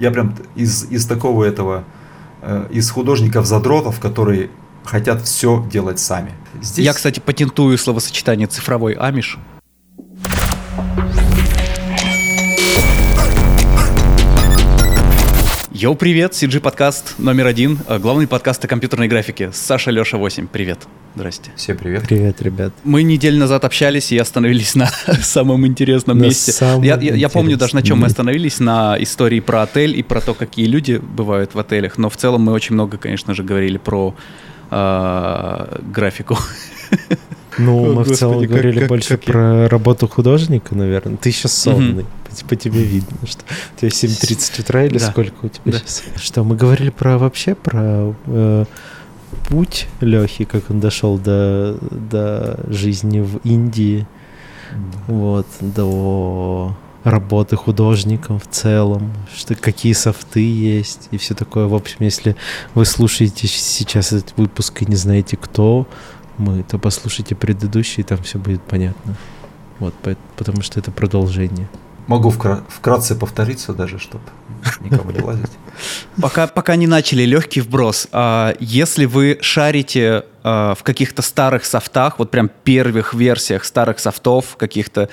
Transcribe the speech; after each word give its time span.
я 0.00 0.10
прям 0.10 0.34
из, 0.56 0.90
из 0.90 1.06
такого 1.06 1.44
этого, 1.44 1.84
э, 2.42 2.66
из 2.70 2.90
художников-задротов, 2.90 4.00
которые 4.00 4.50
хотят 4.84 5.22
все 5.22 5.64
делать 5.70 6.00
сами. 6.00 6.32
Здесь... 6.62 6.84
Я, 6.84 6.94
кстати, 6.94 7.20
патентую 7.20 7.76
словосочетание 7.76 8.46
цифровой 8.46 8.94
амиш. 8.94 9.38
Йоу, 15.80 15.94
привет, 15.94 16.32
CG 16.32 16.60
подкаст 16.60 17.14
номер 17.16 17.46
один, 17.46 17.78
э, 17.88 17.98
главный 17.98 18.26
подкаст 18.26 18.62
о 18.62 18.68
компьютерной 18.68 19.08
графике. 19.08 19.50
Саша 19.50 19.90
Леша 19.90 20.18
8, 20.18 20.46
привет. 20.46 20.80
Здрасте. 21.14 21.52
Всем 21.56 21.78
привет. 21.78 22.02
Привет, 22.02 22.42
ребят. 22.42 22.74
Мы 22.84 23.02
неделю 23.02 23.38
назад 23.38 23.64
общались 23.64 24.12
и 24.12 24.18
остановились 24.18 24.74
на 24.74 24.90
самом 25.22 25.66
интересном 25.66 26.18
на 26.18 26.24
месте. 26.24 26.52
Самом 26.52 26.82
я, 26.82 26.98
я, 27.00 27.14
я 27.14 27.30
помню 27.30 27.56
даже 27.56 27.74
на 27.74 27.82
чем 27.82 28.00
мы 28.00 28.08
остановились, 28.08 28.60
на 28.60 29.02
истории 29.02 29.40
про 29.40 29.62
отель 29.62 29.98
и 29.98 30.02
про 30.02 30.20
то, 30.20 30.34
какие 30.34 30.66
люди 30.66 31.00
бывают 31.02 31.54
в 31.54 31.58
отелях. 31.58 31.96
Но 31.96 32.10
в 32.10 32.16
целом 32.18 32.42
мы 32.42 32.52
очень 32.52 32.74
много, 32.74 32.98
конечно 32.98 33.32
же, 33.32 33.42
говорили 33.42 33.78
про 33.78 34.14
э, 34.70 35.78
графику. 35.80 36.36
Ну, 37.56 37.86
мы 37.86 37.94
Господи, 37.94 38.14
в 38.14 38.18
целом 38.18 38.40
как, 38.40 38.48
говорили 38.50 38.80
как, 38.80 38.88
больше 38.88 39.08
как 39.08 39.22
про 39.22 39.62
я... 39.62 39.68
работу 39.68 40.06
художника, 40.08 40.74
наверное. 40.74 41.16
Ты 41.16 41.32
сейчас 41.32 41.54
сонный. 41.54 42.02
Угу. 42.02 42.10
По, 42.48 42.56
тебе 42.56 42.82
видно, 42.82 43.16
что 43.24 43.42
у 43.76 43.80
тебя 43.80 43.88
7.30 43.88 44.60
утра 44.60 44.84
или 44.84 44.98
да. 44.98 45.10
сколько 45.10 45.46
у 45.46 45.48
тебя 45.48 45.72
да. 45.72 45.78
сейчас? 45.78 46.02
Что, 46.16 46.44
мы 46.44 46.56
говорили 46.56 46.90
про 46.90 47.18
вообще 47.18 47.54
про 47.54 48.14
э, 48.26 48.64
путь 49.48 49.86
Лехи, 50.00 50.44
как 50.44 50.70
он 50.70 50.80
дошел 50.80 51.18
до, 51.18 51.78
до 51.80 52.60
жизни 52.68 53.20
в 53.20 53.38
Индии, 53.44 54.06
вот, 55.06 55.46
до 55.60 56.76
работы 57.04 57.56
художником 57.56 58.38
в 58.38 58.46
целом, 58.48 59.12
что 59.34 59.54
какие 59.54 59.92
софты 59.92 60.40
есть 60.40 61.08
и 61.10 61.18
все 61.18 61.34
такое. 61.34 61.66
В 61.66 61.74
общем, 61.74 61.96
если 62.00 62.36
вы 62.74 62.84
слушаете 62.84 63.46
сейчас 63.46 64.12
этот 64.12 64.36
выпуск 64.36 64.82
и 64.82 64.86
не 64.86 64.96
знаете 64.96 65.36
кто 65.36 65.86
мы, 66.36 66.62
то 66.62 66.78
послушайте 66.78 67.34
предыдущий, 67.34 68.02
там 68.02 68.18
все 68.22 68.38
будет 68.38 68.62
понятно. 68.62 69.16
Вот, 69.78 69.94
потому 70.36 70.62
что 70.62 70.78
это 70.78 70.90
продолжение. 70.90 71.68
Могу 72.10 72.30
вкра- 72.30 72.64
вкратце 72.68 73.14
повториться 73.14 73.72
даже, 73.72 74.00
чтобы 74.00 74.24
никому 74.80 75.12
не 75.12 75.20
лазить. 75.20 75.50
Пока, 76.20 76.48
пока 76.48 76.74
не 76.74 76.88
начали, 76.88 77.22
легкий 77.22 77.60
вброс. 77.60 78.08
А, 78.10 78.56
если 78.58 79.04
вы 79.04 79.38
шарите 79.40 80.24
а, 80.42 80.74
в 80.74 80.82
каких-то 80.82 81.22
старых 81.22 81.64
софтах, 81.64 82.18
вот 82.18 82.32
прям 82.32 82.50
первых 82.64 83.14
версиях 83.14 83.64
старых 83.64 84.00
софтов, 84.00 84.56
каких-то 84.56 85.08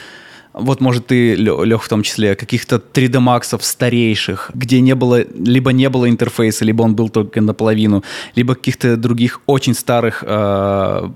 вот, 0.59 0.81
может, 0.81 1.07
ты, 1.07 1.35
Лех, 1.35 1.83
в 1.83 1.89
том 1.89 2.03
числе, 2.03 2.35
каких-то 2.35 2.75
3D 2.75 3.19
Max 3.19 3.57
старейших, 3.61 4.51
где 4.53 4.81
не 4.81 4.95
было, 4.95 5.21
либо 5.21 5.71
не 5.71 5.89
было 5.89 6.09
интерфейса, 6.09 6.65
либо 6.65 6.83
он 6.83 6.95
был 6.95 7.09
только 7.09 7.41
наполовину, 7.41 8.03
либо 8.35 8.55
каких-то 8.55 8.97
других 8.97 9.41
очень 9.45 9.73
старых, 9.73 10.23
э, 10.25 11.09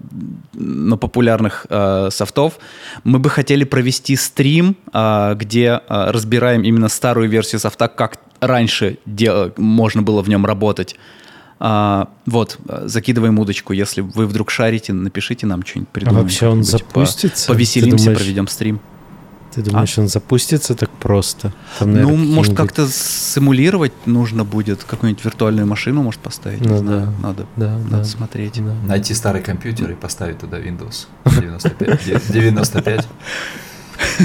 но 0.53 0.97
популярных 0.97 1.65
э, 1.69 2.09
софтов, 2.11 2.59
мы 3.03 3.19
бы 3.19 3.29
хотели 3.29 3.63
провести 3.63 4.15
стрим, 4.15 4.75
э, 4.93 5.35
где 5.35 5.65
э, 5.65 6.11
разбираем 6.11 6.63
именно 6.63 6.89
старую 6.89 7.29
версию 7.29 7.59
софта, 7.59 7.87
как 7.87 8.19
раньше 8.39 8.97
дел- 9.05 9.53
можно 9.57 10.01
было 10.01 10.21
в 10.21 10.29
нем 10.29 10.45
работать. 10.45 10.95
А, 11.63 12.07
вот, 12.25 12.57
закидываем 12.85 13.37
удочку. 13.37 13.71
Если 13.73 14.01
вы 14.01 14.25
вдруг 14.25 14.49
шарите, 14.49 14.93
напишите 14.93 15.45
нам 15.45 15.63
что-нибудь, 15.63 15.89
придумаем. 15.89 16.21
А 16.21 16.23
вообще 16.23 16.47
он 16.47 16.63
запустится? 16.63 17.47
Повеселимся, 17.47 18.05
думаешь... 18.05 18.17
проведем 18.17 18.47
стрим. 18.47 18.81
Ты 19.53 19.61
думаешь, 19.61 19.97
а? 19.97 20.01
он 20.01 20.07
запустится 20.07 20.75
так 20.75 20.89
просто? 20.89 21.53
Там, 21.79 21.91
наверное, 21.91 22.17
ну, 22.17 22.25
может, 22.35 22.55
как-то 22.55 22.87
симулировать 22.87 23.91
нужно 24.05 24.43
будет, 24.43 24.83
какую-нибудь 24.83 25.23
виртуальную 25.25 25.67
машину, 25.67 26.03
может, 26.03 26.21
поставить. 26.21 26.61
Ну, 26.61 26.71
не 26.71 26.77
знаю, 26.77 27.13
да. 27.21 27.27
надо, 27.27 27.45
да, 27.57 27.77
надо 27.77 27.97
да, 27.97 28.03
смотреть. 28.03 28.63
Да. 28.63 28.73
Найти 28.87 29.13
старый 29.13 29.41
компьютер 29.41 29.91
и 29.91 29.95
поставить 29.95 30.39
туда 30.39 30.59
Windows 30.59 31.07
95. 31.25 32.31
95. 32.31 33.07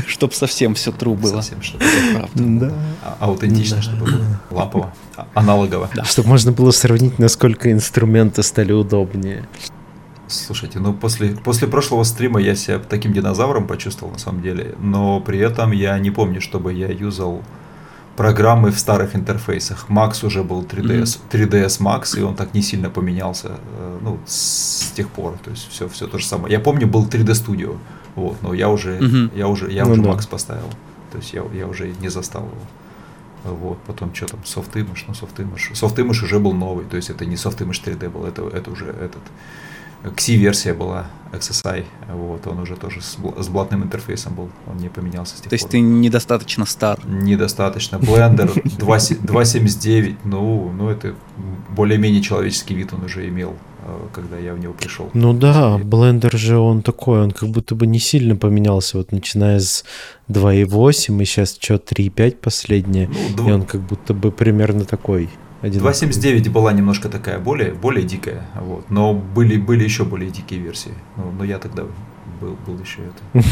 Чтобы 0.07 0.33
совсем 0.33 0.75
все 0.75 0.91
true 0.91 1.17
было. 1.17 1.41
Совсем, 1.41 1.63
чтобы 1.63 1.85
правда. 2.15 2.31
Да. 2.35 2.73
А, 3.03 3.17
аутентично, 3.21 3.83
чтобы 3.83 4.07
было. 4.07 4.41
Лампово. 4.51 4.95
А, 5.17 5.27
аналогово. 5.35 5.91
Чтобы 6.05 6.29
можно 6.29 6.53
было 6.53 6.71
сравнить, 6.71 7.19
насколько 7.19 7.71
инструменты 7.73 8.43
стали 8.43 8.73
удобнее. 8.73 9.47
Слушайте, 10.29 10.81
ну 10.81 10.93
после, 10.93 11.37
после 11.37 11.69
прошлого 11.69 12.03
стрима 12.05 12.41
я 12.41 12.57
себя 12.57 12.79
таким 12.79 13.13
динозавром 13.13 13.67
почувствовал 13.67 14.13
на 14.13 14.19
самом 14.19 14.43
деле, 14.43 14.75
но 14.81 15.21
при 15.21 15.39
этом 15.39 15.73
я 15.73 15.99
не 15.99 16.11
помню, 16.11 16.41
чтобы 16.41 16.73
я 16.73 16.89
юзал 16.89 17.43
программы 18.17 18.71
в 18.71 18.79
старых 18.79 19.15
интерфейсах. 19.15 19.87
Max 19.89 20.25
уже 20.27 20.43
был 20.43 20.63
3ds, 20.63 21.21
3ds 21.31 21.81
Max, 21.81 22.19
и 22.19 22.23
он 22.23 22.35
так 22.35 22.55
не 22.55 22.63
сильно 22.63 22.91
поменялся 22.91 23.59
э, 23.79 23.99
ну, 24.03 24.19
с 24.27 24.91
тех 24.97 25.09
пор. 25.11 25.39
То 25.45 25.51
есть 25.51 25.69
все, 25.71 25.89
все 25.89 26.07
то 26.07 26.19
же 26.19 26.25
самое. 26.25 26.53
Я 26.53 26.61
помню, 26.61 26.87
был 26.87 27.07
3D 27.07 27.33
Studio, 27.33 27.77
вот, 28.15 28.43
но 28.43 28.55
я 28.55 28.69
уже, 28.69 28.99
mm-hmm. 28.99 29.39
я 29.39 29.49
уже, 29.49 29.71
я 29.71 29.85
ну, 29.85 29.93
уже 29.93 30.03
да. 30.03 30.11
Max 30.11 30.29
поставил. 30.29 30.71
То 31.13 31.19
есть 31.19 31.35
я, 31.35 31.45
я 31.55 31.67
уже 31.67 31.93
не 32.01 32.09
застал 32.09 32.43
его. 32.43 33.55
Вот, 33.55 33.79
потом 33.87 34.13
что 34.13 34.27
там, 34.27 34.41
софтимыш, 34.45 35.05
ну 35.07 35.15
софтимыш. 35.15 35.71
Софтимыш 35.75 36.23
уже 36.23 36.41
был 36.41 36.53
новый, 36.53 36.85
то 36.85 36.97
есть 36.97 37.11
это 37.11 37.27
не 37.27 37.37
софтимыш 37.37 37.81
3D 37.85 38.09
был, 38.09 38.25
это, 38.25 38.43
это 38.49 38.71
уже 38.73 38.87
этот 38.87 39.23
Xi-версия 40.15 40.75
была 40.75 41.07
XSI, 41.33 41.85
вот, 42.13 42.47
он 42.47 42.61
уже 42.61 42.77
тоже 42.77 43.01
с, 43.01 43.17
с 43.39 43.49
блатным 43.49 43.83
интерфейсом 43.83 44.35
был, 44.35 44.49
он 44.67 44.77
не 44.79 44.89
поменялся 44.89 45.37
с 45.37 45.41
тех 45.41 45.51
То 45.51 45.55
есть 45.55 45.69
ты 45.69 45.81
недостаточно 45.81 46.65
стар? 46.67 46.99
Недостаточно. 47.05 47.97
Blender 47.97 48.53
2.79, 48.79 50.17
ну, 50.25 50.73
ну 50.73 50.89
это 50.89 51.15
более-менее 51.71 52.23
человеческий 52.23 52.75
вид 52.75 52.93
он 52.93 53.05
уже 53.05 53.29
имел, 53.29 53.55
э, 53.85 53.99
когда 54.13 54.39
я 54.39 54.55
в 54.55 54.59
него 54.59 54.73
пришел. 54.73 55.11
Ну 55.15 55.33
да, 55.33 55.79
Blender 55.79 56.37
же 56.37 56.59
он 56.59 56.83
такой, 56.83 57.23
он 57.23 57.33
как 57.33 57.49
будто 57.49 57.75
бы 57.75 57.87
не 57.87 57.99
сильно 57.99 58.37
поменялся, 58.37 58.99
вот 58.99 59.13
начиная 59.13 59.59
с 59.59 59.85
2.8 60.29 61.23
и 61.23 61.25
сейчас 61.25 61.59
что, 61.61 61.75
3.5 61.75 62.37
последнее, 62.37 63.11
ну, 63.37 63.49
и 63.49 63.53
он 63.53 63.65
как 63.65 63.81
будто 63.83 64.15
бы 64.15 64.31
примерно 64.31 64.85
такой. 64.85 65.29
2.79 65.69 66.51
была 66.51 66.73
немножко 66.73 67.09
такая 67.09 67.39
более, 67.39 67.73
более 67.73 68.05
дикая, 68.05 68.47
вот, 68.55 68.91
но 68.91 69.15
были, 69.15 69.57
были 69.57 69.85
еще 69.85 70.05
более 70.05 70.31
дикие 70.31 70.61
версии. 70.61 70.95
Ну, 71.17 71.33
но 71.39 71.45
я 71.45 71.59
тогда 71.59 71.85
был, 72.41 72.57
был 72.67 72.79
еще 72.79 73.03
это. 73.03 73.47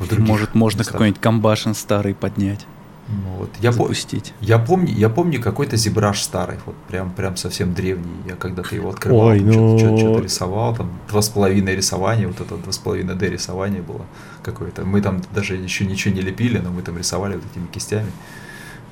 Может, 0.18 0.54
можно 0.54 0.84
какой-нибудь 0.84 1.20
комбашен 1.20 1.74
старый 1.74 2.14
поднять. 2.14 2.66
Ну, 3.08 3.38
вот. 3.38 3.50
я, 3.60 3.70
запустить. 3.70 4.34
По, 4.40 4.44
я 4.44 4.58
помню, 4.58 4.92
я 4.92 5.08
помню 5.08 5.40
какой-то 5.40 5.76
зебраж 5.76 6.20
старый, 6.20 6.58
вот 6.66 6.74
прям, 6.88 7.12
прям 7.12 7.36
совсем 7.36 7.72
древний. 7.72 8.16
Я 8.26 8.34
когда-то 8.34 8.74
его 8.74 8.90
открывал, 8.90 9.28
Ой, 9.28 9.40
ну... 9.40 9.78
что-то, 9.78 9.96
что-то 9.96 10.22
рисовал, 10.22 10.74
там 10.74 10.90
два 11.08 11.22
с 11.22 11.28
половиной 11.28 11.76
рисования, 11.76 12.26
вот 12.26 12.40
это 12.40 12.56
два 12.56 12.72
с 12.72 12.78
половиной 12.78 13.14
D 13.14 13.28
рисование 13.28 13.80
было 13.80 14.06
какое-то. 14.42 14.84
Мы 14.84 15.02
там 15.02 15.22
даже 15.32 15.54
еще 15.54 15.86
ничего 15.86 16.14
не 16.14 16.20
лепили, 16.20 16.58
но 16.58 16.70
мы 16.70 16.82
там 16.82 16.98
рисовали 16.98 17.36
вот 17.36 17.44
этими 17.52 17.66
кистями. 17.68 18.10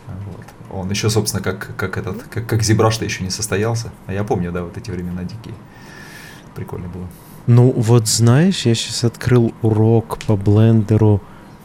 Вот. 0.06 0.46
Он 0.74 0.90
еще, 0.90 1.08
собственно, 1.08 1.42
как, 1.42 1.70
как 1.76 1.96
этот, 1.96 2.22
как, 2.24 2.46
как 2.46 2.62
Зебраш-то 2.62 3.04
еще 3.04 3.22
не 3.22 3.30
состоялся. 3.30 3.92
А 4.06 4.12
я 4.12 4.24
помню, 4.24 4.52
да, 4.52 4.62
вот 4.62 4.76
эти 4.76 4.90
времена 4.90 5.22
дикие. 5.22 5.54
Прикольно 6.54 6.88
было. 6.88 7.06
Ну, 7.46 7.72
вот 7.76 8.08
знаешь, 8.08 8.66
я 8.66 8.74
сейчас 8.74 9.04
открыл 9.04 9.52
урок 9.62 10.18
по 10.26 10.36
блендеру 10.36 11.20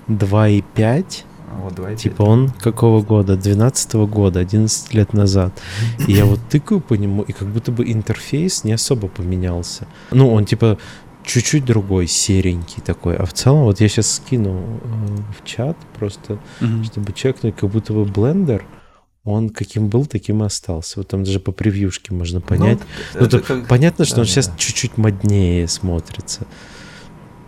2.5. 0.07 1.23
Вот 1.61 1.73
2.5. 1.73 1.95
Типа 1.95 2.23
он 2.23 2.49
какого 2.49 3.01
года? 3.01 3.35
12 3.35 3.95
-го 3.95 4.07
года, 4.07 4.39
11 4.39 4.93
лет 4.93 5.13
назад. 5.13 5.53
И 6.07 6.13
я 6.13 6.25
вот 6.25 6.39
тыкаю 6.49 6.81
по 6.81 6.93
нему, 6.93 7.23
и 7.23 7.31
как 7.31 7.47
будто 7.47 7.71
бы 7.71 7.91
интерфейс 7.91 8.63
не 8.63 8.73
особо 8.73 9.07
поменялся. 9.07 9.87
Ну, 10.11 10.31
он 10.33 10.45
типа 10.45 10.77
чуть-чуть 11.23 11.65
другой, 11.65 12.07
серенький 12.07 12.81
такой. 12.83 13.15
А 13.15 13.25
в 13.25 13.33
целом, 13.33 13.63
вот 13.63 13.81
я 13.81 13.87
сейчас 13.87 14.15
скину 14.15 14.51
э, 14.51 15.17
в 15.37 15.45
чат 15.45 15.77
просто, 15.97 16.37
mm-hmm. 16.61 16.83
чтобы 16.83 17.13
чекнуть, 17.13 17.55
как 17.55 17.69
будто 17.69 17.93
бы 17.93 18.05
блендер— 18.05 18.65
он 19.23 19.49
каким 19.49 19.87
был, 19.89 20.05
таким 20.05 20.43
и 20.43 20.45
остался. 20.45 20.99
Вот 20.99 21.07
там 21.09 21.23
даже 21.23 21.39
по 21.39 21.51
превьюшке 21.51 22.13
можно 22.13 22.39
ну, 22.39 22.45
понять. 22.45 22.79
Ну, 23.13 23.25
это, 23.25 23.39
как... 23.39 23.67
Понятно, 23.67 24.05
что 24.05 24.15
да, 24.15 24.21
он 24.21 24.27
да. 24.27 24.31
сейчас 24.31 24.51
чуть-чуть 24.57 24.97
моднее 24.97 25.67
смотрится. 25.67 26.47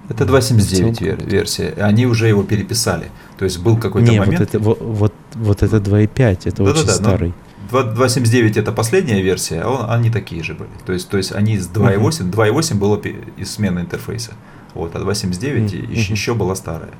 Это 0.10 0.26
2.79 0.26 1.02
вер- 1.02 1.30
версия. 1.30 1.74
Они 1.78 2.06
уже 2.06 2.28
его 2.28 2.44
переписали. 2.44 3.10
То 3.38 3.46
есть 3.46 3.60
был 3.60 3.78
какой-то 3.78 4.12
Не, 4.12 4.20
момент... 4.20 4.40
Вот 4.40 4.50
это, 4.50 4.60
вот, 4.60 4.82
вот, 4.82 5.14
вот 5.36 5.64
это 5.64 5.78
2.5, 5.78 6.40
это 6.44 6.58
да, 6.58 6.64
очень 6.64 6.82
да, 6.82 6.88
да, 6.88 6.94
старый. 6.94 7.34
2.79 7.72 8.60
это 8.60 8.72
последняя 8.74 9.22
версия, 9.22 9.62
а 9.62 9.70
он, 9.70 9.90
они 9.90 10.10
такие 10.10 10.44
же 10.44 10.54
были. 10.54 10.70
То 10.86 10.92
есть, 10.92 11.10
то 11.10 11.18
есть 11.18 11.32
они 11.32 11.58
с 11.58 11.70
2.8, 11.70 12.00
uh-huh. 12.00 12.32
2.8 12.32 12.76
было 12.76 13.02
из 13.38 13.52
смены 13.52 13.80
интерфейса. 13.80 14.34
Вот, 14.74 14.96
а 14.96 15.00
2.79 15.00 15.40
uh-huh. 15.40 15.92
еще, 15.92 16.14
еще 16.14 16.34
была 16.34 16.56
старая. 16.56 16.92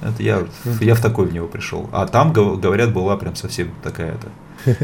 Это 0.00 0.22
я, 0.22 0.46
я 0.80 0.94
в 0.94 1.00
такой 1.00 1.26
в 1.26 1.32
него 1.32 1.48
пришел. 1.48 1.88
А 1.92 2.06
там, 2.06 2.32
говорят, 2.32 2.92
была 2.92 3.16
прям 3.16 3.34
совсем 3.36 3.70
такая-то 3.82 4.28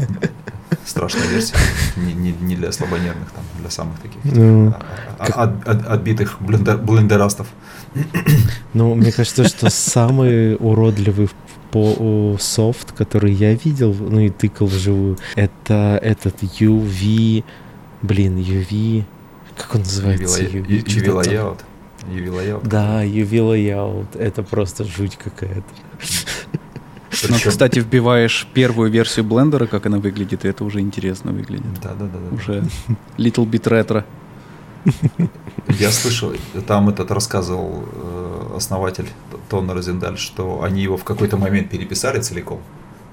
страшная 0.85 1.27
версия. 1.27 1.55
Не, 1.95 2.13
не, 2.13 2.31
не 2.41 2.55
для 2.55 2.71
слабонервных, 2.71 3.31
там, 3.31 3.43
для 3.59 3.69
самых 3.69 3.99
таких 3.99 4.23
ну, 4.23 4.73
а, 5.19 5.25
а, 5.25 5.43
от, 5.43 5.67
от, 5.67 5.87
отбитых 5.87 6.37
блендер, 6.41 6.77
блендерастов. 6.77 7.47
Ну, 8.73 8.95
мне 8.95 9.11
кажется, 9.11 9.43
что 9.47 9.69
самый 9.69 10.55
уродливый 10.55 11.29
по 11.71 12.37
софт, 12.39 12.91
который 12.91 13.33
я 13.33 13.53
видел, 13.53 13.93
ну 13.93 14.19
и 14.19 14.29
тыкал 14.29 14.67
вживую, 14.67 15.17
это 15.35 15.99
этот 16.01 16.41
UV, 16.43 17.43
блин, 18.01 18.37
UV, 18.37 19.03
как 19.57 19.75
он 19.75 19.81
называется? 19.81 20.43
UV, 20.43 20.65
UV, 20.65 20.83
UV 20.85 21.23
Layout. 21.23 21.59
UV 21.59 21.74
Layout. 22.09 22.67
Да, 22.67 23.03
UV 23.03 23.29
Layout. 23.29 24.17
Это 24.17 24.43
просто 24.43 24.83
жуть 24.83 25.17
какая-то. 25.17 25.63
Ну, 27.29 27.37
кстати, 27.43 27.79
вбиваешь 27.79 28.47
первую 28.53 28.91
версию 28.91 29.25
блендера, 29.25 29.67
как 29.67 29.85
она 29.85 29.99
выглядит, 29.99 30.45
и 30.45 30.47
это 30.47 30.65
уже 30.65 30.81
интересно 30.81 31.31
выглядит. 31.31 31.81
Да, 31.81 31.93
да, 31.93 32.05
да. 32.05 32.19
да. 32.29 32.35
Уже 32.35 32.63
little 33.17 33.45
bit 33.45 33.69
ретро. 33.69 34.05
Я 35.79 35.91
слышал, 35.91 36.33
там 36.67 36.89
этот 36.89 37.09
рассказывал 37.11 37.85
э, 37.91 38.53
основатель 38.57 39.07
Тон 39.49 39.69
Розендаль, 39.71 40.17
что 40.17 40.61
они 40.61 40.83
его 40.83 40.97
в 40.97 41.03
какой-то 41.03 41.37
момент 41.37 41.69
переписали 41.69 42.21
целиком. 42.21 42.61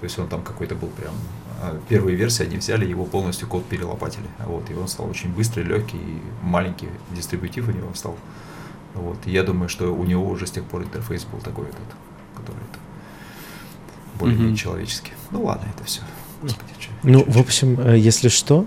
То 0.01 0.05
есть 0.05 0.19
он 0.19 0.29
там 0.29 0.43
какой-то 0.43 0.75
был 0.75 0.89
прям... 0.89 1.15
А 1.63 1.79
первые 1.89 2.17
версии 2.17 2.45
они 2.45 2.57
взяли, 2.57 2.85
его 2.85 3.05
полностью 3.05 3.49
код 3.49 3.65
перелопатили. 3.65 4.27
Вот, 4.47 4.69
и 4.71 4.75
он 4.75 4.89
стал 4.89 5.09
очень 5.09 5.33
быстрый, 5.33 5.63
легкий, 5.63 6.01
маленький 6.43 6.89
дистрибутив 7.13 7.69
у 7.69 7.71
него 7.71 7.89
стал. 7.95 8.17
Вот, 8.95 9.19
я 9.27 9.43
думаю, 9.43 9.69
что 9.69 9.95
у 9.95 10.05
него 10.05 10.29
уже 10.29 10.47
с 10.47 10.51
тех 10.51 10.65
пор 10.65 10.83
интерфейс 10.83 11.25
был 11.25 11.41
такой 11.41 11.67
этот, 11.67 11.81
который 12.37 12.63
более-менее 14.19 14.55
mm-hmm. 14.55 14.57
человеческий. 14.57 15.13
Ну 15.31 15.45
ладно, 15.45 15.67
это 15.75 15.85
все. 15.85 16.01
Господи, 16.43 16.71
что, 16.79 16.91
ну, 17.03 17.21
что, 17.21 17.31
в 17.31 17.39
общем? 17.39 17.81
Э, 17.81 17.99
если 17.99 18.29
что, 18.29 18.67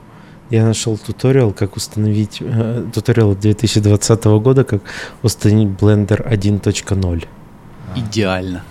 я 0.50 0.66
нашел 0.66 0.98
туториал, 0.98 1.54
как 1.54 1.76
установить, 1.76 2.38
э, 2.40 2.86
туториал 2.94 3.36
2020 3.36 4.26
года, 4.26 4.64
как 4.64 4.82
установить 5.24 5.70
Blender 5.70 6.28
1.0. 6.28 7.28
А. 7.94 8.00
Идеально. 8.00 8.64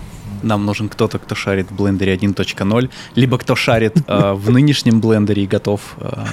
Нам 0.43 0.65
нужен 0.65 0.89
кто-то, 0.89 1.17
кто 1.17 1.33
шарит 1.33 1.71
в 1.71 1.75
блендере 1.75 2.15
1.0, 2.15 2.89
либо 3.15 3.37
кто 3.37 3.55
шарит 3.55 3.97
э, 4.07 4.33
в 4.35 4.51
нынешнем 4.51 5.01
блендере 5.01 5.43
и 5.43 5.47
готов 5.47 5.95
э, 5.97 6.25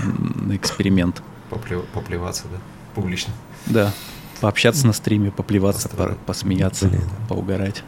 на 0.46 0.56
эксперимент. 0.56 1.22
Поплев, 1.50 1.84
поплеваться, 1.94 2.44
да? 2.50 2.58
Публично. 2.94 3.32
Да. 3.66 3.92
Пообщаться 4.42 4.88
на 4.88 4.92
стриме, 4.92 5.30
поплеваться, 5.30 5.88
по, 5.88 6.16
посмеяться, 6.26 6.88
Блин. 6.88 7.02
поугарать. 7.28 7.84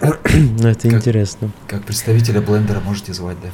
Ну, 0.00 0.68
это 0.68 0.88
интересно. 0.88 1.50
Как 1.66 1.82
представителя 1.82 2.40
блендера 2.40 2.78
можете 2.78 3.12
звать, 3.12 3.36
да? 3.42 3.48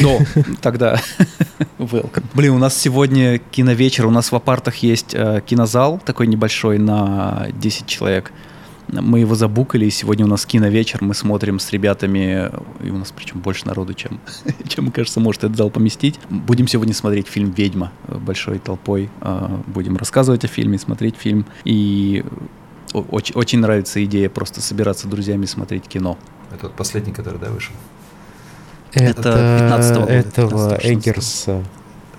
Ну, 0.00 0.20
тогда 0.62 0.98
welcome. 1.78 2.24
Блин, 2.32 2.52
у 2.52 2.58
нас 2.58 2.74
сегодня 2.74 3.36
киновечер, 3.38 4.06
у 4.06 4.10
нас 4.10 4.32
в 4.32 4.36
апартах 4.36 4.76
есть 4.76 5.14
э, 5.14 5.42
кинозал 5.44 6.00
такой 6.02 6.26
небольшой 6.26 6.78
на 6.78 7.48
10 7.52 7.86
человек. 7.86 8.32
Мы 8.92 9.20
его 9.20 9.34
забукали, 9.34 9.86
и 9.86 9.90
сегодня 9.90 10.24
у 10.24 10.28
нас 10.28 10.46
киновечер, 10.46 11.02
мы 11.02 11.14
смотрим 11.14 11.58
с 11.58 11.70
ребятами, 11.70 12.50
и 12.82 12.90
у 12.90 12.98
нас 12.98 13.12
причем 13.14 13.40
больше 13.40 13.66
народу, 13.66 13.94
чем, 13.94 14.20
чем 14.68 14.90
кажется, 14.90 15.20
может 15.20 15.44
этот 15.44 15.56
зал 15.56 15.70
поместить. 15.70 16.18
Будем 16.28 16.66
сегодня 16.66 16.94
смотреть 16.94 17.28
фильм 17.28 17.50
«Ведьма» 17.50 17.92
большой 18.08 18.58
толпой. 18.58 19.10
Э, 19.20 19.48
будем 19.66 19.96
рассказывать 19.96 20.44
о 20.44 20.48
фильме, 20.48 20.78
смотреть 20.78 21.16
фильм. 21.16 21.46
И 21.64 22.24
очень, 22.92 23.34
очень 23.34 23.58
нравится 23.60 24.04
идея 24.04 24.28
просто 24.28 24.60
собираться 24.60 25.06
с 25.06 25.10
друзьями 25.10 25.44
и 25.44 25.46
смотреть 25.46 25.86
кино. 25.86 26.18
Это 26.52 26.66
вот 26.66 26.74
последний, 26.74 27.12
который, 27.12 27.38
да, 27.38 27.50
вышел? 27.50 27.74
Это 28.92 29.58
15 29.60 29.96
года. 29.98 30.12
Этого 30.12 30.78
Эггерса. 30.82 31.64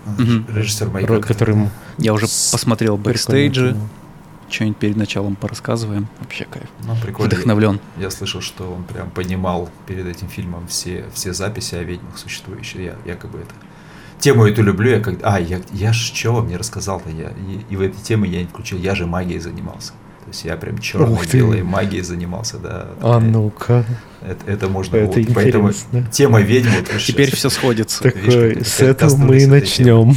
Угу. 0.05 0.55
Режиссер 0.55 0.89
Маяка. 0.89 1.19
Которым... 1.19 1.69
Я 1.97 2.13
уже 2.13 2.25
посмотрел 2.25 2.97
бэкстейджи. 2.97 3.75
Что-нибудь 4.51 4.77
перед 4.77 4.97
началом 4.97 5.35
порассказываем. 5.35 6.07
Вообще 6.19 6.45
кайф. 6.45 6.67
Ну, 6.83 6.95
прикольно. 7.01 7.27
Вдохновлен. 7.27 7.79
Я, 7.97 8.03
я 8.03 8.09
слышал, 8.11 8.41
что 8.41 8.71
он 8.71 8.83
прям 8.83 9.09
поднимал 9.09 9.69
перед 9.87 10.05
этим 10.05 10.27
фильмом 10.27 10.67
все, 10.67 11.05
все 11.13 11.33
записи 11.33 11.75
о 11.75 11.83
ведьмах 11.83 12.17
существующие. 12.17 12.83
Я 13.05 13.13
якобы 13.13 13.39
это 13.39 13.53
тему 14.21 14.45
эту 14.45 14.63
люблю, 14.63 14.91
я 14.91 14.99
как 14.99 15.15
а, 15.23 15.39
я, 15.39 15.59
я 15.73 15.93
ж 15.93 15.97
что 15.97 16.33
вам 16.33 16.47
не 16.47 16.55
рассказал-то, 16.55 17.09
я, 17.09 17.29
и, 17.29 17.65
и 17.69 17.75
в 17.75 17.81
этой 17.81 17.99
теме 18.01 18.29
я 18.29 18.39
не 18.39 18.45
включил, 18.45 18.77
я 18.77 18.95
же 18.95 19.05
магией 19.05 19.39
занимался. 19.39 19.93
То 20.23 20.27
есть 20.27 20.45
я 20.45 20.55
прям 20.55 20.77
черной 20.77 21.25
белой 21.33 21.63
магией 21.63 22.03
занимался, 22.03 22.57
да. 22.57 22.89
А 23.01 23.19
ну-ка. 23.19 23.83
Это, 24.21 24.51
это 24.51 24.69
можно. 24.69 24.95
Это 24.95 25.19
вот, 25.19 25.33
поэтому 25.33 25.71
тема 26.11 26.41
ведьмы. 26.41 26.85
Теперь 26.99 27.35
все 27.35 27.49
сходится. 27.49 28.03
Такой, 28.03 28.63
с 28.63 28.79
этого 28.79 29.15
мы 29.17 29.39
и 29.39 29.45
начнем. 29.47 30.15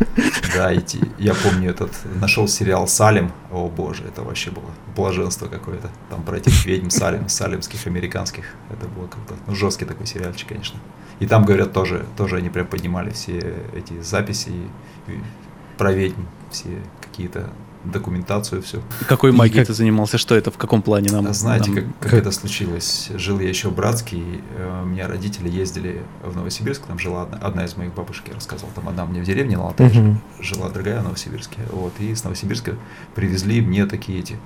Да, 0.54 0.74
идти. 0.74 1.00
Я 1.18 1.34
помню 1.34 1.70
этот, 1.70 1.92
нашел 2.20 2.48
сериал 2.48 2.88
Салим. 2.88 3.32
О 3.50 3.68
боже, 3.68 4.04
это 4.04 4.22
вообще 4.22 4.50
было 4.50 4.70
блаженство 4.96 5.46
какое-то. 5.46 5.90
Там 6.10 6.22
про 6.22 6.36
этих 6.36 6.64
ведьм 6.66 6.90
Салим, 6.90 7.28
салимских, 7.28 7.86
американских. 7.86 8.44
Это 8.70 8.88
было 8.88 9.06
круто. 9.06 9.34
Ну, 9.46 9.54
жесткий 9.54 9.84
такой 9.84 10.06
сериальчик, 10.06 10.48
конечно. 10.48 10.78
И 11.20 11.26
там, 11.26 11.44
говорят, 11.44 11.72
тоже, 11.72 12.04
тоже 12.16 12.36
они 12.36 12.50
прям 12.50 12.66
поднимали 12.66 13.10
все 13.10 13.54
эти 13.74 14.00
записи 14.00 14.52
про 15.76 15.92
ведьм, 15.92 16.22
все 16.50 16.82
какие-то 17.00 17.50
документацию, 17.84 18.62
все. 18.62 18.82
Какой 19.08 19.32
магией 19.32 19.60
как... 19.60 19.68
ты 19.68 19.74
занимался? 19.74 20.18
Что 20.18 20.34
это? 20.34 20.50
В 20.50 20.58
каком 20.58 20.82
плане 20.82 21.10
нам? 21.10 21.32
Знаете, 21.32 21.70
нам... 21.70 21.76
Как, 21.76 22.10
как 22.10 22.14
это 22.14 22.30
случилось? 22.30 23.10
Жил 23.14 23.40
я 23.40 23.48
еще 23.48 23.68
в 23.68 23.74
Братске, 23.74 24.18
э, 24.56 24.82
у 24.82 24.86
меня 24.86 25.08
родители 25.08 25.48
ездили 25.48 26.02
в 26.22 26.36
Новосибирск, 26.36 26.82
там 26.86 26.98
жила 26.98 27.22
одна, 27.22 27.38
одна 27.38 27.64
из 27.64 27.76
моих 27.76 27.94
бабушек, 27.94 28.28
я 28.28 28.34
рассказывал, 28.34 28.70
там 28.74 28.88
одна 28.88 29.06
мне 29.06 29.22
в 29.22 29.24
деревне 29.24 29.56
на 29.56 29.68
Алтае 29.68 29.90
угу. 29.90 30.16
жила, 30.40 30.68
другая 30.68 31.00
в 31.00 31.04
Новосибирске. 31.04 31.58
Вот, 31.72 31.92
и 31.98 32.14
с 32.14 32.24
Новосибирска 32.24 32.74
привезли 33.14 33.60
мне 33.60 33.86
такие 33.86 34.20
эти, 34.20 34.38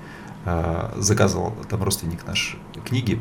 э, 0.44 0.92
заказывал 0.96 1.54
там 1.68 1.82
родственник 1.82 2.26
наш 2.26 2.56
книги 2.84 3.20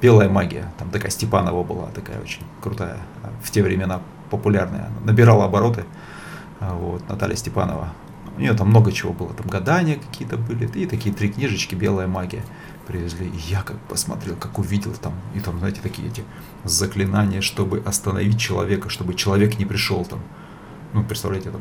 «Белая 0.00 0.28
магия», 0.28 0.72
там 0.78 0.90
такая 0.90 1.10
Степанова 1.10 1.62
была, 1.62 1.86
такая 1.94 2.20
очень 2.20 2.42
крутая, 2.60 2.98
в 3.42 3.50
те 3.50 3.62
времена 3.62 4.00
популярная, 4.30 4.90
набирала 5.04 5.44
обороты, 5.44 5.84
вот, 6.60 7.08
Наталья 7.08 7.36
Степанова, 7.36 7.92
у 8.36 8.40
нее 8.40 8.54
там 8.54 8.68
много 8.68 8.92
чего 8.92 9.12
было, 9.12 9.32
там 9.32 9.46
гадания 9.46 9.96
какие-то 9.96 10.36
были, 10.36 10.66
и 10.74 10.86
такие 10.86 11.14
три 11.14 11.28
книжечки 11.30 11.74
«Белая 11.74 12.06
магия» 12.06 12.44
привезли. 12.86 13.26
И 13.26 13.50
я 13.50 13.62
как 13.62 13.78
посмотрел, 13.88 14.36
как 14.36 14.58
увидел 14.58 14.92
там, 14.92 15.14
и 15.34 15.40
там, 15.40 15.58
знаете, 15.58 15.80
такие 15.82 16.08
эти 16.08 16.24
заклинания, 16.64 17.40
чтобы 17.40 17.82
остановить 17.84 18.38
человека, 18.38 18.88
чтобы 18.88 19.14
человек 19.14 19.58
не 19.58 19.64
пришел 19.64 20.04
там. 20.04 20.20
Ну, 20.92 21.04
представляете, 21.04 21.50
там, 21.50 21.60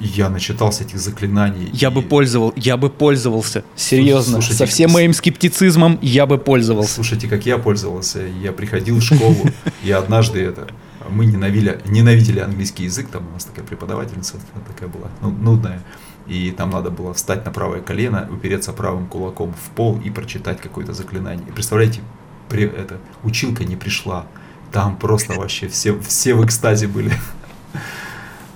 я 0.00 0.28
начитался 0.28 0.84
этих 0.84 0.98
заклинаний. 0.98 1.70
Я 1.72 1.88
и... 1.88 1.92
бы 1.92 2.02
пользовал, 2.02 2.52
я 2.56 2.76
бы 2.76 2.90
пользовался, 2.90 3.64
серьезно, 3.74 4.34
Слушайте, 4.34 4.58
со 4.58 4.66
всем 4.66 4.92
моим 4.92 5.12
скептицизмом 5.12 5.98
я 6.02 6.26
бы 6.26 6.38
пользовался. 6.38 6.94
Слушайте, 6.94 7.28
как 7.28 7.46
я 7.46 7.58
пользовался, 7.58 8.20
я 8.42 8.52
приходил 8.52 8.98
в 8.98 9.02
школу, 9.02 9.50
и 9.84 9.90
однажды 9.90 10.40
это 10.40 10.68
мы 11.10 11.26
ненавидели, 11.26 11.80
ненавидели 11.86 12.40
английский 12.40 12.84
язык, 12.84 13.08
там 13.08 13.26
у 13.28 13.32
нас 13.32 13.44
такая 13.44 13.64
преподавательница 13.64 14.34
такая 14.66 14.88
была, 14.88 15.08
ну, 15.20 15.30
нудная, 15.30 15.82
и 16.26 16.50
там 16.50 16.70
надо 16.70 16.90
было 16.90 17.14
встать 17.14 17.44
на 17.44 17.52
правое 17.52 17.80
колено, 17.80 18.28
упереться 18.30 18.72
правым 18.72 19.06
кулаком 19.06 19.54
в 19.54 19.70
пол 19.70 20.00
и 20.00 20.10
прочитать 20.10 20.60
какое-то 20.60 20.92
заклинание. 20.92 21.46
И 21.48 21.52
представляете, 21.52 22.00
при, 22.48 22.64
это, 22.64 22.98
училка 23.22 23.64
не 23.64 23.76
пришла, 23.76 24.26
там 24.72 24.96
просто 24.96 25.34
вообще 25.34 25.68
все, 25.68 25.98
все 26.00 26.34
в 26.34 26.44
экстазе 26.44 26.88
были. 26.88 27.12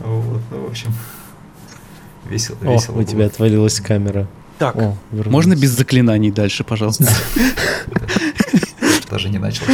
Вот, 0.01 0.41
ну, 0.51 0.67
в 0.67 0.71
общем, 0.71 0.93
весело, 2.29 2.57
О, 2.63 2.73
весело. 2.73 2.99
у 2.99 3.05
тебя 3.05 3.27
отвалилась 3.27 3.81
камера. 3.81 4.27
Так, 4.59 4.77
О, 4.77 4.97
можно 5.11 5.57
без 5.57 5.71
заклинаний 5.71 6.31
дальше, 6.31 6.65
пожалуйста? 6.65 7.05
Даже 9.11 9.29
не 9.29 9.39
начал. 9.39 9.65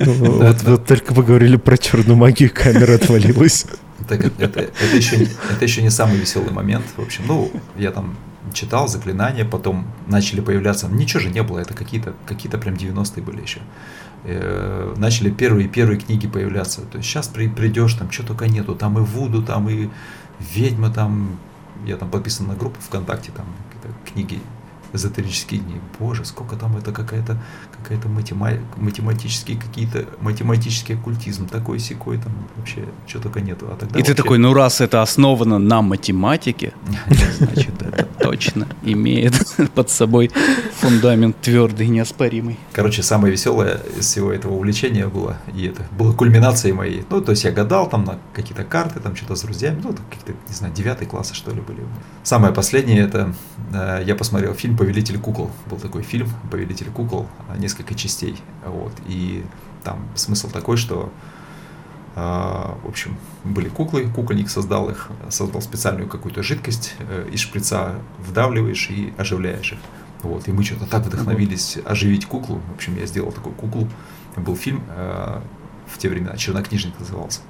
Вот, 0.00 0.86
только 0.86 1.14
поговорили 1.14 1.56
про 1.56 1.76
черную 1.76 2.16
магию, 2.16 2.50
камера 2.52 2.94
отвалилась. 2.94 3.66
Так, 4.08 4.24
это, 4.24 4.60
это, 4.60 4.96
еще, 4.96 5.16
это 5.50 5.64
еще 5.64 5.82
не 5.82 5.90
самый 5.90 6.16
веселый 6.16 6.52
момент. 6.52 6.84
В 6.96 7.02
общем, 7.02 7.24
ну, 7.26 7.50
я 7.76 7.90
там 7.90 8.16
читал 8.54 8.88
заклинания, 8.88 9.44
потом 9.44 9.86
начали 10.06 10.40
появляться. 10.40 10.88
Ничего 10.88 11.20
же 11.20 11.30
не 11.30 11.42
было, 11.42 11.58
это 11.58 11.74
какие-то 11.74 12.14
какие 12.26 12.50
прям 12.50 12.74
90-е 12.74 13.22
были 13.22 13.42
еще. 13.42 13.60
Э, 14.24 14.94
начали 14.96 15.30
первые 15.30 15.68
первые 15.68 15.98
книги 15.98 16.26
появляться. 16.26 16.82
То 16.82 16.98
есть 16.98 17.08
сейчас 17.08 17.28
при, 17.28 17.48
придешь, 17.48 17.94
там 17.94 18.10
что 18.10 18.24
только 18.24 18.48
нету, 18.48 18.74
там 18.74 18.98
и 18.98 19.02
Вуду, 19.02 19.42
там 19.42 19.68
и 19.68 19.88
ведьма, 20.54 20.90
там 20.90 21.38
я 21.86 21.96
там 21.96 22.10
подписан 22.10 22.46
на 22.46 22.54
группу 22.54 22.80
ВКонтакте, 22.80 23.32
там 23.34 23.46
книги 24.04 24.40
эзотерические 24.92 25.60
дни. 25.60 25.80
Боже, 25.98 26.24
сколько 26.24 26.56
там 26.56 26.76
это 26.76 26.92
какая-то 26.92 27.40
какая-то 27.82 28.08
матема, 28.08 28.50
математический 28.76 29.56
какие-то 29.56 30.06
математический 30.20 30.94
оккультизм 30.94 31.48
такой 31.48 31.78
секой 31.78 32.18
там 32.18 32.32
вообще 32.56 32.84
что 33.06 33.20
только 33.20 33.40
нету. 33.40 33.66
А 33.70 33.76
тогда 33.76 33.98
И 33.98 34.02
вообще... 34.02 34.14
ты 34.14 34.22
такой, 34.22 34.38
ну 34.38 34.54
раз 34.54 34.80
это 34.80 35.02
основано 35.02 35.58
на 35.58 35.82
математике, 35.82 36.72
значит 37.38 37.80
это 37.82 38.04
точно 38.20 38.66
имеет 38.82 39.34
под 39.74 39.90
собой 39.90 40.30
Фундамент 40.80 41.40
твердый, 41.40 41.88
неоспоримый. 41.88 42.56
Короче, 42.72 43.02
самое 43.02 43.32
веселое 43.32 43.80
из 43.98 44.06
всего 44.06 44.32
этого 44.32 44.54
увлечения 44.54 45.06
было, 45.06 45.38
и 45.54 45.66
это 45.66 45.82
было 45.96 46.12
кульминацией 46.12 46.72
моей. 46.72 47.04
Ну, 47.10 47.20
то 47.20 47.32
есть 47.32 47.44
я 47.44 47.50
гадал 47.50 47.88
там 47.88 48.04
на 48.04 48.18
какие-то 48.32 48.64
карты, 48.64 49.00
там 49.00 49.16
что-то 49.16 49.34
с 49.34 49.42
друзьями, 49.42 49.80
ну, 49.82 49.94
какие-то, 50.10 50.32
не 50.48 50.54
знаю, 50.54 50.72
девятые 50.72 51.08
классы, 51.08 51.34
что 51.34 51.50
ли, 51.50 51.60
были. 51.60 51.82
Самое 52.22 52.52
последнее, 52.52 53.00
это 53.00 53.34
э, 53.72 54.02
я 54.06 54.14
посмотрел 54.14 54.54
фильм 54.54 54.76
«Повелитель 54.76 55.18
кукол». 55.18 55.50
Был 55.66 55.78
такой 55.78 56.02
фильм 56.02 56.28
«Повелитель 56.50 56.90
кукол», 56.90 57.26
несколько 57.68 57.94
частей, 57.94 58.36
вот, 58.64 58.92
и 59.06 59.44
там 59.84 60.08
смысл 60.14 60.50
такой, 60.50 60.78
что 60.78 61.12
а, 62.20 62.76
в 62.82 62.88
общем, 62.88 63.16
были 63.44 63.68
куклы, 63.68 64.08
кукольник 64.08 64.50
создал 64.50 64.90
их, 64.90 65.08
создал 65.28 65.62
специальную 65.62 66.08
какую-то 66.08 66.42
жидкость, 66.42 66.94
э, 66.98 67.28
из 67.30 67.40
шприца 67.40 67.94
вдавливаешь 68.18 68.90
и 68.90 69.12
оживляешь 69.16 69.72
их. 69.72 69.78
Вот, 70.22 70.48
и 70.48 70.52
мы 70.52 70.64
что-то 70.64 70.86
так 70.86 71.04
вдохновились 71.04 71.78
оживить 71.84 72.26
куклу. 72.26 72.60
В 72.72 72.74
общем, 72.74 72.96
я 72.96 73.06
сделал 73.06 73.30
такую 73.30 73.54
куклу. 73.54 73.88
Был 74.36 74.56
фильм 74.56 74.82
э, 74.88 75.40
в 75.86 75.98
те 75.98 76.08
времена, 76.08 76.36
«Чернокнижник» 76.36 76.98
назывался. 76.98 77.40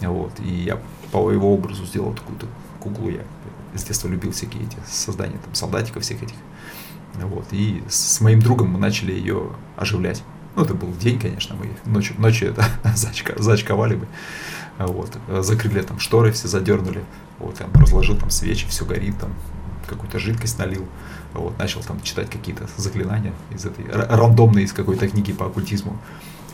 Вот, 0.00 0.32
и 0.40 0.48
я 0.48 0.80
по 1.12 1.30
его 1.30 1.52
образу 1.52 1.84
сделал 1.84 2.14
такую-то 2.14 2.46
куклу. 2.80 3.10
Я 3.10 3.20
с 3.74 3.84
детства 3.84 4.08
любил 4.08 4.32
всякие 4.32 4.62
эти 4.62 4.78
создания 4.88 5.36
там, 5.44 5.54
солдатиков 5.54 6.02
всех 6.02 6.22
этих. 6.22 6.36
Вот, 7.22 7.46
и 7.52 7.82
с 7.88 8.20
моим 8.20 8.40
другом 8.40 8.70
мы 8.70 8.78
начали 8.78 9.12
ее 9.12 9.50
оживлять. 9.76 10.22
Ну, 10.56 10.62
это 10.62 10.74
был 10.74 10.92
день, 10.92 11.18
конечно, 11.18 11.56
мы 11.56 11.70
ночью, 11.90 12.16
ночью 12.18 12.50
это 12.50 12.64
зачка, 12.94 13.34
зачковали 13.40 13.96
бы. 13.96 14.06
Вот. 14.78 15.16
Закрыли 15.40 15.82
там 15.82 15.98
шторы, 16.00 16.32
все 16.32 16.48
задернули. 16.48 17.04
Вот, 17.38 17.56
там 17.56 17.70
разложил 17.74 18.16
там 18.16 18.30
свечи, 18.30 18.66
все 18.68 18.84
горит, 18.84 19.18
там 19.18 19.32
какую-то 19.86 20.18
жидкость 20.18 20.58
налил. 20.58 20.86
Вот, 21.32 21.58
начал 21.58 21.82
там 21.82 22.00
читать 22.02 22.30
какие-то 22.30 22.68
заклинания 22.76 23.32
из 23.52 23.64
этой 23.64 23.84
рандомной 23.90 24.62
из 24.62 24.72
какой-то 24.72 25.08
книги 25.08 25.32
по 25.32 25.46
оккультизму. 25.46 25.98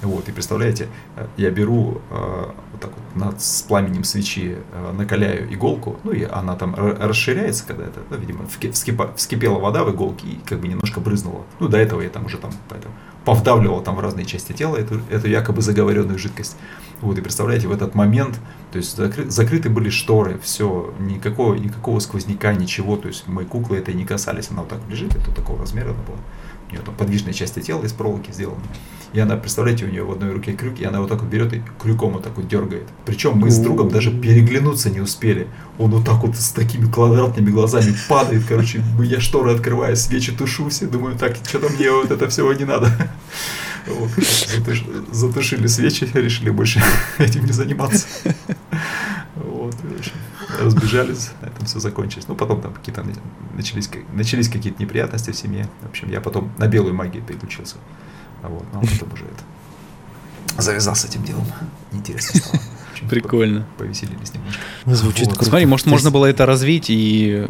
Вот, 0.02 0.28
и 0.28 0.32
представляете, 0.32 0.88
я 1.36 1.50
беру 1.50 2.00
э, 2.10 2.52
вот 2.72 2.80
так 2.80 2.90
вот 2.90 3.22
над, 3.22 3.42
с 3.42 3.62
пламенем 3.62 4.02
свечи 4.04 4.56
э, 4.72 4.92
накаляю 4.92 5.52
иголку, 5.52 5.98
ну 6.04 6.12
и 6.12 6.24
она 6.24 6.56
там 6.56 6.74
расширяется, 6.74 7.66
когда 7.66 7.84
это, 7.84 8.00
ну, 8.08 8.16
видимо, 8.16 8.46
вскипа, 8.46 9.12
вскипела 9.14 9.58
вода 9.58 9.84
в 9.84 9.90
иголке 9.94 10.26
и 10.26 10.40
как 10.46 10.60
бы 10.60 10.68
немножко 10.68 11.00
брызнула. 11.00 11.44
Ну, 11.58 11.68
до 11.68 11.76
этого 11.76 12.00
я 12.00 12.08
там 12.08 12.24
уже 12.24 12.38
там 12.38 12.50
поэтому 12.70 12.94
повдавливал 13.26 13.82
там 13.82 13.96
в 13.96 14.00
разные 14.00 14.24
части 14.24 14.52
тела 14.52 14.76
эту, 14.76 15.00
эту 15.10 15.28
якобы 15.28 15.60
заговоренную 15.60 16.18
жидкость. 16.18 16.56
Вот, 17.02 17.18
и 17.18 17.20
представляете, 17.20 17.68
в 17.68 17.72
этот 17.72 17.94
момент, 17.94 18.40
то 18.72 18.78
есть 18.78 18.96
закры, 18.96 19.30
закрыты 19.30 19.68
были 19.68 19.90
шторы, 19.90 20.38
все, 20.42 20.94
никакого, 20.98 21.54
никакого 21.54 21.98
сквозняка, 21.98 22.52
ничего, 22.54 22.96
то 22.96 23.08
есть 23.08 23.26
мои 23.26 23.44
куклы 23.44 23.78
это 23.78 23.92
не 23.92 24.04
касались, 24.04 24.50
она 24.50 24.60
вот 24.60 24.70
так 24.70 24.80
лежит, 24.88 25.14
это 25.14 25.34
такого 25.34 25.58
размера 25.58 25.90
она 25.90 26.02
была. 26.02 26.18
У 26.68 26.72
нее 26.72 26.82
там 26.82 26.94
подвижная 26.94 27.32
часть 27.32 27.60
тела 27.62 27.84
из 27.84 27.92
проволоки 27.92 28.30
сделана. 28.30 28.62
И 29.12 29.18
она, 29.18 29.36
представляете, 29.36 29.86
у 29.86 29.88
нее 29.88 30.04
в 30.04 30.12
одной 30.12 30.32
руке 30.32 30.52
крюк, 30.52 30.78
и 30.78 30.84
она 30.84 31.00
вот 31.00 31.08
так 31.08 31.20
вот 31.20 31.28
берет 31.28 31.52
и 31.52 31.62
крюком 31.80 32.12
вот 32.12 32.22
так 32.22 32.36
вот 32.36 32.46
дергает. 32.46 32.86
Причем 33.04 33.36
мы 33.36 33.50
с 33.50 33.58
другом 33.58 33.88
даже 33.88 34.10
переглянуться 34.10 34.88
не 34.88 35.00
успели. 35.00 35.48
Он 35.78 35.90
вот 35.90 36.04
так 36.04 36.22
вот 36.22 36.36
с 36.36 36.50
такими 36.50 36.90
квадратными 36.90 37.50
глазами 37.50 37.94
падает, 38.08 38.44
короче, 38.48 38.82
я 39.00 39.20
шторы 39.20 39.52
открываю, 39.52 39.96
свечи 39.96 40.32
тушу 40.32 40.68
все, 40.68 40.86
думаю, 40.86 41.16
так, 41.16 41.36
что-то 41.36 41.68
мне 41.70 41.90
вот 41.90 42.10
это 42.10 42.28
всего 42.28 42.52
не 42.52 42.64
надо. 42.64 42.90
Вот. 43.86 44.10
Затуш... 44.56 44.84
Затушили 45.10 45.66
свечи, 45.66 46.08
решили 46.14 46.50
больше 46.50 46.82
этим 47.18 47.46
не 47.46 47.52
заниматься. 47.52 48.06
Вот, 49.34 49.74
разбежались, 50.60 51.30
на 51.40 51.46
этом 51.46 51.66
все 51.66 51.80
закончилось. 51.80 52.26
Ну, 52.28 52.34
потом 52.34 52.60
там 52.60 52.74
какие-то 52.74 53.04
начались, 53.54 53.88
начались 54.12 54.48
какие-то 54.48 54.82
неприятности 54.82 55.30
в 55.30 55.36
семье. 55.36 55.68
В 55.82 55.88
общем, 55.88 56.10
я 56.10 56.20
потом 56.20 56.52
на 56.58 56.66
белую 56.68 56.94
магию 56.94 57.22
переключился. 57.22 57.76
А 58.42 58.48
вот, 58.48 58.64
ну, 58.72 58.80
а 58.80 58.86
потом 58.86 59.12
уже 59.12 59.24
это 59.24 60.62
завязал 60.62 60.94
с 60.94 61.04
этим 61.04 61.22
делом. 61.24 61.46
Интересно 61.92 62.40
стало. 62.40 62.62
Прикольно. 63.08 63.66
Повеселились 63.78 64.32
немножко. 64.34 64.60
Звучит 64.86 65.28
вот. 65.28 65.44
Смотри, 65.44 65.66
может, 65.66 65.86
можно 65.86 66.10
было 66.10 66.26
это 66.26 66.44
развить 66.44 66.86
и 66.88 67.46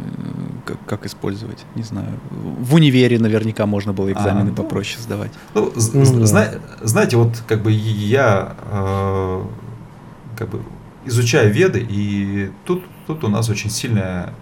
как, 0.64 0.76
как 0.86 1.06
использовать? 1.06 1.58
Не 1.74 1.82
знаю. 1.82 2.20
В 2.30 2.74
универе 2.74 3.18
наверняка 3.18 3.66
можно 3.66 3.92
было 3.92 4.12
экзамены 4.12 4.40
а, 4.40 4.44
ну, 4.50 4.54
попроще 4.54 5.00
сдавать. 5.00 5.32
Ну, 5.54 5.72
ну, 5.92 6.04
зна- 6.26 6.50
знаете, 6.82 7.16
вот 7.16 7.42
как 7.48 7.62
бы 7.62 7.72
я 7.72 8.54
э, 8.70 9.44
как 10.36 10.50
бы 10.50 10.62
изучаю 11.04 11.52
веды, 11.52 11.84
и 11.88 12.50
тут, 12.64 12.84
тут 13.06 13.24
у 13.24 13.28
нас 13.28 13.48
очень 13.48 13.70
сильная 13.70 14.32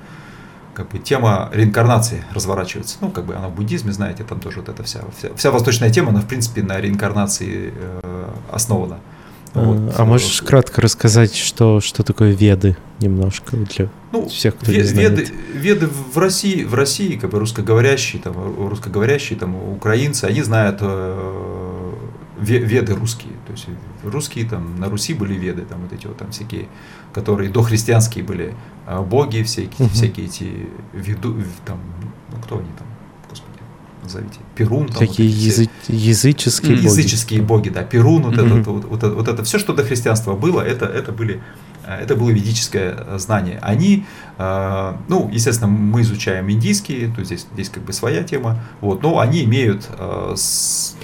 как 0.78 0.90
бы 0.90 0.98
тема 1.00 1.50
реинкарнации 1.52 2.22
разворачивается. 2.32 2.98
Ну, 3.00 3.10
как 3.10 3.24
бы 3.24 3.34
она 3.34 3.48
в 3.48 3.54
буддизме, 3.54 3.90
знаете, 3.90 4.22
там 4.22 4.38
тоже 4.38 4.60
вот 4.60 4.68
эта 4.68 4.84
вся, 4.84 5.00
вся, 5.18 5.30
вся 5.34 5.50
восточная 5.50 5.90
тема, 5.90 6.10
она, 6.10 6.20
в 6.20 6.26
принципе, 6.28 6.62
на 6.62 6.80
реинкарнации 6.80 7.74
э, 7.74 8.28
основана. 8.52 9.00
А, 9.54 9.60
вот. 9.60 9.94
А 9.98 10.04
можешь 10.04 10.40
кратко 10.40 10.80
рассказать, 10.80 11.34
что, 11.34 11.80
что 11.80 12.04
такое 12.04 12.30
веды 12.30 12.76
немножко 13.00 13.56
для 13.56 13.90
ну, 14.12 14.28
всех, 14.28 14.54
кто 14.54 14.70
ве- 14.70 14.76
не 14.76 14.82
знает? 14.84 15.18
Веды, 15.18 15.32
веды 15.52 15.88
в 15.88 16.16
России, 16.16 16.62
в 16.62 16.74
России, 16.74 17.16
как 17.16 17.30
бы 17.30 17.40
русскоговорящие, 17.40 18.22
там, 18.22 18.36
русскоговорящие, 18.68 19.36
там, 19.36 19.56
украинцы, 19.56 20.26
они 20.26 20.42
знают 20.42 20.78
э, 20.80 21.92
веды 22.38 22.94
русские. 22.94 23.32
То 23.46 23.52
есть 23.52 23.66
русские 24.04 24.48
там 24.48 24.78
на 24.78 24.88
Руси 24.88 25.12
были 25.12 25.34
веды, 25.34 25.62
там 25.62 25.80
вот 25.82 25.92
эти 25.92 26.06
вот 26.06 26.18
там 26.18 26.30
всякие, 26.30 26.68
которые 27.12 27.50
дохристианские 27.50 28.22
были 28.22 28.54
боги, 28.88 29.42
всякие, 29.42 29.86
угу. 29.86 29.94
всякие 29.94 30.26
эти 30.26 30.68
веду, 30.92 31.36
там, 31.64 31.78
ну 32.32 32.38
кто 32.42 32.58
они 32.58 32.68
там, 32.78 32.86
господи, 33.28 33.58
назовите, 34.02 34.38
Перун. 34.54 34.86
Там, 34.86 35.06
Такие 35.06 35.28
вот 35.28 35.38
язы, 35.38 35.70
языческие 35.88 36.76
боги. 36.76 36.84
Языческие 36.84 37.42
боги, 37.42 37.68
да, 37.68 37.82
Перун, 37.82 38.22
вот, 38.22 38.38
угу. 38.38 38.46
это, 38.46 38.70
вот, 38.70 38.84
вот, 38.84 39.02
вот 39.14 39.28
это 39.28 39.44
все, 39.44 39.58
что 39.58 39.74
до 39.74 39.84
христианства 39.84 40.34
было, 40.34 40.60
это, 40.60 40.86
это 40.86 41.12
были 41.12 41.40
это 41.88 42.16
было 42.16 42.28
ведическое 42.28 43.18
знание. 43.18 43.58
Они, 43.62 44.04
а, 44.36 45.00
ну, 45.08 45.30
естественно, 45.32 45.70
мы 45.70 46.02
изучаем 46.02 46.50
индийские, 46.50 47.08
то 47.08 47.20
есть 47.20 47.30
здесь, 47.30 47.46
здесь 47.54 47.70
как 47.70 47.82
бы 47.82 47.92
своя 47.94 48.22
тема, 48.22 48.62
вот, 48.82 49.02
но 49.02 49.20
они 49.20 49.44
имеют 49.44 49.88
а, 49.92 50.34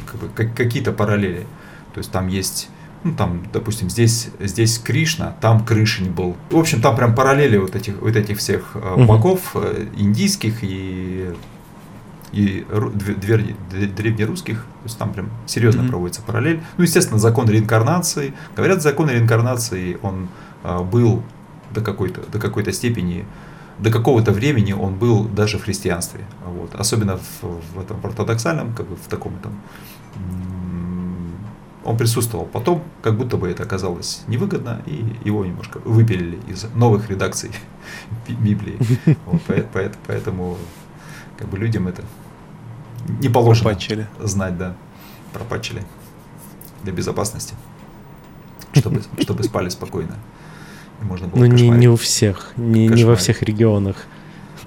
как 0.05 0.21
бы, 0.21 0.29
какие-то 0.29 0.93
параллели. 0.93 1.47
То 1.95 1.99
есть 1.99 2.11
там 2.11 2.29
есть 2.29 2.69
ну, 3.04 3.14
там, 3.14 3.42
допустим, 3.52 3.90
здесь, 3.90 4.30
здесь 4.40 4.78
Кришна, 4.78 5.37
там 5.40 5.64
Крышень 5.64 6.11
был. 6.11 6.37
В 6.50 6.56
общем, 6.56 6.80
там 6.80 6.96
прям 6.96 7.14
параллели 7.14 7.58
вот 7.58 7.76
этих, 7.76 8.00
вот 8.00 8.16
этих 8.16 8.38
всех 8.38 8.75
богов, 8.96 9.50
э, 9.54 9.87
индийских 9.96 10.64
и, 10.64 11.34
и 12.32 12.66
древнерусских. 13.96 14.56
То 14.56 14.84
есть 14.84 14.99
там 14.99 15.12
прям 15.12 15.30
серьезно 15.46 15.82
uh 15.82 15.88
проводится 15.88 16.23
параллель. 16.23 16.62
Ну, 16.78 16.84
естественно, 16.84 17.18
закон 17.18 17.49
реинкарнации. 17.49 18.32
Говорят, 18.56 18.82
закон 18.82 19.11
реинкарнации, 19.11 19.99
он 20.02 20.28
а, 20.62 20.82
был 20.82 21.23
до 21.75 21.82
какой-то, 21.82 22.23
до 22.32 22.38
какой-то 22.38 22.73
степени 22.73 23.26
до 23.78 23.90
какого-то 23.90 24.30
времени 24.30 24.73
он 24.73 24.94
был 24.94 25.25
даже 25.25 25.58
в 25.58 25.64
христианстве. 25.64 26.20
Вот. 26.46 26.75
Особенно 26.75 27.18
в, 27.18 27.42
в 27.75 27.80
этом 27.80 28.00
в 28.00 28.06
ортодоксальном, 28.06 28.73
как 28.73 28.87
бы 28.87 28.96
в 28.96 29.08
таком 29.08 29.32
там 29.42 29.52
он 31.85 31.97
присутствовал. 31.97 32.47
Потом, 32.47 32.83
как 33.03 33.17
будто 33.17 33.37
бы 33.37 33.49
это 33.49 33.62
оказалось 33.62 34.23
невыгодно, 34.26 34.83
и 34.87 35.05
его 35.25 35.45
немножко 35.45 35.79
выпилили 35.85 36.38
из 36.49 36.64
новых 36.75 37.11
редакций 37.11 37.50
Библии. 38.29 38.79
Вот, 39.26 39.43
поэтому 40.07 40.57
как 41.37 41.49
бы 41.49 41.59
людям 41.59 41.88
это 41.88 42.03
не 43.21 43.29
положено 43.29 43.71
пропачили. 43.71 44.07
знать, 44.21 44.57
да, 44.57 44.75
пропачили 45.33 45.83
для 46.83 46.93
безопасности, 46.93 47.55
чтобы, 48.73 49.03
чтобы 49.21 49.43
спали 49.45 49.69
спокойно. 49.69 50.17
можно 51.03 51.29
было 51.29 51.41
ну, 51.41 51.47
не, 51.47 51.69
не 51.69 51.88
у 51.88 51.97
всех, 51.97 52.53
не, 52.57 52.88
не 52.88 53.05
во 53.05 53.17
всех 53.17 53.43
регионах. 53.43 54.07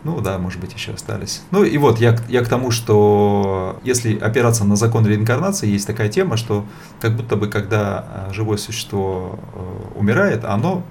Ну 0.08 0.22
да, 0.22 0.38
может 0.38 0.62
быть, 0.62 0.74
еще 0.74 0.94
остались. 0.94 1.42
Ну 1.52 1.66
и 1.66 1.78
вот 1.78 2.00
я, 2.00 2.16
я 2.30 2.42
к 2.42 2.48
тому, 2.48 2.72
что 2.72 3.78
если 3.84 4.18
опираться 4.18 4.64
на 4.64 4.78
закон 4.78 5.06
реинкарнации, 5.06 5.68
есть 5.68 5.86
такая 5.86 6.08
тема, 6.08 6.38
что 6.38 6.64
как 7.02 7.18
будто 7.18 7.36
бы 7.36 7.50
когда 7.50 8.06
а, 8.30 8.34
живое 8.34 8.56
существо 8.56 9.38
э, 9.54 10.00
умирает, 10.00 10.46
оно, 10.46 10.84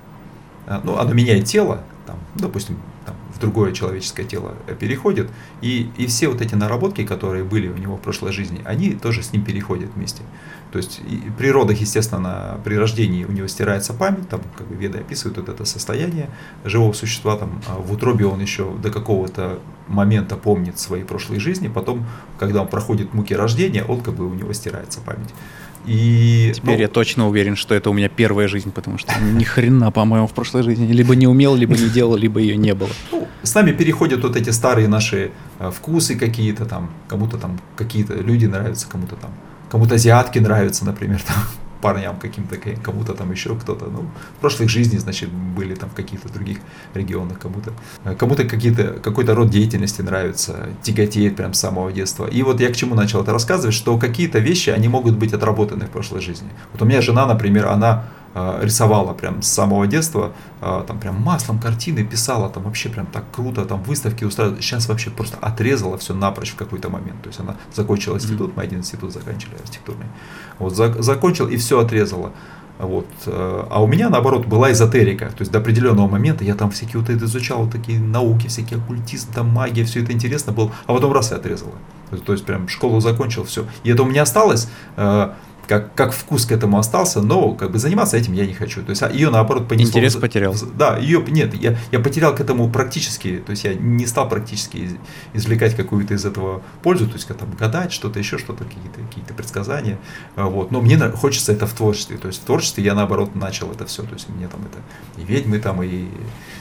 э, 0.67 0.79
ну, 0.85 0.99
оно 0.99 1.15
меняет 1.15 1.47
тело, 1.47 1.81
там, 2.07 2.17
допустим, 2.35 2.77
в 3.37 3.39
другое 3.39 3.73
человеческое 3.73 4.25
тело 4.25 4.55
переходит, 4.81 5.31
и, 5.61 5.91
и 5.99 6.07
все 6.07 6.29
вот 6.29 6.41
эти 6.41 6.55
наработки, 6.55 7.05
которые 7.05 7.45
были 7.45 7.69
у 7.69 7.77
него 7.77 7.97
в 7.97 8.01
прошлой 8.01 8.33
жизни, 8.33 8.63
они 8.65 8.93
тоже 8.93 9.23
с 9.23 9.33
ним 9.33 9.45
переходят 9.45 9.91
вместе. 9.95 10.23
То 10.73 10.79
есть 10.79 11.01
и 11.09 11.31
при 11.37 11.51
родах, 11.51 11.79
естественно, 11.79 12.59
при 12.65 12.75
рождении 12.77 13.25
у 13.25 13.33
него 13.33 13.47
стирается 13.47 13.93
память, 13.93 14.29
там 14.29 14.41
как 14.57 14.67
бы 14.67 14.75
веды 14.75 14.99
описывают 14.99 15.39
вот 15.39 15.49
это 15.49 15.65
состояние 15.65 16.31
живого 16.65 16.93
существа, 16.93 17.37
там 17.37 17.63
а 17.69 17.79
в 17.79 17.93
утробе 17.93 18.27
он 18.27 18.41
еще 18.41 18.75
до 18.83 18.91
какого-то 18.91 19.61
момента 19.87 20.37
помнит 20.37 20.79
свои 20.79 21.05
прошлые 21.05 21.41
жизни, 21.41 21.69
потом, 21.69 22.07
когда 22.39 22.63
он 22.63 22.69
проходит 22.69 23.15
муки 23.15 23.35
рождения, 23.35 23.85
он 23.85 24.01
как 24.01 24.15
бы 24.15 24.27
у 24.27 24.35
него 24.35 24.53
стирается 24.53 25.01
память. 25.01 25.33
И, 25.87 26.53
Теперь 26.55 26.77
ну, 26.77 26.81
я 26.83 26.89
точно 26.89 27.29
уверен, 27.29 27.55
что 27.55 27.75
это 27.75 27.91
у 27.91 27.93
меня 27.93 28.09
первая 28.09 28.49
жизнь, 28.49 28.73
потому 28.73 28.99
что 28.99 29.13
ни 29.21 29.45
хрена, 29.45 29.93
по-моему, 29.93 30.27
в 30.27 30.33
прошлой 30.33 30.63
жизни 30.63 30.93
либо 30.93 31.15
не 31.15 31.27
умел, 31.29 31.55
либо 31.55 31.77
не 31.77 31.89
делал, 31.89 32.17
либо 32.17 32.41
ее 32.41 32.57
не 32.57 32.75
было. 32.75 32.91
Ну, 33.13 33.29
с 33.43 33.55
нами 33.55 33.73
переходят 33.73 34.23
вот 34.23 34.37
эти 34.37 34.51
старые 34.51 34.89
наши 34.89 35.31
э, 35.61 35.71
вкусы 35.71 36.17
какие-то 36.17 36.67
там, 36.67 36.91
кому-то 37.09 37.39
там 37.39 37.61
какие-то 37.77 38.15
люди 38.15 38.47
нравятся, 38.47 38.89
кому-то 38.89 39.15
там, 39.15 39.31
кому-то 39.71 39.95
азиатки 39.95 40.41
нравятся, 40.41 40.85
например, 40.85 41.23
там, 41.23 41.37
парням 41.81 42.17
каким-то, 42.19 42.57
кому-то 42.83 43.15
там 43.15 43.33
еще 43.33 43.55
кто-то. 43.57 43.87
Ну, 43.87 44.07
в 44.37 44.41
прошлых 44.41 44.69
жизней, 44.69 44.99
значит, 44.99 45.31
были 45.31 45.75
там 45.75 45.91
в 45.91 45.95
каких-то 45.95 46.29
других 46.33 46.59
регионах, 46.95 47.39
кому-то 47.39 47.73
кому-то 48.19 48.45
какие-то, 48.45 49.01
какой-то 49.03 49.35
род 49.35 49.51
деятельности 49.51 50.03
нравится, 50.03 50.69
тяготеет 50.83 51.37
прям 51.37 51.55
с 51.55 51.61
самого 51.61 51.93
детства. 51.93 52.27
И 52.27 52.43
вот 52.43 52.61
я 52.61 52.69
к 52.69 52.77
чему 52.77 52.95
начал 52.95 53.23
это 53.23 53.33
рассказывать, 53.33 53.75
что 53.75 53.99
какие-то 53.99 54.39
вещи, 54.39 54.71
они 54.71 54.89
могут 54.89 55.17
быть 55.17 55.33
отработаны 55.33 55.87
в 55.87 55.91
прошлой 55.91 56.21
жизни. 56.21 56.49
Вот 56.73 56.83
у 56.83 56.85
меня 56.85 57.01
жена, 57.01 57.27
например, 57.27 57.67
она 57.67 58.05
Э, 58.26 58.26
рисовала 58.63 59.15
прям 59.15 59.41
с 59.41 59.49
самого 59.49 59.87
детства, 59.87 60.33
э, 60.61 60.85
там 60.87 60.99
прям 60.99 61.21
маслом 61.23 61.59
картины 61.59 62.05
писала, 62.05 62.51
там 62.51 62.65
вообще 62.65 62.91
прям 62.91 63.07
так 63.07 63.25
круто, 63.33 63.65
там 63.65 63.83
выставки 63.83 64.25
устраивала. 64.25 64.61
Сейчас 64.61 64.89
вообще 64.89 65.11
просто 65.11 65.39
отрезала 65.39 65.97
все 65.97 66.13
напрочь 66.15 66.51
в 66.51 66.57
какой-то 66.57 66.91
момент. 66.91 67.23
То 67.23 67.29
есть 67.29 67.41
она 67.41 67.57
закончила 67.75 68.17
институт, 68.17 68.57
мы 68.57 68.63
один 68.63 68.81
институт 68.81 69.13
закончили 69.13 69.55
архитектурный. 69.55 70.07
Вот, 70.59 70.75
закончил 70.75 71.49
и 71.49 71.57
все 71.57 71.79
отрезала. 71.79 72.33
Вот. 72.79 73.07
Э, 73.25 73.65
а 73.71 73.83
у 73.83 73.87
меня, 73.87 74.11
наоборот, 74.11 74.45
была 74.45 74.71
эзотерика. 74.71 75.29
То 75.31 75.41
есть 75.41 75.51
до 75.51 75.59
определенного 75.61 76.07
момента 76.07 76.45
я 76.45 76.55
там 76.55 76.71
всякие 76.71 77.01
вот 77.01 77.09
это 77.09 77.25
изучал, 77.25 77.63
вот 77.63 77.73
такие 77.73 77.99
науки, 77.99 78.49
всякие 78.49 78.79
оккультизм, 78.79 79.33
там 79.33 79.49
магия, 79.49 79.85
все 79.85 80.03
это 80.03 80.13
интересно 80.13 80.53
было. 80.53 80.71
А 80.87 80.93
потом 80.93 81.13
раз 81.13 81.33
и 81.33 81.35
отрезала. 81.35 81.73
То 82.25 82.33
есть 82.33 82.45
прям 82.45 82.69
школу 82.69 83.01
закончил, 83.01 83.45
все. 83.45 83.65
И 83.83 83.91
это 83.91 84.03
у 84.03 84.07
меня 84.07 84.23
осталось 84.23 84.69
как, 85.67 85.95
как 85.95 86.13
вкус 86.13 86.47
к 86.47 86.53
этому 86.53 86.79
остался, 86.79 87.21
но 87.21 87.53
как 87.53 87.73
бы 87.73 87.79
заниматься 87.79 88.17
этим 88.17 88.33
я 88.33 88.47
не 88.47 88.55
хочу. 88.55 88.83
То 88.83 88.91
есть 88.91 89.03
а 89.03 89.11
ее 89.11 89.31
наоборот 89.31 89.69
понесло. 89.69 89.91
Интерес 89.91 90.17
потерял. 90.17 90.55
Да, 90.75 90.97
ее 90.97 91.23
нет, 91.27 91.55
я, 91.55 91.77
я 91.91 92.01
потерял 92.01 92.35
к 92.35 92.41
этому 92.41 92.71
практически, 92.71 93.43
то 93.45 93.51
есть 93.51 93.65
я 93.65 93.75
не 93.75 94.07
стал 94.07 94.29
практически 94.29 94.99
извлекать 95.35 95.75
какую-то 95.75 96.15
из 96.15 96.25
этого 96.25 96.63
пользу, 96.83 97.07
то 97.07 97.15
есть 97.15 97.27
как 97.27 97.39
там 97.39 97.51
гадать, 97.59 97.93
что-то 97.93 98.19
еще, 98.19 98.39
что-то, 98.39 98.65
какие-то 98.65 99.01
какие 99.01 99.25
предсказания. 99.25 99.99
А, 100.35 100.47
вот. 100.47 100.71
Но 100.71 100.81
мне 100.81 100.99
хочется 101.11 101.53
это 101.53 101.67
в 101.67 101.73
творчестве. 101.73 102.17
То 102.17 102.29
есть 102.29 102.43
в 102.43 102.45
творчестве 102.45 102.85
я 102.85 102.95
наоборот 102.95 103.35
начал 103.35 103.71
это 103.71 103.87
все. 103.87 104.03
То 104.03 104.15
есть 104.15 104.29
мне 104.29 104.49
там 104.49 104.61
это 104.63 104.79
и 105.21 105.25
ведьмы, 105.25 105.59
там, 105.59 105.83
и 105.83 106.07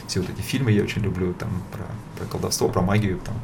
все 0.08 0.22
вот 0.22 0.30
эти 0.30 0.42
фильмы 0.42 0.72
я 0.72 0.84
очень 0.84 1.02
люблю, 1.02 1.34
там, 1.34 1.50
про, 1.72 1.86
про 2.18 2.32
колдовство, 2.32 2.70
про 2.70 2.82
магию, 2.82 3.20
там, 3.24 3.36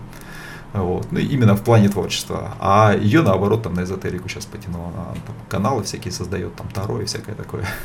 вот. 0.73 1.11
Ну, 1.11 1.19
именно 1.19 1.55
в 1.55 1.63
плане 1.63 1.89
творчества. 1.89 2.55
А 2.59 2.95
ее, 2.95 3.21
наоборот, 3.21 3.63
там 3.63 3.73
на 3.73 3.83
эзотерику 3.83 4.29
сейчас 4.29 4.45
потянула. 4.45 4.87
Она 4.87 5.05
там, 5.25 5.35
каналы 5.49 5.83
всякие 5.83 6.11
создает, 6.11 6.55
там 6.55 6.67
Таро 6.69 7.01
и 7.01 7.05
всякое 7.05 7.35
такое. 7.35 7.65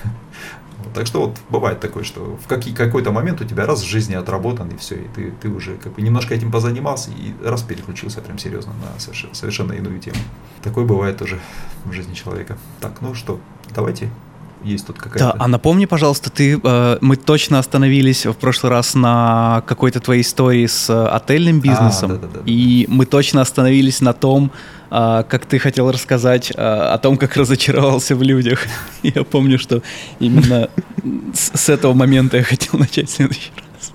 Вот. 0.78 0.92
Так 0.92 1.06
что 1.06 1.22
вот 1.22 1.38
бывает 1.48 1.80
такое, 1.80 2.04
что 2.04 2.36
в 2.36 2.46
какие, 2.46 2.74
какой-то 2.74 3.10
момент 3.10 3.40
у 3.40 3.44
тебя 3.46 3.64
раз 3.64 3.80
в 3.80 3.86
жизни 3.86 4.14
отработан, 4.14 4.68
и 4.68 4.76
все, 4.76 4.96
и 4.96 5.08
ты, 5.08 5.30
ты 5.30 5.48
уже 5.48 5.78
как 5.78 5.94
бы 5.94 6.02
немножко 6.02 6.34
этим 6.34 6.52
позанимался, 6.52 7.10
и 7.12 7.34
раз 7.42 7.62
переключился 7.62 8.20
прям 8.20 8.38
серьезно 8.38 8.74
на 8.74 9.00
совершенно, 9.00 9.34
совершенно 9.34 9.72
иную 9.72 9.98
тему. 10.00 10.18
Такое 10.62 10.84
бывает 10.84 11.16
тоже 11.16 11.40
в 11.86 11.92
жизни 11.92 12.12
человека. 12.12 12.58
Так, 12.80 13.00
ну 13.00 13.14
что, 13.14 13.40
давайте 13.74 14.10
есть 14.66 14.86
тут 14.86 14.98
какая-то... 14.98 15.32
Да, 15.32 15.34
а 15.38 15.48
напомни, 15.48 15.86
пожалуйста, 15.86 16.30
ты, 16.30 16.60
э, 16.62 16.98
мы 17.00 17.16
точно 17.16 17.58
остановились 17.58 18.26
в 18.26 18.34
прошлый 18.34 18.70
раз 18.70 18.94
на 18.94 19.62
какой-то 19.66 20.00
твоей 20.00 20.22
истории 20.22 20.66
с 20.66 20.90
э, 20.90 21.06
отельным 21.06 21.60
бизнесом, 21.60 22.12
а, 22.12 22.14
да, 22.14 22.20
да, 22.26 22.28
да, 22.34 22.40
и 22.44 22.86
мы 22.88 23.06
точно 23.06 23.40
остановились 23.40 24.00
на 24.00 24.12
том, 24.12 24.50
э, 24.90 25.24
как 25.28 25.46
ты 25.46 25.58
хотел 25.58 25.90
рассказать 25.90 26.50
э, 26.50 26.60
о 26.60 26.98
том, 26.98 27.16
как 27.16 27.36
разочаровался 27.36 28.16
в 28.16 28.22
людях. 28.22 28.60
Я 29.02 29.24
помню, 29.24 29.58
что 29.58 29.82
именно 30.18 30.68
с, 31.32 31.68
этого 31.68 31.94
момента 31.94 32.36
я 32.36 32.42
хотел 32.42 32.78
начать 32.80 33.10
следующий 33.10 33.52
раз. 33.56 33.92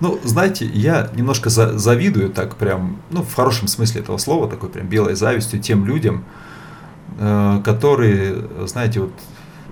Ну, 0.00 0.18
знаете, 0.24 0.66
я 0.74 1.10
немножко 1.16 1.50
за 1.50 1.78
завидую 1.78 2.30
так 2.30 2.56
прям, 2.56 3.00
ну, 3.10 3.22
в 3.22 3.34
хорошем 3.34 3.68
смысле 3.68 4.02
этого 4.02 4.18
слова, 4.18 4.48
такой 4.48 4.68
прям 4.68 4.88
белой 4.88 5.14
завистью 5.14 5.60
тем 5.60 5.86
людям, 5.86 6.24
э, 7.18 7.60
которые, 7.64 8.36
знаете, 8.66 9.00
вот 9.00 9.12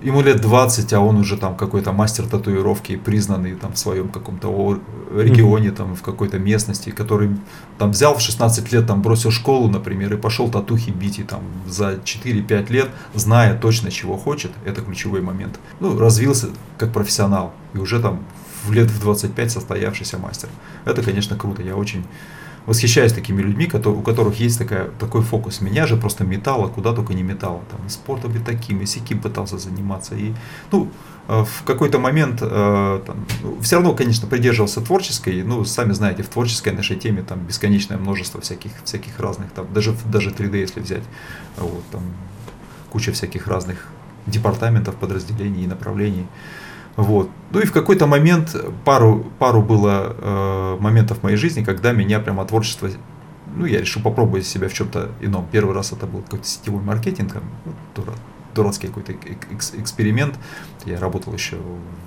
ему 0.05 0.21
лет 0.21 0.39
20, 0.39 0.93
а 0.93 0.99
он 0.99 1.17
уже 1.17 1.35
там 1.35 1.55
какой-то 1.55 1.91
мастер 1.91 2.27
татуировки, 2.27 2.95
признанный 2.95 3.55
там 3.55 3.73
в 3.73 3.77
своем 3.77 4.09
каком-то 4.09 4.79
регионе, 5.15 5.71
там 5.71 5.95
в 5.95 6.01
какой-то 6.03 6.37
местности, 6.37 6.91
который 6.91 7.35
там 7.79 7.91
взял 7.91 8.15
в 8.15 8.21
16 8.21 8.71
лет, 8.71 8.85
там 8.85 9.01
бросил 9.01 9.31
школу, 9.31 9.67
например, 9.67 10.13
и 10.13 10.17
пошел 10.17 10.49
татухи 10.49 10.91
бить, 10.91 11.19
и 11.19 11.23
там 11.23 11.41
за 11.67 11.95
4-5 11.95 12.71
лет, 12.71 12.89
зная 13.15 13.57
точно, 13.57 13.89
чего 13.89 14.15
хочет, 14.15 14.51
это 14.63 14.81
ключевой 14.81 15.21
момент, 15.21 15.59
ну, 15.79 15.97
развился 15.97 16.49
как 16.77 16.93
профессионал, 16.93 17.53
и 17.73 17.79
уже 17.79 17.99
там 17.99 18.19
в 18.63 18.71
лет 18.71 18.91
в 18.91 18.99
25 18.99 19.51
состоявшийся 19.51 20.17
мастер. 20.19 20.49
Это, 20.85 21.01
конечно, 21.01 21.35
круто, 21.35 21.63
я 21.63 21.75
очень 21.75 22.05
восхищаюсь 22.65 23.13
такими 23.13 23.41
людьми, 23.41 23.69
у 23.73 24.01
которых 24.01 24.39
есть 24.39 24.57
такая, 24.57 24.89
такой 24.99 25.21
фокус. 25.21 25.61
Меня 25.61 25.85
же 25.87 25.97
просто 25.97 26.23
метало, 26.23 26.67
куда 26.67 26.93
только 26.93 27.13
не 27.13 27.23
метало. 27.23 27.61
Там, 27.69 27.85
и 27.85 27.89
спортом 27.89 28.35
и 28.35 28.39
таким, 28.39 28.81
и 28.81 28.85
сяким 28.85 29.21
пытался 29.21 29.57
заниматься. 29.57 30.15
И, 30.15 30.33
ну, 30.71 30.89
э, 31.27 31.43
в 31.43 31.63
какой-то 31.63 31.99
момент 31.99 32.39
э, 32.41 33.01
там, 33.05 33.25
ну, 33.43 33.59
все 33.61 33.75
равно, 33.75 33.93
конечно, 33.93 34.27
придерживался 34.27 34.81
творческой, 34.81 35.43
ну, 35.43 35.63
сами 35.65 35.93
знаете, 35.93 36.23
в 36.23 36.27
творческой 36.27 36.73
нашей 36.73 36.95
теме 36.95 37.21
там 37.21 37.39
бесконечное 37.39 37.97
множество 37.97 38.41
всяких, 38.41 38.71
всяких 38.83 39.19
разных, 39.19 39.51
там, 39.51 39.67
даже, 39.73 39.95
даже 40.11 40.31
3D, 40.31 40.57
если 40.57 40.79
взять, 40.79 41.03
вот, 41.57 41.83
там, 41.91 42.01
куча 42.89 43.11
всяких 43.11 43.47
разных 43.47 43.87
департаментов, 44.25 44.95
подразделений 44.95 45.65
и 45.65 45.67
направлений. 45.67 46.25
Вот. 46.95 47.29
Ну 47.51 47.59
и 47.59 47.65
в 47.65 47.71
какой-то 47.71 48.07
момент, 48.07 48.55
пару, 48.85 49.25
пару 49.37 49.61
было 49.61 50.15
э, 50.17 50.77
моментов 50.79 51.19
в 51.19 51.23
моей 51.23 51.37
жизни, 51.37 51.63
когда 51.63 51.91
меня 51.91 52.19
прямо 52.19 52.45
творчество, 52.45 52.89
ну 53.55 53.65
я 53.65 53.81
решил 53.81 54.01
попробовать 54.01 54.45
себя 54.45 54.69
в 54.69 54.73
чем-то 54.73 55.11
ином. 55.21 55.47
Первый 55.51 55.75
раз 55.75 55.91
это 55.91 56.05
был 56.05 56.21
какой-то 56.21 56.45
сетевой 56.47 56.81
маркетинг, 56.81 57.35
ну, 57.65 58.03
дурацкий 58.53 58.87
какой-то 58.87 59.13
эксперимент. 59.77 60.39
Я 60.85 60.99
работал 60.99 61.33
еще 61.33 61.57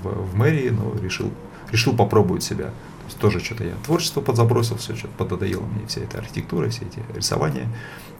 в, 0.02 0.08
в 0.08 0.36
мэрии, 0.36 0.70
но 0.70 0.94
решил, 1.02 1.30
решил 1.70 1.94
попробовать 1.94 2.42
себя. 2.42 2.66
То 2.66 3.04
есть 3.06 3.18
тоже 3.18 3.40
что-то 3.40 3.64
я 3.64 3.74
творчество 3.84 4.20
подзабросил, 4.20 4.76
все 4.76 4.94
что-то 4.96 5.14
пододоело 5.16 5.64
мне, 5.64 5.86
вся 5.86 6.00
эта 6.00 6.18
архитектура, 6.18 6.68
все 6.70 6.84
эти 6.84 7.02
рисования. 7.14 7.68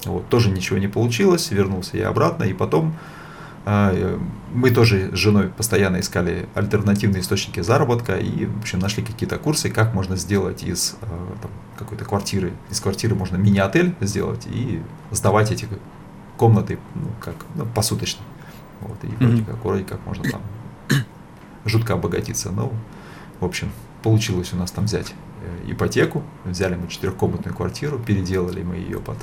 Вот, 0.04 0.28
тоже 0.28 0.50
ничего 0.50 0.78
не 0.78 0.88
получилось, 0.88 1.50
вернулся 1.50 1.96
я 1.96 2.08
обратно, 2.08 2.44
и 2.44 2.52
потом 2.52 2.94
мы 3.64 4.70
тоже 4.70 5.10
с 5.12 5.18
женой 5.18 5.48
постоянно 5.48 6.00
искали 6.00 6.48
альтернативные 6.54 7.20
источники 7.20 7.60
заработка 7.60 8.16
и 8.16 8.46
в 8.46 8.60
общем, 8.60 8.78
нашли 8.78 9.04
какие-то 9.04 9.38
курсы, 9.38 9.70
как 9.70 9.94
можно 9.94 10.16
сделать 10.16 10.62
из 10.62 10.96
э, 11.02 11.06
там, 11.42 11.50
какой-то 11.76 12.04
квартиры, 12.04 12.52
из 12.70 12.80
квартиры 12.80 13.14
можно 13.14 13.36
мини-отель 13.36 13.94
сделать 14.00 14.46
и 14.46 14.82
сдавать 15.10 15.50
эти 15.50 15.68
комнаты 16.38 16.78
ну, 16.94 17.08
как 17.20 17.34
ну, 17.56 17.66
посуточно. 17.66 18.22
Вот, 18.80 18.96
и 19.02 19.08
mm-hmm. 19.08 19.26
вроде, 19.26 19.44
как, 19.44 19.64
вроде 19.64 19.84
как 19.84 20.06
можно 20.06 20.24
там 20.30 20.40
жутко 21.64 21.94
обогатиться. 21.94 22.50
Но, 22.50 22.72
в 23.40 23.44
общем, 23.44 23.70
получилось 24.02 24.52
у 24.52 24.56
нас 24.56 24.70
там 24.70 24.86
взять 24.86 25.14
э, 25.42 25.72
ипотеку, 25.72 26.22
взяли 26.44 26.76
мы 26.76 26.88
четырехкомнатную 26.88 27.54
квартиру, 27.54 27.98
переделали 27.98 28.62
мы 28.62 28.76
ее 28.76 29.00
под, 29.00 29.18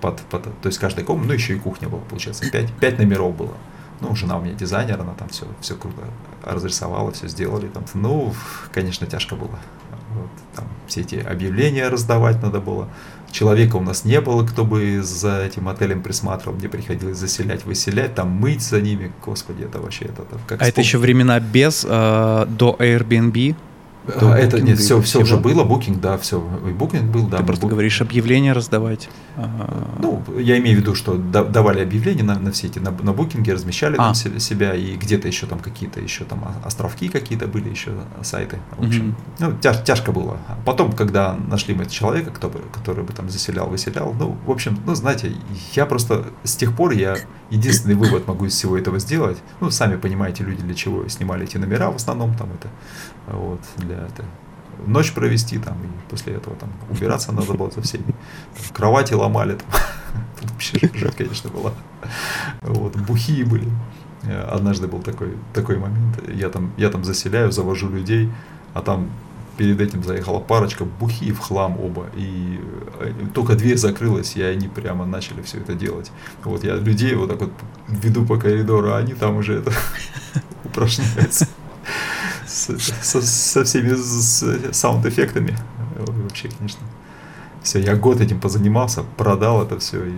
под, 0.00 0.20
под 0.22 0.44
то 0.60 0.66
есть 0.66 0.78
каждая 0.78 1.04
комната, 1.04 1.28
ну 1.28 1.34
еще 1.34 1.54
и 1.54 1.58
кухня 1.58 1.88
была, 1.88 2.02
получается, 2.02 2.50
пять, 2.50 2.72
пять 2.72 2.98
номеров 2.98 3.36
было. 3.36 3.54
Ну, 4.04 4.14
жена 4.14 4.36
у 4.36 4.42
меня 4.42 4.54
дизайнер, 4.54 5.00
она 5.00 5.14
там 5.14 5.28
все, 5.28 5.46
все 5.60 5.74
круто 5.76 6.02
разрисовала, 6.42 7.10
все 7.12 7.28
сделали. 7.28 7.68
Там. 7.68 7.84
Ну, 7.94 8.34
конечно, 8.72 9.06
тяжко 9.06 9.34
было. 9.34 9.58
Вот, 10.14 10.30
там 10.54 10.64
все 10.86 11.00
эти 11.00 11.16
объявления 11.16 11.88
раздавать 11.88 12.42
надо 12.42 12.60
было. 12.60 12.88
Человека 13.30 13.76
у 13.76 13.80
нас 13.80 14.04
не 14.04 14.20
было, 14.20 14.46
кто 14.46 14.64
бы 14.64 15.02
за 15.02 15.42
этим 15.42 15.68
отелем 15.68 16.02
присматривал. 16.02 16.56
Мне 16.56 16.68
приходилось 16.68 17.18
заселять, 17.18 17.64
выселять, 17.64 18.14
там 18.14 18.28
мыть 18.28 18.62
за 18.62 18.80
ними. 18.80 19.10
Господи, 19.24 19.64
это 19.64 19.80
вообще 19.80 20.04
это, 20.04 20.22
это 20.22 20.38
как 20.46 20.62
А 20.62 20.68
это 20.68 20.80
еще 20.80 20.98
времена 20.98 21.40
без, 21.40 21.84
э, 21.84 22.46
до 22.48 22.76
Airbnb? 22.78 23.56
А, 24.06 24.36
это 24.36 24.60
нет, 24.60 24.78
все, 24.78 25.00
все 25.00 25.20
уже 25.20 25.36
было, 25.36 25.64
букинг, 25.64 26.00
да, 26.00 26.18
все. 26.18 26.42
И 26.68 26.72
букинг 26.72 27.04
был, 27.04 27.26
да. 27.26 27.38
Ты 27.38 27.44
просто 27.44 27.66
говоришь 27.66 28.00
объявления 28.00 28.52
раздавать. 28.52 29.08
Ну, 29.98 30.22
я 30.38 30.58
имею 30.58 30.76
в 30.76 30.80
виду, 30.80 30.94
что 30.94 31.14
давали 31.16 31.80
объявления 31.80 32.22
на, 32.22 32.38
на 32.38 32.52
все 32.52 32.66
эти, 32.66 32.78
на, 32.78 32.90
на 32.90 33.12
букинге, 33.12 33.54
размещали 33.54 33.94
а. 33.94 34.12
там 34.12 34.14
себя, 34.14 34.74
и 34.74 34.96
где-то 34.96 35.26
еще 35.26 35.46
там 35.46 35.58
какие-то 35.58 36.00
еще 36.00 36.24
там 36.24 36.44
островки 36.64 37.08
какие-то 37.08 37.46
были, 37.46 37.68
еще 37.68 37.92
сайты. 38.22 38.58
В 38.76 38.86
общем, 38.86 39.08
mm 39.08 39.14
ну, 39.40 39.52
тяж, 39.60 39.82
тяжко 39.82 40.12
было. 40.12 40.38
Потом, 40.64 40.92
когда 40.92 41.36
нашли 41.48 41.74
мы 41.74 41.86
человека, 41.86 42.30
кто 42.30 42.48
бы, 42.48 42.60
который 42.72 43.04
бы 43.04 43.12
там 43.12 43.28
заселял, 43.30 43.68
выселял, 43.68 44.14
ну, 44.18 44.36
в 44.46 44.50
общем, 44.50 44.78
ну, 44.86 44.94
знаете, 44.94 45.32
я 45.74 45.86
просто 45.86 46.26
с 46.44 46.56
тех 46.56 46.76
пор 46.76 46.92
я 46.92 47.16
единственный 47.50 47.94
вывод 47.94 48.26
могу 48.26 48.46
из 48.46 48.52
всего 48.52 48.76
этого 48.76 48.98
сделать. 48.98 49.38
Ну, 49.60 49.70
сами 49.70 49.96
понимаете, 49.96 50.44
люди 50.44 50.62
для 50.62 50.74
чего 50.74 51.08
снимали 51.08 51.44
эти 51.44 51.56
номера 51.56 51.90
в 51.90 51.96
основном 51.96 52.34
там 52.36 52.50
это 52.52 52.68
вот, 53.26 53.60
для 53.78 53.96
это, 53.96 54.24
ночь 54.86 55.12
провести 55.12 55.58
там, 55.58 55.76
и 55.82 56.10
после 56.10 56.34
этого 56.34 56.56
там 56.56 56.70
убираться 56.90 57.32
надо 57.32 57.54
было 57.54 57.70
за 57.70 57.82
всеми. 57.82 58.04
Там, 58.04 58.64
кровати 58.72 59.14
ломали 59.14 59.56
там. 59.56 59.68
Вообще 60.50 60.78
жесть, 60.94 61.16
конечно, 61.16 61.50
была. 61.50 61.72
Вот, 62.62 62.96
бухие 62.96 63.44
были. 63.44 63.68
Однажды 64.50 64.88
был 64.88 65.00
такой, 65.00 65.36
такой 65.52 65.76
момент. 65.76 66.16
Я 66.28 66.48
там, 66.48 66.72
я 66.76 66.88
там 66.88 67.04
заселяю, 67.04 67.52
завожу 67.52 67.88
людей, 67.90 68.30
а 68.72 68.80
там 68.80 69.10
перед 69.56 69.80
этим 69.80 70.02
заехала 70.02 70.40
парочка, 70.40 70.84
бухи 70.84 71.32
в 71.32 71.38
хлам 71.38 71.78
оба. 71.80 72.06
И 72.16 72.60
э, 73.00 73.12
только 73.32 73.54
дверь 73.54 73.76
закрылась, 73.76 74.36
и 74.36 74.42
они 74.42 74.68
прямо 74.68 75.06
начали 75.06 75.42
все 75.42 75.58
это 75.58 75.74
делать. 75.74 76.10
Вот 76.44 76.64
я 76.64 76.76
людей 76.76 77.14
вот 77.14 77.30
так 77.30 77.40
вот 77.40 77.52
веду 77.88 78.24
по 78.24 78.36
коридору, 78.36 78.92
а 78.92 78.98
они 78.98 79.14
там 79.14 79.36
уже 79.36 79.58
это 79.58 79.72
упражняются 80.64 81.48
со 82.46 83.64
всеми 83.64 84.72
саунд-эффектами. 84.72 85.56
Вообще, 85.96 86.48
конечно. 86.56 86.80
Все, 87.62 87.80
я 87.80 87.96
год 87.96 88.20
этим 88.20 88.40
позанимался, 88.40 89.02
продал 89.16 89.62
это 89.62 89.78
все 89.78 90.04
и 90.04 90.12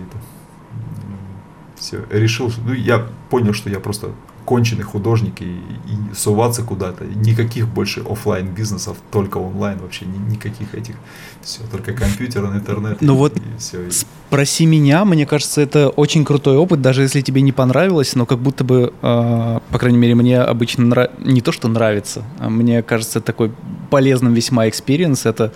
все, 1.77 2.03
решил, 2.09 2.51
ну, 2.65 2.73
я 2.73 3.07
понял, 3.29 3.53
что 3.53 3.69
я 3.69 3.79
просто 3.79 4.11
конченый 4.47 4.83
художник 4.83 5.41
и, 5.41 5.45
и 5.45 6.15
суваться 6.15 6.63
куда-то. 6.63 7.03
Никаких 7.03 7.67
больше 7.67 7.99
офлайн 7.99 8.47
бизнесов, 8.47 8.95
только 9.11 9.39
онлайн 9.39 9.77
вообще, 9.79 10.05
ни, 10.05 10.31
никаких 10.31 10.73
этих. 10.73 10.95
Все, 11.41 11.59
только 11.69 11.91
компьютер, 11.91 12.45
интернет. 12.45 13.01
Ну 13.01 13.15
вот, 13.15 13.33
все. 13.59 13.79
спроси 13.91 14.65
меня, 14.65 15.03
мне 15.03 15.25
кажется, 15.25 15.59
это 15.59 15.89
очень 15.89 16.23
крутой 16.23 16.55
опыт, 16.55 16.81
даже 16.81 17.01
если 17.01 17.19
тебе 17.19 17.41
не 17.41 17.51
понравилось, 17.51 18.15
но 18.15 18.25
как 18.25 18.39
будто 18.39 18.63
бы, 18.63 18.93
э, 19.01 19.59
по 19.69 19.79
крайней 19.79 19.97
мере, 19.97 20.15
мне 20.15 20.39
обычно 20.39 20.85
нрав... 20.85 21.09
не 21.19 21.41
то, 21.41 21.51
что 21.51 21.67
нравится, 21.67 22.23
а 22.39 22.49
мне 22.49 22.81
кажется, 22.83 23.19
такой 23.19 23.51
полезным 23.89 24.33
весьма 24.33 24.69
experience, 24.69 25.25
это 25.25 25.51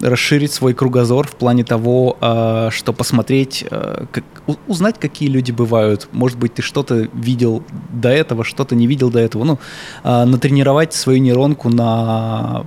расширить 0.00 0.52
свой 0.52 0.74
кругозор 0.74 1.26
в 1.26 1.34
плане 1.36 1.64
того, 1.64 2.16
а, 2.20 2.70
что 2.70 2.92
посмотреть, 2.92 3.64
а, 3.70 4.06
как, 4.10 4.24
узнать, 4.66 4.98
какие 4.98 5.28
люди 5.28 5.52
бывают. 5.52 6.08
Может 6.12 6.38
быть, 6.38 6.54
ты 6.54 6.62
что-то 6.62 7.08
видел 7.12 7.62
до 7.90 8.08
этого, 8.08 8.44
что-то 8.44 8.74
не 8.74 8.86
видел 8.86 9.10
до 9.10 9.20
этого. 9.20 9.44
Ну, 9.44 9.58
а, 10.02 10.24
натренировать 10.24 10.94
свою 10.94 11.20
нейронку 11.20 11.68
на, 11.68 12.66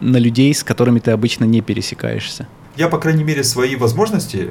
на 0.00 0.16
людей, 0.16 0.54
с 0.54 0.64
которыми 0.64 0.98
ты 0.98 1.10
обычно 1.10 1.44
не 1.44 1.60
пересекаешься. 1.60 2.48
Я, 2.76 2.88
по 2.88 2.98
крайней 2.98 3.24
мере, 3.24 3.44
свои 3.44 3.76
возможности 3.76 4.50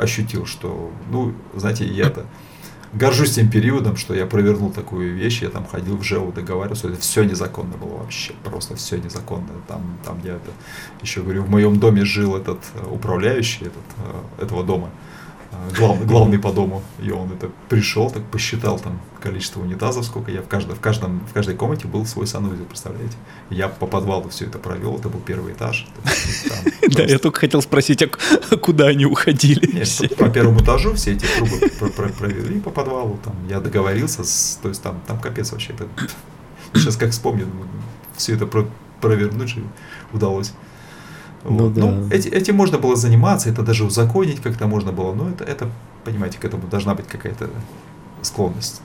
ощутил, 0.00 0.46
что, 0.46 0.90
ну, 1.10 1.34
знаете, 1.54 1.84
я-то 1.84 2.24
горжусь 2.92 3.34
тем 3.34 3.50
периодом, 3.50 3.96
что 3.96 4.14
я 4.14 4.26
провернул 4.26 4.70
такую 4.70 5.14
вещь, 5.14 5.42
я 5.42 5.48
там 5.48 5.66
ходил 5.66 5.96
в 5.96 6.02
ЖЭУ, 6.02 6.32
договаривался, 6.32 6.88
это 6.88 7.00
все 7.00 7.24
незаконно 7.24 7.76
было 7.76 7.98
вообще, 7.98 8.32
просто 8.44 8.76
все 8.76 8.98
незаконно. 8.98 9.48
Там, 9.68 9.98
там 10.04 10.20
я 10.24 10.32
это, 10.34 10.50
еще 11.00 11.22
говорю, 11.22 11.42
в 11.42 11.50
моем 11.50 11.78
доме 11.78 12.04
жил 12.04 12.36
этот 12.36 12.58
э, 12.74 12.86
управляющий 12.90 13.66
этот, 13.66 13.84
э, 14.38 14.44
этого 14.44 14.64
дома, 14.64 14.90
главный, 15.76 16.06
главный 16.06 16.38
по 16.38 16.52
дому. 16.52 16.82
И 17.00 17.10
он 17.10 17.32
это 17.32 17.50
пришел, 17.68 18.10
так 18.10 18.22
посчитал 18.24 18.78
там 18.78 19.00
количество 19.20 19.60
унитазов, 19.60 20.04
сколько 20.04 20.30
я 20.30 20.42
в 20.42 20.48
каждом, 20.48 20.76
в 20.76 20.80
каждом, 20.80 21.20
в 21.28 21.32
каждой 21.32 21.54
комнате 21.54 21.86
был 21.86 22.04
свой 22.06 22.26
санузел, 22.26 22.64
представляете? 22.64 23.16
Я 23.50 23.68
по 23.68 23.86
подвалу 23.86 24.28
все 24.28 24.46
это 24.46 24.58
провел, 24.58 24.98
это 24.98 25.08
был 25.08 25.20
первый 25.20 25.52
этаж. 25.52 25.86
Да, 26.88 27.04
я 27.04 27.18
только 27.18 27.40
хотел 27.40 27.62
спросить, 27.62 28.02
а 28.02 28.56
куда 28.56 28.88
они 28.88 29.06
уходили? 29.06 29.82
По 30.18 30.28
первому 30.28 30.60
этажу 30.60 30.92
все 30.94 31.12
эти 31.12 31.24
трубы 31.24 31.58
провели 32.18 32.60
по 32.60 32.70
подвалу, 32.70 33.18
там 33.24 33.34
я 33.48 33.60
договорился, 33.60 34.22
то 34.60 34.68
есть 34.68 34.82
там, 34.82 35.00
там 35.06 35.18
капец 35.18 35.52
вообще. 35.52 35.74
Сейчас 36.74 36.96
как 36.96 37.12
вспомню, 37.12 37.46
все 38.16 38.34
это 38.34 38.46
провернуть 39.00 39.54
удалось. 40.12 40.52
Ну, 41.44 41.64
вот. 41.64 41.74
да. 41.74 41.80
ну, 41.80 42.08
эти, 42.10 42.28
этим 42.28 42.56
можно 42.56 42.78
было 42.78 42.96
заниматься, 42.96 43.50
это 43.50 43.62
даже 43.62 43.84
узаконить 43.84 44.40
как-то 44.40 44.66
можно 44.66 44.92
было, 44.92 45.12
но 45.12 45.28
это, 45.28 45.44
это 45.44 45.68
понимаете, 46.04 46.38
к 46.38 46.44
этому 46.44 46.68
должна 46.68 46.94
быть 46.94 47.06
какая-то 47.06 47.50
склонность. 48.22 48.80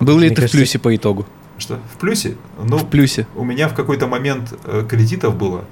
Ну, 0.00 0.06
Был 0.06 0.18
ли 0.18 0.28
ты 0.28 0.36
кажется... 0.36 0.56
в 0.56 0.60
плюсе 0.60 0.78
по 0.78 0.94
итогу? 0.94 1.26
Что? 1.58 1.78
В 1.94 1.98
плюсе? 1.98 2.36
Ну, 2.58 2.78
в 2.78 2.88
плюсе. 2.88 3.26
У 3.36 3.44
меня 3.44 3.68
в 3.68 3.74
какой-то 3.74 4.06
момент 4.06 4.54
э, 4.64 4.86
кредитов 4.88 5.36
было 5.36 5.64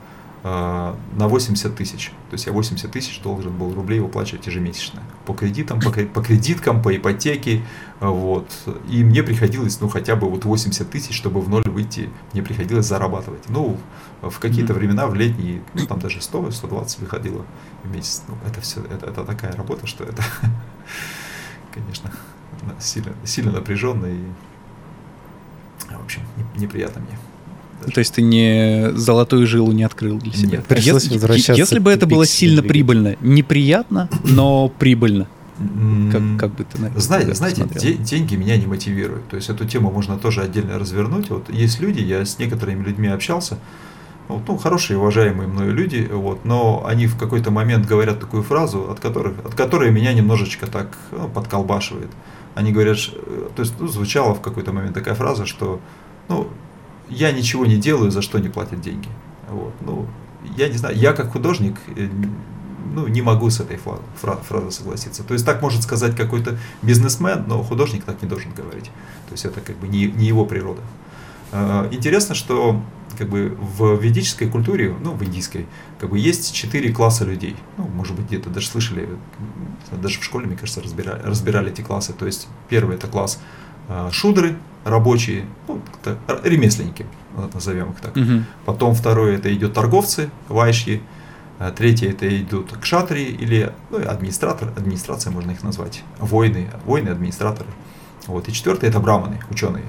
э, 0.44 0.94
на 1.16 1.29
80 1.29 1.74
тысяч. 1.74 2.09
То 2.31 2.35
есть 2.35 2.46
я 2.46 2.53
80 2.53 2.90
тысяч 2.90 3.20
должен 3.22 3.57
был 3.57 3.74
рублей 3.74 4.01
выплачивать 4.01 4.46
ежемесячно. 4.46 5.03
По 5.24 5.33
кредитам, 5.33 5.81
по, 5.81 5.90
по 5.90 6.22
кредиткам, 6.22 6.83
по 6.83 6.94
ипотеке. 6.94 7.62
Вот. 8.01 8.51
И 8.88 9.03
мне 9.03 9.22
приходилось, 9.22 9.81
ну, 9.81 9.88
хотя 9.88 10.14
бы 10.14 10.29
вот 10.29 10.44
80 10.44 10.90
тысяч, 10.90 11.16
чтобы 11.16 11.40
в 11.40 11.48
ноль 11.48 11.64
выйти, 11.64 12.11
мне 12.33 12.42
приходилось 12.42 12.87
зарабатывать. 12.87 13.48
Ну, 13.48 13.79
в 14.22 14.38
какие-то 14.38 14.72
mm-hmm. 14.72 14.76
времена, 14.76 15.07
в 15.07 15.14
летние, 15.14 15.62
ну, 15.74 15.87
там 15.87 15.98
даже 16.00 16.18
100-120 16.18 17.00
выходило 17.00 17.44
в 17.85 17.94
месяц. 17.94 18.22
Ну, 18.28 18.37
это 18.46 18.61
все, 18.61 18.81
это, 18.81 19.07
это 19.07 19.24
такая 19.24 19.52
работа, 19.52 19.87
что 19.87 20.04
это, 20.04 20.22
конечно, 21.74 22.11
сильно, 22.81 23.12
сильно 23.24 23.52
напряженно 23.52 24.07
и, 24.07 24.18
в 25.90 26.02
общем, 26.02 26.22
неприятно 26.57 27.02
мне. 27.02 27.18
Даже. 27.81 27.92
То 27.92 27.98
есть 28.00 28.14
ты 28.14 28.22
не 28.22 28.90
золотую 28.94 29.46
жилу 29.46 29.70
не 29.70 29.85
открыл 29.85 30.18
для 30.18 30.33
себя? 30.33 30.59
Нет, 30.59 30.66
пришлось 30.66 31.04
если, 31.04 31.14
возвращаться 31.14 31.52
если 31.52 31.78
бы 31.78 31.92
это 31.92 32.07
было 32.07 32.26
сильно 32.26 32.61
прибыльно, 32.61 33.14
неприятно, 33.20 34.09
но 34.24 34.68
прибыльно, 34.68 35.28
как, 36.11 36.22
как 36.38 36.54
бы 36.54 36.64
ты 36.64 36.81
на 36.81 36.87
это 36.87 37.00
Знаете, 37.00 37.35
знаете 37.35 37.66
деньги 37.94 38.37
меня 38.37 38.57
не 38.57 38.66
мотивируют. 38.66 39.28
То 39.28 39.37
есть 39.37 39.48
эту 39.48 39.64
тему 39.64 39.90
можно 39.90 40.16
тоже 40.16 40.42
отдельно 40.42 40.78
развернуть. 40.78 41.31
Вот 41.31 41.50
есть 41.50 41.81
люди, 41.81 42.00
я 42.00 42.24
с 42.24 42.38
некоторыми 42.38 42.85
людьми 42.85 43.09
общался, 43.09 43.59
ну, 44.28 44.42
ну, 44.46 44.58
хорошие, 44.58 44.98
уважаемые 44.98 45.48
мною 45.48 45.72
люди, 45.72 46.08
вот, 46.10 46.44
но 46.44 46.84
они 46.86 47.06
в 47.06 47.16
какой-то 47.16 47.50
момент 47.50 47.86
говорят 47.86 48.20
такую 48.20 48.42
фразу, 48.42 48.90
от, 48.90 49.00
которых, 49.00 49.38
от 49.44 49.54
которой 49.54 49.90
меня 49.90 50.12
немножечко 50.12 50.66
так 50.66 50.96
ну, 51.12 51.28
подколбашивает. 51.28 52.10
Они 52.54 52.72
говорят, 52.72 52.98
э, 53.12 53.48
то 53.56 53.62
есть 53.62 53.74
ну, 53.78 53.88
звучала 53.88 54.34
в 54.34 54.40
какой-то 54.40 54.72
момент 54.72 54.94
такая 54.94 55.14
фраза, 55.14 55.46
что 55.46 55.80
ну, 56.28 56.48
я 57.08 57.32
ничего 57.32 57.64
не 57.64 57.76
делаю, 57.76 58.10
за 58.10 58.20
что 58.20 58.38
не 58.38 58.48
платят 58.48 58.80
деньги. 58.80 59.08
Вот, 59.50 59.72
ну, 59.80 60.06
я 60.56 60.68
не 60.68 60.76
знаю, 60.76 60.96
я 60.96 61.14
как 61.14 61.32
художник 61.32 61.76
э, 61.96 62.08
ну, 62.94 63.06
не 63.06 63.22
могу 63.22 63.48
с 63.48 63.60
этой 63.60 63.78
фразой 63.78 64.72
согласиться. 64.72 65.22
То 65.22 65.34
есть 65.34 65.46
так 65.46 65.62
может 65.62 65.82
сказать 65.82 66.14
какой-то 66.14 66.58
бизнесмен, 66.82 67.44
но 67.46 67.62
художник 67.62 68.04
так 68.04 68.20
не 68.22 68.28
должен 68.28 68.52
говорить. 68.52 68.90
То 69.26 69.32
есть 69.32 69.44
это 69.44 69.60
как 69.60 69.76
бы 69.76 69.88
не, 69.88 70.06
не 70.06 70.26
его 70.26 70.44
природа. 70.44 70.82
Э, 71.52 71.88
интересно, 71.90 72.34
что 72.34 72.82
как 73.18 73.28
бы 73.28 73.57
в 73.59 74.00
ведической 74.00 74.48
культуре, 74.48 74.94
ну, 75.02 75.12
в 75.12 75.24
индийской, 75.24 75.66
как 75.98 76.11
бы 76.11 76.18
есть 76.18 76.54
четыре 76.54 76.92
класса 76.92 77.24
людей. 77.24 77.57
Ну, 77.76 77.88
может 77.88 78.14
быть, 78.14 78.26
где-то 78.26 78.48
даже 78.48 78.68
слышали, 78.68 79.09
даже 79.90 80.20
в 80.20 80.24
школе, 80.24 80.46
мне 80.46 80.57
кажется, 80.57 80.81
разбирали, 80.81 81.20
разбирали 81.22 81.70
эти 81.70 81.81
классы. 81.81 82.12
То 82.12 82.26
есть 82.26 82.46
первый 82.68 82.94
это 82.94 83.09
класс 83.09 83.40
э, 83.88 84.09
шудры, 84.12 84.57
рабочие, 84.85 85.46
ну, 85.66 85.83
ремесленники, 86.44 87.07
назовем 87.52 87.90
их 87.90 88.00
так. 88.00 88.16
Угу. 88.16 88.44
Потом 88.64 88.94
второй 88.94 89.35
это 89.35 89.52
идет 89.52 89.74
торговцы, 89.74 90.31
вайши. 90.48 91.00
Э, 91.59 91.72
третий 91.76 92.07
это 92.07 92.28
идут 92.40 92.72
кшатри 92.81 93.24
или 93.24 93.72
ну, 93.90 93.98
администратор, 94.09 94.68
администрация 94.76 95.33
можно 95.33 95.50
их 95.50 95.64
назвать, 95.64 96.04
воины, 96.20 96.70
воины, 96.85 97.09
администраторы. 97.09 97.68
Вот. 98.28 98.48
И 98.48 98.52
четвертый 98.52 98.88
это 98.88 99.00
браманы, 99.00 99.40
ученые. 99.50 99.85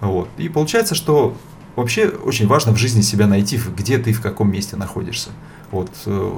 Вот. 0.00 0.28
И 0.36 0.48
получается, 0.48 0.94
что 0.94 1.36
вообще 1.76 2.08
очень 2.08 2.46
важно 2.46 2.72
в 2.72 2.76
жизни 2.76 3.02
себя 3.02 3.26
найти, 3.26 3.60
где 3.76 3.98
ты 3.98 4.12
в 4.12 4.20
каком 4.20 4.50
месте 4.50 4.76
находишься. 4.76 5.30
Вот. 5.70 5.90
Э, 6.06 6.32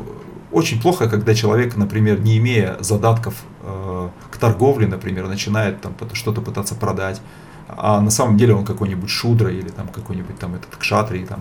очень 0.52 0.80
плохо, 0.80 1.08
когда 1.08 1.34
человек, 1.34 1.76
например, 1.76 2.20
не 2.20 2.38
имея 2.38 2.76
задатков 2.80 3.34
э, 3.62 4.08
к 4.30 4.36
торговле, 4.36 4.86
например, 4.86 5.26
начинает 5.26 5.80
там 5.80 5.94
что-то 6.12 6.40
пытаться 6.40 6.74
продать, 6.74 7.20
а 7.68 8.00
на 8.00 8.10
самом 8.10 8.36
деле 8.36 8.54
он 8.54 8.64
какой-нибудь 8.64 9.10
шудра 9.10 9.50
или 9.50 9.68
там 9.68 9.88
какой-нибудь 9.88 10.38
там 10.38 10.54
этот 10.54 10.76
кшатри 10.76 11.24
там 11.24 11.40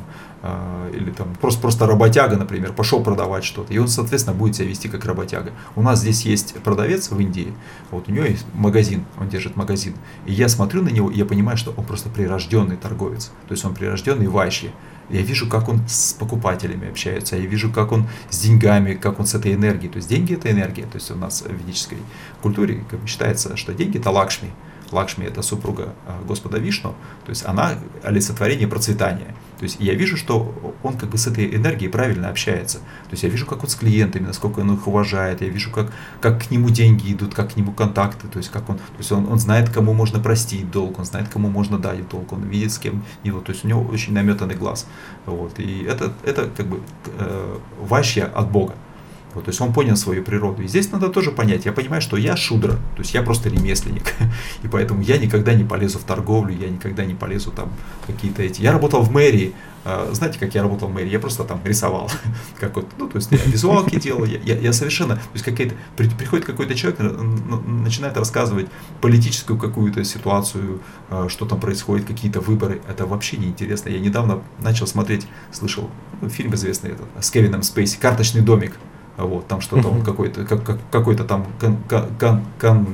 или 0.94 1.12
там 1.12 1.34
просто 1.40 1.62
просто 1.62 1.86
работяга, 1.88 2.36
например, 2.36 2.74
пошел 2.74 3.02
продавать 3.02 3.44
что-то, 3.44 3.74
и 3.74 3.78
он, 3.78 3.88
соответственно, 3.88 4.36
будет 4.36 4.56
себя 4.56 4.68
вести 4.68 4.90
как 4.90 5.06
работяга. 5.06 5.52
У 5.76 5.82
нас 5.82 6.00
здесь 6.00 6.26
есть 6.26 6.56
продавец 6.56 7.10
в 7.12 7.20
Индии, 7.20 7.54
вот 7.92 8.10
у 8.10 8.12
него 8.12 8.26
есть 8.26 8.46
магазин, 8.54 9.06
он 9.20 9.30
держит 9.30 9.56
магазин, 9.56 9.94
и 10.26 10.34
я 10.34 10.50
смотрю 10.50 10.82
на 10.82 10.90
него, 10.90 11.10
и 11.10 11.18
я 11.18 11.26
понимаю, 11.26 11.58
что 11.58 11.74
он 11.78 11.86
просто 11.86 12.10
прирожденный 12.10 12.76
торговец, 12.76 13.32
то 13.48 13.54
есть 13.54 13.64
он 13.64 13.74
прирожденный 13.74 14.28
вайши. 14.28 14.72
Я 15.10 15.22
вижу, 15.22 15.50
как 15.50 15.68
он 15.68 15.82
с 15.88 16.14
покупателями 16.14 16.90
общается, 16.90 17.36
я 17.36 17.46
вижу, 17.46 17.72
как 17.72 17.92
он 17.92 18.08
с 18.30 18.40
деньгами, 18.40 18.94
как 18.94 19.20
он 19.20 19.26
с 19.26 19.36
этой 19.36 19.54
энергией. 19.54 19.92
То 19.92 19.98
есть 19.98 20.08
деньги 20.08 20.34
это 20.34 20.50
энергия. 20.50 20.84
То 20.84 20.96
есть 20.96 21.12
у 21.12 21.16
нас 21.16 21.42
в 21.42 21.52
ведической 21.52 21.98
культуре 22.42 22.84
как 22.90 23.02
бы 23.02 23.08
считается, 23.08 23.58
что 23.58 23.74
деньги 23.74 24.00
это 24.00 24.12
лакшми. 24.12 24.50
Лакшми 24.92 25.26
это 25.26 25.42
супруга 25.42 25.94
а, 26.06 26.22
Господа 26.28 26.60
Вишну, 26.60 26.96
то 27.26 27.30
есть 27.30 27.46
она 27.46 27.74
олицетворение 28.04 28.68
процветания. 28.68 29.36
То 29.58 29.66
есть 29.66 29.78
я 29.80 29.94
вижу, 29.94 30.18
что 30.18 30.76
он 30.84 30.98
как 30.98 31.10
бы 31.10 31.18
с 31.18 31.26
этой 31.26 31.56
энергией 31.56 31.90
правильно 31.90 32.30
общается. 32.30 32.80
То 32.80 33.12
есть 33.12 33.24
я 33.24 33.30
вижу, 33.30 33.46
как 33.46 33.64
он 33.64 33.70
с 33.70 33.76
клиентами, 33.76 34.26
насколько 34.28 34.60
он 34.60 34.74
их 34.74 34.88
уважает, 34.88 35.42
я 35.42 35.48
вижу, 35.48 35.72
как, 35.72 35.94
как 36.20 36.46
к 36.46 36.52
нему 36.52 36.70
деньги 36.70 37.14
идут, 37.14 37.34
как 37.34 37.54
к 37.54 37.56
нему 37.56 37.72
контакты, 37.72 38.28
то 38.28 38.40
есть 38.40 38.50
как 38.52 38.70
он, 38.70 38.78
то 38.78 38.98
есть 38.98 39.12
он, 39.12 39.32
он 39.32 39.40
знает, 39.40 39.70
кому 39.70 39.94
можно 39.94 40.20
простить 40.20 40.70
долг, 40.70 41.00
он 41.00 41.06
знает, 41.06 41.30
кому 41.30 41.50
можно 41.50 41.80
дать 41.80 42.10
долг, 42.10 42.34
он 42.34 42.44
видит, 42.44 42.74
с 42.74 42.78
кем 42.78 43.06
его, 43.24 43.40
то 43.40 43.54
есть 43.54 43.64
у 43.64 43.68
него 43.68 43.82
очень 43.84 44.14
наметанный 44.14 44.56
глаз. 44.56 44.86
Вот. 45.26 45.58
И 45.60 45.84
это, 45.84 46.12
это 46.24 46.50
как 46.50 46.68
бы 46.68 46.82
э, 47.20 47.58
ващья 47.80 48.26
от 48.26 48.52
Бога. 48.52 48.74
Вот, 49.34 49.46
то 49.46 49.50
есть 49.50 49.62
он 49.62 49.74
понял 49.74 49.96
свою 49.96 50.24
природу. 50.24 50.62
И 50.62 50.68
здесь 50.68 50.92
надо 50.92 51.10
тоже 51.10 51.32
понять, 51.32 51.66
я 51.66 51.74
понимаю, 51.74 52.02
что 52.02 52.18
я 52.18 52.36
шудра, 52.36 52.74
то 52.74 53.00
есть 53.00 53.14
я 53.14 53.24
просто 53.24 53.50
ремесленник, 53.50 54.14
и 54.64 54.68
поэтому 54.68 55.02
я 55.02 55.18
никогда 55.18 55.54
не 55.54 55.64
полезу 55.64 56.00
в 56.00 56.04
торговлю, 56.04 56.56
я 56.56 56.70
никогда 56.70 57.06
не 57.06 57.16
полезу 57.16 57.52
там 57.52 57.72
какие-то 58.06 58.44
эти... 58.44 58.62
Я 58.62 58.72
работал 58.72 59.02
в 59.02 59.12
мэрии, 59.12 59.54
а, 59.86 60.10
знаете, 60.14 60.40
как 60.40 60.56
я 60.56 60.62
работал 60.62 60.88
в 60.88 60.94
мэрии? 60.94 61.10
Я 61.10 61.20
просто 61.20 61.44
там 61.44 61.60
рисовал. 61.66 62.10
как 62.60 62.76
вот, 62.76 62.88
ну, 62.98 63.10
то 63.10 63.18
есть 63.18 63.32
я 63.32 63.38
визуалки 63.38 64.00
делал, 64.00 64.24
я, 64.24 64.40
я, 64.40 64.74
совершенно, 64.74 65.16
то 65.16 65.22
есть 65.34 65.44
какие-то, 65.44 65.76
при, 65.98 66.08
приходит 66.10 66.46
какой-то 66.46 66.74
человек, 66.76 67.00
начинает 67.02 68.16
рассказывать 68.18 68.68
политическую 69.02 69.60
какую-то 69.60 70.04
ситуацию, 70.04 70.82
а, 71.10 71.28
что 71.28 71.46
там 71.46 71.60
происходит, 71.60 72.08
какие-то 72.08 72.40
выборы. 72.40 72.82
Это 72.88 73.06
вообще 73.06 73.38
не 73.38 73.48
интересно. 73.48 73.90
Я 73.90 74.00
недавно 74.00 74.42
начал 74.60 74.88
смотреть, 74.88 75.28
слышал, 75.52 75.90
ну, 76.22 76.30
фильм 76.30 76.56
известный 76.56 76.92
этот, 76.92 77.08
с 77.20 77.30
Кевином 77.30 77.64
Спейси, 77.64 77.98
«Карточный 78.00 78.42
домик». 78.42 78.78
Вот, 79.18 79.48
там 79.48 79.62
что-то 79.62 79.90
он 79.90 80.04
какой-то, 80.04 80.44
как, 80.44 80.64
как, 80.64 80.78
какой-то 80.92 81.24
там 81.24 81.46
кон, 81.60 81.78
кон, 82.20 82.42
кон, 82.60 82.88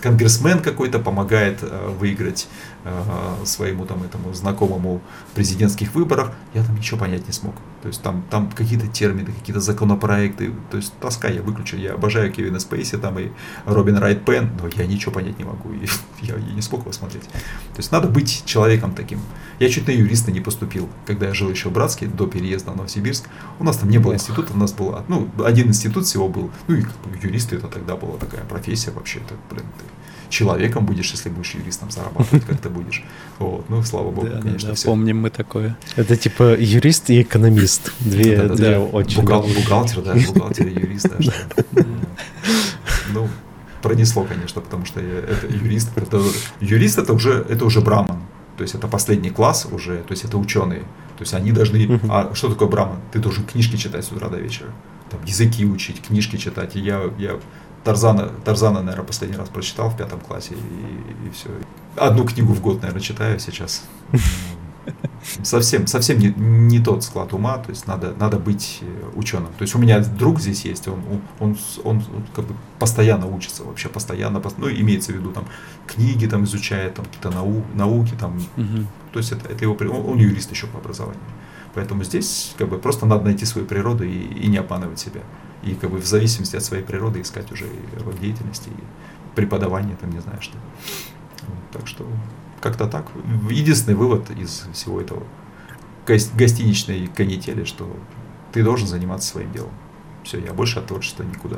конгрессмен 0.00 0.60
какой-то 0.60 0.98
помогает 0.98 1.58
э, 1.62 1.88
выиграть 1.98 2.48
э, 2.84 3.44
своему 3.44 3.86
там 3.86 4.02
этому 4.02 4.34
знакомому 4.34 5.00
в 5.30 5.34
президентских 5.34 5.94
выборах, 5.94 6.32
я 6.54 6.64
там 6.64 6.76
ничего 6.76 6.98
понять 6.98 7.26
не 7.26 7.32
смог. 7.32 7.54
То 7.82 7.88
есть 7.88 8.00
там, 8.00 8.22
там 8.30 8.48
какие-то 8.48 8.86
термины, 8.86 9.32
какие-то 9.32 9.60
законопроекты, 9.60 10.52
то 10.70 10.76
есть 10.76 10.92
тоска 11.00 11.28
я 11.28 11.42
выключу. 11.42 11.76
Я 11.76 11.94
обожаю 11.94 12.32
Кевина 12.32 12.60
Спейси 12.60 12.96
там 12.96 13.18
и 13.18 13.30
Робин 13.64 13.96
Райт 13.96 14.24
Пен, 14.24 14.50
но 14.60 14.68
я 14.68 14.86
ничего 14.86 15.10
понять 15.10 15.36
не 15.38 15.44
могу, 15.44 15.72
и 15.72 15.86
я, 16.20 16.36
я 16.36 16.54
не 16.54 16.62
смог 16.62 16.82
его 16.82 16.92
смотреть. 16.92 17.24
То 17.24 17.78
есть 17.78 17.90
надо 17.90 18.06
быть 18.06 18.44
человеком 18.46 18.94
таким. 18.94 19.20
Я 19.58 19.68
чуть 19.68 19.88
на 19.88 19.90
юриста 19.90 20.30
не 20.30 20.40
поступил, 20.40 20.88
когда 21.06 21.26
я 21.26 21.34
жил 21.34 21.50
еще 21.50 21.70
в 21.70 21.72
Братске, 21.72 22.06
до 22.06 22.28
переезда 22.28 22.70
в 22.70 22.76
Новосибирск. 22.76 23.28
У 23.58 23.64
нас 23.64 23.78
там 23.78 23.90
не 23.90 23.98
было 23.98 24.14
института, 24.14 24.52
у 24.52 24.56
нас 24.56 24.72
был, 24.72 24.96
ну, 25.08 25.28
один 25.44 25.68
институт 25.68 26.06
всего 26.06 26.28
был, 26.28 26.52
ну 26.68 26.76
и 26.76 26.82
как 26.82 26.96
бы, 26.98 27.18
юристы 27.20 27.56
это 27.56 27.66
тогда 27.66 27.96
была 27.96 28.16
такая 28.16 28.44
профессия 28.44 28.92
вообще, 28.92 29.18
это, 29.18 29.34
блин, 29.50 29.66
ты 29.78 29.84
человеком 30.32 30.86
будешь, 30.86 31.10
если 31.12 31.28
будешь 31.28 31.54
юристом 31.54 31.90
зарабатывать, 31.90 32.44
как 32.44 32.58
ты 32.60 32.68
будешь. 32.68 33.04
Вот, 33.38 33.68
ну, 33.68 33.82
слава 33.82 34.10
богу, 34.10 34.28
да, 34.28 34.40
конечно, 34.40 34.70
да, 34.70 34.74
все. 34.74 34.86
Помним 34.86 35.20
мы 35.20 35.30
такое. 35.30 35.76
Это 35.96 36.16
типа 36.16 36.56
юрист 36.58 37.10
и 37.10 37.22
экономист. 37.22 37.92
Две, 38.00 38.36
да, 38.36 38.48
да, 38.48 38.54
две 38.54 38.70
да. 38.70 38.80
очень... 38.80 39.20
Бухгал, 39.20 39.42
бухгалтер, 39.42 40.02
да, 40.02 40.14
бухгалтер 40.14 40.66
и 40.66 40.72
юрист, 40.72 41.08
да. 41.18 41.84
Ну, 43.14 43.28
пронесло, 43.82 44.24
конечно, 44.24 44.62
потому 44.62 44.86
что 44.86 45.00
я, 45.00 45.18
это 45.18 45.46
юрист. 45.46 45.90
Это, 45.96 46.20
юрист 46.60 46.98
это 46.98 47.12
уже, 47.12 47.44
это 47.48 47.64
уже 47.64 47.80
браман. 47.80 48.22
То 48.56 48.62
есть 48.62 48.74
это 48.74 48.88
последний 48.88 49.30
класс 49.30 49.66
уже, 49.70 49.98
то 49.98 50.12
есть 50.12 50.24
это 50.24 50.38
ученые. 50.38 50.80
То 51.16 51.24
есть 51.24 51.34
они 51.34 51.52
должны... 51.52 52.00
А 52.08 52.34
что 52.34 52.48
такое 52.48 52.68
браман? 52.68 52.98
Ты 53.12 53.18
должен 53.18 53.44
книжки 53.44 53.76
читать 53.76 54.04
с 54.04 54.12
утра 54.12 54.28
до 54.28 54.38
вечера. 54.38 54.70
Там 55.10 55.20
языки 55.24 55.64
учить, 55.66 56.00
книжки 56.00 56.36
читать. 56.36 56.76
И 56.76 56.80
я, 56.80 57.02
я 57.18 57.38
Тарзана, 57.84 58.28
Тарзана, 58.44 58.80
наверное, 58.80 59.06
последний 59.06 59.36
раз 59.36 59.48
прочитал 59.48 59.90
в 59.90 59.96
пятом 59.96 60.20
классе, 60.20 60.54
и, 60.54 61.26
и 61.26 61.30
все. 61.30 61.48
Одну 61.96 62.24
книгу 62.24 62.52
в 62.52 62.60
год, 62.60 62.80
наверное, 62.82 63.02
читаю 63.02 63.38
сейчас. 63.40 63.84
Совсем, 65.44 65.86
совсем 65.86 66.18
не, 66.18 66.34
не 66.36 66.80
тот 66.80 67.04
склад 67.04 67.32
ума, 67.32 67.56
то 67.58 67.70
есть 67.70 67.86
надо, 67.86 68.12
надо 68.18 68.40
быть 68.40 68.80
э, 68.80 69.10
ученым. 69.14 69.50
То 69.56 69.62
есть 69.62 69.76
у 69.76 69.78
меня 69.78 70.00
друг 70.00 70.40
здесь 70.40 70.64
есть, 70.64 70.88
он, 70.88 71.00
он, 71.38 71.56
он, 71.84 72.02
он 72.12 72.24
как 72.34 72.46
бы 72.46 72.56
постоянно 72.80 73.28
учится, 73.28 73.62
вообще 73.62 73.88
постоянно, 73.88 74.42
ну, 74.58 74.68
имеется 74.68 75.12
в 75.12 75.14
виду, 75.14 75.30
там, 75.30 75.44
книги 75.86 76.26
там 76.26 76.42
изучает, 76.42 76.94
там, 76.94 77.04
какие-то 77.04 77.30
нау, 77.30 77.62
науки, 77.74 78.14
там, 78.18 78.36
угу. 78.56 78.86
то 79.12 79.20
есть 79.20 79.30
это, 79.30 79.48
это 79.48 79.64
его, 79.64 79.74
он, 79.74 80.10
он 80.10 80.18
юрист 80.18 80.50
еще 80.50 80.66
по 80.66 80.78
образованию. 80.78 81.22
Поэтому 81.74 82.02
здесь 82.02 82.52
как 82.58 82.68
бы 82.68 82.78
просто 82.78 83.06
надо 83.06 83.24
найти 83.24 83.44
свою 83.44 83.66
природу 83.66 84.02
и, 84.02 84.10
и 84.10 84.48
не 84.48 84.56
обманывать 84.56 84.98
себя 84.98 85.20
и 85.62 85.74
как 85.74 85.90
бы 85.90 85.98
в 85.98 86.06
зависимости 86.06 86.56
от 86.56 86.64
своей 86.64 86.82
природы 86.82 87.20
искать 87.20 87.50
уже 87.52 87.66
и 87.66 88.02
род 88.04 88.18
деятельности, 88.20 88.68
и 88.68 89.34
преподавание, 89.34 89.96
там 89.96 90.10
не 90.10 90.20
знаю 90.20 90.40
что. 90.40 90.56
Вот, 91.46 91.70
так 91.72 91.86
что 91.86 92.06
как-то 92.60 92.86
так. 92.86 93.06
Единственный 93.50 93.94
вывод 93.94 94.30
из 94.30 94.64
всего 94.72 95.00
этого 95.00 95.22
гостиничной 96.06 97.08
канители, 97.08 97.64
что 97.64 97.96
ты 98.52 98.62
должен 98.62 98.86
заниматься 98.86 99.28
своим 99.28 99.52
делом. 99.52 99.72
Все, 100.24 100.38
я 100.38 100.52
больше 100.52 100.78
от 100.78 100.86
творчества 100.86 101.24
никуда. 101.24 101.56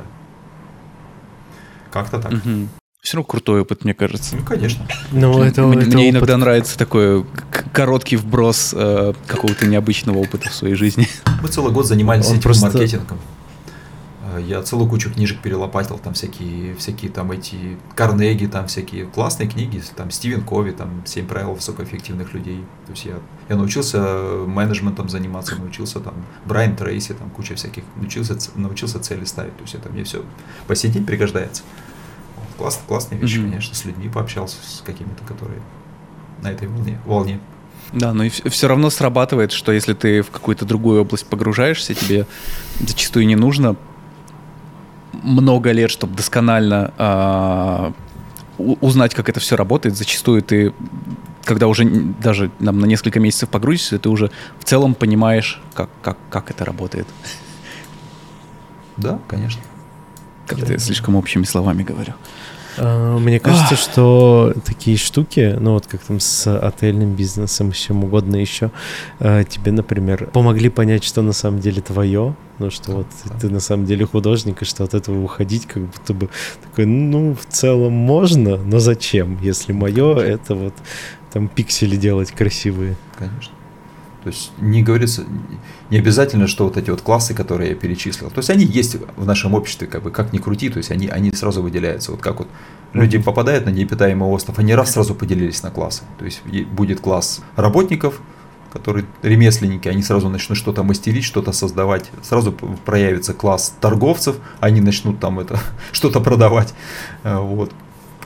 Как-то 1.90 2.20
так. 2.20 2.32
Угу. 2.32 2.68
Все 3.00 3.18
равно 3.18 3.26
крутой 3.26 3.60
опыт, 3.60 3.84
мне 3.84 3.92
кажется. 3.92 4.34
Ну, 4.34 4.44
конечно. 4.44 4.86
Но 5.12 5.44
это, 5.44 5.62
мне 5.66 5.82
это 5.82 5.86
мне 5.88 6.04
опыт... 6.04 6.14
иногда 6.14 6.36
нравится 6.38 6.78
такой 6.78 7.26
короткий 7.72 8.16
вброс 8.16 8.72
э, 8.74 9.12
какого-то 9.26 9.66
необычного 9.66 10.18
опыта 10.18 10.48
в 10.48 10.54
своей 10.54 10.74
жизни. 10.74 11.06
Мы 11.42 11.48
целый 11.48 11.70
год 11.70 11.86
занимались 11.86 12.26
Он 12.26 12.32
этим 12.32 12.42
просто... 12.42 12.66
маркетингом. 12.66 13.18
Я 14.38 14.62
целую 14.62 14.88
кучу 14.88 15.12
книжек 15.12 15.40
перелопатил, 15.40 15.98
там 15.98 16.14
всякие, 16.14 16.74
всякие 16.76 17.10
там 17.10 17.30
эти 17.32 17.78
Карнеги, 17.94 18.46
там 18.46 18.66
всякие 18.66 19.06
классные 19.06 19.48
книги, 19.48 19.82
там 19.96 20.10
Стивен 20.10 20.42
Кови, 20.42 20.72
там 20.72 21.02
«Семь 21.04 21.26
правил 21.26 21.54
высокоэффективных 21.54 22.32
людей». 22.34 22.64
То 22.86 22.92
есть 22.92 23.04
я, 23.04 23.14
я 23.48 23.56
научился 23.56 24.00
менеджментом 24.46 25.08
заниматься, 25.08 25.56
научился 25.56 26.00
там 26.00 26.14
Брайан 26.44 26.76
Трейси, 26.76 27.14
там 27.14 27.30
куча 27.30 27.54
всяких, 27.54 27.84
научился, 27.96 28.36
научился 28.54 29.00
цели 29.00 29.24
ставить. 29.24 29.56
То 29.56 29.62
есть 29.62 29.74
это 29.74 29.88
мне 29.88 30.04
все 30.04 30.22
по 30.66 30.74
сей 30.74 30.90
день 30.90 31.04
пригождается. 31.04 31.62
Вот, 32.36 32.46
класс, 32.56 32.80
классные 32.86 33.20
вещи, 33.20 33.38
mm-hmm. 33.38 33.50
конечно, 33.50 33.74
с 33.74 33.84
людьми 33.84 34.08
пообщался, 34.08 34.56
с 34.62 34.82
какими-то, 34.84 35.24
которые 35.24 35.60
на 36.42 36.50
этой 36.50 36.68
волне. 36.68 37.00
волне. 37.04 37.40
Да, 37.92 38.12
но 38.12 38.24
и 38.24 38.28
все 38.28 38.66
равно 38.66 38.90
срабатывает, 38.90 39.52
что 39.52 39.70
если 39.70 39.94
ты 39.94 40.22
в 40.22 40.30
какую-то 40.30 40.64
другую 40.64 41.02
область 41.02 41.26
погружаешься, 41.26 41.94
тебе 41.94 42.26
зачастую 42.80 43.26
не 43.26 43.36
нужно 43.36 43.76
много 45.24 45.72
лет, 45.72 45.90
чтобы 45.90 46.14
досконально 46.14 46.92
э, 46.98 47.92
узнать, 48.58 49.14
как 49.14 49.28
это 49.28 49.40
все 49.40 49.56
работает. 49.56 49.96
Зачастую 49.96 50.42
ты, 50.42 50.72
когда 51.44 51.66
уже 51.66 51.84
даже 51.84 52.50
нам 52.60 52.78
на 52.78 52.86
несколько 52.86 53.20
месяцев 53.20 53.48
погрузишься, 53.48 53.98
ты 53.98 54.08
уже 54.08 54.30
в 54.58 54.64
целом 54.64 54.94
понимаешь, 54.94 55.60
как, 55.74 55.90
как, 56.02 56.18
как 56.30 56.50
это 56.50 56.64
работает. 56.64 57.06
Да, 58.96 59.18
конечно. 59.26 59.62
Как-то 60.46 60.72
я 60.72 60.78
слишком 60.78 61.16
общими 61.16 61.44
словами 61.44 61.82
говорю. 61.82 62.12
А, 62.78 63.18
мне 63.18 63.40
кажется, 63.40 63.76
что 63.76 64.54
такие 64.64 64.96
штуки, 64.96 65.56
ну 65.58 65.72
вот 65.72 65.86
как 65.86 66.00
там 66.02 66.20
с 66.20 66.46
отельным 66.58 67.14
бизнесом, 67.14 67.72
с 67.72 67.76
чем 67.76 68.04
угодно 68.04 68.36
еще, 68.36 68.70
а, 69.20 69.44
тебе, 69.44 69.72
например, 69.72 70.28
помогли 70.32 70.68
понять, 70.68 71.04
что 71.04 71.22
на 71.22 71.32
самом 71.32 71.60
деле 71.60 71.82
твое, 71.82 72.34
ну 72.58 72.70
что 72.70 72.92
вот 72.92 73.06
ты 73.40 73.48
на 73.48 73.60
самом 73.60 73.86
деле 73.86 74.06
художник, 74.06 74.62
и 74.62 74.64
что 74.64 74.84
от 74.84 74.94
этого 74.94 75.22
уходить 75.22 75.66
как 75.66 75.84
будто 75.84 76.14
бы 76.14 76.28
такой, 76.62 76.86
ну 76.86 77.34
в 77.34 77.46
целом 77.52 77.92
можно, 77.92 78.56
но 78.56 78.78
зачем, 78.78 79.38
если 79.42 79.72
мое 79.72 80.18
это 80.18 80.54
вот 80.54 80.74
там 81.32 81.48
пиксели 81.48 81.96
делать 81.96 82.30
красивые. 82.30 82.96
Конечно. 83.18 83.52
То 84.24 84.30
есть 84.30 84.52
не 84.58 84.82
говорится, 84.82 85.24
не 85.90 85.98
обязательно, 85.98 86.46
что 86.46 86.64
вот 86.64 86.78
эти 86.78 86.88
вот 86.88 87.02
классы, 87.02 87.34
которые 87.34 87.70
я 87.70 87.76
перечислил, 87.76 88.30
то 88.30 88.38
есть 88.38 88.48
они 88.48 88.64
есть 88.64 88.96
в 89.16 89.26
нашем 89.26 89.52
обществе, 89.52 89.86
как 89.86 90.02
бы 90.02 90.10
как 90.10 90.32
ни 90.32 90.38
крути, 90.38 90.70
то 90.70 90.78
есть 90.78 90.90
они, 90.90 91.08
они 91.08 91.30
сразу 91.32 91.62
выделяются. 91.62 92.10
Вот 92.10 92.22
как 92.22 92.38
вот 92.38 92.48
люди 92.94 93.18
попадают 93.18 93.66
на 93.66 93.70
необитаемый 93.70 94.26
остров, 94.26 94.58
они 94.58 94.74
раз 94.74 94.92
сразу 94.92 95.14
поделились 95.14 95.62
на 95.62 95.70
классы. 95.70 96.04
То 96.18 96.24
есть 96.24 96.42
будет 96.72 97.00
класс 97.00 97.42
работников, 97.56 98.22
которые 98.72 99.04
ремесленники, 99.22 99.88
они 99.88 100.02
сразу 100.02 100.30
начнут 100.30 100.56
что-то 100.56 100.82
мастерить, 100.82 101.24
что-то 101.24 101.52
создавать. 101.52 102.10
Сразу 102.22 102.50
проявится 102.50 103.34
класс 103.34 103.74
торговцев, 103.78 104.36
они 104.60 104.80
начнут 104.80 105.20
там 105.20 105.38
это 105.38 105.60
что-то 105.92 106.20
продавать. 106.20 106.72
Вот 107.22 107.72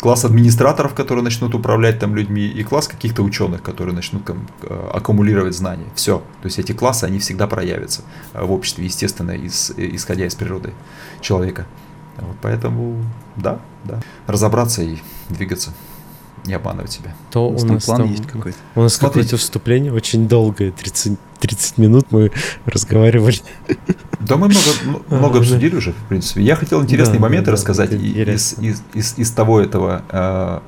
класс 0.00 0.24
администраторов, 0.24 0.94
которые 0.94 1.24
начнут 1.24 1.54
управлять 1.54 1.98
там 1.98 2.14
людьми, 2.14 2.46
и 2.46 2.62
класс 2.62 2.88
каких-то 2.88 3.22
ученых, 3.22 3.62
которые 3.62 3.94
начнут 3.94 4.24
там, 4.24 4.46
э, 4.62 4.90
аккумулировать 4.94 5.54
знания. 5.54 5.87
Все. 5.94 6.18
То 6.18 6.46
есть 6.46 6.58
эти 6.58 6.72
классы, 6.72 7.04
они 7.04 7.18
всегда 7.18 7.46
проявятся 7.46 8.02
э, 8.32 8.44
в 8.44 8.52
обществе, 8.52 8.84
естественно, 8.84 9.32
из, 9.32 9.70
э, 9.76 9.88
исходя 9.94 10.26
из 10.26 10.34
природы 10.34 10.72
человека. 11.20 11.66
Вот 12.16 12.37
поэтому, 12.42 13.04
да, 13.37 13.61
да. 13.84 14.00
Разобраться 14.26 14.82
и 14.82 14.98
двигаться 15.28 15.72
не 16.48 16.54
обманывать 16.54 16.90
себя. 16.90 17.14
То 17.30 17.48
у 17.48 17.52
нас, 17.52 17.62
у 17.62 17.66
нас 17.66 17.84
план 17.84 17.98
там, 17.98 18.11
есть 18.11 18.26
какой-то. 18.26 18.58
У 18.74 18.80
нас 18.80 18.96
какое-то 18.96 19.37
вступление 19.37 19.92
очень 19.92 20.26
долгое, 20.26 20.72
30, 20.72 21.18
30 21.38 21.78
минут 21.78 22.06
мы 22.11 22.32
разговаривали. 22.64 23.38
Да 24.18 24.37
мы 24.37 24.48
много, 24.48 25.04
много 25.08 25.38
обсудили 25.38 25.76
уже, 25.76 25.92
в 25.92 26.08
принципе. 26.08 26.42
Я 26.42 26.56
хотел 26.56 26.82
интересные 26.82 27.18
да, 27.18 27.22
моменты 27.22 27.46
да, 27.46 27.52
рассказать 27.52 27.92
из, 27.92 28.58
из, 28.58 28.82
из, 28.94 29.18
из 29.18 29.30
того 29.30 29.61
этого 29.61 30.02
э, 30.11 30.61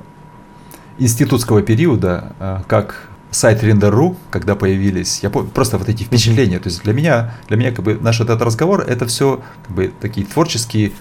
институтского 0.98 1.62
периода, 1.62 2.32
э, 2.38 2.58
как 2.68 3.08
сайт 3.30 3.62
Render.ru, 3.62 4.16
когда 4.30 4.54
появились, 4.54 5.20
я 5.22 5.30
помню, 5.30 5.50
просто 5.50 5.78
вот 5.78 5.88
эти 5.88 6.02
впечатления. 6.02 6.58
То 6.58 6.68
есть 6.68 6.82
для 6.82 6.92
меня, 6.92 7.34
для 7.48 7.56
меня 7.56 7.72
как 7.72 7.84
бы 7.84 7.98
наш 8.00 8.20
этот 8.20 8.42
разговор, 8.42 8.82
это 8.82 9.06
все 9.06 9.40
как 9.66 9.74
бы 9.74 9.92
такие 10.00 10.26
творческие 10.26 10.92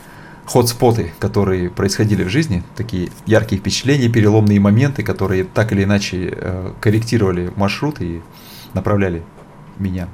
хотспоты, 0.50 1.14
которые 1.20 1.70
происходили 1.70 2.24
в 2.24 2.30
жизни, 2.30 2.64
такие 2.76 3.12
яркие 3.28 3.62
впечатления, 3.62 4.10
переломные 4.10 4.60
моменты, 4.60 5.04
которые 5.04 5.44
так 5.44 5.72
или 5.72 5.84
иначе 5.84 6.34
э, 6.36 6.74
корректировали 6.82 7.52
маршрут 7.56 8.02
и 8.02 8.22
направляли 8.74 9.22
меня 9.78 10.08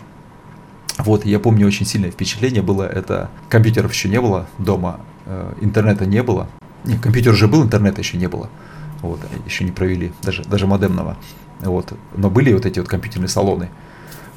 Вот, 0.97 1.25
я 1.25 1.39
помню, 1.39 1.65
очень 1.65 1.85
сильное 1.85 2.11
впечатление 2.11 2.61
было, 2.61 2.83
это 2.83 3.29
компьютеров 3.49 3.93
еще 3.93 4.09
не 4.09 4.19
было 4.19 4.47
дома, 4.57 4.99
э, 5.25 5.53
интернета 5.61 6.05
не 6.05 6.21
было. 6.21 6.49
Не, 6.83 6.97
компьютер 6.97 7.31
уже 7.31 7.47
был, 7.47 7.63
интернета 7.63 8.01
еще 8.01 8.17
не 8.17 8.27
было. 8.27 8.49
Вот, 9.01 9.21
еще 9.45 9.63
не 9.63 9.71
провели, 9.71 10.11
даже, 10.21 10.43
даже 10.43 10.67
модемного. 10.67 11.15
Вот, 11.61 11.93
но 12.17 12.29
были 12.29 12.53
вот 12.53 12.65
эти 12.65 12.79
вот 12.79 12.89
компьютерные 12.89 13.29
салоны. 13.29 13.69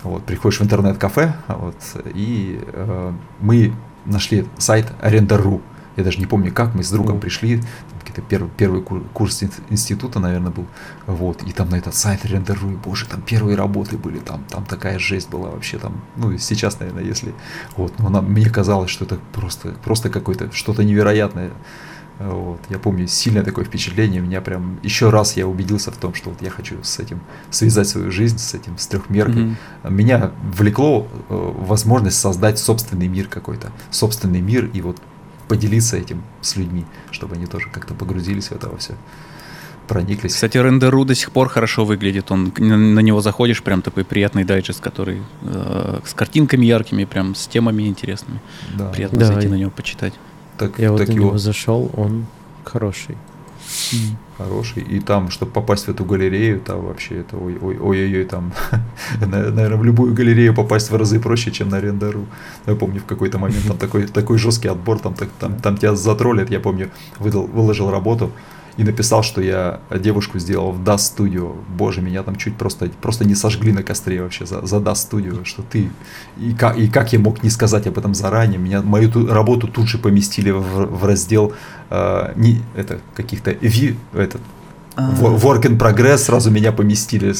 Вот, 0.04 0.24
приходишь 0.24 0.60
в 0.60 0.62
интернет-кафе, 0.62 1.34
вот, 1.48 1.74
и 2.14 2.60
э, 2.72 3.12
мы 3.40 3.72
нашли 4.06 4.46
сайт 4.58 4.86
Аренда.ру. 5.00 5.60
Я 5.98 6.04
даже 6.04 6.18
не 6.18 6.26
помню, 6.26 6.52
как 6.52 6.74
мы 6.74 6.82
с 6.82 6.90
другом 6.90 7.16
mm. 7.16 7.20
пришли, 7.20 7.60
какой-то 8.18 8.22
первый, 8.22 8.50
первый 8.56 8.82
курс 9.12 9.42
института, 9.68 10.20
наверное, 10.20 10.50
был. 10.50 10.66
Вот, 11.06 11.42
и 11.42 11.52
там 11.52 11.70
на 11.70 11.76
этот 11.76 11.94
сайт 11.94 12.24
Аренда.ру, 12.24 12.78
боже, 12.84 13.06
там 13.06 13.20
первые 13.22 13.56
работы 13.56 13.96
были, 13.96 14.18
там, 14.18 14.44
там 14.48 14.64
такая 14.64 14.98
жесть 14.98 15.28
была 15.30 15.50
вообще 15.50 15.78
там. 15.78 16.00
Ну, 16.16 16.36
сейчас, 16.38 16.80
наверное, 16.80 17.04
если. 17.04 17.34
Вот, 17.76 17.98
но 17.98 18.08
нам, 18.10 18.30
мне 18.30 18.48
казалось, 18.48 18.90
что 18.90 19.04
это 19.04 19.18
просто, 19.32 19.74
просто 19.84 20.10
какое-то 20.10 20.52
что-то 20.52 20.84
невероятное. 20.84 21.50
Вот. 22.18 22.60
Я 22.68 22.80
помню 22.80 23.06
сильное 23.06 23.44
такое 23.44 23.64
впечатление. 23.64 24.20
Меня 24.20 24.40
прям 24.40 24.80
еще 24.82 25.10
раз 25.10 25.36
я 25.36 25.46
убедился 25.46 25.92
в 25.92 25.96
том, 25.96 26.14
что 26.14 26.30
вот 26.30 26.42
я 26.42 26.50
хочу 26.50 26.82
с 26.82 26.98
этим 26.98 27.20
связать 27.50 27.86
свою 27.86 28.10
жизнь, 28.10 28.38
с 28.38 28.54
этим, 28.54 28.76
с 28.76 28.88
трехмеркой. 28.88 29.42
Mm-hmm. 29.84 29.90
Меня 29.90 30.32
влекло 30.52 31.06
э, 31.28 31.52
возможность 31.58 32.18
создать 32.18 32.58
собственный 32.58 33.06
мир 33.06 33.28
какой-то. 33.28 33.70
Собственный 33.92 34.40
мир 34.40 34.68
и 34.72 34.80
вот 34.80 35.00
поделиться 35.48 35.96
этим 35.96 36.22
с 36.40 36.56
людьми, 36.56 36.84
чтобы 37.10 37.36
они 37.36 37.46
тоже 37.46 37.68
как-то 37.72 37.94
погрузились 37.94 38.48
в 38.48 38.52
это 38.52 38.68
во 38.68 38.76
все 38.76 38.94
прониклись. 39.88 40.34
Кстати, 40.34 40.58
рендеру 40.58 41.04
до 41.04 41.14
сих 41.14 41.32
пор 41.32 41.48
хорошо 41.48 41.84
выглядит. 41.84 42.30
Он 42.30 42.52
на, 42.58 43.00
него 43.00 43.20
заходишь, 43.20 43.62
прям 43.62 43.82
такой 43.82 44.04
приятный 44.04 44.44
дайджест, 44.44 44.80
который 44.80 45.22
э, 45.42 46.00
с 46.04 46.14
картинками 46.14 46.66
яркими, 46.66 47.04
прям 47.04 47.34
с 47.34 47.46
темами 47.48 47.84
интересными. 47.84 48.40
Да. 48.76 48.90
Приятно 48.90 49.18
да, 49.18 49.26
зайти 49.26 49.46
и... 49.46 49.50
на 49.50 49.54
него 49.54 49.70
почитать. 49.70 50.12
Так, 50.58 50.78
Я 50.78 50.90
так 50.90 50.98
вот 50.98 51.08
на 51.08 51.12
его... 51.12 51.26
него 51.26 51.38
зашел, 51.38 51.90
он 51.96 52.26
хороший. 52.64 53.16
Mm. 53.92 54.16
Хороший. 54.38 54.82
И 54.82 55.00
там, 55.00 55.30
чтобы 55.30 55.50
попасть 55.50 55.86
в 55.86 55.90
эту 55.90 56.04
галерею, 56.04 56.60
там 56.60 56.86
вообще 56.86 57.20
это 57.20 57.36
ой-ой-ой, 57.36 58.24
там, 58.24 58.52
наверное, 59.20 59.76
в 59.76 59.84
любую 59.84 60.14
галерею 60.14 60.54
попасть 60.54 60.92
в 60.92 60.96
разы 60.96 61.18
проще, 61.18 61.50
чем 61.50 61.68
на 61.68 61.80
рендеру. 61.80 62.24
Я 62.66 62.76
помню, 62.76 63.00
в 63.00 63.04
какой-то 63.04 63.38
момент 63.38 63.66
там 63.66 63.76
такой, 63.76 64.06
такой 64.06 64.38
жесткий 64.38 64.68
отбор, 64.68 65.00
там, 65.00 65.14
там, 65.40 65.56
там 65.56 65.76
тебя 65.76 65.96
затроллят, 65.96 66.50
я 66.50 66.60
помню, 66.60 66.90
выдал, 67.18 67.48
выложил 67.48 67.90
работу, 67.90 68.30
и 68.78 68.84
написал, 68.84 69.24
что 69.24 69.40
я 69.40 69.80
девушку 69.92 70.38
сделал 70.38 70.70
в 70.70 70.80
Dust 70.82 71.16
Studio. 71.16 71.56
Боже, 71.68 72.00
меня 72.00 72.22
там 72.22 72.36
чуть 72.36 72.56
просто, 72.56 72.88
просто 73.02 73.24
не 73.24 73.34
сожгли 73.34 73.72
на 73.72 73.82
костре 73.82 74.22
вообще 74.22 74.46
за, 74.46 74.64
за 74.64 74.76
Dust 74.76 75.10
Studio, 75.10 75.44
что 75.44 75.62
ты... 75.62 75.90
И 76.38 76.54
как, 76.54 76.78
и 76.78 76.88
как 76.88 77.12
я 77.12 77.18
мог 77.18 77.42
не 77.42 77.50
сказать 77.50 77.88
об 77.88 77.98
этом 77.98 78.14
заранее? 78.14 78.58
Меня, 78.58 78.80
мою 78.80 79.10
ту, 79.10 79.26
работу 79.26 79.66
тут 79.66 79.88
же 79.88 79.98
поместили 79.98 80.52
в, 80.52 80.62
в 80.62 81.04
раздел 81.04 81.52
э, 81.90 82.32
не, 82.36 82.62
это, 82.76 83.00
каких-то... 83.16 83.50
Ви, 83.50 83.96
этот, 84.14 84.40
work 84.96 85.62
in 85.62 85.76
progress, 85.76 86.18
сразу 86.18 86.52
меня 86.52 86.70
поместили 86.70 87.34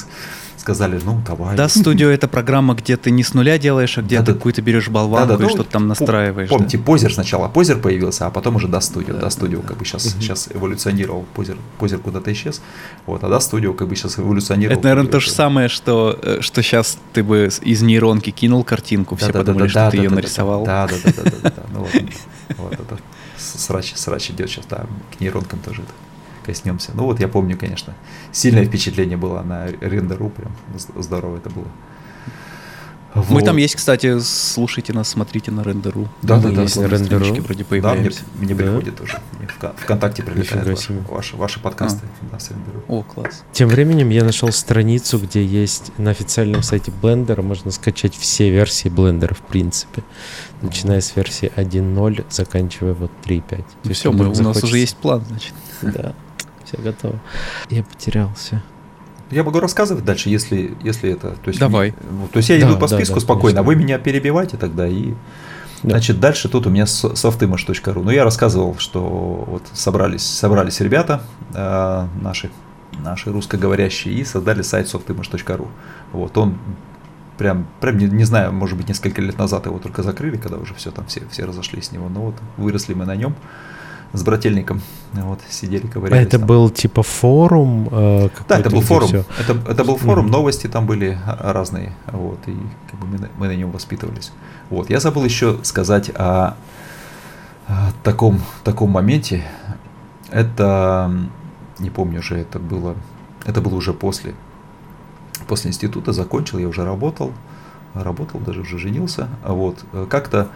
сказали, 0.60 1.00
ну, 1.04 1.20
давай. 1.26 1.56
Да, 1.56 1.68
студио 1.68 2.08
это 2.08 2.28
программа, 2.28 2.74
где 2.74 2.96
ты 2.96 3.10
не 3.10 3.22
с 3.22 3.34
нуля 3.34 3.58
делаешь, 3.58 3.96
а 3.98 4.02
где 4.02 4.18
да, 4.18 4.26
ты 4.26 4.34
какую-то 4.34 4.62
берешь 4.62 4.88
болванку 4.88 5.28
да, 5.28 5.36
да, 5.36 5.44
и 5.44 5.46
ну, 5.46 5.52
что-то 5.52 5.70
там 5.70 5.88
настраиваешь. 5.88 6.48
Помните, 6.48 6.78
да? 6.78 6.84
позер 6.84 7.12
сначала, 7.14 7.48
позер 7.48 7.78
появился, 7.78 8.26
а 8.26 8.30
потом 8.30 8.56
уже 8.56 8.68
до 8.68 8.80
студио. 8.80 9.14
Да, 9.14 9.30
студио 9.30 9.60
как 9.60 9.76
бы 9.76 9.84
сейчас, 9.84 10.06
угу. 10.06 10.20
сейчас 10.20 10.48
эволюционировал, 10.52 11.24
позер, 11.34 11.56
позер 11.78 11.98
куда-то 11.98 12.32
исчез, 12.32 12.60
вот, 13.06 13.24
а 13.24 13.28
до 13.28 13.40
студио 13.40 13.72
как 13.72 13.88
бы 13.88 13.96
сейчас 13.96 14.18
эволюционировал. 14.18 14.78
Это, 14.78 14.88
наверное, 14.88 15.10
то 15.10 15.20
же 15.20 15.30
самое, 15.30 15.68
что, 15.68 16.18
э, 16.22 16.38
что 16.40 16.62
сейчас 16.62 16.98
ты 17.12 17.22
бы 17.22 17.48
из 17.62 17.82
нейронки 17.82 18.30
кинул 18.30 18.64
картинку, 18.64 19.16
все 19.16 19.32
да, 19.32 19.40
подумали, 19.40 19.64
да, 19.64 19.68
что 19.68 19.78
да, 19.78 19.90
ты 19.90 19.96
да, 19.96 20.02
ее 20.02 20.08
да, 20.10 20.16
нарисовал. 20.16 20.64
Да, 20.64 20.86
да, 20.86 20.96
да, 21.04 21.22
да, 21.22 21.30
да, 21.30 21.50
да, 21.50 21.62
ну 21.72 21.80
вот, 21.80 21.92
вот 22.58 22.72
это 22.72 22.98
срач, 23.36 23.92
срач 23.94 24.30
идет 24.30 24.50
сейчас, 24.50 24.66
да, 24.66 24.86
к 25.16 25.20
нейронкам 25.20 25.60
тоже 25.60 25.82
это 25.82 25.92
коснемся. 26.48 26.92
Ну 26.94 27.04
вот 27.04 27.20
я 27.20 27.28
помню, 27.28 27.58
конечно, 27.58 27.94
сильное 28.32 28.64
впечатление 28.64 29.18
было 29.18 29.42
на 29.42 29.66
рендеру, 29.80 30.30
прям 30.30 30.52
здорово 31.02 31.36
это 31.36 31.50
было. 31.50 31.66
Вот. 33.14 33.30
Мы 33.30 33.42
там 33.42 33.56
есть, 33.56 33.74
кстати, 33.74 34.20
слушайте 34.20 34.92
нас, 34.92 35.08
смотрите 35.08 35.50
на 35.50 35.62
рендеру. 35.62 36.08
Да, 36.22 36.38
да, 36.38 36.50
да, 36.50 36.62
есть 36.62 36.76
на 36.76 36.88
рендеру. 36.88 37.24
вроде 37.42 37.64
появляемся. 37.64 38.20
Да, 38.20 38.26
мне, 38.38 38.54
мне 38.54 38.54
да? 38.54 38.62
приходит 38.64 38.96
тоже. 38.96 39.20
Мне 39.38 39.48
в 39.48 39.82
ВКонтакте 39.82 40.22
прилетают 40.22 40.66
ваши, 41.08 41.36
ваши, 41.36 41.60
подкасты 41.60 42.06
а. 42.06 42.32
да, 42.32 42.38
с 42.38 42.50
рендеру. 42.50 42.84
О, 42.86 43.02
класс. 43.02 43.44
Тем 43.52 43.68
временем 43.68 44.10
я 44.10 44.24
нашел 44.24 44.52
страницу, 44.52 45.18
где 45.18 45.44
есть 45.44 45.92
на 45.98 46.10
официальном 46.10 46.62
сайте 46.62 46.92
Blender 47.02 47.40
можно 47.42 47.70
скачать 47.70 48.14
все 48.14 48.50
версии 48.50 48.88
Blender 48.88 49.34
в 49.34 49.40
принципе. 49.40 50.02
Начиная 50.60 51.00
с 51.00 51.16
версии 51.16 51.50
1.0, 51.56 52.26
заканчивая 52.30 52.94
вот 52.94 53.10
3.5. 53.24 53.64
Ну 53.84 53.92
все, 53.92 54.12
мы, 54.12 54.28
у 54.28 54.42
нас 54.42 54.62
уже 54.62 54.78
есть 54.78 54.96
план, 54.96 55.24
значит. 55.26 55.54
Да 55.82 56.14
все 56.68 56.82
готово. 56.82 57.18
Я 57.70 57.82
потерялся. 57.82 58.62
Я 59.30 59.44
могу 59.44 59.60
рассказывать 59.60 60.04
дальше, 60.04 60.30
если, 60.30 60.76
если 60.82 61.10
это. 61.10 61.30
То 61.42 61.48
есть, 61.48 61.60
Давай. 61.60 61.94
Ну, 62.10 62.28
то 62.28 62.38
есть 62.38 62.48
я 62.48 62.58
да, 62.60 62.68
иду 62.68 62.78
по 62.78 62.88
списку 62.88 63.16
да, 63.16 63.20
спокойно, 63.20 63.56
конечно. 63.56 63.60
а 63.60 63.64
вы 63.64 63.76
меня 63.76 63.98
перебивайте 63.98 64.56
тогда 64.56 64.86
и. 64.86 65.14
Да. 65.82 65.90
Значит, 65.90 66.18
дальше 66.18 66.48
тут 66.48 66.66
у 66.66 66.70
меня 66.70 66.84
softimage.ru. 66.84 68.02
Ну, 68.02 68.10
я 68.10 68.24
рассказывал, 68.24 68.76
что 68.78 69.00
вот 69.46 69.62
собрались, 69.74 70.24
собрались 70.24 70.80
ребята 70.80 71.22
э, 71.54 72.06
наши, 72.20 72.50
наши 72.98 73.30
русскоговорящие 73.30 74.14
и 74.14 74.24
создали 74.24 74.62
сайт 74.62 74.86
softimage.ru. 74.86 75.68
Вот 76.12 76.36
он 76.36 76.58
прям, 77.36 77.68
прям 77.80 77.96
не, 77.98 78.06
не 78.06 78.24
знаю, 78.24 78.52
может 78.52 78.76
быть, 78.76 78.88
несколько 78.88 79.22
лет 79.22 79.38
назад 79.38 79.66
его 79.66 79.78
только 79.78 80.02
закрыли, 80.02 80.36
когда 80.36 80.56
уже 80.56 80.74
все 80.74 80.90
там 80.90 81.06
все, 81.06 81.22
все 81.30 81.44
разошлись 81.44 81.86
с 81.86 81.92
него. 81.92 82.08
Но 82.08 82.22
вот 82.22 82.34
выросли 82.56 82.94
мы 82.94 83.04
на 83.04 83.14
нем 83.14 83.36
с 84.12 84.22
брательником. 84.22 84.80
Вот, 85.12 85.40
сидели, 85.48 85.86
ковырялись. 85.86 86.20
А 86.20 86.26
это 86.26 86.38
там. 86.38 86.46
был 86.46 86.70
типа 86.70 87.02
форум? 87.02 87.88
Э, 87.90 88.28
да, 88.48 88.58
это 88.58 88.70
был 88.70 88.80
форум. 88.80 89.10
Это, 89.38 89.52
это 89.68 89.84
был 89.84 89.96
форум, 89.96 90.26
mm-hmm. 90.26 90.30
новости 90.30 90.66
там 90.66 90.86
были 90.86 91.18
разные. 91.24 91.94
Вот, 92.06 92.38
и 92.46 92.56
как 92.90 93.00
бы 93.00 93.06
мы, 93.06 93.28
мы 93.36 93.46
на 93.48 93.56
нем 93.56 93.70
воспитывались. 93.70 94.32
Вот, 94.70 94.90
я 94.90 95.00
забыл 95.00 95.24
еще 95.24 95.58
сказать 95.62 96.10
о, 96.14 96.56
о 97.66 97.92
таком, 98.02 98.40
таком 98.64 98.90
моменте. 98.90 99.44
Это, 100.30 101.10
не 101.78 101.90
помню 101.90 102.20
уже, 102.20 102.38
это 102.38 102.58
было, 102.58 102.94
это 103.46 103.62
было 103.62 103.74
уже 103.74 103.94
после, 103.94 104.34
после 105.46 105.70
института, 105.70 106.12
закончил, 106.12 106.58
я 106.58 106.68
уже 106.68 106.84
работал, 106.84 107.32
работал, 107.94 108.40
даже 108.40 108.60
уже 108.60 108.78
женился. 108.78 109.28
Вот, 109.42 109.84
как-то, 110.10 110.48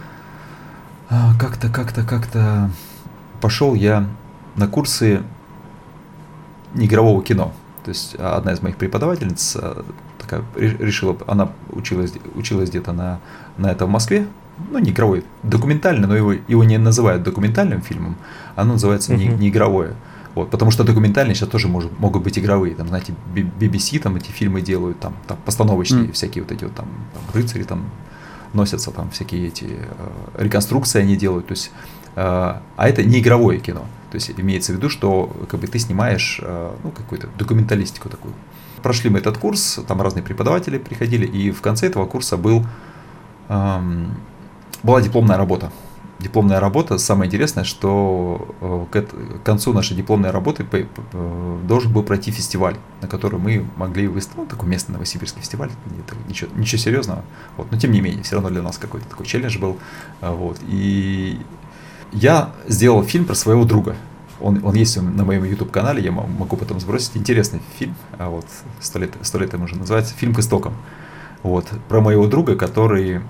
как-то, 1.39 1.71
как-то, 1.71 2.05
как-то 2.05 2.71
пошел 3.43 3.75
я 3.75 4.09
на 4.57 4.67
курсы 4.67 5.23
неигрового 6.75 7.23
кино. 7.23 7.53
То 7.85 7.91
есть 7.91 8.15
а, 8.19 8.37
одна 8.37 8.53
из 8.53 8.63
моих 8.63 8.77
преподавательниц 8.77 9.57
а, 9.57 9.85
такая 10.19 10.43
решила, 10.57 11.19
она 11.27 11.51
училась, 11.71 12.13
училась 12.35 12.71
где-то 12.71 12.93
на, 12.93 13.21
на 13.59 13.71
это 13.71 13.85
в 13.85 13.91
Москве, 13.91 14.27
ну, 14.71 14.79
не 14.79 14.93
игровой, 14.93 15.25
документальный, 15.43 16.07
но 16.07 16.17
его, 16.17 16.33
его 16.33 16.65
не 16.65 16.79
называют 16.79 17.25
документальным 17.25 17.83
фильмом, 17.83 18.17
оно 18.55 18.75
называется 18.75 19.13
не, 19.13 19.27
не 19.27 19.49
игровое. 19.49 19.95
Вот, 20.35 20.51
потому 20.51 20.71
что 20.71 20.85
документальные 20.85 21.35
сейчас 21.35 21.49
тоже 21.49 21.69
может, 21.69 21.99
могут 21.99 22.23
быть 22.23 22.39
игровые. 22.39 22.75
Там, 22.75 22.89
знаете, 22.89 23.13
BBC 23.35 23.99
там 23.99 24.17
эти 24.17 24.31
фильмы 24.31 24.63
делают, 24.63 24.99
там, 25.01 25.15
там 25.27 25.37
постановочные 25.45 26.05
mm. 26.05 26.13
всякие 26.13 26.45
вот 26.45 26.53
эти 26.53 26.65
вот 26.65 26.75
там, 26.75 26.87
там 27.13 27.23
рыцари 27.35 27.65
там 27.65 27.85
носятся, 28.55 28.93
там 28.93 29.11
всякие 29.11 29.49
эти 29.49 29.67
э, 29.69 30.43
реконструкции 30.43 31.01
они 31.01 31.17
делают. 31.17 31.49
То 31.49 31.53
есть 31.53 31.71
а 32.15 32.63
это 32.77 33.03
не 33.03 33.21
игровое 33.21 33.59
кино. 33.59 33.87
То 34.13 34.17
есть 34.17 34.31
имеется 34.37 34.73
в 34.73 34.77
виду, 34.77 34.91
что 34.91 35.35
как 35.49 35.59
бы, 35.59 35.67
ты 35.67 35.79
снимаешь 35.79 36.39
а, 36.43 36.77
ну, 36.85 36.91
какую-то 36.91 37.29
документалистику 37.39 38.11
такую. 38.11 38.35
Прошли 38.83 39.09
мы 39.09 39.21
этот 39.21 39.39
курс, 39.39 39.81
там 39.89 40.03
разные 40.03 40.23
преподаватели 40.23 40.77
приходили, 40.77 41.25
и 41.25 41.51
в 41.51 41.63
конце 41.63 41.87
этого 41.87 42.05
курса 42.05 42.37
был, 42.37 42.67
эм, 43.49 44.15
была 44.83 45.01
дипломная 45.01 45.39
работа. 45.39 45.73
Дипломная 46.19 46.61
работа, 46.61 46.99
самое 46.99 47.29
интересное, 47.29 47.65
что 47.65 48.55
э, 48.61 48.87
к, 48.91 49.03
к 49.03 49.43
концу 49.45 49.73
нашей 49.73 49.97
дипломной 49.97 50.31
работы 50.31 50.67
э, 50.71 51.59
должен 51.67 51.91
был 51.91 52.03
пройти 52.03 52.31
фестиваль, 52.33 52.77
на 53.01 53.09
который 53.09 53.41
мы 53.41 53.65
могли 53.77 54.09
выступить, 54.09 54.39
ну, 54.39 54.47
такой 54.47 54.69
местный 54.69 54.93
новосибирский 54.93 55.41
фестиваль, 55.41 55.71
это 56.07 56.17
ничего, 56.29 56.51
ничего 56.55 56.79
серьезного, 56.79 57.25
вот, 57.57 57.71
но 57.71 57.79
тем 57.79 57.93
не 57.93 58.03
менее, 58.03 58.23
все 58.25 58.35
равно 58.35 58.51
для 58.51 58.61
нас 58.61 58.77
какой-то 58.77 59.09
такой 59.09 59.25
челлендж 59.25 59.59
был, 59.59 59.79
вот, 60.21 60.59
и 60.69 61.41
я 62.13 62.53
сделал 62.69 63.03
фильм 63.03 63.25
про 63.25 63.35
своего 63.35 63.65
друга. 63.65 63.97
Он, 64.41 64.61
он 64.65 64.75
есть 64.75 65.01
на 65.01 65.25
моем 65.25 65.45
YouTube-канале, 65.45 66.03
я 66.03 66.11
могу 66.11 66.57
потом 66.57 66.81
сбросить. 66.81 67.17
Интересный 67.17 67.61
фильм, 67.79 67.95
а 68.19 68.29
вот 68.29 68.47
сто 68.81 68.99
лет, 68.99 69.13
сто 69.23 69.39
лет 69.39 69.53
ему 69.53 69.65
уже 69.65 69.77
называется, 69.77 70.15
фильм 70.15 70.35
к 70.35 70.41
истокам. 70.41 70.75
Вот, 71.43 71.67
про 71.89 72.01
моего 72.01 72.27
друга, 72.27 72.57
который, 72.57 73.21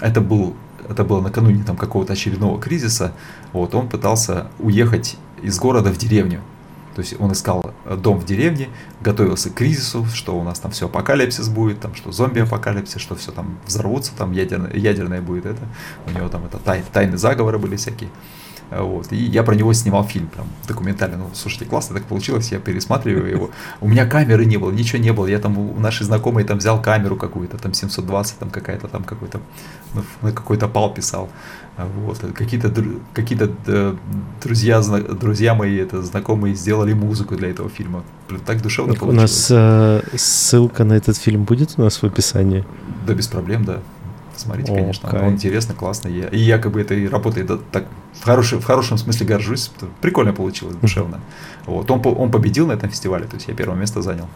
это 0.00 0.20
был, 0.20 0.54
это 0.88 1.04
было 1.04 1.20
накануне 1.20 1.62
там 1.64 1.76
какого-то 1.76 2.12
очередного 2.12 2.60
кризиса, 2.60 3.12
вот, 3.52 3.74
он 3.74 3.88
пытался 3.88 4.48
уехать 4.58 5.16
из 5.42 5.58
города 5.58 5.92
в 5.92 5.98
деревню. 5.98 6.40
То 6.94 7.00
есть 7.00 7.16
он 7.18 7.32
искал 7.32 7.74
э, 7.84 7.96
дом 7.96 8.18
в 8.18 8.24
деревне, 8.24 8.68
готовился 9.00 9.50
к 9.50 9.54
кризису, 9.54 10.06
что 10.06 10.38
у 10.38 10.42
нас 10.42 10.58
там 10.60 10.70
все 10.70 10.86
апокалипсис 10.86 11.48
будет, 11.48 11.80
там 11.80 11.94
что 11.94 12.12
зомби-апокалипсис, 12.12 13.00
что 13.00 13.16
все 13.16 13.32
там 13.32 13.58
взорвутся, 13.66 14.12
там 14.16 14.32
ядерное, 14.32 14.72
ядерное 14.74 15.20
будет 15.20 15.46
это. 15.46 15.62
У 16.06 16.16
него 16.16 16.28
там 16.28 16.44
это 16.44 16.58
тай, 16.58 16.82
тайны 16.92 17.16
заговоры 17.16 17.58
были 17.58 17.76
всякие. 17.76 18.10
Вот. 18.70 19.12
И 19.12 19.16
я 19.16 19.42
про 19.42 19.54
него 19.54 19.72
снимал 19.72 20.04
фильм, 20.04 20.26
прям 20.28 20.46
документально. 20.66 21.18
Ну, 21.18 21.30
слушайте, 21.34 21.64
классно 21.64 21.96
так 21.96 22.04
получилось, 22.04 22.50
я 22.50 22.58
пересматриваю 22.58 23.30
его. 23.30 23.50
У 23.80 23.88
меня 23.88 24.06
камеры 24.06 24.44
не 24.46 24.56
было, 24.56 24.70
ничего 24.70 25.02
не 25.02 25.12
было. 25.12 25.26
Я 25.26 25.38
там 25.38 25.58
у 25.58 25.78
нашей 25.78 26.04
знакомой 26.04 26.44
там 26.44 26.58
взял 26.58 26.80
камеру 26.80 27.16
какую-то, 27.16 27.58
там 27.58 27.74
720, 27.74 28.38
там 28.38 28.50
какая-то 28.50 28.88
там 28.88 29.04
какой-то, 29.04 29.40
ну, 29.92 30.32
какой-то 30.32 30.68
пал 30.68 30.92
писал. 30.92 31.28
Вот. 31.76 32.18
Какие-то 32.34 32.72
какие 33.12 33.38
друзья, 34.42 34.80
друзья 34.80 35.54
мои, 35.54 35.76
это 35.76 36.02
знакомые 36.02 36.54
сделали 36.54 36.92
музыку 36.92 37.34
для 37.36 37.50
этого 37.50 37.68
фильма. 37.68 38.04
Так 38.46 38.62
душевно 38.62 38.94
получилось. 38.94 39.50
У 39.50 39.54
нас 39.54 40.02
э, 40.12 40.16
ссылка 40.16 40.84
на 40.84 40.92
этот 40.92 41.16
фильм 41.16 41.44
будет 41.44 41.74
у 41.76 41.82
нас 41.82 42.00
в 42.00 42.04
описании? 42.04 42.64
Да, 43.06 43.14
без 43.14 43.26
проблем, 43.26 43.64
да. 43.64 43.80
Смотрите, 44.36 44.72
О, 44.72 44.74
конечно, 44.74 45.08
кай. 45.08 45.22
он 45.22 45.34
интересно, 45.34 45.74
классно. 45.74 46.08
И, 46.08 46.28
и 46.30 46.38
якобы 46.38 46.80
это 46.80 46.94
и 46.94 47.06
работает 47.06 47.50
так 47.70 47.86
в, 48.12 48.24
хороший, 48.24 48.58
в 48.58 48.64
хорошем 48.64 48.98
смысле 48.98 49.26
горжусь. 49.26 49.70
Прикольно 50.00 50.32
получилось, 50.32 50.76
душевно. 50.76 51.20
Вот. 51.66 51.90
Он, 51.90 52.00
он 52.04 52.30
победил 52.30 52.66
на 52.66 52.72
этом 52.72 52.90
фестивале, 52.90 53.26
то 53.26 53.36
есть 53.36 53.48
я 53.48 53.54
первое 53.54 53.76
место 53.76 54.02
занял 54.02 54.28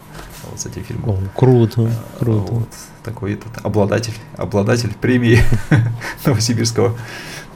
вот, 0.49 0.59
с 0.59 0.65
этим 0.65 0.83
фильмом. 0.83 1.09
О, 1.09 1.17
круто, 1.35 1.91
круто. 2.19 2.53
Вот. 2.53 2.69
Такой 3.03 3.33
этот 3.33 3.63
обладатель, 3.63 4.13
обладатель 4.37 4.93
премии 4.99 5.39
Новосибирского 6.25 6.95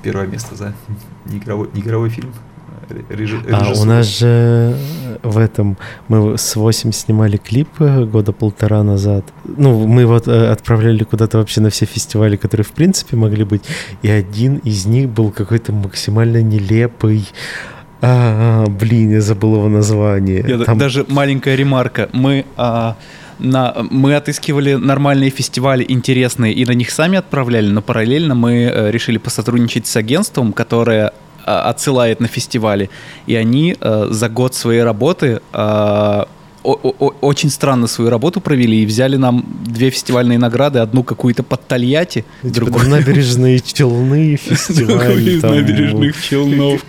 первое 0.01 0.27
место 0.27 0.55
за 0.55 0.73
неигровой, 1.25 1.69
неигровой 1.73 2.09
фильм. 2.09 2.33
А 3.51 3.71
у 3.73 3.85
нас 3.85 4.19
же 4.19 4.77
в 5.23 5.37
этом 5.37 5.77
мы 6.09 6.37
с 6.37 6.55
8 6.55 6.91
снимали 6.91 7.37
клип 7.37 7.69
э, 7.79 8.03
года 8.03 8.33
полтора 8.33 8.83
назад. 8.83 9.25
Ну, 9.45 9.87
мы 9.87 10.05
вот 10.05 10.27
э, 10.27 10.51
отправляли 10.51 11.03
куда-то 11.03 11.37
вообще 11.37 11.61
на 11.61 11.69
все 11.69 11.85
фестивали, 11.85 12.35
которые 12.35 12.65
в 12.65 12.71
принципе 12.71 13.15
могли 13.15 13.45
быть, 13.45 13.63
и 14.01 14.09
один 14.09 14.57
из 14.57 14.85
них 14.85 15.09
был 15.09 15.31
какой-то 15.31 15.71
максимально 15.71 16.41
нелепый. 16.41 17.25
А, 18.05 18.65
блин, 18.67 19.11
я 19.11 19.21
забыл 19.21 19.55
его 19.55 19.69
название. 19.69 20.43
Я, 20.45 20.57
Там... 20.65 20.77
Даже 20.77 21.05
маленькая 21.07 21.55
ремарка. 21.55 22.09
Мы 22.11 22.45
а, 22.57 22.97
на, 23.39 23.73
мы 23.89 24.15
отыскивали 24.15 24.73
нормальные 24.73 25.29
фестивали, 25.29 25.85
интересные, 25.87 26.53
и 26.53 26.65
на 26.65 26.71
них 26.71 26.91
сами 26.91 27.17
отправляли, 27.17 27.69
но 27.69 27.81
параллельно 27.81 28.35
мы 28.35 28.63
э, 28.63 28.91
решили 28.91 29.17
посотрудничать 29.17 29.87
с 29.87 29.95
агентством, 29.95 30.51
которое 30.51 31.13
а, 31.45 31.69
отсылает 31.69 32.19
на 32.19 32.27
фестивали, 32.27 32.89
и 33.25 33.35
они 33.35 33.77
э, 33.79 34.07
за 34.09 34.27
год 34.27 34.53
своей 34.53 34.83
работы 34.83 35.39
э, 35.53 36.23
очень 36.63 37.49
странно 37.49 37.87
свою 37.87 38.09
работу 38.09 38.39
провели 38.39 38.83
и 38.83 38.85
взяли 38.85 39.17
нам 39.17 39.45
две 39.65 39.89
фестивальные 39.89 40.39
награды, 40.39 40.79
одну 40.79 41.03
какую-то 41.03 41.43
под 41.43 41.67
Тольятти, 41.67 42.23
ну, 42.41 42.49
типа 42.49 42.65
другую... 42.65 42.89
Набережные 42.89 43.59
Челны 43.59 44.35
фестиваль. 44.41 45.27
Из 45.27 45.43
набережных 45.43 46.21
Челнов. 46.21 46.81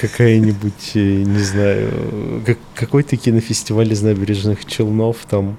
Какая-нибудь, 0.00 0.92
э, 0.94 1.22
не 1.22 1.42
знаю, 1.42 2.42
какой-то 2.74 3.16
кинофестиваль 3.16 3.92
из 3.92 4.02
набережных 4.02 4.64
Челнов, 4.64 5.16
там 5.28 5.56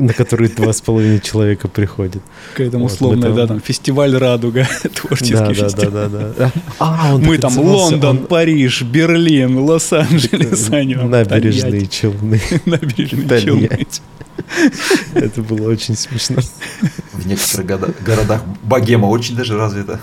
на 0.00 0.12
который 0.12 0.48
два 0.48 0.72
с 0.72 0.80
половиной 0.80 1.20
человека 1.20 1.68
приходят. 1.68 2.22
Какая 2.52 2.70
там 2.70 2.82
условная, 2.82 3.32
да, 3.32 3.46
там 3.46 3.60
фестиваль 3.60 4.16
«Радуга», 4.16 4.66
творческий 4.94 5.54
фестиваль. 5.54 5.90
Да, 5.90 6.08
да, 6.08 6.32
да. 6.36 6.52
А, 6.78 7.16
мы 7.16 7.38
там 7.38 7.56
Лондон, 7.58 8.26
Париж, 8.26 8.82
Берлин, 8.82 9.58
Лос-Анджелес, 9.58 10.68
Набережные 10.68 11.86
Челны. 11.86 12.40
Набережные 12.64 13.40
Челны. 13.40 13.86
Это 15.14 15.42
было 15.42 15.70
очень 15.70 15.96
смешно. 15.96 16.38
В 17.12 17.26
некоторых 17.26 18.02
городах 18.02 18.42
богема 18.62 19.06
очень 19.06 19.36
даже 19.36 19.56
развита. 19.56 20.00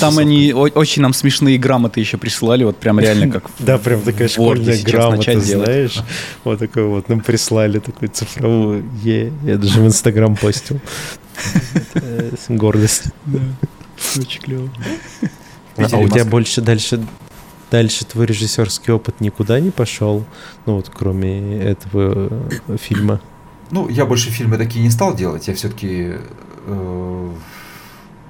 Там 0.00 0.18
они 0.18 0.52
очень 0.52 1.02
нам 1.02 1.12
смешные 1.12 1.58
грамоты 1.58 2.00
еще 2.00 2.16
прислали, 2.16 2.64
вот 2.64 2.78
прям 2.78 2.98
реально 3.00 3.30
как 3.30 3.50
Да, 3.58 3.78
прям 3.78 4.00
такая 4.02 4.28
школьная 4.28 4.82
грамота, 4.82 5.38
знаешь. 5.40 6.02
Вот 6.44 6.58
такой 6.58 6.84
вот 6.84 7.08
нам 7.08 7.20
прислали 7.20 7.78
такую 7.78 8.10
цифровую. 8.10 8.84
Е, 9.02 9.32
я 9.44 9.58
даже 9.58 9.80
в 9.80 9.86
Инстаграм 9.86 10.36
постил. 10.36 10.80
Гордость. 12.48 13.04
Да, 13.26 13.40
очень 14.18 14.40
клево. 14.40 14.70
А 15.76 15.96
у 15.96 16.08
тебя 16.08 16.24
больше 16.24 16.60
дальше 16.60 17.00
дальше 17.70 18.04
твой 18.04 18.26
режиссерский 18.26 18.92
опыт 18.92 19.20
никуда 19.20 19.60
не 19.60 19.70
пошел, 19.70 20.24
ну 20.66 20.76
вот 20.76 20.90
кроме 20.92 21.58
этого 21.58 22.50
э, 22.66 22.76
фильма? 22.80 23.20
Ну, 23.70 23.88
я 23.88 24.04
больше 24.06 24.30
фильмы 24.30 24.58
такие 24.58 24.82
не 24.82 24.90
стал 24.90 25.14
делать, 25.14 25.46
я 25.46 25.54
все-таки 25.54 26.14
э, 26.66 27.30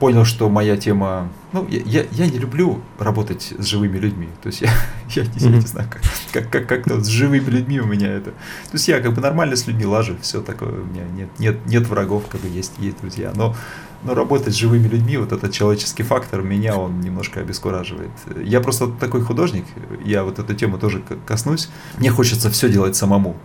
понял, 0.01 0.25
что 0.25 0.49
моя 0.49 0.77
тема... 0.77 1.29
Ну, 1.53 1.67
я, 1.69 1.81
я, 1.85 2.07
я 2.11 2.27
не 2.27 2.39
люблю 2.39 2.81
работать 2.99 3.53
с 3.57 3.67
живыми 3.67 3.99
людьми. 3.99 4.29
То 4.43 4.47
есть 4.49 4.63
я, 4.63 4.71
я, 5.11 5.23
не, 5.25 5.29
mm-hmm. 5.29 5.55
не 5.57 5.61
знаю, 5.61 5.89
как, 5.91 6.03
как, 6.33 6.51
как, 6.51 6.67
как-то 6.67 7.05
с 7.05 7.07
живыми 7.07 7.51
людьми 7.51 7.79
у 7.81 7.87
меня 7.87 8.09
это... 8.09 8.31
То 8.31 8.73
есть 8.73 8.89
я 8.89 9.01
как 9.01 9.13
бы 9.13 9.21
нормально 9.21 9.57
с 9.57 9.67
людьми 9.67 9.85
лажу, 9.85 10.17
все 10.23 10.41
такое, 10.41 10.71
у 10.71 10.87
меня 10.87 11.05
нет, 11.15 11.29
нет, 11.39 11.67
нет 11.67 11.87
врагов, 11.87 12.25
как 12.29 12.41
бы 12.41 12.49
есть, 12.49 12.73
есть 12.79 12.99
друзья. 13.01 13.33
Но, 13.35 13.55
но 14.03 14.15
работать 14.15 14.55
с 14.55 14.57
живыми 14.57 14.89
людьми, 14.89 15.19
вот 15.19 15.33
этот 15.33 15.53
человеческий 15.53 16.03
фактор, 16.03 16.41
меня 16.41 16.77
он 16.77 17.01
немножко 17.01 17.41
обескураживает. 17.41 18.11
Я 18.43 18.63
просто 18.63 18.89
такой 18.89 19.21
художник, 19.21 19.67
я 20.03 20.25
вот 20.25 20.39
эту 20.39 20.55
тему 20.55 20.79
тоже 20.79 21.03
коснусь. 21.27 21.69
Мне 21.99 22.11
хочется 22.11 22.51
все 22.51 22.71
делать 22.71 22.97
самому. 22.97 23.37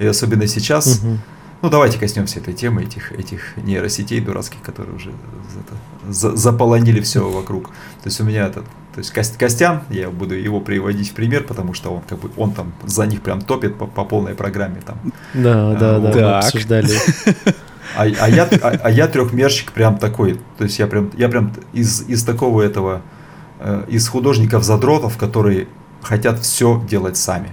И 0.00 0.06
особенно 0.06 0.48
сейчас... 0.48 1.00
Mm-hmm 1.00 1.18
ну, 1.62 1.70
давайте 1.70 1.96
коснемся 1.96 2.40
этой 2.40 2.54
темы, 2.54 2.82
этих, 2.82 3.12
этих 3.12 3.56
нейросетей 3.56 4.20
дурацких, 4.20 4.60
которые 4.62 4.96
уже 4.96 5.10
это, 5.10 6.12
за, 6.12 6.36
заполонили 6.36 7.00
все 7.00 7.28
вокруг. 7.28 7.68
То 7.68 8.06
есть 8.06 8.20
у 8.20 8.24
меня 8.24 8.48
этот, 8.48 8.64
то 8.94 8.98
есть 8.98 9.12
Костян, 9.12 9.82
я 9.88 10.10
буду 10.10 10.34
его 10.34 10.60
приводить 10.60 11.10
в 11.10 11.14
пример, 11.14 11.44
потому 11.44 11.72
что 11.72 11.90
он 11.94 12.02
как 12.02 12.18
бы 12.18 12.30
он 12.36 12.52
там 12.52 12.72
за 12.84 13.06
них 13.06 13.22
прям 13.22 13.40
топит 13.40 13.78
по, 13.78 13.86
по 13.86 14.04
полной 14.04 14.34
программе 14.34 14.82
там. 14.84 14.98
Да, 15.34 15.70
а, 15.70 15.76
да, 15.76 15.98
вот. 16.00 16.12
да, 16.12 16.38
обсуждали. 16.40 16.90
А, 17.94 18.04
а 18.04 18.28
я, 18.30 18.48
а, 18.62 18.78
а 18.84 18.90
я 18.90 19.06
трехмерщик 19.06 19.72
прям 19.72 19.98
такой, 19.98 20.40
то 20.56 20.64
есть 20.64 20.78
я 20.78 20.86
прям, 20.86 21.10
я 21.14 21.28
прям 21.28 21.52
из, 21.74 22.08
из 22.08 22.24
такого 22.24 22.62
этого, 22.62 23.02
э, 23.58 23.84
из 23.88 24.08
художников 24.08 24.64
задротов, 24.64 25.18
которые 25.18 25.68
хотят 26.00 26.38
все 26.38 26.82
делать 26.88 27.18
сами 27.18 27.50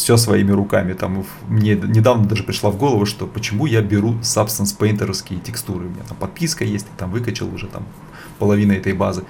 все 0.00 0.16
своими 0.16 0.52
руками. 0.52 0.94
Там 0.94 1.24
мне 1.48 1.74
недавно 1.74 2.26
даже 2.26 2.42
пришла 2.42 2.70
в 2.70 2.76
голову, 2.76 3.06
что 3.06 3.26
почему 3.26 3.66
я 3.66 3.82
беру 3.82 4.14
Substance 4.22 4.76
Painterские 4.78 5.40
текстуры. 5.40 5.86
У 5.86 5.90
меня 5.90 6.02
там 6.08 6.16
подписка 6.16 6.64
есть, 6.64 6.86
там 6.96 7.10
выкачал 7.10 7.52
уже 7.54 7.66
там 7.66 7.84
половина 8.38 8.72
этой 8.72 8.92
базы. 8.94 9.24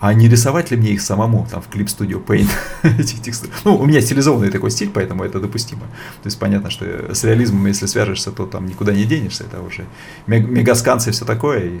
А 0.00 0.14
не 0.14 0.28
рисовать 0.28 0.70
ли 0.70 0.76
мне 0.76 0.90
их 0.90 1.00
самому, 1.00 1.48
там, 1.50 1.60
в 1.60 1.68
Clip 1.68 1.86
Studio 1.86 2.24
Paint, 2.24 2.48
эти 3.00 3.16
текстуры? 3.16 3.52
Ну, 3.64 3.76
у 3.76 3.84
меня 3.84 4.00
стилизованный 4.00 4.50
такой 4.50 4.70
стиль, 4.70 4.90
поэтому 4.94 5.24
это 5.24 5.40
допустимо. 5.40 5.82
То 6.22 6.26
есть, 6.26 6.38
понятно, 6.38 6.70
что 6.70 7.12
с 7.12 7.24
реализмом, 7.24 7.66
если 7.66 7.86
свяжешься, 7.86 8.30
то 8.30 8.46
там 8.46 8.66
никуда 8.66 8.92
не 8.92 9.04
денешься, 9.04 9.42
это 9.42 9.60
уже 9.60 9.86
мегасканцы 10.28 11.10
и 11.10 11.12
все 11.12 11.24
такое. 11.24 11.64
И, 11.64 11.80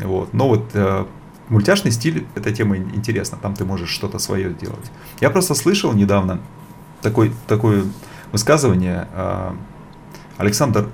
вот. 0.00 0.34
Но 0.34 0.48
вот 0.48 0.68
э, 0.74 1.06
мультяшный 1.48 1.92
стиль, 1.92 2.26
эта 2.34 2.52
тема 2.52 2.76
интересна, 2.76 3.38
там 3.40 3.54
ты 3.54 3.64
можешь 3.64 3.88
что-то 3.88 4.18
свое 4.18 4.52
делать. 4.52 4.90
Я 5.20 5.30
просто 5.30 5.54
слышал 5.54 5.94
недавно, 5.94 6.40
такой, 7.06 7.32
такое 7.46 7.84
высказывание. 8.32 9.06
А, 9.12 9.56
Александр 10.38 10.88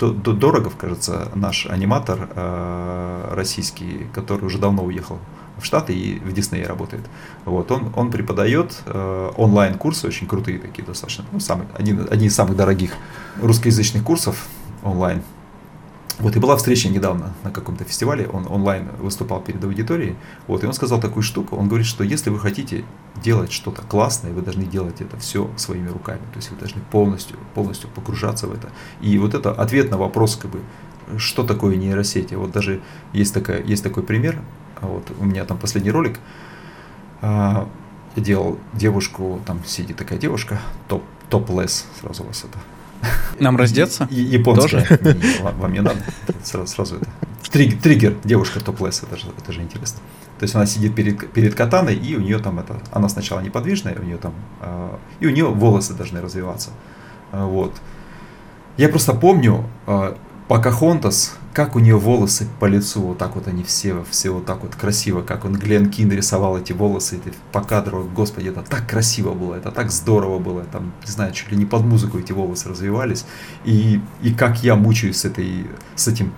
Дорогов, 0.00 0.76
кажется, 0.76 1.28
наш 1.34 1.66
аниматор 1.66 2.28
а, 2.34 3.34
российский, 3.34 4.08
который 4.12 4.44
уже 4.44 4.58
давно 4.58 4.84
уехал 4.84 5.18
в 5.56 5.64
Штаты 5.64 5.92
и 5.92 6.18
в 6.18 6.32
Диснее 6.32 6.66
работает. 6.66 7.04
Вот, 7.44 7.70
он, 7.70 7.92
он 7.96 8.12
преподает 8.12 8.80
э, 8.86 9.32
онлайн-курсы, 9.36 10.06
очень 10.06 10.28
крутые 10.28 10.60
такие 10.60 10.84
достаточно, 10.84 11.24
ну, 11.32 11.40
самый, 11.40 11.66
один, 11.76 12.06
одни 12.08 12.28
из 12.28 12.34
самых 12.36 12.56
дорогих 12.56 12.92
русскоязычных 13.42 14.04
курсов 14.04 14.46
онлайн. 14.84 15.20
Вот 16.18 16.34
и 16.34 16.40
была 16.40 16.56
встреча 16.56 16.88
недавно 16.88 17.32
на 17.44 17.52
каком-то 17.52 17.84
фестивале, 17.84 18.26
он 18.26 18.46
онлайн 18.48 18.88
выступал 18.98 19.40
перед 19.40 19.62
аудиторией, 19.62 20.16
вот, 20.48 20.64
и 20.64 20.66
он 20.66 20.72
сказал 20.72 21.00
такую 21.00 21.22
штуку, 21.22 21.56
он 21.56 21.68
говорит, 21.68 21.86
что 21.86 22.02
если 22.02 22.30
вы 22.30 22.40
хотите 22.40 22.84
делать 23.22 23.52
что-то 23.52 23.82
классное, 23.82 24.32
вы 24.32 24.42
должны 24.42 24.64
делать 24.64 25.00
это 25.00 25.16
все 25.18 25.48
своими 25.56 25.88
руками, 25.88 26.22
то 26.32 26.38
есть 26.38 26.50
вы 26.50 26.56
должны 26.56 26.80
полностью, 26.90 27.36
полностью 27.54 27.88
погружаться 27.90 28.48
в 28.48 28.52
это. 28.52 28.68
И 29.00 29.16
вот 29.18 29.34
это 29.34 29.52
ответ 29.52 29.92
на 29.92 29.96
вопрос, 29.96 30.34
как 30.34 30.50
бы, 30.50 30.60
что 31.18 31.44
такое 31.44 31.76
нейросети. 31.76 32.34
Вот 32.34 32.50
даже 32.50 32.80
есть, 33.12 33.32
такая, 33.32 33.62
есть 33.62 33.84
такой 33.84 34.02
пример, 34.02 34.42
вот 34.80 35.04
у 35.20 35.24
меня 35.24 35.44
там 35.44 35.56
последний 35.56 35.92
ролик, 35.92 36.18
а, 37.20 37.68
я 38.16 38.22
делал 38.22 38.58
девушку, 38.72 39.40
там 39.46 39.62
сидит 39.64 39.96
такая 39.96 40.18
девушка, 40.18 40.60
топ, 40.88 41.04
топ-лесс, 41.30 41.86
сразу 42.00 42.24
вас 42.24 42.42
это 42.42 42.58
нам 43.38 43.56
раздеться? 43.56 44.08
Японская. 44.10 44.84
Тоже? 44.98 45.18
Вам 45.58 45.72
не 45.72 45.80
надо. 45.80 46.00
Сразу, 46.42 46.96
это. 46.96 47.06
Триггер, 47.50 48.16
девушка 48.24 48.60
топлес, 48.60 49.02
это 49.02 49.16
же, 49.16 49.26
это 49.36 49.52
же 49.52 49.62
интересно. 49.62 50.00
То 50.38 50.44
есть 50.44 50.54
она 50.54 50.66
сидит 50.66 50.94
перед, 50.94 51.32
перед 51.32 51.54
катаной, 51.54 51.94
и 51.94 52.16
у 52.16 52.20
нее 52.20 52.38
там 52.38 52.58
это, 52.58 52.80
она 52.92 53.08
сначала 53.08 53.40
неподвижная, 53.40 53.96
у 53.98 54.04
нее 54.04 54.18
там, 54.18 54.34
э, 54.60 54.96
и 55.20 55.26
у 55.26 55.30
нее 55.30 55.46
волосы 55.46 55.94
должны 55.94 56.20
развиваться. 56.20 56.70
Э, 57.32 57.44
вот. 57.44 57.74
Я 58.76 58.88
просто 58.88 59.14
помню, 59.14 59.68
э, 59.86 60.14
Покахонтас, 60.48 61.36
как 61.52 61.76
у 61.76 61.78
нее 61.78 61.98
волосы 61.98 62.48
по 62.58 62.64
лицу, 62.64 63.02
вот 63.02 63.18
так 63.18 63.34
вот 63.34 63.48
они 63.48 63.62
все, 63.62 64.02
все 64.10 64.30
вот 64.30 64.46
так 64.46 64.62
вот 64.62 64.74
красиво, 64.74 65.20
как 65.20 65.44
он 65.44 65.54
Глен 65.56 65.90
Кин 65.90 66.10
рисовал 66.10 66.56
эти 66.56 66.72
волосы 66.72 67.16
эти, 67.16 67.34
по 67.52 67.60
кадру, 67.60 68.08
господи, 68.14 68.48
это 68.48 68.62
так 68.62 68.88
красиво 68.88 69.34
было, 69.34 69.56
это 69.56 69.70
так 69.70 69.90
здорово 69.90 70.38
было, 70.38 70.64
там, 70.64 70.92
не 71.04 71.12
знаю, 71.12 71.32
чуть 71.34 71.50
ли 71.50 71.56
не 71.58 71.66
под 71.66 71.82
музыку 71.82 72.18
эти 72.18 72.32
волосы 72.32 72.70
развивались, 72.70 73.26
и, 73.66 74.00
и 74.22 74.32
как 74.32 74.62
я 74.62 74.74
мучаюсь 74.74 75.18
с, 75.18 75.26
этой, 75.26 75.66
с 75.94 76.08
этим 76.08 76.32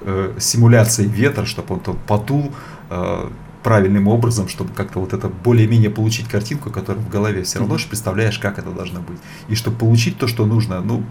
э, 0.00 0.34
симуляцией 0.40 1.08
ветра, 1.08 1.44
чтобы 1.44 1.74
он 1.74 1.80
там 1.80 1.98
подул 2.08 2.52
э, 2.90 3.30
правильным 3.62 4.08
образом, 4.08 4.48
чтобы 4.48 4.74
как-то 4.74 4.98
вот 4.98 5.12
это 5.12 5.28
более-менее 5.28 5.90
получить 5.90 6.26
картинку, 6.26 6.70
которая 6.70 7.00
в 7.00 7.08
голове. 7.08 7.44
Все 7.44 7.60
равно 7.60 7.78
же 7.78 7.86
представляешь, 7.86 8.40
как 8.40 8.58
это 8.58 8.70
должно 8.70 9.00
быть. 9.00 9.18
И 9.48 9.54
чтобы 9.54 9.76
получить 9.76 10.18
то, 10.18 10.26
что 10.26 10.46
нужно, 10.46 10.80
ну, 10.80 11.04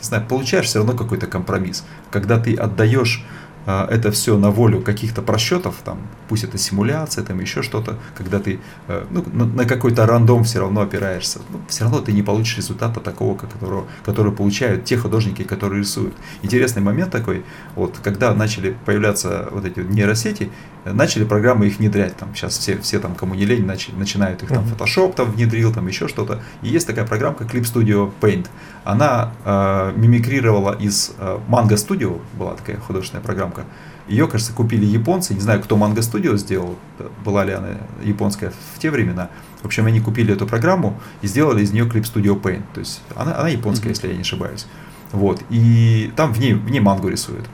не 0.00 0.04
знаю, 0.04 0.26
получаешь 0.26 0.66
все 0.66 0.78
равно 0.78 0.94
какой-то 0.94 1.26
компромисс. 1.26 1.84
Когда 2.10 2.38
ты 2.38 2.54
отдаешь 2.54 3.24
а, 3.66 3.86
это 3.90 4.10
все 4.10 4.38
на 4.38 4.50
волю 4.50 4.80
каких-то 4.80 5.22
просчетов, 5.22 5.76
там, 5.84 5.98
пусть 6.28 6.44
это 6.44 6.56
симуляция, 6.56 7.24
там 7.24 7.40
еще 7.40 7.62
что-то, 7.62 7.98
когда 8.16 8.40
ты 8.40 8.58
э, 8.88 9.04
ну, 9.10 9.24
на, 9.32 9.44
на 9.44 9.64
какой-то 9.66 10.06
рандом 10.06 10.44
все 10.44 10.60
равно 10.60 10.80
опираешься, 10.80 11.40
ну, 11.50 11.60
все 11.68 11.84
равно 11.84 12.00
ты 12.00 12.12
не 12.12 12.22
получишь 12.22 12.56
результата 12.56 13.00
такого, 13.00 13.36
которого, 13.36 13.86
который 14.02 14.32
получают 14.32 14.84
те 14.84 14.96
художники, 14.96 15.42
которые 15.42 15.80
рисуют. 15.80 16.14
Интересный 16.42 16.80
момент 16.80 17.12
такой, 17.12 17.44
вот, 17.76 17.98
когда 18.02 18.34
начали 18.34 18.76
появляться 18.86 19.48
вот 19.52 19.66
эти 19.66 19.80
нейросети, 19.80 20.50
начали 20.84 21.24
программы 21.24 21.66
их 21.66 21.78
внедрять, 21.78 22.16
там, 22.16 22.34
сейчас 22.34 22.56
все, 22.56 22.78
все 22.78 22.98
там, 22.98 23.14
кому 23.14 23.34
не 23.34 23.44
лень, 23.44 23.66
начали, 23.66 23.94
начинают 23.94 24.42
их, 24.42 24.48
там, 24.48 24.64
Photoshop 24.64 25.14
там 25.14 25.30
внедрил, 25.30 25.72
там, 25.72 25.86
еще 25.86 26.08
что-то, 26.08 26.40
и 26.62 26.68
есть 26.68 26.86
такая 26.86 27.06
программка 27.06 27.44
Clip 27.44 27.62
Studio 27.62 28.10
Paint, 28.20 28.46
она 28.84 29.32
э, 29.44 29.92
мимикрировала 29.96 30.74
из 30.74 31.12
э, 31.18 31.38
Manga 31.48 31.74
Studio, 31.74 32.20
была 32.34 32.54
такая 32.54 32.78
художественная 32.78 33.22
программка, 33.22 33.64
ее, 34.08 34.26
кажется, 34.26 34.52
купили 34.52 34.84
японцы, 34.84 35.34
не 35.34 35.40
знаю, 35.40 35.60
кто 35.62 35.76
Manga 35.76 35.98
Studio 35.98 36.36
сделал, 36.36 36.76
была 37.24 37.44
ли 37.44 37.52
она 37.52 37.68
японская 38.02 38.52
в 38.74 38.78
те 38.78 38.90
времена, 38.90 39.28
в 39.62 39.66
общем, 39.66 39.86
они 39.86 40.00
купили 40.00 40.32
эту 40.32 40.46
программу 40.46 40.98
и 41.20 41.26
сделали 41.26 41.62
из 41.62 41.72
нее 41.72 41.84
Clip 41.84 42.02
Studio 42.02 42.40
Paint, 42.40 42.64
то 42.72 42.80
есть 42.80 43.02
она, 43.14 43.38
она 43.38 43.48
японская, 43.48 43.90
mm-hmm. 43.90 43.94
если 43.94 44.08
я 44.08 44.14
не 44.14 44.22
ошибаюсь, 44.22 44.66
вот, 45.12 45.42
и 45.50 46.12
там 46.16 46.32
в 46.32 46.40
ней, 46.40 46.54
в 46.54 46.70
ней 46.70 46.80
мангу 46.80 47.08
рисуют 47.08 47.46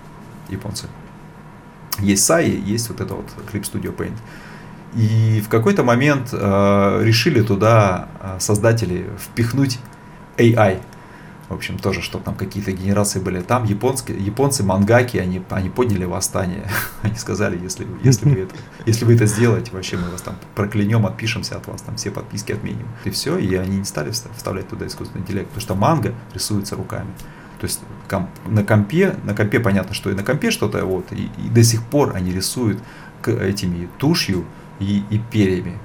японцы. 0.49 0.87
Есть 2.01 2.28
SAI, 2.28 2.49
есть 2.49 2.88
вот 2.88 3.01
это 3.01 3.14
вот 3.14 3.26
Clip 3.53 3.62
Studio 3.62 3.97
Paint. 3.97 4.16
И 4.94 5.42
в 5.44 5.49
какой-то 5.49 5.84
момент 5.84 6.30
э, 6.32 7.01
решили 7.03 7.42
туда 7.42 8.09
э, 8.20 8.36
создатели 8.40 9.07
впихнуть 9.18 9.78
AI. 10.38 10.80
В 11.49 11.55
общем, 11.55 11.78
тоже, 11.78 12.03
чтобы 12.03 12.24
там 12.24 12.34
какие-то 12.34 12.72
генерации 12.72 13.20
были. 13.20 13.40
Там 13.40 13.64
японские, 13.64 14.18
японцы, 14.18 14.64
мангаки, 14.64 15.18
они, 15.18 15.42
они 15.51 15.70
подняли 15.70 16.05
восстание. 16.05 16.68
Они 17.03 17.14
сказали, 17.14 17.57
если, 17.62 17.86
если, 18.03 18.28
вы 18.28 18.40
это, 18.40 18.55
если 18.84 19.05
вы 19.05 19.14
это 19.14 19.26
сделаете, 19.26 19.70
вообще 19.72 19.97
мы 19.97 20.11
вас 20.11 20.22
там 20.22 20.34
проклянем, 20.57 21.07
отпишемся 21.07 21.57
от 21.57 21.68
вас, 21.68 21.82
там 21.82 21.97
все 21.97 22.11
подписки 22.11 22.51
отменим. 22.51 22.88
И 23.05 23.11
все, 23.11 23.38
и 23.38 23.55
они 23.55 23.78
не 23.78 23.84
стали 23.84 24.11
вставлять 24.11 24.68
туда 24.68 24.88
искусственный 24.88 25.22
интеллект, 25.22 25.47
потому 25.49 25.61
что 25.61 25.74
манга 25.76 26.14
рисуется 26.34 26.74
руками. 26.74 27.11
То 27.66 27.68
есть 27.68 27.80
комп, 28.08 28.28
на 28.46 28.62
компе, 28.62 29.16
на 29.24 29.34
компе 29.34 29.58
понятно, 29.58 29.92
что 29.92 30.10
и 30.10 30.14
на 30.14 30.22
компе 30.22 30.52
что-то, 30.52 30.84
вот, 30.84 31.10
и, 31.10 31.28
и 31.44 31.48
до 31.50 31.64
сих 31.64 31.82
пор 31.82 32.14
они 32.14 32.32
рисуют 32.32 32.78
этими 33.26 33.88
тушью 33.98 34.44
и, 34.78 35.02
и 35.10 35.18
перьями. 35.18 35.78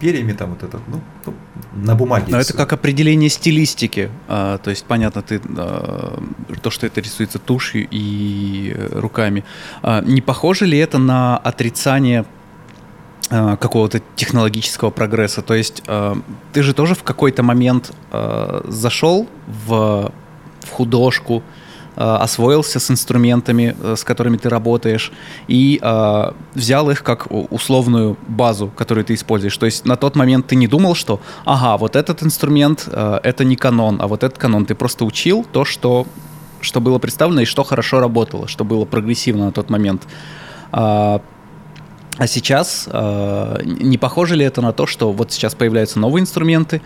Перьями 0.00 0.32
там 0.32 0.50
вот 0.50 0.64
этот, 0.64 0.80
ну, 0.88 1.00
ну 1.26 1.34
на 1.72 1.94
бумаге. 1.94 2.24
Но 2.30 2.38
рисуют. 2.38 2.48
это 2.48 2.58
как 2.58 2.72
определение 2.72 3.30
стилистики. 3.30 4.10
А, 4.26 4.58
то 4.58 4.70
есть, 4.70 4.84
понятно, 4.86 5.22
ты, 5.22 5.40
а, 5.56 6.20
то, 6.60 6.70
что 6.70 6.86
это 6.86 7.00
рисуется 7.00 7.38
тушью 7.38 7.86
и 7.88 8.74
руками. 8.90 9.44
А, 9.82 10.02
не 10.02 10.22
похоже 10.22 10.66
ли 10.66 10.78
это 10.78 10.98
на 10.98 11.38
отрицание 11.38 12.24
а, 13.30 13.56
какого-то 13.56 14.02
технологического 14.16 14.90
прогресса. 14.90 15.42
То 15.42 15.54
есть 15.54 15.84
э, 15.86 16.14
ты 16.52 16.64
же 16.64 16.74
тоже 16.74 16.96
в 16.96 17.04
какой-то 17.04 17.44
момент 17.44 17.92
э, 18.10 18.62
зашел 18.66 19.28
в 19.46 20.12
в 20.60 20.70
художку, 20.70 21.42
э, 21.96 22.02
освоился 22.02 22.80
с 22.80 22.90
инструментами, 22.90 23.76
э, 23.82 23.96
с 23.96 24.04
которыми 24.04 24.36
ты 24.36 24.48
работаешь, 24.48 25.12
и 25.48 25.78
э, 25.82 26.32
взял 26.54 26.90
их 26.90 27.02
как 27.02 27.26
условную 27.30 28.16
базу, 28.28 28.70
которую 28.76 29.04
ты 29.04 29.14
используешь. 29.14 29.56
То 29.56 29.66
есть 29.66 29.84
на 29.84 29.96
тот 29.96 30.16
момент 30.16 30.46
ты 30.46 30.56
не 30.56 30.66
думал, 30.66 30.94
что, 30.94 31.20
ага, 31.44 31.76
вот 31.76 31.96
этот 31.96 32.22
инструмент 32.22 32.88
э, 32.90 33.20
это 33.22 33.44
не 33.44 33.56
канон, 33.56 34.00
а 34.00 34.06
вот 34.06 34.22
этот 34.22 34.38
канон. 34.38 34.66
Ты 34.66 34.74
просто 34.74 35.04
учил 35.04 35.46
то, 35.52 35.64
что, 35.64 36.06
что 36.60 36.80
было 36.80 36.98
представлено 36.98 37.42
и 37.42 37.46
что 37.46 37.64
хорошо 37.64 38.00
работало, 38.00 38.48
что 38.48 38.64
было 38.64 38.84
прогрессивно 38.84 39.46
на 39.46 39.52
тот 39.52 39.70
момент. 39.70 40.06
А, 40.72 41.20
а 42.20 42.26
сейчас 42.26 42.86
э, 42.92 43.62
не 43.64 43.96
похоже 43.96 44.36
ли 44.36 44.44
это 44.44 44.60
на 44.60 44.74
то, 44.74 44.86
что 44.86 45.10
вот 45.10 45.32
сейчас 45.32 45.54
появляются 45.54 45.98
новые 45.98 46.20
инструменты? 46.20 46.82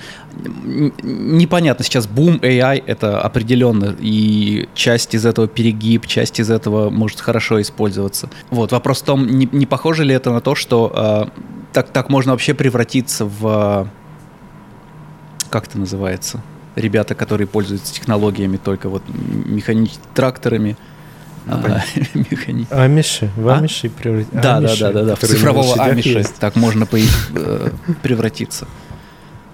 Непонятно, 1.02 1.84
сейчас 1.84 2.06
бум 2.06 2.36
AI 2.36 2.80
это 2.86 3.20
определенно, 3.20 3.96
и 3.98 4.68
часть 4.74 5.12
из 5.12 5.26
этого 5.26 5.48
перегиб, 5.48 6.06
часть 6.06 6.38
из 6.38 6.52
этого 6.52 6.88
может 6.88 7.18
хорошо 7.18 7.60
использоваться. 7.60 8.30
Вот 8.50 8.70
вопрос 8.70 9.02
в 9.02 9.06
том, 9.06 9.26
не, 9.26 9.66
похоже 9.66 10.04
ли 10.04 10.14
это 10.14 10.30
на 10.30 10.40
то, 10.40 10.54
что 10.54 10.92
э, 11.34 11.40
так, 11.72 11.88
так 11.88 12.10
можно 12.10 12.30
вообще 12.30 12.54
превратиться 12.54 13.24
в... 13.24 13.88
Как 15.50 15.66
это 15.66 15.80
называется? 15.80 16.42
Ребята, 16.76 17.16
которые 17.16 17.48
пользуются 17.48 17.92
технологиями 17.92 18.56
только 18.56 18.88
вот 18.88 19.02
механическими 19.08 20.04
тракторами, 20.14 20.76
а, 21.46 21.82
Амиши, 22.70 23.30
в 23.36 23.48
а? 23.48 23.56
амиши 23.56 23.90
превратиться. 23.90 24.40
Да, 24.40 24.60
да, 24.60 24.76
да, 24.78 24.92
да, 24.92 25.04
да, 25.04 25.16
в 25.16 25.20
цифрового 25.20 25.74
амиша 25.82 26.24
так 26.38 26.56
можно 26.56 26.86
э, 26.92 27.70
превратиться. 28.02 28.66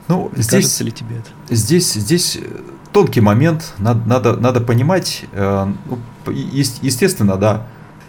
Ну, 0.08 0.30
здесь, 0.34 0.50
кажется 0.50 0.84
ли 0.84 0.92
тебе 0.92 1.16
это? 1.16 1.54
Здесь, 1.54 1.92
здесь 1.92 2.38
тонкий 2.92 3.20
момент, 3.20 3.74
надо, 3.78 4.08
надо, 4.08 4.36
надо 4.36 4.60
понимать, 4.60 5.24
э, 5.32 5.72
ну, 5.86 5.98
естественно, 6.32 7.36
да. 7.36 7.66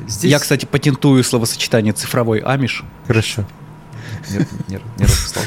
Здесь... 0.08 0.32
Я, 0.32 0.40
кстати, 0.40 0.66
патентую 0.66 1.24
словосочетание 1.24 1.94
цифровой 1.94 2.40
амиш. 2.40 2.84
Хорошо 3.08 3.46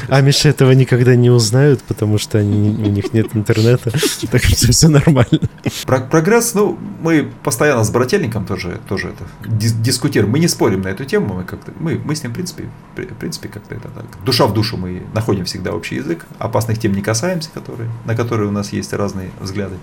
А 0.07 0.21
Миши 0.21 0.49
этого 0.49 0.71
никогда 0.71 1.15
не 1.15 1.29
узнают, 1.29 1.81
потому 1.83 2.17
что 2.17 2.37
они, 2.37 2.69
у 2.69 2.89
них 2.89 3.13
нет 3.13 3.35
интернета, 3.35 3.91
так 4.31 4.43
что 4.43 4.71
все 4.71 4.87
нормально. 4.87 5.39
Про 5.85 5.99
прогресс, 5.99 6.53
ну, 6.53 6.77
мы 7.01 7.31
постоянно 7.43 7.83
с 7.83 7.89
брательником 7.89 8.45
тоже, 8.45 8.79
тоже 8.87 9.09
это 9.09 9.25
дис 9.47 9.73
дискутируем. 9.73 10.31
Мы 10.31 10.39
не 10.39 10.47
спорим 10.47 10.81
на 10.81 10.89
эту 10.89 11.05
тему, 11.05 11.35
мы 11.35 11.43
как-то, 11.43 11.71
мы, 11.79 11.99
мы 12.03 12.15
с 12.15 12.23
ним, 12.23 12.31
в 12.31 12.35
принципе, 12.35 12.65
в 12.95 13.15
принципе, 13.15 13.49
как-то 13.49 13.75
это 13.75 13.89
так. 13.89 14.05
Душа 14.23 14.45
в 14.45 14.53
душу 14.53 14.77
мы 14.77 15.03
находим 15.13 15.45
всегда 15.45 15.73
общий 15.73 15.95
язык, 15.95 16.25
опасных 16.39 16.79
тем 16.79 16.93
не 16.93 17.01
касаемся, 17.01 17.49
которые, 17.53 17.89
на 18.05 18.15
которые 18.15 18.49
у 18.49 18.51
нас 18.51 18.73
есть 18.73 18.93
разные 18.93 19.31
взгляды. 19.39 19.75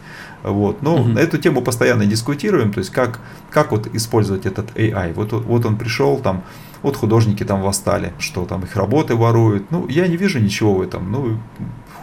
Вот. 0.42 0.82
Но 0.82 0.96
угу. 0.96 1.08
на 1.08 1.18
эту 1.18 1.38
тему 1.38 1.62
постоянно 1.62 2.06
дискутируем, 2.06 2.72
то 2.72 2.78
есть 2.78 2.90
как, 2.90 3.20
как 3.50 3.70
вот 3.70 3.88
использовать 3.94 4.46
этот 4.46 4.76
AI. 4.76 5.12
Вот, 5.14 5.32
вот 5.32 5.64
он 5.64 5.76
пришел 5.76 6.18
там, 6.18 6.44
вот 6.82 6.96
художники 6.96 7.44
там 7.44 7.62
восстали, 7.62 8.12
что 8.18 8.44
там 8.44 8.64
их 8.64 8.76
работы 8.76 9.14
воруют. 9.14 9.70
Ну, 9.70 9.86
я 9.88 10.08
не 10.08 10.16
вижу 10.16 10.40
ничего 10.40 10.74
в 10.74 10.82
этом. 10.82 11.12
Ну, 11.12 11.38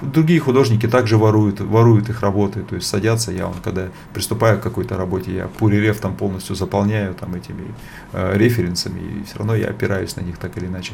другие 0.02 0.40
художники 0.40 0.88
также 0.88 1.18
воруют, 1.18 1.60
воруют 1.60 2.10
их 2.10 2.22
работы, 2.22 2.62
то 2.62 2.76
есть 2.76 2.88
садятся, 2.88 3.32
я, 3.32 3.48
он, 3.48 3.56
когда 3.64 3.90
приступаю 4.14 4.60
к 4.60 4.64
какой-то 4.64 4.98
работе, 4.98 5.34
я 5.34 5.48
пурирев 5.48 6.00
там 6.00 6.16
полностью 6.16 6.56
заполняю 6.56 7.14
там 7.14 7.36
этими 7.36 7.74
э, 8.14 8.38
референсами, 8.38 9.00
и 9.00 9.24
все 9.26 9.38
равно 9.38 9.56
я 9.56 9.68
опираюсь 9.68 10.16
на 10.16 10.22
них 10.22 10.38
так 10.38 10.58
или 10.58 10.68
иначе. 10.68 10.94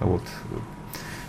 Вот. 0.00 0.22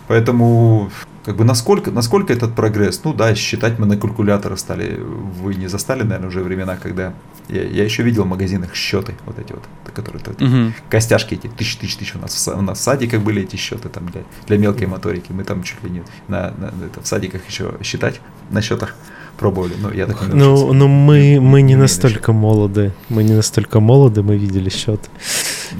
Поэтому 0.08 0.90
как 1.28 1.36
бы 1.36 1.44
насколько, 1.44 1.90
насколько 1.90 2.32
этот 2.32 2.54
прогресс, 2.54 3.02
ну 3.04 3.12
да, 3.12 3.34
считать 3.34 3.78
мы 3.78 3.84
на 3.84 3.98
калькуляторы 3.98 4.56
стали, 4.56 4.98
вы 4.98 5.56
не 5.56 5.66
застали, 5.66 6.02
наверное, 6.02 6.28
уже 6.28 6.42
времена, 6.42 6.78
когда 6.82 7.12
я, 7.50 7.64
я 7.64 7.84
еще 7.84 8.02
видел 8.02 8.24
в 8.24 8.26
магазинах 8.26 8.74
счеты, 8.74 9.14
вот 9.26 9.38
эти 9.38 9.52
вот, 9.52 9.62
которые 9.92 10.22
угу. 10.22 10.72
костяшки 10.88 11.34
эти, 11.34 11.48
тысяч, 11.48 11.76
тысяч, 11.76 11.96
тысяч. 11.96 12.14
У 12.14 12.18
нас, 12.18 12.48
у 12.48 12.62
нас 12.62 12.78
в 12.78 12.82
садиках 12.82 13.20
были 13.20 13.42
эти 13.42 13.56
счеты 13.56 13.90
там 13.90 14.08
для, 14.08 14.22
для 14.46 14.56
мелкой 14.56 14.86
моторики. 14.86 15.30
Мы 15.30 15.44
там 15.44 15.62
чуть 15.64 15.84
ли 15.84 15.90
не 15.90 16.02
на, 16.28 16.54
на, 16.56 16.72
это, 16.86 17.02
в 17.02 17.06
садиках 17.06 17.46
еще 17.46 17.74
считать 17.82 18.22
на 18.50 18.62
счетах 18.62 18.94
пробовали. 19.36 19.74
Ну, 19.78 19.92
я 19.92 20.06
так 20.06 20.22
не 20.22 20.34
Ну, 20.34 20.72
ну 20.72 20.88
мы, 20.88 21.40
мы 21.42 21.60
не 21.60 21.76
настолько 21.76 22.32
молоды. 22.32 22.92
Мы 23.10 23.22
не 23.22 23.34
настолько 23.34 23.80
молоды, 23.80 24.22
мы 24.22 24.38
видели 24.38 24.70
счеты. 24.70 25.10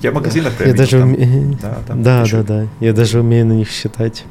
Я 0.03 0.11
в 0.11 0.15
магазинах 0.15 0.53
я 0.61 0.75
даже 0.75 0.99
там, 0.99 1.15
уме... 1.15 1.57
да, 1.63 1.79
там 1.87 2.03
да, 2.03 2.27
да, 2.31 2.43
да. 2.43 2.67
Я 2.81 2.93
даже 2.93 3.21
умею 3.21 3.47
на 3.47 3.55
них 3.55 3.71
считать. 3.71 4.27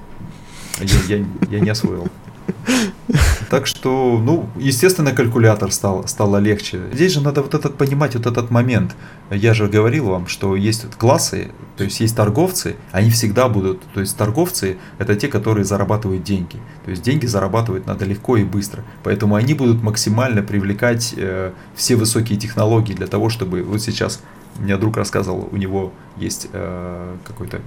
Я, 0.80 1.18
я, 1.18 1.26
я 1.50 1.60
не 1.60 1.70
освоил. 1.70 2.08
Так 3.50 3.66
что, 3.66 4.20
ну, 4.22 4.50
естественно, 4.58 5.14
калькулятор 5.14 5.72
стал, 5.72 6.08
стало 6.08 6.38
легче. 6.38 6.82
Здесь 6.92 7.14
же 7.14 7.22
надо 7.22 7.42
вот 7.42 7.54
этот 7.54 7.78
понимать, 7.78 8.16
вот 8.16 8.26
этот 8.26 8.52
момент. 8.52 8.96
Я 9.32 9.54
же 9.54 9.68
говорил 9.68 10.08
вам, 10.08 10.28
что 10.28 10.56
есть 10.56 10.86
классы, 10.98 11.52
то 11.78 11.86
есть 11.86 12.00
есть 12.02 12.16
торговцы, 12.16 12.76
они 12.92 13.10
всегда 13.10 13.48
будут, 13.48 13.82
то 13.94 14.02
есть 14.02 14.18
торговцы 14.18 14.78
это 14.98 15.16
те, 15.16 15.30
которые 15.30 15.64
зарабатывают 15.64 16.24
деньги. 16.24 16.58
То 16.84 16.92
есть 16.92 17.04
деньги 17.04 17.26
зарабатывать 17.26 17.86
надо 17.88 18.04
легко 18.06 18.36
и 18.36 18.44
быстро. 18.44 18.84
Поэтому 19.04 19.36
они 19.36 19.54
будут 19.54 19.82
максимально 19.82 20.42
привлекать 20.42 21.14
э, 21.16 21.54
все 21.76 21.96
высокие 21.96 22.38
технологии 22.38 22.94
для 22.94 23.08
того, 23.08 23.30
чтобы 23.30 23.64
вот 23.64 23.82
сейчас 23.82 24.22
мне 24.60 24.76
друг 24.78 24.98
рассказывал, 24.98 25.48
у 25.52 25.58
него 25.58 25.94
есть 26.18 26.50
э, 26.52 27.16
какой-то 27.24 27.62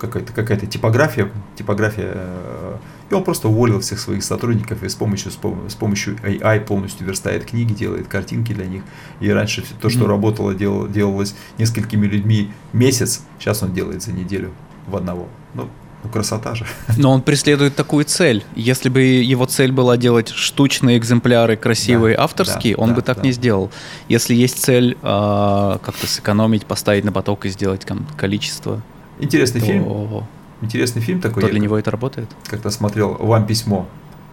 какая-то 0.00 0.32
какая-то 0.32 0.66
типография, 0.66 1.30
типография, 1.56 2.12
э, 2.14 2.76
и 3.10 3.14
он 3.14 3.24
просто 3.24 3.48
уволил 3.48 3.80
всех 3.80 3.98
своих 3.98 4.22
сотрудников 4.22 4.82
и 4.82 4.88
с 4.88 4.94
помощью, 4.94 5.30
с 5.32 5.74
помощью 5.74 6.16
AI 6.16 6.60
полностью 6.60 7.06
верстает 7.06 7.44
книги, 7.44 7.72
делает 7.72 8.08
картинки 8.08 8.52
для 8.52 8.66
них. 8.66 8.82
И 9.20 9.28
раньше 9.30 9.64
то, 9.80 9.88
что 9.88 10.00
mm-hmm. 10.00 10.06
работало, 10.06 10.54
делало, 10.54 10.88
делалось 10.88 11.34
несколькими 11.58 12.06
людьми 12.06 12.52
месяц, 12.72 13.22
сейчас 13.38 13.62
он 13.62 13.74
делает 13.74 14.02
за 14.02 14.12
неделю 14.12 14.52
в 14.86 14.96
одного. 14.96 15.28
Ну, 15.54 15.68
ну, 16.02 16.08
красота 16.08 16.54
же. 16.54 16.64
Но 16.96 17.12
он 17.12 17.22
преследует 17.22 17.76
такую 17.76 18.04
цель. 18.04 18.44
Если 18.56 18.88
бы 18.88 19.00
его 19.02 19.44
цель 19.46 19.72
была 19.72 19.96
делать 19.96 20.28
штучные 20.28 20.96
экземпляры, 20.96 21.56
красивые, 21.56 22.16
да, 22.16 22.24
авторские, 22.24 22.76
да, 22.76 22.82
он 22.82 22.90
да, 22.90 22.94
бы 22.96 23.02
так 23.02 23.18
да. 23.18 23.22
не 23.24 23.32
сделал. 23.32 23.70
Если 24.08 24.34
есть 24.34 24.62
цель 24.62 24.96
э, 25.02 25.78
как-то 25.82 26.06
сэкономить, 26.06 26.64
поставить 26.64 27.04
на 27.04 27.12
поток 27.12 27.44
и 27.44 27.48
сделать 27.50 27.82
там, 27.82 28.06
количество. 28.16 28.82
Интересный 29.20 29.60
то... 29.60 29.66
фильм. 29.66 30.24
Интересный 30.62 31.00
фильм 31.00 31.20
такой. 31.20 31.42
То 31.42 31.48
для 31.48 31.60
него 31.60 31.78
это 31.78 31.90
работает? 31.90 32.28
Как-то 32.46 32.70
смотрел 32.70 33.16
«Вам 33.18 33.46
письмо» 33.46 33.86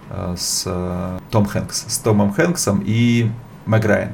э, 0.10 0.36
с 0.38 0.64
э, 0.66 1.20
Том 1.32 1.46
Хэнкс, 1.46 1.86
с 1.88 1.98
Томом 2.00 2.34
Хэнксом 2.34 2.84
и 2.86 3.30
Мэг 3.66 3.86
Райан. 3.86 4.12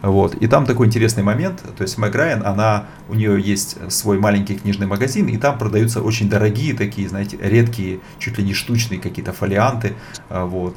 Вот. 0.00 0.34
И 0.36 0.46
там 0.46 0.66
такой 0.66 0.86
интересный 0.86 1.22
момент, 1.22 1.62
то 1.76 1.82
есть 1.82 1.98
Мэг 1.98 2.14
Райан, 2.14 2.44
она, 2.46 2.84
у 3.08 3.14
нее 3.14 3.40
есть 3.40 3.76
свой 3.90 4.18
маленький 4.18 4.54
книжный 4.54 4.86
магазин, 4.86 5.28
и 5.28 5.36
там 5.38 5.58
продаются 5.58 6.02
очень 6.02 6.28
дорогие 6.28 6.74
такие, 6.74 7.08
знаете, 7.08 7.38
редкие, 7.40 8.00
чуть 8.18 8.38
ли 8.38 8.44
не 8.44 8.52
штучные 8.52 9.00
какие-то 9.00 9.32
фолианты, 9.32 9.94
э, 10.28 10.44
вот. 10.44 10.76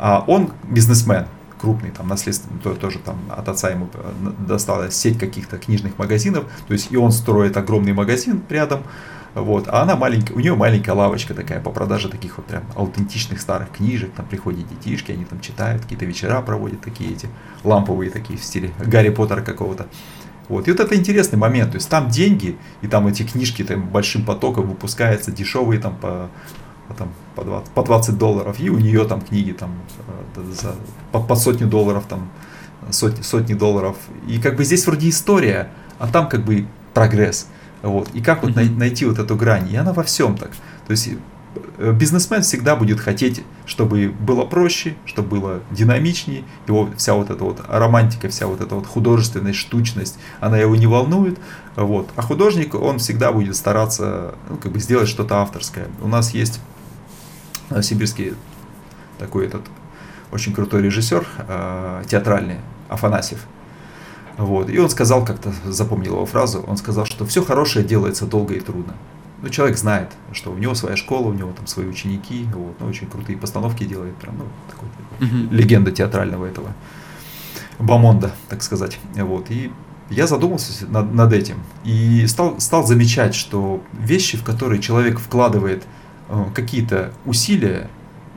А 0.00 0.24
он 0.28 0.52
бизнесмен, 0.64 1.26
крупный, 1.60 1.90
там, 1.90 2.08
наследственный, 2.08 2.60
то, 2.60 2.74
тоже 2.74 2.98
там 2.98 3.18
от 3.28 3.48
отца 3.48 3.70
ему 3.70 3.88
досталась 4.46 4.94
сеть 4.94 5.18
каких-то 5.18 5.58
книжных 5.58 5.98
магазинов, 5.98 6.44
то 6.66 6.72
есть 6.72 6.90
и 6.90 6.96
он 6.96 7.12
строит 7.12 7.56
огромный 7.56 7.92
магазин 7.92 8.42
рядом, 8.48 8.82
вот, 9.34 9.68
а 9.68 9.82
она 9.82 9.96
маленькая, 9.96 10.34
у 10.34 10.40
нее 10.40 10.54
маленькая 10.54 10.92
лавочка 10.92 11.34
такая 11.34 11.60
по 11.60 11.70
продаже 11.70 12.08
таких 12.08 12.38
вот 12.38 12.46
прям 12.46 12.64
аутентичных 12.74 13.40
старых 13.40 13.70
книжек, 13.70 14.12
там 14.12 14.26
приходят 14.26 14.66
детишки, 14.68 15.12
они 15.12 15.24
там 15.24 15.40
читают, 15.40 15.82
какие-то 15.82 16.04
вечера 16.04 16.40
проводят 16.40 16.80
такие 16.80 17.12
эти 17.12 17.28
ламповые 17.64 18.10
такие 18.10 18.38
в 18.38 18.44
стиле 18.44 18.72
Гарри 18.78 19.10
Поттера 19.10 19.42
какого-то. 19.42 19.86
Вот. 20.48 20.66
И 20.66 20.70
вот 20.70 20.80
это 20.80 20.96
интересный 20.96 21.38
момент, 21.38 21.72
то 21.72 21.76
есть 21.76 21.90
там 21.90 22.08
деньги, 22.08 22.56
и 22.80 22.86
там 22.86 23.06
эти 23.06 23.22
книжки 23.22 23.62
там 23.62 23.86
большим 23.88 24.24
потоком 24.24 24.66
выпускаются, 24.66 25.30
дешевые 25.30 25.78
там 25.78 25.96
по 25.96 26.30
там, 26.96 27.08
по, 27.34 27.44
20, 27.44 27.70
по 27.70 27.82
20 27.82 28.18
долларов, 28.18 28.58
и 28.60 28.70
у 28.70 28.78
нее 28.78 29.04
там 29.04 29.20
книги 29.20 29.52
там, 29.52 29.70
э, 30.36 30.42
за, 30.52 30.74
по, 31.12 31.20
по 31.20 31.36
сотню 31.36 31.66
долларов, 31.66 32.04
там, 32.08 32.28
сотни, 32.90 33.22
сотни 33.22 33.54
долларов. 33.54 33.96
И 34.26 34.38
как 34.38 34.56
бы 34.56 34.64
здесь 34.64 34.86
вроде 34.86 35.08
история, 35.08 35.70
а 35.98 36.08
там 36.08 36.28
как 36.28 36.44
бы 36.44 36.66
прогресс. 36.94 37.48
Вот. 37.82 38.10
И 38.14 38.20
как 38.20 38.42
вот 38.42 38.52
mm-hmm. 38.52 38.76
найти 38.76 39.04
вот 39.04 39.18
эту 39.18 39.36
грань? 39.36 39.70
И 39.70 39.76
она 39.76 39.92
во 39.92 40.02
всем 40.02 40.36
так. 40.36 40.50
То 40.86 40.90
есть 40.90 41.10
э, 41.78 41.92
бизнесмен 41.92 42.42
всегда 42.42 42.74
будет 42.74 42.98
хотеть, 42.98 43.42
чтобы 43.66 44.08
было 44.08 44.44
проще, 44.44 44.96
чтобы 45.04 45.40
было 45.40 45.60
динамичнее, 45.70 46.44
его 46.66 46.88
вся 46.96 47.14
вот 47.14 47.30
эта 47.30 47.44
вот 47.44 47.60
романтика, 47.68 48.28
вся 48.28 48.46
вот 48.46 48.60
эта 48.60 48.74
вот 48.74 48.86
художественность, 48.86 49.58
штучность, 49.58 50.18
она 50.40 50.58
его 50.58 50.74
не 50.74 50.86
волнует, 50.86 51.38
вот. 51.76 52.08
А 52.16 52.22
художник, 52.22 52.74
он 52.74 52.98
всегда 52.98 53.30
будет 53.30 53.54
стараться 53.54 54.34
ну, 54.50 54.56
как 54.56 54.72
бы 54.72 54.80
сделать 54.80 55.08
что-то 55.08 55.36
авторское. 55.36 55.86
У 56.02 56.08
нас 56.08 56.34
есть 56.34 56.60
сибирский 57.82 58.34
такой 59.18 59.46
этот 59.46 59.62
очень 60.30 60.54
крутой 60.54 60.82
режиссер 60.82 61.26
э, 61.38 62.02
театральный, 62.06 62.56
Афанасьев. 62.88 63.46
Вот. 64.36 64.70
И 64.70 64.78
он 64.78 64.88
сказал, 64.88 65.24
как-то 65.24 65.52
запомнил 65.64 66.14
его 66.14 66.26
фразу, 66.26 66.64
он 66.66 66.76
сказал, 66.76 67.06
что 67.06 67.26
все 67.26 67.44
хорошее 67.44 67.84
делается 67.84 68.26
долго 68.26 68.54
и 68.54 68.60
трудно. 68.60 68.94
Ну, 69.42 69.48
человек 69.48 69.78
знает, 69.78 70.10
что 70.32 70.52
у 70.52 70.58
него 70.58 70.74
своя 70.74 70.96
школа, 70.96 71.28
у 71.28 71.32
него 71.32 71.52
там 71.52 71.66
свои 71.66 71.86
ученики, 71.86 72.46
вот, 72.52 72.76
ну, 72.80 72.86
очень 72.86 73.08
крутые 73.08 73.38
постановки 73.38 73.84
делает, 73.84 74.16
прям, 74.16 74.38
ну, 74.38 74.44
такой, 74.68 74.88
mm-hmm. 75.20 75.54
легенда 75.54 75.92
театрального 75.92 76.44
этого 76.44 76.72
бомонда, 77.78 78.32
так 78.48 78.62
сказать. 78.62 78.98
Вот. 79.14 79.50
И 79.50 79.72
я 80.10 80.26
задумался 80.26 80.86
над, 80.86 81.12
над 81.14 81.32
этим 81.32 81.58
и 81.84 82.26
стал, 82.26 82.60
стал 82.60 82.86
замечать, 82.86 83.34
что 83.34 83.82
вещи, 83.92 84.36
в 84.36 84.44
которые 84.44 84.80
человек 84.80 85.20
вкладывает 85.20 85.84
Э, 85.84 86.07
какие-то 86.54 87.12
усилия 87.24 87.88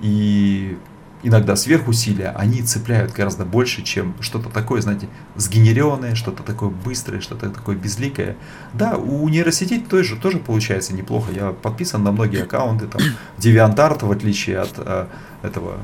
и 0.01 0.77
иногда 1.23 1.55
сверхусилия, 1.55 2.31
они 2.31 2.61
цепляют 2.61 3.13
гораздо 3.13 3.45
больше, 3.45 3.83
чем 3.83 4.15
что-то 4.21 4.49
такое, 4.49 4.81
знаете, 4.81 5.07
сгенеренное, 5.35 6.15
что-то 6.15 6.43
такое 6.43 6.69
быстрое, 6.69 7.21
что-то 7.21 7.49
такое 7.49 7.75
безликое. 7.75 8.35
Да, 8.73 8.97
у 8.97 9.27
нейросетей 9.29 9.79
тоже, 9.79 10.15
тоже 10.15 10.39
получается 10.39 10.93
неплохо. 10.93 11.31
Я 11.31 11.51
подписан 11.51 12.03
на 12.03 12.11
многие 12.11 12.43
аккаунты, 12.43 12.87
там, 12.87 13.01
DeviantArt, 13.37 14.05
в 14.05 14.11
отличие 14.11 14.59
от 14.59 14.73
э, 14.77 15.07
этого 15.43 15.77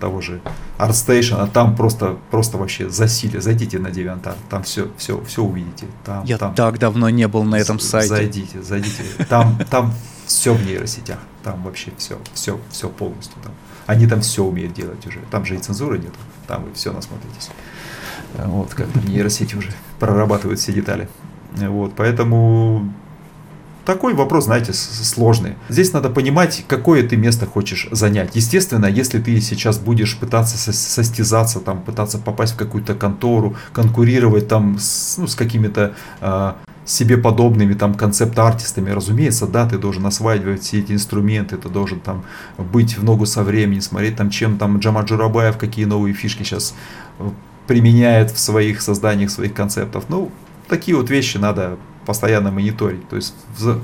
того 0.00 0.22
же 0.22 0.40
ArtStation, 0.78 1.36
а 1.36 1.46
там 1.46 1.76
просто, 1.76 2.16
просто 2.30 2.56
вообще 2.56 2.88
засилие. 2.88 3.40
Зайдите 3.40 3.78
на 3.78 3.88
DeviantArt, 3.88 4.36
там 4.48 4.62
все, 4.62 4.90
все, 4.96 5.22
все 5.24 5.42
увидите. 5.42 5.86
Там, 6.04 6.24
Я 6.24 6.38
там, 6.38 6.54
так 6.54 6.78
давно 6.78 7.10
не 7.10 7.28
был 7.28 7.44
на 7.44 7.56
этом 7.56 7.78
сайте. 7.78 8.08
Зайдите, 8.08 8.62
зайдите. 8.62 9.04
Там, 9.28 9.58
там 9.70 9.92
все 10.26 10.54
в 10.54 10.64
нейросетях. 10.66 11.18
Там 11.42 11.62
вообще 11.62 11.92
все, 11.96 12.18
все, 12.34 12.60
все 12.70 12.88
полностью. 12.88 13.36
Там. 13.42 13.52
Они 13.86 14.06
там 14.06 14.20
все 14.20 14.44
умеют 14.44 14.74
делать 14.74 15.06
уже. 15.06 15.20
Там 15.30 15.44
же 15.44 15.56
и 15.56 15.58
цензуры 15.58 15.98
нет. 15.98 16.12
Там 16.46 16.64
вы 16.64 16.72
все 16.74 16.92
насмотритесь. 16.92 17.50
Вот, 18.34 18.74
как 18.74 18.88
там 18.88 19.04
нейросети 19.06 19.56
уже 19.56 19.72
прорабатывают 19.98 20.60
все 20.60 20.72
детали. 20.72 21.08
Вот, 21.56 21.94
поэтому 21.96 22.92
такой 23.84 24.14
вопрос, 24.14 24.44
знаете, 24.44 24.72
сложный. 24.72 25.54
Здесь 25.68 25.92
надо 25.92 26.10
понимать, 26.10 26.64
какое 26.68 27.06
ты 27.06 27.16
место 27.16 27.46
хочешь 27.46 27.88
занять. 27.90 28.36
Естественно, 28.36 28.86
если 28.86 29.18
ты 29.18 29.40
сейчас 29.40 29.78
будешь 29.78 30.16
пытаться 30.18 30.58
состязаться, 30.72 31.60
там, 31.60 31.80
пытаться 31.82 32.18
попасть 32.18 32.54
в 32.54 32.56
какую-то 32.56 32.94
контору, 32.94 33.56
конкурировать 33.72 34.46
там 34.46 34.78
с, 34.78 35.16
ну, 35.18 35.26
с 35.26 35.34
какими-то 35.34 35.94
э, 36.20 36.52
себе 36.84 37.16
подобными 37.16 37.74
там 37.74 37.94
концепт-артистами, 37.94 38.90
разумеется, 38.90 39.46
да, 39.46 39.68
ты 39.68 39.78
должен 39.78 40.06
осваивать 40.06 40.62
все 40.62 40.80
эти 40.80 40.92
инструменты, 40.92 41.56
ты 41.56 41.68
должен 41.68 42.00
там 42.00 42.24
быть 42.58 42.96
в 42.96 43.04
ногу 43.04 43.26
со 43.26 43.42
временем, 43.42 43.80
смотреть 43.80 44.16
там, 44.16 44.30
чем 44.30 44.58
там 44.58 44.78
Джама 44.78 45.02
Джурабаев, 45.02 45.56
какие 45.56 45.84
новые 45.84 46.14
фишки 46.14 46.42
сейчас 46.42 46.74
э, 47.18 47.30
применяет 47.66 48.30
в 48.30 48.38
своих 48.38 48.80
созданиях 48.82 49.30
своих 49.30 49.54
концептов. 49.54 50.04
Ну, 50.08 50.30
такие 50.68 50.96
вот 50.96 51.10
вещи 51.10 51.36
надо 51.36 51.76
постоянно 52.06 52.50
мониторить. 52.50 53.08
То 53.08 53.16
есть 53.16 53.34
в, 53.56 53.80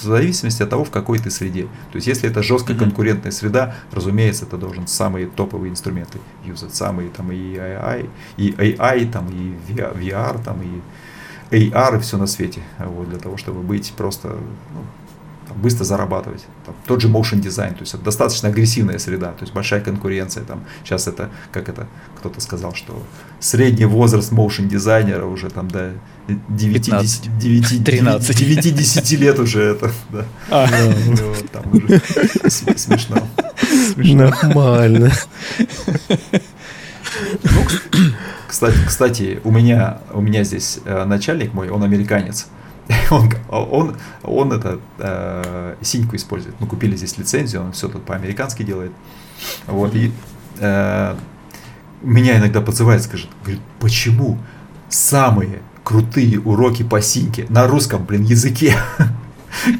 в 0.00 0.02
зависимости 0.02 0.62
от 0.62 0.70
того, 0.70 0.84
в 0.84 0.90
какой 0.90 1.18
ты 1.18 1.30
среде. 1.30 1.62
То 1.92 1.96
есть, 1.96 2.06
если 2.06 2.28
это 2.28 2.42
жесткая 2.42 2.76
конкурентная 2.76 3.32
среда, 3.32 3.74
разумеется, 3.92 4.46
ты 4.46 4.56
должен 4.56 4.86
самые 4.86 5.26
топовые 5.26 5.70
инструменты 5.70 6.18
юзать, 6.44 6.74
самые 6.74 7.10
там 7.10 7.30
и 7.32 7.54
AI, 7.56 8.08
и 8.36 8.50
AI, 8.50 9.10
там, 9.10 9.28
и 9.28 9.72
VR, 9.72 10.42
там, 10.42 10.60
и 10.62 10.80
AR 11.50 11.96
и 11.96 12.00
все 12.00 12.16
на 12.16 12.26
свете, 12.26 12.60
вот, 12.78 13.08
для 13.08 13.18
того, 13.18 13.36
чтобы 13.36 13.62
быть 13.62 13.92
просто 13.96 14.28
ну, 14.28 14.84
быстро 15.56 15.84
зарабатывать. 15.84 16.44
Там, 16.64 16.74
тот 16.86 17.00
же 17.00 17.08
motion 17.08 17.40
дизайн, 17.40 17.74
то 17.74 17.80
есть 17.80 17.94
это 17.94 18.04
достаточно 18.04 18.48
агрессивная 18.48 18.98
среда, 18.98 19.32
то 19.32 19.42
есть 19.42 19.52
большая 19.52 19.80
конкуренция. 19.80 20.44
Там, 20.44 20.64
сейчас 20.84 21.08
это, 21.08 21.30
как 21.52 21.68
это 21.68 21.88
кто-то 22.18 22.40
сказал, 22.40 22.74
что 22.74 23.02
средний 23.40 23.84
возраст 23.84 24.32
motion 24.32 24.66
дизайнера 24.66 25.26
уже 25.26 25.50
там 25.50 25.68
до 25.68 25.92
9-10 26.28 29.16
лет 29.16 29.38
уже 29.38 29.62
это. 29.62 29.92
Да. 30.10 30.24
А. 30.50 30.66
Там 31.52 31.64
уже 31.72 32.00
смешно. 32.50 33.16
Нормально. 33.96 35.12
Ну, 37.42 37.64
кстати, 38.48 38.78
кстати, 38.86 39.40
у 39.44 39.50
меня, 39.50 39.98
у 40.12 40.20
меня 40.20 40.44
здесь 40.44 40.80
э, 40.84 41.04
начальник 41.04 41.52
мой, 41.54 41.68
он 41.70 41.82
американец. 41.82 42.48
Он, 43.10 43.30
он, 43.48 43.96
он 44.24 44.52
это 44.52 44.80
э, 44.98 45.76
синьку 45.80 46.16
использует. 46.16 46.60
Мы 46.60 46.66
купили 46.66 46.96
здесь 46.96 47.18
лицензию, 47.18 47.62
он 47.62 47.70
все 47.72 47.88
тут 47.88 48.04
по-американски 48.04 48.64
делает. 48.64 48.90
Вот, 49.68 49.94
и 49.94 50.10
э, 50.58 51.16
меня 52.02 52.38
иногда 52.38 52.60
подзывает, 52.60 53.02
скажет, 53.02 53.28
говорит, 53.42 53.60
почему 53.78 54.38
самые 54.88 55.62
крутые 55.84 56.40
уроки 56.40 56.82
по 56.82 57.00
синьке 57.00 57.46
на 57.48 57.66
русском, 57.66 58.04
блин, 58.04 58.22
языке 58.22 58.74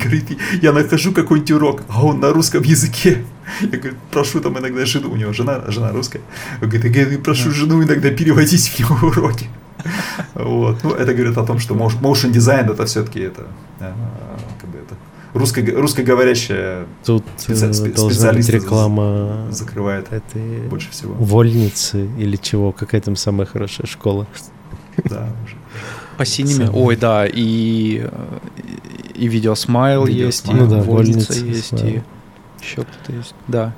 Говорит, 0.02 0.38
я 0.62 0.72
нахожу 0.72 1.12
какой-нибудь 1.12 1.50
урок, 1.52 1.82
а 1.88 2.04
он 2.04 2.20
на 2.20 2.32
русском 2.32 2.62
языке. 2.62 3.24
Я 3.60 3.78
говорю, 3.78 3.96
прошу 4.10 4.40
там 4.40 4.58
иногда 4.58 4.84
жену, 4.84 5.10
у 5.10 5.16
него 5.16 5.32
жена, 5.32 5.64
жена 5.68 5.92
русская. 5.92 6.20
Он 6.62 6.68
говорит, 6.68 6.96
я 6.96 7.18
прошу 7.18 7.50
жену 7.50 7.82
иногда 7.82 8.10
переводить 8.10 8.68
в 8.68 8.78
него 8.78 9.08
уроки. 9.08 9.46
Вот. 10.34 10.82
Ну, 10.84 10.90
это 10.92 11.14
говорит 11.14 11.36
о 11.38 11.44
том, 11.44 11.58
что 11.58 11.74
motion 11.74 12.30
дизайн 12.30 12.68
это 12.68 12.84
все-таки 12.86 13.20
это, 13.20 13.46
а, 13.80 13.94
как 14.60 14.70
бы 14.70 14.78
это 14.78 14.94
русско, 15.34 15.62
русскоговорящая 15.62 16.86
Тут 17.04 17.24
специ, 17.36 17.66
э, 17.66 17.92
должна 17.92 18.32
быть 18.32 18.48
реклама 18.48 19.46
закрывает 19.50 20.12
этой 20.12 20.68
больше 20.68 20.90
всего. 20.90 21.14
Вольницы 21.14 22.08
или 22.18 22.36
чего, 22.36 22.72
какая 22.72 23.00
там 23.00 23.16
самая 23.16 23.46
хорошая 23.46 23.86
школа. 23.86 24.26
Да, 25.04 25.28
уже. 25.44 25.56
По 26.18 26.24
синими. 26.26 26.68
Ой, 26.72 26.96
да, 26.96 27.26
и, 27.26 28.06
и 29.20 29.28
видеосмайл 29.28 30.06
есть, 30.06 30.48
и 30.48 30.52
ну, 30.52 30.66
да, 30.66 30.82
вольница 30.82 31.34
есть, 31.34 31.74
и 31.82 32.02
еще 32.60 32.82
кто-то 32.82 33.12
есть. 33.12 33.34
Да. 33.48 33.72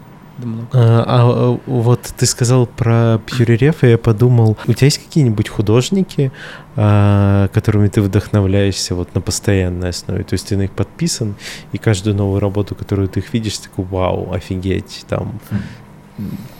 А, 0.72 1.04
а 1.06 1.60
вот 1.66 2.00
ты 2.16 2.26
сказал 2.26 2.66
про 2.66 3.20
Пьюререф, 3.26 3.84
и 3.84 3.90
я 3.90 3.98
подумал, 3.98 4.56
у 4.66 4.72
тебя 4.72 4.86
есть 4.86 4.98
какие-нибудь 4.98 5.48
художники, 5.48 6.32
а, 6.74 7.48
которыми 7.48 7.88
ты 7.88 8.00
вдохновляешься 8.00 8.94
вот 8.94 9.14
на 9.14 9.20
постоянной 9.20 9.90
основе? 9.90 10.24
То 10.24 10.34
есть 10.34 10.48
ты 10.48 10.56
на 10.56 10.62
них 10.62 10.72
подписан, 10.72 11.34
и 11.72 11.78
каждую 11.78 12.16
новую 12.16 12.40
работу, 12.40 12.74
которую 12.74 13.08
ты 13.08 13.20
их 13.20 13.32
видишь, 13.32 13.58
ты 13.58 13.68
такой, 13.68 13.84
вау, 13.84 14.32
офигеть, 14.32 15.04
там 15.08 15.38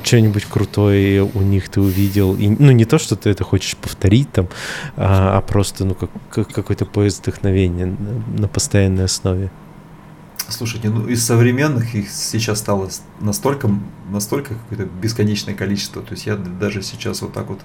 что-нибудь 0.02 0.44
крутое 0.44 1.22
у 1.22 1.40
них 1.40 1.68
ты 1.68 1.80
увидел. 1.80 2.34
И, 2.34 2.48
ну, 2.48 2.72
не 2.72 2.84
то, 2.84 2.98
что 2.98 3.16
ты 3.16 3.30
это 3.30 3.44
хочешь 3.44 3.76
повторить 3.76 4.32
там, 4.32 4.48
а, 4.96 5.38
а 5.38 5.40
просто, 5.40 5.84
ну, 5.84 5.94
как, 5.94 6.10
как 6.30 6.48
какой-то 6.48 6.86
поезд 6.86 7.22
вдохновения 7.22 7.86
на, 7.86 8.40
на 8.40 8.48
постоянной 8.48 9.04
основе. 9.04 9.50
Слушайте, 10.48 10.90
ну 10.90 11.06
из 11.06 11.24
современных 11.24 11.94
их 11.94 12.10
сейчас 12.10 12.58
стало 12.58 12.90
настолько, 13.20 13.70
настолько 14.10 14.54
какое-то 14.54 14.84
бесконечное 15.00 15.54
количество. 15.54 16.02
То 16.02 16.12
есть 16.12 16.26
я 16.26 16.36
даже 16.36 16.82
сейчас 16.82 17.22
вот 17.22 17.32
так 17.32 17.48
вот 17.48 17.60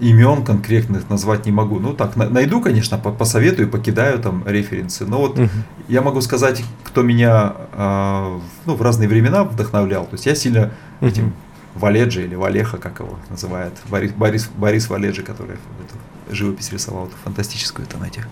имен 0.00 0.44
конкретных 0.44 1.08
назвать 1.08 1.46
не 1.46 1.52
могу. 1.52 1.80
Ну 1.80 1.94
так, 1.94 2.16
найду, 2.16 2.60
конечно, 2.60 2.98
посоветую, 2.98 3.68
покидаю 3.68 4.18
там 4.18 4.44
референсы. 4.46 5.06
Но 5.06 5.18
вот 5.18 5.38
угу. 5.38 5.48
я 5.88 6.02
могу 6.02 6.20
сказать, 6.20 6.62
кто 6.84 7.02
меня 7.02 7.54
э, 7.72 8.40
ну, 8.66 8.74
в 8.74 8.82
разные 8.82 9.08
времена 9.08 9.44
вдохновлял. 9.44 10.04
То 10.04 10.14
есть 10.14 10.26
я 10.26 10.34
сильно 10.34 10.72
угу. 11.00 11.08
этим 11.08 11.32
Валеджи 11.74 12.24
или 12.24 12.34
Валеха, 12.34 12.76
как 12.76 13.00
его 13.00 13.18
называют, 13.30 13.74
Борис, 13.88 14.12
Борис, 14.12 14.50
Борис 14.54 14.90
Валеджи, 14.90 15.22
который 15.22 15.54
эту 15.54 16.34
живопись 16.34 16.70
рисовал, 16.70 17.06
эту 17.06 17.16
фантастическую 17.24 17.86
там 17.86 18.02
этих 18.02 18.28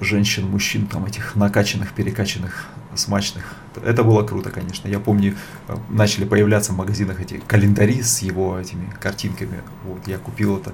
женщин, 0.00 0.48
мужчин, 0.48 0.86
там 0.86 1.04
этих 1.04 1.36
накачанных, 1.36 1.92
перекачанных, 1.92 2.66
смачных. 2.94 3.54
Это 3.84 4.02
было 4.02 4.22
круто, 4.22 4.50
конечно. 4.50 4.88
Я 4.88 4.98
помню, 4.98 5.36
э, 5.68 5.76
начали 5.88 6.24
появляться 6.24 6.72
в 6.72 6.76
магазинах 6.76 7.20
эти 7.20 7.40
календари 7.46 8.02
с 8.02 8.20
его 8.20 8.58
этими 8.58 8.90
картинками. 9.00 9.60
Вот, 9.84 10.06
я 10.08 10.18
купил 10.18 10.58
это 10.58 10.72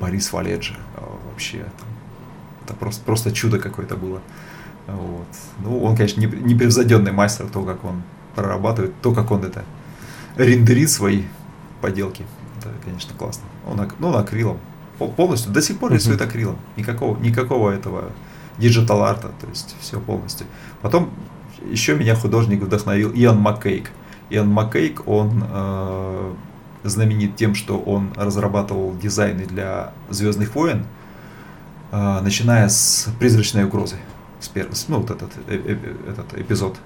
Борис 0.00 0.32
Валеджи. 0.32 0.76
Э, 0.96 1.02
вообще, 1.30 1.66
это 2.64 2.74
просто, 2.74 3.04
просто 3.04 3.32
чудо 3.32 3.58
какое-то 3.58 3.96
было. 3.96 4.22
Вот. 4.86 5.28
Ну, 5.62 5.82
он, 5.82 5.96
конечно, 5.96 6.20
непревзойденный 6.20 7.12
мастер, 7.12 7.46
то, 7.48 7.62
как 7.62 7.84
он 7.84 8.02
прорабатывает, 8.34 8.94
то, 9.02 9.12
как 9.12 9.30
он 9.30 9.44
это 9.44 9.64
рендерит 10.36 10.90
свои 10.90 11.24
поделки. 11.80 12.24
Это, 12.58 12.72
конечно, 12.84 13.14
классно. 13.14 13.44
Он, 13.66 13.90
ну, 13.98 14.08
он 14.08 14.16
акрилом. 14.16 14.58
Полностью, 14.98 15.52
до 15.52 15.62
сих 15.62 15.78
пор 15.78 15.92
рисует 15.92 16.20
акрилом. 16.22 16.58
Никакого, 16.76 17.16
никакого 17.18 17.70
этого 17.70 18.10
digital 18.58 19.02
art 19.02 19.18
а, 19.18 19.28
то 19.40 19.46
есть 19.46 19.76
все 19.80 20.00
полностью. 20.00 20.46
Потом 20.82 21.10
еще 21.70 21.94
меня 21.96 22.14
художник 22.14 22.60
вдохновил 22.62 23.10
Иэн 23.12 23.38
Маккейг. 23.38 23.90
Иэн 24.30 24.48
Маккейг, 24.48 25.06
он 25.06 25.44
э, 25.50 26.34
знаменит 26.84 27.36
тем, 27.36 27.54
что 27.54 27.78
он 27.78 28.12
разрабатывал 28.16 28.96
дизайны 28.96 29.44
для 29.44 29.92
Звездных 30.10 30.54
войн, 30.54 30.84
э, 31.92 32.20
начиная 32.20 32.68
с 32.68 33.08
призрачной 33.18 33.64
угрозы. 33.64 33.96
С 34.40 34.48
первого, 34.48 34.74
ну, 34.88 34.98
вот 35.00 35.10
этот, 35.10 35.30
э, 35.48 35.60
э, 35.64 35.76
этот 36.10 36.38
эпизод, 36.38 36.76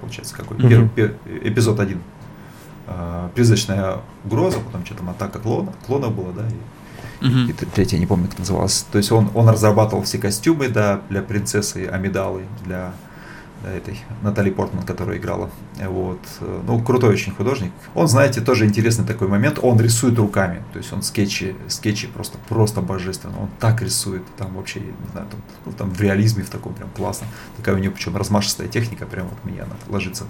получается, 0.00 0.34
какой? 0.34 0.56
Mm-hmm. 0.58 0.88
Пер, 0.94 1.10
пер, 1.24 1.40
эпизод 1.44 1.80
один. 1.80 2.00
Э, 2.86 3.28
призрачная 3.34 3.98
угроза, 4.24 4.58
потом 4.58 4.84
что 4.84 4.94
там 4.94 5.10
атака 5.10 5.38
клона, 5.38 5.72
клона 5.86 6.08
было, 6.08 6.32
да, 6.32 6.46
и 6.48 6.54
Uh-huh. 7.20 7.50
И 7.50 7.52
третья, 7.52 7.98
не 7.98 8.06
помню, 8.06 8.28
как 8.28 8.38
называлась. 8.38 8.86
То 8.90 8.96
есть 8.96 9.12
он, 9.12 9.30
он 9.34 9.48
разрабатывал 9.48 10.02
все 10.04 10.16
костюмы 10.16 10.68
да, 10.68 11.02
для 11.10 11.20
принцессы 11.20 11.86
Амидалы, 11.86 12.44
для 12.64 12.94
этой 13.68 13.98
Натали 14.22 14.50
Портман, 14.50 14.84
которая 14.84 15.18
играла. 15.18 15.50
Вот. 15.88 16.20
Ну, 16.40 16.80
крутой 16.82 17.10
очень 17.10 17.32
художник. 17.32 17.72
Он, 17.94 18.06
знаете, 18.06 18.40
тоже 18.40 18.66
интересный 18.66 19.06
такой 19.06 19.28
момент. 19.28 19.58
Он 19.62 19.80
рисует 19.80 20.18
руками. 20.18 20.62
То 20.72 20.78
есть 20.78 20.92
он 20.92 21.02
скетчи, 21.02 21.56
скетчи 21.68 22.06
просто, 22.06 22.38
просто 22.48 22.80
божественно. 22.80 23.40
Он 23.40 23.48
так 23.58 23.80
рисует. 23.80 24.22
Там 24.36 24.54
вообще, 24.54 24.80
не 24.80 25.10
знаю, 25.12 25.26
там, 25.30 25.40
ну, 25.64 25.72
там 25.72 25.90
в 25.90 26.00
реализме 26.00 26.44
в 26.44 26.50
таком 26.50 26.74
прям 26.74 26.90
классно. 26.90 27.26
Такая 27.56 27.74
у 27.74 27.78
него 27.78 27.94
причем 27.94 28.16
размашистая 28.16 28.68
техника, 28.68 29.06
прям 29.06 29.28
вот 29.28 29.38
мне 29.44 29.62
она 29.62 29.74
ложится. 29.88 30.24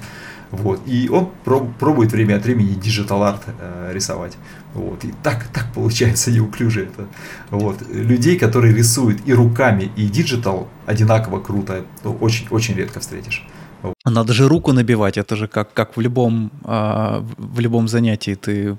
Вот. 0.51 0.81
И 0.87 1.09
он 1.09 1.31
проб, 1.45 1.75
пробует 1.77 2.13
время 2.13 2.37
от 2.37 2.45
времени 2.45 2.75
digital 2.75 3.23
art 3.23 3.43
э, 3.47 3.91
рисовать. 3.93 4.37
Вот. 4.75 5.05
И 5.05 5.13
так, 5.23 5.49
так 5.53 5.73
получается 5.75 6.31
неуклюже 6.31 6.85
это. 6.85 7.07
Вот. 7.51 7.83
Людей, 7.89 8.39
которые 8.39 8.75
рисуют 8.75 9.21
и 9.27 9.35
руками, 9.35 9.91
и 9.97 10.07
digital 10.07 10.69
одинаково 10.87 11.41
круто, 11.41 11.85
ну, 12.05 12.17
очень, 12.21 12.47
очень 12.51 12.75
редко 12.75 13.01
встретишь. 13.01 13.47
Надо 14.05 14.33
же 14.33 14.49
руку 14.49 14.73
набивать, 14.73 15.19
это 15.19 15.37
же 15.37 15.49
как, 15.49 15.73
как 15.73 15.97
в, 15.97 16.01
любом, 16.01 16.51
э, 16.65 17.23
в 17.39 17.61
любом 17.61 17.89
занятии. 17.89 18.35
Ты 18.35 18.77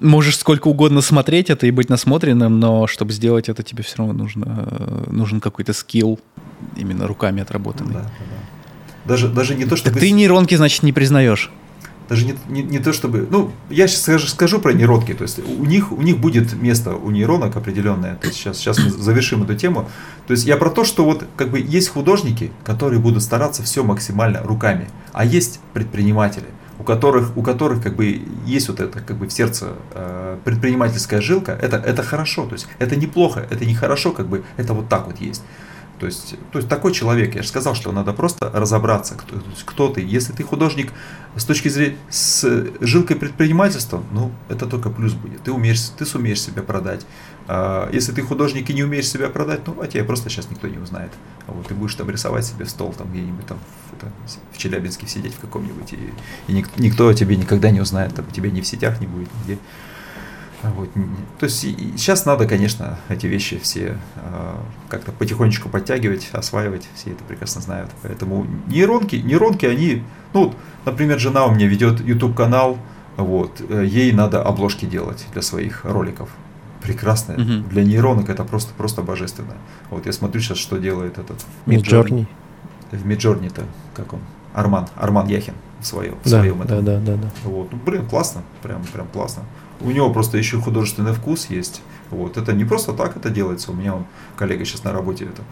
можешь 0.00 0.38
сколько 0.38 0.68
угодно 0.68 1.00
смотреть 1.00 1.50
это 1.50 1.66
и 1.66 1.70
быть 1.70 1.88
насмотренным, 1.88 2.60
но 2.60 2.86
чтобы 2.86 3.12
сделать 3.12 3.48
это, 3.48 3.62
тебе 3.62 3.82
все 3.82 3.98
равно 3.98 4.12
нужно, 4.12 5.04
нужен 5.06 5.40
какой-то 5.40 5.72
skill, 5.72 6.18
именно 6.76 7.06
руками 7.06 7.42
отработанный. 7.42 7.94
Да, 7.94 8.02
да. 8.02 8.36
Даже, 9.06 9.28
даже 9.28 9.54
не 9.54 9.64
то, 9.64 9.76
чтобы... 9.76 9.92
Так 9.92 10.00
ты 10.00 10.10
нейронки, 10.10 10.54
значит, 10.56 10.82
не 10.82 10.92
признаешь? 10.92 11.50
Даже 12.08 12.24
не, 12.24 12.36
не, 12.48 12.62
не 12.62 12.78
то, 12.78 12.92
чтобы... 12.92 13.26
Ну, 13.30 13.52
я 13.68 13.88
сейчас 13.88 14.02
скажу, 14.02 14.26
скажу 14.26 14.60
про 14.60 14.72
нейронки. 14.72 15.12
То 15.12 15.22
есть 15.22 15.38
у 15.38 15.64
них, 15.64 15.92
у 15.92 16.02
них 16.02 16.18
будет 16.18 16.54
место 16.54 16.94
у 16.94 17.10
нейронок 17.10 17.56
определенное. 17.56 18.16
То 18.16 18.28
есть 18.28 18.38
сейчас, 18.38 18.58
сейчас 18.58 18.78
мы 18.78 18.90
завершим 18.90 19.42
эту 19.42 19.54
тему. 19.54 19.88
То 20.26 20.32
есть 20.32 20.46
я 20.46 20.56
про 20.56 20.70
то, 20.70 20.84
что 20.84 21.04
вот 21.04 21.24
как 21.36 21.50
бы 21.50 21.58
есть 21.58 21.88
художники, 21.88 22.52
которые 22.64 23.00
будут 23.00 23.22
стараться 23.22 23.62
все 23.62 23.82
максимально 23.82 24.42
руками. 24.42 24.88
А 25.12 25.24
есть 25.24 25.60
предприниматели, 25.72 26.46
у 26.78 26.84
которых, 26.84 27.36
у 27.36 27.42
которых 27.42 27.82
как 27.82 27.96
бы 27.96 28.22
есть 28.44 28.68
вот 28.68 28.80
это 28.80 29.00
как 29.00 29.16
бы 29.16 29.26
в 29.26 29.32
сердце 29.32 29.72
э, 29.92 30.38
предпринимательская 30.44 31.20
жилка. 31.20 31.58
Это, 31.60 31.76
это 31.76 32.02
хорошо. 32.02 32.46
То 32.46 32.52
есть 32.52 32.68
это 32.78 32.94
неплохо, 32.94 33.46
это 33.50 33.64
не 33.64 33.74
хорошо, 33.74 34.12
как 34.12 34.28
бы 34.28 34.44
это 34.56 34.74
вот 34.74 34.88
так 34.88 35.06
вот 35.06 35.20
есть. 35.20 35.42
То 35.98 36.06
есть, 36.06 36.34
то 36.52 36.58
есть 36.58 36.68
такой 36.68 36.92
человек, 36.92 37.34
я 37.34 37.42
же 37.42 37.48
сказал, 37.48 37.74
что 37.74 37.90
надо 37.90 38.12
просто 38.12 38.50
разобраться, 38.52 39.14
кто, 39.14 39.36
кто 39.64 39.88
ты. 39.88 40.02
Если 40.02 40.32
ты 40.32 40.42
художник 40.42 40.92
с 41.36 41.44
точки 41.44 41.68
зрения 41.68 41.96
с 42.10 42.44
жилкой 42.80 43.16
предпринимательства, 43.16 44.02
ну 44.12 44.30
это 44.48 44.66
только 44.66 44.90
плюс 44.90 45.14
будет. 45.14 45.42
Ты 45.42 45.52
умеешь, 45.52 45.80
ты 45.96 46.04
сумеешь 46.04 46.40
себя 46.40 46.62
продать. 46.62 47.06
А 47.48 47.88
если 47.92 48.12
ты 48.12 48.22
художник 48.22 48.68
и 48.68 48.74
не 48.74 48.82
умеешь 48.82 49.08
себя 49.08 49.28
продать, 49.28 49.66
ну 49.66 49.80
а 49.80 49.86
тебя 49.86 50.04
просто 50.04 50.28
сейчас 50.28 50.50
никто 50.50 50.68
не 50.68 50.78
узнает. 50.78 51.12
Вот 51.46 51.66
ты 51.68 51.74
будешь 51.74 51.94
там 51.94 52.10
рисовать 52.10 52.44
себе 52.44 52.66
стол 52.66 52.92
там 52.92 53.10
где-нибудь 53.10 53.46
там 53.46 53.58
в, 53.90 53.96
это, 53.96 54.12
в 54.52 54.58
Челябинске 54.58 55.06
сидеть 55.06 55.34
в 55.34 55.40
каком-нибудь 55.40 55.92
и, 55.92 56.12
и 56.48 56.52
никто, 56.52 56.72
никто 56.80 57.12
тебе 57.14 57.36
никогда 57.36 57.70
не 57.70 57.80
узнает, 57.80 58.14
там 58.14 58.26
тебя 58.26 58.50
ни 58.50 58.60
в 58.60 58.66
сетях 58.66 59.00
не 59.00 59.06
будет 59.06 59.28
нигде. 59.40 59.58
Вот. 60.74 60.88
То 61.38 61.44
есть 61.44 61.60
сейчас 61.60 62.24
надо, 62.26 62.46
конечно, 62.46 62.98
эти 63.08 63.26
вещи 63.26 63.58
все 63.58 63.98
э, 64.16 64.54
как-то 64.88 65.12
потихонечку 65.12 65.68
подтягивать, 65.68 66.28
осваивать, 66.32 66.88
все 66.94 67.10
это 67.10 67.24
прекрасно 67.24 67.60
знают. 67.60 67.90
Поэтому 68.02 68.46
нейронки, 68.66 69.16
нейронки, 69.16 69.66
они, 69.66 70.02
ну, 70.32 70.54
например, 70.84 71.18
жена 71.18 71.46
у 71.46 71.54
меня 71.54 71.66
ведет 71.66 72.00
YouTube 72.00 72.34
канал, 72.34 72.78
вот, 73.16 73.60
э, 73.68 73.84
ей 73.86 74.12
надо 74.12 74.42
обложки 74.42 74.86
делать 74.86 75.26
для 75.32 75.42
своих 75.42 75.84
роликов. 75.84 76.30
Прекрасно. 76.82 77.34
Угу. 77.34 77.68
Для 77.70 77.84
нейронок 77.84 78.28
это 78.28 78.44
просто, 78.44 78.72
просто 78.74 79.02
божественно. 79.02 79.54
Вот 79.90 80.06
я 80.06 80.12
смотрю 80.12 80.40
сейчас, 80.40 80.58
что 80.58 80.76
делает 80.76 81.18
этот 81.18 81.44
Midjourney. 81.66 82.26
В 82.92 83.06
Midjourney-то, 83.06 83.64
как 83.94 84.12
он? 84.12 84.20
Арман, 84.54 84.86
Арман 84.96 85.26
Яхин 85.26 85.54
в 85.80 85.86
своем, 85.86 86.14
в 86.22 86.30
да, 86.30 86.38
своем 86.38 86.62
этом. 86.62 86.84
Да, 86.84 86.98
да, 86.98 87.00
да, 87.00 87.16
да. 87.16 87.30
Вот. 87.44 87.72
Ну, 87.72 87.78
блин, 87.84 88.06
классно, 88.06 88.42
прям, 88.62 88.82
прям 88.84 89.06
классно. 89.08 89.42
У 89.80 89.90
него 89.90 90.12
просто 90.12 90.38
еще 90.38 90.60
художественный 90.60 91.12
вкус 91.12 91.46
есть. 91.50 91.82
Вот. 92.10 92.36
Это 92.36 92.52
не 92.52 92.64
просто 92.64 92.92
так 92.92 93.16
это 93.16 93.30
делается. 93.30 93.72
У 93.72 93.74
меня 93.74 93.94
он, 93.94 94.06
коллега 94.36 94.64
сейчас 94.64 94.84
на 94.84 94.92
работе 94.92 95.26
это 95.26 95.42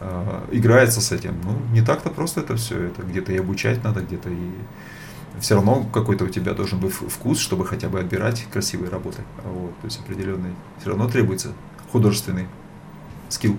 э, 0.00 0.44
играется 0.52 1.00
с 1.00 1.12
этим. 1.12 1.36
Ну, 1.44 1.56
не 1.72 1.82
так-то 1.82 2.10
просто 2.10 2.40
это 2.40 2.56
все. 2.56 2.84
Это 2.84 3.02
где-то 3.02 3.32
и 3.32 3.38
обучать 3.38 3.84
надо, 3.84 4.00
где-то 4.00 4.30
и 4.30 4.50
все 5.40 5.54
равно 5.54 5.86
какой-то 5.92 6.24
у 6.24 6.28
тебя 6.28 6.52
должен 6.54 6.80
быть 6.80 6.92
вкус, 6.92 7.38
чтобы 7.38 7.64
хотя 7.66 7.88
бы 7.88 8.00
отбирать 8.00 8.46
красивые 8.52 8.90
работы. 8.90 9.22
Вот. 9.44 9.78
То 9.80 9.84
есть 9.84 10.00
определенный, 10.00 10.50
все 10.80 10.90
равно 10.90 11.08
требуется 11.08 11.52
художественный 11.92 12.46
скилл. 13.28 13.56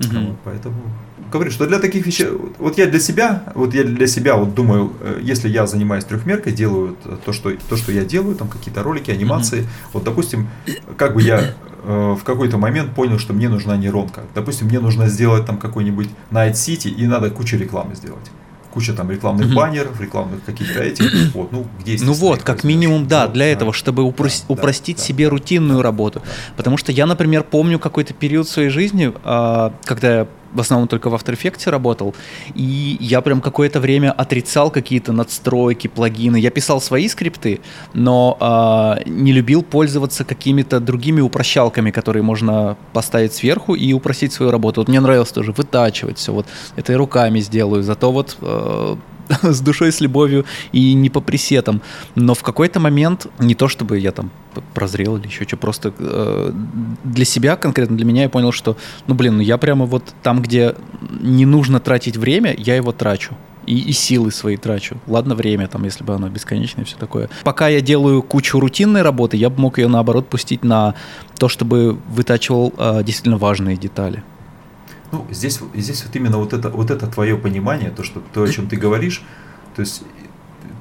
Угу. 0.00 0.18
Вот, 0.18 0.36
поэтому 0.44 0.82
говорю, 1.30 1.50
что 1.50 1.66
для 1.66 1.78
таких 1.78 2.06
вещей, 2.06 2.28
вот 2.58 2.78
я 2.78 2.86
для 2.86 3.00
себя, 3.00 3.44
вот 3.54 3.74
я 3.74 3.84
для 3.84 4.06
себя 4.06 4.36
вот 4.36 4.54
думаю, 4.54 4.92
э, 5.00 5.20
если 5.22 5.48
я 5.48 5.66
занимаюсь 5.66 6.04
трехмеркой, 6.04 6.52
делаю 6.52 6.96
то, 7.24 7.32
что, 7.32 7.52
то, 7.68 7.76
что 7.76 7.92
я 7.92 8.04
делаю, 8.04 8.36
там 8.36 8.48
какие-то 8.48 8.82
ролики, 8.82 9.10
анимации, 9.10 9.60
mm-hmm. 9.60 9.90
вот, 9.92 10.04
допустим, 10.04 10.48
как 10.96 11.14
бы 11.14 11.22
я 11.22 11.54
э, 11.84 12.16
в 12.18 12.22
какой-то 12.24 12.58
момент 12.58 12.94
понял, 12.94 13.18
что 13.18 13.32
мне 13.32 13.48
нужна 13.48 13.76
нейронка. 13.76 14.22
Допустим, 14.34 14.66
мне 14.66 14.80
нужно 14.80 15.08
сделать 15.08 15.46
там 15.46 15.58
какой-нибудь 15.58 16.08
Night 16.30 16.52
City, 16.52 16.88
и 16.90 17.06
надо 17.06 17.30
кучу 17.30 17.56
рекламы 17.56 17.94
сделать 17.94 18.30
куча 18.72 18.92
там 18.92 19.10
рекламных 19.10 19.48
mm-hmm. 19.48 19.54
баннеров, 19.54 20.00
рекламных 20.00 20.44
каких-то 20.44 20.82
этих. 20.82 21.10
Вот, 21.34 21.52
ну, 21.52 21.66
где 21.80 21.96
Ну 22.04 22.12
вот, 22.12 22.42
как 22.42 22.64
минимум, 22.64 23.06
да, 23.06 23.26
для 23.26 23.46
да, 23.46 23.50
этого, 23.50 23.72
чтобы 23.72 24.02
упрос- 24.04 24.44
да, 24.48 24.54
упростить 24.54 24.96
да, 24.96 25.02
себе 25.02 25.24
да, 25.26 25.30
рутинную 25.30 25.78
да, 25.78 25.84
работу. 25.84 26.22
Да. 26.24 26.30
Потому 26.56 26.76
что 26.76 26.92
я, 26.92 27.06
например, 27.06 27.44
помню 27.44 27.78
какой-то 27.78 28.14
период 28.14 28.48
своей 28.48 28.68
жизни, 28.68 29.12
а, 29.24 29.72
когда 29.84 30.20
я 30.20 30.28
в 30.52 30.60
основном 30.60 30.88
только 30.88 31.10
в 31.10 31.14
After 31.14 31.34
Effects 31.34 31.70
работал, 31.70 32.14
и 32.54 32.96
я 33.00 33.20
прям 33.20 33.40
какое-то 33.40 33.80
время 33.80 34.12
отрицал 34.12 34.70
какие-то 34.70 35.12
надстройки, 35.12 35.88
плагины. 35.88 36.36
Я 36.36 36.50
писал 36.50 36.80
свои 36.80 37.08
скрипты, 37.08 37.60
но 37.94 38.36
э, 38.40 39.08
не 39.08 39.32
любил 39.32 39.62
пользоваться 39.62 40.24
какими-то 40.24 40.80
другими 40.80 41.20
упрощалками, 41.20 41.90
которые 41.90 42.22
можно 42.22 42.76
поставить 42.92 43.32
сверху 43.34 43.74
и 43.74 43.92
упростить 43.92 44.32
свою 44.32 44.52
работу. 44.52 44.80
Вот 44.80 44.88
мне 44.88 45.00
нравилось 45.00 45.32
тоже 45.32 45.52
вытачивать 45.52 46.18
все, 46.18 46.32
вот 46.32 46.46
это 46.76 46.92
и 46.92 46.96
руками 46.96 47.40
сделаю, 47.40 47.82
зато 47.82 48.12
вот 48.12 48.36
э, 48.40 48.96
с 49.42 49.60
душой, 49.60 49.92
с 49.92 50.00
любовью 50.00 50.44
и 50.72 50.94
не 50.94 51.10
по 51.10 51.20
пресетам. 51.20 51.82
Но 52.14 52.34
в 52.34 52.42
какой-то 52.42 52.80
момент, 52.80 53.26
не 53.38 53.54
то 53.54 53.68
чтобы 53.68 53.98
я 53.98 54.12
там 54.12 54.30
прозрел 54.74 55.16
или 55.16 55.26
еще 55.26 55.44
что, 55.46 55.56
просто 55.56 55.92
э, 55.98 56.52
для 57.04 57.24
себя, 57.24 57.56
конкретно 57.56 57.96
для 57.96 58.06
меня, 58.06 58.22
я 58.22 58.28
понял, 58.28 58.52
что, 58.52 58.76
ну 59.06 59.14
блин, 59.14 59.36
ну 59.36 59.42
я 59.42 59.58
прямо 59.58 59.86
вот 59.86 60.14
там, 60.22 60.42
где 60.42 60.74
не 61.20 61.46
нужно 61.46 61.80
тратить 61.80 62.16
время, 62.16 62.54
я 62.56 62.76
его 62.76 62.92
трачу. 62.92 63.34
И, 63.66 63.78
и 63.78 63.92
силы 63.92 64.32
свои 64.32 64.56
трачу. 64.56 64.96
Ладно, 65.06 65.34
время, 65.34 65.68
там, 65.68 65.84
если 65.84 66.02
бы 66.02 66.14
оно 66.14 66.28
бесконечное 66.28 66.84
все 66.84 66.96
такое. 66.96 67.28
Пока 67.44 67.68
я 67.68 67.80
делаю 67.80 68.22
кучу 68.22 68.58
рутинной 68.58 69.02
работы, 69.02 69.36
я 69.36 69.50
бы 69.50 69.60
мог 69.60 69.78
ее, 69.78 69.86
наоборот, 69.86 70.28
пустить 70.28 70.64
на 70.64 70.94
то, 71.38 71.48
чтобы 71.48 71.98
вытачивал 72.08 72.72
э, 72.76 73.02
действительно 73.04 73.36
важные 73.36 73.76
детали. 73.76 74.24
Ну, 75.12 75.26
здесь, 75.30 75.60
здесь 75.74 76.04
вот 76.04 76.16
именно 76.16 76.38
вот 76.38 76.52
это, 76.52 76.68
вот 76.68 76.90
это 76.90 77.06
твое 77.06 77.36
понимание, 77.36 77.90
то, 77.90 78.02
что, 78.02 78.22
то, 78.32 78.44
о 78.44 78.48
чем 78.48 78.68
ты 78.68 78.76
говоришь, 78.76 79.22
то 79.74 79.80
есть 79.80 80.02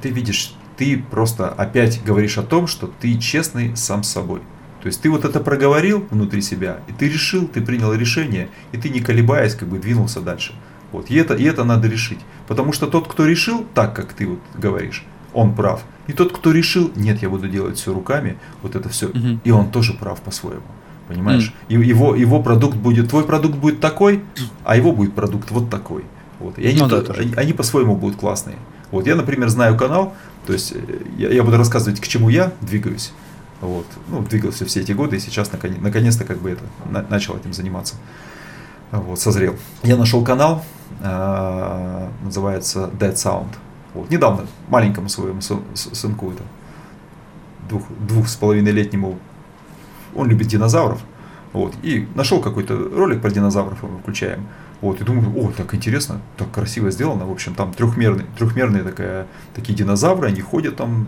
ты 0.02 0.10
видишь, 0.10 0.54
ты 0.78 1.04
просто 1.10 1.50
опять 1.50 2.04
говоришь 2.04 2.38
о 2.38 2.44
том, 2.44 2.68
что 2.68 2.88
ты 2.88 3.18
честный 3.18 3.76
сам 3.76 4.04
с 4.04 4.10
собой. 4.10 4.42
То 4.82 4.88
есть 4.88 5.02
ты 5.02 5.10
вот 5.10 5.26
это 5.26 5.40
проговорил 5.42 6.08
внутри 6.10 6.42
себя, 6.42 6.80
и 6.88 6.94
ты 6.94 7.10
решил, 7.10 7.48
ты 7.48 7.62
принял 7.62 7.94
решение, 7.94 8.50
и 8.72 8.78
ты 8.78 8.90
не 8.90 9.02
колебаясь, 9.02 9.56
как 9.56 9.68
бы 9.68 9.78
двинулся 9.78 10.22
дальше. 10.22 10.54
Вот. 10.92 11.10
И, 11.10 11.16
это, 11.16 11.34
и 11.34 11.44
это 11.44 11.64
надо 11.64 11.88
решить. 11.88 12.20
Потому 12.48 12.72
что 12.72 12.88
тот, 12.88 13.08
кто 13.08 13.26
решил 13.26 13.66
так, 13.74 13.96
как 13.96 14.14
ты 14.14 14.26
вот 14.28 14.40
говоришь, 14.56 15.04
он 15.34 15.54
прав. 15.54 15.84
И 16.08 16.14
тот, 16.14 16.36
кто 16.36 16.52
решил, 16.52 16.92
нет, 16.96 17.22
я 17.22 17.30
буду 17.30 17.48
делать 17.48 17.78
все 17.78 17.94
руками, 17.94 18.38
вот 18.64 18.76
это 18.76 18.90
все, 18.90 19.08
угу. 19.08 19.40
и 19.44 19.52
он 19.52 19.72
тоже 19.72 19.94
прав 19.94 20.22
по-своему. 20.22 20.64
Понимаешь? 21.10 21.52
Mm. 21.70 21.84
его, 21.84 22.16
его 22.16 22.42
продукт 22.42 22.76
будет, 22.76 23.10
твой 23.10 23.24
продукт 23.24 23.56
будет 23.56 23.80
такой, 23.80 24.24
а 24.64 24.78
его 24.78 24.92
будет 24.92 25.16
продукт 25.16 25.50
вот 25.50 25.68
такой. 25.68 26.06
Вот. 26.40 26.60
И 26.60 26.68
они, 26.68 26.80
ну, 26.80 26.88
да, 26.88 27.04
они, 27.18 27.34
они 27.36 27.54
по-своему 27.54 27.96
будут 27.96 28.18
классные. 28.20 28.58
Вот. 28.92 29.08
Я, 29.08 29.16
например, 29.16 29.50
знаю 29.50 29.76
канал, 29.76 30.14
то 30.46 30.54
есть 30.54 30.72
э, 30.72 30.80
я, 31.18 31.30
я 31.30 31.44
буду 31.44 31.58
рассказывать, 31.58 32.00
к 32.00 32.08
чему 32.08 32.30
я 32.30 32.54
двигаюсь. 32.62 33.12
Вот. 33.60 33.88
Ну, 34.08 34.22
двигался 34.22 34.68
все 34.68 34.82
эти 34.82 34.92
годы, 34.92 35.18
и 35.18 35.20
сейчас 35.20 35.52
наконец, 35.52 35.80
наконец-то 35.82 36.26
как 36.26 36.38
бы 36.38 36.52
это, 36.52 36.64
на, 36.88 37.02
начал 37.02 37.36
этим 37.36 37.54
заниматься. 37.54 37.96
Вот, 38.92 39.20
созрел. 39.20 39.56
Я 39.82 39.98
нашел 39.98 40.24
канал, 40.24 40.64
э, 41.02 42.08
называется 42.24 42.92
Dead 43.00 43.16
Sound. 43.16 43.50
Вот. 43.96 44.12
Недавно 44.12 44.46
маленькому 44.68 45.10
своему 45.10 45.42
сынку, 45.42 46.32
это 46.32 46.44
двух, 47.68 47.84
двух 48.08 48.28
с 48.28 48.36
половиной 48.36 48.74
летнему 48.74 49.18
он 50.16 50.28
любит 50.28 50.48
динозавров. 50.48 51.02
Вот, 51.52 51.74
и 51.82 52.08
нашел 52.14 52.42
какой-то 52.42 52.78
ролик 52.78 53.22
про 53.22 53.32
динозавров, 53.32 53.82
мы 53.82 54.00
включаем. 54.00 54.46
Вот, 54.82 55.02
и 55.02 55.04
думаю, 55.04 55.36
о, 55.36 55.52
так 55.52 55.74
интересно, 55.74 56.22
так 56.38 56.52
красиво 56.52 56.92
сделано. 56.92 57.26
В 57.26 57.32
общем, 57.32 57.56
там 57.56 57.74
трехмерные, 57.74 58.28
трехмерные 58.38 58.84
такая, 58.84 59.28
такие 59.56 59.76
динозавры, 59.76 60.28
они 60.28 60.42
ходят 60.42 60.76
там, 60.76 61.08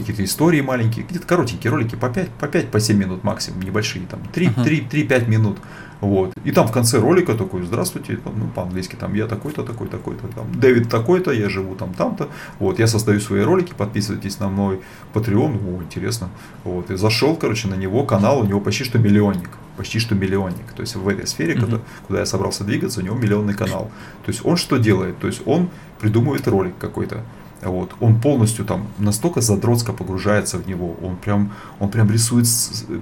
какие-то 0.00 0.24
истории 0.24 0.60
маленькие, 0.60 1.04
какие-то 1.04 1.26
коротенькие 1.26 1.70
ролики 1.70 1.96
по 1.96 2.08
5, 2.08 2.28
по 2.30 2.46
5, 2.46 2.70
по 2.70 2.80
7 2.80 2.96
минут 2.96 3.24
максимум, 3.24 3.62
небольшие, 3.62 4.06
там 4.06 4.20
3, 4.32 4.46
uh-huh. 4.46 4.64
3, 4.64 4.80
3, 4.82 5.04
5 5.04 5.28
минут. 5.28 5.58
Вот. 6.00 6.34
И 6.44 6.52
там 6.52 6.68
в 6.68 6.72
конце 6.72 6.98
ролика 6.98 7.34
такой, 7.34 7.62
здравствуйте, 7.62 8.18
ну, 8.24 8.48
по-английски, 8.54 8.96
там, 8.96 9.14
я 9.14 9.26
такой-то, 9.26 9.62
такой, 9.62 9.88
такой-то, 9.88 10.28
там, 10.28 10.52
Дэвид 10.52 10.90
такой-то, 10.90 11.32
я 11.32 11.48
живу 11.48 11.74
там, 11.74 11.94
там-то, 11.94 12.28
вот, 12.58 12.78
я 12.78 12.86
создаю 12.86 13.20
свои 13.20 13.40
ролики, 13.40 13.72
подписывайтесь 13.76 14.38
на 14.38 14.48
мой 14.48 14.80
Patreon, 15.14 15.78
о, 15.78 15.82
интересно, 15.82 16.28
вот, 16.64 16.90
и 16.90 16.96
зашел, 16.96 17.34
короче, 17.36 17.68
на 17.68 17.74
него 17.74 18.04
канал, 18.04 18.40
у 18.40 18.44
него 18.44 18.60
почти 18.60 18.84
что 18.84 18.98
миллионник, 18.98 19.48
почти 19.78 19.98
что 19.98 20.14
миллионник, 20.14 20.70
то 20.74 20.82
есть 20.82 20.96
в 20.96 21.08
этой 21.08 21.26
сфере, 21.26 21.54
mm-hmm. 21.54 21.64
куда, 21.64 21.80
куда 22.06 22.20
я 22.20 22.26
собрался 22.26 22.64
двигаться, 22.64 23.00
у 23.00 23.02
него 23.02 23.16
миллионный 23.16 23.54
канал, 23.54 23.90
то 24.24 24.30
есть 24.30 24.44
он 24.44 24.58
что 24.58 24.76
делает, 24.76 25.18
то 25.18 25.26
есть 25.26 25.40
он 25.46 25.70
придумывает 25.98 26.46
ролик 26.46 26.74
какой-то, 26.78 27.22
вот. 27.68 27.90
Он 28.00 28.20
полностью 28.20 28.64
там 28.64 28.86
настолько 28.98 29.40
задротско 29.40 29.92
погружается 29.92 30.58
в 30.58 30.68
него. 30.68 30.96
Он 31.02 31.16
прям, 31.16 31.52
он 31.80 31.90
прям 31.90 32.10
рисует, 32.10 32.46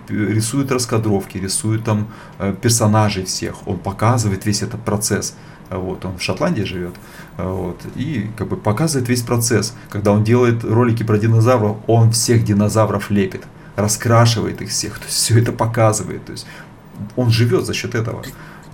рисует 0.09 0.73
раскадровки, 0.73 1.39
рисует 1.39 1.85
там 1.85 2.09
э, 2.39 2.55
персонажей 2.61 3.25
всех. 3.25 3.67
Он 3.67 3.79
показывает 3.79 4.47
весь 4.47 4.63
этот 4.63 4.81
процесс. 4.81 5.35
Вот, 5.71 6.05
он 6.05 6.19
в 6.19 6.23
Шотландии 6.23 6.63
живет. 6.63 6.95
Вот, 7.37 7.81
и 7.97 8.31
как 8.37 8.49
бы 8.49 8.57
показывает 8.57 9.09
весь 9.09 9.23
процесс. 9.23 9.75
Когда 9.91 10.13
он 10.13 10.25
делает 10.25 10.65
ролики 10.65 11.03
про 11.03 11.19
динозавров, 11.19 11.77
он 11.87 12.11
всех 12.13 12.45
динозавров 12.45 13.11
лепит, 13.11 13.43
раскрашивает 13.77 14.63
их 14.63 14.69
всех. 14.69 14.99
То 14.99 15.07
есть 15.07 15.17
все 15.17 15.39
это 15.41 15.53
показывает. 15.53 16.25
То 16.27 16.33
есть 16.33 16.47
он 17.17 17.31
живет 17.31 17.67
за 17.67 17.75
счет 17.75 17.95
этого. 17.95 18.23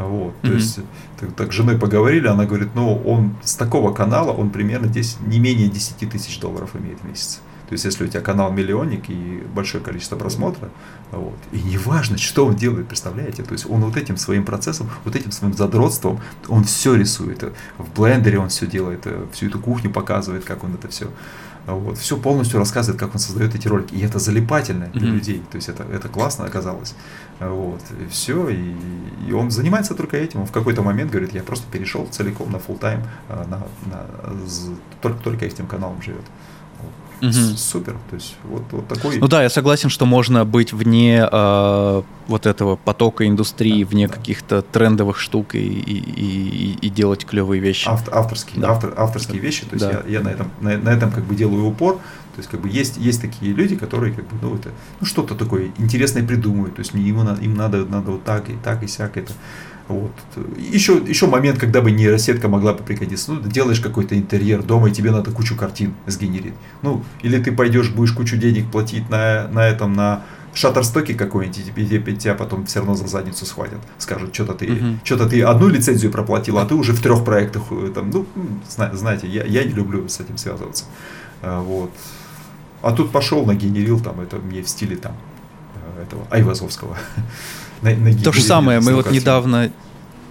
Вот, 0.00 0.32
mm-hmm. 0.32 0.48
то 0.48 0.52
есть 0.54 0.78
так, 1.18 1.32
так 1.34 1.52
с 1.52 1.54
женой 1.54 1.78
поговорили, 1.78 2.26
она 2.26 2.46
говорит, 2.46 2.70
ну 2.74 2.96
он 3.04 3.36
с 3.44 3.54
такого 3.54 3.92
канала, 3.92 4.32
он 4.32 4.48
примерно 4.48 4.88
10, 4.88 5.26
не 5.26 5.38
менее 5.38 5.68
10 5.68 6.10
тысяч 6.10 6.40
долларов 6.40 6.70
имеет 6.74 7.00
в 7.00 7.04
месяц. 7.04 7.40
То 7.68 7.74
есть, 7.74 7.84
если 7.84 8.04
у 8.04 8.08
тебя 8.08 8.20
канал 8.20 8.50
миллионник 8.50 9.08
и 9.10 9.44
большое 9.54 9.84
количество 9.84 10.16
просмотра, 10.16 10.70
вот, 11.12 11.36
и 11.52 11.62
неважно, 11.62 12.18
что 12.18 12.46
он 12.46 12.56
делает, 12.56 12.88
представляете, 12.88 13.44
то 13.44 13.52
есть 13.52 13.64
он 13.70 13.82
вот 13.82 13.96
этим 13.96 14.16
своим 14.16 14.44
процессом, 14.44 14.90
вот 15.04 15.14
этим 15.14 15.30
своим 15.30 15.54
задротством, 15.54 16.20
он 16.48 16.64
все 16.64 16.96
рисует, 16.96 17.44
в 17.78 17.94
блендере 17.94 18.40
он 18.40 18.48
все 18.48 18.66
делает, 18.66 19.06
всю 19.32 19.46
эту 19.46 19.60
кухню 19.60 19.88
показывает, 19.88 20.44
как 20.44 20.64
он 20.64 20.74
это 20.74 20.88
все 20.88 21.10
вот, 21.66 21.98
все 21.98 22.16
полностью 22.16 22.58
рассказывает, 22.58 22.98
как 22.98 23.14
он 23.14 23.20
создает 23.20 23.54
эти 23.54 23.68
ролики. 23.68 23.94
И 23.94 24.00
это 24.00 24.18
залипательно 24.18 24.86
для 24.86 25.08
mm-hmm. 25.08 25.12
людей. 25.12 25.42
То 25.50 25.56
есть 25.56 25.68
это, 25.68 25.84
это 25.84 26.08
классно 26.08 26.46
оказалось. 26.46 26.94
Вот, 27.40 27.80
и 27.98 28.06
все. 28.08 28.48
И, 28.50 28.74
и 29.26 29.32
он 29.32 29.50
занимается 29.50 29.94
только 29.94 30.16
этим. 30.16 30.40
Он 30.40 30.46
в 30.46 30.52
какой-то 30.52 30.82
момент 30.82 31.10
говорит, 31.10 31.32
я 31.32 31.42
просто 31.42 31.66
перешел 31.70 32.06
целиком 32.06 32.52
на 32.52 32.56
full 32.56 32.78
тайм 32.78 33.02
на, 33.28 33.62
на, 33.86 34.06
только, 35.00 35.22
только 35.22 35.46
этим 35.46 35.66
каналом 35.66 36.02
живет. 36.02 36.24
Угу. 37.20 37.56
Супер. 37.56 37.96
То 38.08 38.16
есть 38.16 38.36
вот, 38.44 38.62
вот 38.70 38.88
такой. 38.88 39.18
Ну 39.18 39.28
да, 39.28 39.42
я 39.42 39.50
согласен, 39.50 39.88
что 39.88 40.06
можно 40.06 40.44
быть 40.44 40.72
вне 40.72 41.28
э, 41.30 42.02
вот 42.26 42.46
этого 42.46 42.76
потока 42.76 43.26
индустрии, 43.26 43.84
да, 43.84 43.90
вне 43.90 44.08
да. 44.08 44.14
каких-то 44.14 44.62
трендовых 44.62 45.18
штук 45.18 45.54
и, 45.54 45.58
и, 45.58 45.98
и, 45.98 46.78
и 46.80 46.88
делать 46.88 47.26
клевые 47.26 47.60
вещи. 47.60 47.88
Автор, 47.88 48.14
авторские, 48.16 48.62
да. 48.62 48.70
автор, 48.70 48.94
авторские 48.96 49.40
да. 49.40 49.46
вещи. 49.46 49.66
То 49.66 49.74
есть 49.74 49.86
да. 49.86 50.02
я, 50.06 50.18
я 50.18 50.20
на 50.20 50.28
этом 50.28 50.50
на, 50.60 50.78
на 50.78 50.88
этом 50.88 51.12
как 51.12 51.24
бы 51.24 51.34
делаю 51.34 51.66
упор. 51.66 51.96
То 51.96 52.38
есть 52.38 52.48
как 52.48 52.60
бы 52.60 52.68
есть 52.68 52.96
есть 52.96 53.20
такие 53.20 53.52
люди, 53.52 53.76
которые 53.76 54.14
как 54.14 54.24
бы 54.26 54.36
ну 54.40 54.54
это 54.54 54.70
ну 55.00 55.06
что-то 55.06 55.34
такое 55.34 55.72
интересное 55.78 56.26
придумывают. 56.26 56.76
То 56.76 56.80
есть 56.80 56.94
им 56.94 57.16
надо 57.24 57.42
им 57.42 57.54
надо 57.54 57.84
надо 57.84 58.12
вот 58.12 58.24
так 58.24 58.48
и 58.48 58.54
так 58.54 58.82
и 58.82 58.86
сяк 58.86 59.16
это. 59.16 59.32
Вот. 59.90 60.12
Еще, 60.56 61.02
еще 61.04 61.26
момент, 61.26 61.58
когда 61.58 61.80
бы 61.80 61.90
нейросетка 61.90 62.46
могла 62.46 62.74
бы 62.74 62.84
пригодиться. 62.84 63.32
Ну, 63.32 63.40
делаешь 63.40 63.80
какой-то 63.80 64.16
интерьер 64.16 64.62
дома, 64.62 64.88
и 64.88 64.92
тебе 64.92 65.10
надо 65.10 65.32
кучу 65.32 65.56
картин 65.56 65.94
сгенерить. 66.06 66.54
Ну, 66.82 67.02
или 67.22 67.42
ты 67.42 67.50
пойдешь, 67.50 67.90
будешь 67.90 68.12
кучу 68.12 68.36
денег 68.36 68.70
платить 68.70 69.10
на, 69.10 69.48
на 69.48 69.66
этом, 69.66 69.92
на 69.94 70.22
шаттерстоке 70.54 71.14
какой-нибудь, 71.14 71.58
и 71.58 71.86
тебе, 71.86 72.14
тебя 72.14 72.34
потом 72.34 72.66
все 72.66 72.78
равно 72.78 72.94
за 72.94 73.08
задницу 73.08 73.44
схватят. 73.46 73.80
Скажут, 73.98 74.32
что-то 74.32 74.54
ты, 74.54 74.66
uh-huh. 74.66 74.98
что-то 75.02 75.28
ты 75.28 75.42
одну 75.42 75.66
лицензию 75.66 76.12
проплатил, 76.12 76.58
а 76.58 76.66
ты 76.66 76.76
уже 76.76 76.92
в 76.92 77.02
трех 77.02 77.24
проектах. 77.24 77.64
Э, 77.72 77.90
там, 77.92 78.10
ну, 78.10 78.26
знаете, 78.92 79.26
я, 79.26 79.42
я 79.44 79.64
не 79.64 79.72
люблю 79.72 80.08
с 80.08 80.20
этим 80.20 80.38
связываться. 80.38 80.84
А, 81.42 81.60
вот. 81.60 81.90
А 82.80 82.92
тут 82.92 83.10
пошел, 83.10 83.44
нагенерил 83.44 83.98
там, 83.98 84.20
это 84.20 84.36
мне 84.36 84.62
в 84.62 84.68
стиле 84.68 84.96
там 84.96 85.14
э, 85.74 86.02
этого 86.04 86.28
Айвазовского. 86.30 86.96
на, 87.82 87.94
на 87.94 88.14
То 88.14 88.32
же 88.32 88.42
самое, 88.42 88.80
мы 88.80 88.94
вот 88.94 89.10
недавно 89.10 89.70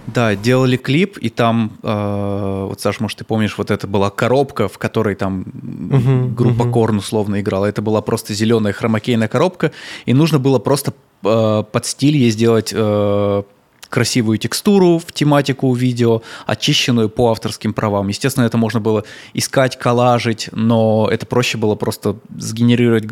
да, 0.06 0.34
делали 0.34 0.76
клип, 0.76 1.18
и 1.18 1.28
там, 1.28 1.72
э, 1.82 2.66
вот, 2.68 2.80
Саш, 2.80 3.00
может, 3.00 3.18
ты 3.18 3.24
помнишь, 3.24 3.56
вот 3.58 3.70
это 3.70 3.86
была 3.86 4.10
коробка, 4.10 4.68
в 4.68 4.78
которой 4.78 5.14
там 5.14 5.42
uh-huh, 5.42 6.34
группа 6.34 6.62
uh-huh. 6.62 6.70
Корн 6.70 6.98
условно 6.98 7.40
играла. 7.40 7.66
Это 7.66 7.82
была 7.82 8.00
просто 8.00 8.34
зеленая 8.34 8.72
хромакейная 8.72 9.28
коробка, 9.28 9.72
и 10.06 10.14
нужно 10.14 10.38
было 10.38 10.58
просто 10.58 10.94
э, 11.24 11.64
под 11.70 11.86
стиль 11.86 12.16
ей 12.16 12.30
сделать 12.30 12.72
э, 12.74 13.42
красивую 13.90 14.38
текстуру 14.38 14.98
в 14.98 15.12
тематику 15.12 15.74
видео, 15.74 16.22
очищенную 16.46 17.10
по 17.10 17.30
авторским 17.30 17.74
правам. 17.74 18.08
Естественно, 18.08 18.44
это 18.44 18.56
можно 18.56 18.80
было 18.80 19.04
искать, 19.34 19.78
коллажить, 19.78 20.48
но 20.52 21.08
это 21.10 21.26
проще 21.26 21.58
было 21.58 21.74
просто 21.74 22.16
сгенерировать 22.36 23.04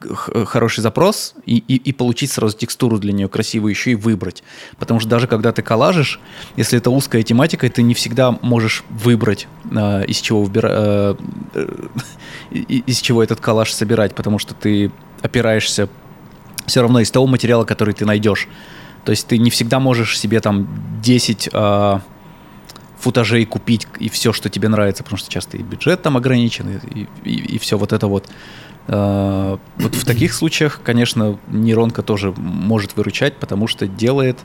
хороший 0.00 0.82
запрос 0.82 1.34
и, 1.46 1.56
и, 1.56 1.76
и 1.76 1.92
получить 1.92 2.30
сразу 2.30 2.56
текстуру 2.56 2.98
для 2.98 3.12
нее 3.12 3.28
красивую 3.28 3.70
еще 3.70 3.92
и 3.92 3.94
выбрать. 3.94 4.44
Потому 4.78 5.00
что 5.00 5.08
даже 5.08 5.26
когда 5.26 5.52
ты 5.52 5.62
коллажишь, 5.62 6.20
если 6.56 6.78
это 6.78 6.90
узкая 6.90 7.22
тематика, 7.22 7.68
ты 7.68 7.82
не 7.82 7.94
всегда 7.94 8.30
можешь 8.42 8.84
выбрать, 8.90 9.48
э, 9.70 10.04
из 10.04 10.18
чего 10.20 10.42
выбира... 10.42 10.68
э, 10.70 11.14
э, 11.54 11.66
из 12.58 13.00
чего 13.00 13.22
этот 13.22 13.40
коллаж 13.40 13.72
собирать, 13.72 14.14
потому 14.14 14.38
что 14.38 14.54
ты 14.54 14.92
опираешься 15.22 15.88
все 16.66 16.82
равно 16.82 17.00
из 17.00 17.10
того 17.10 17.26
материала, 17.26 17.64
который 17.64 17.94
ты 17.94 18.04
найдешь. 18.04 18.48
То 19.06 19.10
есть 19.10 19.28
ты 19.28 19.38
не 19.38 19.50
всегда 19.50 19.78
можешь 19.78 20.18
себе 20.18 20.40
там 20.40 20.68
10 21.00 21.50
э, 21.52 21.98
футажей 22.98 23.44
купить 23.46 23.86
и 24.00 24.08
все, 24.08 24.32
что 24.32 24.50
тебе 24.50 24.68
нравится, 24.68 25.04
потому 25.04 25.16
что 25.16 25.30
часто 25.30 25.56
и 25.56 25.62
бюджет 25.62 26.02
там 26.02 26.16
ограничен, 26.16 26.80
и, 26.92 27.06
и, 27.22 27.54
и 27.54 27.58
все 27.58 27.78
вот 27.78 27.92
это 27.92 28.08
вот. 28.08 28.28
Э, 28.88 29.58
вот 29.76 29.94
в 29.94 30.04
таких 30.04 30.34
случаях, 30.34 30.80
конечно, 30.82 31.38
нейронка 31.46 32.02
тоже 32.02 32.34
может 32.36 32.96
выручать, 32.96 33.36
потому 33.36 33.68
что 33.68 33.86
делает 33.86 34.40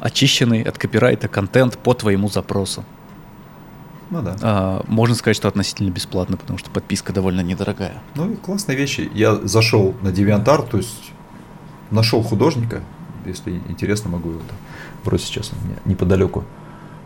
очищенный 0.00 0.62
от 0.62 0.76
копирайта 0.76 1.26
контент 1.26 1.78
по 1.78 1.94
твоему 1.94 2.28
запросу. 2.28 2.84
Ну 4.10 4.20
да. 4.20 4.36
А, 4.42 4.84
можно 4.86 5.14
сказать, 5.14 5.36
что 5.36 5.48
относительно 5.48 5.88
бесплатно, 5.90 6.36
потому 6.36 6.58
что 6.58 6.68
подписка 6.68 7.14
довольно 7.14 7.40
недорогая. 7.40 8.02
Ну, 8.16 8.36
классные 8.36 8.76
вещи. 8.76 9.10
Я 9.14 9.36
зашел 9.36 9.94
на 10.02 10.08
DeviantArt, 10.08 10.68
то 10.68 10.76
есть 10.76 11.12
нашел 11.90 12.22
художника, 12.22 12.82
если 13.26 13.60
интересно, 13.68 14.10
могу 14.10 14.30
его 14.30 14.40
бросить 15.04 15.26
сейчас 15.26 15.50
неподалеку. 15.84 16.44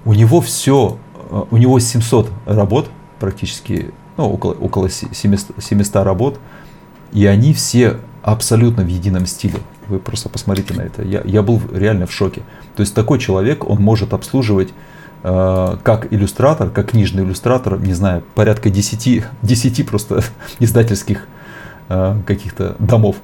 У 0.04 0.14
него 0.14 0.40
все, 0.40 0.98
э, 1.30 1.42
у 1.50 1.56
него 1.56 1.78
700 1.78 2.30
работ, 2.46 2.90
практически, 3.18 3.92
ну, 4.16 4.30
около, 4.30 4.52
около 4.52 4.88
700, 4.90 5.62
700 5.62 6.04
работ, 6.04 6.40
и 7.12 7.26
они 7.26 7.52
все 7.52 7.98
абсолютно 8.22 8.82
в 8.82 8.88
едином 8.88 9.26
стиле. 9.26 9.58
Вы 9.88 9.98
просто 9.98 10.28
посмотрите 10.28 10.74
на 10.74 10.82
это. 10.82 11.02
Я, 11.02 11.22
я 11.24 11.42
был 11.42 11.60
реально 11.72 12.06
в 12.06 12.12
шоке. 12.12 12.42
То 12.76 12.82
есть 12.82 12.94
такой 12.94 13.18
человек, 13.18 13.68
он 13.68 13.80
может 13.80 14.12
обслуживать 14.12 14.68
Э, 15.22 15.76
как 15.82 16.12
иллюстратор, 16.12 16.70
как 16.70 16.90
книжный 16.90 17.24
иллюстратор, 17.24 17.78
не 17.80 17.92
знаю, 17.92 18.22
порядка 18.34 18.70
10, 18.70 19.24
10 19.42 19.86
просто 19.86 20.22
издательских 20.60 21.26
э, 21.88 22.20
каких-то 22.24 22.76
домов. 22.78 23.16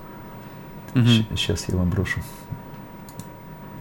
Угу. 0.95 1.37
Сейчас 1.37 1.67
я 1.69 1.77
вам 1.77 1.91
брошу. 1.91 2.21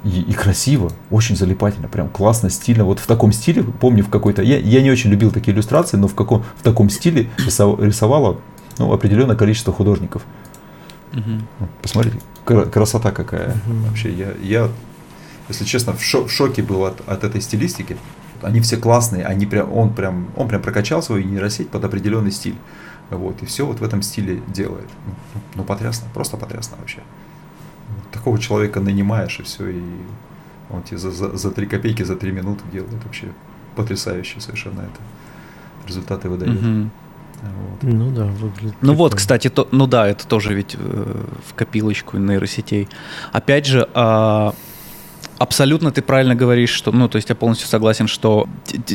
И, 0.04 0.22
и 0.22 0.34
красиво, 0.34 0.92
очень 1.12 1.38
залипательно, 1.38 1.88
прям 1.88 2.10
классно, 2.10 2.50
стильно. 2.50 2.84
Вот 2.84 3.00
в 3.00 3.08
таком 3.08 3.32
стиле, 3.32 3.64
помню 3.64 4.04
в 4.04 4.10
какой-то, 4.10 4.42
я, 4.42 4.58
я 4.58 4.82
не 4.82 4.92
очень 4.92 5.10
любил 5.10 5.32
такие 5.32 5.56
иллюстрации, 5.56 5.96
но 5.96 6.08
в, 6.08 6.16
каком, 6.16 6.44
в 6.58 6.62
таком 6.62 6.90
стиле 6.90 7.30
рисов, 7.38 7.80
рисовало 7.80 8.42
ну, 8.78 8.92
определенное 8.92 9.38
количество 9.38 9.72
художников. 9.72 10.24
Угу. 11.14 11.68
Посмотрите, 11.82 12.18
красота 12.46 13.12
какая. 13.12 13.52
Угу. 13.52 13.88
Вообще, 13.88 14.12
я, 14.12 14.34
я 14.42 14.70
если 15.50 15.66
честно, 15.66 15.94
в, 15.94 16.02
шо- 16.02 16.26
в 16.26 16.32
шоке 16.32 16.62
был 16.62 16.86
от, 16.86 17.08
от 17.08 17.24
этой 17.24 17.42
стилистики. 17.42 17.98
Они 18.42 18.60
все 18.60 18.78
классные, 18.78 19.26
они 19.26 19.46
прям, 19.46 19.72
он, 19.72 19.94
прям, 19.94 20.28
он 20.36 20.48
прям 20.48 20.62
прокачал 20.62 21.02
свою 21.02 21.24
нейросеть 21.26 21.70
под 21.70 21.86
определенный 21.86 22.32
стиль. 22.32 22.56
Вот, 23.10 23.42
и 23.42 23.46
все 23.46 23.66
вот 23.66 23.80
в 23.80 23.84
этом 23.84 24.02
стиле 24.02 24.42
делает. 24.48 24.88
Ну, 25.06 25.14
ну, 25.34 25.42
ну 25.56 25.64
потрясно, 25.64 26.08
просто 26.14 26.38
потрясно 26.38 26.78
вообще. 26.80 27.00
Такого 28.14 28.40
человека 28.40 28.80
нанимаешь, 28.80 29.40
и 29.40 29.44
все, 29.44 29.70
и 29.70 29.82
он 30.70 30.84
тебе 30.84 30.98
за, 30.98 31.12
за, 31.12 31.36
за 31.36 31.52
3 31.52 31.66
копейки, 31.68 32.04
за 32.04 32.16
3 32.16 32.32
минуты 32.32 32.64
делает 32.72 33.04
вообще 33.04 33.28
потрясающе 33.76 34.40
совершенно 34.40 34.82
это. 34.82 35.88
Результаты 35.88 36.30
выдает. 36.30 36.62
Угу. 36.62 36.90
Вот. 37.42 37.84
Ну 37.84 38.12
да, 38.12 38.26
выглядит. 38.26 38.76
Ну 38.82 38.94
вот, 38.94 39.16
кстати, 39.16 39.50
то, 39.50 39.68
ну 39.72 39.88
да, 39.88 40.08
это 40.08 40.26
тоже 40.26 40.54
ведь 40.54 40.76
э, 40.80 41.24
в 41.48 41.54
копилочку 41.56 42.18
нейросетей. 42.18 42.88
Опять 43.34 43.66
же, 43.66 43.90
э, 43.94 44.52
абсолютно 45.40 45.92
ты 45.92 46.02
правильно 46.02 46.36
говоришь, 46.36 46.70
что, 46.70 46.92
ну, 46.92 47.10
то 47.10 47.18
есть 47.18 47.30
я 47.30 47.36
полностью 47.36 47.68
согласен, 47.68 48.08
что 48.08 48.48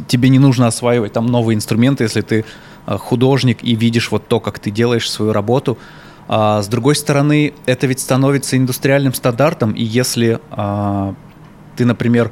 тебе 0.07 0.31
не 0.31 0.39
нужно 0.39 0.66
осваивать 0.66 1.12
там 1.12 1.27
новые 1.27 1.57
инструменты, 1.57 2.05
если 2.05 2.23
ты 2.23 2.45
а, 2.87 2.97
художник 2.97 3.59
и 3.62 3.75
видишь 3.75 4.11
вот 4.11 4.29
то, 4.29 4.41
как 4.41 4.59
ты 4.59 4.71
делаешь 4.71 5.11
свою 5.11 5.33
работу. 5.33 5.77
А 6.29 6.62
с 6.62 6.68
другой 6.68 6.95
стороны, 6.95 7.55
это 7.64 7.87
ведь 7.87 8.01
становится 8.01 8.57
индустриальным 8.57 9.14
стандартом, 9.14 9.72
и 9.72 9.83
если 9.83 10.39
а, 10.51 11.14
ты, 11.76 11.87
например, 11.87 12.31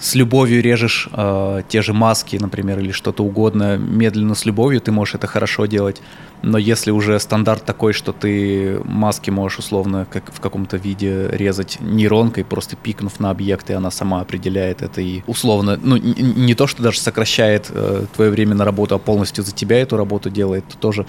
с 0.00 0.14
любовью 0.14 0.62
режешь 0.62 1.08
э, 1.12 1.62
те 1.68 1.82
же 1.82 1.92
маски, 1.92 2.36
например, 2.36 2.78
или 2.78 2.90
что-то 2.90 3.22
угодно 3.22 3.76
медленно 3.76 4.34
с 4.34 4.46
любовью, 4.46 4.80
ты 4.80 4.92
можешь 4.92 5.14
это 5.14 5.26
хорошо 5.26 5.66
делать. 5.66 6.00
Но 6.42 6.56
если 6.56 6.90
уже 6.90 7.20
стандарт 7.20 7.66
такой, 7.66 7.92
что 7.92 8.12
ты 8.12 8.80
маски 8.84 9.28
можешь 9.28 9.58
условно 9.58 10.06
как 10.10 10.32
в 10.32 10.40
каком-то 10.40 10.78
виде 10.78 11.28
резать 11.30 11.76
нейронкой, 11.80 12.44
просто 12.44 12.76
пикнув 12.76 13.20
на 13.20 13.28
объект, 13.28 13.68
и 13.68 13.74
она 13.74 13.90
сама 13.90 14.22
определяет 14.22 14.80
это 14.80 15.02
и 15.02 15.22
условно, 15.26 15.78
ну 15.82 15.98
не, 15.98 16.54
то, 16.54 16.66
что 16.66 16.82
даже 16.82 16.98
сокращает 16.98 17.66
э, 17.68 18.06
твое 18.16 18.30
время 18.30 18.54
на 18.54 18.64
работу, 18.64 18.94
а 18.94 18.98
полностью 18.98 19.44
за 19.44 19.52
тебя 19.52 19.82
эту 19.82 19.98
работу 19.98 20.30
делает, 20.30 20.64
то 20.66 20.78
тоже 20.78 21.06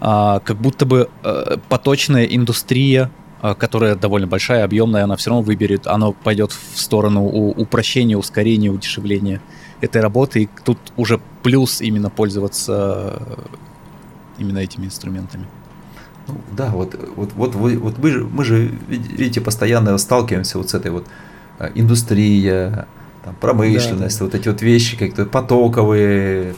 э, 0.00 0.40
как 0.44 0.56
будто 0.56 0.86
бы 0.86 1.08
э, 1.22 1.56
поточная 1.68 2.24
индустрия 2.24 3.10
а, 3.42 3.54
которая 3.54 3.94
довольно 3.94 4.26
большая, 4.26 4.64
объемная, 4.64 5.04
она 5.04 5.16
все 5.16 5.30
равно 5.30 5.42
выберет, 5.42 5.86
она 5.86 6.12
пойдет 6.12 6.52
в 6.52 6.78
сторону 6.78 7.24
упрощения, 7.24 8.18
ускорения, 8.18 8.68
удешевления 8.68 9.40
этой 9.80 10.02
работы. 10.02 10.42
И 10.42 10.48
тут 10.62 10.78
уже 10.98 11.20
плюс 11.42 11.80
именно 11.80 12.10
пользоваться 12.10 13.14
э, 13.18 14.40
именно 14.40 14.58
этими 14.58 14.84
инструментами. 14.84 15.46
Ну, 16.28 16.38
да, 16.52 16.68
вот, 16.68 16.94
вот, 17.16 17.32
вот, 17.32 17.54
вы, 17.54 17.78
вот 17.78 17.96
мы, 17.96 18.10
же, 18.10 18.24
мы 18.24 18.44
же, 18.44 18.72
видите, 18.88 19.40
постоянно 19.40 19.96
сталкиваемся 19.96 20.58
вот 20.58 20.68
с 20.68 20.74
этой 20.74 20.90
вот 20.90 21.06
э, 21.60 21.70
индустрия, 21.74 22.86
там, 23.24 23.34
промышленность, 23.40 24.18
да, 24.18 24.26
да. 24.26 24.32
вот 24.32 24.34
эти 24.34 24.48
вот 24.48 24.60
вещи, 24.60 24.98
как-то 24.98 25.24
потоковые, 25.24 26.54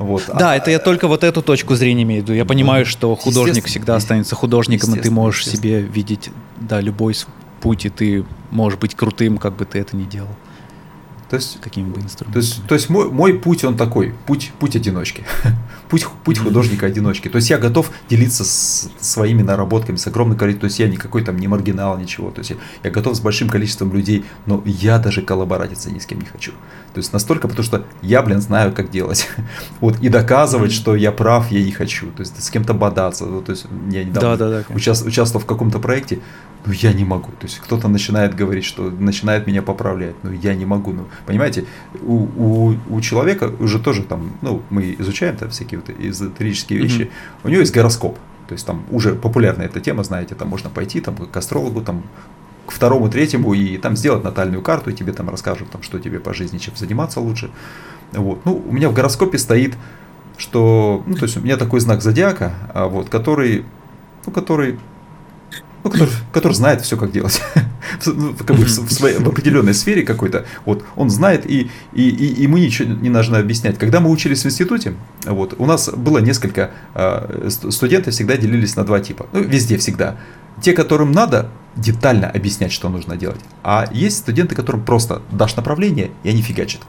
вот. 0.00 0.24
Да, 0.26 0.52
а, 0.52 0.56
это 0.56 0.70
я 0.70 0.78
только 0.78 1.08
вот 1.08 1.22
эту 1.24 1.42
точку 1.42 1.74
зрения 1.74 2.04
имею 2.04 2.22
в 2.22 2.24
виду. 2.24 2.32
Я 2.32 2.46
понимаю, 2.46 2.86
что 2.86 3.14
художник 3.16 3.66
всегда 3.66 3.96
останется 3.96 4.34
художником, 4.34 4.94
и 4.94 4.98
ты 4.98 5.10
можешь 5.10 5.46
себе 5.46 5.82
видеть 5.82 6.30
да, 6.58 6.80
любой 6.80 7.14
путь, 7.60 7.84
и 7.84 7.90
ты 7.90 8.24
можешь 8.50 8.78
быть 8.78 8.94
крутым, 8.94 9.36
как 9.36 9.56
бы 9.56 9.66
ты 9.66 9.78
это 9.78 9.96
ни 9.96 10.04
делал. 10.04 10.34
То 11.30 11.36
есть, 11.36 11.60
какими 11.60 11.88
бы 11.88 12.00
инструментами. 12.00 12.32
То 12.32 12.38
есть, 12.40 12.66
то 12.66 12.74
есть 12.74 12.90
мой, 12.90 13.08
мой 13.08 13.34
путь, 13.34 13.62
он 13.62 13.76
такой, 13.76 14.12
путь, 14.26 14.50
путь 14.58 14.74
одиночки, 14.74 15.24
путь, 15.88 16.04
путь 16.24 16.38
художника-одиночки. 16.38 17.28
То 17.28 17.36
есть 17.36 17.50
я 17.50 17.58
готов 17.58 17.92
делиться 18.08 18.44
с 18.44 18.90
своими 18.98 19.42
наработками, 19.42 19.94
с 19.94 20.08
огромным 20.08 20.36
количеством, 20.36 20.62
то 20.62 20.66
есть 20.66 20.80
я 20.80 20.88
никакой 20.88 21.22
там 21.22 21.36
не 21.36 21.46
маргинал, 21.46 21.96
ничего. 21.98 22.32
То 22.32 22.40
есть 22.40 22.50
я, 22.50 22.56
я 22.82 22.90
готов 22.90 23.16
с 23.16 23.20
большим 23.20 23.48
количеством 23.48 23.92
людей, 23.92 24.24
но 24.46 24.60
я 24.66 24.98
даже 24.98 25.22
коллаборатиться 25.22 25.92
ни 25.92 26.00
с 26.00 26.06
кем 26.06 26.18
не 26.18 26.26
хочу. 26.26 26.50
То 26.94 26.98
есть 26.98 27.12
настолько, 27.12 27.46
потому 27.46 27.64
что 27.64 27.84
я, 28.02 28.22
блин, 28.22 28.40
знаю, 28.40 28.72
как 28.72 28.90
делать. 28.90 29.28
вот, 29.80 30.00
и 30.00 30.08
доказывать, 30.08 30.72
что 30.72 30.96
я 30.96 31.12
прав, 31.12 31.52
я 31.52 31.62
не 31.62 31.70
хочу. 31.70 32.10
То 32.10 32.22
есть 32.22 32.42
с 32.42 32.50
кем-то 32.50 32.74
бодаться. 32.74 33.24
То 33.26 33.52
есть 33.52 33.66
я 33.88 34.02
недавно 34.02 34.36
да, 34.36 34.48
да, 34.48 34.64
да, 34.68 34.74
участ, 34.74 35.06
участвовал 35.06 35.44
в 35.44 35.46
каком-то 35.46 35.78
проекте, 35.78 36.18
ну 36.64 36.72
я 36.72 36.92
не 36.92 37.04
могу. 37.04 37.30
То 37.32 37.46
есть 37.46 37.58
кто-то 37.58 37.88
начинает 37.88 38.34
говорить, 38.34 38.64
что 38.64 38.90
начинает 38.90 39.46
меня 39.46 39.62
поправлять, 39.62 40.14
но 40.22 40.32
я 40.32 40.54
не 40.54 40.66
могу. 40.66 40.92
Ну, 40.92 41.08
понимаете, 41.26 41.64
у, 42.02 42.28
у, 42.36 42.76
у 42.88 43.00
человека 43.00 43.52
уже 43.58 43.78
тоже 43.78 44.02
там, 44.02 44.32
ну, 44.42 44.62
мы 44.70 44.94
изучаем 44.98 45.36
там 45.36 45.50
всякие 45.50 45.80
вот 45.80 45.90
эзотерические 45.98 46.80
вещи, 46.80 47.02
mm-hmm. 47.02 47.44
у 47.44 47.48
него 47.48 47.60
есть 47.60 47.74
гороскоп. 47.74 48.18
То 48.48 48.54
есть 48.54 48.66
там 48.66 48.84
уже 48.90 49.14
популярная 49.14 49.66
эта 49.66 49.80
тема, 49.80 50.02
знаете, 50.02 50.34
там 50.34 50.48
можно 50.48 50.70
пойти 50.70 51.00
там, 51.00 51.14
к 51.14 51.36
астрологу, 51.36 51.82
там, 51.82 52.02
к 52.66 52.72
второму, 52.72 53.08
третьему 53.08 53.54
и 53.54 53.76
там 53.78 53.96
сделать 53.96 54.24
натальную 54.24 54.62
карту, 54.62 54.90
и 54.90 54.92
тебе 54.92 55.12
там 55.12 55.30
расскажут, 55.30 55.70
там, 55.70 55.82
что 55.82 55.98
тебе 55.98 56.20
по 56.20 56.34
жизни, 56.34 56.58
чем 56.58 56.74
заниматься 56.76 57.20
лучше. 57.20 57.50
Вот. 58.12 58.44
Ну, 58.44 58.62
у 58.66 58.72
меня 58.72 58.90
в 58.90 58.92
гороскопе 58.92 59.38
стоит, 59.38 59.76
что, 60.36 61.02
ну, 61.06 61.14
то 61.14 61.24
есть 61.24 61.36
у 61.36 61.40
меня 61.40 61.56
такой 61.56 61.80
знак 61.80 62.02
зодиака, 62.02 62.54
а, 62.74 62.86
вот, 62.86 63.08
который, 63.08 63.64
ну, 64.26 64.32
который 64.32 64.78
ну, 65.82 65.90
который, 65.90 66.12
который 66.32 66.52
знает 66.52 66.82
все, 66.82 66.96
как 66.96 67.12
делать. 67.12 67.40
Как 68.04 68.56
бы 68.56 68.64
в, 68.64 68.92
своей, 68.92 69.18
в 69.18 69.28
определенной 69.28 69.74
сфере 69.74 70.02
какой-то. 70.02 70.44
Вот, 70.64 70.84
он 70.96 71.10
знает, 71.10 71.50
и, 71.50 71.70
и, 71.92 72.08
и, 72.08 72.42
и 72.42 72.46
мы 72.46 72.60
ничего 72.60 72.92
не 72.92 73.08
нужно 73.08 73.38
объяснять. 73.38 73.78
Когда 73.78 74.00
мы 74.00 74.10
учились 74.10 74.42
в 74.42 74.46
институте, 74.46 74.94
вот, 75.24 75.54
у 75.58 75.66
нас 75.66 75.88
было 75.88 76.18
несколько, 76.18 76.70
э, 76.94 77.48
студенты 77.70 78.10
всегда 78.10 78.36
делились 78.36 78.76
на 78.76 78.84
два 78.84 79.00
типа. 79.00 79.26
Ну, 79.32 79.40
везде 79.40 79.76
всегда. 79.78 80.16
Те, 80.60 80.72
которым 80.72 81.12
надо 81.12 81.48
детально 81.74 82.28
объяснять, 82.28 82.72
что 82.72 82.88
нужно 82.88 83.16
делать. 83.16 83.40
А 83.62 83.88
есть 83.92 84.18
студенты, 84.18 84.54
которым 84.54 84.84
просто 84.84 85.22
дашь 85.30 85.56
направление, 85.56 86.10
и 86.22 86.28
они 86.28 86.42
фигачат. 86.42 86.82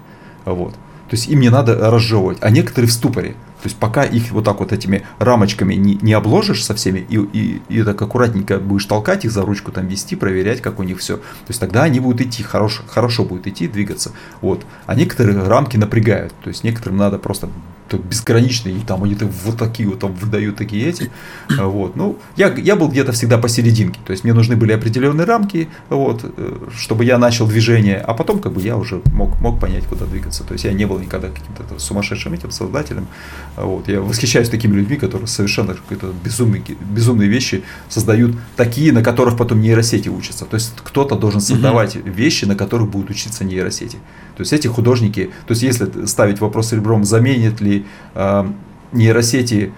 Вот. 0.46 0.76
То 1.12 1.18
есть 1.18 1.28
им 1.28 1.42
не 1.42 1.50
надо 1.50 1.76
разжевывать, 1.92 2.38
а 2.40 2.50
некоторые 2.50 2.90
в 2.90 2.94
ступоре. 2.94 3.32
То 3.62 3.66
есть 3.68 3.76
пока 3.76 4.06
их 4.06 4.32
вот 4.32 4.46
так 4.46 4.62
вот 4.62 4.72
этими 4.72 5.04
рамочками 5.20 5.74
не, 5.74 5.96
не 6.02 6.14
обложишь 6.14 6.64
со 6.64 6.74
всеми 6.74 7.06
и, 7.10 7.18
и, 7.18 7.62
и 7.68 7.84
так 7.84 8.02
аккуратненько 8.02 8.60
будешь 8.60 8.86
толкать 8.86 9.26
их 9.26 9.32
за 9.32 9.42
ручку, 9.42 9.74
там 9.74 9.88
вести, 9.88 10.16
проверять, 10.16 10.62
как 10.62 10.80
у 10.80 10.84
них 10.84 11.00
все. 11.00 11.18
То 11.18 11.50
есть 11.50 11.60
тогда 11.60 11.84
они 11.84 12.00
будут 12.00 12.22
идти, 12.22 12.44
хорошо, 12.44 12.84
хорошо 12.88 13.26
будут 13.26 13.46
идти, 13.46 13.68
двигаться. 13.68 14.14
Вот. 14.40 14.66
А 14.86 14.96
некоторые 14.96 15.38
рамки 15.44 15.76
напрягают. 15.76 16.34
То 16.46 16.48
есть 16.48 16.64
некоторым 16.64 16.96
надо 16.96 17.20
просто 17.20 17.50
безграничные, 17.98 18.76
и 18.78 18.80
там 18.82 19.04
они 19.04 19.18
вот 19.46 19.58
такие 19.58 19.88
вот 19.88 20.00
там 20.00 20.14
выдают 20.14 20.56
такие 20.56 20.88
эти. 20.88 21.12
Вот. 21.50 21.96
Ну, 21.96 22.18
я, 22.36 22.54
я 22.54 22.76
был 22.76 22.90
где-то 22.90 23.12
всегда 23.12 23.38
посерединке, 23.38 24.00
то 24.06 24.12
есть 24.12 24.24
мне 24.24 24.34
нужны 24.34 24.56
были 24.56 24.72
определенные 24.74 25.26
рамки, 25.26 25.70
вот, 25.90 26.22
э, 26.24 26.68
чтобы 26.76 27.06
я 27.06 27.18
начал 27.18 27.48
движение, 27.48 27.98
а 27.98 28.14
потом 28.14 28.40
как 28.40 28.54
бы 28.54 28.62
я 28.62 28.78
уже 28.78 29.02
мог, 29.14 29.40
мог 29.40 29.60
понять, 29.60 29.86
куда 29.86 30.06
двигаться. 30.06 30.44
То 30.44 30.54
есть 30.54 30.66
я 30.66 30.74
не 30.74 30.86
был 30.86 31.00
никогда 31.00 31.30
каким-то 31.30 31.80
сумасшедшим 31.80 32.34
этим 32.34 32.52
создателем. 32.52 33.08
Вот. 33.56 33.88
Я 33.88 34.02
восхищаюсь 34.02 34.50
такими 34.50 34.76
людьми, 34.76 34.98
которые 34.98 35.28
совершенно 35.28 35.74
какие-то 35.74 36.14
безумные, 36.24 36.64
безумные 36.80 37.30
вещи 37.30 37.64
создают, 37.90 38.36
такие, 38.56 38.92
на 38.92 39.04
которых 39.04 39.38
потом 39.38 39.62
нейросети 39.62 40.10
учатся. 40.10 40.46
То 40.46 40.56
есть 40.56 40.74
кто-то 40.84 41.16
должен 41.16 41.42
создавать 41.42 41.96
угу. 41.96 42.10
вещи, 42.10 42.46
на 42.46 42.56
которых 42.56 42.90
будут 42.90 43.10
учиться 43.10 43.44
нейросети. 43.44 43.98
То 44.36 44.42
есть 44.42 44.54
эти 44.54 44.68
художники, 44.68 45.32
то 45.48 45.52
есть 45.52 45.64
если 45.64 46.06
ставить 46.06 46.40
вопрос 46.40 46.72
ребром, 46.74 47.04
заменит 47.04 47.62
ли 47.62 47.86
э, 48.16 48.46
нейросети 48.92 49.72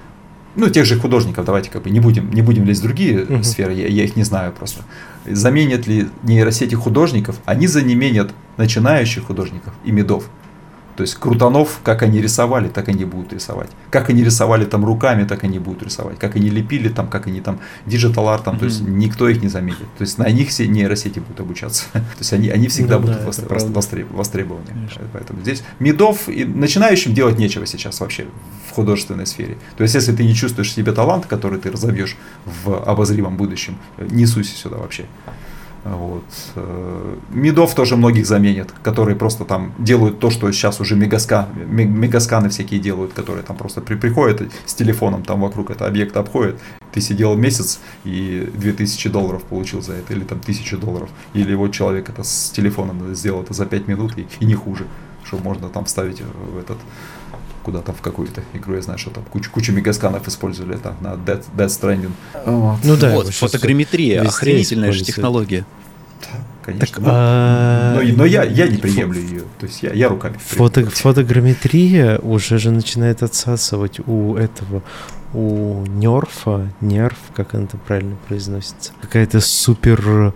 ну, 0.56 0.70
тех 0.70 0.86
же 0.86 1.00
художников, 1.00 1.46
давайте 1.46 1.70
как 1.72 1.84
бы 1.84 1.90
не 1.90 2.00
будем, 2.00 2.32
не 2.32 2.42
будем 2.42 2.66
лезть 2.66 2.82
в 2.82 2.84
другие 2.84 3.22
uh-huh. 3.22 3.44
сферы, 3.44 3.74
я, 3.74 3.88
я 3.88 4.04
их 4.04 4.16
не 4.16 4.24
знаю 4.24 4.52
просто. 4.52 4.84
Заменят 5.26 5.88
ли 5.88 6.10
нейросети 6.22 6.76
художников? 6.76 7.38
Они 7.46 7.68
заменят 7.68 8.34
начинающих 8.58 9.26
художников 9.26 9.74
и 9.84 9.92
мидов. 9.92 10.30
То 10.96 11.02
есть 11.02 11.16
крутанов, 11.16 11.80
как 11.84 12.04
они 12.04 12.22
рисовали, 12.22 12.68
так 12.68 12.88
они 12.88 13.06
будут 13.06 13.34
рисовать. 13.34 13.70
Как 13.90 14.10
они 14.10 14.24
рисовали 14.24 14.66
там 14.66 14.86
руками, 14.86 15.24
так 15.24 15.44
они 15.44 15.60
будут 15.60 15.84
рисовать. 15.84 16.20
Как 16.20 16.36
они 16.36 16.50
лепили 16.50 16.90
там, 16.90 17.08
как 17.08 17.28
они 17.28 17.42
там 17.42 17.60
digital 17.86 18.30
art 18.30 18.43
ом, 18.43 18.56
mm-hmm. 18.56 18.60
то 18.60 18.66
есть 18.66 18.82
никто 18.82 19.28
их 19.28 19.42
не 19.42 19.48
заменит. 19.48 19.88
То 19.98 20.04
есть 20.04 20.18
на 20.18 20.30
них 20.30 20.50
все 20.50 20.68
нейросети 20.68 21.20
будут 21.20 21.40
обучаться. 21.40 21.86
то 21.94 22.00
есть 22.20 22.34
они, 22.34 22.50
они 22.50 22.68
всегда 22.68 22.96
ну, 22.96 23.08
будут 23.08 23.24
да, 23.24 23.28
вос- 23.28 23.74
востреб- 23.74 24.14
востребованы. 24.14 24.68
Конечно. 24.68 25.02
Поэтому 25.14 25.42
здесь 25.42 25.64
мидов 25.80 26.30
и 26.30 26.46
начинающим 26.46 27.14
делать 27.14 27.40
нечего 27.40 27.66
сейчас 27.66 28.00
вообще 28.00 28.28
в 28.70 28.74
художественной 28.74 29.26
сфере. 29.26 29.58
То 29.78 29.84
есть 29.84 29.96
если 29.96 30.16
ты 30.16 30.24
не 30.24 30.36
чувствуешь 30.36 30.70
в 30.70 30.74
себе 30.74 30.92
талант, 30.92 31.26
который 31.26 31.60
ты 31.60 31.72
разовьешь 31.72 32.18
в 32.64 32.84
обозримом 32.84 33.38
будущем, 33.38 33.78
не 33.98 34.26
суйся 34.26 34.56
сюда 34.56 34.78
вообще. 34.78 35.06
Вот. 35.84 36.24
Э, 36.56 37.16
Медов 37.30 37.76
тоже 37.76 37.98
многих 37.98 38.26
заменят, 38.26 38.72
которые 38.84 39.16
просто 39.18 39.44
там 39.44 39.74
делают 39.78 40.20
то, 40.20 40.30
что 40.30 40.50
сейчас 40.52 40.80
уже 40.80 40.96
мегаска, 40.96 41.50
мегасканы 41.56 42.50
всякие 42.50 42.80
делают, 42.80 43.14
которые 43.14 43.44
там 43.44 43.58
просто 43.58 43.82
при, 43.82 43.96
приходят 43.96 44.50
с 44.66 44.74
телефоном 44.74 45.24
там 45.24 45.42
вокруг 45.42 45.72
этого 45.72 45.90
объекта 45.90 46.22
обходят. 46.22 46.60
Ты 46.94 47.02
сидел 47.02 47.36
месяц 47.36 47.80
и 48.06 48.50
2000 48.54 49.10
долларов 49.10 49.44
получил 49.44 49.82
за 49.82 49.94
это, 49.94 50.14
или 50.14 50.24
там 50.24 50.40
1000 50.40 50.78
долларов. 50.78 51.10
Или 51.34 51.54
вот 51.54 51.74
человек 51.74 52.10
это 52.10 52.24
с 52.24 52.52
телефоном 52.52 53.14
сделал 53.14 53.44
это 53.44 53.54
за 53.54 53.66
5 53.66 53.88
минут 53.88 54.18
и, 54.18 54.28
и 54.40 54.46
не 54.46 54.56
хуже, 54.56 54.86
что 55.26 55.38
можно 55.38 55.68
там 55.68 55.84
вставить 55.84 56.22
в 56.22 56.58
этот 56.58 56.78
куда-то 57.64 57.94
в 57.94 58.02
какую-то 58.02 58.44
игру, 58.54 58.76
я 58.76 58.82
знаю, 58.82 59.00
что 59.00 59.10
там 59.10 59.24
кучу, 59.24 59.50
кучу 59.52 59.72
мегасканов 59.72 60.28
использовали 60.28 60.78
там 60.78 60.96
на 61.02 61.14
Dead, 61.14 61.44
Dead 61.56 61.68
Stranding. 61.68 62.12
Вот. 62.46 62.78
Ну 62.84 62.98
да, 62.98 63.12
вот, 63.12 63.30
фотограмметрия, 63.30 64.22
охренительная 64.22 64.92
же 64.92 65.04
технология. 65.04 65.66
Да, 66.22 66.40
конечно. 66.64 66.88
Так, 66.88 67.00
но, 67.00 67.10
а... 67.12 67.94
но, 67.96 68.18
но 68.18 68.26
я, 68.26 68.44
я 68.44 68.68
не 68.68 68.78
приемлю 68.78 69.20
ее. 69.20 69.44
То 69.60 69.66
есть 69.66 69.82
я, 69.84 69.94
я 69.94 70.10
руками. 70.10 70.38
Фото, 70.38 70.86
фотограмметрия 70.90 72.20
уже 72.20 72.60
же 72.60 72.72
начинает 72.72 73.24
отсасывать 73.24 74.00
у 74.06 74.36
этого 74.36 74.84
у 75.34 75.84
нерфа, 75.88 76.70
нерв, 76.80 77.18
как 77.34 77.56
это 77.56 77.76
правильно 77.78 78.16
произносится, 78.28 78.92
какая-то 79.02 79.42
супер 79.42 80.34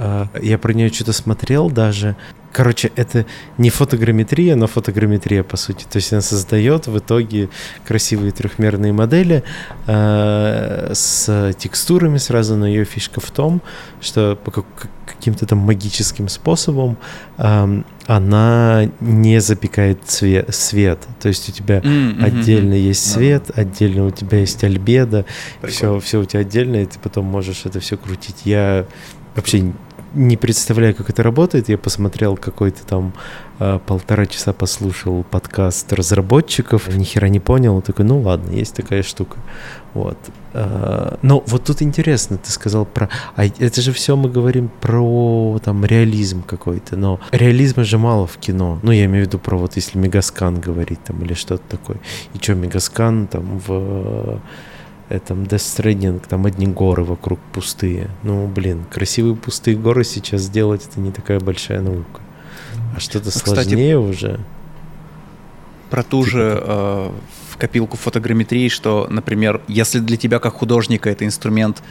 а, 0.00 0.28
я 0.40 0.58
про 0.58 0.72
нее 0.72 0.90
что-то 0.90 1.12
смотрел 1.12 1.70
даже. 1.70 2.16
Короче, 2.52 2.90
это 2.96 3.26
не 3.58 3.70
фотограмметрия, 3.70 4.56
но 4.56 4.66
фотограмметрия, 4.66 5.42
по 5.42 5.56
сути. 5.56 5.84
То 5.84 5.96
есть 5.96 6.12
она 6.12 6.22
создает 6.22 6.86
в 6.86 6.98
итоге 6.98 7.50
красивые 7.86 8.32
трехмерные 8.32 8.92
модели 8.92 9.44
э, 9.86 10.90
с 10.94 11.54
текстурами 11.58 12.16
сразу, 12.16 12.56
но 12.56 12.66
ее 12.66 12.84
фишка 12.84 13.20
в 13.20 13.30
том, 13.30 13.60
что 14.00 14.36
по 14.36 14.64
каким-то 15.06 15.46
там 15.46 15.58
магическим 15.58 16.28
способом 16.28 16.96
э, 17.36 17.82
она 18.06 18.90
не 19.00 19.40
запекает 19.40 20.04
цвет, 20.06 20.54
свет. 20.54 21.00
То 21.20 21.28
есть 21.28 21.48
у 21.50 21.52
тебя 21.52 21.78
mm-hmm. 21.80 22.24
отдельно 22.24 22.74
есть 22.74 23.10
свет, 23.10 23.50
mm-hmm. 23.50 23.60
отдельно 23.60 24.06
у 24.06 24.10
тебя 24.10 24.38
есть 24.38 24.64
альбедо, 24.64 25.26
все, 25.64 26.00
все 26.00 26.20
у 26.20 26.24
тебя 26.24 26.40
отдельно, 26.40 26.76
и 26.76 26.86
ты 26.86 26.98
потом 26.98 27.26
можешь 27.26 27.66
это 27.66 27.78
все 27.80 27.98
крутить. 27.98 28.42
Я 28.44 28.86
вообще 29.36 29.72
не 30.14 30.36
представляю, 30.36 30.94
как 30.94 31.10
это 31.10 31.22
работает. 31.22 31.68
Я 31.68 31.78
посмотрел 31.78 32.36
какой-то 32.36 32.86
там 32.86 33.12
э, 33.58 33.78
полтора 33.86 34.26
часа 34.26 34.52
послушал 34.52 35.24
подкаст 35.24 35.92
разработчиков, 35.92 36.88
ни 36.88 37.04
хера 37.04 37.28
не 37.28 37.40
понял. 37.40 37.80
Такой, 37.82 38.04
ну 38.04 38.20
ладно, 38.20 38.52
есть 38.52 38.74
такая 38.74 39.02
штука. 39.02 39.38
Вот. 39.94 40.18
Э, 40.54 41.16
но 41.22 41.42
вот 41.46 41.64
тут 41.64 41.82
интересно, 41.82 42.38
ты 42.38 42.50
сказал 42.50 42.86
про... 42.86 43.08
А 43.36 43.44
это 43.44 43.80
же 43.80 43.92
все 43.92 44.16
мы 44.16 44.30
говорим 44.30 44.70
про 44.80 45.58
там 45.62 45.84
реализм 45.84 46.42
какой-то, 46.42 46.96
но 46.96 47.20
реализма 47.32 47.84
же 47.84 47.98
мало 47.98 48.26
в 48.26 48.38
кино. 48.38 48.78
Ну, 48.82 48.92
я 48.92 49.04
имею 49.04 49.24
в 49.24 49.28
виду 49.28 49.38
про 49.38 49.56
вот 49.56 49.76
если 49.76 49.98
Мегаскан 49.98 50.60
говорить 50.60 51.02
там 51.04 51.22
или 51.22 51.34
что-то 51.34 51.62
такое. 51.68 51.98
И 52.34 52.38
что, 52.38 52.54
Мегаскан 52.54 53.26
там 53.26 53.60
в 53.66 54.40
этом 55.08 55.44
Death 55.44 55.56
Stranding, 55.56 56.22
там 56.28 56.46
одни 56.46 56.66
горы 56.66 57.04
вокруг 57.04 57.38
пустые. 57.52 58.10
Ну, 58.22 58.46
блин, 58.46 58.84
красивые 58.90 59.36
пустые 59.36 59.76
горы 59.76 60.04
сейчас 60.04 60.42
сделать 60.42 60.86
это 60.90 61.00
не 61.00 61.12
такая 61.12 61.40
большая 61.40 61.80
наука. 61.80 62.20
А 62.96 63.00
что-то 63.00 63.30
сложнее 63.30 63.64
кстати, 63.64 63.94
уже. 63.94 64.40
Про 65.90 66.02
ту 66.02 66.24
типа 66.24 66.30
же 66.30 66.62
э, 66.62 67.10
в 67.50 67.56
копилку 67.56 67.96
фотограмметрии, 67.96 68.68
что, 68.68 69.06
например, 69.08 69.62
если 69.68 70.00
для 70.00 70.16
тебя 70.16 70.38
как 70.38 70.54
художника 70.54 71.08
это 71.08 71.24
инструмент 71.24 71.82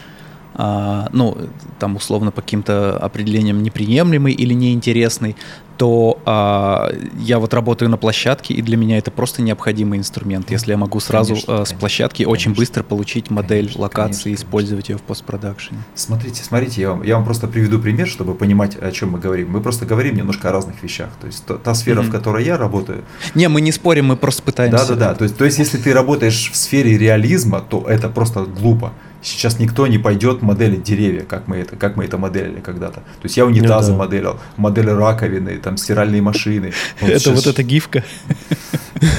а, 0.57 1.07
ну, 1.13 1.37
там 1.79 1.95
условно 1.95 2.31
по 2.31 2.41
каким-то 2.41 2.97
определениям 2.97 3.61
неприемлемый 3.61 4.33
или 4.33 4.53
неинтересный, 4.53 5.35
то 5.77 6.19
а, 6.25 6.91
я 7.19 7.37
вот 7.37 7.53
работаю 7.53 7.89
на 7.89 7.97
площадке, 7.97 8.55
и 8.55 8.63
для 8.63 8.77
меня 8.77 8.97
это 8.97 9.11
просто 9.11 9.43
необходимый 9.43 9.99
инструмент. 9.99 10.49
Если 10.49 10.71
я 10.71 10.77
могу 10.77 10.99
сразу 10.99 11.35
конечно, 11.35 11.61
а, 11.61 11.65
с 11.65 11.73
площадки 11.73 12.23
конечно, 12.23 12.31
очень 12.31 12.53
быстро 12.55 12.81
получить 12.81 13.29
модель 13.29 13.65
конечно, 13.65 13.81
локации 13.81 14.31
и 14.31 14.35
использовать 14.35 14.89
ее 14.89 14.97
в 14.97 15.03
постпродакшене. 15.03 15.79
Смотрите, 15.93 16.43
смотрите, 16.43 16.81
я 16.81 16.89
вам, 16.89 17.03
я 17.03 17.15
вам 17.15 17.25
просто 17.25 17.47
приведу 17.47 17.79
пример, 17.79 18.07
чтобы 18.07 18.33
понимать, 18.33 18.75
о 18.75 18.91
чем 18.91 19.11
мы 19.11 19.19
говорим. 19.19 19.51
Мы 19.51 19.61
просто 19.61 19.85
говорим 19.85 20.15
немножко 20.15 20.49
о 20.49 20.51
разных 20.51 20.81
вещах. 20.81 21.09
То 21.21 21.27
есть 21.27 21.45
та, 21.45 21.57
та 21.57 21.75
сфера, 21.75 22.01
mm-hmm. 22.01 22.09
в 22.09 22.11
которой 22.11 22.43
я 22.43 22.57
работаю. 22.57 23.03
Не, 23.35 23.47
мы 23.47 23.61
не 23.61 23.71
спорим, 23.71 24.05
мы 24.05 24.17
просто 24.17 24.41
пытаемся. 24.41 24.87
Да, 24.87 24.95
да, 24.95 25.09
да. 25.09 25.15
То 25.15 25.25
есть, 25.25 25.37
то 25.37 25.45
есть, 25.45 25.59
если 25.59 25.77
ты 25.77 25.93
работаешь 25.93 26.49
в 26.51 26.55
сфере 26.55 26.97
реализма, 26.97 27.61
то 27.61 27.85
это 27.87 28.09
просто 28.09 28.45
глупо. 28.45 28.93
Сейчас 29.27 29.59
никто 29.59 29.87
не 29.87 29.97
пойдет 29.97 30.41
моделить 30.41 30.83
деревья, 30.83 31.23
как 31.23 31.47
мы 31.47 31.57
это, 31.57 31.75
как 31.75 31.97
мы 31.97 32.05
это 32.05 32.17
моделили 32.17 32.61
когда-то. 32.61 33.01
То 33.01 33.23
есть 33.23 33.35
я 33.35 33.45
унитазы 33.45 33.91
ну, 33.91 33.97
да. 33.97 34.05
моделил, 34.05 34.39
модели 34.55 34.89
раковины, 34.89 35.57
там 35.57 35.75
стиральные 35.75 36.21
машины. 36.21 36.71
Вот 37.01 37.09
это 37.09 37.19
сейчас... 37.19 37.35
вот 37.35 37.47
эта 37.47 37.63
гифка. 37.63 38.03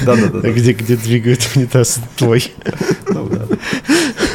Да, 0.05 0.13
да, 0.13 0.27
да. 0.27 0.51
Где, 0.51 0.73
где 0.73 0.97
двигает 0.97 1.51
унитаз 1.55 2.01
твой. 2.17 2.51
Ну 3.07 3.27
да. 3.29 3.47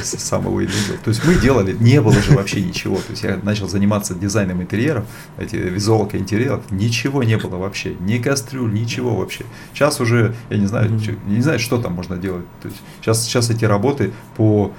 Сам 0.03 0.47
его 0.47 0.61
и 0.61 0.67
двигал. 0.67 0.97
То 1.05 1.11
есть 1.11 1.25
мы 1.25 1.35
делали, 1.35 1.77
не 1.79 2.01
было 2.01 2.15
же 2.15 2.33
вообще 2.33 2.63
ничего. 2.63 2.97
То 2.97 3.11
есть 3.11 3.23
я 3.23 3.39
начал 3.43 3.69
заниматься 3.69 4.15
дизайном 4.15 4.63
интерьеров, 4.63 5.05
эти 5.39 5.57
визуалка 5.57 6.19
интерьеров, 6.19 6.71
ничего 6.71 7.23
не 7.23 7.37
было 7.37 7.57
вообще. 7.57 7.95
Ни 8.01 8.19
кастрюль, 8.19 8.73
ничего 8.73 9.17
вообще. 9.17 9.45
Сейчас 9.75 10.01
уже, 10.01 10.35
я 10.49 10.57
не 10.57 10.67
знаю, 10.67 10.91
не 11.27 11.43
знаю, 11.43 11.59
что 11.59 11.81
там 11.81 11.93
можно 11.93 12.17
делать. 12.17 12.47
То 12.63 12.69
есть 12.69 12.81
сейчас, 13.01 13.25
сейчас 13.25 13.51
эти 13.51 13.65
работы 13.65 14.13
по 14.37 14.73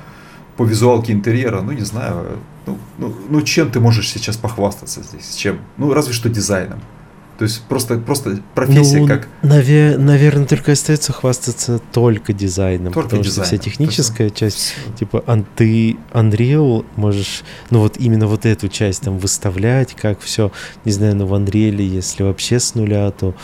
по 0.58 0.64
визуалке 0.64 1.14
интерьера, 1.14 1.62
ну 1.62 1.72
не 1.72 1.84
знаю, 1.84 2.40
ну, 2.66 2.78
ну, 2.98 3.14
ну 3.30 3.42
чем 3.42 3.72
ты 3.72 3.80
можешь 3.80 4.10
сейчас 4.10 4.38
похвастаться 4.38 5.04
здесь, 5.04 5.36
чем? 5.36 5.60
Ну 5.78 5.94
разве 5.94 6.14
что 6.14 6.30
дизайном. 6.30 6.80
То 7.38 7.44
есть 7.44 7.64
просто, 7.64 7.98
просто 7.98 8.40
профессия 8.54 9.00
ну, 9.00 9.08
как... 9.08 9.28
Наве- 9.42 9.98
наверное, 9.98 10.46
только 10.46 10.72
остается 10.72 11.12
хвастаться 11.12 11.80
только 11.92 12.32
дизайном. 12.32 12.94
Только 12.94 13.10
потому 13.10 13.24
дизайном. 13.24 13.46
что 13.46 13.58
вся 13.58 13.64
техническая 13.64 14.30
только... 14.30 14.40
часть, 14.40 14.74
типа 14.98 15.22
ан- 15.28 15.46
ты 15.56 15.98
Unreal 16.14 16.86
можешь, 16.96 17.44
ну 17.72 17.80
вот 17.80 17.98
именно 17.98 18.28
вот 18.28 18.46
эту 18.46 18.70
часть 18.70 19.02
там 19.02 19.18
выставлять, 19.18 19.96
как 19.96 20.22
все, 20.22 20.54
не 20.86 20.94
знаю, 20.94 21.18
ну 21.18 21.26
в 21.26 21.34
Unreal, 21.34 21.82
если 21.82 22.24
вообще 22.24 22.58
с 22.58 22.74
нуля, 22.74 23.12
то 23.12 23.36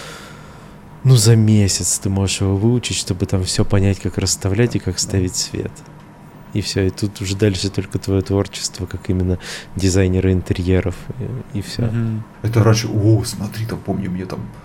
ну 1.03 1.17
за 1.17 1.35
месяц 1.35 1.99
ты 1.99 2.09
можешь 2.09 2.39
его 2.39 2.55
выучить, 2.55 2.95
чтобы 2.95 3.25
там 3.25 3.43
все 3.43 3.65
понять, 3.65 3.99
как 3.99 4.17
расставлять 4.17 4.77
и 4.77 4.79
как 4.79 4.99
ставить 4.99 5.35
свет 5.35 5.71
и 6.53 6.61
все. 6.61 6.87
И 6.87 6.89
тут 6.89 7.21
уже 7.21 7.35
дальше 7.35 7.69
только 7.69 7.99
твое 7.99 8.21
творчество, 8.21 8.85
как 8.85 9.09
именно 9.09 9.39
дизайнера 9.75 10.31
интерьеров, 10.31 10.95
и, 11.53 11.59
и 11.59 11.61
все. 11.61 11.83
Mm-hmm. 11.83 12.19
Это 12.43 12.63
раньше, 12.63 12.87
о, 12.87 13.23
смотри, 13.23 13.65
там 13.65 13.79
помню, 13.79 14.11
мне 14.11 14.25
там, 14.25 14.39
там 14.39 14.60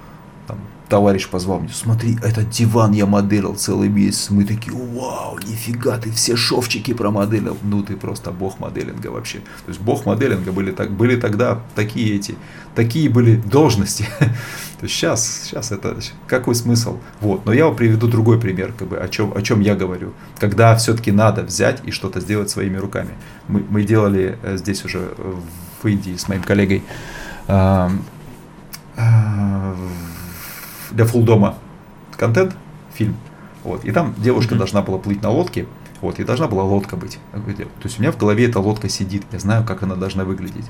товарищ 0.88 1.28
позвал 1.28 1.60
меня, 1.60 1.72
смотри, 1.72 2.16
этот 2.22 2.50
диван 2.50 2.92
я 2.92 3.06
моделил 3.06 3.54
целый 3.54 3.88
месяц. 3.88 4.30
Мы 4.30 4.44
такие, 4.44 4.76
вау, 4.76 5.38
нифига, 5.38 5.98
ты 5.98 6.10
все 6.10 6.36
шовчики 6.36 6.94
промоделил. 6.94 7.56
Ну 7.62 7.82
ты 7.82 7.96
просто 7.96 8.30
бог 8.30 8.60
моделинга 8.60 9.08
вообще. 9.08 9.38
То 9.38 9.68
есть 9.68 9.80
бог 9.80 10.06
моделинга 10.06 10.52
были, 10.52 10.70
так, 10.70 10.92
были 10.92 11.16
тогда 11.16 11.60
такие 11.74 12.14
эти, 12.16 12.36
такие 12.74 13.08
были 13.08 13.36
должности. 13.36 14.06
То 14.78 14.84
есть 14.84 14.94
сейчас, 14.94 15.44
сейчас 15.44 15.72
это, 15.72 15.96
какой 16.26 16.54
смысл? 16.54 16.98
Вот, 17.20 17.46
но 17.46 17.52
я 17.52 17.66
вам 17.66 17.76
приведу 17.76 18.08
другой 18.08 18.38
пример, 18.38 18.74
как 18.76 18.88
бы, 18.88 18.98
о 18.98 19.08
чем, 19.08 19.32
о 19.34 19.40
чем 19.40 19.60
я 19.60 19.74
говорю. 19.74 20.12
Когда 20.38 20.76
все-таки 20.76 21.10
надо 21.12 21.42
взять 21.42 21.80
и 21.84 21.90
что-то 21.90 22.20
сделать 22.20 22.50
своими 22.50 22.76
руками. 22.76 23.10
Мы, 23.48 23.64
мы 23.68 23.84
делали 23.84 24.38
э, 24.42 24.58
здесь 24.58 24.84
уже 24.84 25.14
в 25.82 25.86
Индии 25.88 26.16
с 26.16 26.28
моим 26.28 26.42
коллегой 26.42 26.82
э, 27.48 27.88
э, 28.96 29.74
для 30.90 31.04
фулдома 31.04 31.56
контент, 32.16 32.56
фильм. 32.92 33.16
Вот. 33.64 33.84
И 33.84 33.92
там 33.92 34.14
девушка 34.18 34.54
mm-hmm. 34.54 34.58
должна 34.58 34.82
была 34.82 34.98
плыть 34.98 35.22
на 35.22 35.30
лодке, 35.30 35.66
вот, 36.00 36.20
и 36.20 36.24
должна 36.24 36.46
была 36.46 36.62
лодка 36.62 36.96
быть. 36.96 37.18
То 37.32 37.66
есть 37.84 37.98
у 37.98 38.02
меня 38.02 38.12
в 38.12 38.16
голове 38.16 38.46
эта 38.46 38.60
лодка 38.60 38.88
сидит, 38.88 39.24
я 39.32 39.38
знаю, 39.38 39.64
как 39.64 39.82
она 39.82 39.96
должна 39.96 40.24
выглядеть. 40.24 40.66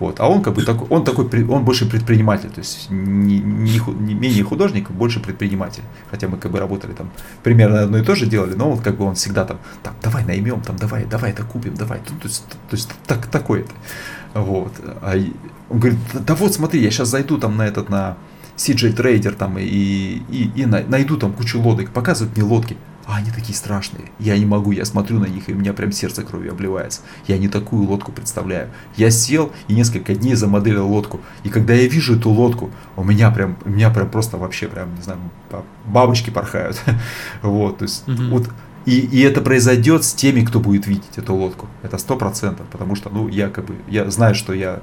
Вот. 0.00 0.18
А 0.18 0.28
он 0.28 0.42
как 0.42 0.54
бы 0.54 0.62
такой, 0.62 0.88
он 0.88 1.04
такой, 1.04 1.26
он 1.46 1.62
больше 1.62 1.88
предприниматель, 1.88 2.48
то 2.48 2.60
есть 2.60 2.90
не, 2.90 3.38
не, 3.38 3.78
не 4.00 4.14
менее 4.14 4.42
художник, 4.42 4.90
больше 4.90 5.20
предприниматель. 5.20 5.82
Хотя 6.10 6.26
мы 6.26 6.38
как 6.38 6.50
бы 6.50 6.58
работали 6.58 6.92
там 6.92 7.10
примерно 7.42 7.82
одно 7.82 7.98
и 7.98 8.02
то 8.02 8.14
же 8.14 8.24
делали, 8.24 8.54
но 8.54 8.70
вот 8.70 8.80
как 8.82 8.96
бы 8.96 9.04
он 9.04 9.14
всегда 9.14 9.44
там, 9.44 9.58
там 9.82 9.94
давай 10.02 10.24
наймем, 10.24 10.62
там 10.62 10.76
давай, 10.76 11.04
давай 11.04 11.32
это 11.32 11.44
купим, 11.44 11.74
давай. 11.74 11.98
То, 11.98 12.14
то 12.14 12.28
есть, 12.28 12.46
то 12.48 12.76
есть 12.76 12.90
так, 13.06 13.26
такое 13.26 13.60
это. 13.60 13.72
Вот. 14.32 14.72
А 15.02 15.16
он 15.68 15.78
говорит, 15.78 15.98
да 16.14 16.34
вот 16.34 16.54
смотри, 16.54 16.82
я 16.82 16.90
сейчас 16.90 17.08
зайду 17.08 17.36
там 17.36 17.58
на 17.58 17.66
этот, 17.66 17.90
на 17.90 18.16
CJ 18.60 18.94
Trader 18.94 19.32
там 19.32 19.58
и, 19.58 19.64
и, 19.64 20.50
и 20.54 20.66
найду 20.66 21.16
там 21.16 21.32
кучу 21.32 21.58
лодок, 21.60 21.90
показывают 21.90 22.36
мне 22.36 22.44
лодки. 22.44 22.76
А 23.06 23.16
они 23.16 23.30
такие 23.30 23.54
страшные. 23.56 24.04
Я 24.20 24.38
не 24.38 24.44
могу, 24.44 24.70
я 24.70 24.84
смотрю 24.84 25.18
на 25.18 25.24
них, 25.24 25.48
и 25.48 25.52
у 25.52 25.56
меня 25.56 25.72
прям 25.72 25.90
сердце 25.90 26.22
кровью 26.22 26.52
обливается. 26.52 27.00
Я 27.26 27.38
не 27.38 27.48
такую 27.48 27.88
лодку 27.88 28.12
представляю. 28.12 28.68
Я 28.96 29.10
сел 29.10 29.50
и 29.66 29.74
несколько 29.74 30.14
дней 30.14 30.34
замоделил 30.34 30.86
лодку. 30.86 31.20
И 31.42 31.48
когда 31.48 31.74
я 31.74 31.88
вижу 31.88 32.16
эту 32.16 32.30
лодку, 32.30 32.70
у 32.96 33.02
меня 33.02 33.30
прям, 33.30 33.56
у 33.64 33.70
меня 33.70 33.90
прям 33.90 34.10
просто 34.10 34.36
вообще 34.36 34.68
прям, 34.68 34.94
не 34.94 35.02
знаю, 35.02 35.18
бабочки 35.86 36.30
порхают. 36.30 36.80
вот, 37.42 37.78
то 37.78 37.84
есть, 37.84 38.06
угу. 38.06 38.22
вот 38.30 38.48
и, 38.84 39.00
и 39.00 39.20
это 39.22 39.40
произойдет 39.40 40.04
с 40.04 40.12
теми, 40.12 40.44
кто 40.44 40.60
будет 40.60 40.86
видеть 40.86 41.16
эту 41.16 41.34
лодку. 41.34 41.68
Это 41.82 41.98
сто 41.98 42.16
процентов, 42.16 42.66
потому 42.70 42.94
что, 42.94 43.10
ну, 43.10 43.28
я 43.28 43.48
как 43.48 43.64
бы, 43.64 43.74
я 43.88 44.08
знаю, 44.10 44.34
что 44.34 44.52
я 44.52 44.80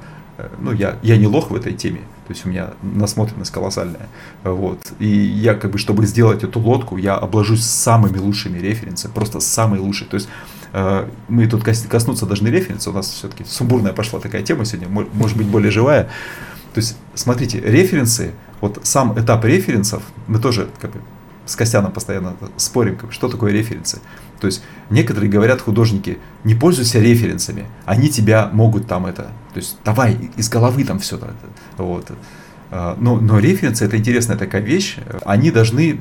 ну, 0.59 0.71
я, 0.71 0.97
я 1.01 1.17
не 1.17 1.27
лох 1.27 1.49
в 1.49 1.55
этой 1.55 1.73
теме, 1.73 1.99
то 2.27 2.33
есть 2.33 2.45
у 2.45 2.49
меня 2.49 2.71
насмотренность 2.81 3.51
колоссальная, 3.51 4.07
вот, 4.43 4.79
и 4.99 5.07
я 5.07 5.55
как 5.55 5.71
бы, 5.71 5.77
чтобы 5.77 6.05
сделать 6.05 6.43
эту 6.43 6.59
лодку, 6.59 6.97
я 6.97 7.15
обложусь 7.15 7.63
самыми 7.63 8.17
лучшими 8.17 8.59
референсами, 8.59 9.11
просто 9.11 9.39
самые 9.39 9.81
лучшие, 9.81 10.07
то 10.07 10.15
есть 10.15 10.29
э, 10.73 11.07
мы 11.27 11.47
тут 11.47 11.63
коснуться 11.63 12.25
должны 12.25 12.49
референса, 12.49 12.89
у 12.91 12.93
нас 12.93 13.07
все-таки 13.07 13.43
сумбурная 13.45 13.93
пошла 13.93 14.19
такая 14.19 14.43
тема 14.43 14.65
сегодня, 14.65 14.87
может 14.89 15.37
быть 15.37 15.47
более 15.47 15.71
живая, 15.71 16.03
то 16.73 16.79
есть 16.79 16.97
смотрите, 17.15 17.59
референсы, 17.59 18.33
вот 18.61 18.79
сам 18.83 19.19
этап 19.19 19.43
референсов, 19.45 20.03
мы 20.27 20.39
тоже 20.39 20.69
как 20.79 20.91
бы 20.91 21.01
с 21.47 21.55
Костяном 21.55 21.91
постоянно 21.91 22.35
спорим, 22.57 22.99
что 23.09 23.29
такое 23.29 23.51
референсы. 23.51 23.99
То 24.39 24.47
есть 24.47 24.63
некоторые 24.89 25.29
говорят 25.29 25.61
художники, 25.61 26.17
не 26.43 26.55
пользуйся 26.55 26.99
референсами, 26.99 27.65
они 27.85 28.09
тебя 28.09 28.49
могут 28.53 28.87
там 28.87 29.05
это, 29.05 29.23
то 29.53 29.57
есть 29.57 29.77
давай 29.83 30.17
из 30.35 30.49
головы 30.49 30.83
там 30.83 30.99
все 30.99 31.17
это, 31.17 31.33
вот. 31.77 32.11
А, 32.69 32.97
но, 32.99 33.19
но 33.19 33.39
референсы 33.39 33.85
это 33.85 33.97
интересная 33.97 34.37
такая 34.37 34.61
вещь, 34.61 34.97
они 35.25 35.51
должны 35.51 35.99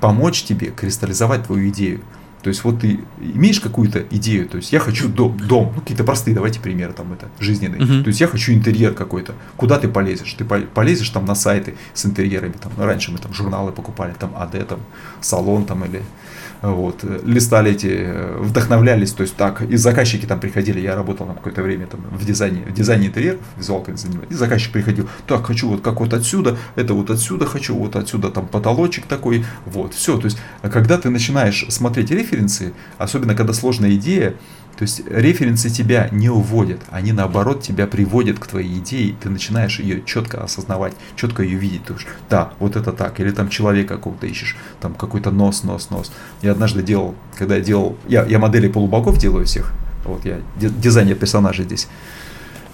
помочь 0.00 0.42
тебе 0.42 0.68
кристаллизовать 0.68 1.44
твою 1.44 1.68
идею. 1.68 2.00
То 2.44 2.48
есть 2.48 2.62
вот 2.62 2.80
ты 2.80 3.00
имеешь 3.18 3.58
какую-то 3.58 4.04
идею, 4.10 4.46
то 4.46 4.58
есть 4.58 4.70
я 4.70 4.78
хочу 4.78 5.08
дом, 5.08 5.34
дом 5.38 5.72
ну 5.74 5.80
какие-то 5.80 6.04
простые, 6.04 6.34
давайте 6.34 6.60
примеры 6.60 6.92
там 6.92 7.10
это, 7.14 7.30
жизненные. 7.40 7.80
Uh-huh. 7.80 8.02
То 8.02 8.08
есть 8.08 8.20
я 8.20 8.26
хочу 8.26 8.52
интерьер 8.52 8.92
какой-то. 8.92 9.32
Куда 9.56 9.78
ты 9.78 9.88
полезешь? 9.88 10.34
Ты 10.34 10.44
полезешь 10.44 11.08
там 11.08 11.24
на 11.24 11.34
сайты 11.34 11.74
с 11.94 12.04
интерьерами, 12.04 12.52
там, 12.52 12.72
раньше 12.76 13.12
мы 13.12 13.18
там 13.18 13.32
журналы 13.32 13.72
покупали, 13.72 14.12
там 14.12 14.34
АД, 14.36 14.68
там, 14.68 14.80
салон 15.22 15.64
там 15.64 15.86
или 15.86 16.02
вот, 16.70 17.04
листали 17.24 17.72
эти, 17.72 18.08
вдохновлялись, 18.38 19.12
то 19.12 19.22
есть 19.22 19.36
так, 19.36 19.62
и 19.62 19.76
заказчики 19.76 20.26
там 20.26 20.40
приходили, 20.40 20.80
я 20.80 20.94
работал 20.94 21.26
на 21.26 21.34
какое-то 21.34 21.62
время 21.62 21.86
там 21.86 22.00
в 22.10 22.24
дизайне, 22.24 22.64
в 22.66 22.72
дизайне 22.72 23.08
интерьеров, 23.08 23.40
визуалкой 23.56 23.96
занимаюсь, 23.96 24.30
и 24.30 24.34
заказчик 24.34 24.72
приходил, 24.72 25.08
так, 25.26 25.46
хочу 25.46 25.68
вот 25.68 25.82
как 25.82 26.00
вот 26.00 26.14
отсюда, 26.14 26.56
это 26.76 26.94
вот 26.94 27.10
отсюда 27.10 27.46
хочу, 27.46 27.76
вот 27.76 27.96
отсюда 27.96 28.30
там 28.30 28.46
потолочек 28.46 29.06
такой, 29.06 29.44
вот, 29.66 29.94
все, 29.94 30.18
то 30.18 30.24
есть, 30.26 30.38
когда 30.62 30.98
ты 30.98 31.10
начинаешь 31.10 31.66
смотреть 31.68 32.10
референсы, 32.10 32.72
особенно 32.98 33.34
когда 33.34 33.52
сложная 33.52 33.94
идея, 33.94 34.34
то 34.76 34.82
есть 34.82 35.02
референсы 35.06 35.70
тебя 35.70 36.08
не 36.10 36.28
уводят, 36.28 36.80
они 36.90 37.12
наоборот 37.12 37.62
тебя 37.62 37.86
приводят 37.86 38.38
к 38.38 38.46
твоей 38.46 38.78
идее, 38.78 39.14
ты 39.20 39.30
начинаешь 39.30 39.78
ее 39.78 40.02
четко 40.04 40.42
осознавать, 40.42 40.94
четко 41.16 41.42
ее 41.42 41.58
видеть. 41.58 41.84
Ты 41.84 41.94
уж, 41.94 42.06
да, 42.28 42.52
вот 42.58 42.76
это 42.76 42.92
так, 42.92 43.20
или 43.20 43.30
там 43.30 43.48
человека 43.48 43.96
какого-то 43.96 44.26
ищешь, 44.26 44.56
там 44.80 44.94
какой-то 44.94 45.30
нос, 45.30 45.62
нос, 45.62 45.90
нос. 45.90 46.12
Я 46.42 46.52
однажды 46.52 46.82
делал, 46.82 47.14
когда 47.36 47.56
я 47.56 47.60
делал, 47.60 47.96
я, 48.08 48.24
я 48.24 48.38
модели 48.38 48.68
полубогов 48.68 49.18
делаю 49.18 49.46
всех, 49.46 49.72
вот 50.04 50.24
я 50.24 50.40
дизайнер 50.56 51.16
персонажей 51.16 51.64
здесь. 51.64 51.88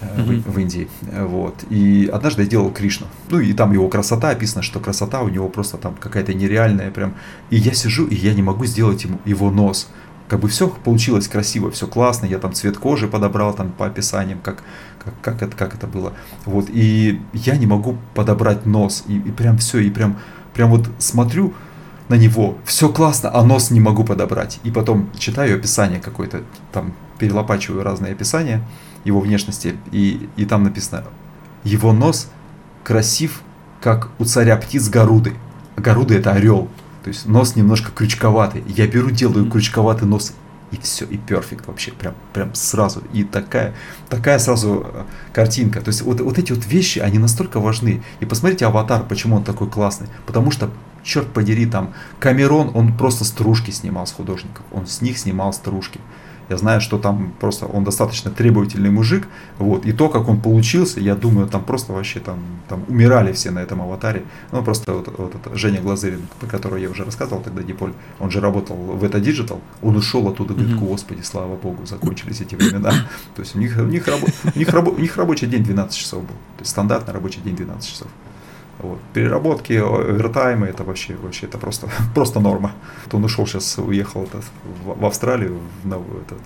Mm-hmm. 0.00 0.48
В, 0.48 0.52
в 0.54 0.58
Индии. 0.58 0.88
Вот. 1.02 1.56
И 1.68 2.08
однажды 2.10 2.44
я 2.44 2.48
делал 2.48 2.70
Кришну. 2.70 3.06
Ну 3.28 3.38
и 3.38 3.52
там 3.52 3.70
его 3.74 3.86
красота 3.90 4.30
описано, 4.30 4.62
что 4.62 4.80
красота 4.80 5.20
у 5.20 5.28
него 5.28 5.50
просто 5.50 5.76
там 5.76 5.94
какая-то 5.94 6.32
нереальная 6.32 6.90
прям. 6.90 7.16
И 7.50 7.56
я 7.56 7.74
сижу, 7.74 8.06
и 8.06 8.14
я 8.14 8.32
не 8.32 8.40
могу 8.40 8.64
сделать 8.64 9.04
ему 9.04 9.20
его 9.26 9.50
нос 9.50 9.90
как 10.30 10.38
бы 10.38 10.46
все 10.46 10.68
получилось 10.68 11.26
красиво, 11.26 11.72
все 11.72 11.88
классно, 11.88 12.24
я 12.24 12.38
там 12.38 12.52
цвет 12.52 12.78
кожи 12.78 13.08
подобрал 13.08 13.52
там 13.52 13.72
по 13.72 13.86
описаниям, 13.86 14.38
как, 14.38 14.62
как, 15.04 15.20
как, 15.20 15.42
это, 15.42 15.56
как 15.56 15.74
это 15.74 15.88
было. 15.88 16.12
Вот, 16.44 16.66
и 16.68 17.20
я 17.32 17.56
не 17.56 17.66
могу 17.66 17.98
подобрать 18.14 18.64
нос, 18.64 19.02
и, 19.08 19.16
и 19.16 19.32
прям 19.32 19.58
все, 19.58 19.80
и 19.80 19.90
прям, 19.90 20.20
прям 20.54 20.70
вот 20.70 20.88
смотрю 20.98 21.52
на 22.08 22.14
него, 22.14 22.56
все 22.64 22.88
классно, 22.90 23.32
а 23.34 23.42
нос 23.42 23.72
не 23.72 23.80
могу 23.80 24.04
подобрать. 24.04 24.60
И 24.62 24.70
потом 24.70 25.10
читаю 25.18 25.56
описание 25.58 25.98
какое-то, 25.98 26.44
там 26.70 26.94
перелопачиваю 27.18 27.82
разные 27.82 28.12
описания 28.12 28.64
его 29.02 29.18
внешности, 29.18 29.76
и, 29.90 30.28
и 30.36 30.44
там 30.44 30.62
написано, 30.62 31.06
его 31.64 31.92
нос 31.92 32.30
красив, 32.84 33.42
как 33.80 34.10
у 34.20 34.24
царя 34.24 34.56
птиц 34.56 34.90
Горуды. 34.90 35.34
Горуды 35.76 36.14
это 36.14 36.30
орел, 36.34 36.68
то 37.02 37.08
есть 37.08 37.26
нос 37.26 37.56
немножко 37.56 37.90
крючковатый. 37.92 38.62
Я 38.66 38.86
беру, 38.86 39.10
делаю 39.10 39.50
крючковатый 39.50 40.06
нос, 40.06 40.34
и 40.70 40.76
все, 40.78 41.04
и 41.04 41.16
перфект 41.16 41.66
вообще, 41.66 41.92
прям, 41.92 42.14
прям 42.32 42.54
сразу. 42.54 43.02
И 43.12 43.24
такая, 43.24 43.74
такая 44.08 44.38
сразу 44.38 44.86
э, 44.86 45.04
картинка. 45.32 45.80
То 45.80 45.88
есть 45.88 46.02
вот, 46.02 46.20
вот 46.20 46.38
эти 46.38 46.52
вот 46.52 46.64
вещи, 46.64 47.00
они 47.00 47.18
настолько 47.18 47.58
важны. 47.58 48.02
И 48.20 48.26
посмотрите 48.26 48.66
«Аватар», 48.66 49.04
почему 49.04 49.36
он 49.36 49.44
такой 49.44 49.68
классный. 49.68 50.06
Потому 50.26 50.50
что, 50.52 50.70
черт 51.02 51.26
подери, 51.32 51.66
там 51.66 51.92
Камерон, 52.20 52.70
он 52.74 52.96
просто 52.96 53.24
стружки 53.24 53.72
снимал 53.72 54.06
с 54.06 54.12
художников. 54.12 54.64
Он 54.70 54.86
с 54.86 55.00
них 55.00 55.18
снимал 55.18 55.52
стружки. 55.52 56.00
Я 56.50 56.56
знаю, 56.56 56.80
что 56.80 56.98
там 56.98 57.32
просто 57.38 57.66
он 57.66 57.84
достаточно 57.84 58.30
требовательный 58.32 58.90
мужик, 58.90 59.28
вот, 59.58 59.86
и 59.86 59.92
то, 59.92 60.08
как 60.08 60.28
он 60.28 60.40
получился, 60.40 60.98
я 60.98 61.14
думаю, 61.14 61.46
там 61.46 61.62
просто 61.62 61.92
вообще 61.92 62.18
там, 62.18 62.40
там 62.68 62.84
умирали 62.88 63.32
все 63.32 63.52
на 63.52 63.60
этом 63.60 63.80
аватаре. 63.80 64.24
Ну, 64.50 64.60
просто 64.64 64.92
вот, 64.92 65.14
вот 65.16 65.32
это 65.36 65.56
Женя 65.56 65.80
Глазырин, 65.80 66.22
по 66.40 66.46
которому 66.46 66.80
я 66.80 66.90
уже 66.90 67.04
рассказывал 67.04 67.40
тогда, 67.40 67.62
Диполь, 67.62 67.92
он 68.18 68.32
же 68.32 68.40
работал 68.40 68.74
в 68.76 69.04
это 69.04 69.18
Digital, 69.18 69.60
он 69.80 69.94
ушел 69.94 70.26
оттуда, 70.26 70.54
говорит, 70.54 70.76
господи, 70.76 71.22
слава 71.22 71.54
богу, 71.54 71.86
закончились 71.86 72.40
эти 72.40 72.56
времена. 72.56 72.90
То 73.36 73.42
есть 73.42 73.54
у 73.54 73.60
них, 73.60 73.76
у 73.78 73.82
них, 73.82 74.08
рабо, 74.08 74.26
у 74.52 74.58
них, 74.58 74.68
рабо, 74.70 74.90
у 74.90 74.98
них 74.98 75.16
рабочий 75.16 75.46
день 75.46 75.62
12 75.62 75.96
часов 75.96 76.22
был, 76.22 76.34
то 76.56 76.62
есть 76.62 76.72
стандартный 76.72 77.14
рабочий 77.14 77.40
день 77.42 77.54
12 77.54 77.88
часов. 77.88 78.08
Вот. 78.82 78.98
Переработки, 79.12 79.74
овертаймы, 79.74 80.66
это 80.66 80.84
вообще, 80.84 81.14
вообще 81.16 81.46
это 81.46 81.58
просто, 81.58 81.88
просто 82.14 82.40
норма. 82.40 82.72
Он 83.12 83.24
ушел 83.24 83.46
сейчас, 83.46 83.78
уехал 83.78 84.24
этот, 84.24 84.44
в, 84.84 85.00
в 85.00 85.06
Австралию, 85.06 85.58
в, 85.82 85.86
новую, 85.86 86.22
этот, 86.22 86.38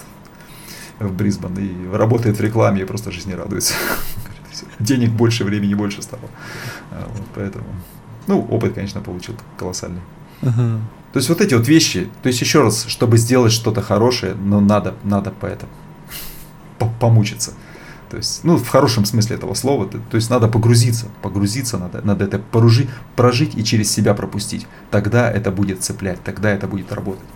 в 0.99 1.13
Брисбен, 1.13 1.57
и 1.59 1.97
работает 1.97 2.39
в 2.39 2.41
рекламе, 2.41 2.83
и 2.83 2.85
просто 2.85 3.11
жизни 3.13 3.33
радуется. 3.33 3.75
Денег 4.79 5.11
больше, 5.11 5.45
времени 5.45 5.75
больше 5.75 6.03
стало. 6.03 6.29
А, 6.91 7.09
вот, 7.09 7.27
поэтому, 7.35 7.67
ну, 8.27 8.41
опыт, 8.51 8.75
конечно, 8.75 9.01
получил 9.01 9.37
колоссальный. 9.59 10.01
Uh-huh. 10.43 10.79
То 11.13 11.19
есть 11.19 11.29
вот 11.29 11.41
эти 11.41 11.55
вот 11.55 11.69
вещи, 11.69 12.09
то 12.23 12.29
есть 12.29 12.41
еще 12.41 12.63
раз, 12.63 12.87
чтобы 12.89 13.19
сделать 13.19 13.53
что-то 13.53 13.83
хорошее, 13.83 14.35
но 14.35 14.61
надо, 14.61 14.95
надо 15.05 15.31
по 15.41 15.47
этому 15.47 15.71
помучиться. 17.01 17.53
То 18.15 18.19
есть, 18.19 18.45
ну, 18.45 18.59
в 18.59 18.69
хорошем 18.69 19.05
смысле 19.07 19.35
этого 19.35 19.55
слова, 19.55 19.87
то, 19.87 19.99
то 19.99 20.15
есть 20.17 20.31
надо 20.31 20.47
погрузиться, 20.47 21.07
погрузиться 21.21 21.79
надо, 21.79 22.01
надо 22.05 22.25
это 22.27 22.39
прожить, 22.39 22.89
прожить 23.17 23.57
и 23.57 23.65
через 23.65 23.91
себя 23.91 24.15
пропустить. 24.15 24.69
Тогда 24.93 25.29
это 25.29 25.51
будет 25.51 25.83
цеплять, 25.83 26.23
тогда 26.23 26.53
это 26.53 26.69
будет 26.69 26.93
работать. 26.93 27.27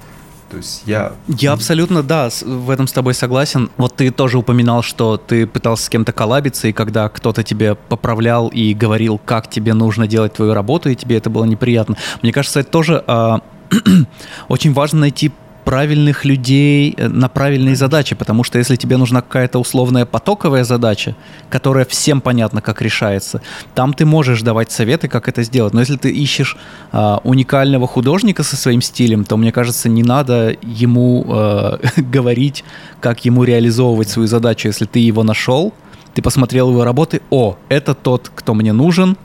То 0.48 0.56
есть 0.56 0.84
я... 0.86 1.14
Я 1.26 1.52
абсолютно, 1.54 2.04
да, 2.04 2.28
в 2.44 2.70
этом 2.70 2.86
с 2.86 2.92
тобой 2.92 3.14
согласен. 3.14 3.70
Вот 3.76 3.96
ты 3.96 4.12
тоже 4.12 4.38
упоминал, 4.38 4.84
что 4.84 5.16
ты 5.16 5.48
пытался 5.48 5.86
с 5.86 5.88
кем-то 5.88 6.12
коллабиться, 6.12 6.68
и 6.68 6.72
когда 6.72 7.08
кто-то 7.08 7.42
тебе 7.42 7.74
поправлял 7.74 8.46
и 8.46 8.72
говорил, 8.72 9.18
как 9.18 9.50
тебе 9.50 9.74
нужно 9.74 10.06
делать 10.06 10.34
твою 10.34 10.54
работу, 10.54 10.90
и 10.90 10.94
тебе 10.94 11.16
это 11.16 11.28
было 11.28 11.44
неприятно. 11.44 11.96
Мне 12.22 12.32
кажется, 12.32 12.60
это 12.60 12.70
тоже 12.70 13.02
э, 13.04 13.38
очень 14.48 14.72
важно 14.72 15.00
найти 15.00 15.32
правильных 15.68 16.24
людей 16.24 16.94
э, 16.96 17.08
на 17.08 17.28
правильные 17.28 17.76
задачи, 17.76 18.14
потому 18.14 18.42
что 18.42 18.58
если 18.58 18.76
тебе 18.76 18.96
нужна 18.96 19.20
какая-то 19.20 19.58
условная 19.58 20.06
потоковая 20.06 20.64
задача, 20.64 21.14
которая 21.50 21.84
всем 21.84 22.22
понятно, 22.22 22.62
как 22.62 22.80
решается, 22.80 23.42
там 23.74 23.92
ты 23.92 24.06
можешь 24.06 24.40
давать 24.40 24.72
советы, 24.72 25.08
как 25.08 25.28
это 25.28 25.42
сделать. 25.42 25.74
Но 25.74 25.80
если 25.80 25.96
ты 25.96 26.10
ищешь 26.10 26.56
а, 26.90 27.20
уникального 27.22 27.86
художника 27.86 28.44
со 28.44 28.56
своим 28.56 28.80
стилем, 28.80 29.26
то 29.26 29.36
мне 29.36 29.52
кажется, 29.52 29.90
не 29.90 30.02
надо 30.02 30.56
ему 30.62 31.26
а, 31.28 31.78
говорить, 31.96 32.64
как 33.00 33.26
ему 33.26 33.44
реализовывать 33.44 34.08
свою 34.08 34.26
задачу. 34.26 34.68
Если 34.68 34.86
ты 34.86 35.00
его 35.00 35.22
нашел, 35.22 35.74
ты 36.14 36.22
посмотрел 36.22 36.70
его 36.70 36.82
работы, 36.82 37.20
о, 37.28 37.56
это 37.68 37.94
тот, 37.94 38.32
кто 38.34 38.54
мне 38.54 38.72
нужен, 38.72 39.18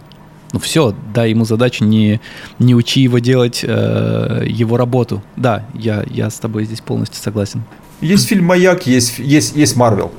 ну 0.53 0.59
все, 0.59 0.95
дай 1.13 1.31
ему 1.31 1.45
задачу, 1.45 1.83
не, 1.83 2.21
не 2.59 2.75
учи 2.75 3.01
его 3.01 3.19
делать 3.19 3.61
э, 3.63 4.45
его 4.47 4.77
работу. 4.77 5.21
Да, 5.35 5.65
я, 5.73 6.05
я 6.09 6.29
с 6.29 6.35
тобой 6.35 6.65
здесь 6.65 6.79
полностью 6.79 7.21
согласен. 7.21 7.63
Есть 8.01 8.27
фильм 8.27 8.45
«Маяк», 8.45 8.85
есть, 8.85 9.17
есть, 9.17 9.55
есть 9.55 9.75
Марвел. 9.75 10.11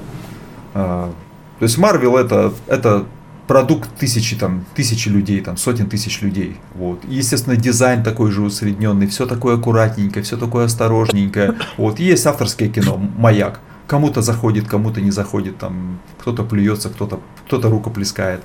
А, 0.74 1.12
то 1.59 1.62
есть 1.62 1.78
Марвел 1.78 2.16
это, 2.16 2.52
это 2.66 3.06
продукт 3.47 3.89
тысячи, 3.97 4.36
там, 4.36 4.65
тысячи 4.74 5.09
людей, 5.09 5.40
там, 5.40 5.56
сотен 5.56 5.89
тысяч 5.89 6.20
людей. 6.20 6.56
Вот. 6.74 7.01
Естественно, 7.06 7.56
дизайн 7.56 8.02
такой 8.02 8.32
же 8.32 8.43
усредненный, 8.43 9.06
все 9.06 9.27
такое 9.27 9.56
аккуратненькое, 9.56 10.24
все 10.24 10.36
такое 10.36 10.65
осторожненькое. 10.65 11.55
Вот. 11.77 12.01
И 12.01 12.05
есть 12.05 12.27
авторское 12.27 12.69
кино 12.69 12.97
«Маяк». 13.16 13.61
Кому-то 13.86 14.23
заходит, 14.23 14.66
кому-то 14.66 15.02
не 15.02 15.11
заходит, 15.11 15.59
там, 15.59 16.01
кто-то 16.19 16.43
плюется, 16.43 16.89
кто-то 16.89 17.20
кто 17.47 17.61
рукоплескает. 17.61 18.40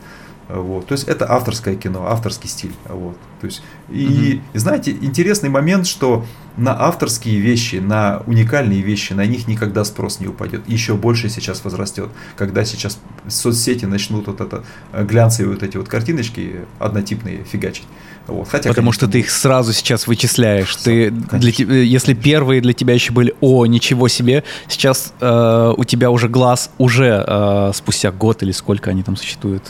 Вот. 0.49 0.87
То 0.87 0.93
есть 0.93 1.07
это 1.07 1.31
авторское 1.31 1.75
кино, 1.75 2.07
авторский 2.07 2.49
стиль. 2.49 2.75
Вот. 2.85 3.15
То 3.39 3.45
есть, 3.45 3.61
и, 3.89 4.41
угу. 4.51 4.59
знаете, 4.59 4.91
интересный 4.91 5.49
момент, 5.49 5.87
что 5.87 6.25
на 6.57 6.77
авторские 6.77 7.39
вещи, 7.39 7.77
на 7.77 8.21
уникальные 8.25 8.81
вещи, 8.81 9.13
на 9.13 9.25
них 9.25 9.47
никогда 9.47 9.85
спрос 9.85 10.19
не 10.19 10.27
упадет. 10.27 10.67
Еще 10.67 10.95
больше 10.95 11.29
сейчас 11.29 11.63
возрастет, 11.63 12.09
когда 12.35 12.65
сейчас 12.65 12.99
соцсети 13.27 13.85
начнут 13.85 14.27
вот 14.27 14.41
это 14.41 14.63
э, 14.91 15.05
глянцевые 15.05 15.53
вот 15.53 15.63
эти 15.63 15.77
вот 15.77 15.87
картиночки 15.87 16.61
однотипные 16.79 17.43
фигачить. 17.43 17.87
Вот. 18.29 18.47
Хотя, 18.47 18.69
Потому 18.69 18.87
конечно, 18.87 19.07
что 19.07 19.11
ты 19.11 19.19
их 19.19 19.29
сразу 19.31 19.73
сейчас 19.73 20.07
вычисляешь. 20.07 20.75
Ты 20.75 21.11
для, 21.11 21.51
если 21.81 22.13
первые 22.13 22.61
для 22.61 22.73
тебя 22.73 22.93
еще 22.93 23.11
были 23.11 23.33
«О, 23.41 23.65
ничего 23.65 24.07
себе», 24.07 24.43
сейчас 24.67 25.13
э, 25.19 25.73
у 25.75 25.83
тебя 25.83 26.11
уже 26.11 26.27
глаз 26.27 26.71
уже 26.77 27.23
э, 27.25 27.71
спустя 27.73 28.11
год 28.11 28.43
или 28.43 28.51
сколько 28.51 28.91
они 28.91 29.03
там 29.03 29.15
существуют, 29.15 29.63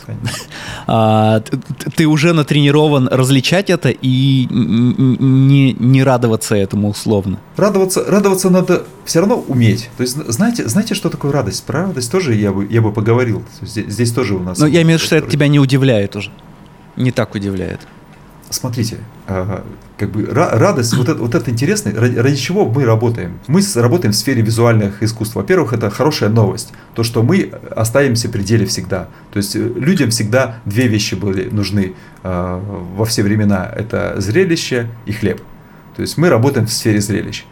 э, 0.87 1.41
ты 1.95 2.05
уже 2.05 2.33
натренирован 2.33 3.07
различать 3.07 3.58
это 3.67 3.89
и 3.89 4.47
не, 4.49 5.73
не 5.73 6.03
радоваться 6.03 6.55
этому 6.55 6.89
условно. 6.89 7.39
Радоваться, 7.57 8.03
радоваться 8.05 8.49
надо 8.49 8.83
все 9.05 9.19
равно 9.19 9.43
уметь. 9.47 9.89
То 9.97 10.03
есть 10.03 10.15
знаете, 10.15 10.67
знаете, 10.67 10.93
что 10.93 11.09
такое 11.09 11.31
радость? 11.31 11.63
Про 11.63 11.87
радость 11.87 12.11
тоже 12.11 12.35
я 12.35 12.51
бы, 12.51 12.67
я 12.69 12.81
бы 12.81 12.93
поговорил. 12.93 13.43
Здесь, 13.61 13.91
здесь 13.91 14.11
тоже 14.11 14.35
у 14.35 14.39
нас... 14.39 14.59
Но 14.59 14.67
я 14.67 14.81
имею 14.83 14.99
в 14.99 15.01
виду, 15.01 15.07
что 15.07 15.15
это 15.15 15.29
тебя 15.29 15.47
не 15.47 15.59
удивляет 15.59 16.15
уже. 16.15 16.31
Не 16.95 17.11
так 17.11 17.33
удивляет 17.35 17.79
смотрите, 18.49 18.97
как 19.25 20.11
бы 20.11 20.25
радость, 20.31 20.95
вот 20.95 21.09
это, 21.09 21.19
вот 21.19 21.35
это 21.35 21.51
интересно, 21.51 21.91
ради, 21.95 22.17
ради 22.17 22.35
чего 22.35 22.65
мы 22.65 22.85
работаем? 22.85 23.39
Мы 23.47 23.61
работаем 23.75 24.13
в 24.13 24.15
сфере 24.15 24.41
визуальных 24.41 25.03
искусств. 25.03 25.35
Во-первых, 25.35 25.73
это 25.73 25.89
хорошая 25.89 26.29
новость, 26.29 26.71
то, 26.95 27.03
что 27.03 27.21
мы 27.21 27.51
оставимся 27.75 28.29
при 28.29 28.41
деле 28.41 28.65
всегда. 28.65 29.09
То 29.31 29.37
есть 29.37 29.55
э, 29.55 29.59
людям 29.59 30.09
всегда 30.09 30.57
две 30.65 30.87
вещи 30.87 31.15
были 31.15 31.49
нужны 31.49 31.93
во 32.23 33.05
все 33.05 33.23
времена. 33.23 33.71
Это 33.75 34.15
зрелище 34.17 34.89
и 35.05 35.11
хлеб. 35.11 35.41
То 35.95 36.01
есть 36.01 36.17
мы 36.17 36.29
работаем 36.29 36.67
в 36.67 36.71
сфере 36.71 37.01
зрелищ. 37.01 37.45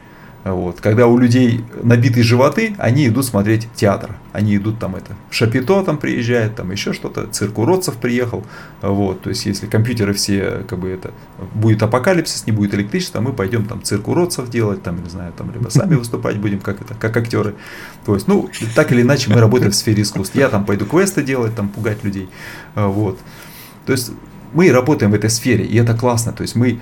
Вот. 0.51 0.79
Когда 0.81 1.07
у 1.07 1.17
людей 1.17 1.63
набитые 1.83 2.23
животы, 2.23 2.75
они 2.77 3.07
идут 3.07 3.25
смотреть 3.25 3.67
театр. 3.75 4.11
Они 4.31 4.55
идут 4.55 4.79
там 4.79 4.95
это, 4.95 5.15
Шапито 5.31 5.83
там 5.83 5.97
приезжает, 5.97 6.55
там 6.55 6.71
еще 6.71 6.93
что-то, 6.93 7.27
цирк 7.27 7.57
уродцев 7.57 7.95
приехал. 7.95 8.45
Вот. 8.81 9.21
То 9.21 9.29
есть, 9.29 9.45
если 9.45 9.65
компьютеры 9.65 10.13
все, 10.13 10.63
как 10.67 10.79
бы 10.79 10.89
это, 10.89 11.11
будет 11.53 11.81
апокалипсис, 11.83 12.45
не 12.45 12.51
будет 12.51 12.73
электричества, 12.73 13.19
мы 13.19 13.33
пойдем 13.33 13.65
там 13.65 13.81
цирк 13.83 14.07
уродцев 14.07 14.49
делать, 14.49 14.83
там, 14.83 15.03
не 15.03 15.09
знаю, 15.09 15.33
там, 15.35 15.51
либо 15.53 15.69
сами 15.69 15.95
выступать 15.99 16.37
будем, 16.37 16.59
как 16.59 16.81
это, 16.81 16.93
как 16.93 17.17
актеры. 17.17 17.55
То 18.05 18.13
есть, 18.13 18.27
ну, 18.27 18.49
так 18.75 18.91
или 18.91 19.01
иначе, 19.01 19.31
мы 19.31 19.41
работаем 19.41 19.71
в 19.71 19.75
сфере 19.75 20.03
искусств. 20.03 20.35
Я 20.35 20.49
там 20.49 20.65
пойду 20.65 20.85
квесты 20.85 21.23
делать, 21.23 21.55
там, 21.55 21.69
пугать 21.69 22.03
людей. 22.03 22.29
Вот. 22.75 23.17
То 23.85 23.93
есть, 23.93 24.11
мы 24.53 24.71
работаем 24.71 25.11
в 25.11 25.15
этой 25.15 25.29
сфере, 25.29 25.65
и 25.65 25.75
это 25.77 25.93
классно. 25.93 26.31
То 26.31 26.41
есть 26.41 26.55
мы 26.55 26.79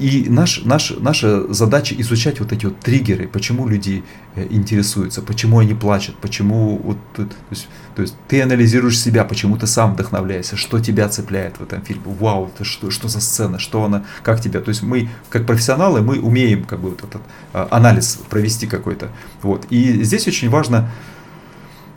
и 0.00 0.26
наш, 0.28 0.62
наш, 0.64 0.94
наша 0.98 1.52
задача 1.52 1.94
изучать 1.98 2.40
вот 2.40 2.52
эти 2.52 2.66
вот 2.66 2.80
триггеры, 2.80 3.28
почему 3.28 3.68
люди 3.68 4.02
э, 4.34 4.46
интересуются, 4.50 5.20
почему 5.22 5.58
они 5.58 5.74
плачут, 5.74 6.16
почему 6.16 6.78
вот, 6.78 6.98
то, 7.14 7.26
есть, 7.50 7.68
то 7.94 8.02
есть 8.02 8.14
ты 8.28 8.42
анализируешь 8.42 8.98
себя, 8.98 9.24
почему 9.24 9.56
ты 9.56 9.66
сам 9.66 9.94
вдохновляешься, 9.94 10.56
что 10.56 10.80
тебя 10.80 11.08
цепляет 11.08 11.58
в 11.58 11.62
этом 11.62 11.82
фильме, 11.82 12.02
вау, 12.04 12.50
это 12.54 12.64
что, 12.64 12.90
что 12.90 13.08
за 13.08 13.20
сцена, 13.20 13.58
что 13.58 13.84
она, 13.84 14.04
как 14.22 14.40
тебя, 14.40 14.60
то 14.60 14.70
есть 14.70 14.82
мы 14.82 15.10
как 15.28 15.46
профессионалы 15.46 16.00
мы 16.00 16.18
умеем 16.20 16.64
как 16.64 16.80
бы 16.80 16.90
вот 16.90 17.04
этот 17.04 17.22
а, 17.52 17.68
анализ 17.70 18.18
провести 18.30 18.66
какой-то, 18.66 19.10
вот. 19.42 19.66
И 19.70 20.02
здесь 20.02 20.26
очень 20.26 20.48
важно 20.48 20.88
Э, 20.88 21.17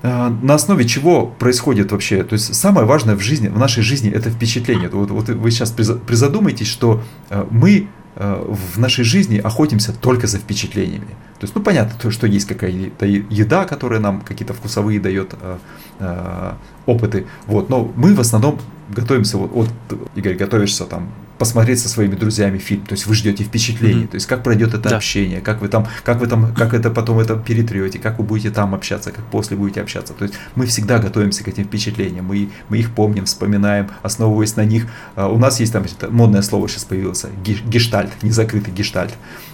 на 0.04 0.56
основе 0.56 0.86
чего 0.86 1.28
происходит 1.28 1.92
вообще, 1.92 2.24
то 2.24 2.34
есть 2.34 2.56
самое 2.56 2.88
важное 2.88 3.16
в 3.16 3.20
жизни, 3.20 3.50
в 3.50 3.60
нашей 3.60 3.84
жизни 3.84 4.10
это 4.10 4.32
впечатление. 4.32 4.90
Вот, 4.90 5.12
вот 5.12 5.30
вы 5.30 5.52
сейчас 5.52 5.72
призадумайтесь, 5.72 6.68
что 6.68 7.04
э, 7.30 7.46
мы 7.52 7.88
э, 8.16 8.56
в 8.74 8.80
нашей 8.80 9.04
жизни 9.04 9.38
охотимся 9.38 9.94
только 9.94 10.26
за 10.26 10.40
впечатлениями. 10.40 11.16
То 11.40 11.46
есть, 11.46 11.56
ну, 11.56 11.62
понятно, 11.62 11.94
то, 12.02 12.12
что 12.12 12.28
есть 12.28 12.48
какая-то 12.48 13.06
еда, 13.06 13.66
которая 13.66 14.00
нам 14.00 14.22
какие-то 14.22 14.54
вкусовые 14.54 15.00
дает 15.00 15.36
э, 15.40 15.58
э, 16.00 16.54
опыты, 16.88 17.28
вот, 17.46 17.70
но 17.70 17.92
мы 17.96 18.16
в 18.16 18.20
основном 18.20 18.60
готовимся, 18.90 19.38
вот, 19.38 19.52
вот 19.52 19.70
Игорь, 20.16 20.36
готовишься 20.36 20.86
там 20.86 21.10
посмотреть 21.42 21.80
со 21.80 21.90
своими 21.90 22.14
друзьями 22.14 22.60
фильм, 22.60 22.86
то 22.86 22.94
есть 22.94 23.08
вы 23.08 23.16
ждете 23.16 23.44
впечатлений, 23.44 24.04
mm-hmm. 24.04 24.10
то 24.10 24.16
есть 24.16 24.28
как 24.28 24.44
пройдет 24.44 24.76
это 24.76 24.90
да. 24.90 24.98
общение, 24.98 25.42
как 25.42 25.60
вы 25.60 25.70
там, 25.70 25.88
как 26.04 26.20
вы 26.20 26.28
там, 26.28 26.54
как 26.54 26.76
это 26.76 26.92
потом 26.92 27.18
это 27.18 27.36
перетрете, 27.36 27.98
как 27.98 28.20
вы 28.20 28.26
будете 28.26 28.52
там 28.52 28.76
общаться, 28.76 29.12
как 29.12 29.26
после 29.26 29.58
будете 29.58 29.82
общаться, 29.82 30.14
то 30.14 30.24
есть 30.24 30.36
мы 30.54 30.68
всегда 30.68 31.00
готовимся 31.00 31.44
к 31.44 31.48
этим 31.48 31.64
впечатлениям, 31.64 32.26
мы, 32.26 32.50
мы 32.70 32.78
их 32.78 32.92
помним, 32.94 33.26
вспоминаем, 33.26 33.90
основываясь 34.04 34.56
на 34.56 34.66
них. 34.66 34.86
А, 35.16 35.30
у 35.30 35.40
нас 35.40 35.60
есть 35.60 35.74
там 35.74 35.84
модное 36.12 36.44
слово 36.44 36.70
сейчас 36.70 36.84
появилось, 36.84 37.26
гештальт, 37.44 38.12
незакрытый 38.22 38.72
гештальт, 38.72 39.14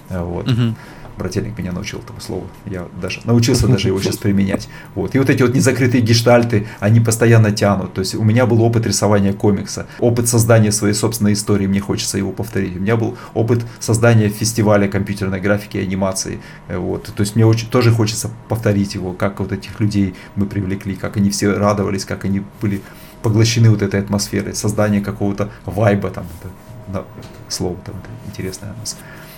вот. 0.10 0.50
Mm-hmm 0.50 0.76
брательник 1.18 1.58
меня 1.58 1.72
научил 1.72 2.00
этому 2.00 2.22
слову. 2.22 2.48
Я 2.66 2.88
даже 3.02 3.22
научился 3.26 3.68
даже 3.68 3.88
его 3.88 4.00
сейчас 4.02 4.18
применять. 4.18 4.70
Вот. 4.96 5.16
И 5.16 5.20
вот 5.20 5.30
эти 5.30 5.42
вот 5.42 5.54
незакрытые 5.54 6.02
гештальты, 6.02 6.68
они 6.80 7.00
постоянно 7.00 7.52
тянут. 7.52 7.94
То 7.94 8.02
есть 8.02 8.16
у 8.16 8.24
меня 8.24 8.46
был 8.46 8.62
опыт 8.62 8.86
рисования 8.86 9.34
комикса, 9.34 9.88
опыт 10.00 10.28
создания 10.28 10.72
своей 10.72 10.94
собственной 10.94 11.34
истории, 11.34 11.68
мне 11.68 11.80
хочется 11.80 12.18
его 12.18 12.32
повторить. 12.32 12.78
У 12.78 12.80
меня 12.80 12.96
был 12.96 13.18
опыт 13.34 13.66
создания 13.80 14.30
фестиваля 14.30 14.88
компьютерной 14.88 15.42
графики 15.42 15.78
и 15.78 15.82
анимации. 15.82 16.40
Вот. 16.68 17.06
То 17.14 17.22
есть 17.22 17.36
мне 17.36 17.46
очень, 17.46 17.70
тоже 17.70 17.92
хочется 17.92 18.30
повторить 18.50 18.96
его, 18.96 19.14
как 19.14 19.40
вот 19.40 19.52
этих 19.52 19.80
людей 19.80 20.16
мы 20.36 20.46
привлекли, 20.46 20.96
как 20.96 21.18
они 21.18 21.30
все 21.30 21.52
радовались, 21.54 22.06
как 22.06 22.26
они 22.26 22.44
были 22.62 22.82
поглощены 23.24 23.70
вот 23.70 23.82
этой 23.82 24.00
атмосферой, 24.00 24.56
создание 24.56 25.02
какого-то 25.02 25.50
вайба, 25.66 26.12
там, 26.12 26.26
это, 26.40 27.06
слово 27.50 27.76
там 27.84 27.96
это 27.96 28.10
интересное 28.30 28.74
у 28.74 28.80
нас 28.80 28.98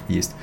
есть 0.10 0.36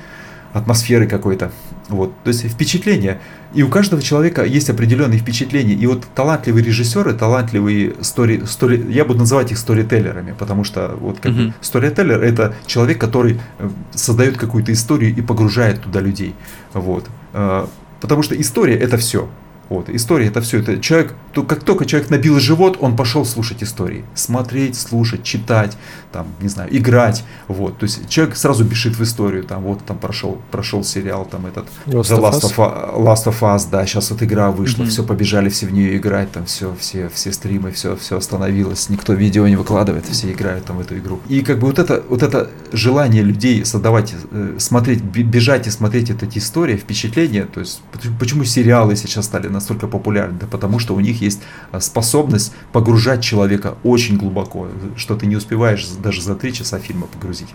атмосферы 0.57 1.07
какой-то. 1.07 1.51
Вот. 1.89 2.13
То 2.23 2.29
есть 2.29 2.47
впечатление. 2.47 3.19
И 3.53 3.63
у 3.63 3.69
каждого 3.69 4.01
человека 4.01 4.43
есть 4.43 4.69
определенные 4.69 5.19
впечатления. 5.19 5.73
И 5.73 5.87
вот 5.87 6.05
талантливые 6.13 6.63
режиссеры, 6.63 7.13
талантливые 7.13 7.95
стори, 8.01 8.45
стори, 8.45 8.85
я 8.89 9.05
буду 9.05 9.19
называть 9.19 9.51
их 9.51 9.57
сторителлерами, 9.57 10.35
потому 10.37 10.63
что 10.63 10.95
вот 10.99 11.19
как 11.19 11.31
mm-hmm. 11.31 11.53
сторителлер 11.61 12.21
это 12.21 12.55
человек, 12.65 12.99
который 12.99 13.39
э, 13.59 13.69
создает 13.93 14.37
какую-то 14.37 14.73
историю 14.73 15.15
и 15.15 15.21
погружает 15.21 15.81
туда 15.81 16.01
людей. 16.01 16.35
Вот. 16.73 17.05
Э, 17.33 17.67
потому 18.01 18.21
что 18.21 18.39
история 18.39 18.75
это 18.75 18.97
все. 18.97 19.29
Вот, 19.69 19.89
история 19.89 20.27
это 20.27 20.41
все, 20.41 20.59
это 20.59 20.79
человек, 20.79 21.13
то, 21.33 21.43
как 21.43 21.63
только 21.63 21.85
человек 21.85 22.09
набил 22.09 22.39
живот, 22.39 22.77
он 22.79 22.95
пошел 22.95 23.25
слушать 23.25 23.63
истории, 23.63 24.05
смотреть, 24.15 24.77
слушать, 24.77 25.23
читать, 25.23 25.77
там, 26.11 26.27
не 26.41 26.47
знаю, 26.47 26.75
играть, 26.75 27.23
вот, 27.47 27.77
то 27.77 27.83
есть 27.83 28.07
человек 28.07 28.37
сразу 28.37 28.63
бежит 28.63 28.97
в 28.97 29.03
историю, 29.03 29.43
там, 29.43 29.63
вот, 29.63 29.83
там 29.85 29.97
прошел, 29.97 30.37
прошел 30.51 30.83
сериал, 30.83 31.25
там, 31.25 31.45
этот, 31.45 31.65
Last, 31.85 32.03
The 32.03 32.19
Last, 32.19 32.41
of, 32.43 32.55
Us, 32.57 32.97
Last 32.97 33.25
of 33.25 33.39
Us, 33.41 33.67
да, 33.69 33.85
сейчас 33.85 34.09
вот 34.11 34.23
игра 34.23 34.51
вышла, 34.51 34.83
mm-hmm. 34.83 34.87
все, 34.87 35.03
побежали 35.03 35.49
все 35.49 35.65
в 35.65 35.73
нее 35.73 35.97
играть, 35.97 36.31
там, 36.31 36.45
все, 36.45 36.73
все, 36.79 37.09
все 37.09 37.33
стримы, 37.33 37.71
все, 37.71 37.97
все 37.97 38.17
остановилось, 38.17 38.89
никто 38.89 39.13
видео 39.13 39.47
не 39.47 39.57
выкладывает, 39.57 40.05
все 40.05 40.31
играют 40.31 40.65
там 40.65 40.77
в 40.77 40.79
эту 40.79 40.97
игру. 40.97 41.19
И 41.27 41.41
как 41.41 41.59
бы 41.59 41.67
вот 41.67 41.77
это, 41.77 42.03
вот 42.07 42.23
это 42.23 42.49
желание 42.71 43.21
людей 43.21 43.65
создавать, 43.65 44.15
э, 44.31 44.55
смотреть, 44.59 45.03
бежать 45.03 45.67
и 45.67 45.69
смотреть 45.69 46.09
эти 46.09 46.37
истории, 46.37 46.77
впечатления, 46.77 47.45
то 47.45 47.59
есть, 47.59 47.81
почему 48.19 48.45
сериалы 48.45 48.95
сейчас 48.95 49.25
стали 49.25 49.47
настолько 49.57 49.87
популярны? 49.87 50.37
Да 50.39 50.47
потому 50.47 50.79
что 50.79 50.95
у 50.95 50.99
них 50.99 51.21
есть 51.21 51.41
а, 51.71 51.79
способность 51.79 52.53
погружать 52.71 53.23
человека 53.23 53.77
очень 53.83 54.17
глубоко, 54.17 54.67
что 54.95 55.15
ты 55.15 55.25
не 55.25 55.35
успеваешь 55.35 55.85
даже 56.03 56.21
за 56.21 56.35
три 56.35 56.53
часа 56.53 56.79
фильма 56.79 57.07
погрузить. 57.07 57.53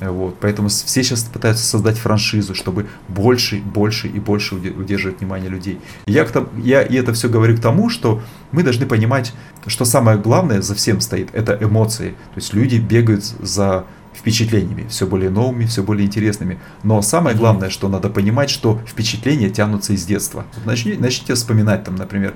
Вот, 0.00 0.36
поэтому 0.40 0.68
все 0.68 1.02
сейчас 1.02 1.24
пытаются 1.24 1.66
создать 1.66 1.98
франшизу, 1.98 2.54
чтобы 2.54 2.86
больше, 3.08 3.60
больше 3.60 4.08
и 4.08 4.18
больше 4.18 4.54
удерживать 4.54 5.20
внимание 5.20 5.50
людей. 5.50 5.78
И 6.06 6.12
я, 6.12 6.24
к 6.24 6.30
тому, 6.30 6.48
я 6.56 6.82
и 6.82 6.96
это 6.96 7.12
все 7.12 7.28
говорю 7.28 7.56
к 7.56 7.60
тому, 7.60 7.90
что 7.90 8.22
мы 8.50 8.62
должны 8.62 8.86
понимать, 8.86 9.34
что 9.66 9.84
самое 9.84 10.16
главное 10.16 10.62
за 10.62 10.74
всем 10.74 11.02
стоит, 11.02 11.28
это 11.34 11.58
эмоции. 11.60 12.10
То 12.34 12.40
есть 12.40 12.54
люди 12.54 12.76
бегают 12.76 13.24
за 13.24 13.84
впечатлениями, 14.20 14.86
все 14.88 15.06
более 15.06 15.30
новыми, 15.30 15.64
все 15.64 15.82
более 15.82 16.06
интересными. 16.06 16.58
Но 16.82 17.02
самое 17.02 17.36
главное, 17.36 17.70
что 17.70 17.88
надо 17.88 18.10
понимать, 18.10 18.50
что 18.50 18.80
впечатления 18.86 19.48
тянутся 19.48 19.94
из 19.94 20.04
детства. 20.04 20.44
Начните, 20.64 21.00
начните 21.00 21.34
вспоминать, 21.34 21.84
там, 21.84 21.96
например, 21.96 22.34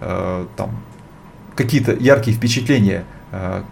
э, 0.00 0.46
там, 0.56 0.70
какие-то 1.56 1.92
яркие 1.92 2.36
впечатления, 2.36 3.04
э, 3.32 3.62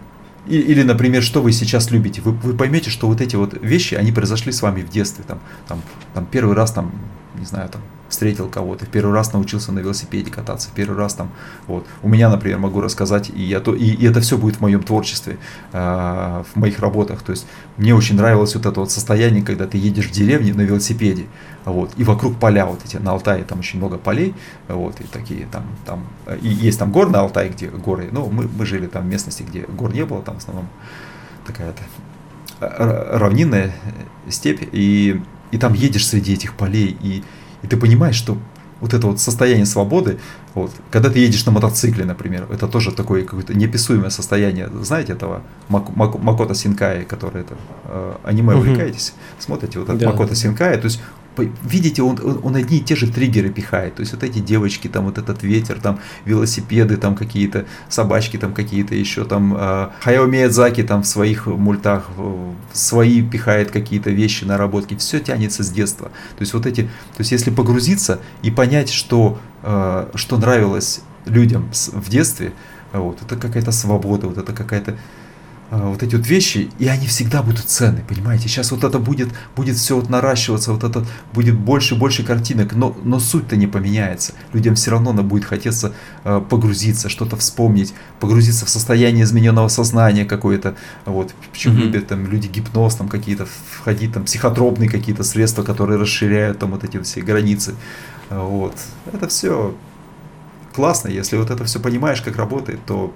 или, 0.45 0.83
например, 0.83 1.23
что 1.23 1.41
вы 1.41 1.53
сейчас 1.53 1.89
любите. 1.89 2.21
Вы, 2.21 2.33
вы 2.33 2.53
поймете, 2.53 2.89
что 2.89 3.07
вот 3.07 3.21
эти 3.21 3.37
вот 3.37 3.53
вещи, 3.61 3.95
они 3.95 4.11
произошли 4.11 4.51
с 4.51 4.61
вами 4.61 4.81
в 4.81 4.89
детстве. 4.89 5.23
Там, 5.25 5.39
там, 5.69 5.81
там 6.13 6.25
первый 6.25 6.53
раз, 6.53 6.73
там, 6.73 6.91
не 7.35 7.45
знаю, 7.45 7.69
там, 7.69 7.81
встретил 8.13 8.47
кого-то, 8.47 8.85
в 8.85 8.89
первый 8.89 9.13
раз 9.13 9.33
научился 9.33 9.71
на 9.71 9.79
велосипеде 9.79 10.29
кататься, 10.29 10.69
в 10.69 10.73
первый 10.73 10.95
раз 10.95 11.15
там, 11.15 11.31
вот. 11.67 11.87
У 12.03 12.09
меня, 12.09 12.29
например, 12.29 12.59
могу 12.59 12.79
рассказать, 12.79 13.31
и, 13.33 13.41
я, 13.41 13.59
то, 13.59 13.73
и, 13.73 13.85
и 13.85 14.05
это 14.05 14.21
все 14.21 14.37
будет 14.37 14.57
в 14.57 14.61
моем 14.61 14.83
творчестве, 14.83 15.37
э, 15.71 16.43
в 16.53 16.55
моих 16.55 16.79
работах. 16.79 17.23
То 17.23 17.31
есть 17.31 17.47
мне 17.77 17.95
очень 17.95 18.15
нравилось 18.15 18.53
вот 18.53 18.67
это 18.67 18.79
вот 18.79 18.91
состояние, 18.91 19.43
когда 19.43 19.65
ты 19.65 19.79
едешь 19.79 20.07
в 20.07 20.11
деревне 20.11 20.53
на 20.53 20.61
велосипеде, 20.61 21.25
вот, 21.65 21.91
и 21.97 22.03
вокруг 22.03 22.39
поля 22.39 22.67
вот 22.67 22.85
эти, 22.85 22.97
на 22.97 23.11
Алтае 23.11 23.43
там 23.43 23.59
очень 23.59 23.79
много 23.79 23.97
полей, 23.97 24.35
вот, 24.67 24.99
и 25.01 25.05
такие 25.05 25.47
там, 25.51 25.63
там, 25.85 26.05
и 26.41 26.49
есть 26.49 26.77
там 26.77 26.91
горы 26.91 27.09
на 27.09 27.21
Алтае, 27.21 27.49
где 27.49 27.67
горы, 27.67 28.09
ну, 28.11 28.29
мы, 28.29 28.47
мы 28.47 28.65
жили 28.67 28.85
там 28.85 29.03
в 29.03 29.07
местности, 29.07 29.41
где 29.41 29.61
гор 29.61 29.91
не 29.91 30.05
было, 30.05 30.21
там 30.21 30.35
в 30.35 30.37
основном 30.37 30.67
такая-то 31.47 31.81
э, 32.59 33.17
равнинная 33.17 33.73
степь, 34.29 34.61
и, 34.71 35.19
и 35.51 35.57
там 35.57 35.73
едешь 35.73 36.07
среди 36.07 36.33
этих 36.33 36.53
полей, 36.53 36.95
и, 37.01 37.23
и 37.63 37.67
ты 37.67 37.77
понимаешь, 37.77 38.15
что 38.15 38.37
вот 38.81 38.93
это 38.93 39.07
вот 39.07 39.19
состояние 39.19 39.65
свободы, 39.65 40.19
вот, 40.53 40.71
когда 40.91 41.09
ты 41.09 41.19
едешь 41.19 41.45
на 41.45 41.53
мотоцикле, 41.53 42.03
например, 42.03 42.47
это 42.51 42.67
тоже 42.67 42.91
такое 42.91 43.23
какое-то 43.23 43.53
неописуемое 43.53 44.09
состояние. 44.09 44.69
Знаете 44.81 45.13
этого 45.13 45.41
Мак, 45.69 45.95
Мак, 45.95 46.19
Макото 46.19 46.53
Синкай, 46.53 47.05
который 47.05 47.41
это 47.41 47.55
э, 47.85 48.15
аниме 48.25 48.55
увлекаетесь, 48.55 49.13
смотрите 49.39 49.79
вот 49.79 49.87
этот 49.87 50.01
да. 50.01 50.11
Макото 50.11 50.35
Синкай, 50.35 50.77
то 50.77 50.85
есть 50.85 51.01
видите, 51.37 52.01
он, 52.01 52.19
он 52.43 52.55
одни 52.55 52.77
и 52.77 52.81
те 52.81 52.95
же 52.95 53.11
триггеры 53.11 53.49
пихает. 53.49 53.95
То 53.95 54.01
есть 54.01 54.13
вот 54.13 54.23
эти 54.23 54.39
девочки, 54.39 54.87
там 54.87 55.05
вот 55.05 55.17
этот 55.17 55.43
ветер, 55.43 55.79
там 55.79 55.99
велосипеды, 56.25 56.97
там 56.97 57.15
какие-то 57.15 57.65
собачки, 57.89 58.37
там 58.37 58.53
какие-то 58.53 58.95
еще 58.95 59.25
там 59.25 59.55
э, 59.57 59.89
Хаяо 60.01 60.25
Миядзаки 60.25 60.83
там 60.83 61.03
в 61.03 61.07
своих 61.07 61.47
мультах 61.47 62.09
свои 62.71 63.21
пихает 63.21 63.71
какие-то 63.71 64.09
вещи, 64.11 64.43
наработки. 64.43 64.95
Все 64.95 65.19
тянется 65.19 65.63
с 65.63 65.69
детства. 65.69 66.09
То 66.37 66.41
есть 66.41 66.53
вот 66.53 66.65
эти, 66.65 66.83
то 66.83 67.19
есть 67.19 67.31
если 67.31 67.51
погрузиться 67.51 68.19
и 68.41 68.51
понять, 68.51 68.89
что, 68.89 69.39
э, 69.63 70.11
что 70.15 70.37
нравилось 70.37 71.01
людям 71.25 71.71
в 71.71 72.09
детстве, 72.09 72.53
вот, 72.91 73.21
это 73.21 73.35
какая-то 73.35 73.71
свобода, 73.71 74.27
вот 74.27 74.37
это 74.37 74.53
какая-то 74.53 74.91
а, 74.91 74.97
вот 75.77 76.03
эти 76.03 76.15
вот 76.15 76.27
вещи, 76.27 76.69
и 76.77 76.87
они 76.87 77.07
всегда 77.07 77.41
будут 77.41 77.65
ценны, 77.65 78.03
понимаете? 78.07 78.47
Сейчас 78.47 78.71
вот 78.71 78.83
это 78.83 78.99
будет, 78.99 79.29
будет 79.55 79.75
все 79.77 79.95
вот 79.95 80.09
наращиваться, 80.09 80.71
вот 80.71 80.83
это 80.83 81.05
будет 81.33 81.57
больше 81.57 81.95
и 81.95 81.97
больше 81.97 82.23
картинок, 82.23 82.73
но, 82.73 82.95
но 83.03 83.19
суть-то 83.19 83.55
не 83.55 83.65
поменяется. 83.65 84.33
Людям 84.53 84.75
все 84.75 84.91
равно 84.91 85.11
надо 85.11 85.23
будет 85.23 85.45
хотеться 85.45 85.93
э, 86.25 86.41
погрузиться, 86.47 87.09
что-то 87.09 87.37
вспомнить, 87.37 87.93
погрузиться 88.19 88.65
в 88.65 88.69
состояние 88.69 89.23
измененного 89.23 89.67
сознания 89.67 90.25
какое-то. 90.25 90.75
Вот. 91.05 91.33
Почему 91.51 91.75
mm-hmm. 91.75 91.81
любят 91.81 92.07
там 92.07 92.27
люди 92.27 92.47
гипноз, 92.47 92.95
там 92.95 93.07
какие-то 93.07 93.47
входить, 93.71 94.13
там 94.13 94.25
психотропные 94.25 94.89
какие-то 94.89 95.23
средства, 95.23 95.63
которые 95.63 95.99
расширяют 95.99 96.59
там 96.59 96.71
вот 96.71 96.83
эти 96.83 97.01
все 97.01 97.21
границы. 97.21 97.73
Вот. 98.29 98.75
Это 99.11 99.27
все 99.27 99.75
классно, 100.73 101.07
если 101.07 101.37
вот 101.37 101.49
это 101.49 101.63
все 101.65 101.79
понимаешь, 101.79 102.21
как 102.21 102.35
работает, 102.35 102.79
то 102.85 103.13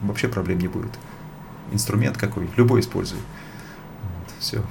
вообще 0.00 0.28
проблем 0.28 0.60
не 0.60 0.68
будет 0.68 0.92
инструмент 1.72 2.16
какой, 2.16 2.48
любой 2.56 2.80
используй. 2.80 3.18
Вот, 4.02 4.34
все 4.40 4.62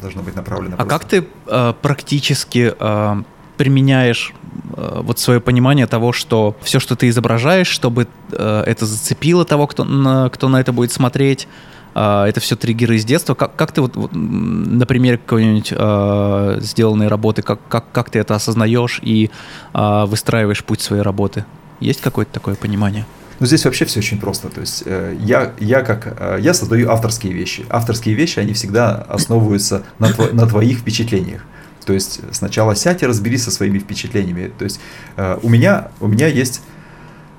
должно 0.00 0.22
быть 0.22 0.36
направлено. 0.36 0.74
А 0.78 0.84
просто. 0.84 0.98
как 0.98 1.08
ты 1.08 1.26
э, 1.46 1.74
практически 1.82 2.74
э, 2.78 3.22
применяешь 3.56 4.32
э, 4.76 5.00
вот 5.02 5.18
свое 5.18 5.40
понимание 5.40 5.86
того, 5.86 6.12
что 6.12 6.56
все, 6.62 6.80
что 6.80 6.96
ты 6.96 7.08
изображаешь, 7.08 7.68
чтобы 7.68 8.08
э, 8.32 8.62
это 8.66 8.86
зацепило 8.86 9.44
того, 9.44 9.66
кто 9.66 9.84
на, 9.84 10.30
кто 10.30 10.48
на 10.48 10.60
это 10.60 10.72
будет 10.72 10.92
смотреть, 10.92 11.48
э, 11.94 12.24
это 12.24 12.40
все 12.40 12.56
триггеры 12.56 12.96
из 12.96 13.04
детства. 13.04 13.34
Как, 13.34 13.56
как 13.56 13.72
ты 13.72 13.80
вот, 13.80 13.96
вот 13.96 14.12
на 14.14 14.86
примере 14.86 15.18
какой-нибудь 15.18 15.72
э, 15.76 16.58
сделанной 16.60 17.08
работы, 17.08 17.42
как, 17.42 17.60
как, 17.68 17.90
как 17.92 18.10
ты 18.10 18.20
это 18.20 18.34
осознаешь 18.34 19.00
и 19.02 19.30
э, 19.74 20.04
выстраиваешь 20.06 20.64
путь 20.64 20.80
своей 20.80 21.02
работы? 21.02 21.44
Есть 21.80 22.00
какое-то 22.00 22.32
такое 22.32 22.54
понимание? 22.54 23.06
Но 23.40 23.46
здесь 23.46 23.64
вообще 23.64 23.84
все 23.84 24.00
очень 24.00 24.18
просто. 24.18 24.48
То 24.48 24.60
есть 24.60 24.82
э, 24.84 25.16
я, 25.20 25.52
я 25.58 25.82
как 25.82 26.14
э, 26.18 26.38
я 26.40 26.54
создаю 26.54 26.90
авторские 26.90 27.32
вещи. 27.32 27.64
Авторские 27.70 28.14
вещи, 28.14 28.38
они 28.38 28.52
всегда 28.52 28.96
основываются 28.96 29.84
на, 29.98 30.12
тво, 30.12 30.28
на 30.32 30.46
твоих 30.46 30.78
впечатлениях. 30.78 31.42
То 31.84 31.92
есть 31.92 32.20
сначала 32.32 32.74
сядь 32.74 33.02
и 33.02 33.06
разберись 33.06 33.44
со 33.44 33.50
своими 33.50 33.78
впечатлениями. 33.78 34.50
То 34.58 34.64
есть 34.64 34.80
э, 35.16 35.38
у 35.42 35.48
меня, 35.48 35.88
у 36.00 36.08
меня 36.08 36.26
есть 36.26 36.62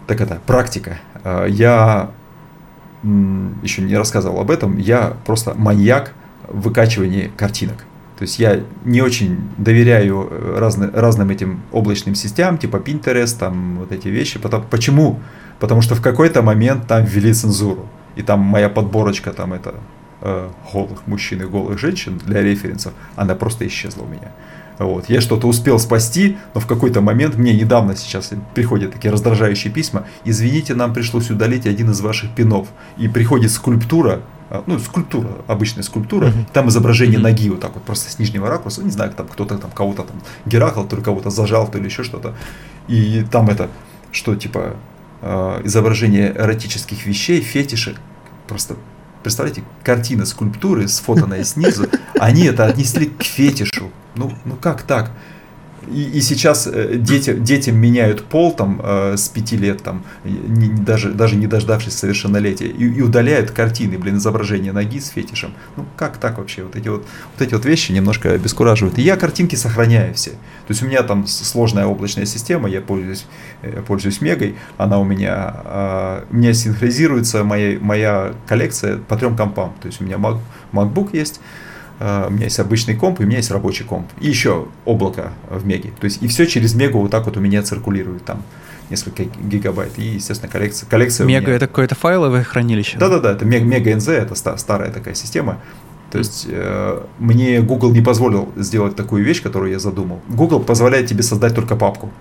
так 0.07 0.21
это, 0.21 0.39
практика. 0.45 0.97
Я 1.23 2.09
еще 3.03 3.81
не 3.83 3.95
рассказывал 3.95 4.39
об 4.39 4.49
этом, 4.49 4.77
я 4.77 5.13
просто 5.25 5.53
маньяк 5.53 6.13
в 6.47 6.61
выкачивании 6.61 7.31
картинок. 7.37 7.85
То 8.17 8.23
есть 8.23 8.39
я 8.39 8.61
не 8.83 9.01
очень 9.01 9.37
доверяю 9.57 10.57
разны, 10.57 10.89
разным 10.91 11.29
этим 11.29 11.61
облачным 11.71 12.15
системам, 12.15 12.57
типа 12.57 12.77
Pinterest, 12.77 13.37
там 13.37 13.77
вот 13.79 13.91
эти 13.91 14.07
вещи. 14.07 14.39
Потому, 14.39 14.65
почему? 14.69 15.19
Потому 15.59 15.81
что 15.81 15.95
в 15.95 16.01
какой-то 16.01 16.41
момент 16.41 16.87
там 16.87 17.03
ввели 17.03 17.33
цензуру. 17.33 17.87
И 18.15 18.21
там 18.21 18.39
моя 18.39 18.69
подборочка, 18.69 19.31
там 19.33 19.53
это 19.53 19.75
э, 20.21 20.49
голых 20.73 21.07
мужчин 21.07 21.41
и 21.41 21.45
голых 21.45 21.79
женщин 21.79 22.17
для 22.25 22.41
референсов, 22.41 22.93
она 23.15 23.35
просто 23.35 23.67
исчезла 23.67 24.03
у 24.03 24.07
меня. 24.07 24.31
Вот. 24.79 25.09
Я 25.09 25.19
что-то 25.19 25.47
успел 25.47 25.77
спасти, 25.77 26.37
но 26.53 26.61
в 26.61 26.65
какой-то 26.65 27.01
момент 27.01 27.35
мне 27.37 27.53
недавно 27.53 27.97
сейчас 27.97 28.31
приходят 28.55 28.93
такие 28.93 29.11
раздражающие 29.11 29.71
письма. 29.71 30.05
Извините, 30.23 30.73
нам 30.73 30.93
пришлось 30.93 31.29
удалить 31.29 31.67
один 31.67 31.91
из 31.91 31.99
ваших 31.99 32.33
пинов. 32.33 32.69
И 32.97 33.09
приходит 33.09 33.51
скульптура, 33.51 34.21
э, 34.49 34.61
ну, 34.65 34.79
скульптура, 34.79 35.29
обычная 35.47 35.83
скульптура, 35.83 36.27
uh-huh. 36.27 36.45
там 36.53 36.69
изображение 36.69 37.19
uh-huh. 37.19 37.23
ноги 37.23 37.49
вот 37.49 37.59
так 37.59 37.73
вот, 37.73 37.83
просто 37.83 38.09
с 38.09 38.19
нижнего 38.19 38.49
ракурса, 38.49 38.81
не 38.81 38.91
знаю, 38.91 39.11
там 39.11 39.27
кто-то 39.27 39.57
там 39.57 39.69
кого-то 39.71 40.03
там 40.03 40.21
Геракл, 40.45 40.85
то 40.85 40.95
ли 40.95 41.01
кого-то 41.01 41.29
зажал, 41.29 41.69
то 41.69 41.77
ли 41.77 41.85
еще 41.85 42.03
что-то. 42.03 42.33
И 42.87 43.25
там 43.29 43.49
это, 43.49 43.69
что 44.13 44.35
типа 44.35 44.77
изображение 45.21 46.33
эротических 46.35 47.05
вещей, 47.05 47.41
фетиши. 47.41 47.95
Просто 48.47 48.75
представляете, 49.21 49.63
картина 49.83 50.25
скульптуры, 50.25 50.87
сфотанная 50.87 51.43
снизу, 51.43 51.87
они 52.19 52.45
это 52.45 52.65
отнесли 52.65 53.07
к 53.07 53.23
фетишу. 53.23 53.91
Ну, 54.15 54.33
ну 54.45 54.55
как 54.55 54.83
так? 54.83 55.11
И, 55.91 56.03
и 56.17 56.21
сейчас 56.21 56.67
э, 56.67 56.95
дети, 56.97 57.33
детям 57.33 57.77
меняют 57.77 58.23
пол 58.25 58.51
там 58.53 58.81
э, 58.83 59.15
с 59.17 59.27
пяти 59.29 59.57
лет, 59.57 59.81
там, 59.83 60.03
не, 60.23 60.69
даже, 60.69 61.11
даже 61.11 61.35
не 61.35 61.47
дождавшись 61.47 61.93
совершеннолетия, 61.93 62.67
и, 62.67 62.85
и 62.85 63.01
удаляют 63.01 63.51
картины, 63.51 63.97
блин, 63.97 64.17
изображение 64.17 64.71
ноги 64.71 64.99
с 64.99 65.09
фетишем. 65.09 65.53
Ну 65.77 65.85
как 65.95 66.17
так 66.17 66.37
вообще? 66.37 66.63
Вот 66.63 66.75
эти 66.75 66.87
вот, 66.87 67.05
вот 67.33 67.47
эти 67.47 67.53
вот 67.53 67.65
вещи 67.65 67.91
немножко 67.91 68.31
обескураживают. 68.31 68.97
И 68.99 69.01
я 69.01 69.15
картинки 69.15 69.55
сохраняю 69.55 70.13
все. 70.13 70.31
То 70.31 70.71
есть 70.73 70.83
у 70.83 70.85
меня 70.85 71.03
там 71.03 71.25
сложная 71.27 71.85
облачная 71.85 72.25
система, 72.25 72.69
я 72.69 72.81
пользуюсь, 72.81 73.25
я 73.63 73.69
э, 73.69 73.81
пользуюсь 73.81 74.21
Мегой, 74.21 74.55
она 74.77 74.99
у 74.99 75.03
меня, 75.03 75.55
э, 75.65 76.23
у 76.29 76.35
меня 76.35 76.53
синхронизируется 76.53 77.43
моя, 77.43 77.79
моя 77.79 78.33
коллекция 78.47 78.97
по 78.97 79.15
трем 79.15 79.35
компам. 79.35 79.73
То 79.81 79.87
есть 79.87 80.01
у 80.01 80.03
меня 80.03 80.17
Mac, 80.17 80.39
MacBook 80.71 81.09
есть, 81.13 81.41
у 81.99 82.31
меня 82.31 82.45
есть 82.45 82.59
обычный 82.59 82.95
комп, 82.95 83.19
и 83.19 83.23
у 83.23 83.25
меня 83.27 83.37
есть 83.37 83.51
рабочий 83.51 83.83
комп. 83.83 84.07
И 84.21 84.27
еще 84.27 84.67
облако 84.85 85.33
в 85.49 85.65
меге. 85.65 85.91
То 85.99 86.05
есть 86.05 86.23
и 86.23 86.27
все 86.27 86.45
через 86.45 86.73
мегу 86.73 87.01
вот 87.01 87.11
так 87.11 87.25
вот 87.25 87.35
у 87.35 87.39
меня 87.41 87.61
циркулирует 87.61 88.23
там 88.23 88.41
несколько 88.89 89.23
гигабайт. 89.23 89.97
И, 89.97 90.15
естественно, 90.15 90.51
коллекция. 90.51 90.87
коллекция 90.87 91.25
мега 91.25 91.47
меня... 91.47 91.55
это 91.55 91.67
какое-то 91.67 91.95
файловое 91.95 92.43
хранилище? 92.43 92.97
Да-да-да, 92.97 93.33
это 93.33 93.45
мега, 93.45 93.65
мега 93.65 93.91
NZ, 93.91 94.11
это 94.11 94.35
старая 94.57 94.91
такая 94.91 95.13
система. 95.13 95.59
То 96.11 96.17
есть 96.17 96.47
э, 96.49 97.03
мне 97.19 97.61
Google 97.61 97.91
не 97.91 98.01
позволил 98.01 98.49
сделать 98.55 98.95
такую 98.95 99.23
вещь, 99.23 99.41
которую 99.43 99.71
я 99.71 99.79
задумал. 99.79 100.21
Google 100.27 100.59
позволяет 100.59 101.07
тебе 101.07 101.23
создать 101.23 101.53
только 101.53 101.75
папку. 101.75 102.11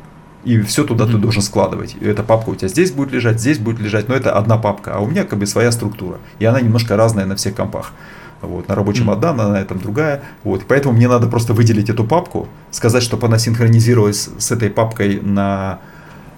И 0.44 0.60
все 0.60 0.84
туда 0.84 1.04
mm-hmm. 1.04 1.12
ты 1.12 1.18
должен 1.18 1.42
складывать. 1.42 1.96
И 2.00 2.04
эта 2.04 2.22
папка 2.22 2.50
у 2.50 2.54
тебя 2.54 2.68
здесь 2.68 2.92
будет 2.92 3.12
лежать, 3.12 3.40
здесь 3.40 3.58
будет 3.58 3.80
лежать, 3.80 4.08
но 4.08 4.14
это 4.14 4.36
одна 4.36 4.56
папка. 4.56 4.94
А 4.94 5.00
у 5.00 5.06
меня 5.06 5.24
как 5.24 5.38
бы 5.38 5.46
своя 5.46 5.72
структура. 5.72 6.18
И 6.38 6.44
она 6.44 6.60
немножко 6.60 6.96
разная 6.96 7.26
на 7.26 7.36
всех 7.36 7.54
компах. 7.54 7.92
Вот, 8.40 8.68
на 8.68 8.74
рабочем 8.74 9.10
mm-hmm. 9.10 9.30
одна, 9.30 9.48
на 9.48 9.60
этом 9.60 9.78
другая. 9.78 10.22
Вот, 10.44 10.62
поэтому 10.68 10.94
мне 10.94 11.08
надо 11.08 11.26
просто 11.26 11.54
выделить 11.54 11.90
эту 11.90 12.04
папку, 12.04 12.48
сказать, 12.70 13.02
чтобы 13.02 13.26
она 13.26 13.38
синхронизировалась 13.38 14.28
с 14.38 14.50
этой 14.52 14.70
папкой 14.70 15.20
на 15.20 15.80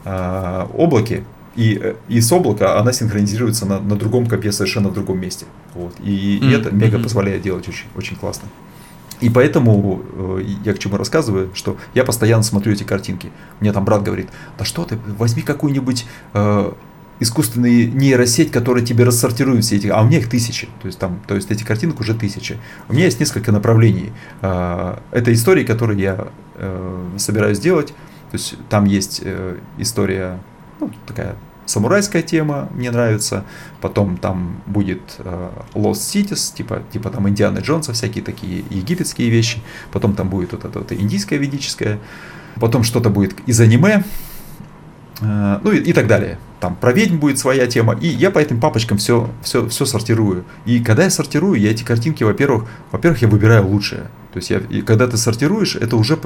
э, 0.04 0.66
облаке, 0.74 1.24
и, 1.56 1.78
э, 1.80 1.94
и 2.08 2.20
с 2.20 2.32
облака 2.32 2.78
она 2.78 2.92
синхронизируется 2.92 3.66
на, 3.66 3.80
на 3.80 3.96
другом 3.96 4.26
копе 4.26 4.50
совершенно 4.52 4.88
в 4.88 4.94
другом 4.94 5.20
месте. 5.20 5.44
Вот. 5.74 5.94
И, 6.00 6.38
mm-hmm. 6.38 6.48
и 6.48 6.52
это 6.52 6.74
мега 6.74 6.98
позволяет 6.98 7.42
делать 7.42 7.68
очень, 7.68 7.86
очень 7.94 8.16
классно. 8.16 8.48
И 9.20 9.28
поэтому 9.28 10.02
э, 10.14 10.44
я 10.64 10.72
к 10.72 10.78
чему 10.78 10.96
рассказываю, 10.96 11.50
что 11.54 11.76
я 11.94 12.04
постоянно 12.04 12.42
смотрю 12.42 12.72
эти 12.72 12.84
картинки. 12.84 13.30
Мне 13.60 13.72
там 13.72 13.84
брат 13.84 14.02
говорит, 14.02 14.30
да 14.58 14.64
что 14.64 14.84
ты, 14.84 14.98
возьми 15.18 15.42
какую-нибудь 15.42 16.06
э, 16.32 16.72
искусственную 17.20 17.94
нейросеть, 17.94 18.50
которая 18.50 18.84
тебе 18.84 19.04
рассортирует 19.04 19.64
все 19.64 19.76
эти, 19.76 19.86
а 19.88 20.00
у 20.02 20.06
меня 20.06 20.18
их 20.18 20.28
тысячи, 20.28 20.68
то 20.80 20.86
есть 20.86 20.98
там, 20.98 21.20
то 21.26 21.34
есть 21.34 21.50
эти 21.50 21.62
картинок 21.62 22.00
уже 22.00 22.14
тысячи. 22.14 22.58
У 22.88 22.94
меня 22.94 23.04
есть 23.04 23.20
несколько 23.20 23.52
направлений. 23.52 24.12
Э, 24.42 24.96
это 25.12 25.32
истории, 25.32 25.64
которые 25.64 26.00
я 26.00 26.28
э, 26.54 27.08
собираюсь 27.18 27.58
делать. 27.58 27.88
То 28.30 28.36
есть 28.36 28.54
там 28.68 28.84
есть 28.84 29.20
э, 29.24 29.56
история 29.78 30.38
ну, 30.80 30.90
такая 31.06 31.36
самурайская 31.66 32.22
тема 32.22 32.68
мне 32.74 32.90
нравится. 32.90 33.44
Потом 33.80 34.16
там 34.16 34.60
будет 34.66 35.00
э, 35.18 35.50
Lost 35.74 35.92
Cities, 36.12 36.54
типа, 36.54 36.82
типа 36.92 37.10
там 37.10 37.28
Индианы 37.28 37.60
Джонса, 37.60 37.92
всякие 37.92 38.24
такие 38.24 38.64
египетские 38.70 39.30
вещи. 39.30 39.60
Потом 39.92 40.14
там 40.14 40.28
будет 40.28 40.52
вот 40.52 40.64
это 40.64 40.78
вот 40.80 40.92
индийское 40.92 41.38
ведическое. 41.38 41.98
Потом 42.56 42.82
что-то 42.82 43.10
будет 43.10 43.34
из 43.46 43.60
аниме. 43.60 44.04
Э, 45.20 45.60
ну 45.62 45.72
и, 45.72 45.78
и 45.78 45.92
так 45.92 46.06
далее. 46.06 46.38
Там 46.60 46.76
про 46.76 46.92
ведьм 46.92 47.18
будет 47.18 47.38
своя 47.38 47.66
тема. 47.66 47.96
И 48.00 48.06
я 48.06 48.30
по 48.30 48.38
этим 48.38 48.60
папочкам 48.60 48.98
все, 48.98 49.30
все, 49.42 49.66
все 49.68 49.86
сортирую. 49.86 50.44
И 50.66 50.80
когда 50.80 51.04
я 51.04 51.10
сортирую, 51.10 51.58
я 51.58 51.70
эти 51.70 51.84
картинки, 51.84 52.22
во-первых, 52.22 52.68
во-первых, 52.92 53.22
я 53.22 53.28
выбираю 53.28 53.66
лучшее. 53.66 54.10
То 54.32 54.36
есть 54.36 54.50
я, 54.50 54.58
и 54.58 54.82
когда 54.82 55.08
ты 55.08 55.16
сортируешь, 55.16 55.74
это 55.74 55.96
уже 55.96 56.16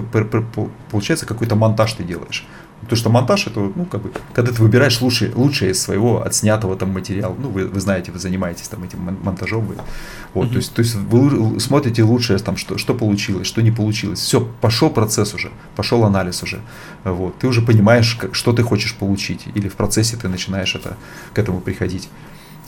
получается 0.91 1.25
какой-то 1.25 1.55
монтаж 1.55 1.95
ты 1.95 2.03
делаешь. 2.03 2.45
Потому 2.85 2.97
что 2.97 3.11
монтаж 3.11 3.47
это, 3.47 3.61
ну, 3.75 3.85
как 3.85 4.03
бы, 4.03 4.13
когда 4.33 4.53
ты 4.53 4.63
выбираешь 4.63 5.01
лучшее, 5.01 5.33
лучшее 5.35 5.73
из 5.73 5.81
своего 5.81 6.23
отснятого 6.23 6.77
там 6.77 6.91
материала, 6.91 7.35
ну, 7.39 7.49
вы, 7.49 7.67
вы 7.67 7.81
знаете, 7.81 8.13
вы 8.13 8.19
занимаетесь 8.19 8.69
там 8.69 8.85
этим 8.85 9.19
монтажом, 9.23 9.67
вы, 9.67 9.77
вот, 10.35 10.49
mm-hmm. 10.49 10.51
то 10.51 10.57
есть, 10.57 10.75
то 10.75 10.81
есть 10.81 10.95
вы 10.95 11.61
смотрите 11.61 12.03
лучшее 12.03 12.39
там, 12.39 12.57
что, 12.57 12.79
что 12.79 12.95
получилось, 12.95 13.47
что 13.47 13.63
не 13.63 13.71
получилось, 13.71 14.21
все, 14.21 14.41
пошел 14.61 14.91
процесс 14.91 15.35
уже, 15.35 15.51
пошел 15.77 16.05
анализ 16.05 16.43
уже, 16.43 16.61
вот, 17.05 17.39
ты 17.39 17.47
уже 17.47 17.63
понимаешь, 17.63 18.15
как, 18.15 18.35
что 18.35 18.53
ты 18.53 18.63
хочешь 18.63 18.95
получить, 18.95 19.47
или 19.55 19.69
в 19.69 19.75
процессе 19.75 20.17
ты 20.17 20.29
начинаешь 20.29 20.75
это, 20.75 20.97
к 21.33 21.39
этому 21.39 21.61
приходить. 21.61 22.09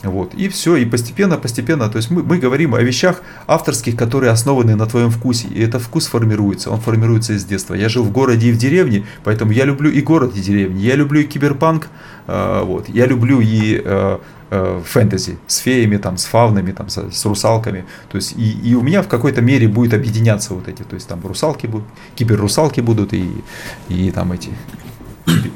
Вот. 0.09 0.33
И 0.33 0.49
все, 0.49 0.75
и 0.75 0.85
постепенно, 0.85 1.37
постепенно, 1.37 1.89
то 1.89 1.97
есть 1.97 2.11
мы, 2.11 2.23
мы 2.23 2.37
говорим 2.37 2.75
о 2.75 2.81
вещах 2.81 3.21
авторских, 3.47 3.95
которые 3.95 4.31
основаны 4.31 4.75
на 4.75 4.85
твоем 4.85 5.11
вкусе, 5.11 5.47
и 5.47 5.61
этот 5.61 5.81
вкус 5.81 6.07
формируется, 6.07 6.69
он 6.71 6.79
формируется 6.79 7.33
из 7.33 7.45
детства. 7.45 7.75
Я 7.75 7.89
жил 7.89 8.03
в 8.03 8.11
городе 8.11 8.49
и 8.49 8.51
в 8.51 8.57
деревне, 8.57 9.05
поэтому 9.23 9.51
я 9.51 9.65
люблю 9.65 9.89
и 9.89 10.01
город, 10.01 10.35
и 10.35 10.41
деревню, 10.41 10.79
я 10.79 10.95
люблю 10.95 11.21
и 11.21 11.23
киберпанк, 11.23 11.87
э, 12.27 12.61
вот, 12.63 12.89
я 12.89 13.05
люблю 13.05 13.39
и 13.39 13.81
э, 13.83 14.17
э, 14.49 14.81
фэнтези 14.85 15.37
с 15.47 15.57
феями, 15.57 15.97
там, 15.97 16.17
с 16.17 16.25
фавнами, 16.25 16.71
там, 16.71 16.89
с, 16.89 16.97
с 17.11 17.25
русалками, 17.25 17.85
то 18.09 18.17
есть 18.17 18.33
и, 18.37 18.51
и 18.71 18.75
у 18.75 18.81
меня 18.81 19.01
в 19.01 19.07
какой-то 19.07 19.41
мере 19.41 19.67
будет 19.67 19.93
объединяться 19.93 20.53
вот 20.53 20.67
эти, 20.67 20.83
то 20.83 20.95
есть 20.95 21.07
там 21.07 21.19
русалки 21.25 21.67
будут, 21.67 21.87
киберрусалки 22.15 22.81
будут 22.81 23.13
и, 23.13 23.43
и 23.89 24.11
там 24.11 24.31
эти 24.31 24.49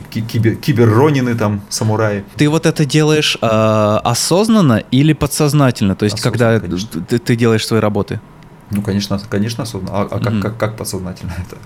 кибер, 0.10 0.56
киберронины 0.56 1.35
там, 1.35 1.61
самураи. 1.69 2.23
Ты 2.35 2.49
вот 2.49 2.65
это 2.65 2.85
делаешь 2.85 3.38
э, 3.41 3.45
осознанно 4.03 4.84
или 4.91 5.14
подсознательно? 5.14 5.95
То 5.95 6.06
есть, 6.06 6.18
осознанно, 6.18 6.60
когда 6.60 6.77
ты, 7.07 7.19
ты 7.19 7.35
делаешь 7.35 7.65
свои 7.65 7.80
работы? 7.80 8.19
Ну, 8.72 8.81
конечно, 8.81 9.19
конечно, 9.30 9.64
осознанно. 9.64 9.98
А, 9.98 10.02
а 10.03 10.19
как, 10.19 10.34
mm-hmm. 10.34 10.41
как, 10.41 10.57
как 10.57 10.77
подсознательно 10.77 11.34
это? 11.38 11.57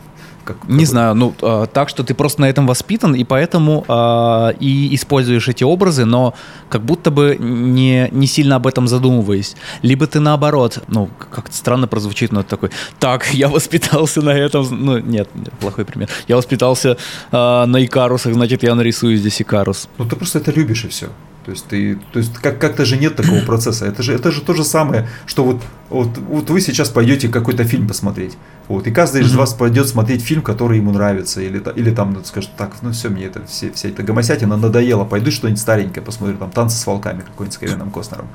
Как, 0.45 0.57
не 0.67 0.79
как 0.79 0.87
знаю, 0.87 1.15
ну 1.15 1.33
э, 1.41 1.65
так, 1.73 1.89
что 1.89 2.03
ты 2.03 2.13
просто 2.13 2.41
на 2.41 2.49
этом 2.49 2.67
воспитан, 2.67 3.15
и 3.15 3.23
поэтому 3.23 3.83
э, 3.87 4.53
и 4.59 4.93
используешь 4.95 5.47
эти 5.47 5.63
образы, 5.63 6.05
но 6.05 6.35
как 6.69 6.83
будто 6.83 7.09
бы 7.11 7.35
не, 7.39 8.09
не 8.11 8.27
сильно 8.27 8.55
об 8.55 8.67
этом 8.67 8.87
задумываясь. 8.87 9.55
Либо 9.81 10.05
ты 10.05 10.19
наоборот, 10.19 10.83
ну, 10.87 11.09
как-то 11.31 11.55
странно 11.55 11.87
прозвучит, 11.87 12.31
но 12.31 12.43
такой, 12.43 12.69
так, 12.99 13.33
я 13.33 13.49
воспитался 13.49 14.21
на 14.21 14.29
этом, 14.29 14.67
ну, 14.71 14.99
нет, 14.99 15.27
нет 15.33 15.53
плохой 15.59 15.83
пример. 15.83 16.09
Я 16.27 16.35
воспитался 16.35 16.97
э, 17.31 17.65
на 17.65 17.83
Икарусах, 17.83 18.33
значит, 18.33 18.63
я 18.63 18.75
нарисую 18.75 19.17
здесь 19.17 19.41
Икарус. 19.41 19.89
Ну, 19.97 20.05
ты 20.05 20.15
просто 20.15 20.39
это 20.39 20.51
любишь 20.51 20.85
и 20.85 20.87
все. 20.89 21.07
То 21.45 21.51
есть 21.51 21.65
ты, 21.67 21.95
то 22.11 22.17
есть 22.17 22.33
как 22.39 22.59
как-то 22.59 22.85
же 22.85 22.97
нет 22.97 23.15
такого 23.15 23.39
процесса. 23.45 23.85
Это 23.85 24.01
же 24.01 24.13
это 24.13 24.31
же 24.31 24.41
то 24.41 24.53
же 24.53 24.63
самое, 24.63 25.07
что 25.27 25.43
вот 25.43 25.61
вот 25.89 26.17
вот 26.17 26.49
вы 26.49 26.59
сейчас 26.59 26.89
пойдете 26.89 27.27
какой-то 27.29 27.63
фильм 27.63 27.87
посмотреть, 27.87 28.35
вот 28.67 28.87
и 28.87 28.91
каждый 28.91 29.21
из 29.21 29.35
вас 29.35 29.53
пойдет 29.53 29.87
смотреть 29.87 30.23
фильм, 30.23 30.41
который 30.41 30.77
ему 30.77 30.91
нравится, 30.91 31.41
или 31.41 31.61
или 31.75 31.91
там 31.91 32.13
ну, 32.13 32.23
скажет 32.23 32.49
так, 32.57 32.73
ну 32.81 32.91
все 32.91 33.09
мне 33.09 33.25
это 33.25 33.45
все 33.45 33.71
вся 33.71 33.89
эта 33.89 34.01
гомосятина 34.01 34.57
надоела, 34.57 35.05
пойду 35.05 35.29
что-нибудь 35.29 35.61
старенькое 35.61 36.03
посмотрю, 36.03 36.37
там 36.37 36.49
танцы 36.49 36.77
с 36.77 36.87
волками 36.87 37.21
какой-нибудь 37.21 37.53
с 37.53 37.57
Кевином 37.59 37.91
Костнером, 37.91 38.27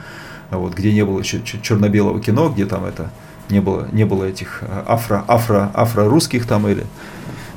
вот 0.50 0.74
где 0.74 0.92
не 0.92 1.04
было 1.04 1.18
еще 1.18 1.42
черно-белого 1.42 2.20
кино, 2.20 2.48
где 2.48 2.64
там 2.64 2.84
это 2.84 3.10
не 3.48 3.60
было 3.60 3.88
не 3.90 4.04
было 4.04 4.24
этих 4.24 4.62
э, 4.62 4.84
афро 4.86 5.24
афро 5.26 5.72
афро 5.74 6.04
русских 6.04 6.46
там 6.46 6.68
или 6.68 6.86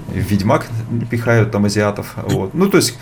Ведьмак 0.08 0.66
пихают 1.12 1.52
там 1.52 1.66
азиатов, 1.66 2.16
вот, 2.18 2.56
ну 2.56 2.68
то 2.68 2.78
есть 2.78 2.98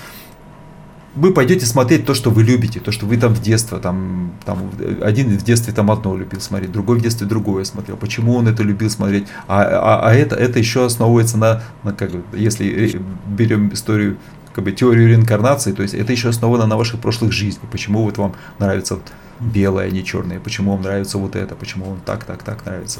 вы 1.13 1.33
пойдете 1.33 1.65
смотреть 1.65 2.05
то, 2.05 2.13
что 2.13 2.29
вы 2.29 2.43
любите, 2.43 2.79
то, 2.79 2.91
что 2.91 3.05
вы 3.05 3.17
там 3.17 3.33
в 3.33 3.41
детстве, 3.41 3.79
там, 3.79 4.33
там 4.45 4.71
один 5.01 5.37
в 5.37 5.43
детстве 5.43 5.73
там 5.73 5.91
одно 5.91 6.15
любил 6.15 6.39
смотреть, 6.39 6.71
другой 6.71 6.99
в 6.99 7.01
детстве 7.01 7.27
другое 7.27 7.65
смотрел. 7.65 7.97
Почему 7.97 8.35
он 8.35 8.47
это 8.47 8.63
любил 8.63 8.89
смотреть? 8.89 9.27
А, 9.47 9.61
а, 9.61 10.09
а 10.09 10.13
это, 10.13 10.35
это 10.35 10.59
еще 10.59 10.85
основывается 10.85 11.37
на, 11.37 11.63
на 11.83 11.93
как, 11.93 12.11
если 12.33 13.01
берем 13.27 13.73
историю 13.73 14.17
как 14.53 14.63
бы 14.63 14.71
теорию 14.71 15.09
реинкарнации, 15.09 15.71
то 15.71 15.81
есть 15.81 15.93
это 15.93 16.11
еще 16.11 16.29
основано 16.29 16.65
на 16.65 16.77
ваших 16.77 16.99
прошлых 16.99 17.31
жизнях. 17.31 17.63
Почему 17.71 18.03
вот 18.03 18.17
вам 18.17 18.33
нравится 18.59 18.99
белое, 19.39 19.87
а 19.87 19.89
не 19.89 20.03
черное? 20.03 20.39
Почему 20.39 20.71
вам 20.71 20.81
нравится 20.81 21.17
вот 21.17 21.35
это? 21.35 21.55
Почему 21.55 21.85
вам 21.85 22.01
так, 22.05 22.23
так, 22.23 22.43
так 22.43 22.65
нравится? 22.65 22.99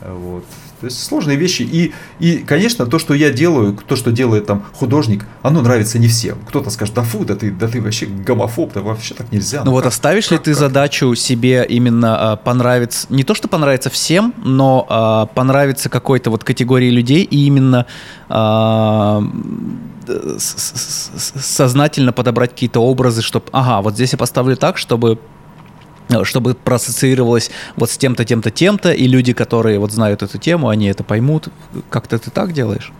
Вот. 0.00 0.44
То 0.80 0.86
есть 0.86 1.02
сложные 1.02 1.36
вещи. 1.36 1.62
И, 1.62 1.92
и, 2.20 2.38
конечно, 2.38 2.86
то, 2.86 2.98
что 2.98 3.14
я 3.14 3.30
делаю, 3.30 3.76
то, 3.86 3.96
что 3.96 4.12
делает 4.12 4.46
там 4.46 4.64
художник, 4.74 5.26
оно 5.42 5.60
нравится 5.60 5.98
не 5.98 6.06
всем. 6.06 6.38
Кто-то 6.48 6.70
скажет, 6.70 6.94
да 6.94 7.02
фу, 7.02 7.24
да 7.24 7.34
ты, 7.34 7.50
да 7.50 7.66
ты 7.66 7.82
вообще 7.82 8.06
гомофоб, 8.06 8.72
да 8.72 8.80
вообще 8.80 9.14
так 9.14 9.32
нельзя. 9.32 9.58
Ну, 9.60 9.66
ну 9.66 9.70
вот 9.72 9.82
как, 9.82 9.92
оставишь 9.92 10.28
как, 10.28 10.32
ли 10.32 10.38
ты 10.38 10.50
как? 10.52 10.60
задачу 10.60 11.14
себе 11.16 11.66
именно 11.68 12.32
а, 12.32 12.36
понравиться, 12.36 13.06
не 13.10 13.24
то, 13.24 13.34
что 13.34 13.48
понравится 13.48 13.90
всем, 13.90 14.32
но 14.36 14.86
а, 14.88 15.26
понравится 15.26 15.88
какой-то 15.88 16.30
вот 16.30 16.44
категории 16.44 16.90
людей 16.90 17.24
и 17.24 17.46
именно 17.46 17.86
а, 18.28 19.24
сознательно 20.38 22.12
подобрать 22.12 22.50
какие-то 22.50 22.80
образы, 22.80 23.22
чтобы, 23.22 23.46
ага, 23.50 23.82
вот 23.82 23.94
здесь 23.94 24.12
я 24.12 24.18
поставлю 24.18 24.56
так, 24.56 24.78
чтобы 24.78 25.18
чтобы 26.24 26.54
проассоциировалось 26.54 27.50
вот 27.76 27.90
с 27.90 27.98
тем-то, 27.98 28.24
тем-то, 28.24 28.50
тем-то, 28.50 28.92
и 28.92 29.06
люди, 29.06 29.32
которые 29.32 29.78
вот 29.78 29.92
знают 29.92 30.22
эту 30.22 30.38
тему, 30.38 30.68
они 30.68 30.86
это 30.86 31.04
поймут. 31.04 31.48
Как-то 31.90 32.18
ты 32.18 32.30
так 32.30 32.52
делаешь? 32.52 32.92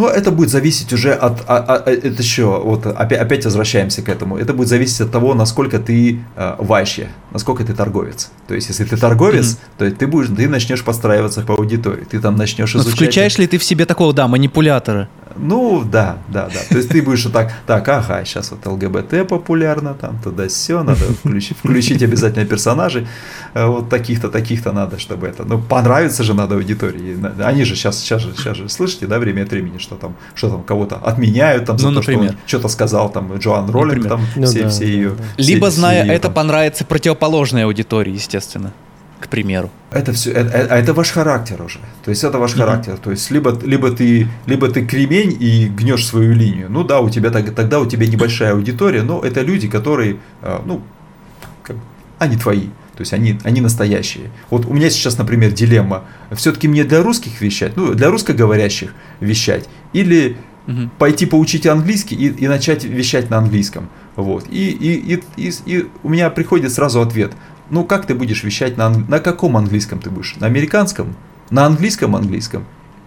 Ну, 0.00 0.06
это 0.06 0.30
будет 0.30 0.48
зависеть 0.48 0.94
уже 0.94 1.12
от, 1.12 1.42
а, 1.46 1.58
а, 1.58 1.74
а, 1.74 1.90
это 1.90 2.22
еще, 2.22 2.44
вот 2.44 2.86
опять, 2.86 3.20
опять 3.20 3.44
возвращаемся 3.44 4.00
к 4.00 4.08
этому, 4.08 4.38
это 4.38 4.54
будет 4.54 4.68
зависеть 4.68 5.02
от 5.02 5.12
того, 5.12 5.34
насколько 5.34 5.78
ты 5.78 6.20
э, 6.36 6.54
ваще, 6.58 7.08
насколько 7.32 7.64
ты 7.64 7.74
торговец. 7.74 8.30
То 8.48 8.54
есть, 8.54 8.68
если 8.70 8.86
ты 8.86 8.96
торговец, 8.96 9.46
mm-hmm. 9.46 9.90
то 9.90 9.90
ты 9.90 10.06
будешь, 10.06 10.28
ты 10.34 10.48
начнешь 10.48 10.82
подстраиваться 10.82 11.42
по 11.42 11.54
аудитории, 11.54 12.06
ты 12.10 12.18
там 12.18 12.36
начнешь 12.36 12.74
изучать. 12.74 12.86
Но 12.86 12.96
включаешь 12.96 13.36
ли 13.36 13.46
ты 13.46 13.58
в 13.58 13.64
себе 13.64 13.84
такого, 13.84 14.14
да, 14.14 14.26
манипулятора? 14.26 15.10
Ну, 15.36 15.84
да, 15.84 16.18
да, 16.28 16.48
да. 16.52 16.60
То 16.68 16.76
есть 16.76 16.88
ты 16.88 17.02
будешь 17.02 17.24
вот 17.24 17.32
так, 17.32 17.52
так, 17.66 17.88
ага, 17.88 18.24
сейчас 18.24 18.50
вот 18.50 18.66
ЛГБТ 18.66 19.28
популярно, 19.28 19.94
там 19.94 20.18
туда 20.22 20.48
все, 20.48 20.82
надо 20.82 21.00
включить, 21.00 21.56
включить 21.56 22.02
обязательно 22.02 22.44
персонажей, 22.44 23.06
э, 23.54 23.66
вот 23.66 23.88
таких-то, 23.88 24.28
таких-то 24.28 24.72
надо, 24.72 24.98
чтобы 24.98 25.28
это, 25.28 25.44
ну, 25.44 25.58
понравится 25.58 26.24
же 26.24 26.34
надо 26.34 26.56
аудитории. 26.56 27.16
Они 27.42 27.64
же 27.64 27.76
сейчас, 27.76 27.98
сейчас 28.00 28.22
же, 28.22 28.34
сейчас 28.36 28.56
же, 28.56 28.68
слышите, 28.68 29.06
да, 29.06 29.18
время 29.18 29.42
от 29.42 29.50
времени, 29.50 29.78
что 29.78 29.89
там, 29.96 30.16
что 30.34 30.50
там 30.50 30.62
кого-то 30.62 30.96
отменяют 30.96 31.64
там 31.66 31.78
за 31.78 31.88
ну, 31.88 31.94
то, 31.94 32.00
например. 32.00 32.30
что 32.30 32.32
он 32.32 32.38
что-то 32.46 32.68
сказал, 32.68 33.10
там, 33.10 33.36
Джоан 33.36 33.70
Роллинг, 33.70 34.04
например. 34.04 34.08
там, 34.10 34.26
ну, 34.36 34.46
все, 34.46 34.62
да, 34.62 34.68
все 34.68 34.86
ее. 34.86 35.12
Либо, 35.36 35.70
все, 35.70 35.80
зная 35.80 36.02
все 36.02 36.06
ее, 36.06 36.16
это, 36.16 36.22
там... 36.24 36.34
понравится 36.34 36.84
противоположной 36.84 37.64
аудитории, 37.64 38.12
естественно. 38.12 38.72
к 39.20 39.28
примеру. 39.28 39.70
Это 39.92 40.12
все, 40.12 40.30
это, 40.32 40.56
это, 40.56 40.74
это 40.74 40.94
ваш 40.94 41.10
характер 41.10 41.62
уже. 41.62 41.78
То 42.04 42.10
есть 42.10 42.24
это 42.24 42.38
ваш 42.38 42.52
mm-hmm. 42.52 42.58
характер. 42.58 42.98
То 43.02 43.10
есть 43.10 43.30
либо, 43.30 43.58
либо, 43.62 43.90
ты, 43.90 44.28
либо 44.46 44.68
ты 44.68 44.86
кремень 44.86 45.36
и 45.38 45.68
гнешь 45.68 46.06
свою 46.06 46.32
линию. 46.32 46.68
Ну 46.70 46.84
да, 46.84 47.00
у 47.00 47.10
тебя 47.10 47.30
тогда 47.30 47.80
у 47.80 47.86
тебя 47.86 48.06
небольшая 48.06 48.52
аудитория, 48.52 49.02
но 49.02 49.20
это 49.20 49.42
люди, 49.42 49.68
которые, 49.68 50.16
а, 50.42 50.62
ну, 50.64 50.80
как, 51.62 51.76
они 52.18 52.36
твои. 52.36 52.68
То 53.00 53.02
есть 53.02 53.14
они, 53.14 53.38
они 53.44 53.60
настоящие. 53.62 54.30
Вот 54.50 54.66
у 54.66 54.74
меня 54.74 54.90
сейчас, 54.90 55.16
например, 55.16 55.52
дилемма. 55.52 56.04
Все-таки 56.32 56.68
мне 56.68 56.84
для 56.84 57.02
русских 57.02 57.40
вещать, 57.40 57.74
ну, 57.76 57.94
для 57.94 58.10
русскоговорящих 58.10 58.92
вещать, 59.20 59.68
или 59.92 60.36
угу. 60.66 60.90
пойти 60.98 61.26
поучить 61.26 61.66
английский 61.66 62.16
и, 62.16 62.28
и 62.28 62.48
начать 62.48 62.84
вещать 62.84 63.30
на 63.30 63.38
английском. 63.38 63.88
Вот. 64.16 64.46
И, 64.50 64.70
и, 64.70 65.14
и, 65.14 65.22
и, 65.36 65.52
и 65.66 65.86
у 66.02 66.08
меня 66.08 66.30
приходит 66.30 66.72
сразу 66.72 67.00
ответ. 67.00 67.32
Ну, 67.70 67.84
как 67.84 68.06
ты 68.06 68.14
будешь 68.14 68.42
вещать 68.42 68.76
на, 68.76 68.90
на 68.90 69.20
каком 69.20 69.56
английском 69.56 70.00
ты 70.00 70.10
будешь? 70.10 70.36
На 70.36 70.46
американском? 70.46 71.14
На 71.50 71.66
английском 71.66 72.16
английском? 72.16 72.64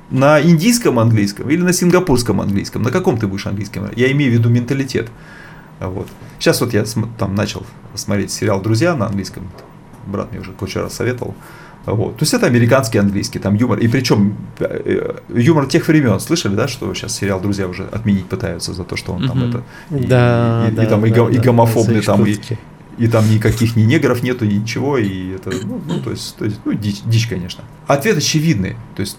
На 0.10 0.42
индийском 0.42 1.00
английском 1.00 1.50
или 1.50 1.62
на 1.62 1.74
сингапурском 1.74 2.40
английском? 2.40 2.84
На 2.84 2.92
каком 2.92 3.18
ты 3.18 3.28
будешь 3.28 3.48
английском? 3.48 3.90
Я 3.96 4.12
имею 4.12 4.32
в 4.32 4.34
виду 4.36 4.50
менталитет. 4.50 5.10
Вот. 5.80 6.08
Сейчас 6.40 6.62
вот 6.62 6.74
я 6.74 6.86
там 7.18 7.36
начал 7.36 7.66
смотреть 7.96 8.32
сериал 8.32 8.62
«Друзья» 8.62 8.96
на 8.96 9.08
английском 9.08 9.50
брат 10.06 10.32
мне 10.32 10.42
уже 10.42 10.52
кучу 10.52 10.80
раз 10.80 10.94
советовал. 10.94 11.36
Вот. 11.86 12.18
То 12.18 12.24
есть 12.24 12.34
это 12.34 12.48
американский 12.48 12.98
английский, 12.98 13.40
там 13.40 13.56
юмор. 13.56 13.80
И 13.80 13.88
причем 13.88 14.38
э, 14.60 15.18
юмор 15.30 15.66
тех 15.66 15.88
времен. 15.88 16.20
Слышали, 16.20 16.56
да, 16.56 16.68
что 16.68 16.94
сейчас 16.94 17.16
сериал 17.16 17.42
«Друзья» 17.42 17.68
уже 17.68 17.84
отменить 17.84 18.26
пытаются 18.26 18.74
за 18.74 18.84
то, 18.84 18.96
что 18.96 19.14
он 19.14 19.28
там 19.28 19.50
это... 19.50 19.64
И, 19.92 20.06
да, 20.06 20.68
и, 20.70 20.72
да, 20.72 20.84
и, 20.84 20.88
там 20.88 21.02
да, 21.02 21.08
и, 21.08 21.12
да, 21.12 21.30
и 21.30 21.38
гомофобный, 21.40 22.00
да, 22.00 22.14
там, 22.14 22.26
и, 22.26 22.38
и 22.98 23.08
там 23.08 23.30
никаких 23.30 23.76
ни 23.76 23.82
негров 23.84 24.24
нету, 24.24 24.46
ничего, 24.46 24.98
и 24.98 25.32
это, 25.32 25.52
ну, 25.64 25.82
ну 25.86 26.00
то 26.00 26.12
есть, 26.12 26.38
то 26.38 26.46
есть 26.46 26.60
ну, 26.64 26.74
дичь, 26.74 27.02
дичь, 27.06 27.28
конечно. 27.28 27.64
Ответ 27.88 28.18
очевидный. 28.18 28.76
То 28.96 29.02
есть 29.02 29.18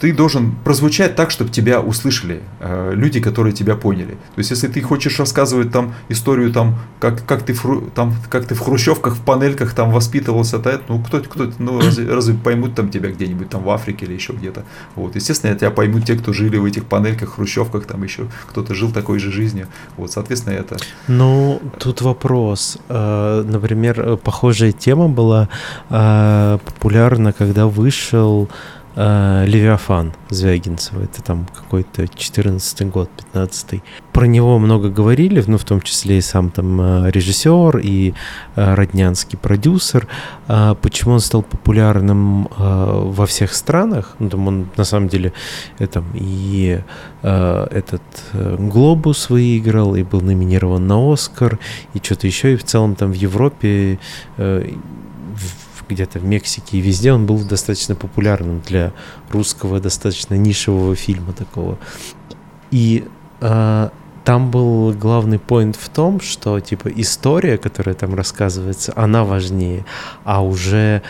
ты 0.00 0.12
должен 0.12 0.52
прозвучать 0.64 1.16
так, 1.16 1.30
чтобы 1.30 1.50
тебя 1.50 1.80
услышали 1.80 2.42
э, 2.60 2.92
люди, 2.94 3.20
которые 3.20 3.52
тебя 3.52 3.76
поняли. 3.76 4.12
То 4.12 4.38
есть, 4.38 4.50
если 4.50 4.68
ты 4.68 4.80
хочешь 4.82 5.18
рассказывать 5.18 5.70
там 5.72 5.94
историю, 6.08 6.52
там, 6.52 6.78
как, 7.00 7.24
как, 7.24 7.42
ты, 7.42 7.52
в, 7.52 7.90
там, 7.90 8.14
как 8.28 8.46
ты 8.46 8.54
в 8.54 8.60
хрущевках, 8.60 9.16
в 9.16 9.22
панельках 9.22 9.72
там 9.74 9.90
воспитывался, 9.90 10.58
то, 10.58 10.80
ну, 10.88 11.02
кто, 11.02 11.20
кто, 11.20 11.50
ну, 11.58 11.80
разве, 11.84 12.12
разве 12.12 12.34
поймут 12.34 12.74
там 12.74 12.90
тебя 12.90 13.10
где-нибудь 13.10 13.48
там 13.50 13.62
в 13.62 13.70
Африке 13.70 14.06
или 14.06 14.14
еще 14.14 14.32
где-то. 14.32 14.64
Вот, 14.96 15.14
естественно, 15.14 15.54
тебя 15.54 15.70
поймут 15.70 16.04
те, 16.04 16.16
кто 16.16 16.32
жили 16.32 16.56
в 16.56 16.64
этих 16.64 16.86
панельках, 16.86 17.34
хрущевках, 17.34 17.86
там 17.86 18.02
еще 18.02 18.26
кто-то 18.48 18.74
жил 18.74 18.90
такой 18.90 19.18
же 19.18 19.30
жизнью. 19.30 19.68
Вот, 19.96 20.10
соответственно, 20.12 20.54
это... 20.54 20.76
Ну, 21.08 21.60
тут 21.78 22.02
вопрос. 22.02 22.78
Э, 22.88 23.44
например, 23.46 24.16
похожая 24.16 24.72
тема 24.72 25.08
была 25.08 25.48
э, 25.90 26.58
популярна, 26.64 27.32
когда 27.32 27.66
вышел 27.66 28.48
э, 28.96 29.44
Левиафан 29.46 30.12
Звягинцева. 30.30 31.02
Это 31.02 31.22
там 31.22 31.46
какой-то 31.54 32.06
14 32.08 32.88
год, 32.90 33.10
15 33.32 33.82
Про 34.12 34.26
него 34.26 34.58
много 34.58 34.88
говорили, 34.88 35.42
ну, 35.46 35.58
в 35.58 35.64
том 35.64 35.80
числе 35.80 36.18
и 36.18 36.20
сам 36.20 36.50
там 36.50 36.80
э, 36.80 37.10
режиссер, 37.10 37.78
и 37.78 38.14
э, 38.56 38.74
роднянский 38.74 39.38
продюсер. 39.38 40.06
Э, 40.48 40.74
почему 40.80 41.14
он 41.14 41.20
стал 41.20 41.42
популярным 41.42 42.46
э, 42.46 42.48
во 42.56 43.26
всех 43.26 43.54
странах? 43.54 44.16
Ну, 44.18 44.30
там 44.30 44.48
он, 44.48 44.68
на 44.76 44.84
самом 44.84 45.08
деле, 45.08 45.32
это, 45.78 46.02
и 46.14 46.80
э, 47.22 47.66
этот 47.70 48.02
э, 48.32 48.56
«Глобус» 48.58 49.30
выиграл, 49.30 49.94
и 49.94 50.02
был 50.02 50.20
номинирован 50.20 50.86
на 50.86 51.12
«Оскар», 51.12 51.58
и 51.94 51.98
что-то 51.98 52.26
еще, 52.26 52.52
и 52.52 52.56
в 52.56 52.64
целом 52.64 52.94
там 52.94 53.12
в 53.12 53.14
Европе 53.14 53.98
э, 54.36 54.70
где-то 55.88 56.18
в 56.18 56.24
Мексике 56.24 56.78
и 56.78 56.80
везде 56.80 57.12
он 57.12 57.26
был 57.26 57.38
достаточно 57.44 57.94
популярным 57.94 58.60
для 58.60 58.92
русского 59.30 59.80
достаточно 59.80 60.34
нишевого 60.34 60.94
фильма 60.96 61.32
такого. 61.32 61.78
И 62.70 63.04
э, 63.40 63.88
там 64.24 64.50
был 64.50 64.92
главный 64.92 65.38
поинт 65.38 65.76
в 65.76 65.88
том, 65.88 66.20
что 66.20 66.58
типа 66.60 66.88
история, 66.88 67.58
которая 67.58 67.94
там 67.94 68.14
рассказывается, 68.14 68.92
она 68.96 69.24
важнее, 69.24 69.84
а 70.24 70.42
уже 70.42 71.02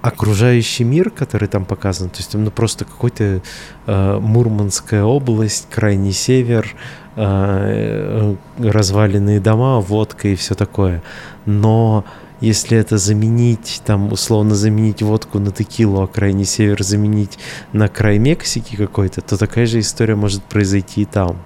окружающий 0.00 0.84
мир, 0.84 1.10
который 1.10 1.48
там 1.48 1.64
показан, 1.64 2.08
то 2.08 2.18
есть 2.18 2.34
ну 2.34 2.50
просто 2.50 2.84
какой-то 2.84 3.42
э, 3.86 4.18
Мурманская 4.18 5.02
область, 5.02 5.68
крайний 5.70 6.12
север, 6.12 6.74
э, 7.16 8.34
э 8.60 8.70
разваленные 8.70 9.40
дома, 9.40 9.80
водка 9.80 10.28
и 10.28 10.34
все 10.36 10.54
такое. 10.54 11.02
Но 11.46 12.04
если 12.40 12.78
это 12.78 12.98
заменить, 12.98 13.82
там, 13.84 14.12
условно 14.12 14.54
заменить 14.54 15.02
водку 15.02 15.38
на 15.38 15.50
текилу, 15.50 16.02
а 16.02 16.06
крайний 16.06 16.44
север 16.44 16.82
заменить 16.82 17.38
на 17.72 17.88
край 17.88 18.18
Мексики 18.18 18.76
какой-то, 18.76 19.20
то 19.20 19.36
такая 19.36 19.66
же 19.66 19.80
история 19.80 20.14
может 20.14 20.42
произойти 20.44 21.02
и 21.02 21.04
там. 21.04 21.38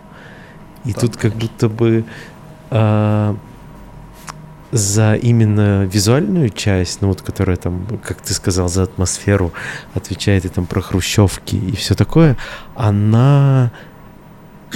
И 0.85 0.93
да, 0.93 1.01
тут 1.01 1.16
как 1.16 1.35
будто 1.35 1.69
бы 1.69 2.05
а, 2.70 3.36
за 4.73 5.14
именно 5.14 5.85
визуальную 5.85 6.48
часть, 6.48 7.02
ну 7.02 7.09
вот 7.09 7.23
которая 7.23 7.56
там, 7.56 7.86
как 8.02 8.23
ты 8.23 8.32
сказал, 8.32 8.69
за 8.69 8.85
атмосферу 8.85 9.52
отвечает 9.94 10.47
и 10.47 10.48
там 10.48 10.66
про 10.66 10.81
хрущевки 10.81 11.56
и 11.56 11.77
все 11.77 11.94
такое, 11.94 12.36
она 12.74 13.70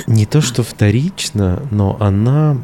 не 0.06 0.26
то 0.26 0.42
что 0.42 0.62
вторична, 0.62 1.62
но 1.70 1.96
она 1.98 2.58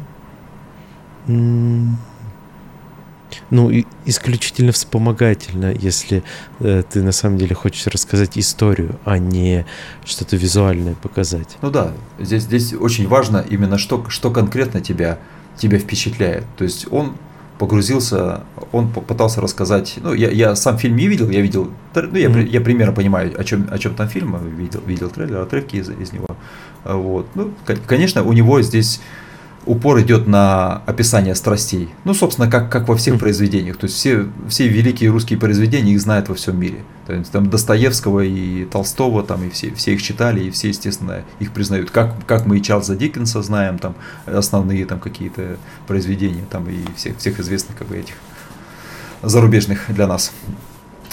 ну, 3.49 3.71
исключительно 4.05 4.71
вспомогательно, 4.71 5.73
если 5.73 6.23
э, 6.59 6.83
ты 6.89 7.01
на 7.01 7.11
самом 7.11 7.37
деле 7.37 7.55
хочешь 7.55 7.87
рассказать 7.87 8.37
историю, 8.37 8.99
а 9.05 9.17
не 9.17 9.65
что-то 10.05 10.35
визуальное 10.35 10.95
показать. 10.95 11.57
Ну 11.61 11.69
да, 11.69 11.93
здесь, 12.19 12.43
здесь 12.43 12.73
очень 12.73 13.07
важно 13.07 13.45
именно 13.49 13.77
что, 13.77 14.09
что 14.09 14.31
конкретно 14.31 14.81
тебя, 14.81 15.19
тебя 15.57 15.77
впечатляет. 15.79 16.45
То 16.57 16.63
есть 16.63 16.87
он 16.91 17.15
погрузился, 17.59 18.43
он 18.71 18.89
попытался 18.91 19.39
рассказать, 19.39 19.95
ну, 20.01 20.13
я, 20.13 20.29
я 20.31 20.55
сам 20.55 20.77
фильм 20.77 20.95
не 20.95 21.07
видел, 21.07 21.29
я 21.29 21.41
видел, 21.41 21.71
ну, 21.95 22.17
я, 22.17 22.27
mm-hmm. 22.27 22.47
я 22.47 22.61
примерно 22.61 22.93
понимаю, 22.93 23.39
о 23.39 23.43
чем, 23.43 23.67
о 23.71 23.77
чем 23.77 23.95
там 23.95 24.09
фильм, 24.09 24.35
видел, 24.57 24.81
видел 24.85 25.09
трейлер, 25.09 25.37
отрывки 25.37 25.77
из, 25.77 25.89
из 25.89 26.11
него. 26.11 26.27
Вот. 26.83 27.27
Ну, 27.35 27.53
конечно, 27.87 28.23
у 28.23 28.33
него 28.33 28.61
здесь 28.61 28.99
упор 29.65 30.01
идет 30.01 30.27
на 30.27 30.77
описание 30.85 31.35
страстей. 31.35 31.89
Ну, 32.03 32.13
собственно, 32.13 32.49
как, 32.49 32.71
как 32.71 32.87
во 32.87 32.95
всех 32.95 33.19
произведениях. 33.19 33.77
То 33.77 33.85
есть 33.85 33.95
все, 33.95 34.27
все 34.47 34.67
великие 34.67 35.09
русские 35.09 35.39
произведения 35.39 35.93
их 35.93 36.01
знают 36.01 36.29
во 36.29 36.35
всем 36.35 36.59
мире. 36.59 36.83
То 37.05 37.13
есть, 37.13 37.31
там 37.31 37.49
Достоевского 37.49 38.21
и 38.21 38.65
Толстого, 38.65 39.23
там 39.23 39.43
и 39.43 39.49
все, 39.49 39.73
все 39.73 39.93
их 39.93 40.01
читали, 40.01 40.43
и 40.43 40.51
все, 40.51 40.69
естественно, 40.69 41.23
их 41.39 41.51
признают. 41.51 41.91
Как, 41.91 42.25
как 42.25 42.45
мы 42.45 42.57
и 42.57 42.61
Чарльза 42.61 42.95
Диккенса 42.95 43.41
знаем, 43.41 43.77
там 43.79 43.95
основные 44.25 44.85
там 44.85 44.99
какие-то 44.99 45.57
произведения, 45.87 46.45
там 46.49 46.69
и 46.69 46.79
всех, 46.95 47.17
всех 47.17 47.39
известных 47.39 47.77
как 47.77 47.87
бы 47.87 47.97
этих 47.97 48.15
зарубежных 49.21 49.85
для 49.89 50.07
нас 50.07 50.33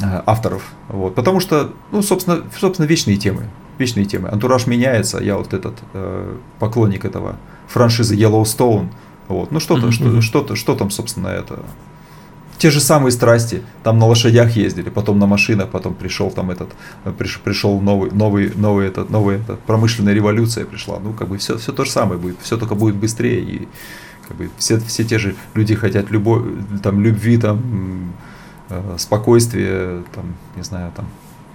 э, 0.00 0.22
авторов. 0.26 0.72
Вот. 0.88 1.14
Потому 1.14 1.40
что, 1.40 1.72
ну, 1.92 2.02
собственно, 2.02 2.42
собственно, 2.58 2.86
вечные 2.86 3.16
темы. 3.16 3.44
Вечные 3.78 4.04
темы. 4.04 4.28
Антураж 4.28 4.66
меняется. 4.66 5.18
Я 5.18 5.36
вот 5.36 5.54
этот 5.54 5.74
э, 5.94 6.36
поклонник 6.58 7.04
этого 7.04 7.36
франшизы 7.70 8.14
Yellowstone. 8.16 8.88
Вот. 9.28 9.52
Ну 9.52 9.60
что-то, 9.60 9.86
mm-hmm. 9.86 10.20
что, 10.20 10.42
что, 10.42 10.56
что 10.56 10.74
там, 10.74 10.90
собственно, 10.90 11.28
это. 11.28 11.60
Те 12.58 12.70
же 12.70 12.80
самые 12.80 13.12
страсти. 13.12 13.62
Там 13.82 13.98
на 13.98 14.06
лошадях 14.06 14.54
ездили, 14.56 14.90
потом 14.90 15.18
на 15.18 15.26
машинах, 15.26 15.70
потом 15.70 15.94
пришел 15.94 16.30
там 16.30 16.50
этот, 16.50 16.68
приш, 17.16 17.40
пришел 17.40 17.80
новый, 17.80 18.10
новый, 18.10 18.52
новый, 18.54 18.86
этот, 18.86 19.08
новый, 19.08 19.36
этот, 19.36 19.60
промышленная 19.60 20.12
революция 20.12 20.66
пришла. 20.66 20.98
Ну, 20.98 21.14
как 21.14 21.28
бы 21.28 21.38
все, 21.38 21.56
все 21.56 21.72
то 21.72 21.84
же 21.84 21.90
самое 21.90 22.20
будет, 22.20 22.36
все 22.42 22.58
только 22.58 22.74
будет 22.74 22.96
быстрее. 22.96 23.40
И 23.40 23.68
как 24.28 24.36
бы 24.36 24.50
все, 24.58 24.78
все 24.80 25.04
те 25.04 25.18
же 25.18 25.36
люди 25.54 25.74
хотят 25.74 26.10
любовь, 26.10 26.42
там, 26.82 27.00
любви, 27.00 27.38
там, 27.38 28.12
э, 28.68 28.96
спокойствия, 28.98 30.02
там, 30.14 30.34
не 30.54 30.62
знаю, 30.62 30.92
там, 30.94 31.06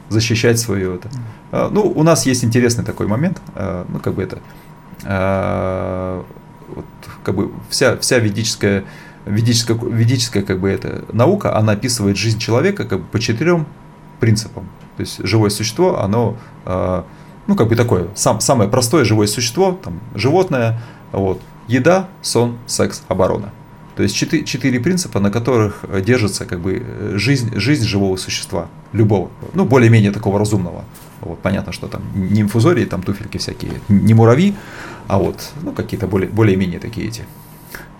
защищать 0.10 0.60
свое 0.60 0.96
это. 0.96 1.10
А, 1.52 1.70
ну, 1.72 1.82
у 1.82 2.02
нас 2.02 2.26
есть 2.26 2.44
интересный 2.44 2.84
такой 2.84 3.06
момент, 3.06 3.40
э, 3.54 3.86
ну, 3.90 4.00
как 4.00 4.16
бы 4.16 4.24
это, 4.24 4.40
Э, 4.40 4.65
вот, 5.06 6.86
как 7.24 7.36
бы 7.36 7.52
вся, 7.70 7.98
вся 7.98 8.20
ведическая, 8.20 8.84
ведическая, 9.26 9.78
ведическая 9.78 10.42
как 10.42 10.60
бы 10.60 10.70
это, 10.70 11.06
наука, 11.14 11.58
она 11.58 11.74
описывает 11.74 12.18
жизнь 12.18 12.40
человека 12.40 12.86
как 12.86 13.00
бы 13.00 13.06
по 13.06 13.20
четырем 13.20 13.68
принципам. 14.20 14.68
То 14.98 15.02
есть 15.02 15.26
живое 15.26 15.50
существо, 15.50 16.02
оно, 16.02 16.38
э, 16.66 17.04
ну 17.48 17.56
как 17.56 17.68
бы 17.68 17.76
такое, 17.76 18.08
сам, 18.16 18.40
самое 18.40 18.70
простое 18.70 19.04
живое 19.04 19.28
существо, 19.28 19.80
там, 19.84 20.00
животное, 20.16 20.82
вот, 21.12 21.42
еда, 21.68 22.08
сон, 22.22 22.58
секс, 22.66 23.04
оборона. 23.08 23.52
То 23.96 24.04
есть 24.04 24.16
четыре, 24.16 24.44
четыре 24.44 24.80
принципа, 24.80 25.20
на 25.20 25.32
которых 25.32 25.86
держится 26.04 26.46
как 26.46 26.60
бы 26.60 27.14
жизнь, 27.14 27.58
жизнь 27.58 27.86
живого 27.86 28.18
существа, 28.18 28.68
любого, 28.92 29.30
ну 29.54 29.66
более-менее 29.66 30.12
такого 30.12 30.38
разумного. 30.38 30.84
Вот, 31.22 31.40
понятно, 31.40 31.72
что 31.72 31.88
там 31.88 32.02
не 32.14 32.42
инфузории, 32.42 32.86
там 32.86 33.02
туфельки 33.02 33.38
всякие, 33.38 33.72
не 33.88 34.14
муравьи, 34.14 34.54
а 35.08 35.18
вот 35.18 35.52
ну, 35.62 35.72
какие-то 35.72 36.08
более, 36.08 36.30
более-менее 36.30 36.80
такие 36.80 37.08
эти 37.08 37.24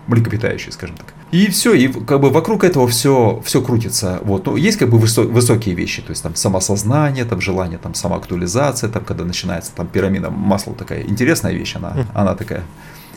млекопитающие, 0.08 0.72
скажем 0.72 0.96
так. 0.98 1.14
И 1.32 1.48
все, 1.50 1.74
и 1.74 1.88
как 1.88 2.22
бы 2.22 2.30
вокруг 2.30 2.64
этого 2.64 2.88
все, 2.88 3.42
все 3.44 3.62
крутится. 3.62 4.20
Вот. 4.24 4.46
Ну, 4.46 4.56
есть 4.56 4.78
как 4.78 4.90
бы 4.90 4.98
высо- 5.00 5.28
высокие 5.28 5.74
вещи, 5.76 6.02
то 6.02 6.12
есть 6.12 6.22
там 6.24 6.36
самосознание, 6.36 7.26
там 7.26 7.42
желание, 7.42 7.80
там 7.80 7.94
самоактуализация, 7.94 8.90
там 8.90 9.04
когда 9.04 9.24
начинается 9.26 9.72
там 9.76 9.88
пирамида 9.88 10.30
масла 10.30 10.74
такая 10.74 11.02
интересная 11.04 11.54
вещь, 11.54 11.76
она, 11.76 12.08
она 12.14 12.36
такая 12.36 12.64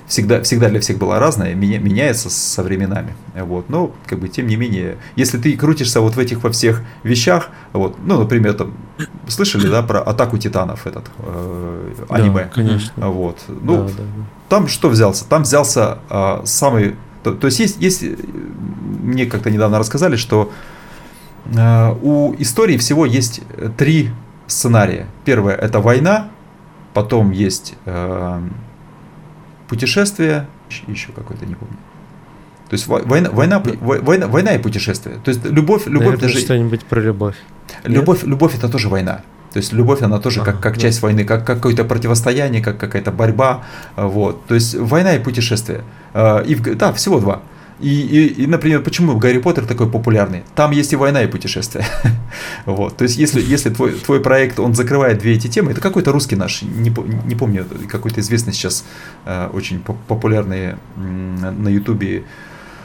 всегда, 0.09 0.43
всегда 0.43 0.69
для 0.69 0.81
всех 0.81 0.99
была 0.99 1.19
разная, 1.19 1.55
меня, 1.55 1.79
меняется 1.79 2.31
со 2.31 2.63
временами. 2.63 3.15
Вот. 3.35 3.69
Но, 3.69 3.93
как 4.07 4.19
бы, 4.19 4.29
тем 4.29 4.47
не 4.47 4.57
менее, 4.57 4.97
если 5.15 5.39
ты 5.39 5.57
крутишься 5.57 6.01
вот 6.01 6.17
в 6.17 6.19
этих 6.19 6.43
во 6.43 6.51
всех 6.51 6.83
вещах, 7.05 7.51
вот, 7.73 7.97
ну, 8.05 8.19
например, 8.19 8.55
там, 8.55 8.73
слышали, 9.29 9.69
да, 9.69 9.83
про 9.83 10.01
атаку 10.01 10.39
титанов 10.39 10.87
этот 10.87 11.05
э, 11.19 11.95
аниме? 12.09 12.45
Да, 12.45 12.49
конечно. 12.49 13.09
Вот. 13.09 13.39
Ну, 13.49 13.77
да, 13.77 13.83
да, 13.83 13.93
да. 13.99 14.25
там 14.49 14.67
что 14.67 14.89
взялся? 14.89 15.25
Там 15.27 15.43
взялся 15.43 15.99
э, 16.11 16.41
самый... 16.45 16.97
То, 17.23 17.35
то 17.35 17.47
есть, 17.47 17.61
есть, 17.61 17.77
есть, 17.81 18.03
мне 19.03 19.27
как-то 19.27 19.51
недавно 19.51 19.79
рассказали, 19.79 20.17
что 20.17 20.51
э, 21.55 21.95
у 22.03 22.35
истории 22.39 22.79
всего 22.79 23.05
есть 23.05 23.43
три 23.77 24.11
сценария. 24.47 25.07
Первое– 25.27 25.55
это 25.57 25.81
война, 25.81 26.29
потом 26.95 27.31
есть... 27.31 27.75
Э, 27.85 28.41
путешествие, 29.69 30.47
еще 30.87 31.13
какой-то, 31.13 31.47
не 31.47 31.55
помню. 31.55 31.77
То 32.69 32.75
есть 32.75 32.87
война, 32.87 33.31
война, 33.31 33.63
война, 33.81 34.27
война 34.27 34.53
и 34.53 34.59
путешествие. 34.59 35.17
То 35.25 35.31
есть 35.31 35.45
любовь, 35.45 35.87
любовь 35.87 36.07
Наверное, 36.07 36.21
даже 36.21 36.39
что-нибудь 36.39 36.85
про 36.85 37.01
любовь. 37.01 37.37
Любовь, 37.85 38.19
Нет? 38.19 38.29
любовь 38.29 38.55
это 38.55 38.69
тоже 38.69 38.89
война. 38.89 39.23
То 39.53 39.59
есть 39.59 39.73
любовь, 39.73 40.03
она 40.03 40.19
тоже 40.19 40.43
как, 40.43 40.61
как 40.61 40.77
часть 40.77 41.01
войны, 41.01 41.25
как 41.25 41.47
какое-то 41.47 41.85
противостояние, 41.85 42.63
как 42.63 42.79
какая-то 42.79 43.11
борьба. 43.11 43.65
Вот. 43.97 44.45
То 44.47 44.55
есть 44.55 44.75
война 44.75 45.15
и 45.15 45.19
путешествие. 45.19 45.83
А, 46.13 46.41
и, 46.41 46.55
да, 46.55 46.93
всего 46.93 47.21
два. 47.21 47.41
И, 47.81 48.01
и, 48.01 48.43
и, 48.43 48.47
например, 48.47 48.83
почему 48.83 49.17
Гарри 49.17 49.39
Поттер 49.39 49.65
такой 49.65 49.89
популярный? 49.89 50.43
Там 50.55 50.73
есть 50.73 50.93
и 50.93 50.97
война, 50.97 51.23
и 51.23 51.27
путешествие. 51.27 51.87
вот. 52.67 52.97
То 52.97 53.05
есть, 53.05 53.17
если, 53.17 53.41
если 53.41 53.71
твой, 53.71 53.93
твой 53.93 54.21
проект, 54.21 54.59
он 54.59 54.75
закрывает 54.75 55.19
две 55.19 55.35
эти 55.35 55.47
темы, 55.47 55.73
это 55.73 55.81
какой-то 55.81 56.13
русский 56.13 56.37
наш, 56.37 56.63
не, 56.63 56.93
не 57.27 57.35
помню, 57.35 57.67
какой-то 57.89 58.21
известный 58.21 58.53
сейчас 58.53 58.85
э, 59.25 59.49
очень 59.53 59.81
популярный 59.81 60.75
на 60.97 61.69
Ютубе 61.69 62.25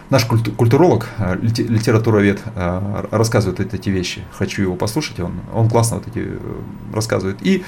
наш 0.09 0.25
культуролог, 0.25 1.09
э, 1.17 1.37
литературовед 1.41 2.39
э, 2.55 3.05
рассказывает 3.11 3.73
эти 3.73 3.89
вещи. 3.89 4.21
Хочу 4.31 4.61
его 4.61 4.75
послушать, 4.75 5.19
он, 5.19 5.41
он 5.53 5.69
классно 5.69 5.97
вот 5.97 6.07
эти 6.07 6.27
рассказывает. 6.93 7.37
И 7.41 7.63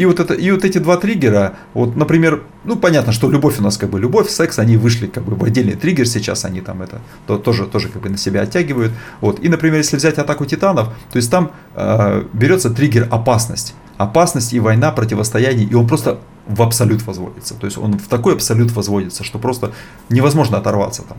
и 0.00 0.06
вот, 0.06 0.18
это, 0.18 0.32
и 0.32 0.50
вот 0.50 0.64
эти 0.64 0.78
два 0.78 0.96
триггера, 0.96 1.58
вот, 1.74 1.94
например, 1.94 2.42
ну, 2.64 2.76
понятно, 2.76 3.12
что 3.12 3.30
любовь 3.30 3.58
у 3.58 3.62
нас 3.62 3.76
как 3.76 3.90
бы 3.90 4.00
любовь, 4.00 4.30
секс, 4.30 4.58
они 4.58 4.78
вышли 4.78 5.08
как 5.08 5.24
бы 5.24 5.34
в 5.36 5.44
отдельный 5.44 5.74
триггер 5.74 6.06
сейчас, 6.06 6.46
они 6.46 6.62
там 6.62 6.80
это 6.80 7.02
то, 7.26 7.36
тоже, 7.36 7.66
тоже 7.66 7.88
как 7.88 8.00
бы 8.00 8.08
на 8.08 8.16
себя 8.16 8.40
оттягивают. 8.40 8.92
Вот. 9.20 9.44
И, 9.44 9.50
например, 9.50 9.76
если 9.76 9.98
взять 9.98 10.16
атаку 10.16 10.46
титанов, 10.46 10.88
то 11.12 11.16
есть 11.16 11.30
там 11.30 11.50
э, 11.74 12.24
берется 12.32 12.70
триггер 12.70 13.08
опасность. 13.10 13.74
Опасность 13.98 14.54
и 14.54 14.60
война, 14.60 14.90
противостояние, 14.90 15.68
и 15.68 15.74
он 15.74 15.86
просто 15.86 16.18
в 16.46 16.62
абсолют 16.62 17.02
возводится. 17.06 17.54
То 17.54 17.66
есть 17.66 17.76
он 17.76 17.98
в 17.98 18.08
такой 18.08 18.32
абсолют 18.32 18.72
возводится, 18.72 19.22
что 19.22 19.38
просто 19.38 19.72
невозможно 20.08 20.56
оторваться 20.56 21.02
там. 21.02 21.18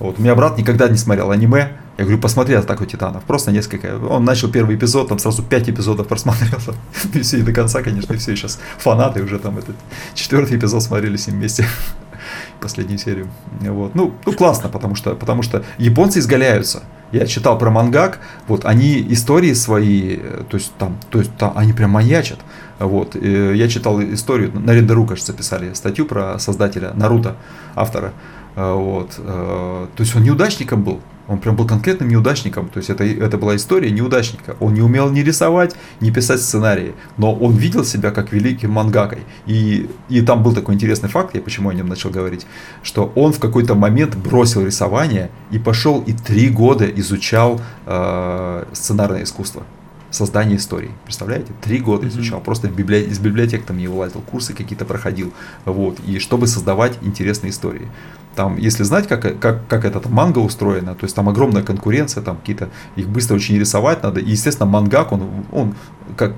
Вот. 0.00 0.18
У 0.18 0.22
меня 0.22 0.34
брат 0.34 0.56
никогда 0.58 0.88
не 0.88 0.96
смотрел 0.96 1.30
аниме. 1.30 1.72
Я 1.98 2.04
говорю, 2.04 2.18
посмотри 2.18 2.54
«Атаку 2.54 2.86
титанов». 2.86 3.22
Просто 3.24 3.52
несколько. 3.52 3.98
Он 3.98 4.24
начал 4.24 4.50
первый 4.50 4.76
эпизод, 4.76 5.08
там 5.08 5.18
сразу 5.18 5.42
пять 5.42 5.68
эпизодов 5.68 6.08
просмотрел. 6.08 6.58
И 7.14 7.20
все, 7.20 7.38
и 7.38 7.42
до 7.42 7.52
конца, 7.52 7.82
конечно, 7.82 8.14
и 8.14 8.16
все 8.16 8.34
сейчас 8.34 8.58
фанаты 8.78 9.22
уже 9.22 9.38
там 9.38 9.58
этот 9.58 9.76
четвертый 10.14 10.56
эпизод 10.56 10.82
смотрели 10.82 11.16
с 11.16 11.26
ним 11.26 11.36
вместе. 11.36 11.66
Последнюю 12.60 12.98
серию. 12.98 13.28
Вот. 13.60 13.94
Ну, 13.94 14.14
ну, 14.24 14.32
классно, 14.32 14.70
потому 14.70 14.94
что, 14.94 15.14
потому 15.14 15.42
что 15.42 15.64
японцы 15.76 16.20
изгаляются. 16.20 16.82
Я 17.12 17.26
читал 17.26 17.58
про 17.58 17.70
мангак, 17.70 18.20
вот 18.46 18.64
они 18.64 19.04
истории 19.12 19.52
свои, 19.52 20.16
то 20.48 20.56
есть 20.56 20.72
там, 20.78 20.96
то 21.10 21.18
есть 21.18 21.36
там, 21.36 21.52
они 21.56 21.72
прям 21.72 21.90
маньячат. 21.90 22.38
Вот. 22.78 23.16
И 23.16 23.56
я 23.56 23.68
читал 23.68 24.00
историю, 24.00 24.52
на 24.54 24.72
Рендеру, 24.72 25.04
кажется, 25.04 25.34
писали 25.34 25.74
статью 25.74 26.06
про 26.06 26.38
создателя 26.38 26.92
Наруто, 26.94 27.36
автора. 27.74 28.12
А, 28.60 28.74
вот. 28.74 29.14
А, 29.18 29.88
то 29.96 30.02
есть 30.02 30.14
он 30.14 30.22
неудачником 30.22 30.82
был. 30.82 31.00
Он 31.28 31.38
прям 31.38 31.56
был 31.56 31.66
конкретным 31.66 32.08
неудачником. 32.08 32.68
То 32.68 32.78
есть 32.78 32.90
это, 32.90 33.04
это 33.04 33.38
была 33.38 33.56
история 33.56 33.90
неудачника. 33.90 34.56
Он 34.60 34.74
не 34.74 34.82
умел 34.82 35.08
ни 35.10 35.20
рисовать, 35.20 35.76
ни 36.00 36.10
писать 36.10 36.40
сценарии. 36.40 36.92
Но 37.16 37.32
он 37.32 37.54
видел 37.54 37.84
себя 37.84 38.10
как 38.10 38.32
великим 38.32 38.72
мангакой. 38.72 39.20
И, 39.46 39.88
и 40.08 40.20
там 40.20 40.42
был 40.42 40.52
такой 40.52 40.74
интересный 40.74 41.08
факт, 41.08 41.34
я 41.34 41.40
почему 41.40 41.70
о 41.70 41.74
нем 41.74 41.88
начал 41.88 42.10
говорить, 42.10 42.46
что 42.82 43.12
он 43.14 43.32
в 43.32 43.38
какой-то 43.38 43.74
момент 43.74 44.16
бросил 44.16 44.66
рисование 44.66 45.30
и 45.52 45.58
пошел 45.58 46.02
и 46.06 46.12
три 46.12 46.50
года 46.50 46.84
изучал 46.84 47.60
э, 47.86 48.64
сценарное 48.72 49.22
искусство 49.22 49.62
создание 50.10 50.56
истории. 50.56 50.90
Представляете? 51.04 51.52
Три 51.62 51.78
года 51.78 52.08
изучал. 52.08 52.40
Mm-hmm. 52.40 52.44
Просто 52.44 52.68
библи... 52.68 52.98
из 52.98 53.18
библиотек 53.18 53.64
там 53.64 53.78
не 53.78 53.88
вылазил, 53.88 54.20
курсы 54.22 54.52
какие-то 54.52 54.84
проходил. 54.84 55.32
Вот. 55.64 55.98
И 56.06 56.18
чтобы 56.18 56.46
создавать 56.46 56.98
интересные 57.02 57.50
истории. 57.50 57.88
Там, 58.36 58.56
если 58.56 58.84
знать, 58.84 59.08
как, 59.08 59.40
как, 59.40 59.66
как 59.66 59.84
эта 59.84 60.00
там, 60.00 60.12
манга 60.12 60.38
устроена, 60.38 60.94
то 60.94 61.04
есть 61.04 61.16
там 61.16 61.28
огромная 61.28 61.62
конкуренция, 61.62 62.22
там 62.22 62.36
какие-то, 62.36 62.70
их 62.96 63.08
быстро 63.08 63.34
очень 63.34 63.58
рисовать 63.58 64.02
надо. 64.02 64.20
И, 64.20 64.30
естественно, 64.30 64.68
мангак, 64.68 65.12
он, 65.12 65.28
он 65.50 65.74
как 66.16 66.34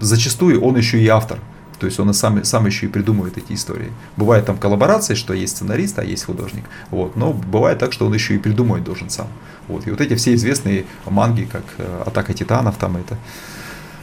зачастую 0.00 0.62
он 0.62 0.76
еще 0.76 1.00
и 1.00 1.06
автор. 1.08 1.38
То 1.78 1.86
есть 1.86 2.00
он 2.00 2.10
и 2.10 2.14
сам, 2.14 2.42
сам 2.44 2.66
еще 2.66 2.86
и 2.86 2.88
придумывает 2.88 3.36
эти 3.36 3.52
истории. 3.52 3.92
Бывает 4.16 4.46
там 4.46 4.56
коллаборации, 4.56 5.14
что 5.14 5.34
есть 5.34 5.56
сценарист, 5.56 5.98
а 5.98 6.04
есть 6.04 6.24
художник. 6.24 6.64
Вот. 6.90 7.16
Но 7.16 7.32
бывает 7.32 7.78
так, 7.78 7.92
что 7.92 8.06
он 8.06 8.14
еще 8.14 8.34
и 8.34 8.38
придумывать 8.38 8.82
должен 8.82 9.10
сам. 9.10 9.28
Вот. 9.68 9.86
И 9.86 9.90
вот 9.90 10.00
эти 10.00 10.14
все 10.14 10.34
известные 10.34 10.86
манги, 11.04 11.44
как 11.44 11.64
э, 11.78 12.02
«Атака 12.06 12.32
титанов», 12.32 12.76
там 12.76 12.96
это, 12.96 13.18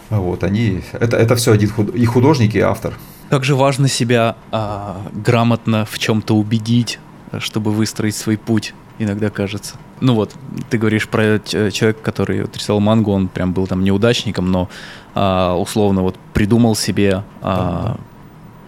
вот, 0.10 0.43
они, 0.43 0.84
это, 0.93 1.18
это 1.18 1.35
все 1.35 1.51
один 1.51 1.69
худ, 1.69 1.95
и 1.95 2.05
художник, 2.05 2.55
и 2.55 2.60
автор. 2.60 2.93
Как 3.30 3.43
же 3.43 3.55
важно 3.55 3.88
себя 3.88 4.35
а, 4.51 5.01
грамотно 5.11 5.85
в 5.85 5.97
чем-то 5.97 6.35
убедить, 6.35 6.99
чтобы 7.39 7.72
выстроить 7.72 8.15
свой 8.15 8.38
путь, 8.38 8.73
иногда 8.99 9.30
кажется. 9.30 9.76
Ну 9.99 10.15
вот, 10.15 10.35
ты 10.69 10.77
говоришь 10.77 11.07
про 11.07 11.39
человека, 11.39 11.99
который 12.01 12.41
вот 12.41 12.55
рисовал 12.57 12.81
мангу, 12.81 13.11
он 13.11 13.27
прям 13.27 13.53
был 13.53 13.68
там 13.68 13.84
неудачником, 13.84 14.51
но 14.51 14.69
а, 15.15 15.55
условно 15.55 16.01
вот 16.01 16.18
придумал 16.34 16.76
себе 16.76 17.23
а, 17.41 17.97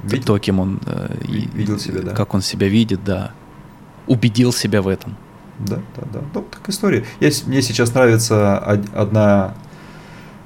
да, 0.03 0.17
да. 0.17 0.23
то, 0.23 0.37
кем 0.39 0.59
он 0.59 0.79
а, 0.85 1.11
видел 1.27 1.79
себя, 1.79 2.01
да. 2.01 2.11
как 2.11 2.33
он 2.33 2.41
себя 2.41 2.67
видит, 2.67 3.03
да, 3.03 3.31
убедил 4.07 4.53
себя 4.53 4.81
в 4.81 4.87
этом. 4.87 5.17
Да, 5.59 5.77
да, 5.95 6.03
да. 6.13 6.19
Ну, 6.33 6.41
так 6.41 6.67
история. 6.67 7.05
Я, 7.19 7.29
мне 7.45 7.61
сейчас 7.61 7.93
нравится 7.93 8.57
одна 8.93 9.55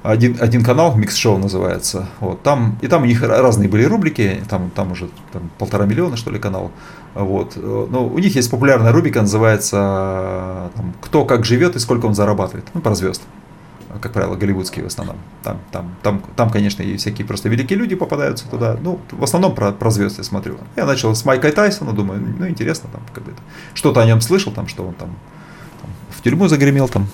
один, 0.02 0.38
один 0.40 0.64
канал, 0.64 0.96
Микс 0.96 1.14
Шоу 1.14 1.36
называется. 1.36 2.08
Вот, 2.20 2.42
там, 2.42 2.78
и 2.80 2.88
там 2.88 3.02
у 3.02 3.06
них 3.06 3.22
разные 3.22 3.68
были 3.68 3.84
рубрики, 3.84 4.42
там, 4.48 4.70
там 4.70 4.92
уже 4.92 5.10
там, 5.32 5.50
полтора 5.58 5.84
миллиона, 5.84 6.16
что 6.16 6.30
ли, 6.30 6.38
канал. 6.38 6.72
Вот. 7.14 7.56
Но 7.56 8.06
у 8.06 8.18
них 8.18 8.36
есть 8.36 8.50
популярная 8.50 8.92
рубрика, 8.92 9.20
называется 9.20 10.70
там, 10.74 10.94
«Кто 11.00 11.24
как 11.24 11.44
живет 11.44 11.76
и 11.76 11.78
сколько 11.78 12.06
он 12.06 12.14
зарабатывает». 12.14 12.66
Ну, 12.74 12.80
про 12.80 12.94
звезд. 12.94 13.22
Как 14.00 14.12
правило, 14.12 14.36
голливудские 14.36 14.84
в 14.84 14.86
основном. 14.86 15.16
Там, 15.42 15.58
там, 15.72 15.96
там, 16.02 16.22
там, 16.36 16.50
конечно, 16.50 16.82
и 16.82 16.96
всякие 16.96 17.26
просто 17.26 17.48
великие 17.48 17.76
люди 17.76 17.96
попадаются 17.96 18.48
туда. 18.48 18.76
Ну, 18.80 19.00
в 19.10 19.24
основном 19.24 19.54
про, 19.54 19.72
про 19.72 19.90
звезд 19.90 20.18
я 20.18 20.24
смотрю. 20.24 20.58
Я 20.76 20.86
начал 20.86 21.12
с 21.14 21.24
Майка 21.24 21.50
Тайсона, 21.50 21.92
думаю, 21.92 22.22
ну, 22.38 22.48
интересно, 22.48 22.88
там, 22.92 23.02
как 23.12 23.24
бы, 23.24 23.32
что-то 23.74 24.00
о 24.00 24.06
нем 24.06 24.20
слышал, 24.20 24.52
там, 24.52 24.68
что 24.68 24.84
он 24.84 24.94
там, 24.94 25.08
там 25.82 25.90
в 26.10 26.22
тюрьму 26.22 26.46
загремел, 26.46 26.88
там, 26.88 27.08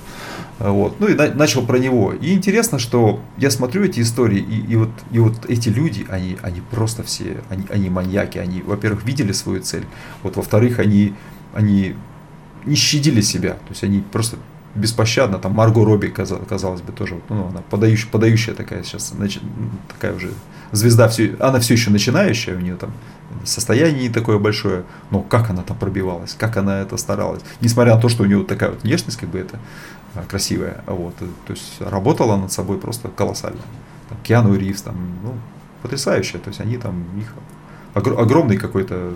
вот. 0.58 0.98
Ну 1.00 1.08
и 1.08 1.14
на, 1.14 1.32
начал 1.32 1.66
про 1.66 1.78
него. 1.78 2.12
И 2.12 2.32
интересно, 2.32 2.78
что 2.78 3.20
я 3.36 3.50
смотрю 3.50 3.84
эти 3.84 4.00
истории, 4.00 4.38
и, 4.38 4.72
и, 4.72 4.76
вот, 4.76 4.90
и 5.10 5.18
вот 5.18 5.44
эти 5.48 5.68
люди, 5.68 6.06
они, 6.08 6.38
они 6.42 6.62
просто 6.70 7.02
все, 7.02 7.42
они, 7.50 7.64
они 7.70 7.90
маньяки, 7.90 8.38
они, 8.38 8.62
во-первых, 8.62 9.04
видели 9.04 9.32
свою 9.32 9.60
цель, 9.60 9.86
вот, 10.22 10.36
во-вторых, 10.36 10.78
они, 10.78 11.14
они 11.54 11.94
не 12.64 12.74
щадили 12.74 13.20
себя, 13.20 13.52
то 13.52 13.70
есть 13.70 13.84
они 13.84 14.00
просто 14.00 14.36
беспощадно, 14.74 15.38
там 15.38 15.52
Марго 15.52 15.84
Робби, 15.84 16.08
казалось 16.08 16.82
бы, 16.82 16.92
тоже, 16.92 17.20
ну, 17.28 17.48
она 17.48 17.62
подающая, 17.70 18.10
подающая 18.10 18.54
такая 18.54 18.82
сейчас, 18.82 19.08
значит, 19.08 19.42
такая 19.88 20.14
уже 20.14 20.32
звезда, 20.72 21.08
все, 21.08 21.36
она 21.40 21.60
все 21.60 21.74
еще 21.74 21.90
начинающая, 21.90 22.56
у 22.56 22.60
нее 22.60 22.76
там 22.76 22.92
состояние 23.44 24.08
не 24.08 24.08
такое 24.08 24.38
большое, 24.38 24.84
но 25.10 25.20
как 25.20 25.50
она 25.50 25.62
там 25.62 25.76
пробивалась, 25.78 26.34
как 26.38 26.56
она 26.56 26.80
это 26.80 26.96
старалась, 26.96 27.42
несмотря 27.60 27.94
на 27.94 28.00
то, 28.00 28.08
что 28.08 28.24
у 28.24 28.26
нее 28.26 28.44
такая 28.44 28.70
вот 28.70 28.82
внешность, 28.82 29.18
как 29.18 29.28
бы 29.28 29.38
это, 29.38 29.58
красивая. 30.24 30.82
Вот. 30.86 31.16
То 31.16 31.52
есть 31.52 31.80
работала 31.80 32.36
над 32.36 32.52
собой 32.52 32.78
просто 32.78 33.08
колоссально. 33.08 33.62
Там, 34.08 34.18
Киану 34.22 34.54
Ривз, 34.54 34.82
там, 34.82 34.96
ну, 35.22 35.34
потрясающе. 35.82 36.38
То 36.38 36.48
есть 36.48 36.60
они 36.60 36.76
там, 36.78 37.04
у 37.12 37.16
них 37.16 37.32
огромный 37.94 38.56
какой-то 38.56 39.12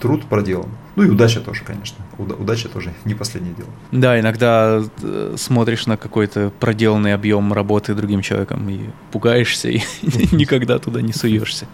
труд 0.00 0.26
проделан. 0.26 0.68
Ну 0.96 1.02
и 1.02 1.08
удача 1.08 1.40
тоже, 1.40 1.62
конечно. 1.64 2.04
удача 2.18 2.68
тоже 2.68 2.92
не 3.04 3.14
последнее 3.14 3.54
дело. 3.54 3.68
Да, 3.90 4.20
иногда 4.20 4.82
э, 5.02 5.34
смотришь 5.38 5.86
на 5.86 5.96
какой-то 5.96 6.52
проделанный 6.60 7.14
объем 7.14 7.52
работы 7.52 7.94
другим 7.94 8.20
человеком 8.20 8.68
и 8.68 8.90
пугаешься, 9.12 9.68
и 9.70 9.80
никогда 10.32 10.78
туда 10.78 11.00
не 11.00 11.12
суешься. 11.12 11.66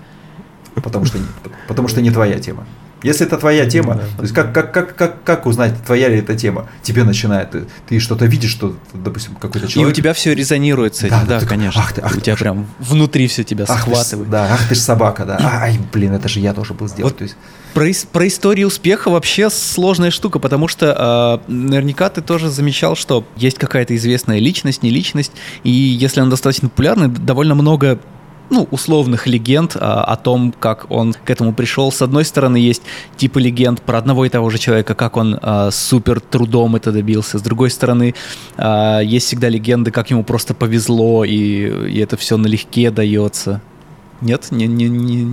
Потому 0.75 1.05
что, 1.05 1.19
потому 1.69 1.89
что 1.89 2.01
не 2.01 2.11
твоя 2.11 2.39
тема. 2.39 2.65
Если 3.03 3.27
это 3.27 3.39
твоя 3.39 3.65
тема, 3.69 3.95
да, 3.95 4.03
то 4.17 4.23
есть 4.23 4.35
как, 4.35 4.53
как, 4.53 4.73
как, 4.73 4.95
как, 4.95 5.25
как 5.25 5.47
узнать, 5.47 5.75
твоя 5.85 6.09
ли 6.09 6.19
эта 6.19 6.37
тема? 6.37 6.69
Тебе 6.83 7.05
начинает, 7.05 7.51
ты, 7.51 7.65
ты 7.89 7.99
что-то 7.99 8.27
видишь, 8.27 8.51
что, 8.51 8.77
допустим, 8.93 9.35
какой-то 9.35 9.69
человек... 9.69 9.89
И 9.89 9.93
у 9.93 9.95
тебя 9.95 10.13
все 10.13 10.35
резонирует 10.35 10.97
с 10.97 11.05
этим, 11.05 11.11
да, 11.11 11.25
да, 11.25 11.41
да 11.41 11.47
конечно. 11.47 11.81
Ах 11.81 11.93
ты, 11.93 12.03
ах, 12.03 12.15
у 12.17 12.21
тебя 12.21 12.35
ах, 12.35 12.39
прям 12.39 12.67
внутри 12.79 13.27
все 13.27 13.43
тебя 13.43 13.65
ах 13.69 13.81
схватывает. 13.81 14.27
Ты, 14.27 14.33
да, 14.33 14.53
ах 14.53 14.69
ты 14.69 14.75
ж 14.75 14.79
собака, 14.79 15.25
да. 15.25 15.39
Ай, 15.41 15.79
блин, 15.93 16.13
это 16.13 16.29
же 16.29 16.41
я 16.41 16.53
тоже 16.53 16.75
был 16.75 16.89
сделать. 16.89 17.13
Вот 17.13 17.19
то 17.19 17.25
есть... 17.25 17.37
про, 17.73 17.87
про 18.13 18.29
историю 18.29 18.67
успеха 18.67 19.11
вообще 19.11 19.49
сложная 19.51 20.11
штука, 20.11 20.39
потому 20.39 20.69
что 20.69 21.41
э, 21.49 21.51
наверняка 21.51 22.11
ты 22.11 22.21
тоже 22.21 22.51
замечал, 22.51 22.97
что 22.97 23.25
есть 23.37 23.59
какая-то 23.59 23.97
известная 23.97 24.39
личность, 24.39 24.83
не 24.83 24.91
личность, 24.91 25.33
и 25.65 25.71
если 25.71 26.21
она 26.21 26.31
достаточно 26.31 26.69
популярна, 26.69 27.09
довольно 27.09 27.55
много 27.55 27.99
ну, 28.51 28.67
условных 28.71 29.27
легенд 29.27 29.77
а, 29.77 30.03
о 30.05 30.17
том, 30.17 30.53
как 30.59 30.91
он 30.91 31.15
к 31.15 31.31
этому 31.31 31.55
пришел. 31.55 31.91
С 31.93 32.03
одной 32.03 32.25
стороны, 32.25 32.57
есть 32.57 32.83
типа 33.17 33.39
легенд 33.39 33.81
про 33.81 33.99
одного 33.99 34.27
и 34.27 34.29
того 34.29 34.51
же 34.51 34.59
человека, 34.59 34.95
как 34.95 35.17
он 35.17 35.39
а, 35.41 35.71
супер 35.71 36.21
трудом 36.21 36.77
это 36.77 36.91
добился. 36.93 37.39
С 37.39 37.43
другой 37.43 37.71
стороны, 37.71 38.15
а, 38.57 39.01
есть 39.01 39.27
всегда 39.27 39.49
легенды, 39.49 39.93
как 39.93 40.11
ему 40.11 40.25
просто 40.25 40.55
повезло, 40.55 41.25
и, 41.25 41.91
и 41.91 41.99
это 42.01 42.17
все 42.17 42.37
налегке 42.37 42.91
дается. 42.91 43.63
Нет? 44.21 44.49
Не, 44.51 44.67
не, 44.67 44.89
не, 44.89 45.27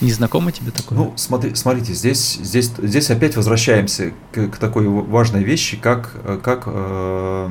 не 0.00 0.10
знакомо 0.12 0.52
тебе 0.52 0.70
такое? 0.70 0.96
Ну, 0.96 1.12
смотри, 1.16 1.54
смотрите, 1.56 1.92
здесь, 1.94 2.38
здесь, 2.40 2.70
здесь 2.78 3.10
опять 3.10 3.36
возвращаемся 3.36 4.12
к, 4.32 4.48
к 4.48 4.56
такой 4.56 4.86
важной 4.86 5.42
вещи, 5.42 5.76
как, 5.76 6.14
как 6.42 6.62
э, 6.66 7.48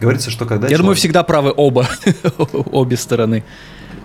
говорится, 0.00 0.30
что 0.30 0.46
когда... 0.46 0.66
Я 0.66 0.70
человек... 0.70 0.80
думаю, 0.80 0.96
всегда 0.96 1.22
правы 1.22 1.54
оба, 1.56 1.88
обе 2.52 2.96
стороны. 2.96 3.44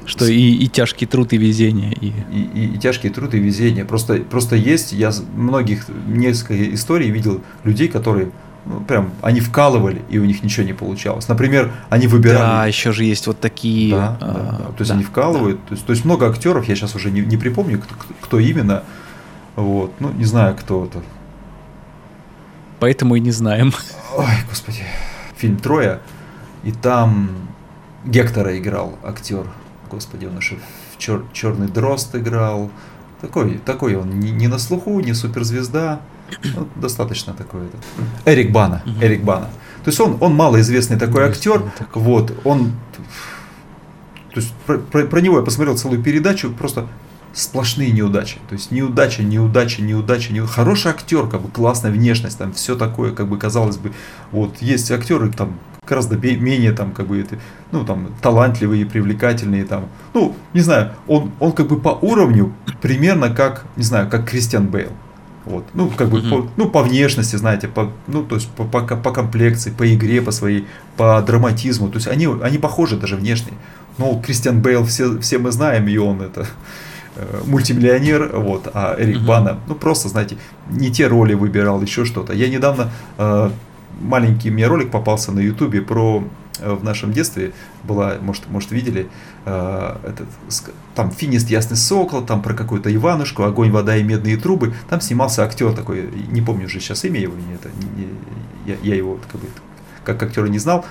Что 0.05 0.25
и, 0.25 0.53
и 0.53 0.67
тяжкий 0.67 1.05
труд, 1.05 1.33
и 1.33 1.37
везение. 1.37 1.93
И... 1.93 2.07
И, 2.31 2.49
и, 2.53 2.75
и 2.75 2.77
тяжкий 2.77 3.09
труд, 3.09 3.33
и 3.33 3.39
везение. 3.39 3.85
Просто, 3.85 4.17
просто 4.17 4.55
есть, 4.55 4.93
я 4.93 5.11
многих, 5.35 5.87
несколько 6.07 6.73
историй 6.73 7.09
видел 7.09 7.41
людей, 7.63 7.87
которые 7.87 8.31
ну, 8.65 8.81
прям, 8.81 9.11
они 9.21 9.41
вкалывали, 9.41 10.01
и 10.09 10.17
у 10.17 10.25
них 10.25 10.43
ничего 10.43 10.65
не 10.65 10.73
получалось. 10.73 11.27
Например, 11.27 11.71
они 11.89 12.07
выбирали... 12.07 12.39
Да, 12.39 12.65
еще 12.65 12.91
же 12.91 13.03
есть 13.03 13.27
вот 13.27 13.39
такие... 13.39 13.95
Да, 13.95 14.17
а, 14.19 14.25
да, 14.25 14.33
да. 14.33 14.65
То 14.65 14.75
есть 14.79 14.89
да, 14.89 14.95
они 14.95 15.03
вкалывают. 15.03 15.59
Да. 15.61 15.67
То, 15.67 15.73
есть, 15.73 15.85
то 15.85 15.91
есть 15.93 16.05
много 16.05 16.27
актеров, 16.27 16.67
я 16.67 16.75
сейчас 16.75 16.95
уже 16.95 17.11
не, 17.11 17.21
не 17.21 17.37
припомню, 17.37 17.79
кто, 17.79 17.95
кто 18.21 18.39
именно. 18.39 18.83
Вот, 19.55 19.93
ну, 19.99 20.11
не 20.11 20.25
знаю, 20.25 20.55
кто 20.55 20.85
это. 20.85 21.01
Поэтому 22.79 23.15
и 23.15 23.19
не 23.19 23.31
знаем. 23.31 23.73
Ой, 24.15 24.25
господи. 24.49 24.83
Фильм 25.37 25.57
«Троя», 25.57 26.01
и 26.63 26.71
там 26.71 27.29
Гектора 28.05 28.57
играл 28.57 28.97
актер 29.03 29.45
господи, 29.89 30.25
он 30.25 30.37
еще 30.37 30.57
в 30.93 30.97
чер, 30.97 31.23
черный 31.33 31.67
дрозд 31.67 32.15
играл. 32.15 32.69
Такой, 33.21 33.59
такой 33.65 33.95
он 33.95 34.19
не, 34.19 34.31
не 34.31 34.47
на 34.47 34.57
слуху, 34.57 34.99
не 34.99 35.13
суперзвезда. 35.13 36.01
Ну, 36.55 36.67
достаточно 36.75 37.33
такой. 37.33 37.61
Это. 37.67 37.77
Эрик 38.25 38.51
Бана. 38.51 38.83
Эрик 39.01 39.23
Бана. 39.23 39.49
То 39.83 39.89
есть 39.89 39.99
он, 39.99 40.17
он 40.19 40.33
малоизвестный 40.33 40.97
такой 40.97 41.23
актер. 41.23 41.61
Вот, 41.93 42.33
он. 42.43 42.71
То 44.33 44.41
есть 44.41 44.51
про, 44.65 44.77
про, 44.79 45.05
про 45.05 45.21
него 45.21 45.37
я 45.37 45.43
посмотрел 45.45 45.77
целую 45.77 46.03
передачу, 46.03 46.51
просто 46.51 46.87
сплошные 47.33 47.91
неудачи. 47.91 48.37
То 48.49 48.53
есть 48.53 48.71
неудача, 48.71 49.21
неудача, 49.21 49.81
неудача, 49.81 50.33
неудача. 50.33 50.53
Хороший 50.53 50.91
актер, 50.91 51.27
как 51.27 51.41
бы 51.41 51.49
классная 51.49 51.91
внешность, 51.91 52.37
там 52.37 52.53
все 52.53 52.75
такое, 52.75 53.11
как 53.11 53.27
бы 53.27 53.37
казалось 53.37 53.77
бы, 53.77 53.93
вот 54.31 54.61
есть 54.61 54.89
актеры 54.91 55.31
там 55.31 55.59
гораздо 55.87 56.17
менее 56.17 56.71
там 56.71 56.91
как 56.91 57.07
бы 57.07 57.19
это, 57.19 57.37
ну 57.71 57.85
там 57.85 58.07
талантливые, 58.21 58.85
привлекательные 58.85 59.65
там, 59.65 59.85
ну 60.13 60.35
не 60.53 60.61
знаю, 60.61 60.91
он 61.07 61.31
он 61.39 61.51
как 61.51 61.67
бы 61.67 61.79
по 61.79 61.89
уровню 61.89 62.53
примерно 62.81 63.29
как 63.29 63.65
не 63.75 63.83
знаю 63.83 64.09
как 64.09 64.29
Кристиан 64.29 64.67
Бейл. 64.67 64.91
Вот. 65.45 65.63
Ну, 65.75 65.91
как 65.95 66.09
бы, 66.09 66.19
mm-hmm. 66.19 66.29
по, 66.29 66.51
ну, 66.57 66.69
по 66.69 66.81
внешности, 66.81 67.35
знаете, 67.35 67.67
по, 67.67 67.91
ну, 68.07 68.23
то 68.23 68.35
есть 68.35 68.49
по, 68.49 68.63
по, 68.63 68.81
по 68.81 69.11
комплекции, 69.11 69.69
по 69.69 69.93
игре, 69.93 70.21
по 70.21 70.31
своей, 70.31 70.67
по 70.97 71.21
драматизму. 71.21 71.89
То 71.89 71.97
есть 71.97 72.07
они, 72.07 72.27
они 72.41 72.57
похожи 72.57 72.97
даже 72.97 73.15
внешне. 73.15 73.53
Ну, 73.97 74.21
Кристиан 74.25 74.61
Бейл 74.61 74.83
все, 74.85 75.19
все 75.19 75.37
мы 75.37 75.51
знаем, 75.51 75.87
и 75.87 75.97
он 75.97 76.21
это 76.21 76.47
э, 77.15 77.41
мультимиллионер, 77.45 78.31
вот, 78.39 78.69
а 78.73 78.95
Эрик. 78.97 79.21
Бана, 79.21 79.59
ну, 79.67 79.75
просто, 79.75 80.09
знаете, 80.09 80.37
не 80.69 80.91
те 80.91 81.07
роли 81.07 81.35
выбирал, 81.35 81.79
еще 81.81 82.05
что-то. 82.05 82.33
Я 82.33 82.49
недавно 82.49 82.89
э, 83.19 83.51
маленький 84.01 84.51
мне 84.51 84.67
ролик 84.67 84.91
попался 84.91 85.31
на 85.31 85.39
ютубе 85.39 85.81
про 85.81 86.23
э, 86.59 86.73
в 86.73 86.83
нашем 86.83 87.11
детстве 87.11 87.53
была, 87.83 88.15
может, 88.21 88.49
может 88.49 88.71
видели, 88.71 89.07
э, 89.45 89.95
этот, 90.03 90.27
там 90.95 91.11
«Финист 91.11 91.49
Ясный 91.49 91.77
Сокол», 91.77 92.23
там 92.25 92.41
про 92.41 92.53
какую-то 92.53 92.93
Иванушку, 92.93 93.43
«Огонь, 93.43 93.71
вода 93.71 93.95
и 93.95 94.03
медные 94.03 94.37
трубы». 94.37 94.73
Там 94.89 95.01
снимался 95.01 95.43
актер 95.43 95.73
такой, 95.73 96.09
не 96.29 96.41
помню 96.41 96.65
уже 96.65 96.79
сейчас 96.79 97.03
имя 97.05 97.19
его, 97.19 97.33
не, 97.35 97.55
это, 97.55 97.69
не, 97.95 98.07
я, 98.65 98.77
я 98.83 98.95
его 98.95 99.19
как, 99.31 99.41
бы, 99.41 99.47
как 100.03 100.23
актера 100.23 100.47
не 100.47 100.59
знал. 100.59 100.85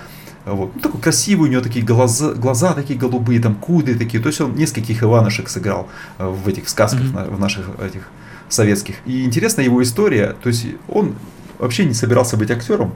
Вот. 0.44 0.74
Ну, 0.74 0.80
такой 0.80 1.00
красивый, 1.00 1.48
у 1.48 1.52
него 1.52 1.62
такие 1.62 1.84
глаза, 1.84 2.34
глаза 2.34 2.74
такие 2.74 2.98
голубые, 2.98 3.40
там 3.40 3.54
кудри 3.54 3.94
такие. 3.94 4.22
То 4.22 4.28
есть 4.28 4.40
он 4.42 4.54
нескольких 4.54 5.02
Иванушек 5.02 5.48
сыграл 5.48 5.88
э, 6.18 6.28
в 6.28 6.46
этих 6.46 6.68
сказках, 6.68 7.00
mm-hmm. 7.00 7.34
в 7.34 7.40
наших 7.40 7.66
этих 7.80 8.02
советских. 8.48 8.96
И 9.06 9.24
интересна 9.24 9.62
его 9.62 9.82
история, 9.82 10.36
то 10.42 10.48
есть 10.48 10.66
он 10.88 11.14
вообще 11.58 11.84
не 11.84 11.94
собирался 11.94 12.36
быть 12.36 12.50
актером. 12.50 12.92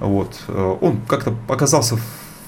Вот. 0.00 0.40
Э, 0.48 0.76
он 0.80 1.00
как-то 1.06 1.34
оказался 1.48 1.96
в 1.96 2.00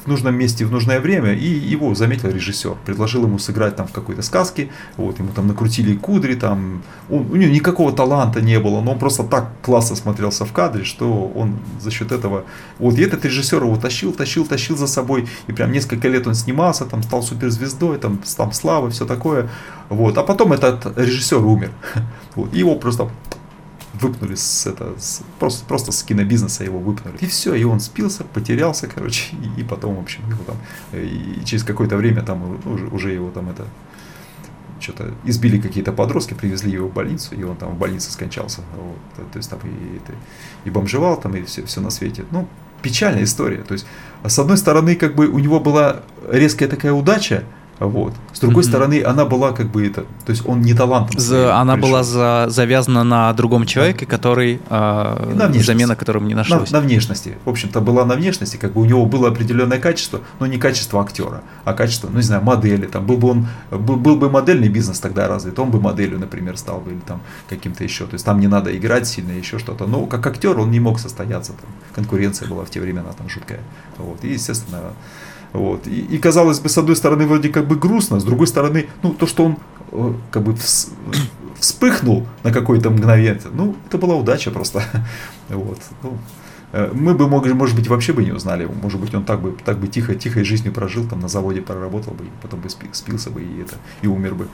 нужном 0.07 0.37
месте 0.37 0.65
в 0.65 0.71
нужное 0.71 1.01
время, 1.01 1.35
и 1.35 1.47
его 1.47 1.95
заметил 1.95 2.31
режиссер, 2.31 2.77
предложил 2.85 3.25
ему 3.25 3.39
сыграть 3.39 3.77
там 3.77 3.87
в 3.89 3.93
какой-то 3.93 4.23
сказке, 4.23 4.71
вот, 4.97 5.19
ему 5.19 5.31
там 5.35 5.49
накрутили 5.49 5.97
кудри, 5.97 6.35
там, 6.35 6.83
он, 7.11 7.31
у 7.31 7.37
него 7.37 7.53
никакого 7.53 7.93
таланта 7.93 8.41
не 8.41 8.61
было, 8.61 8.81
но 8.81 8.93
он 8.93 8.99
просто 8.99 9.25
так 9.25 9.51
классно 9.63 9.97
смотрелся 9.97 10.45
в 10.45 10.53
кадре, 10.53 10.85
что 10.85 11.33
он 11.35 11.59
за 11.81 11.91
счет 11.91 12.13
этого, 12.13 12.45
вот, 12.79 12.99
и 12.99 13.03
этот 13.03 13.25
режиссер 13.25 13.63
его 13.63 13.77
тащил, 13.77 14.13
тащил, 14.13 14.47
тащил 14.47 14.77
за 14.77 14.87
собой, 14.87 15.29
и 15.49 15.53
прям 15.53 15.73
несколько 15.73 16.09
лет 16.09 16.27
он 16.27 16.35
снимался, 16.35 16.85
там, 16.85 17.03
стал 17.03 17.23
суперзвездой, 17.23 17.99
там, 17.99 18.21
там 18.37 18.53
слава, 18.53 18.91
все 18.91 19.07
такое, 19.07 19.49
вот, 19.89 20.17
а 20.19 20.23
потом 20.23 20.53
этот 20.53 20.97
режиссер 20.97 21.45
умер, 21.45 21.73
вот, 22.37 22.55
и 22.55 22.59
его 22.59 22.77
просто 22.77 23.11
выпнули 24.01 24.35
с 24.35 24.67
это, 24.67 24.95
с, 24.99 25.23
просто, 25.39 25.65
просто 25.67 25.93
с 25.93 26.03
кинобизнеса 26.03 26.65
его 26.65 26.79
выпнули. 26.79 27.17
И 27.21 27.27
все, 27.27 27.55
и 27.55 27.65
он 27.65 27.81
спился, 27.81 28.25
потерялся, 28.25 28.87
короче, 28.87 29.37
и, 29.57 29.61
и 29.61 29.65
потом, 29.65 29.97
в 29.97 30.01
общем, 30.01 30.29
его 30.29 30.43
там, 30.45 30.57
и 30.93 31.43
через 31.45 31.65
какое-то 31.65 31.97
время 31.97 32.23
там 32.23 32.61
уже, 32.65 32.87
уже 32.87 33.13
его 33.13 33.31
там 33.31 33.49
это 33.51 33.67
что-то 34.79 35.15
избили 35.25 35.61
какие-то 35.61 35.93
подростки, 35.93 36.35
привезли 36.35 36.73
его 36.73 36.89
в 36.89 36.93
больницу, 36.93 37.35
и 37.35 37.43
он 37.43 37.57
там 37.57 37.75
в 37.75 37.79
больнице 37.79 38.13
скончался. 38.13 38.61
Вот. 38.77 39.33
То 39.33 39.39
есть 39.39 39.51
там 39.51 39.59
и, 39.65 39.69
и, 39.69 40.01
и 40.65 40.71
бомжевал 40.71 41.21
там, 41.21 41.35
и 41.35 41.43
все, 41.43 41.65
все 41.65 41.81
на 41.81 41.91
свете. 41.91 42.25
Ну, 42.31 42.47
печальная 42.83 43.25
история. 43.25 43.63
То 43.63 43.73
есть, 43.73 43.87
с 44.25 44.39
одной 44.39 44.57
стороны, 44.57 44.95
как 44.95 45.15
бы 45.15 45.29
у 45.29 45.39
него 45.39 45.61
была 45.61 46.03
резкая 46.31 46.69
такая 46.69 46.93
удача, 46.93 47.45
вот. 47.79 48.15
С 48.33 48.41
другой 48.41 48.63
mm-hmm. 48.63 48.69
стороны, 48.69 49.03
она 49.03 49.27
была 49.27 49.53
как 49.53 49.71
бы 49.71 49.87
это, 49.87 50.03
то 50.25 50.31
есть 50.31 50.47
он 50.47 50.63
не 50.63 50.73
талантом. 50.73 51.19
За, 51.21 51.57
она 51.57 51.75
пришел. 51.75 51.91
была 51.91 52.03
за, 52.03 52.47
завязана 52.49 53.05
на 53.05 53.33
другом 53.35 53.67
человеке, 53.67 54.07
да. 54.07 54.11
который 54.11 54.61
э, 54.69 55.33
на 55.35 55.53
замена 55.53 55.95
которому 55.95 56.27
не 56.27 56.35
нашлась. 56.35 56.71
На, 56.71 56.81
на 56.81 56.87
внешности. 56.87 57.37
В 57.45 57.51
общем-то, 57.51 57.81
была 57.81 58.07
на 58.07 58.15
внешности, 58.15 58.57
как 58.57 58.73
бы 58.73 58.81
у 58.81 58.85
него 58.87 59.05
было 59.05 59.29
определенное 59.29 59.79
качество, 59.79 60.21
но 60.41 60.47
не 60.47 60.57
качество 60.57 61.03
актера, 61.03 61.43
а 61.65 61.75
качество, 61.75 62.09
ну 62.09 62.17
не 62.17 62.23
знаю, 62.23 62.43
модели. 62.43 62.87
Там 62.87 63.05
был 63.07 63.19
бы 63.19 63.29
он, 63.29 63.47
был, 63.71 63.97
был 63.97 64.17
бы 64.17 64.31
модельный 64.31 64.69
бизнес 64.69 64.99
тогда 64.99 65.29
развит, 65.29 65.59
он 65.59 65.71
бы 65.71 65.81
моделью, 65.81 66.19
например, 66.19 66.57
стал 66.57 66.81
бы 66.81 66.93
или 66.93 67.01
там 67.01 67.21
каким-то 67.49 67.85
еще. 67.85 68.07
То 68.07 68.15
есть 68.15 68.25
там 68.25 68.41
не 68.41 68.49
надо 68.49 68.75
играть 68.75 69.07
сильно, 69.07 69.33
еще 69.33 69.59
что-то. 69.59 69.87
Но 69.87 70.07
как 70.07 70.27
актер 70.27 70.59
он 70.59 70.71
не 70.71 70.81
мог 70.81 70.99
состояться. 70.99 71.53
Там, 71.53 71.71
конкуренция 71.95 72.49
была 72.49 72.65
в 72.65 72.71
те 72.71 72.81
времена 72.81 73.13
там 73.17 73.29
жуткая. 73.29 73.61
Вот. 73.99 74.25
И 74.25 74.33
естественно 74.33 74.81
вот. 75.53 75.87
И, 75.87 76.01
и 76.01 76.19
казалось 76.19 76.61
бы, 76.61 76.69
с 76.69 76.79
одной 76.79 76.97
стороны, 76.97 77.27
вроде 77.27 77.49
как 77.49 77.67
бы 77.67 77.77
грустно, 77.77 78.21
с 78.21 78.25
другой 78.25 78.47
стороны, 78.47 78.87
ну, 79.03 79.13
то, 79.13 79.27
что 79.27 79.45
он 79.45 79.57
э, 79.93 80.15
как 80.31 80.43
бы 80.43 80.55
вс, 80.55 80.91
вспыхнул 81.59 82.27
на 82.43 82.53
какое-то 82.53 82.91
мгновение, 82.91 83.41
ну, 83.53 83.77
это 83.87 83.99
была 83.99 84.17
удача 84.17 84.51
просто. 84.51 84.83
Вот. 85.49 85.79
Ну, 86.03 86.19
э, 86.73 86.91
мы 86.93 87.15
бы, 87.15 87.29
может 87.29 87.77
быть, 87.77 87.87
вообще 87.87 88.13
бы 88.13 88.25
не 88.25 88.33
узнали 88.33 88.63
его. 88.63 88.75
Может 88.83 89.01
быть, 89.01 89.15
он 89.15 89.25
так 89.25 89.41
бы, 89.41 89.57
так 89.65 89.79
бы 89.79 89.87
тихо, 89.87 90.15
тихой 90.17 90.45
жизнью 90.45 90.73
прожил, 90.73 91.07
там 91.07 91.21
на 91.21 91.29
заводе 91.29 91.63
проработал 91.63 92.15
бы, 92.15 92.25
и 92.25 92.29
потом 92.43 92.61
бы 92.61 92.69
спился 92.69 93.31
бы 93.31 93.43
и, 93.43 93.63
это, 93.63 93.77
и 94.03 94.09
умер 94.09 94.35
бы 94.35 94.49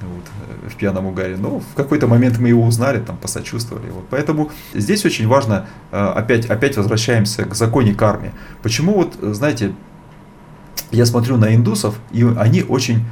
вот, 0.00 0.24
э, 0.64 0.68
в 0.68 0.76
пьяном 0.76 1.06
угаре. 1.06 1.36
Но 1.36 1.58
в 1.58 1.74
какой-то 1.74 2.06
момент 2.06 2.38
мы 2.38 2.48
его 2.48 2.64
узнали, 2.64 3.00
там, 3.00 3.16
посочувствовали. 3.16 3.90
Вот. 3.90 4.04
Поэтому 4.10 4.50
здесь 4.74 5.04
очень 5.04 5.26
важно, 5.26 5.66
опять, 5.90 6.46
опять 6.46 6.76
возвращаемся 6.76 7.44
к 7.44 7.54
законе 7.56 7.94
карме. 7.94 8.32
Почему 8.62 8.94
вот, 8.94 9.16
знаете, 9.34 9.72
я 10.90 11.06
смотрю 11.06 11.36
на 11.36 11.54
индусов, 11.54 11.96
и 12.12 12.24
они 12.24 12.62
очень 12.62 13.04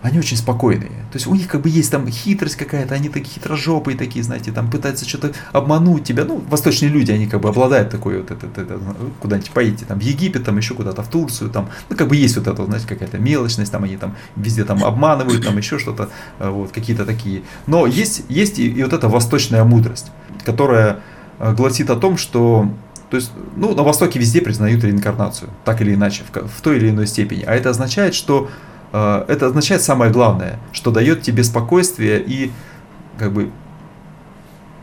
они 0.00 0.18
очень 0.18 0.36
спокойные. 0.36 0.90
То 1.10 1.16
есть 1.16 1.26
у 1.26 1.34
них 1.34 1.48
как 1.48 1.62
бы 1.62 1.68
есть 1.68 1.90
там 1.90 2.08
хитрость 2.08 2.56
какая-то, 2.56 2.94
они 2.94 3.08
такие 3.08 3.34
хитрожопые 3.34 3.96
такие, 3.96 4.22
знаете, 4.22 4.52
там 4.52 4.70
пытаются 4.70 5.08
что-то 5.08 5.32
обмануть 5.52 6.04
тебя. 6.04 6.24
Ну, 6.24 6.42
восточные 6.48 6.88
люди, 6.88 7.10
они 7.10 7.26
как 7.26 7.40
бы 7.40 7.48
обладают 7.48 7.90
такой 7.90 8.18
вот, 8.18 8.30
это, 8.30 8.46
это, 8.46 8.60
это 8.60 8.80
куда-нибудь 9.20 9.50
поедете, 9.50 9.84
там 9.86 9.98
в 9.98 10.02
Египет, 10.02 10.44
там 10.44 10.56
еще 10.56 10.74
куда-то 10.74 11.02
в 11.02 11.08
Турцию, 11.08 11.50
там, 11.50 11.70
ну, 11.90 11.96
как 11.96 12.08
бы 12.08 12.16
есть 12.16 12.36
вот 12.36 12.46
это, 12.46 12.64
знаете, 12.64 12.86
какая-то 12.86 13.18
мелочность, 13.18 13.72
там 13.72 13.84
они 13.84 13.96
там 13.96 14.14
везде 14.36 14.64
там 14.64 14.84
обманывают, 14.84 15.44
там 15.44 15.56
еще 15.58 15.78
что-то, 15.78 16.10
э, 16.38 16.48
вот, 16.48 16.70
какие-то 16.70 17.04
такие. 17.04 17.42
Но 17.66 17.86
есть, 17.86 18.22
есть 18.28 18.58
и, 18.58 18.68
и 18.68 18.82
вот 18.84 18.92
эта 18.92 19.08
восточная 19.08 19.64
мудрость, 19.64 20.12
которая 20.44 21.00
э, 21.40 21.54
гласит 21.54 21.90
о 21.90 21.96
том, 21.96 22.18
что 22.18 22.70
то 23.10 23.16
есть, 23.16 23.30
ну, 23.56 23.74
на 23.74 23.82
Востоке 23.82 24.18
везде 24.18 24.40
признают 24.40 24.84
реинкарнацию, 24.84 25.50
так 25.64 25.80
или 25.80 25.94
иначе, 25.94 26.22
в, 26.30 26.48
в 26.48 26.60
той 26.60 26.76
или 26.76 26.90
иной 26.90 27.06
степени. 27.06 27.42
А 27.46 27.54
это 27.54 27.70
означает, 27.70 28.14
что 28.14 28.50
э, 28.92 29.24
это 29.28 29.46
означает 29.46 29.82
самое 29.82 30.12
главное, 30.12 30.58
что 30.72 30.90
дает 30.90 31.22
тебе 31.22 31.42
спокойствие 31.42 32.22
и 32.22 32.50
как 33.18 33.32
бы 33.32 33.50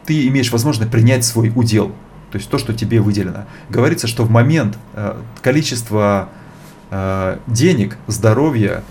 ты 0.06 0.28
имеешь 0.28 0.52
возможность 0.52 0.92
принять 0.92 1.24
свой 1.24 1.52
удел, 1.56 1.90
то 2.32 2.38
есть 2.38 2.50
то, 2.50 2.58
что 2.58 2.74
тебе 2.74 3.00
выделено. 3.00 3.46
Говорится, 3.70 4.08
что 4.08 4.24
в 4.24 4.32
момент 4.32 4.78
э, 4.94 5.16
количество 5.42 6.30
э, 6.90 7.38
денег, 7.48 7.98
здоровья 8.08 8.84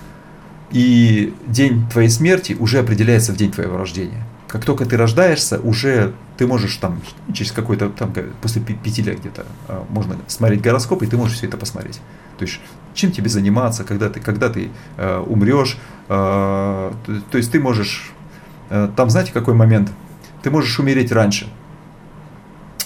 и 0.70 1.34
день 1.46 1.88
твоей 1.90 2.08
смерти 2.08 2.56
уже 2.58 2.78
определяется 2.78 3.32
в 3.32 3.36
день 3.36 3.50
твоего 3.50 3.76
рождения 3.76 4.24
как 4.54 4.64
только 4.64 4.86
ты 4.86 4.96
рождаешься, 4.96 5.58
уже 5.58 6.12
ты 6.36 6.46
можешь 6.46 6.76
там 6.76 7.00
через 7.32 7.52
какой-то 7.52 7.90
там 7.90 8.12
после 8.42 8.60
пяти 8.60 9.02
лет 9.02 9.20
где-то 9.20 9.46
а, 9.68 9.84
можно 9.88 10.16
смотреть 10.26 10.62
гороскоп, 10.62 11.02
и 11.02 11.06
ты 11.06 11.16
можешь 11.16 11.36
все 11.36 11.46
это 11.46 11.56
посмотреть. 11.56 12.00
То 12.38 12.44
есть 12.44 12.60
чем 12.94 13.12
тебе 13.12 13.28
заниматься, 13.28 13.84
когда 13.84 14.08
ты, 14.08 14.20
когда 14.20 14.48
ты 14.48 14.70
э, 14.96 15.18
умрешь, 15.18 15.78
э, 16.08 16.92
то, 17.06 17.20
то 17.30 17.38
есть 17.38 17.52
ты 17.52 17.60
можешь, 17.60 18.12
э, 18.70 18.88
там 18.96 19.10
знаете 19.10 19.32
какой 19.32 19.54
момент, 19.54 19.92
ты 20.42 20.50
можешь 20.50 20.78
умереть 20.78 21.12
раньше, 21.12 21.48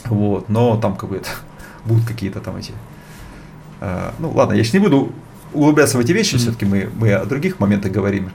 вот, 0.07 0.49
но 0.49 0.77
там 0.77 0.97
как 0.97 1.11
бы 1.11 1.17
это, 1.17 1.29
будут 1.85 2.07
какие-то 2.07 2.41
там 2.41 2.57
эти, 2.57 2.73
э, 3.81 4.13
ну 4.19 4.31
ладно, 4.31 4.55
я 4.55 4.65
сейчас 4.65 4.75
не 4.75 4.81
буду 4.81 5.13
углубляться 5.53 5.97
в 5.97 6.01
эти 6.01 6.13
вещи, 6.13 6.35
mm-hmm. 6.35 6.39
все-таки 6.39 6.65
мы, 6.65 6.89
мы 6.99 7.13
о 7.13 7.25
других 7.25 7.61
моментах 7.61 7.93
говорим. 7.93 8.33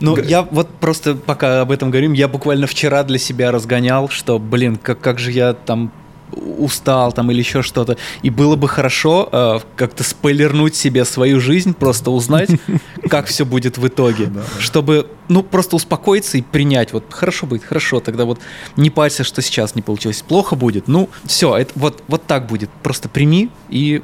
Ну, 0.00 0.14
Г... 0.14 0.24
я 0.26 0.42
вот 0.42 0.68
просто 0.68 1.14
пока 1.14 1.60
об 1.62 1.70
этом 1.70 1.90
говорим, 1.90 2.12
я 2.12 2.28
буквально 2.28 2.66
вчера 2.66 3.02
для 3.02 3.18
себя 3.18 3.50
разгонял, 3.50 4.08
что, 4.08 4.38
блин, 4.38 4.76
как, 4.76 5.00
как 5.00 5.18
же 5.18 5.32
я 5.32 5.54
там 5.54 5.92
устал 6.32 7.12
там 7.12 7.30
или 7.30 7.38
еще 7.38 7.62
что-то. 7.62 7.96
И 8.22 8.30
было 8.30 8.56
бы 8.56 8.68
хорошо 8.68 9.28
э, 9.30 9.58
как-то 9.76 10.04
спойлернуть 10.04 10.74
себе 10.74 11.04
свою 11.04 11.40
жизнь, 11.40 11.74
просто 11.74 12.10
узнать, 12.10 12.50
как 13.08 13.26
все 13.26 13.44
будет 13.44 13.78
в 13.78 13.86
итоге, 13.86 14.30
чтобы, 14.58 15.08
ну, 15.28 15.42
просто 15.42 15.76
успокоиться 15.76 16.38
и 16.38 16.42
принять, 16.42 16.92
вот, 16.92 17.04
хорошо 17.10 17.46
будет, 17.46 17.64
хорошо, 17.64 18.00
тогда 18.00 18.24
вот 18.24 18.40
не 18.76 18.90
парься, 18.90 19.24
что 19.24 19.42
сейчас 19.42 19.74
не 19.74 19.82
получилось, 19.82 20.22
плохо 20.22 20.56
будет, 20.56 20.88
ну, 20.88 21.08
все, 21.24 21.56
это 21.56 21.72
вот, 21.74 22.02
вот 22.08 22.26
так 22.26 22.46
будет, 22.46 22.70
просто 22.82 23.08
прими 23.08 23.50
и 23.68 24.02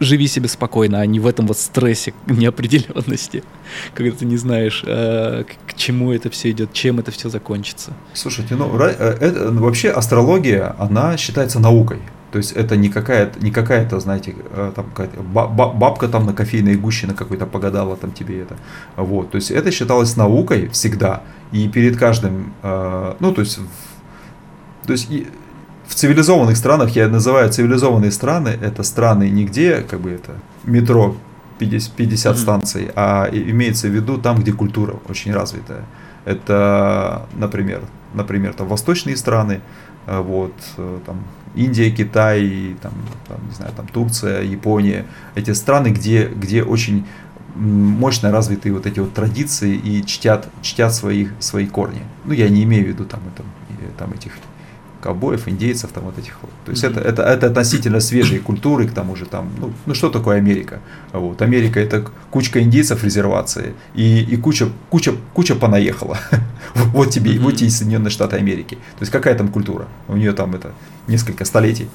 живи 0.00 0.26
себе 0.26 0.48
спокойно, 0.48 1.00
а 1.00 1.06
не 1.06 1.20
в 1.20 1.26
этом 1.26 1.46
вот 1.46 1.58
стрессе 1.58 2.14
неопределенности, 2.26 3.42
когда 3.94 4.16
ты 4.16 4.24
не 4.24 4.36
знаешь, 4.36 4.82
э, 4.86 5.44
к 5.66 5.74
чему 5.74 6.12
это 6.12 6.30
все 6.30 6.50
идет, 6.50 6.72
чем 6.72 6.98
это 6.98 7.10
все 7.10 7.28
закончится. 7.28 7.92
Слушайте, 8.14 8.56
ну 8.56 8.70
э, 8.80 9.16
это, 9.20 9.50
ну, 9.50 9.62
вообще 9.62 9.90
астрология, 9.90 10.74
она 10.78 11.16
считается 11.16 11.60
наукой. 11.60 11.98
То 12.30 12.36
есть 12.36 12.52
это 12.52 12.76
не 12.76 12.90
какая-то, 12.90 13.42
не 13.42 13.50
какая-то, 13.50 14.00
знаете, 14.00 14.34
э, 14.50 14.72
там 14.74 14.86
какая-то 14.90 15.22
бабка 15.22 16.08
там 16.08 16.26
на 16.26 16.34
кофейной 16.34 16.76
гуще 16.76 17.06
на 17.06 17.14
какой-то 17.14 17.46
погадала 17.46 17.96
там 17.96 18.12
тебе 18.12 18.42
это. 18.42 18.56
Вот, 18.96 19.30
то 19.30 19.36
есть 19.36 19.50
это 19.50 19.70
считалось 19.70 20.16
наукой 20.16 20.68
всегда. 20.68 21.22
И 21.52 21.68
перед 21.68 21.96
каждым, 21.96 22.52
ну 22.62 23.32
то 23.32 23.40
есть, 23.40 23.58
то 24.84 24.92
есть 24.92 25.08
в 25.88 25.94
цивилизованных 25.94 26.56
странах, 26.56 26.90
я 26.90 27.08
называю 27.08 27.50
цивилизованные 27.50 28.12
страны, 28.12 28.50
это 28.50 28.82
страны 28.82 29.30
нигде, 29.30 29.80
как 29.80 30.00
бы 30.00 30.10
это 30.10 30.32
метро 30.64 31.16
50, 31.58 31.92
50 31.92 32.34
mm-hmm. 32.34 32.38
станций, 32.38 32.90
а 32.94 33.28
имеется 33.32 33.88
в 33.88 33.90
виду 33.90 34.18
там, 34.18 34.38
где 34.38 34.52
культура 34.52 34.96
очень 35.08 35.32
развитая. 35.32 35.84
Это, 36.26 37.26
например, 37.34 37.80
например, 38.12 38.52
там 38.52 38.68
восточные 38.68 39.16
страны, 39.16 39.60
э, 40.06 40.20
вот, 40.20 40.52
э, 40.76 40.98
там 41.06 41.24
Индия, 41.54 41.90
Китай, 41.90 42.76
там, 42.82 42.92
там, 43.26 43.38
не 43.48 43.54
знаю, 43.54 43.72
там 43.74 43.88
Турция, 43.88 44.42
Япония, 44.42 45.06
эти 45.34 45.52
страны, 45.52 45.88
где, 45.88 46.26
где 46.26 46.62
очень 46.62 47.06
мощно 47.54 48.30
развитые 48.30 48.74
вот 48.74 48.86
эти 48.86 49.00
вот 49.00 49.14
традиции 49.14 49.74
и 49.74 50.04
чтят, 50.04 50.48
чтят 50.60 50.94
свои, 50.94 51.28
свои 51.40 51.66
корни. 51.66 52.02
Ну, 52.26 52.34
я 52.34 52.48
не 52.50 52.62
имею 52.64 52.84
в 52.84 52.88
виду 52.88 53.04
там, 53.06 53.20
это, 53.34 53.42
там 53.98 54.12
этих 54.12 54.32
ковбоев, 55.00 55.48
индейцев, 55.48 55.90
там 55.92 56.04
вот 56.04 56.18
этих 56.18 56.36
вот. 56.42 56.50
То 56.64 56.70
есть 56.72 56.84
mm-hmm. 56.84 57.00
это, 57.00 57.00
это, 57.00 57.22
это 57.22 57.46
относительно 57.46 58.00
свежие 58.00 58.40
культуры, 58.40 58.86
к 58.86 58.92
тому 58.92 59.16
же 59.16 59.26
там, 59.26 59.50
ну, 59.58 59.72
ну 59.86 59.94
что 59.94 60.10
такое 60.10 60.36
Америка? 60.36 60.80
Вот, 61.12 61.42
Америка 61.42 61.80
это 61.80 62.04
кучка 62.30 62.60
индейцев 62.60 63.04
резервации 63.04 63.74
и, 63.94 64.22
и 64.22 64.36
куча, 64.36 64.68
куча, 64.90 65.12
куча 65.34 65.54
понаехала. 65.54 66.18
вот 66.74 67.10
тебе, 67.10 67.32
mm-hmm. 67.32 67.40
вот 67.40 67.56
тебе 67.56 67.70
Соединенные 67.70 68.10
Штаты 68.10 68.36
Америки. 68.36 68.74
То 68.74 69.02
есть 69.02 69.12
какая 69.12 69.34
там 69.34 69.48
культура? 69.48 69.86
У 70.08 70.16
нее 70.16 70.32
там 70.32 70.54
это 70.54 70.72
несколько 71.06 71.44
столетий. 71.44 71.88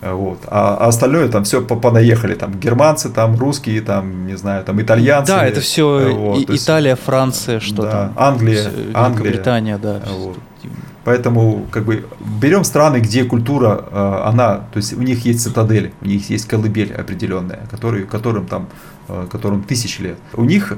Вот. 0.00 0.38
А, 0.46 0.76
а 0.76 0.88
остальное 0.88 1.28
там 1.28 1.44
все 1.44 1.60
понаехали, 1.60 2.34
там 2.34 2.54
германцы, 2.58 3.08
там 3.08 3.36
русские, 3.36 3.80
там, 3.80 4.26
не 4.26 4.36
знаю, 4.36 4.64
там 4.64 4.80
итальянцы. 4.80 5.32
Да, 5.32 5.44
это 5.44 5.60
все 5.60 6.12
вот, 6.14 6.50
Италия, 6.50 6.94
Франция, 6.94 7.58
что 7.58 7.82
да, 7.82 7.90
там. 7.90 8.12
Англия, 8.16 8.70
Англия. 8.94 9.32
Британия, 9.32 9.78
да. 9.78 10.00
Вот. 10.06 10.38
Поэтому 11.08 11.66
как 11.70 11.86
бы 11.86 12.04
берем 12.42 12.64
страны, 12.64 12.98
где 12.98 13.24
культура, 13.24 13.82
э, 13.90 14.22
она, 14.26 14.56
то 14.56 14.76
есть 14.76 14.92
у 14.92 15.00
них 15.00 15.24
есть 15.24 15.40
цитадель, 15.40 15.90
у 16.02 16.04
них 16.04 16.28
есть 16.28 16.46
колыбель 16.46 16.92
определенная, 16.92 17.60
который, 17.70 18.04
которым 18.04 18.44
там, 18.44 18.68
э, 19.08 19.26
которым 19.32 19.62
тысячи 19.62 20.02
лет. 20.02 20.18
У 20.34 20.44
них 20.44 20.74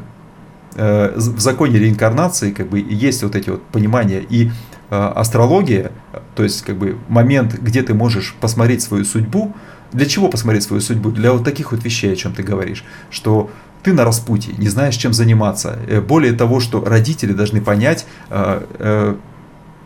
э, 0.77 1.12
в 1.16 1.40
законе 1.40 1.81
реинкарнации 1.81 2.52
как 2.52 2.69
бы 2.69 2.78
есть 2.78 3.24
вот 3.24 3.35
эти 3.35 3.51
вот 3.51 3.62
понимания 3.73 4.24
и 4.31 4.52
астрология, 4.89 5.90
то 6.36 6.44
есть 6.44 6.62
как 6.62 6.77
бы 6.77 6.97
момент, 7.09 7.55
где 7.55 7.82
ты 7.82 7.93
можешь 7.93 8.36
посмотреть 8.40 8.82
свою 8.82 9.05
судьбу. 9.05 9.52
Для 9.93 10.07
чего 10.07 10.28
посмотреть 10.28 10.62
свою 10.62 10.81
судьбу? 10.81 11.11
Для 11.11 11.32
вот 11.32 11.43
таких 11.43 11.73
вот 11.73 11.85
вещей, 11.85 12.12
о 12.12 12.16
чем 12.16 12.35
ты 12.35 12.44
говоришь, 12.44 12.85
что 13.11 13.51
ты 13.82 13.93
на 13.93 14.05
распутье, 14.05 14.55
не 14.59 14.69
знаешь, 14.69 14.97
чем 14.97 15.12
заниматься. 15.12 15.78
Более 16.07 16.35
того, 16.35 16.61
что 16.61 16.85
родители 16.85 17.32
должны 17.32 17.61
понять, 17.61 18.07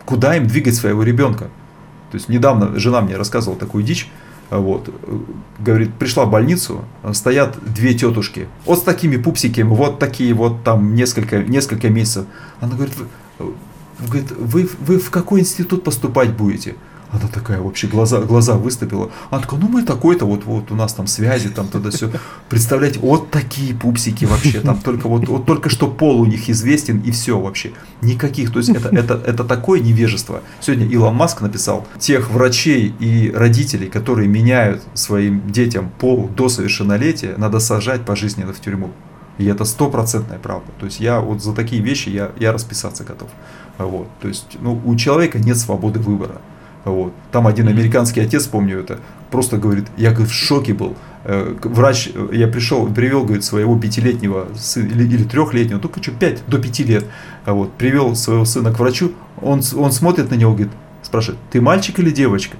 куда 0.05 0.35
им 0.35 0.47
двигать 0.47 0.75
своего 0.75 1.03
ребенка. 1.03 1.45
То 2.11 2.17
есть 2.17 2.29
недавно 2.29 2.77
жена 2.79 3.01
мне 3.01 3.17
рассказывала 3.17 3.59
такую 3.59 3.83
дичь, 3.83 4.09
вот, 4.49 4.93
говорит, 5.59 5.93
пришла 5.95 6.25
в 6.25 6.31
больницу, 6.31 6.85
стоят 7.13 7.57
две 7.65 7.93
тетушки, 7.93 8.47
вот 8.65 8.79
с 8.79 8.81
такими 8.83 9.17
пупсиками, 9.17 9.67
вот 9.67 9.97
такие 9.99 10.33
вот 10.33 10.63
там 10.63 10.93
несколько, 10.93 11.43
несколько 11.43 11.89
месяцев. 11.89 12.25
Она 12.61 12.75
говорит, 12.75 12.93
вы, 13.39 13.53
говорит, 13.99 14.31
вы, 14.31 14.69
вы 14.79 14.99
в 14.99 15.09
какой 15.09 15.41
институт 15.41 15.83
поступать 15.83 16.31
будете? 16.33 16.75
Она 17.15 17.29
такая 17.31 17.61
вообще 17.61 17.87
глаза, 17.87 18.19
глаза 18.21 18.55
выступила. 18.55 19.09
Она 19.29 19.41
такая, 19.41 19.59
ну 19.59 19.69
мы 19.69 19.83
такой-то, 19.83 20.25
вот, 20.25 20.43
вот 20.45 20.71
у 20.71 20.75
нас 20.75 20.93
там 20.93 21.07
связи, 21.07 21.49
там 21.49 21.67
тогда 21.67 21.89
все. 21.89 22.11
Представляете, 22.49 22.99
вот 22.99 23.31
такие 23.31 23.73
пупсики 23.73 24.25
вообще, 24.25 24.59
там 24.59 24.81
только 24.81 25.07
вот, 25.07 25.27
вот 25.27 25.45
только 25.45 25.69
что 25.69 25.87
пол 25.87 26.19
у 26.21 26.25
них 26.25 26.49
известен 26.49 26.99
и 26.99 27.11
все 27.11 27.39
вообще. 27.39 27.71
Никаких, 28.01 28.51
то 28.51 28.59
есть 28.59 28.69
это, 28.69 28.89
это, 28.89 29.13
это 29.25 29.43
такое 29.45 29.79
невежество. 29.79 30.41
Сегодня 30.59 30.87
Илон 30.87 31.15
Маск 31.15 31.41
написал, 31.41 31.87
тех 31.99 32.29
врачей 32.29 32.93
и 32.99 33.31
родителей, 33.33 33.87
которые 33.87 34.27
меняют 34.27 34.83
своим 34.93 35.49
детям 35.49 35.91
пол 35.99 36.29
до 36.35 36.49
совершеннолетия, 36.49 37.35
надо 37.37 37.59
сажать 37.59 38.05
пожизненно 38.05 38.51
в 38.51 38.59
тюрьму. 38.59 38.91
И 39.37 39.45
это 39.45 39.65
стопроцентная 39.65 40.39
правда. 40.39 40.71
То 40.79 40.85
есть 40.85 40.99
я 40.99 41.19
вот 41.19 41.43
за 41.43 41.53
такие 41.53 41.81
вещи 41.81 42.09
я, 42.09 42.31
я 42.39 42.51
расписаться 42.51 43.03
готов. 43.03 43.29
Вот. 43.77 44.07
То 44.21 44.27
есть 44.27 44.57
ну, 44.61 44.81
у 44.85 44.95
человека 44.95 45.39
нет 45.39 45.57
свободы 45.57 45.99
выбора. 45.99 46.41
Вот. 46.85 47.13
Там 47.31 47.47
один 47.47 47.67
американский 47.67 48.21
отец, 48.21 48.45
помню 48.45 48.79
это, 48.79 48.99
просто 49.31 49.57
говорит, 49.57 49.87
я 49.97 50.11
говорит, 50.11 50.29
в 50.29 50.35
шоке 50.35 50.73
был. 50.73 50.95
Э, 51.23 51.55
врач, 51.63 52.11
э, 52.13 52.29
я 52.33 52.47
пришел, 52.47 52.87
привел, 52.87 53.23
говорит, 53.23 53.43
своего 53.43 53.77
пятилетнего 53.77 54.47
сына, 54.55 54.85
или, 54.85 55.03
или 55.03 55.23
трехлетнего, 55.23 55.79
только 55.79 56.01
что 56.01 56.11
пять, 56.11 56.43
до 56.47 56.59
пяти 56.59 56.83
лет, 56.83 57.05
вот, 57.47 57.73
привел 57.73 58.15
своего 58.15 58.45
сына 58.45 58.71
к 58.71 58.79
врачу, 58.79 59.13
он, 59.41 59.61
он 59.75 59.91
смотрит 59.91 60.29
на 60.29 60.35
него, 60.35 60.53
говорит, 60.53 60.71
спрашивает, 61.01 61.39
ты 61.51 61.59
мальчик 61.59 61.97
или 61.97 62.11
девочка? 62.11 62.55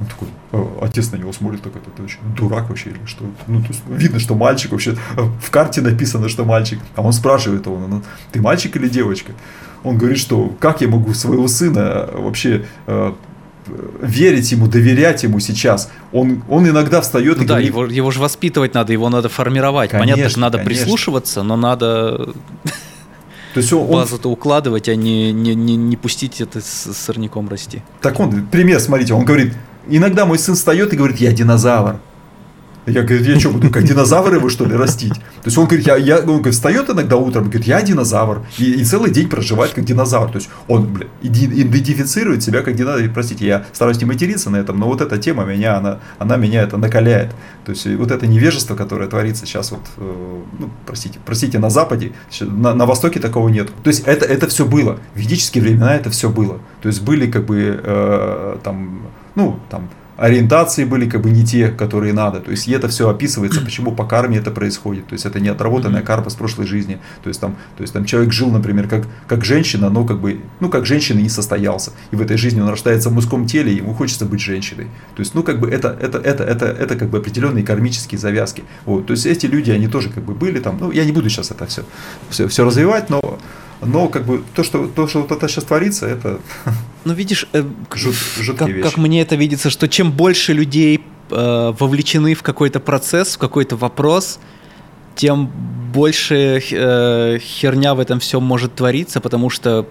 Он 0.00 0.06
такой, 0.06 0.28
«А, 0.52 0.86
отец 0.86 1.12
на 1.12 1.16
него 1.16 1.34
смотрит, 1.34 1.62
такой, 1.62 1.82
ты 1.94 2.00
вообще 2.00 2.18
дурак 2.34 2.70
вообще 2.70 2.90
или 2.90 3.04
что? 3.04 3.24
Ну, 3.46 3.60
то 3.60 3.68
есть, 3.68 3.82
видно, 3.88 4.20
что 4.20 4.34
мальчик 4.34 4.72
вообще, 4.72 4.96
в 5.16 5.50
карте 5.50 5.82
написано, 5.82 6.30
что 6.30 6.46
мальчик, 6.46 6.80
а 6.96 7.02
он 7.02 7.12
спрашивает 7.12 7.66
его, 7.66 7.78
ну, 7.86 8.02
ты 8.32 8.40
мальчик 8.40 8.74
или 8.76 8.88
девочка? 8.88 9.32
Он 9.84 9.98
говорит, 9.98 10.18
что 10.18 10.52
как 10.60 10.80
я 10.80 10.88
могу 10.88 11.14
своего 11.14 11.48
сына 11.48 12.08
вообще 12.12 12.66
э, 12.86 13.12
верить 14.00 14.52
ему, 14.52 14.66
доверять 14.66 15.22
ему 15.22 15.40
сейчас. 15.40 15.90
Он, 16.12 16.42
он 16.48 16.68
иногда 16.68 17.00
встает 17.00 17.38
ну 17.38 17.44
и 17.44 17.46
да, 17.46 17.54
говорит... 17.54 17.68
его, 17.68 17.84
его 17.86 18.10
же 18.10 18.20
воспитывать 18.20 18.74
надо, 18.74 18.92
его 18.92 19.08
надо 19.08 19.28
формировать. 19.28 19.90
Конечно, 19.90 20.12
Понятно, 20.12 20.30
что 20.30 20.40
надо 20.40 20.58
конечно. 20.58 20.84
прислушиваться, 20.84 21.42
но 21.42 21.56
надо 21.56 22.34
то 23.54 23.60
есть 23.60 23.72
он, 23.72 23.86
базу-то 23.86 24.30
укладывать, 24.30 24.88
а 24.88 24.94
не, 24.94 25.32
не, 25.32 25.54
не, 25.54 25.76
не 25.76 25.96
пустить 25.96 26.40
это 26.40 26.60
с 26.60 26.92
сорняком 26.94 27.48
расти. 27.48 27.82
Так 28.00 28.18
он, 28.18 28.46
пример, 28.46 28.80
смотрите, 28.80 29.12
он 29.12 29.24
говорит, 29.24 29.54
иногда 29.88 30.24
мой 30.24 30.38
сын 30.38 30.54
встает 30.54 30.92
и 30.92 30.96
говорит, 30.96 31.18
я 31.18 31.32
динозавр. 31.32 32.00
Я 32.86 33.02
говорю, 33.02 33.24
я 33.24 33.38
что, 33.38 33.50
буду 33.50 33.70
как 33.70 33.84
динозавры 33.84 34.36
его, 34.36 34.48
что 34.48 34.64
ли, 34.64 34.74
растить? 34.74 35.14
То 35.14 35.46
есть 35.46 35.56
он 35.56 35.66
говорит, 35.66 35.86
я, 35.86 35.96
я, 35.96 36.18
он 36.18 36.38
говорит, 36.38 36.54
встает 36.54 36.90
иногда 36.90 37.16
утром, 37.16 37.44
говорит, 37.44 37.64
я 37.64 37.80
динозавр. 37.80 38.44
И, 38.58 38.72
и 38.72 38.84
целый 38.84 39.12
день 39.12 39.28
проживает 39.28 39.72
как 39.72 39.84
динозавр. 39.84 40.30
То 40.32 40.38
есть 40.38 40.50
он, 40.66 40.86
бля, 40.92 41.06
идентифицирует 41.22 42.42
себя 42.42 42.62
как 42.62 42.74
динозавр. 42.74 43.08
Простите, 43.14 43.46
я 43.46 43.64
стараюсь 43.72 43.98
не 43.98 44.04
материться 44.04 44.50
на 44.50 44.56
этом, 44.56 44.80
но 44.80 44.86
вот 44.86 45.00
эта 45.00 45.16
тема 45.16 45.44
меня, 45.44 45.76
она, 45.76 46.00
она 46.18 46.36
меня 46.36 46.62
это 46.62 46.76
накаляет. 46.76 47.30
То 47.64 47.70
есть 47.70 47.86
вот 47.86 48.10
это 48.10 48.26
невежество, 48.26 48.74
которое 48.74 49.08
творится 49.08 49.46
сейчас 49.46 49.70
вот, 49.70 49.82
э, 49.98 50.42
ну, 50.58 50.70
простите, 50.84 51.20
простите, 51.24 51.60
на 51.60 51.70
Западе, 51.70 52.12
на, 52.40 52.74
на 52.74 52.86
Востоке 52.86 53.20
такого 53.20 53.48
нет. 53.48 53.70
То 53.84 53.90
есть 53.90 54.02
это, 54.06 54.26
это 54.26 54.48
все 54.48 54.66
было. 54.66 54.98
В 55.14 55.18
ведические 55.18 55.62
времена 55.62 55.94
это 55.94 56.10
все 56.10 56.28
было. 56.28 56.58
То 56.80 56.88
есть 56.88 57.02
были 57.02 57.30
как 57.30 57.46
бы 57.46 57.80
э, 57.80 58.56
там, 58.64 59.02
ну, 59.36 59.60
там, 59.70 59.88
ориентации 60.16 60.84
были 60.84 61.08
как 61.08 61.22
бы 61.22 61.30
не 61.30 61.44
те, 61.44 61.68
которые 61.68 62.12
надо. 62.12 62.40
То 62.40 62.50
есть 62.50 62.68
и 62.68 62.72
это 62.72 62.88
все 62.88 63.08
описывается, 63.08 63.60
почему 63.64 63.92
по 63.92 64.04
карме 64.04 64.38
это 64.38 64.50
происходит. 64.50 65.06
То 65.06 65.14
есть 65.14 65.26
это 65.26 65.40
не 65.40 65.48
отработанная 65.48 66.02
карма 66.02 66.30
с 66.30 66.34
прошлой 66.34 66.66
жизни. 66.66 66.98
То 67.22 67.28
есть 67.28 67.40
там, 67.40 67.56
то 67.76 67.82
есть 67.82 67.92
там 67.92 68.04
человек 68.04 68.32
жил, 68.32 68.50
например, 68.50 68.88
как, 68.88 69.06
как 69.26 69.44
женщина, 69.44 69.90
но 69.90 70.04
как 70.04 70.20
бы, 70.20 70.40
ну 70.60 70.68
как 70.68 70.86
женщина 70.86 71.18
не 71.18 71.28
состоялся. 71.28 71.92
И 72.10 72.16
в 72.16 72.20
этой 72.20 72.36
жизни 72.36 72.60
он 72.60 72.68
рождается 72.68 73.08
в 73.08 73.12
мужском 73.12 73.46
теле, 73.46 73.72
и 73.72 73.76
ему 73.76 73.94
хочется 73.94 74.26
быть 74.26 74.40
женщиной. 74.40 74.88
То 75.14 75.20
есть, 75.20 75.34
ну 75.34 75.42
как 75.42 75.60
бы 75.60 75.68
это, 75.68 75.96
это, 76.00 76.18
это, 76.18 76.44
это, 76.44 76.66
это 76.66 76.96
как 76.96 77.10
бы 77.10 77.18
определенные 77.18 77.64
кармические 77.64 78.18
завязки. 78.18 78.64
Вот. 78.84 79.06
То 79.06 79.12
есть 79.12 79.26
эти 79.26 79.46
люди, 79.46 79.70
они 79.70 79.88
тоже 79.88 80.10
как 80.10 80.24
бы 80.24 80.34
были 80.34 80.60
там, 80.60 80.78
ну 80.80 80.90
я 80.90 81.04
не 81.04 81.12
буду 81.12 81.28
сейчас 81.28 81.50
это 81.50 81.66
все, 81.66 81.84
все, 82.30 82.48
все 82.48 82.64
развивать, 82.64 83.10
но 83.10 83.38
но 83.84 84.08
как 84.08 84.24
бы 84.24 84.42
то, 84.54 84.62
что, 84.62 84.86
то, 84.86 85.08
что 85.08 85.22
вот 85.22 85.32
это 85.32 85.48
сейчас 85.48 85.64
творится, 85.64 86.06
это 86.06 86.40
ну, 87.04 87.12
видишь, 87.12 87.46
э, 87.52 87.64
жут, 87.94 88.14
как, 88.58 88.82
как 88.82 88.96
мне 88.96 89.22
это 89.22 89.36
видится, 89.36 89.70
что 89.70 89.88
чем 89.88 90.12
больше 90.12 90.52
людей 90.52 91.02
э, 91.30 91.72
вовлечены 91.78 92.34
в 92.34 92.42
какой-то 92.42 92.80
процесс, 92.80 93.34
в 93.34 93.38
какой-то 93.38 93.76
вопрос, 93.76 94.38
тем 95.14 95.50
больше 95.92 96.62
э, 96.70 97.38
херня 97.40 97.94
в 97.94 98.00
этом 98.00 98.20
всем 98.20 98.42
может 98.42 98.74
твориться, 98.74 99.20
потому 99.20 99.50
что 99.50 99.86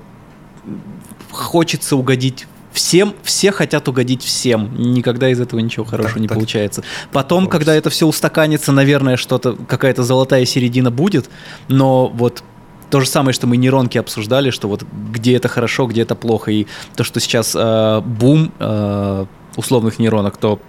хочется 1.32 1.96
угодить 1.96 2.48
всем, 2.72 3.14
все 3.24 3.52
хотят 3.52 3.88
угодить 3.88 4.24
всем. 4.24 4.72
Никогда 4.94 5.30
из 5.30 5.40
этого 5.40 5.60
ничего 5.60 5.86
хорошего 5.86 6.14
так, 6.14 6.22
не 6.22 6.28
так. 6.28 6.38
получается. 6.38 6.84
Потом, 7.12 7.44
Просто. 7.44 7.58
когда 7.58 7.76
это 7.76 7.90
все 7.90 8.08
устаканится, 8.08 8.72
наверное, 8.72 9.18
что-то, 9.18 9.54
какая-то 9.54 10.04
золотая 10.04 10.46
середина 10.46 10.92
будет, 10.92 11.30
но 11.68 12.08
вот 12.08 12.44
то 12.92 13.00
же 13.00 13.08
самое, 13.08 13.34
что 13.34 13.48
мы 13.48 13.58
нейронки 13.58 13.98
обсуждали, 13.98 14.52
что 14.52 14.68
вот 14.68 14.84
где 15.12 15.36
это 15.36 15.48
хорошо, 15.48 15.88
где 15.88 16.02
это 16.02 16.14
плохо. 16.14 16.52
И 16.52 16.68
то, 16.96 17.04
что 17.04 17.20
сейчас 17.20 17.56
э, 17.58 18.02
бум 18.06 18.52
э, 18.60 19.26
условных 19.56 19.98
нейронок, 19.98 20.38
то 20.38 20.60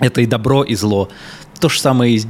это 0.00 0.22
и 0.22 0.26
добро, 0.26 0.64
и 0.64 0.74
зло. 0.74 1.08
То 1.60 1.68
же 1.68 1.78
самое 1.78 2.16
и 2.16 2.22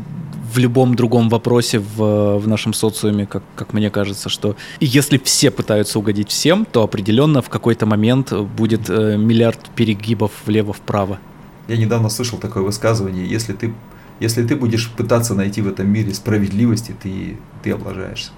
в 0.53 0.59
любом 0.59 0.97
другом 0.97 1.29
вопросе 1.29 1.79
в, 1.79 2.39
в 2.39 2.49
нашем 2.49 2.75
социуме, 2.75 3.25
как, 3.25 3.45
как 3.55 3.73
мне 3.73 3.89
кажется, 3.89 4.29
что 4.29 4.57
если 4.81 5.17
все 5.19 5.53
пытаются 5.53 6.01
угодить 6.01 6.31
всем, 6.31 6.65
то 6.65 6.83
определенно 6.83 7.41
в 7.41 7.49
какой-то 7.49 7.87
момент 7.87 8.33
будет 8.33 8.91
э, 8.91 9.17
миллиард 9.17 9.71
перегибов 9.77 10.33
влево-вправо. 10.45 11.21
Я 11.69 11.77
недавно 11.77 12.09
слышал 12.09 12.37
такое 12.37 12.65
высказывание, 12.65 13.29
если 13.29 13.53
ты, 13.53 13.73
если 14.19 14.45
ты 14.45 14.57
будешь 14.57 14.91
пытаться 14.91 15.35
найти 15.35 15.63
в 15.63 15.69
этом 15.69 15.89
мире 15.89 16.13
справедливости, 16.15 16.97
ты, 17.01 17.39
ты 17.63 17.71
облажаешься. 17.71 18.33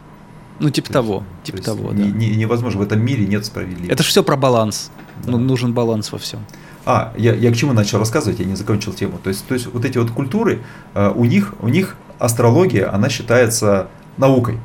Ну, 0.61 0.71
типа 0.71 0.89
то 0.89 0.93
того. 0.95 1.15
Есть, 1.15 1.45
типа 1.45 1.59
то 1.59 1.65
того, 1.65 1.91
да. 1.91 2.03
Не, 2.03 2.11
не, 2.11 2.37
невозможно, 2.37 2.81
в 2.81 2.83
этом 2.83 3.05
мире 3.05 3.27
нет 3.27 3.45
справедливости. 3.45 3.93
Это 3.93 4.03
же 4.03 4.09
все 4.09 4.23
про 4.23 4.37
баланс. 4.37 4.91
Да. 5.25 5.33
Ну, 5.33 5.39
нужен 5.39 5.73
баланс 5.73 6.13
во 6.13 6.19
всем. 6.19 6.41
А, 6.85 7.13
я, 7.17 7.35
я 7.35 7.53
к 7.53 7.57
чему 7.57 7.73
начал 7.73 7.99
рассказывать, 7.99 8.41
я 8.41 8.45
не 8.45 8.57
закончил 8.57 8.93
тему. 8.93 9.19
То 9.23 9.29
есть, 9.29 9.47
то 9.47 9.55
есть 9.55 9.67
вот 9.67 9.85
эти 9.85 9.99
вот 9.99 10.11
культуры, 10.11 10.63
э, 10.95 11.13
у 11.15 11.25
них, 11.25 11.55
у 11.61 11.69
них 11.69 11.97
астрология, 12.19 12.93
она 12.93 13.09
считается 13.09 13.89
наукой. 14.17 14.59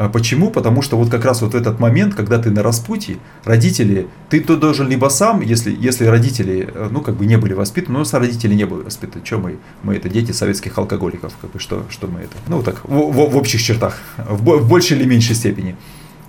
А 0.00 0.08
почему? 0.08 0.50
Потому 0.50 0.80
что 0.80 0.96
вот 0.96 1.10
как 1.10 1.26
раз 1.26 1.42
вот 1.42 1.52
в 1.52 1.54
этот 1.54 1.78
момент, 1.78 2.14
когда 2.14 2.38
ты 2.38 2.50
на 2.50 2.62
распутье, 2.62 3.18
родители, 3.44 4.08
ты 4.30 4.40
то 4.40 4.56
должен 4.56 4.88
либо 4.88 5.10
сам, 5.10 5.42
если, 5.42 5.76
если 5.78 6.06
родители, 6.06 6.70
э, 6.72 6.88
ну, 6.90 7.02
как 7.02 7.16
бы 7.16 7.26
не 7.26 7.36
были 7.36 7.52
воспитаны, 7.52 7.98
ну, 7.98 8.04
родители 8.10 8.54
не 8.54 8.64
были 8.64 8.84
воспитаны, 8.84 9.22
что 9.26 9.36
мы, 9.36 9.58
мы 9.82 9.96
это 9.96 10.08
дети 10.08 10.32
советских 10.32 10.78
алкоголиков, 10.78 11.34
как 11.38 11.50
бы, 11.52 11.58
что, 11.58 11.84
что 11.90 12.06
мы 12.06 12.20
это, 12.20 12.34
ну, 12.48 12.62
так, 12.62 12.82
в, 12.84 12.88
в, 12.88 13.30
в 13.30 13.36
общих 13.36 13.62
чертах, 13.62 13.98
в, 14.16 14.42
в 14.42 14.68
большей 14.70 14.96
или 14.96 15.04
меньшей 15.04 15.34
степени. 15.34 15.76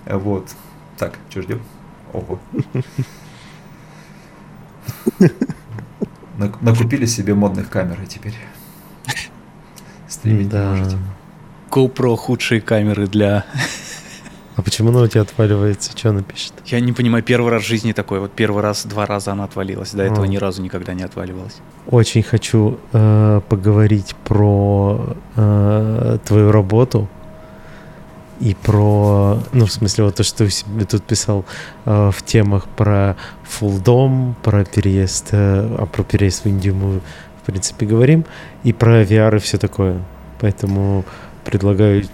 Вот. 0.05 0.49
Так, 0.97 1.13
что 1.29 1.41
ждем? 1.41 1.61
Ого. 2.11 2.41
Накупили 6.59 7.05
себе 7.05 7.35
модных 7.35 7.69
камер 7.69 7.99
теперь. 8.05 8.35
Стримить 10.09 10.49
да. 10.49 10.71
можете. 10.71 10.97
GoPro 11.71 12.17
худшие 12.17 12.61
камеры 12.61 13.07
для... 13.07 13.45
А 14.57 14.61
почему 14.61 14.89
она 14.89 15.01
у 15.01 15.07
тебя 15.07 15.21
отваливается? 15.21 15.97
Что 15.97 16.09
она 16.09 16.21
пишет? 16.21 16.53
Я 16.65 16.81
не 16.81 16.91
понимаю, 16.91 17.23
первый 17.23 17.51
раз 17.51 17.63
в 17.63 17.67
жизни 17.67 17.93
такой. 17.93 18.19
Вот 18.19 18.31
первый 18.33 18.61
раз, 18.61 18.85
два 18.85 19.05
раза 19.05 19.31
она 19.31 19.45
отвалилась. 19.45 19.93
До 19.93 20.03
этого 20.03 20.25
а. 20.25 20.27
ни 20.27 20.35
разу 20.37 20.61
никогда 20.61 20.93
не 20.93 21.03
отваливалась. 21.03 21.61
Очень 21.87 22.21
хочу 22.21 22.77
э, 22.91 23.41
поговорить 23.47 24.13
про 24.25 25.15
э, 25.37 26.17
твою 26.25 26.51
работу 26.51 27.07
и 28.41 28.55
про, 28.55 29.39
ну, 29.53 29.65
в 29.65 29.71
смысле, 29.71 30.03
вот 30.03 30.15
то, 30.15 30.23
что 30.23 30.39
ты 30.39 30.49
себе 30.49 30.85
тут 30.85 31.03
писал 31.03 31.45
э, 31.85 32.11
в 32.11 32.21
темах 32.23 32.67
про 32.67 33.15
фулдом, 33.43 34.35
про 34.43 34.65
переезд, 34.65 35.29
э, 35.31 35.75
а 35.79 35.85
про 35.85 36.03
переезд 36.03 36.43
в 36.43 36.47
Индию 36.47 36.75
мы, 36.75 36.99
в 37.41 37.45
принципе, 37.45 37.85
говорим, 37.85 38.25
и 38.63 38.73
про 38.73 39.03
VR 39.03 39.37
и 39.37 39.39
все 39.39 39.57
такое. 39.57 40.01
Поэтому 40.39 41.05
предлагаю 41.45 42.05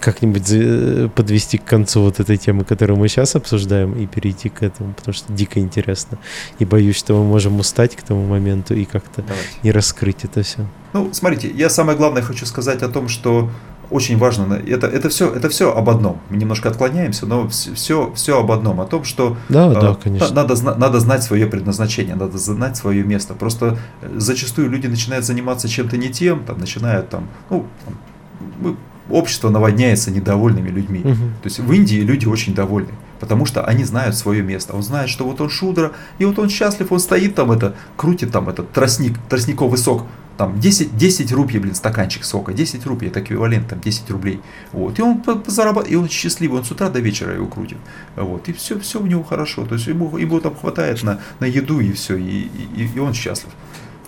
как-нибудь 0.00 1.12
подвести 1.14 1.58
к 1.58 1.64
концу 1.64 2.02
вот 2.02 2.18
этой 2.18 2.36
темы, 2.36 2.64
которую 2.64 2.98
мы 2.98 3.06
сейчас 3.08 3.36
обсуждаем, 3.36 3.92
и 3.92 4.06
перейти 4.06 4.48
к 4.48 4.62
этому, 4.64 4.94
потому 4.94 5.14
что 5.14 5.32
дико 5.32 5.60
интересно. 5.60 6.18
И 6.58 6.64
боюсь, 6.64 6.96
что 6.96 7.14
мы 7.14 7.24
можем 7.24 7.60
устать 7.60 7.94
к 7.94 8.02
тому 8.02 8.26
моменту 8.26 8.74
и 8.74 8.84
как-то 8.84 9.22
Давайте. 9.22 9.48
не 9.62 9.70
раскрыть 9.70 10.24
это 10.24 10.42
все. 10.42 10.66
Ну, 10.92 11.10
смотрите, 11.12 11.48
я 11.50 11.70
самое 11.70 11.96
главное 11.96 12.22
хочу 12.22 12.46
сказать 12.46 12.82
о 12.82 12.88
том, 12.88 13.08
что 13.08 13.48
очень 13.92 14.18
важно, 14.18 14.54
это, 14.54 14.86
это, 14.86 15.08
все, 15.08 15.32
это 15.32 15.48
все 15.48 15.74
об 15.74 15.88
одном. 15.90 16.18
Мы 16.30 16.36
немножко 16.38 16.68
отклоняемся, 16.68 17.26
но 17.26 17.48
все, 17.48 18.12
все 18.14 18.40
об 18.40 18.50
одном. 18.50 18.80
О 18.80 18.86
том, 18.86 19.04
что 19.04 19.36
да, 19.48 19.70
э, 19.70 19.74
да, 19.74 19.94
конечно. 19.94 20.34
Надо, 20.34 20.76
надо 20.76 21.00
знать 21.00 21.22
свое 21.22 21.46
предназначение, 21.46 22.14
надо 22.14 22.38
знать 22.38 22.76
свое 22.76 23.04
место. 23.04 23.34
Просто 23.34 23.78
э, 24.00 24.10
зачастую 24.16 24.70
люди 24.70 24.86
начинают 24.86 25.24
заниматься 25.24 25.68
чем-то 25.68 25.96
не 25.96 26.10
тем, 26.10 26.44
там, 26.44 26.58
начинают 26.58 27.10
там, 27.10 27.28
ну, 27.50 27.66
там, 27.84 28.76
общество 29.10 29.50
наводняется 29.50 30.10
недовольными 30.10 30.70
людьми. 30.70 31.00
Угу. 31.00 31.14
То 31.14 31.44
есть 31.44 31.58
в 31.58 31.72
Индии 31.72 32.00
люди 32.00 32.26
очень 32.26 32.54
довольны, 32.54 32.92
потому 33.20 33.46
что 33.46 33.64
они 33.64 33.84
знают 33.84 34.16
свое 34.16 34.42
место. 34.42 34.74
Он 34.74 34.82
знает, 34.82 35.08
что 35.10 35.24
вот 35.24 35.40
он 35.40 35.50
шудра, 35.50 35.92
и 36.18 36.24
вот 36.24 36.38
он 36.38 36.48
счастлив, 36.48 36.90
он 36.90 37.00
стоит 37.00 37.34
там, 37.34 37.52
это, 37.52 37.74
крутит 37.96 38.32
там 38.32 38.48
этот 38.48 38.72
тростник, 38.72 39.18
тростниковый 39.28 39.78
сок, 39.78 40.06
там 40.36 40.60
10, 40.60 40.96
10 40.96 41.32
рупий, 41.32 41.58
блин, 41.58 41.74
стаканчик 41.74 42.24
сока, 42.24 42.52
10 42.52 42.86
рупий, 42.86 43.08
это 43.08 43.20
эквивалент, 43.20 43.68
там 43.68 43.80
10 43.80 44.10
рублей. 44.10 44.40
Вот, 44.72 44.98
и 44.98 45.02
он 45.02 45.22
зарабатывает, 45.46 45.92
и 45.92 45.96
он 45.96 46.08
счастливый, 46.08 46.58
он 46.58 46.64
с 46.64 46.70
утра 46.70 46.88
до 46.88 47.00
вечера 47.00 47.34
его 47.34 47.46
крутит. 47.46 47.78
Вот, 48.16 48.48
и 48.48 48.52
все, 48.52 48.78
все 48.78 49.00
у 49.00 49.06
него 49.06 49.22
хорошо, 49.22 49.66
то 49.66 49.74
есть 49.74 49.86
ему, 49.86 50.16
ему 50.16 50.40
там 50.40 50.54
хватает 50.54 51.02
на, 51.02 51.20
на 51.40 51.44
еду 51.44 51.80
и 51.80 51.92
все, 51.92 52.16
и, 52.16 52.48
и, 52.76 52.88
и 52.94 52.98
он 52.98 53.14
счастлив. 53.14 53.52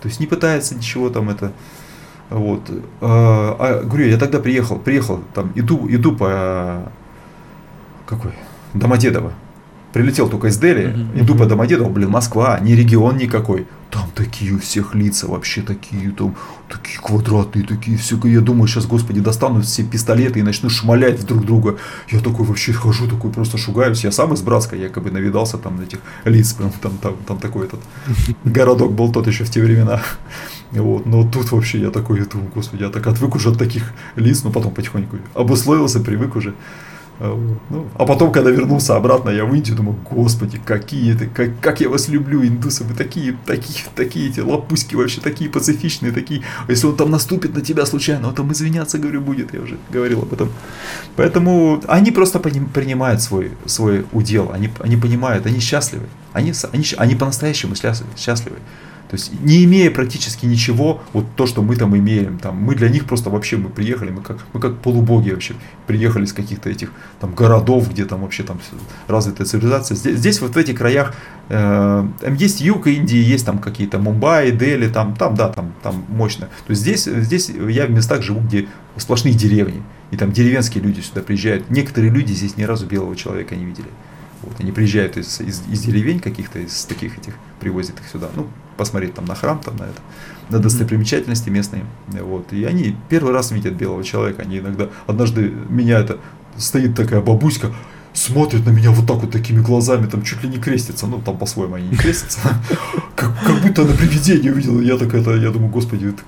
То 0.00 0.08
есть 0.08 0.20
не 0.20 0.26
пытается 0.26 0.74
ничего 0.74 1.08
там 1.10 1.30
это... 1.30 1.52
Вот. 2.30 2.70
А, 3.00 3.56
а, 3.58 3.82
говорю, 3.84 4.08
я 4.08 4.18
тогда 4.18 4.38
приехал, 4.38 4.78
приехал, 4.78 5.22
там, 5.34 5.52
иду, 5.54 5.86
иду 5.88 6.16
по... 6.16 6.92
Какой? 8.06 8.32
Домодедово. 8.74 9.32
Прилетел 9.94 10.28
только 10.28 10.48
из 10.48 10.58
Дели, 10.58 10.86
mm-hmm. 10.86 11.22
иду 11.22 11.36
по 11.36 11.46
Домодедово, 11.46 11.88
блин, 11.88 12.10
Москва, 12.10 12.58
не 12.58 12.74
регион 12.74 13.16
никакой. 13.16 13.68
Там 13.92 14.10
такие 14.12 14.52
у 14.52 14.58
всех 14.58 14.92
лица 14.92 15.28
вообще 15.28 15.62
такие, 15.62 16.10
там, 16.10 16.34
такие 16.68 16.98
квадратные, 16.98 17.64
такие 17.64 17.96
все. 17.96 18.18
Я 18.24 18.40
думаю, 18.40 18.66
сейчас, 18.66 18.86
господи, 18.86 19.20
достану 19.20 19.62
все 19.62 19.84
пистолеты 19.84 20.40
и 20.40 20.42
начну 20.42 20.68
шмалять 20.68 21.24
друг 21.24 21.46
друга. 21.46 21.78
Я 22.10 22.18
такой 22.18 22.44
вообще 22.44 22.72
хожу, 22.72 23.06
такой 23.06 23.30
просто 23.30 23.56
шугаюсь. 23.56 24.02
Я 24.02 24.10
сам 24.10 24.34
из 24.34 24.42
Братска 24.42 24.74
якобы 24.74 25.12
навидался 25.12 25.58
там 25.58 25.80
этих 25.80 26.00
лиц. 26.24 26.54
Там, 26.54 26.72
там, 26.82 26.98
там, 27.00 27.14
там 27.24 27.38
такой 27.38 27.66
этот 27.66 27.80
городок 28.44 28.94
был 28.94 29.12
тот 29.12 29.28
еще 29.28 29.44
в 29.44 29.50
те 29.50 29.62
времена. 29.62 30.02
Вот, 30.72 31.06
но 31.06 31.22
тут 31.22 31.52
вообще 31.52 31.78
я 31.78 31.90
такой, 31.90 32.18
я 32.18 32.24
думаю, 32.24 32.50
господи, 32.52 32.82
я 32.82 32.88
так 32.88 33.06
отвык 33.06 33.36
уже 33.36 33.50
от 33.50 33.58
таких 33.58 33.92
лиц, 34.16 34.42
но 34.42 34.50
потом 34.50 34.74
потихоньку 34.74 35.18
обусловился, 35.34 36.00
привык 36.00 36.34
уже. 36.34 36.52
А, 37.20 37.58
ну, 37.70 37.86
а 37.94 38.06
потом, 38.06 38.32
когда 38.32 38.50
вернулся 38.50 38.96
обратно, 38.96 39.30
я 39.30 39.44
в 39.44 39.54
Индию, 39.54 39.76
думаю, 39.76 39.96
господи, 40.10 40.60
какие 40.64 41.14
это, 41.14 41.26
как, 41.26 41.60
как 41.60 41.80
я 41.80 41.88
вас 41.88 42.08
люблю, 42.08 42.44
индусы, 42.44 42.82
вы 42.82 42.94
такие, 42.94 43.36
такие, 43.46 43.84
такие 43.94 44.30
эти 44.30 44.40
лапуськи 44.40 44.96
вообще, 44.96 45.20
такие 45.20 45.48
пацифичные, 45.48 46.10
такие, 46.10 46.42
а 46.66 46.70
если 46.70 46.88
он 46.88 46.96
там 46.96 47.10
наступит 47.10 47.54
на 47.54 47.60
тебя 47.60 47.86
случайно, 47.86 48.28
он 48.28 48.34
там 48.34 48.52
извиняться, 48.52 48.98
говорю, 48.98 49.20
будет, 49.20 49.54
я 49.54 49.60
уже 49.60 49.78
говорил 49.90 50.22
об 50.22 50.32
этом. 50.32 50.50
Поэтому 51.14 51.80
они 51.86 52.10
просто 52.10 52.40
принимают 52.40 53.22
свой, 53.22 53.52
свой 53.64 54.04
удел, 54.12 54.50
они, 54.52 54.70
они 54.80 54.96
понимают, 54.96 55.46
они 55.46 55.60
счастливы, 55.60 56.06
они, 56.32 56.52
они, 56.72 56.84
они 56.96 57.14
по-настоящему 57.14 57.76
счастливы. 57.76 58.10
счастливы. 58.16 58.56
То 59.14 59.16
есть 59.16 59.40
не 59.42 59.62
имея 59.62 59.92
практически 59.92 60.44
ничего, 60.44 61.00
вот 61.12 61.24
то, 61.36 61.46
что 61.46 61.62
мы 61.62 61.76
там 61.76 61.96
имеем, 61.96 62.36
там, 62.36 62.56
мы 62.56 62.74
для 62.74 62.88
них 62.88 63.04
просто 63.04 63.30
вообще, 63.30 63.56
мы 63.56 63.68
приехали, 63.68 64.10
мы 64.10 64.22
как, 64.22 64.38
мы 64.52 64.58
как 64.58 64.78
полубоги 64.78 65.30
вообще, 65.30 65.54
приехали 65.86 66.24
из 66.24 66.32
каких-то 66.32 66.68
этих 66.68 66.90
там 67.20 67.32
городов, 67.32 67.88
где 67.92 68.06
там 68.06 68.22
вообще 68.22 68.42
там 68.42 68.58
развитая 69.06 69.46
цивилизация. 69.46 69.94
Здесь, 69.94 70.18
здесь 70.18 70.40
вот 70.40 70.56
в 70.56 70.58
этих 70.58 70.76
краях 70.76 71.14
э, 71.48 72.08
есть 72.40 72.60
юг 72.60 72.88
Индии, 72.88 73.18
есть 73.18 73.46
там 73.46 73.60
какие-то 73.60 74.00
Мумбаи, 74.00 74.50
Дели, 74.50 74.88
там, 74.88 75.14
там, 75.14 75.36
да, 75.36 75.48
там, 75.48 75.72
там 75.84 76.04
мощно. 76.08 76.48
То 76.66 76.70
есть 76.70 76.82
здесь, 76.82 77.04
здесь 77.04 77.50
я 77.50 77.86
в 77.86 77.92
местах 77.92 78.22
живу, 78.22 78.40
где 78.40 78.66
сплошные 78.96 79.36
деревни, 79.36 79.80
и 80.10 80.16
там 80.16 80.32
деревенские 80.32 80.82
люди 80.82 81.02
сюда 81.02 81.20
приезжают. 81.20 81.70
Некоторые 81.70 82.10
люди 82.10 82.32
здесь 82.32 82.56
ни 82.56 82.64
разу 82.64 82.86
белого 82.86 83.14
человека 83.14 83.54
не 83.54 83.64
видели. 83.64 83.90
Вот, 84.42 84.54
они 84.58 84.72
приезжают 84.72 85.16
из, 85.16 85.40
из, 85.40 85.62
из 85.70 85.82
деревень 85.82 86.18
каких-то, 86.18 86.58
из 86.58 86.84
таких 86.84 87.16
этих, 87.16 87.34
привозят 87.60 88.00
их 88.00 88.08
сюда. 88.12 88.28
Ну, 88.34 88.48
посмотреть 88.76 89.14
там 89.14 89.24
на 89.24 89.34
храм, 89.34 89.58
там 89.58 89.76
на 89.76 89.84
это, 89.84 90.00
на 90.50 90.58
достопримечательности 90.58 91.50
местные. 91.50 91.84
Вот. 92.08 92.52
И 92.52 92.64
они 92.64 92.96
первый 93.08 93.32
раз 93.32 93.50
видят 93.50 93.74
белого 93.74 94.02
человека. 94.04 94.42
Они 94.42 94.58
иногда, 94.58 94.88
однажды 95.06 95.52
меня 95.68 95.98
это, 95.98 96.18
стоит 96.56 96.94
такая 96.94 97.20
бабуська, 97.20 97.72
смотрит 98.14 98.64
на 98.64 98.70
меня 98.70 98.90
вот 98.92 99.06
так 99.06 99.16
вот 99.16 99.32
такими 99.32 99.60
глазами, 99.60 100.06
там 100.06 100.22
чуть 100.22 100.42
ли 100.44 100.48
не 100.48 100.58
крестится, 100.58 101.06
ну 101.06 101.20
там 101.20 101.36
по-своему 101.36 101.74
они 101.74 101.88
не 101.88 101.96
крестятся, 101.96 102.40
как, 103.16 103.36
как 103.44 103.60
будто 103.60 103.82
она 103.82 103.92
привидение 103.92 104.52
увидела, 104.52 104.80
я 104.80 104.96
так 104.96 105.12
это, 105.14 105.34
я 105.34 105.50
думаю, 105.50 105.70
господи, 105.70 106.06
это, 106.06 106.22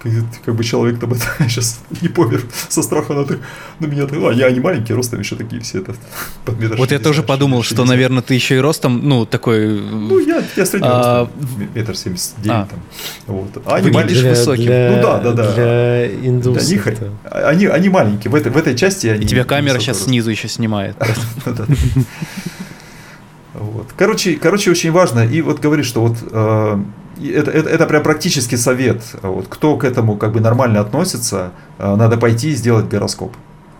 как 0.44 0.54
бы 0.56 0.64
человек 0.64 0.98
там 0.98 1.12
это 1.12 1.24
сейчас 1.48 1.80
не 2.02 2.08
помер 2.08 2.42
со 2.68 2.82
страха 2.82 3.14
на, 3.14 3.24
на 3.24 3.86
меня, 3.86 4.04
а 4.04 4.32
я 4.32 4.50
не 4.50 4.58
маленький, 4.58 4.94
ростом 4.94 5.20
еще 5.20 5.36
такие 5.36 5.62
все 5.62 5.78
это 5.78 5.94
под 6.44 6.58
метр 6.58 6.76
Вот 6.76 6.90
я 6.90 6.98
тоже 6.98 7.22
подумал, 7.22 7.62
что, 7.62 7.84
наверное, 7.84 8.22
ты 8.22 8.34
еще 8.34 8.56
и 8.56 8.58
ростом, 8.58 9.08
ну 9.08 9.24
такой... 9.24 9.80
Ну 9.80 10.18
я, 10.18 10.42
я 10.56 10.66
средний 10.66 10.88
а, 10.90 11.30
метр 11.72 11.96
семьдесят 11.96 12.34
девять 12.42 12.56
а. 12.56 12.68
там, 12.68 12.80
вот. 13.26 13.62
А 13.64 13.76
они 13.76 13.90
маленькие. 13.92 14.30
высоким. 14.30 14.64
ну 14.64 15.02
да, 15.02 15.20
да, 15.20 15.32
да. 15.32 15.52
Для 15.54 16.06
индусов. 16.06 16.86
Они, 17.30 17.66
они 17.66 17.88
маленькие, 17.88 18.30
в 18.30 18.34
этой, 18.34 18.50
в 18.50 18.56
этой 18.56 18.76
части 18.76 19.06
они... 19.06 19.24
И 19.24 19.28
тебя 19.28 19.44
камера 19.44 19.78
сейчас 19.78 20.04
снизу 20.04 20.30
еще 20.30 20.48
снимает. 20.48 20.96
Вот. 23.58 23.86
Короче, 23.96 24.34
короче, 24.34 24.70
очень 24.70 24.92
важно. 24.92 25.20
И 25.20 25.40
вот 25.40 25.60
говорит, 25.60 25.86
что 25.86 26.02
вот 26.02 26.18
э, 26.30 26.78
это, 27.22 27.50
это, 27.50 27.70
это 27.70 27.86
прям 27.86 28.02
практический 28.02 28.56
совет. 28.56 29.02
Вот, 29.22 29.46
кто 29.48 29.76
к 29.76 29.84
этому 29.84 30.16
как 30.16 30.32
бы 30.32 30.40
нормально 30.40 30.80
относится, 30.80 31.52
э, 31.78 31.96
надо 31.96 32.16
пойти 32.18 32.50
и 32.50 32.54
сделать 32.54 32.86
гороскоп. 32.86 33.32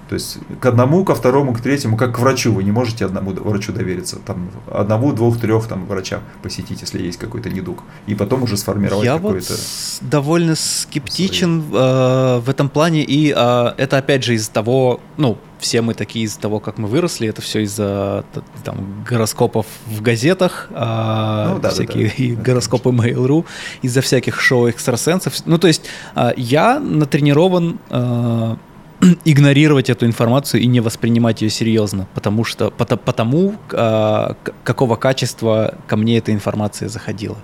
То 0.08 0.14
есть 0.14 0.38
к 0.60 0.66
одному, 0.66 1.04
ко 1.04 1.16
второму, 1.16 1.52
к 1.52 1.60
третьему, 1.60 1.96
как 1.96 2.14
к 2.14 2.18
врачу. 2.20 2.52
Вы 2.52 2.62
не 2.62 2.70
можете 2.70 3.04
одному 3.04 3.32
врачу 3.32 3.72
довериться. 3.72 4.18
Там, 4.24 4.50
одному, 4.70 5.12
двух, 5.12 5.38
трех 5.38 5.66
там, 5.66 5.86
врачам 5.86 6.20
посетить, 6.42 6.80
если 6.80 7.02
есть 7.02 7.18
какой-то 7.18 7.50
недуг. 7.50 7.82
И 8.06 8.14
потом 8.14 8.44
уже 8.44 8.56
сформировать 8.56 9.04
Я 9.04 9.14
какой-то... 9.14 9.52
вот 9.52 10.08
довольно 10.08 10.54
скептичен 10.54 11.60
э, 11.72 12.38
в 12.38 12.48
этом 12.48 12.68
плане. 12.68 13.02
И 13.02 13.34
э, 13.36 13.66
это 13.76 13.98
опять 13.98 14.22
же 14.22 14.34
из-за 14.34 14.52
того, 14.52 15.00
ну, 15.16 15.38
все 15.58 15.82
мы 15.82 15.94
такие 15.94 16.24
из-за 16.24 16.40
того, 16.40 16.60
как 16.60 16.78
мы 16.78 16.88
выросли, 16.88 17.28
это 17.28 17.42
все 17.42 17.60
из-за 17.60 18.24
там, 18.64 19.04
гороскопов 19.08 19.66
в 19.86 20.02
газетах, 20.02 20.68
а, 20.72 21.54
ну, 21.54 21.60
да, 21.60 21.70
всякие 21.70 22.08
да, 22.08 22.14
да. 22.16 22.24
и 22.24 22.34
гороскопы 22.34 22.90
Mail.ru, 22.90 23.44
из-за 23.82 24.00
всяких 24.00 24.40
шоу 24.40 24.68
экстрасенсов. 24.68 25.34
Ну, 25.46 25.58
то 25.58 25.66
есть 25.66 25.82
а, 26.14 26.32
я 26.36 26.78
натренирован 26.80 27.78
а, 27.90 28.58
игнорировать 29.24 29.90
эту 29.90 30.06
информацию 30.06 30.60
и 30.60 30.66
не 30.66 30.80
воспринимать 30.80 31.42
ее 31.42 31.50
серьезно, 31.50 32.06
потому 32.14 32.44
что 32.44 32.70
потому 32.70 33.54
а, 33.72 34.36
какого 34.64 34.96
качества 34.96 35.74
ко 35.86 35.96
мне 35.96 36.18
эта 36.18 36.32
информация 36.32 36.88
заходила, 36.88 37.38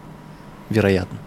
вероятно. 0.71 1.19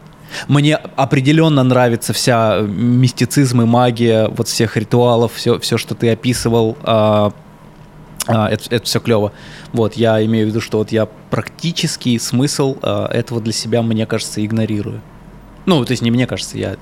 Мне 0.48 0.76
определенно 0.76 1.64
нравится 1.64 2.14
вся 2.14 2.62
мистицизм 2.62 3.62
и 3.62 3.66
магия 3.66 4.28
вот 4.28 4.48
всех 4.48 4.78
ритуалов, 4.78 5.34
все, 5.34 5.60
все 5.60 5.78
что 5.78 5.96
ты 5.96 6.12
описывал. 6.12 6.78
А, 6.84 7.34
а, 8.28 8.50
это, 8.50 8.64
это 8.70 8.86
все 8.86 9.00
клево. 9.00 9.32
Вот, 9.72 9.94
я 9.94 10.24
имею 10.26 10.48
в 10.48 10.50
виду, 10.50 10.62
что 10.62 10.80
вот 10.80 10.92
я 10.92 11.06
практический 11.06 12.18
смысл 12.20 12.78
а, 12.82 13.08
этого 13.08 13.42
для 13.42 13.54
себя, 13.54 13.82
мне 13.82 14.06
кажется, 14.06 14.44
игнорирую. 14.44 15.02
Ну, 15.66 15.84
то 15.84 15.92
есть 15.92 16.04
не 16.04 16.12
мне 16.12 16.28
кажется, 16.28 16.58
я 16.58 16.76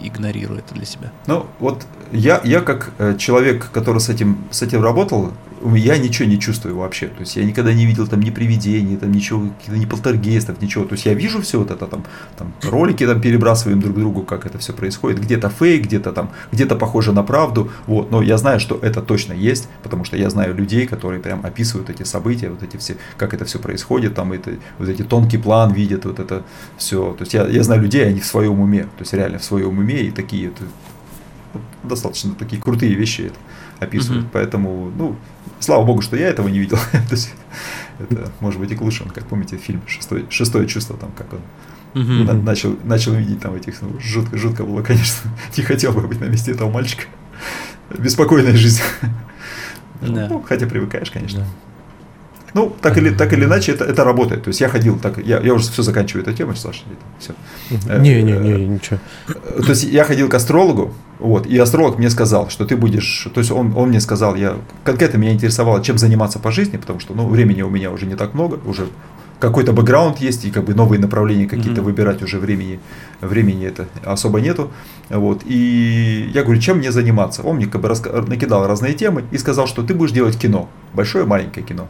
игнорирую 0.00 0.58
это 0.58 0.74
для 0.74 0.84
себя. 0.84 1.12
Ну, 1.26 1.46
вот 1.58 1.86
я, 2.12 2.40
я 2.44 2.60
как 2.60 2.92
э, 2.98 3.16
человек, 3.16 3.70
который 3.70 4.00
с 4.00 4.08
этим, 4.08 4.38
с 4.50 4.62
этим 4.62 4.82
работал, 4.82 5.32
я 5.74 5.98
ничего 5.98 6.28
не 6.28 6.38
чувствую 6.38 6.76
вообще. 6.76 7.08
То 7.08 7.20
есть 7.20 7.36
я 7.36 7.44
никогда 7.44 7.72
не 7.72 7.86
видел 7.86 8.06
там 8.06 8.20
ни 8.20 8.30
привидений, 8.30 8.96
там 8.96 9.12
ничего, 9.12 9.48
каких-то 9.58 9.78
ни 9.78 9.84
полтергейстов, 9.84 10.60
ничего. 10.62 10.84
То 10.84 10.94
есть 10.94 11.06
я 11.06 11.14
вижу 11.14 11.40
все 11.42 11.58
вот 11.58 11.70
это 11.70 11.86
там, 11.86 12.04
там 12.36 12.52
ролики 12.62 13.06
там 13.06 13.20
перебрасываем 13.20 13.80
друг 13.80 13.96
другу, 13.96 14.22
как 14.22 14.46
это 14.46 14.58
все 14.58 14.72
происходит. 14.72 15.20
Где-то 15.20 15.50
фейк, 15.50 15.84
где-то 15.84 16.12
там, 16.12 16.30
где-то 16.52 16.76
похоже 16.76 17.12
на 17.12 17.22
правду. 17.22 17.70
Вот. 17.86 18.10
Но 18.10 18.22
я 18.22 18.38
знаю, 18.38 18.60
что 18.60 18.78
это 18.82 19.02
точно 19.02 19.32
есть, 19.32 19.68
потому 19.82 20.04
что 20.04 20.16
я 20.16 20.30
знаю 20.30 20.54
людей, 20.54 20.86
которые 20.86 21.20
прям 21.20 21.44
описывают 21.44 21.90
эти 21.90 22.04
события, 22.04 22.50
вот 22.50 22.62
эти 22.62 22.76
все, 22.76 22.96
как 23.16 23.34
это 23.34 23.44
все 23.44 23.58
происходит, 23.58 24.14
там 24.14 24.32
это, 24.32 24.52
вот 24.78 24.88
эти 24.88 25.02
тонкий 25.02 25.38
план 25.38 25.72
видят, 25.72 26.04
вот 26.04 26.18
это 26.18 26.42
все. 26.76 27.12
То 27.12 27.22
есть 27.22 27.34
я, 27.34 27.46
я 27.46 27.62
знаю 27.62 27.82
людей, 27.82 28.06
они 28.06 28.20
в 28.20 28.26
своем 28.26 28.60
уме, 28.60 28.84
то 28.84 29.00
есть 29.00 29.12
реально 29.12 29.38
в 29.38 29.44
своем 29.44 29.78
уме 29.78 30.02
и 30.02 30.10
такие, 30.10 30.48
это, 30.48 30.64
достаточно 31.82 32.34
такие 32.34 32.60
крутые 32.60 32.94
вещи 32.94 33.22
это 33.22 33.36
описывают. 33.80 34.26
Mm-hmm. 34.26 34.30
Поэтому, 34.32 34.92
ну, 34.96 35.16
слава 35.60 35.84
богу, 35.84 36.02
что 36.02 36.16
я 36.16 36.28
этого 36.28 36.48
не 36.48 36.58
видел. 36.58 36.78
То 36.92 37.12
есть, 37.12 37.32
это 37.98 38.32
может 38.40 38.58
быть 38.58 38.70
и 38.72 38.76
к 38.76 38.80
лучшему, 38.80 39.10
как 39.14 39.26
помните 39.26 39.56
фильм 39.56 39.82
«Шестое, 39.86 40.24
шестое 40.30 40.66
чувство», 40.66 40.96
там 40.96 41.12
как 41.12 41.32
он 41.32 41.40
на, 41.94 42.34
начал, 42.34 42.76
начал 42.84 43.14
видеть 43.14 43.40
там 43.40 43.54
этих, 43.54 43.82
ну, 43.82 43.98
жутко, 44.00 44.36
жутко 44.36 44.64
было, 44.64 44.82
конечно, 44.82 45.30
не 45.56 45.62
хотел 45.62 45.92
бы 45.92 46.06
быть 46.06 46.20
на 46.20 46.26
месте 46.26 46.52
этого 46.52 46.70
мальчика. 46.70 47.04
Беспокойная 47.96 48.54
жизнь. 48.54 48.82
Ну, 50.00 50.42
хотя 50.42 50.66
привыкаешь, 50.66 51.10
конечно. 51.10 51.44
Ну, 52.54 52.72
так 52.80 52.98
или, 52.98 53.10
так 53.10 53.32
или 53.32 53.44
иначе, 53.44 53.72
это, 53.72 53.84
это 53.84 54.04
работает. 54.04 54.42
То 54.44 54.48
есть 54.48 54.60
я 54.60 54.68
ходил, 54.68 54.98
так, 54.98 55.18
я, 55.18 55.40
я 55.40 55.54
уже 55.54 55.70
все 55.70 55.82
заканчиваю 55.82 56.26
эту 56.26 56.32
тему, 56.36 56.54
Саша. 56.54 56.82
Все. 57.18 57.32
Не, 57.98 58.22
не, 58.22 58.32
не, 58.32 58.66
ничего. 58.66 58.98
То 59.26 59.68
есть 59.68 59.84
я 59.84 60.04
ходил 60.04 60.28
к 60.28 60.34
астрологу, 60.34 60.92
вот, 61.18 61.46
и 61.46 61.58
астролог 61.58 61.98
мне 61.98 62.10
сказал, 62.10 62.48
что 62.48 62.64
ты 62.64 62.76
будешь, 62.76 63.28
то 63.32 63.40
есть 63.40 63.52
он, 63.52 63.76
он 63.76 63.90
мне 63.90 64.00
сказал, 64.00 64.34
я 64.34 64.56
конкретно 64.84 65.18
меня 65.18 65.32
интересовало, 65.32 65.82
чем 65.82 65.98
заниматься 65.98 66.38
по 66.38 66.50
жизни, 66.50 66.76
потому 66.76 66.98
что 66.98 67.14
ну, 67.14 67.28
времени 67.28 67.62
у 67.62 67.70
меня 67.70 67.90
уже 67.90 68.06
не 68.06 68.16
так 68.16 68.34
много, 68.34 68.58
уже 68.64 68.86
какой-то 69.40 69.72
бэкграунд 69.72 70.18
есть, 70.18 70.44
и 70.44 70.50
как 70.50 70.64
бы 70.64 70.74
новые 70.74 71.00
направления 71.00 71.46
какие-то 71.46 71.80
mm-hmm. 71.80 71.84
выбирать 71.84 72.22
уже 72.22 72.38
времени, 72.38 72.78
времени 73.20 73.66
это 73.66 73.88
особо 74.04 74.40
нету. 74.40 74.70
Вот. 75.08 75.42
И 75.46 76.30
я 76.34 76.42
говорю, 76.42 76.60
чем 76.60 76.78
мне 76.78 76.92
заниматься? 76.92 77.42
Он 77.42 77.56
мне 77.56 77.66
как 77.66 77.80
бы 77.80 77.88
раска- 77.88 78.28
накидал 78.28 78.66
разные 78.66 78.92
темы 78.92 79.24
и 79.30 79.38
сказал, 79.38 79.66
что 79.66 79.82
ты 79.82 79.94
будешь 79.94 80.12
делать 80.12 80.38
кино, 80.38 80.68
большое 80.92 81.24
маленькое 81.24 81.64
кино. 81.66 81.88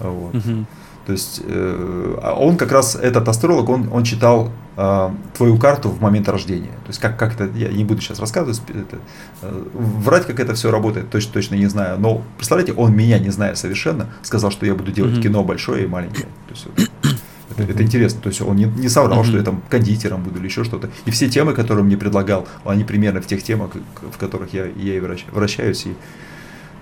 Вот. 0.00 0.34
Угу. 0.34 0.66
То 1.06 1.12
есть 1.12 1.42
э, 1.44 2.18
а 2.22 2.34
он 2.34 2.56
как 2.56 2.72
раз, 2.72 2.96
этот 2.96 3.28
астролог, 3.28 3.68
он, 3.68 3.90
он 3.92 4.04
читал 4.04 4.50
э, 4.76 5.10
твою 5.36 5.58
карту 5.58 5.90
в 5.90 6.00
момент 6.00 6.28
рождения. 6.28 6.70
То 6.70 6.88
есть 6.88 6.98
как, 6.98 7.18
как 7.18 7.34
это, 7.34 7.50
я 7.58 7.68
не 7.68 7.84
буду 7.84 8.00
сейчас 8.00 8.20
рассказывать, 8.20 8.60
это, 8.68 8.98
э, 9.42 9.62
врать, 9.74 10.26
как 10.26 10.40
это 10.40 10.54
все 10.54 10.70
работает, 10.70 11.10
точно, 11.10 11.32
точно 11.34 11.56
не 11.56 11.66
знаю. 11.66 11.98
Но 12.00 12.22
представляете, 12.38 12.72
он 12.72 12.96
меня, 12.96 13.18
не 13.18 13.28
зная 13.28 13.54
совершенно, 13.54 14.08
сказал, 14.22 14.50
что 14.50 14.64
я 14.64 14.74
буду 14.74 14.92
делать 14.92 15.18
mm 15.18 15.22
кино 15.22 15.44
большое 15.44 15.84
и 15.84 15.86
маленькое. 15.86 16.26
То 16.48 16.54
есть, 16.54 16.66
это, 17.58 17.70
это 17.70 17.82
интересно. 17.82 18.22
То 18.22 18.30
есть 18.30 18.40
он 18.40 18.56
не, 18.56 18.64
не 18.64 18.88
соврал, 18.88 19.20
mm-hmm. 19.20 19.26
что 19.26 19.36
я 19.36 19.42
там 19.42 19.62
кондитером 19.68 20.22
буду 20.22 20.38
или 20.38 20.46
еще 20.46 20.64
что-то. 20.64 20.88
И 21.04 21.10
все 21.10 21.28
темы, 21.28 21.52
которые 21.52 21.84
мне 21.84 21.98
предлагал, 21.98 22.48
они 22.64 22.82
примерно 22.82 23.20
в 23.20 23.26
тех 23.26 23.42
темах, 23.42 23.72
в 24.00 24.16
которых 24.16 24.54
я, 24.54 24.64
я 24.64 24.96
и 24.96 25.00
вращаюсь, 25.00 25.84
и 25.84 25.94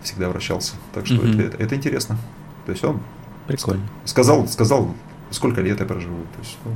всегда 0.04 0.28
вращался. 0.28 0.74
Так 0.94 1.06
что 1.06 1.16
mm-hmm. 1.16 1.48
это, 1.48 1.56
это 1.60 1.74
интересно. 1.74 2.18
То 2.66 2.72
есть 2.72 2.84
он 2.84 3.00
Прикольно. 3.46 3.82
сказал, 4.04 4.46
сказал, 4.48 4.94
сколько 5.30 5.60
лет 5.60 5.80
я 5.80 5.86
проживу. 5.86 6.22
То 6.34 6.40
есть, 6.40 6.56
ну, 6.64 6.72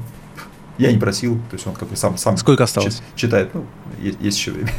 я 0.79 0.93
не 0.93 0.99
просил, 0.99 1.37
то 1.51 1.55
есть 1.55 1.67
он 1.67 1.75
как 1.75 1.89
бы 1.89 1.97
сам, 1.97 2.19
сам 2.19 2.37
Сколько 2.37 2.65
осталось? 2.65 3.03
читает, 3.15 3.51
ну, 3.55 3.65
есть, 4.01 4.19
есть 4.21 4.39
еще 4.39 4.51
время. 4.53 4.71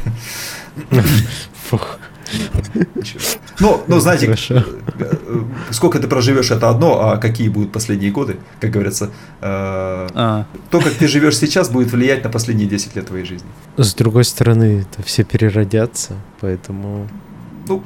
Ну, 3.60 3.82
ну, 3.86 4.00
знаете, 4.00 4.26
Хорошо. 4.26 4.62
Э, 4.98 5.14
сколько 5.70 5.98
ты 5.98 6.08
проживешь, 6.08 6.50
это 6.50 6.68
одно, 6.68 7.08
а 7.08 7.16
какие 7.16 7.48
будут 7.48 7.72
последние 7.72 8.10
годы, 8.10 8.36
как 8.60 8.70
говорится, 8.70 9.06
э, 9.40 10.08
а. 10.14 10.46
то, 10.70 10.80
как 10.80 10.92
ты 10.92 11.08
живешь 11.08 11.38
сейчас, 11.38 11.70
будет 11.70 11.90
влиять 11.90 12.24
на 12.24 12.30
последние 12.30 12.68
10 12.68 12.96
лет 12.96 13.06
твоей 13.06 13.24
жизни. 13.24 13.48
С 13.78 13.94
другой 13.94 14.24
стороны, 14.24 14.82
это 14.82 15.02
все 15.02 15.24
переродятся, 15.24 16.16
поэтому... 16.40 17.08
Ну, 17.66 17.82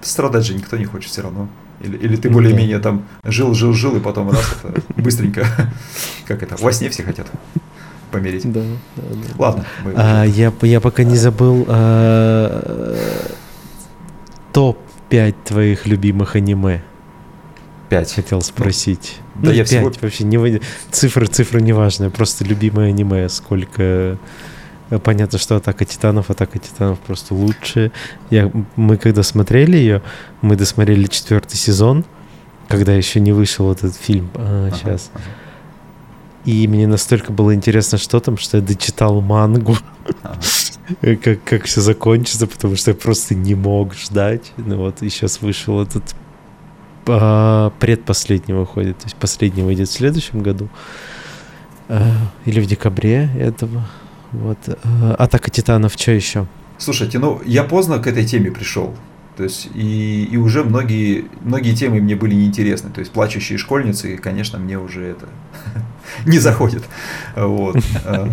страдать 0.00 0.46
же 0.46 0.54
никто 0.54 0.76
не 0.76 0.84
хочет 0.84 1.10
все 1.10 1.22
равно. 1.22 1.48
Или, 1.82 1.96
или 1.96 2.16
ты 2.16 2.30
более-менее 2.30 2.78
там 2.78 3.04
жил, 3.24 3.54
жил, 3.54 3.72
жил, 3.72 3.96
и 3.96 4.00
потом 4.00 4.30
раз 4.30 4.56
это 4.62 4.80
быстренько, 4.96 5.46
как 6.26 6.42
это, 6.42 6.56
во 6.56 6.72
сне 6.72 6.88
все 6.90 7.02
хотят 7.02 7.26
помереть. 8.12 8.50
Да, 8.52 8.60
да, 8.96 9.02
да. 9.02 9.34
Ладно. 9.38 9.66
Мы... 9.84 9.92
А, 9.96 10.24
я, 10.24 10.52
я 10.62 10.80
пока 10.80 11.02
не 11.02 11.16
забыл 11.16 11.64
а, 11.66 12.96
топ-5 14.52 15.34
твоих 15.44 15.86
любимых 15.86 16.36
аниме. 16.36 16.82
Пять. 17.88 18.12
Хотел 18.12 18.42
спросить. 18.42 19.16
Ну, 19.34 19.42
да 19.42 19.48
ну, 19.48 19.54
я 19.56 19.64
5 19.64 19.68
всего... 19.68 19.92
вообще 20.00 20.24
не 20.24 20.60
цифры, 20.90 21.26
цифры 21.26 21.60
не 21.60 21.72
важны, 21.72 22.10
просто 22.10 22.44
любимое 22.44 22.90
аниме, 22.90 23.28
сколько 23.28 24.18
понятно, 24.98 25.38
что 25.38 25.56
Атака 25.56 25.84
Титанов, 25.84 26.30
Атака 26.30 26.58
Титанов 26.58 26.98
просто 27.00 27.34
лучше. 27.34 27.92
Я, 28.30 28.50
мы 28.76 28.96
когда 28.96 29.22
смотрели 29.22 29.76
ее, 29.76 30.02
мы 30.40 30.56
досмотрели 30.56 31.06
четвертый 31.06 31.56
сезон, 31.56 32.04
когда 32.68 32.92
еще 32.92 33.20
не 33.20 33.32
вышел 33.32 33.70
этот 33.70 33.94
фильм. 33.94 34.30
А, 34.34 34.66
ага, 34.66 34.76
сейчас. 34.76 35.10
Ага. 35.14 35.24
И 36.44 36.66
мне 36.66 36.86
настолько 36.86 37.32
было 37.32 37.54
интересно, 37.54 37.98
что 37.98 38.18
там, 38.18 38.36
что 38.36 38.56
я 38.56 38.62
дочитал 38.62 39.20
мангу. 39.20 39.76
Ага. 40.22 41.16
как, 41.16 41.44
как 41.44 41.64
все 41.64 41.80
закончится, 41.80 42.46
потому 42.46 42.76
что 42.76 42.90
я 42.90 42.96
просто 42.96 43.34
не 43.34 43.54
мог 43.54 43.94
ждать. 43.94 44.52
Ну 44.56 44.76
вот, 44.78 45.02
и 45.02 45.08
сейчас 45.08 45.40
вышел 45.40 45.80
этот 45.80 46.02
а, 47.06 47.72
предпоследний 47.78 48.54
выходит. 48.54 48.98
То 48.98 49.06
есть 49.06 49.16
последний 49.16 49.62
выйдет 49.62 49.88
в 49.88 49.92
следующем 49.92 50.40
году. 50.42 50.68
А, 51.88 52.10
или 52.44 52.60
в 52.60 52.66
декабре 52.66 53.30
этого. 53.38 53.86
Вот. 54.32 54.58
Э, 54.66 55.14
Атака 55.18 55.50
титанов, 55.50 55.92
что 55.94 56.12
еще? 56.12 56.46
Слушайте, 56.78 57.18
ну 57.18 57.40
я 57.44 57.64
поздно 57.64 57.98
к 57.98 58.06
этой 58.06 58.24
теме 58.24 58.50
пришел. 58.50 58.94
То 59.36 59.44
есть 59.44 59.70
и, 59.74 60.24
и 60.24 60.36
уже 60.36 60.62
многие, 60.62 61.24
многие 61.40 61.74
темы 61.74 62.00
мне 62.00 62.16
были 62.16 62.34
неинтересны. 62.34 62.90
То 62.90 63.00
есть 63.00 63.12
плачущие 63.12 63.58
школьницы, 63.58 64.16
конечно, 64.16 64.58
мне 64.58 64.78
уже 64.78 65.04
это 65.04 65.26
не 66.26 66.38
заходит. 66.38 66.82
Вот. 67.36 67.76
Э, 68.04 68.28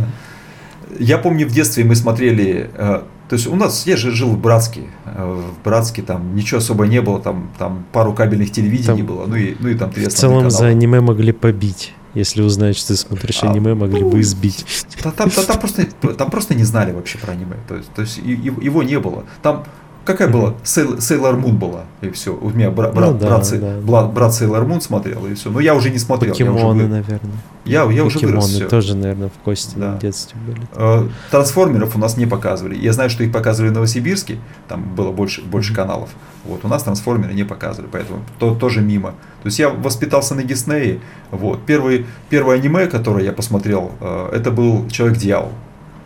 я 1.00 1.18
помню, 1.18 1.48
в 1.48 1.52
детстве 1.52 1.84
мы 1.84 1.96
смотрели 1.96 2.70
э, 2.74 3.02
то 3.30 3.36
есть 3.36 3.46
у 3.46 3.56
нас, 3.56 3.86
я 3.86 3.96
же 3.96 4.10
жил 4.10 4.30
в 4.30 4.40
Братске, 4.40 4.88
в 5.06 5.64
Братске 5.64 6.02
там 6.02 6.36
ничего 6.36 6.58
особо 6.58 6.88
не 6.88 7.00
было, 7.00 7.20
там, 7.20 7.52
там 7.60 7.86
пару 7.92 8.12
кабельных 8.12 8.52
телевидений 8.52 9.04
там, 9.04 9.06
было, 9.06 9.28
ну 9.28 9.36
и, 9.36 9.56
ну 9.60 9.70
и 9.70 9.76
там 9.76 9.92
три 9.92 10.06
В 10.06 10.10
целом 10.10 10.38
канала. 10.38 10.50
за 10.50 10.66
аниме 10.66 11.00
могли 11.00 11.32
побить. 11.32 11.94
Если 12.16 12.42
узнают, 12.42 12.78
что 12.78 12.90
ты 12.90 12.96
смотришь 12.96 13.44
а, 13.44 13.52
аниме, 13.52 13.76
могли 13.76 14.02
ну, 14.02 14.10
бы 14.10 14.22
избить. 14.22 14.66
Там, 15.02 15.30
просто, 15.30 15.86
там 16.18 16.32
просто 16.32 16.56
не 16.56 16.64
знали 16.64 16.92
вообще 16.92 17.18
про 17.20 17.34
аниме. 17.34 17.58
То 17.68 17.76
есть, 17.76 17.94
то 17.94 18.02
есть 18.02 18.18
его 18.18 18.84
не 18.84 19.00
было. 19.00 19.26
Там 19.42 19.66
Какая 20.06 20.28
была? 20.28 20.56
Сейлор 20.64 21.36
Мун 21.36 21.58
была, 21.58 21.84
и 22.02 22.10
все. 22.10 22.36
У 22.36 22.50
меня 22.50 22.72
брат, 22.72 22.94
брат, 22.96 23.12
ну, 23.12 23.18
да, 23.18 23.28
брат, 23.28 23.60
да. 23.60 23.78
брат, 23.82 24.14
брат 24.14 24.34
Сейлор 24.34 24.66
Мун 24.66 24.82
смотрел, 24.82 25.26
и 25.28 25.36
все. 25.36 25.52
Но 25.52 25.60
я 25.60 25.76
уже 25.76 25.90
не 25.90 26.00
смотрел. 26.00 26.34
Покемоны, 26.34 26.60
я 26.60 26.66
уже, 26.68 26.88
наверное. 26.88 27.32
Я, 27.66 27.84
я 27.92 28.04
уже 28.04 28.18
вырос. 28.20 28.48
Все. 28.48 28.68
тоже, 28.68 28.96
наверное, 28.96 29.30
в 29.30 29.44
кости 29.44 29.76
да. 29.76 29.96
в 29.96 30.00
детстве 30.00 30.40
были. 30.48 30.62
Э, 30.74 31.08
трансформеров 31.30 31.96
у 31.96 32.00
нас 32.00 32.18
не 32.18 32.26
показывали. 32.26 32.76
Я 32.76 32.94
знаю, 32.94 33.10
что 33.10 33.24
их 33.24 33.32
показывали 33.32 33.70
в 33.70 33.74
Новосибирске, 33.74 34.40
там 34.68 34.96
было 34.96 35.12
больше, 35.12 35.44
больше 35.44 35.76
каналов. 35.76 36.10
Вот, 36.46 36.66
у 36.66 36.68
нас 36.68 36.84
трансформеры 36.84 37.34
не 37.34 37.44
показывали, 37.44 37.90
поэтому 37.92 38.22
то, 38.40 38.56
тоже 38.56 38.82
мимо. 38.82 39.10
То 39.44 39.48
есть 39.48 39.60
я 39.60 39.70
воспитался 39.70 40.34
на 40.34 40.44
Диснее. 40.44 41.02
Вот. 41.32 41.66
Первый, 41.66 42.08
первое 42.30 42.56
аниме, 42.56 42.88
которое 42.88 43.26
я 43.26 43.34
посмотрел, 43.34 43.92
э, 44.00 44.32
это 44.34 44.50
был 44.50 44.88
Человек-дьявол. 44.90 45.52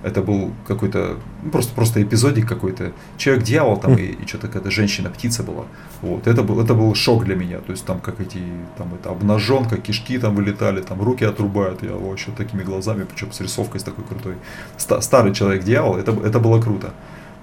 Это 0.03 0.21
был 0.21 0.51
какой-то, 0.67 1.17
ну, 1.43 1.51
просто, 1.51 1.73
просто 1.73 2.03
эпизодик 2.03 2.47
какой-то. 2.47 2.91
Человек-дьявол 3.17 3.77
там, 3.77 3.97
и, 3.97 4.03
и 4.03 4.27
что-то 4.27 4.47
какая-то 4.47 4.71
женщина-птица 4.71 5.43
была. 5.43 5.65
Вот. 6.01 6.27
Это 6.27 6.43
был, 6.43 6.61
это 6.61 6.73
был 6.73 6.93
шок 6.95 7.25
для 7.25 7.35
меня. 7.35 7.59
То 7.59 7.71
есть 7.71 7.85
там 7.85 7.99
как 7.99 8.19
эти, 8.19 8.39
там 8.77 8.93
это 8.93 9.09
обнаженка, 9.09 9.77
кишки 9.77 10.19
там 10.19 10.35
вылетали, 10.35 10.81
там 10.81 11.01
руки 11.01 11.25
отрубают. 11.25 11.83
Я 11.83 11.93
вообще 11.93 12.31
такими 12.31 12.63
глазами, 12.63 13.05
причем 13.05 13.31
с 13.31 13.41
рисовкой 13.41 13.79
с 13.79 13.83
такой 13.83 14.03
крутой. 14.03 14.35
Старый 14.77 15.33
Человек-дьявол, 15.33 15.97
это, 15.97 16.11
это 16.11 16.39
было 16.39 16.61
круто. 16.61 16.93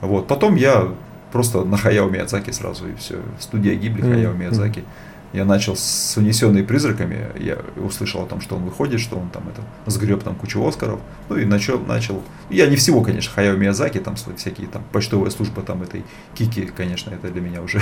Вот. 0.00 0.26
Потом 0.26 0.56
я 0.56 0.88
просто 1.32 1.64
на 1.64 1.76
Хаяо 1.76 2.08
Миядзаки 2.08 2.50
сразу, 2.50 2.88
и 2.88 2.94
все. 2.94 3.16
Студия 3.38 3.74
Гибли, 3.74 4.02
Хаяо 4.02 4.32
Миядзаки. 4.32 4.80
Mm-hmm 4.80 5.09
я 5.32 5.44
начал 5.44 5.76
с 5.76 6.16
унесенной 6.16 6.64
призраками, 6.64 7.26
я 7.38 7.58
услышал 7.76 8.22
о 8.22 8.26
том, 8.26 8.40
что 8.40 8.56
он 8.56 8.64
выходит, 8.64 9.00
что 9.00 9.16
он 9.16 9.30
там 9.30 9.44
это 9.48 9.62
сгреб 9.90 10.22
там 10.24 10.34
кучу 10.34 10.64
Оскаров, 10.66 11.00
ну 11.28 11.36
и 11.36 11.44
начал, 11.44 11.78
начал, 11.78 12.22
я 12.48 12.66
не 12.66 12.76
всего, 12.76 13.00
конечно, 13.00 13.32
Хаяо 13.32 13.56
Миязаки, 13.56 13.98
там 13.98 14.16
всякие 14.16 14.66
там 14.66 14.82
почтовая 14.90 15.30
служба 15.30 15.62
там 15.62 15.82
этой 15.82 16.04
Кики, 16.34 16.70
конечно, 16.76 17.10
это 17.10 17.30
для 17.30 17.40
меня 17.40 17.62
уже, 17.62 17.80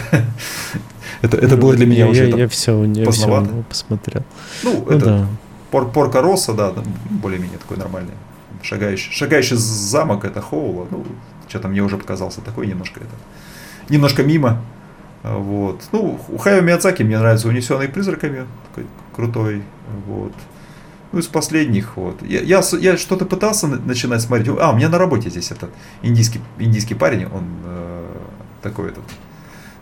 это, 1.22 1.38
это 1.38 1.56
было 1.56 1.74
для 1.74 1.86
меня 1.86 2.06
уже 2.06 2.28
я, 2.28 2.48
все, 2.48 2.84
я 2.84 3.04
поздновато. 3.06 3.48
Все 3.48 3.62
посмотрел. 3.62 4.22
Ну, 4.62 4.84
ну 4.86 4.96
это 4.96 5.04
да. 5.04 5.26
пор, 5.70 5.90
Порка 5.90 6.20
Росса, 6.20 6.52
да, 6.52 6.74
более-менее 7.08 7.58
такой 7.58 7.78
нормальный, 7.78 8.14
шагающий, 8.62 9.10
шагающий 9.10 9.56
замок, 9.56 10.26
это 10.26 10.42
Хоула, 10.42 10.86
ну, 10.90 11.06
что-то 11.48 11.68
мне 11.68 11.80
уже 11.82 11.96
показался 11.96 12.42
такой 12.42 12.66
немножко 12.66 13.00
это, 13.00 13.14
немножко 13.88 14.22
мимо, 14.22 14.62
вот. 15.36 15.82
Ну, 15.92 16.18
у 16.28 16.38
Хайо 16.38 16.60
Миядзаки 16.60 17.02
мне 17.02 17.18
нравится 17.18 17.48
«Унесенный 17.48 17.88
призраками», 17.88 18.46
крутой. 19.14 19.62
Вот. 20.06 20.32
Ну, 21.12 21.18
из 21.18 21.26
последних, 21.26 21.96
вот. 21.96 22.22
Я, 22.22 22.40
я, 22.40 22.62
я 22.78 22.96
что-то 22.96 23.24
пытался 23.24 23.66
начинать 23.66 24.22
смотреть. 24.22 24.48
А, 24.60 24.70
у 24.70 24.76
меня 24.76 24.88
на 24.88 24.98
работе 24.98 25.30
здесь 25.30 25.50
этот 25.50 25.70
индийский, 26.02 26.40
индийский 26.58 26.94
парень, 26.94 27.26
он 27.26 27.44
э, 27.64 28.04
такой 28.62 28.88
этот, 28.88 29.04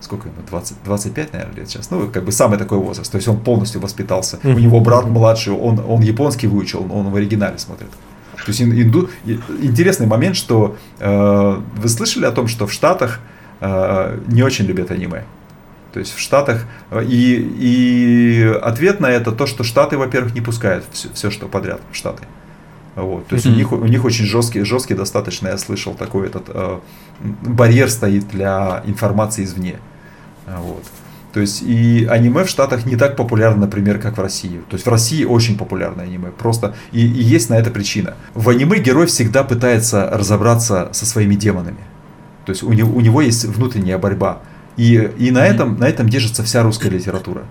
сколько 0.00 0.28
ему, 0.28 0.38
20, 0.48 0.76
25, 0.84 1.32
наверное, 1.32 1.56
лет 1.56 1.68
сейчас. 1.68 1.90
Ну, 1.90 2.08
как 2.08 2.24
бы 2.24 2.32
самый 2.32 2.58
такой 2.58 2.78
возраст. 2.78 3.10
То 3.10 3.16
есть 3.16 3.28
он 3.28 3.40
полностью 3.40 3.80
воспитался. 3.80 4.38
У 4.44 4.48
него 4.48 4.80
брат 4.80 5.06
младший, 5.06 5.52
он, 5.52 5.82
он 5.86 6.00
японский 6.00 6.46
выучил, 6.46 6.86
он 6.90 7.10
в 7.10 7.16
оригинале 7.16 7.58
смотрит. 7.58 7.90
То 8.36 8.52
есть 8.52 8.62
инду... 8.62 9.10
интересный 9.24 10.06
момент, 10.06 10.36
что 10.36 10.76
э, 11.00 11.60
вы 11.76 11.88
слышали 11.88 12.24
о 12.24 12.30
том, 12.30 12.46
что 12.46 12.66
в 12.66 12.72
Штатах 12.72 13.20
Э, 13.60 14.18
не 14.28 14.42
очень 14.42 14.66
любят 14.66 14.90
аниме. 14.90 15.24
То 15.96 16.00
есть 16.00 16.14
в 16.14 16.18
Штатах 16.20 16.66
э, 16.90 17.06
и, 17.08 17.36
и 17.58 18.58
ответ 18.62 19.00
на 19.00 19.06
это 19.06 19.32
то, 19.32 19.46
что 19.46 19.64
Штаты, 19.64 19.96
во-первых, 19.96 20.34
не 20.34 20.42
пускают 20.42 20.84
все, 20.92 21.08
все 21.14 21.30
что 21.30 21.48
подряд 21.48 21.80
в 21.90 21.96
Штаты. 21.96 22.24
Вот, 22.96 23.26
то 23.28 23.34
есть 23.34 23.46
mm-hmm. 23.46 23.52
у 23.52 23.56
них 23.56 23.72
у 23.72 23.86
них 23.86 24.04
очень 24.04 24.26
жесткий, 24.26 24.60
жесткий 24.60 24.92
достаточно, 24.92 25.48
я 25.48 25.56
слышал, 25.56 25.94
такой 25.94 26.26
этот 26.26 26.50
э, 26.50 26.80
барьер 27.20 27.88
стоит 27.88 28.28
для 28.28 28.82
информации 28.84 29.44
извне. 29.44 29.78
Вот. 30.46 30.84
То 31.32 31.40
есть 31.40 31.62
и 31.62 32.04
аниме 32.04 32.44
в 32.44 32.50
Штатах 32.50 32.84
не 32.84 32.96
так 32.96 33.16
популярно, 33.16 33.62
например, 33.62 33.98
как 33.98 34.18
в 34.18 34.20
России. 34.20 34.60
То 34.68 34.74
есть 34.74 34.84
в 34.84 34.90
России 34.90 35.24
очень 35.24 35.56
популярно 35.56 36.02
аниме. 36.02 36.30
Просто 36.30 36.74
и, 36.92 37.00
и 37.00 37.22
есть 37.22 37.48
на 37.48 37.54
это 37.54 37.70
причина. 37.70 38.16
В 38.34 38.50
аниме 38.50 38.80
герой 38.80 39.06
всегда 39.06 39.44
пытается 39.44 40.10
разобраться 40.12 40.90
со 40.92 41.06
своими 41.06 41.36
демонами. 41.36 41.80
То 42.44 42.52
есть 42.52 42.62
у 42.62 42.72
него, 42.74 42.94
у 42.94 43.00
него 43.00 43.22
есть 43.22 43.46
внутренняя 43.46 43.96
борьба. 43.96 44.42
И, 44.76 45.10
и 45.18 45.30
на, 45.30 45.46
этом, 45.46 45.78
на 45.78 45.88
этом 45.88 46.08
держится 46.08 46.42
вся 46.42 46.62
русская 46.62 46.90
литература. 46.90 47.44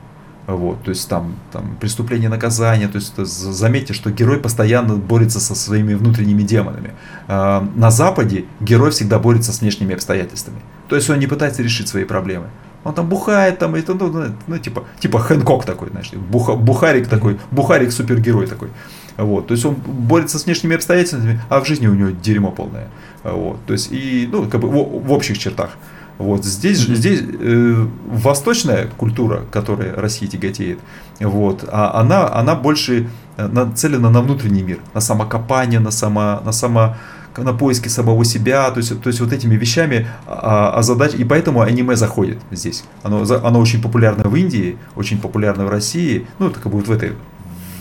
Вот, 0.47 0.83
то 0.83 0.89
есть 0.89 1.09
там, 1.09 1.35
там 1.51 1.75
преступление, 1.79 2.29
наказание, 2.29 2.87
то 2.87 2.99
есть 2.99 3.15
заметьте, 3.17 3.93
что 3.93 4.11
герой 4.11 4.39
постоянно 4.39 4.95
борется 4.95 5.39
со 5.39 5.55
своими 5.55 5.95
внутренними 5.95 6.43
демонами. 6.43 6.93
А, 7.27 7.67
на 7.75 7.89
Западе 7.89 8.45
герой 8.59 8.91
всегда 8.91 9.17
борется 9.17 9.51
с 9.51 9.61
внешними 9.61 9.95
обстоятельствами. 9.95 10.59
То 10.87 10.95
есть 10.95 11.09
он 11.09 11.17
не 11.17 11.25
пытается 11.25 11.63
решить 11.63 11.87
свои 11.87 12.03
проблемы. 12.03 12.49
Он 12.83 12.93
там 12.93 13.09
бухает, 13.09 13.57
там, 13.57 13.73
это, 13.73 13.95
ну, 13.95 14.11
ну, 14.11 14.25
ну 14.45 14.57
типа, 14.59 14.83
типа 14.99 15.17
Хэнкок 15.17 15.65
такой, 15.65 15.89
знаешь, 15.89 16.11
буха, 16.13 16.53
бухарик 16.53 17.07
такой, 17.07 17.39
бухарик 17.49 17.91
супергерой 17.91 18.45
такой. 18.45 18.69
Вот, 19.17 19.47
то 19.47 19.53
есть 19.53 19.65
он 19.65 19.73
борется 19.73 20.37
с 20.37 20.45
внешними 20.45 20.75
обстоятельствами, 20.75 21.41
а 21.49 21.61
в 21.61 21.65
жизни 21.65 21.87
у 21.87 21.95
него 21.95 22.09
дерьмо 22.11 22.51
полное. 22.51 22.89
Вот, 23.23 23.65
то 23.65 23.73
есть 23.73 23.91
и, 23.91 24.29
ну, 24.31 24.47
как 24.47 24.61
бы 24.61 24.67
в, 24.67 25.07
в 25.07 25.11
общих 25.11 25.39
чертах. 25.39 25.71
Вот 26.17 26.45
здесь, 26.45 26.87
mm-hmm. 26.87 26.95
здесь 26.95 27.21
э, 27.21 27.87
восточная 28.07 28.87
культура, 28.97 29.43
которая 29.51 29.93
России 29.95 30.27
тяготеет, 30.27 30.79
вот, 31.19 31.67
а 31.69 31.99
она, 31.99 32.33
она 32.33 32.55
больше 32.55 33.09
э, 33.35 33.47
нацелена 33.47 34.09
на 34.09 34.21
внутренний 34.21 34.63
мир, 34.63 34.79
на 34.93 35.01
самокопание, 35.01 35.81
на, 35.81 35.91
само, 35.91 36.39
на, 36.45 36.53
само, 36.53 36.95
на 37.35 37.53
поиски 37.53 37.89
самого 37.89 38.23
себя, 38.23 38.71
то 38.71 38.77
есть, 38.77 39.01
то 39.01 39.09
есть 39.09 39.19
вот 39.19 39.33
этими 39.33 39.55
вещами 39.55 40.07
а, 40.25 40.71
а 40.75 40.83
задач, 40.83 41.13
и 41.15 41.25
поэтому 41.25 41.59
аниме 41.61 41.97
заходит 41.97 42.37
здесь. 42.49 42.85
Оно, 43.03 43.25
оно 43.43 43.59
очень 43.59 43.81
популярно 43.81 44.23
в 44.29 44.35
Индии, 44.37 44.77
очень 44.95 45.19
популярно 45.19 45.65
в 45.65 45.69
России, 45.69 46.27
ну, 46.39 46.49
бы 46.49 46.71
вот 46.71 46.87
в 46.87 46.91
этой, 46.91 47.11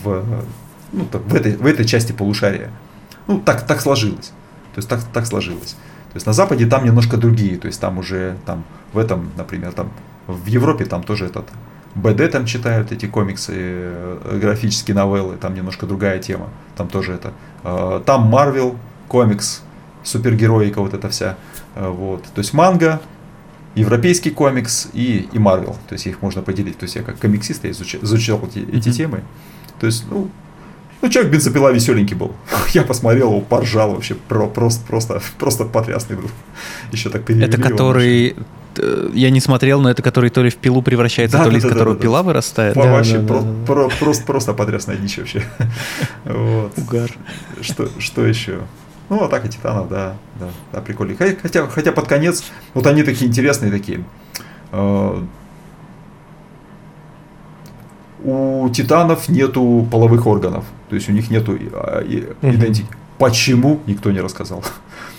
в, 0.03 0.25
ну, 0.93 1.07
так, 1.07 1.23
в, 1.23 1.35
этой, 1.35 1.57
в 1.57 1.67
этой 1.67 1.85
части 1.85 2.11
полушария. 2.11 2.71
Ну, 3.29 3.39
так, 3.39 3.65
так 3.65 3.81
сложилось. 3.81 4.33
То 4.75 4.79
есть 4.79 4.89
так, 4.89 5.05
так 5.13 5.25
сложилось. 5.27 5.77
То 6.15 6.19
есть 6.19 6.27
на 6.27 6.33
Западе 6.33 6.67
там 6.67 6.85
немножко 6.85 7.17
другие, 7.17 7.59
то 7.59 7.67
есть 7.67 7.81
там 7.81 7.99
уже 7.99 8.37
там 8.47 8.63
в 8.93 8.99
этом, 8.99 9.33
например, 9.37 9.73
там 9.73 9.91
в 10.29 10.47
Европе 10.47 10.85
там 10.85 11.03
тоже 11.03 11.27
этот 11.27 11.47
БД 11.97 12.31
там 12.31 12.47
читают 12.47 12.93
эти 12.93 13.07
комиксы, 13.07 13.53
э, 13.57 14.39
графические 14.41 14.95
новеллы, 14.95 15.37
там 15.37 15.55
немножко 15.55 15.87
другая 15.87 16.21
тема, 16.21 16.51
там 16.77 16.89
тоже 16.89 17.15
это. 17.15 17.33
Э, 17.65 18.01
там 18.07 18.23
Марвел, 18.23 18.77
комикс, 19.09 19.63
супергероика 20.05 20.81
вот 20.81 20.95
эта 20.95 21.09
вся, 21.09 21.37
э, 21.75 21.89
вот. 21.89 22.23
То 22.23 22.39
есть 22.39 22.55
манга, 22.55 23.01
европейский 23.75 24.31
комикс 24.31 24.89
и, 24.93 25.29
и 25.33 25.39
Marvel. 25.39 25.75
То 25.89 25.95
есть 25.95 26.07
их 26.07 26.23
можно 26.23 26.43
поделить. 26.43 26.79
То 26.79 26.85
есть 26.85 26.95
я 26.95 27.03
как 27.03 27.19
комиксист 27.19 27.65
я 27.65 27.73
изучал, 27.73 28.01
изучал 28.03 28.41
эти, 28.45 28.59
mm-hmm. 28.59 28.79
эти 28.79 28.93
темы. 28.93 29.25
То 29.81 29.87
есть, 29.87 30.05
ну, 30.09 30.31
ну, 31.05 31.11
человек 31.11 31.33
бензопила 31.33 31.71
веселенький 31.71 32.17
был. 32.17 32.33
Я 32.73 32.83
посмотрел 32.83 33.29
его, 33.29 33.41
поржал 33.43 33.93
вообще. 33.93 34.15
Про, 34.15 34.47
просто, 34.47 34.87
просто, 34.87 35.21
просто 35.39 35.65
потрясный 35.67 36.17
был. 36.17 36.31
Еще 36.93 37.11
так 37.11 37.25
перевели. 37.25 37.47
Это 37.47 37.61
который... 37.61 38.35
Э, 38.79 39.11
я 39.13 39.29
не 39.29 39.41
смотрел, 39.41 39.83
но 39.83 39.91
это 39.91 40.03
который 40.03 40.31
то 40.31 40.43
ли 40.43 40.49
в 40.49 40.57
пилу 40.57 40.81
превращается, 40.81 41.37
да, 41.37 41.45
то 41.45 41.51
ли 41.51 41.57
да, 41.57 41.59
из 41.59 41.63
да, 41.65 41.69
которого 41.69 41.95
да, 41.95 42.01
пила 42.01 42.19
да. 42.21 42.23
вырастает. 42.23 42.75
Да, 42.75 42.91
вообще 42.91 43.19
да, 43.19 43.29
про, 43.29 43.41
да, 43.43 43.67
про, 43.67 43.89
да. 43.89 43.97
Просто, 43.97 44.25
просто 44.25 44.55
потрясная 44.55 44.97
дичь 44.97 45.19
вообще. 45.19 45.45
Вот. 46.25 46.73
Угар. 46.79 47.11
Что, 47.61 47.91
что 47.99 48.25
еще? 48.25 48.61
Ну, 49.11 49.23
атака 49.23 49.49
титанов, 49.49 49.91
да, 49.91 50.17
да, 50.41 50.49
да, 50.73 50.81
прикольно. 50.81 51.15
Хотя, 51.17 51.67
хотя 51.67 51.93
под 51.93 52.09
конец, 52.09 52.43
вот 52.73 52.87
они 52.87 53.03
такие 53.03 53.31
интересные 53.31 53.71
такие. 53.71 54.03
Э, 58.25 58.65
у 58.65 58.69
титанов 58.71 59.29
нету 59.29 59.87
половых 59.91 60.27
органов, 60.27 60.65
то 60.89 60.97
есть 60.97 61.09
у 61.09 61.13
них 61.13 61.31
нету 61.31 61.59
а, 61.73 62.03
идентики. 62.43 62.89
Почему 63.19 63.81
никто 63.87 64.11
не 64.11 64.21
рассказал? 64.21 64.65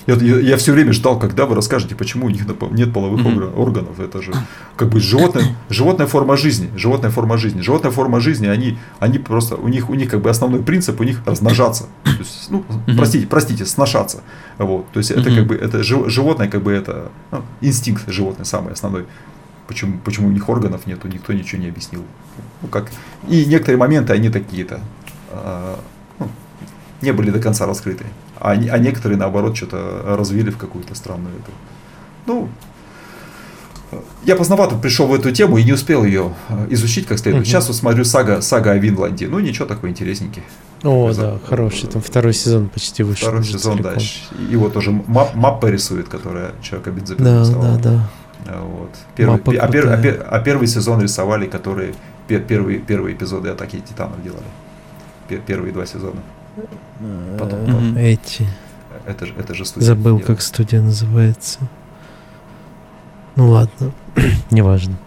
Я, 0.07 0.13
я, 0.13 0.39
я 0.39 0.57
все 0.57 0.71
время 0.71 0.93
ждал, 0.93 1.17
когда 1.17 1.47
вы 1.47 1.55
расскажете, 1.55 1.95
почему 1.95 2.27
у 2.27 2.29
них 2.29 2.45
нет 2.73 2.93
половых 2.93 3.25
mm-hmm. 3.25 3.55
органов. 3.55 3.99
Это 3.99 4.21
же 4.21 4.33
как 4.75 4.89
бы 4.89 4.99
животное, 4.99 5.55
животная 5.67 6.05
форма 6.05 6.37
жизни. 6.37 6.69
Животная 6.75 7.09
форма 7.09 7.39
жизни. 7.39 7.61
Животная 7.61 7.91
форма 7.91 8.19
жизни, 8.19 8.45
они, 8.45 8.77
они 8.99 9.17
просто, 9.17 9.55
у 9.55 9.67
них, 9.67 9.89
у 9.89 9.95
них 9.95 10.11
как 10.11 10.21
бы 10.21 10.29
основной 10.29 10.61
принцип 10.61 11.01
у 11.01 11.03
них 11.03 11.21
размножаться. 11.25 11.87
То 12.03 12.11
есть, 12.19 12.51
ну, 12.51 12.63
mm-hmm. 12.69 12.97
простите, 12.97 13.25
простите, 13.25 13.65
сношаться. 13.65 14.21
Вот. 14.59 14.85
То 14.91 14.99
есть 14.99 15.09
это 15.09 15.27
mm-hmm. 15.27 15.35
как 15.37 15.47
бы 15.47 15.55
это 15.55 15.83
животное, 15.83 16.49
как 16.49 16.61
бы 16.61 16.71
это 16.71 17.11
ну, 17.31 17.41
инстинкт 17.61 18.07
животное 18.07 18.45
самый 18.45 18.73
основной. 18.73 19.07
Почему, 19.65 19.97
почему 20.05 20.27
у 20.27 20.31
них 20.31 20.47
органов 20.47 20.85
нету, 20.85 21.07
никто 21.07 21.33
ничего 21.33 21.59
не 21.59 21.69
объяснил. 21.69 22.03
Ну, 22.65 22.71
как... 22.71 22.91
И 23.27 23.45
некоторые 23.45 23.77
моменты, 23.77 24.13
они 24.13 24.29
такие-то 24.29 24.79
э, 25.29 25.75
ну, 26.19 26.27
не 27.01 27.11
были 27.11 27.29
до 27.29 27.39
конца 27.39 27.67
раскрыты. 27.67 28.05
А, 28.39 28.51
а 28.51 28.77
некоторые, 28.77 29.17
наоборот, 29.17 29.55
что-то 29.55 30.15
развили 30.17 30.49
в 30.49 30.57
какую-то 30.57 30.95
странную 30.95 31.35
эту. 31.35 31.51
Ну, 32.25 32.49
я 34.23 34.35
поздновато 34.35 34.75
пришел 34.75 35.05
в 35.05 35.13
эту 35.13 35.31
тему 35.31 35.57
и 35.57 35.63
не 35.63 35.73
успел 35.73 36.03
ее 36.03 36.33
э, 36.49 36.67
изучить 36.71 37.05
как 37.05 37.19
следует. 37.19 37.43
Угу. 37.43 37.49
Сейчас 37.49 37.67
вот 37.67 37.77
смотрю 37.77 38.03
сага, 38.03 38.41
сага 38.41 38.71
о 38.71 38.77
Винланде. 38.77 39.27
Ну, 39.27 39.39
ничего 39.39 39.65
такой 39.67 39.91
интересненький. 39.91 40.41
О, 40.83 41.09
Это, 41.09 41.21
да, 41.21 41.39
хороший. 41.47 41.87
Там 41.87 42.01
второй 42.01 42.33
сезон 42.33 42.69
почти 42.69 43.03
вышел. 43.03 43.27
Второй 43.27 43.43
сезон, 43.43 43.77
целиком. 43.77 43.93
да. 43.93 44.43
Его 44.51 44.69
тоже 44.69 44.91
мап, 44.91 45.35
маппа 45.35 45.67
рисует, 45.67 46.09
которая 46.09 46.51
человека 46.63 46.91
бензопилу 46.91 47.25
Да, 47.25 47.45
да, 47.45 47.77
да. 47.77 48.09
Вот. 48.45 48.91
Первый, 49.15 49.37
а, 49.37 49.67
пер, 49.67 49.89
а, 49.91 49.97
пер, 49.97 50.25
а 50.29 50.39
первый 50.39 50.67
сезон 50.67 51.01
рисовали, 51.01 51.47
которые 51.47 51.89
пер, 51.89 51.97
первые, 52.27 52.79
первые 52.79 53.15
эпизоды 53.15 53.49
Атаки 53.49 53.79
Титанов 53.79 54.21
делали. 54.23 54.43
Пер, 55.27 55.41
первые 55.41 55.73
два 55.73 55.85
сезона. 55.85 56.21
Потом, 57.37 57.65
потом. 57.65 57.97
Эти. 57.97 58.47
Это, 59.05 59.25
это 59.25 59.53
же 59.53 59.65
студия. 59.65 59.87
Забыл, 59.87 60.17
делает. 60.17 60.25
как 60.25 60.41
студия 60.41 60.81
называется. 60.81 61.59
Ну 63.35 63.49
ладно, 63.49 63.91
неважно. 64.51 64.97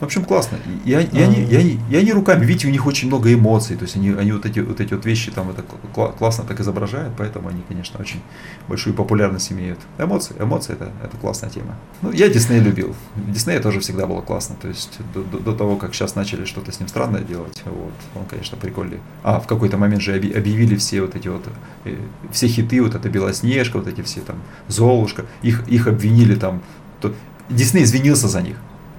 В 0.00 0.04
общем, 0.04 0.24
классно. 0.24 0.58
Я, 0.84 1.00
я, 1.00 1.26
не, 1.26 1.42
я, 1.42 1.60
не, 1.60 1.80
я 1.90 2.02
не 2.02 2.12
руками, 2.12 2.44
видите, 2.44 2.68
у 2.68 2.70
них 2.70 2.86
очень 2.86 3.08
много 3.08 3.34
эмоций, 3.34 3.76
то 3.76 3.82
есть 3.82 3.96
они, 3.96 4.10
они 4.10 4.30
вот, 4.30 4.46
эти, 4.46 4.60
вот 4.60 4.80
эти 4.80 4.94
вот 4.94 5.04
вещи 5.04 5.32
там 5.32 5.50
это 5.50 5.64
классно 5.92 6.44
так 6.44 6.60
изображают, 6.60 7.14
поэтому 7.18 7.48
они, 7.48 7.62
конечно, 7.66 7.98
очень 7.98 8.20
большую 8.68 8.94
популярность 8.94 9.50
имеют. 9.50 9.80
Эмоции, 9.98 10.36
эмоции 10.38 10.74
это, 10.74 10.92
это 11.02 11.16
классная 11.16 11.50
тема. 11.50 11.74
Ну, 12.00 12.12
я 12.12 12.28
Дисней 12.28 12.60
любил. 12.60 12.94
Дисней 13.16 13.58
тоже 13.58 13.80
всегда 13.80 14.06
было 14.06 14.20
классно, 14.20 14.54
то 14.60 14.68
есть 14.68 14.98
до, 15.12 15.24
до, 15.24 15.38
до 15.40 15.52
того, 15.52 15.74
как 15.74 15.94
сейчас 15.94 16.14
начали 16.14 16.44
что-то 16.44 16.70
с 16.70 16.78
ним 16.78 16.88
странное 16.88 17.22
делать, 17.22 17.60
вот, 17.64 17.94
он, 18.14 18.24
конечно, 18.26 18.56
прикольный. 18.56 19.00
А 19.24 19.40
в 19.40 19.48
какой-то 19.48 19.78
момент 19.78 20.02
же 20.02 20.14
объявили 20.14 20.76
все 20.76 21.00
вот 21.00 21.16
эти 21.16 21.26
вот, 21.26 21.42
э, 21.84 21.96
все 22.30 22.46
хиты, 22.46 22.80
вот 22.82 22.94
это 22.94 23.08
Белоснежка, 23.08 23.78
вот 23.78 23.88
эти 23.88 24.02
все 24.02 24.20
там, 24.20 24.36
Золушка, 24.68 25.26
их, 25.42 25.66
их 25.66 25.88
обвинили 25.88 26.36
там, 26.36 26.62
то, 27.00 27.12
Дисней 27.50 27.82
извинился 27.82 28.28
за 28.28 28.42
них. 28.42 28.56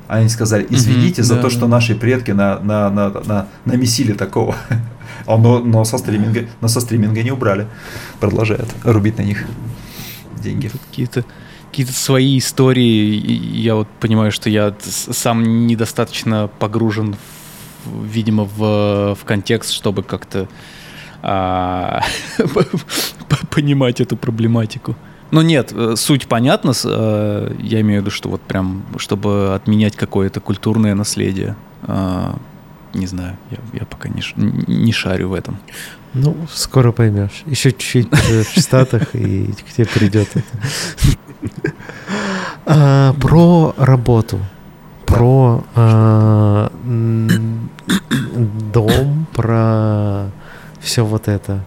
Они 0.10 0.28
сказали, 0.28 0.66
извините 0.72 1.22
mm-hmm, 1.22 1.26
за 1.26 1.36
да, 1.36 1.42
то, 1.44 1.50
что 1.52 1.68
наши 1.68 1.94
предки 1.94 2.32
на, 2.32 2.60
на, 2.60 2.90
на, 2.90 3.10
на, 3.12 3.48
намесили 3.66 4.14
такого. 4.14 4.56
А, 5.28 5.38
но, 5.38 5.60
но, 5.60 5.84
со 5.84 5.98
стриминга, 5.98 6.48
но 6.62 6.68
со 6.68 6.80
стриминга 6.82 7.22
не 7.22 7.30
убрали. 7.30 7.68
Продолжают 8.20 8.68
рубить 8.84 9.18
на 9.18 9.22
них 9.22 9.46
деньги. 10.42 10.72
Какие-то 10.90 11.24
какие-то 11.70 11.94
свои 11.94 12.40
истории. 12.40 13.22
Я 13.56 13.76
вот 13.76 13.88
понимаю, 14.00 14.32
что 14.32 14.50
я 14.50 14.74
сам 14.82 15.68
недостаточно 15.68 16.50
погружен, 16.58 17.16
в, 17.86 18.06
видимо, 18.06 18.46
в, 18.46 19.16
в 19.16 19.26
контекст, 19.26 19.72
чтобы 19.72 20.02
как-то 20.02 20.48
а, 21.22 22.02
понимать 23.52 24.02
эту 24.02 24.18
проблематику. 24.18 24.96
Ну 25.32 25.42
нет, 25.42 25.72
э, 25.74 25.96
суть 25.96 26.28
понятна. 26.28 26.74
Э, 26.84 27.54
я 27.60 27.82
имею 27.82 28.02
в 28.02 28.06
виду, 28.06 28.12
что 28.12 28.30
вот 28.30 28.42
прям, 28.42 28.84
чтобы 28.98 29.54
отменять 29.54 29.96
какое-то 29.96 30.40
культурное 30.40 30.96
наследие. 30.96 31.56
Э, 31.84 32.34
не 32.94 33.06
знаю, 33.06 33.38
я, 33.52 33.58
я 33.74 33.86
пока 33.86 34.10
не, 34.10 34.24
не 34.36 34.92
шарю 34.92 35.30
в 35.30 35.34
этом. 35.34 35.60
Ну, 36.14 36.36
скоро 36.52 36.92
поймешь. 36.92 37.44
Еще 37.46 37.72
чуть-чуть 37.72 38.12
в 38.12 38.60
Штатах, 38.60 39.14
и 39.14 39.52
к 39.52 39.74
тебе 39.74 39.86
придет. 39.86 40.30
А, 42.66 43.14
про 43.14 43.74
работу. 43.78 44.40
Про 45.06 45.64
а, 45.76 46.72
дом, 48.74 49.26
про 49.34 50.30
все 50.80 51.04
вот 51.04 51.28
это. 51.28 51.64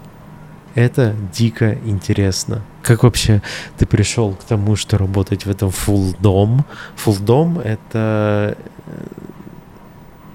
Это 0.74 1.16
дико 1.32 1.76
интересно. 1.84 2.62
Как 2.82 3.04
вообще 3.04 3.42
ты 3.78 3.86
пришел 3.86 4.34
к 4.34 4.44
тому, 4.44 4.76
что 4.76 4.98
работать 4.98 5.46
в 5.46 5.50
этом 5.50 5.68
full 5.68 6.16
дом? 6.20 6.64
Full 7.04 7.22
дом 7.22 7.59
это, 7.59 8.56
э, 8.86 9.02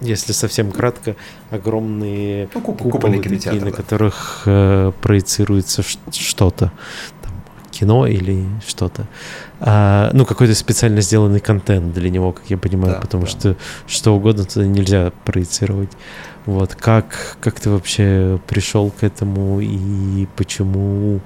если 0.02 0.32
совсем 0.32 0.72
кратко, 0.72 1.16
огромные 1.52 2.50
ну, 2.54 2.62
куполы 2.62 3.22
такие, 3.22 3.62
на 3.62 3.72
которых 3.72 4.44
э, 4.46 4.92
проецируется 5.02 5.84
что-то. 6.12 6.72
Там, 7.22 7.34
кино 7.72 8.08
или 8.08 8.46
что-то. 8.66 9.08
А, 9.60 10.12
ну, 10.14 10.26
какой-то 10.26 10.56
специально 10.56 11.02
сделанный 11.02 11.40
контент 11.40 11.94
для 11.94 12.10
него, 12.10 12.32
как 12.32 12.50
я 12.50 12.58
понимаю, 12.58 12.96
да, 12.96 13.02
потому 13.02 13.24
да. 13.24 13.30
что 13.30 13.56
что 13.88 14.16
угодно 14.16 14.46
туда 14.46 14.66
нельзя 14.66 15.12
проецировать. 15.26 15.92
Вот 16.46 16.76
как, 16.76 17.38
как 17.42 17.60
ты 17.60 17.70
вообще 17.70 18.40
пришел 18.48 18.90
к 18.90 19.04
этому 19.04 19.60
и 19.60 20.28
почему 20.38 21.20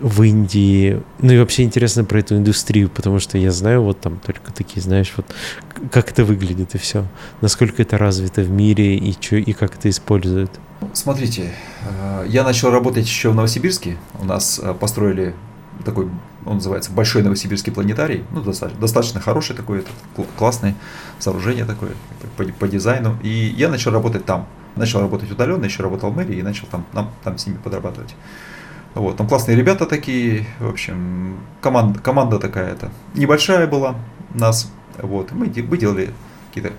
в 0.00 0.22
Индии, 0.22 1.02
ну 1.18 1.32
и 1.32 1.38
вообще 1.38 1.64
интересно 1.64 2.04
про 2.04 2.20
эту 2.20 2.36
индустрию, 2.36 2.88
потому 2.88 3.18
что 3.18 3.36
я 3.36 3.50
знаю 3.50 3.82
вот 3.82 4.00
там 4.00 4.18
только 4.18 4.52
такие, 4.52 4.80
знаешь, 4.80 5.12
вот 5.16 5.26
как 5.90 6.10
это 6.10 6.24
выглядит 6.24 6.74
и 6.74 6.78
все, 6.78 7.04
насколько 7.40 7.82
это 7.82 7.98
развито 7.98 8.42
в 8.42 8.50
мире 8.50 8.96
и, 8.96 9.18
чё, 9.18 9.36
и 9.36 9.52
как 9.52 9.74
это 9.74 9.90
используют. 9.90 10.50
Смотрите, 10.92 11.52
э, 11.82 12.26
я 12.28 12.44
начал 12.44 12.70
работать 12.70 13.06
еще 13.06 13.30
в 13.30 13.34
Новосибирске, 13.34 13.96
у 14.20 14.24
нас 14.24 14.60
э, 14.62 14.72
построили 14.74 15.34
такой, 15.84 16.08
он 16.44 16.56
называется 16.56 16.92
Большой 16.92 17.22
Новосибирский 17.22 17.72
планетарий, 17.72 18.24
ну 18.30 18.42
достаточно, 18.42 18.80
достаточно 18.80 19.20
хороший 19.20 19.56
такой, 19.56 19.84
классное 20.36 20.74
сооружение 21.18 21.64
такое 21.64 21.90
по, 22.36 22.44
по 22.44 22.68
дизайну, 22.68 23.18
и 23.22 23.52
я 23.56 23.68
начал 23.68 23.90
работать 23.90 24.24
там, 24.24 24.46
начал 24.76 25.00
работать 25.00 25.30
удаленно, 25.30 25.64
еще 25.64 25.82
работал 25.82 26.10
в 26.10 26.16
мэрии 26.16 26.36
и 26.36 26.42
начал 26.42 26.66
там, 26.70 26.86
там, 26.92 27.10
там 27.24 27.36
с 27.36 27.46
ними 27.46 27.56
подрабатывать. 27.56 28.14
Вот, 28.94 29.16
там 29.16 29.28
классные 29.28 29.56
ребята 29.56 29.86
такие, 29.86 30.46
в 30.58 30.68
общем, 30.68 31.38
команда, 31.60 31.98
команда 32.00 32.38
такая-то. 32.38 32.90
Небольшая 33.14 33.66
была 33.66 33.96
нас, 34.34 34.70
вот, 35.00 35.32
мы, 35.32 35.46
мы 35.46 35.78
делали 35.78 36.10
какие-то, 36.48 36.72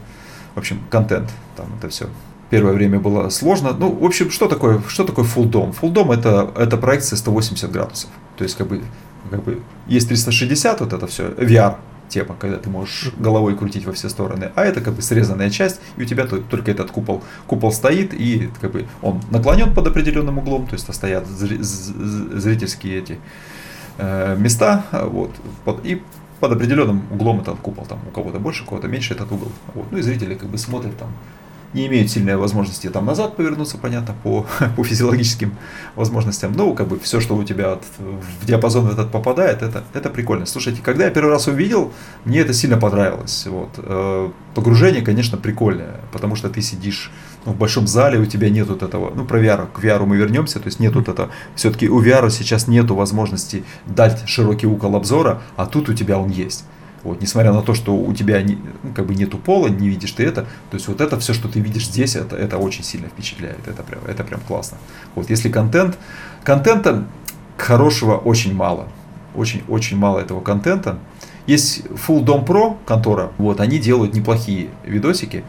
в 0.55 0.59
общем, 0.59 0.81
контент, 0.89 1.29
там 1.55 1.67
это 1.77 1.89
все. 1.89 2.09
Первое 2.49 2.73
время 2.73 2.99
было 2.99 3.29
сложно. 3.29 3.73
Ну, 3.73 3.91
в 3.91 4.03
общем, 4.03 4.31
что 4.31 4.47
такое, 4.47 4.81
что 4.87 5.03
такое 5.03 5.23
full 5.23 5.49
dom? 5.49 5.75
Full 5.79 5.93
dom 5.93 6.13
это, 6.13 6.51
это 6.57 6.77
проекция 6.77 7.15
180 7.15 7.71
градусов. 7.71 8.09
То 8.37 8.43
есть, 8.43 8.57
как 8.57 8.67
бы, 8.67 8.81
как 9.29 9.43
бы, 9.43 9.61
есть 9.87 10.09
360, 10.09 10.79
вот 10.81 10.93
это 10.93 11.05
все, 11.05 11.27
VR, 11.29 11.75
тема, 12.09 12.35
когда 12.39 12.57
ты 12.57 12.69
можешь 12.69 13.11
головой 13.17 13.55
крутить 13.55 13.85
во 13.85 13.93
все 13.93 14.09
стороны, 14.09 14.51
а 14.55 14.65
это 14.65 14.81
как 14.81 14.93
бы 14.95 15.01
срезанная 15.01 15.49
часть, 15.49 15.79
и 15.97 16.03
у 16.03 16.05
тебя 16.05 16.25
только 16.25 16.71
этот 16.71 16.91
купол, 16.91 17.23
купол 17.47 17.71
стоит, 17.71 18.13
и 18.13 18.49
как 18.61 18.71
бы 18.71 18.85
он 19.01 19.21
наклонен 19.31 19.73
под 19.73 19.87
определенным 19.87 20.37
углом, 20.37 20.67
то 20.67 20.73
есть 20.73 20.93
стоят 20.93 21.27
зрительские 21.27 22.99
эти 22.99 23.19
э, 23.97 24.35
места, 24.37 24.85
вот, 24.91 25.31
под, 25.63 25.85
и 25.85 26.01
под 26.39 26.51
определенным 26.53 27.03
углом 27.11 27.41
этот 27.41 27.59
купол, 27.59 27.85
там 27.85 27.99
у 28.07 28.11
кого-то 28.11 28.39
больше, 28.39 28.63
у 28.63 28.65
кого-то 28.65 28.87
меньше 28.87 29.13
этот 29.13 29.31
угол, 29.31 29.51
вот, 29.73 29.91
ну 29.91 29.97
и 29.97 30.01
зрители 30.01 30.35
как 30.35 30.49
бы 30.49 30.57
смотрят 30.57 30.97
там 30.97 31.09
не 31.73 31.87
имеют 31.87 32.09
сильной 32.09 32.35
возможности 32.35 32.89
там 32.89 33.05
назад 33.05 33.35
повернуться, 33.35 33.77
понятно, 33.77 34.15
по, 34.23 34.45
по 34.75 34.83
физиологическим 34.83 35.57
возможностям. 35.95 36.53
Ну, 36.53 36.73
как 36.73 36.87
бы 36.87 36.99
все, 36.99 37.19
что 37.19 37.35
у 37.35 37.43
тебя 37.43 37.73
от, 37.73 37.83
в 37.97 38.45
диапазон 38.45 38.87
этот 38.87 39.11
попадает, 39.11 39.61
это, 39.61 39.83
это 39.93 40.09
прикольно. 40.09 40.45
Слушайте, 40.45 40.81
когда 40.83 41.05
я 41.05 41.11
первый 41.11 41.29
раз 41.29 41.47
увидел, 41.47 41.91
мне 42.25 42.39
это 42.39 42.53
сильно 42.53 42.77
понравилось. 42.77 43.45
Вот. 43.47 43.69
Э, 43.77 44.29
погружение, 44.55 45.01
конечно, 45.01 45.37
прикольное, 45.37 46.01
потому 46.11 46.35
что 46.35 46.49
ты 46.49 46.61
сидишь 46.61 47.11
ну, 47.45 47.53
в 47.53 47.57
большом 47.57 47.87
зале, 47.87 48.19
у 48.19 48.25
тебя 48.25 48.49
нет 48.49 48.67
вот 48.67 48.83
этого, 48.83 49.13
ну, 49.15 49.25
про 49.25 49.39
VR, 49.39 49.67
к 49.71 49.79
VR 49.79 50.05
мы 50.05 50.17
вернемся, 50.17 50.59
то 50.59 50.67
есть 50.67 50.79
нет 50.79 50.95
вот 50.95 51.07
этого, 51.07 51.29
все-таки 51.55 51.87
у 51.89 52.01
VR 52.03 52.29
сейчас 52.29 52.67
нету 52.67 52.95
возможности 52.95 53.63
дать 53.85 54.27
широкий 54.27 54.67
угол 54.67 54.95
обзора, 54.95 55.41
а 55.55 55.65
тут 55.65 55.89
у 55.89 55.93
тебя 55.93 56.19
он 56.19 56.29
есть. 56.29 56.65
Вот, 57.03 57.21
несмотря 57.21 57.53
на 57.53 57.61
то, 57.61 57.73
что 57.73 57.95
у 57.95 58.13
тебя 58.13 58.41
не, 58.41 58.57
ну, 58.83 58.91
как 58.93 59.05
бы 59.05 59.15
нету 59.15 59.37
пола, 59.37 59.67
не 59.67 59.89
видишь 59.89 60.11
ты 60.11 60.25
это, 60.25 60.43
то 60.43 60.75
есть 60.75 60.87
вот 60.87 61.01
это 61.01 61.19
все, 61.19 61.33
что 61.33 61.47
ты 61.47 61.59
видишь 61.59 61.85
здесь, 61.85 62.15
это, 62.15 62.35
это 62.35 62.57
очень 62.57 62.83
сильно 62.83 63.07
впечатляет, 63.07 63.67
это 63.67 63.83
прям, 63.83 64.01
это 64.05 64.23
прям 64.23 64.41
классно. 64.41 64.77
Вот 65.15 65.29
если 65.29 65.49
контент, 65.49 65.97
контента 66.43 67.05
хорошего 67.57 68.17
очень 68.17 68.53
мало, 68.53 68.87
очень, 69.35 69.63
очень 69.67 69.97
мало 69.97 70.19
этого 70.19 70.41
контента. 70.41 70.99
Есть 71.45 71.85
Full 71.85 72.23
Dom 72.25 72.45
Pro 72.45 72.77
контора, 72.85 73.31
вот, 73.37 73.59
они 73.59 73.79
делают 73.79 74.13
неплохие 74.13 74.69
видосики, 74.83 75.43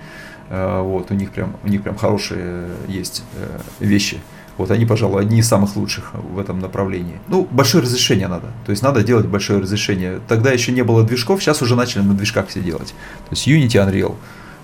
э, 0.48 0.80
вот, 0.80 1.10
у 1.10 1.14
них 1.14 1.30
прям, 1.30 1.56
у 1.64 1.68
них 1.68 1.82
прям 1.82 1.96
хорошие 1.96 2.68
есть 2.88 3.22
э, 3.34 3.58
вещи. 3.80 4.18
Вот 4.60 4.70
они, 4.70 4.84
пожалуй, 4.84 5.22
одни 5.22 5.38
из 5.38 5.48
самых 5.48 5.74
лучших 5.76 6.12
в 6.14 6.38
этом 6.38 6.60
направлении. 6.60 7.18
Ну, 7.28 7.48
большое 7.50 7.82
разрешение 7.82 8.28
надо. 8.28 8.48
То 8.66 8.72
есть 8.72 8.82
надо 8.82 9.02
делать 9.02 9.26
большое 9.26 9.58
разрешение. 9.60 10.20
Тогда 10.28 10.50
еще 10.50 10.70
не 10.70 10.82
было 10.82 11.02
движков, 11.02 11.42
сейчас 11.42 11.62
уже 11.62 11.76
начали 11.76 12.02
на 12.02 12.12
движках 12.12 12.48
все 12.48 12.60
делать. 12.60 12.88
То 13.28 13.30
есть 13.30 13.48
Unity, 13.48 13.76
Unreal. 13.82 14.16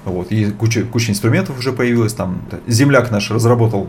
Вот. 0.05 0.31
И 0.31 0.51
куча, 0.51 0.83
куча 0.83 1.13
инструментов 1.13 1.59
уже 1.59 1.73
появилась. 1.73 2.13
Там 2.13 2.43
земляк 2.67 3.11
наш 3.11 3.31
разработал 3.31 3.89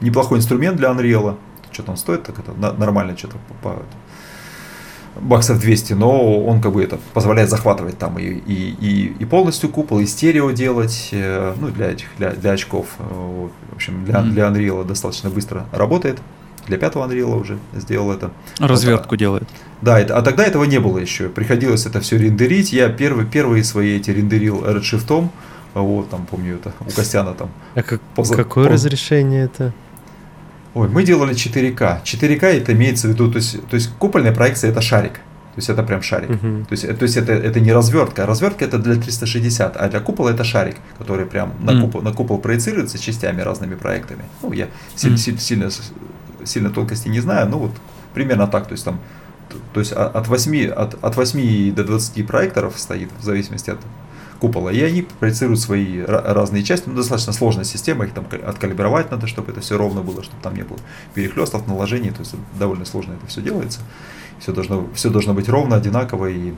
неплохой 0.00 0.38
инструмент 0.38 0.78
для 0.78 0.88
Unreal. 0.88 1.36
Что 1.70 1.82
там 1.82 1.98
стоит, 1.98 2.22
так 2.22 2.38
это 2.38 2.52
нормально 2.78 3.14
что-то 3.14 3.36
по, 3.62 3.82
баксов 5.20 5.60
200, 5.60 5.92
но 5.94 6.44
он 6.44 6.60
как 6.60 6.72
бы 6.72 6.82
это 6.82 6.98
позволяет 7.12 7.50
захватывать 7.50 7.98
там 7.98 8.18
и, 8.18 8.24
и, 8.24 8.76
и, 8.80 9.16
и 9.18 9.24
полностью 9.24 9.68
купол, 9.68 10.00
и 10.00 10.06
стерео 10.06 10.50
делать, 10.50 11.10
э, 11.12 11.54
ну, 11.58 11.68
для 11.68 11.92
этих, 11.92 12.06
для, 12.18 12.30
для 12.30 12.52
очков. 12.52 12.86
Вот. 12.98 13.52
В 13.70 13.74
общем, 13.76 14.04
для, 14.04 14.16
mm-hmm. 14.16 14.30
для 14.30 14.48
Unreal 14.48 14.84
достаточно 14.84 15.30
быстро 15.30 15.66
работает. 15.72 16.18
Для 16.66 16.78
пятого 16.78 17.06
Unreal 17.06 17.40
уже 17.40 17.58
сделал 17.74 18.10
это. 18.10 18.30
Развертку 18.58 19.10
вот, 19.10 19.18
делает. 19.18 19.48
Да, 19.82 20.00
это, 20.00 20.16
а 20.16 20.22
тогда 20.22 20.44
этого 20.44 20.64
не 20.64 20.80
было 20.80 20.98
еще. 20.98 21.28
Приходилось 21.28 21.86
это 21.86 22.00
все 22.00 22.16
рендерить. 22.16 22.72
Я 22.72 22.88
первый, 22.88 23.26
первые 23.26 23.64
свои 23.64 23.96
эти 23.96 24.10
рендерил 24.10 24.64
Redshift. 24.64 25.28
Вот, 25.74 26.08
там, 26.08 26.26
помню, 26.26 26.56
это 26.56 26.72
у 26.80 26.90
Костяна 26.90 27.34
там. 27.34 27.50
А 27.74 27.82
как, 27.82 28.00
поза, 28.14 28.34
какое 28.34 28.66
поз... 28.66 28.74
разрешение 28.74 29.44
это? 29.44 29.74
Ой, 30.74 30.88
мы 30.88 31.04
делали 31.04 31.34
4К. 31.34 32.02
4К 32.02 32.46
это 32.46 32.72
имеется 32.72 33.08
в 33.08 33.10
виду, 33.10 33.30
то 33.30 33.36
есть, 33.36 33.66
то 33.68 33.76
есть 33.76 33.90
купольная 33.98 34.32
проекция 34.32 34.70
это 34.70 34.80
шарик. 34.80 35.14
То 35.54 35.58
есть 35.58 35.68
это 35.68 35.84
прям 35.84 36.02
шарик. 36.02 36.30
Uh-huh. 36.30 36.64
То 36.64 36.72
есть, 36.72 36.98
то 36.98 37.02
есть 37.04 37.16
это, 37.16 37.32
это 37.32 37.60
не 37.60 37.72
развертка. 37.72 38.24
А 38.24 38.26
развертка 38.26 38.64
это 38.64 38.78
для 38.78 38.96
360, 38.96 39.76
а 39.76 39.88
для 39.88 40.00
купола 40.00 40.30
это 40.30 40.42
шарик, 40.42 40.76
который 40.98 41.26
прям 41.26 41.54
на, 41.60 41.70
uh-huh. 41.70 41.80
купол, 41.82 42.02
на 42.02 42.12
купол 42.12 42.38
проецируется 42.38 42.98
частями 42.98 43.40
разными 43.40 43.76
проектами. 43.76 44.24
Ну, 44.42 44.52
я 44.52 44.64
uh-huh. 44.64 45.16
сильно, 45.16 45.38
сильно, 45.38 45.70
сильно 46.44 46.70
тонкости 46.70 47.06
не 47.06 47.20
знаю, 47.20 47.48
но 47.48 47.58
вот 47.60 47.70
примерно 48.14 48.48
так. 48.48 48.66
То 48.66 48.72
есть 48.72 48.84
там 48.84 48.98
то 49.72 49.80
есть 49.80 49.92
от 49.92 50.26
8, 50.26 50.70
от, 50.70 51.04
от 51.04 51.16
8 51.16 51.74
до 51.74 51.84
20 51.84 52.26
проекторов 52.26 52.78
стоит, 52.78 53.10
в 53.20 53.24
зависимости 53.24 53.70
от 53.70 53.78
купола, 54.44 54.70
и 54.70 54.82
они 54.82 55.06
проецируют 55.20 55.58
свои 55.60 56.02
разные 56.02 56.62
части. 56.62 56.88
Ну, 56.88 56.94
достаточно 56.94 57.32
сложная 57.32 57.64
система, 57.64 58.04
их 58.04 58.12
там 58.12 58.26
откалибровать 58.46 59.10
надо, 59.10 59.26
чтобы 59.26 59.52
это 59.52 59.60
все 59.62 59.78
ровно 59.78 60.02
было, 60.02 60.22
чтобы 60.22 60.42
там 60.42 60.54
не 60.54 60.64
было 60.64 60.78
перехлестов, 61.14 61.66
наложений, 61.66 62.10
то 62.10 62.20
есть 62.20 62.34
довольно 62.58 62.84
сложно 62.84 63.14
это 63.14 63.26
все 63.26 63.40
делается. 63.40 63.80
Все 64.38 64.52
должно, 64.52 64.86
все 64.94 65.08
должно 65.08 65.32
быть 65.32 65.48
ровно, 65.48 65.76
одинаково, 65.76 66.26
и 66.26 66.52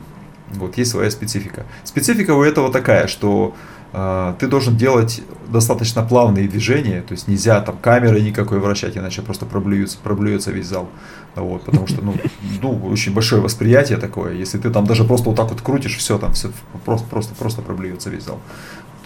вот 0.54 0.76
есть 0.76 0.90
своя 0.90 1.10
специфика. 1.10 1.64
Специфика 1.84 2.32
у 2.32 2.42
этого 2.42 2.72
такая, 2.72 3.06
что 3.06 3.54
э, 3.92 4.34
ты 4.40 4.48
должен 4.48 4.76
делать 4.76 5.22
достаточно 5.48 6.02
плавные 6.02 6.48
движения, 6.48 7.02
то 7.02 7.12
есть 7.12 7.28
нельзя 7.28 7.60
там 7.60 7.76
камеры 7.78 8.20
никакой 8.20 8.58
вращать, 8.58 8.96
иначе 8.96 9.22
просто 9.22 9.46
проблюется, 9.46 9.98
проблюется 10.02 10.50
весь 10.50 10.66
зал. 10.66 10.88
Вот, 11.36 11.64
потому 11.64 11.86
что, 11.86 12.02
ну, 12.02 12.14
ну, 12.62 12.86
очень 12.86 13.12
большое 13.12 13.42
восприятие 13.42 13.98
такое. 13.98 14.32
Если 14.34 14.58
ты 14.58 14.70
там 14.70 14.86
даже 14.86 15.04
просто 15.04 15.28
вот 15.28 15.36
так 15.36 15.50
вот 15.50 15.60
крутишь, 15.60 15.96
все 15.96 16.18
там, 16.18 16.32
все 16.32 16.50
просто, 16.84 17.06
просто, 17.08 17.34
просто 17.34 17.62
проблюется 17.62 18.10
весь 18.10 18.24
зал. 18.24 18.40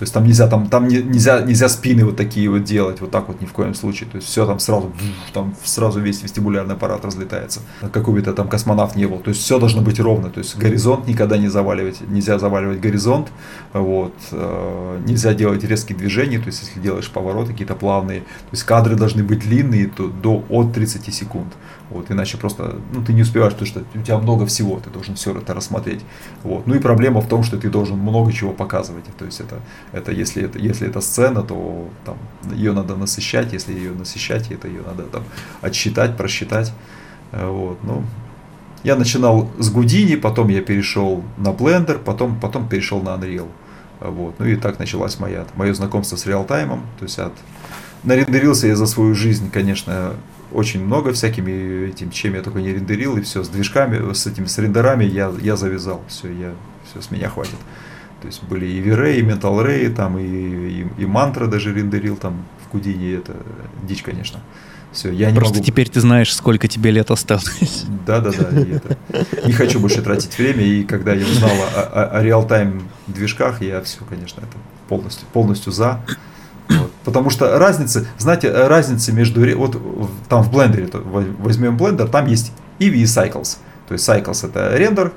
То 0.01 0.05
есть 0.05 0.15
там 0.15 0.25
нельзя, 0.25 0.47
там, 0.47 0.67
там 0.67 0.89
нельзя, 0.89 1.43
нельзя 1.43 1.69
спины 1.69 2.07
вот 2.07 2.17
такие 2.17 2.49
вот 2.49 2.65
делать, 2.65 3.03
вот 3.03 3.11
так 3.11 3.29
вот 3.29 3.43
ни 3.43 3.45
в 3.45 3.53
коем 3.53 3.75
случае. 3.75 4.09
То 4.09 4.17
есть 4.17 4.29
все 4.29 4.47
там 4.47 4.59
сразу, 4.59 4.91
там 5.35 5.55
сразу 5.63 6.01
весь 6.01 6.23
вестибулярный 6.23 6.75
аппарат 6.75 7.05
разлетается. 7.05 7.61
Какой 7.93 8.15
бы 8.15 8.23
то 8.23 8.33
там 8.33 8.49
космонавт 8.49 8.97
не 8.97 9.05
был. 9.05 9.19
То 9.19 9.29
есть 9.29 9.43
все 9.43 9.59
должно 9.59 9.83
быть 9.83 10.01
ровно. 10.01 10.31
То 10.31 10.39
есть 10.39 10.57
горизонт 10.57 11.07
никогда 11.07 11.37
не 11.37 11.49
заваливать, 11.49 12.01
нельзя 12.09 12.39
заваливать 12.39 12.81
горизонт. 12.81 13.29
Вот. 13.75 14.15
Э, 14.33 15.03
нельзя 15.07 15.35
делать 15.35 15.65
резкие 15.65 15.99
движения. 15.99 16.39
То 16.39 16.47
есть 16.47 16.63
если 16.63 16.81
делаешь 16.81 17.11
повороты 17.11 17.53
какие-то 17.53 17.75
плавные. 17.75 18.21
То 18.21 18.53
есть 18.53 18.63
кадры 18.63 18.97
должны 18.97 19.23
быть 19.23 19.41
длинные, 19.41 19.87
то 19.87 20.09
до 20.09 20.43
от 20.49 20.73
30 20.73 21.15
секунд. 21.15 21.53
Вот, 21.91 22.11
иначе 22.11 22.39
просто 22.39 22.77
ну, 22.93 23.05
ты 23.05 23.13
не 23.13 23.23
успеваешь, 23.23 23.53
потому 23.53 23.67
что 23.69 23.83
у 23.95 24.03
тебя 24.03 24.19
много 24.19 24.47
всего, 24.47 24.79
ты 24.79 24.91
должен 24.91 25.17
все 25.17 25.37
это 25.37 25.55
рассмотреть. 25.55 26.01
Вот. 26.45 26.67
Ну 26.67 26.77
и 26.77 26.79
проблема 26.79 27.21
в 27.21 27.29
том, 27.29 27.43
что 27.43 27.59
ты 27.59 27.69
должен 27.69 27.99
много 27.99 28.33
чего 28.33 28.53
показывать. 28.53 29.05
То 29.19 29.25
есть 29.25 29.41
это, 29.41 29.61
это, 29.93 30.13
если, 30.13 30.45
это 30.45 30.59
если 30.59 30.89
это 30.89 31.01
сцена, 31.01 31.43
то 31.43 31.89
там, 32.05 32.17
ее 32.55 32.73
надо 32.73 32.95
насыщать, 32.95 33.53
если 33.53 33.73
ее 33.73 33.91
насыщать, 33.91 34.53
это 34.53 34.69
ее 34.69 34.83
надо 34.87 35.03
там, 35.03 35.25
отсчитать, 35.63 36.17
просчитать. 36.17 36.73
Вот. 37.33 37.79
Ну, 37.83 38.05
я 38.85 38.97
начинал 38.97 39.51
с 39.59 39.71
Гудини, 39.71 40.15
потом 40.15 40.49
я 40.49 40.63
перешел 40.63 41.25
на 41.39 41.49
Blender, 41.49 41.99
потом, 41.99 42.39
потом 42.39 42.69
перешел 42.69 43.03
на 43.03 43.11
Unreal. 43.11 43.49
Вот. 44.01 44.37
Ну 44.39 44.47
и 44.47 44.57
так 44.57 44.79
началась 44.79 45.19
моя, 45.19 45.45
мое 45.57 45.75
знакомство 45.75 46.17
с 46.17 46.25
реалтаймом. 46.25 46.83
То 46.99 47.05
есть 47.05 47.19
от... 47.19 47.33
нарендерился 48.05 48.69
я 48.69 48.77
за 48.77 48.87
свою 48.87 49.15
жизнь, 49.15 49.51
конечно, 49.51 50.15
очень 50.53 50.85
много 50.85 51.13
всякими 51.13 51.89
этим, 51.89 52.11
чем 52.11 52.35
я 52.35 52.43
только 52.43 52.61
не 52.61 52.73
рендерил, 52.73 53.17
и 53.17 53.23
все, 53.23 53.43
с 53.43 53.49
движками, 53.49 54.13
с 54.13 54.27
этими, 54.27 54.47
с 54.47 54.59
рендерами 54.59 55.05
я, 55.05 55.33
я 55.41 55.57
завязал, 55.57 56.03
все, 56.09 56.29
я, 56.33 56.53
все, 56.91 57.01
с 57.01 57.11
меня 57.11 57.29
хватит. 57.29 57.57
То 58.21 58.27
есть 58.27 58.43
были 58.45 58.67
и 58.67 58.81
V-Ray, 58.83 59.17
и 59.17 59.23
Mental 59.23 59.65
Ray, 59.65 59.95
там, 59.95 60.19
и, 60.19 60.25
и, 60.25 60.87
и 60.99 61.07
Мантра 61.07 61.47
даже 61.47 61.73
рендерил 61.73 62.17
там 62.17 62.45
в 62.65 62.69
Кудине, 62.69 63.15
это 63.15 63.35
дичь, 63.83 64.03
конечно. 64.03 64.41
Все, 64.93 65.13
я 65.13 65.31
не 65.31 65.37
Просто 65.37 65.59
могу... 65.59 65.67
теперь 65.67 65.89
ты 65.89 66.01
знаешь, 66.01 66.35
сколько 66.35 66.67
тебе 66.67 66.91
лет 66.91 67.11
осталось. 67.11 67.85
Да, 68.07 68.21
да, 68.21 68.33
да. 68.33 68.49
Это... 68.61 68.97
Не 69.47 69.53
хочу 69.53 69.79
больше 69.79 70.03
тратить 70.03 70.37
время. 70.37 70.65
И 70.65 70.83
когда 70.83 71.15
я 71.15 71.25
узнал 71.25 71.53
о, 71.77 71.81
о, 71.81 72.19
о 72.19 72.23
реал-тайм 72.25 72.89
движках, 73.07 73.63
я 73.63 73.81
все, 73.83 73.99
конечно, 74.09 74.41
это 74.41 74.57
полностью, 74.89 75.29
полностью 75.33 75.71
за. 75.71 76.01
Вот. 76.71 76.93
Потому 77.05 77.31
что 77.31 77.59
разница, 77.59 78.07
знаете, 78.19 78.51
разница 78.53 79.13
между, 79.13 79.41
вот 79.57 79.77
там 80.29 80.43
в 80.43 80.53
блендере, 80.53 80.89
возьмем 80.93 81.77
блендер, 81.77 82.09
там 82.09 82.27
есть 82.27 82.53
EV 82.79 82.91
и 82.91 83.05
Cycles. 83.05 83.59
То 83.89 83.95
есть 83.95 84.09
Cycles 84.09 84.47
это 84.47 84.77
рендер 84.77 85.13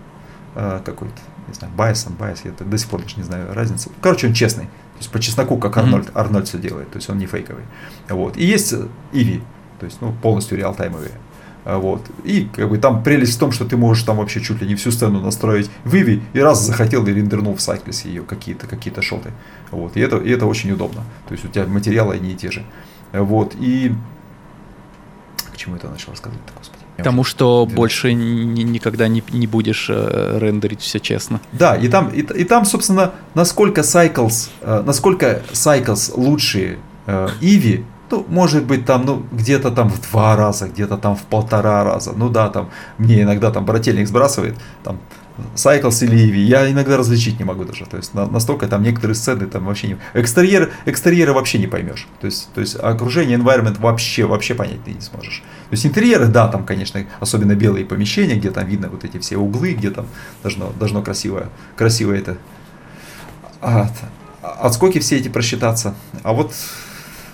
э, 0.55 0.81
какой-то, 0.83 1.15
не 1.47 1.53
знаю, 1.53 1.73
Bias, 1.77 2.07
Bias, 2.17 2.39
я 2.43 2.51
до 2.51 2.77
сих 2.77 2.89
пор 2.89 3.03
даже 3.03 3.17
не 3.17 3.23
знаю 3.23 3.53
разницы. 3.53 3.89
Короче, 4.01 4.27
он 4.27 4.33
честный. 4.33 4.65
То 4.65 4.99
есть 4.99 5.11
по 5.11 5.19
чесноку, 5.19 5.57
как 5.57 5.77
Арнольд, 5.77 6.07
mm-hmm. 6.07 6.19
Арнольд 6.19 6.47
все 6.47 6.57
делает, 6.57 6.89
то 6.91 6.97
есть 6.97 7.09
он 7.09 7.17
не 7.17 7.25
фейковый. 7.25 7.63
Вот. 8.09 8.37
И 8.37 8.45
есть 8.45 8.73
EV, 8.73 9.41
то 9.79 9.85
есть 9.85 9.97
ну, 10.01 10.13
полностью 10.21 10.57
реалтаймовые. 10.57 11.11
А, 11.65 11.77
вот. 11.77 12.01
И 12.23 12.49
как 12.53 12.69
бы 12.69 12.77
там 12.77 13.03
прелесть 13.03 13.35
в 13.35 13.39
том, 13.39 13.51
что 13.51 13.65
ты 13.65 13.77
можешь 13.77 14.03
там 14.03 14.17
вообще 14.17 14.41
чуть 14.41 14.61
ли 14.61 14.67
не 14.67 14.75
всю 14.75 14.91
сцену 14.91 15.21
настроить 15.21 15.69
в 15.83 15.95
Иви, 15.95 16.21
и 16.33 16.39
раз 16.39 16.61
захотел 16.61 17.05
и 17.07 17.13
рендернул 17.13 17.55
в 17.55 17.59
Cycles 17.59 18.07
ее 18.07 18.23
какие-то 18.23 18.67
какие 18.67 18.93
шоты. 19.01 19.31
Вот. 19.71 19.95
И, 19.95 19.99
это, 19.99 20.17
и 20.17 20.29
это 20.29 20.45
очень 20.45 20.71
удобно. 20.71 21.03
То 21.27 21.33
есть 21.33 21.45
у 21.45 21.47
тебя 21.47 21.65
материалы 21.65 22.15
одни 22.15 22.31
и 22.31 22.35
те 22.35 22.51
же. 22.51 22.63
Вот. 23.11 23.55
И 23.59 23.93
к 25.51 25.57
чему 25.57 25.75
это 25.75 25.89
начал 25.89 26.11
рассказывать 26.11 26.43
господи? 26.57 26.83
Потому 26.97 27.23
что 27.23 27.65
Две 27.65 27.75
больше 27.75 28.13
ни, 28.13 28.61
никогда 28.61 29.07
не, 29.07 29.23
не 29.31 29.47
будешь 29.47 29.87
э, 29.89 30.37
рендерить 30.39 30.81
все 30.81 30.99
честно. 30.99 31.41
Да, 31.51 31.75
и 31.75 31.87
там, 31.87 32.09
и, 32.09 32.19
и 32.21 32.43
там, 32.43 32.65
собственно, 32.65 33.13
насколько 33.33 33.81
Cycles, 33.81 34.49
э, 34.61 34.83
насколько 34.85 35.41
Cycles 35.51 36.11
лучше 36.15 36.77
э, 37.07 37.29
Иви, 37.41 37.83
ну, 38.13 38.25
может 38.29 38.65
быть, 38.65 38.85
там, 38.85 39.05
ну, 39.05 39.25
где-то 39.31 39.71
там 39.71 39.89
в 39.89 39.99
два 40.09 40.35
раза, 40.35 40.67
где-то 40.67 40.97
там 40.97 41.15
в 41.15 41.23
полтора 41.23 41.83
раза. 41.83 42.13
Ну 42.15 42.29
да, 42.29 42.49
там, 42.49 42.69
мне 42.99 43.23
иногда 43.23 43.49
там 43.49 43.65
брательник 43.65 44.07
сбрасывает, 44.07 44.55
там, 44.83 44.99
Cycles 45.55 46.05
или 46.05 46.15
Eevee, 46.15 46.43
я 46.43 46.69
иногда 46.69 46.95
различить 46.95 47.39
не 47.39 47.45
могу 47.45 47.63
даже. 47.63 47.87
То 47.87 47.97
есть 47.97 48.13
настолько 48.13 48.67
там 48.67 48.83
некоторые 48.83 49.15
сцены 49.15 49.47
там 49.47 49.65
вообще 49.65 49.87
не... 49.87 49.97
Экстерьер, 50.13 50.71
экстерьеры 50.85 51.33
вообще 51.33 51.57
не 51.57 51.65
поймешь. 51.65 52.07
То 52.21 52.27
есть, 52.27 52.53
то 52.53 52.61
есть 52.61 52.75
окружение, 52.75 53.35
environment 53.39 53.79
вообще, 53.79 54.25
вообще 54.25 54.53
понять 54.53 54.83
ты 54.83 54.91
не 54.91 55.01
сможешь. 55.01 55.41
То 55.69 55.73
есть 55.73 55.87
интерьеры, 55.87 56.27
да, 56.27 56.47
там, 56.49 56.65
конечно, 56.65 57.03
особенно 57.19 57.55
белые 57.55 57.83
помещения, 57.83 58.35
где 58.35 58.51
там 58.51 58.67
видно 58.67 58.89
вот 58.89 59.05
эти 59.05 59.17
все 59.17 59.37
углы, 59.37 59.73
где 59.73 59.89
там 59.89 60.05
должно, 60.43 60.71
должно 60.79 61.01
красиво, 61.01 61.49
красиво 61.75 62.13
это... 62.13 62.37
А, 63.59 63.89
отскоки 64.43 64.99
все 64.99 65.17
эти 65.17 65.29
просчитаться. 65.29 65.95
А 66.21 66.33
вот 66.33 66.53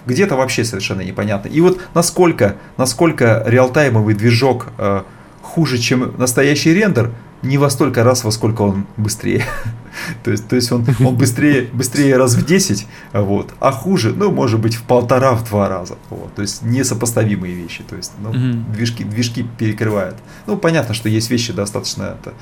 где-то 0.06 0.36
вообще 0.36 0.64
совершенно 0.64 1.02
непонятно. 1.02 1.48
И 1.48 1.62
вот 1.62 1.80
насколько, 1.94 2.56
насколько 2.78 3.44
реалтаймовый 3.46 4.16
движок 4.16 4.68
э, 4.78 5.04
хуже, 5.42 5.78
чем 5.78 6.14
настоящий 6.18 6.74
рендер, 6.74 7.12
не 7.42 7.58
во 7.58 7.70
столько 7.70 8.04
раз, 8.04 8.24
во 8.24 8.32
сколько 8.32 8.64
он 8.64 8.86
быстрее. 8.98 9.46
то 10.24 10.32
есть, 10.32 10.48
то 10.48 10.56
есть 10.56 10.72
он, 10.72 10.86
он 11.00 11.16
быстрее, 11.16 11.70
быстрее 11.74 12.18
раз 12.18 12.36
в 12.36 12.46
10, 12.46 12.88
вот, 13.14 13.54
а 13.60 13.72
хуже, 13.72 14.14
ну, 14.14 14.32
может 14.32 14.60
быть, 14.60 14.76
в 14.76 14.84
полтора, 14.84 15.34
в 15.34 15.48
два 15.48 15.70
раза. 15.70 15.96
Вот, 16.10 16.34
то 16.36 16.42
есть 16.42 16.64
несопоставимые 16.64 17.54
вещи. 17.54 17.84
То 17.84 17.96
есть 17.96 18.12
ну, 18.20 18.34
mm-hmm. 18.34 18.72
движки, 18.74 19.04
движки 19.04 19.46
перекрывают. 19.58 20.18
Ну, 20.48 20.58
понятно, 20.58 20.94
что 20.94 21.10
есть 21.10 21.30
вещи 21.30 21.54
достаточно 21.54 22.18
это, 22.20 22.34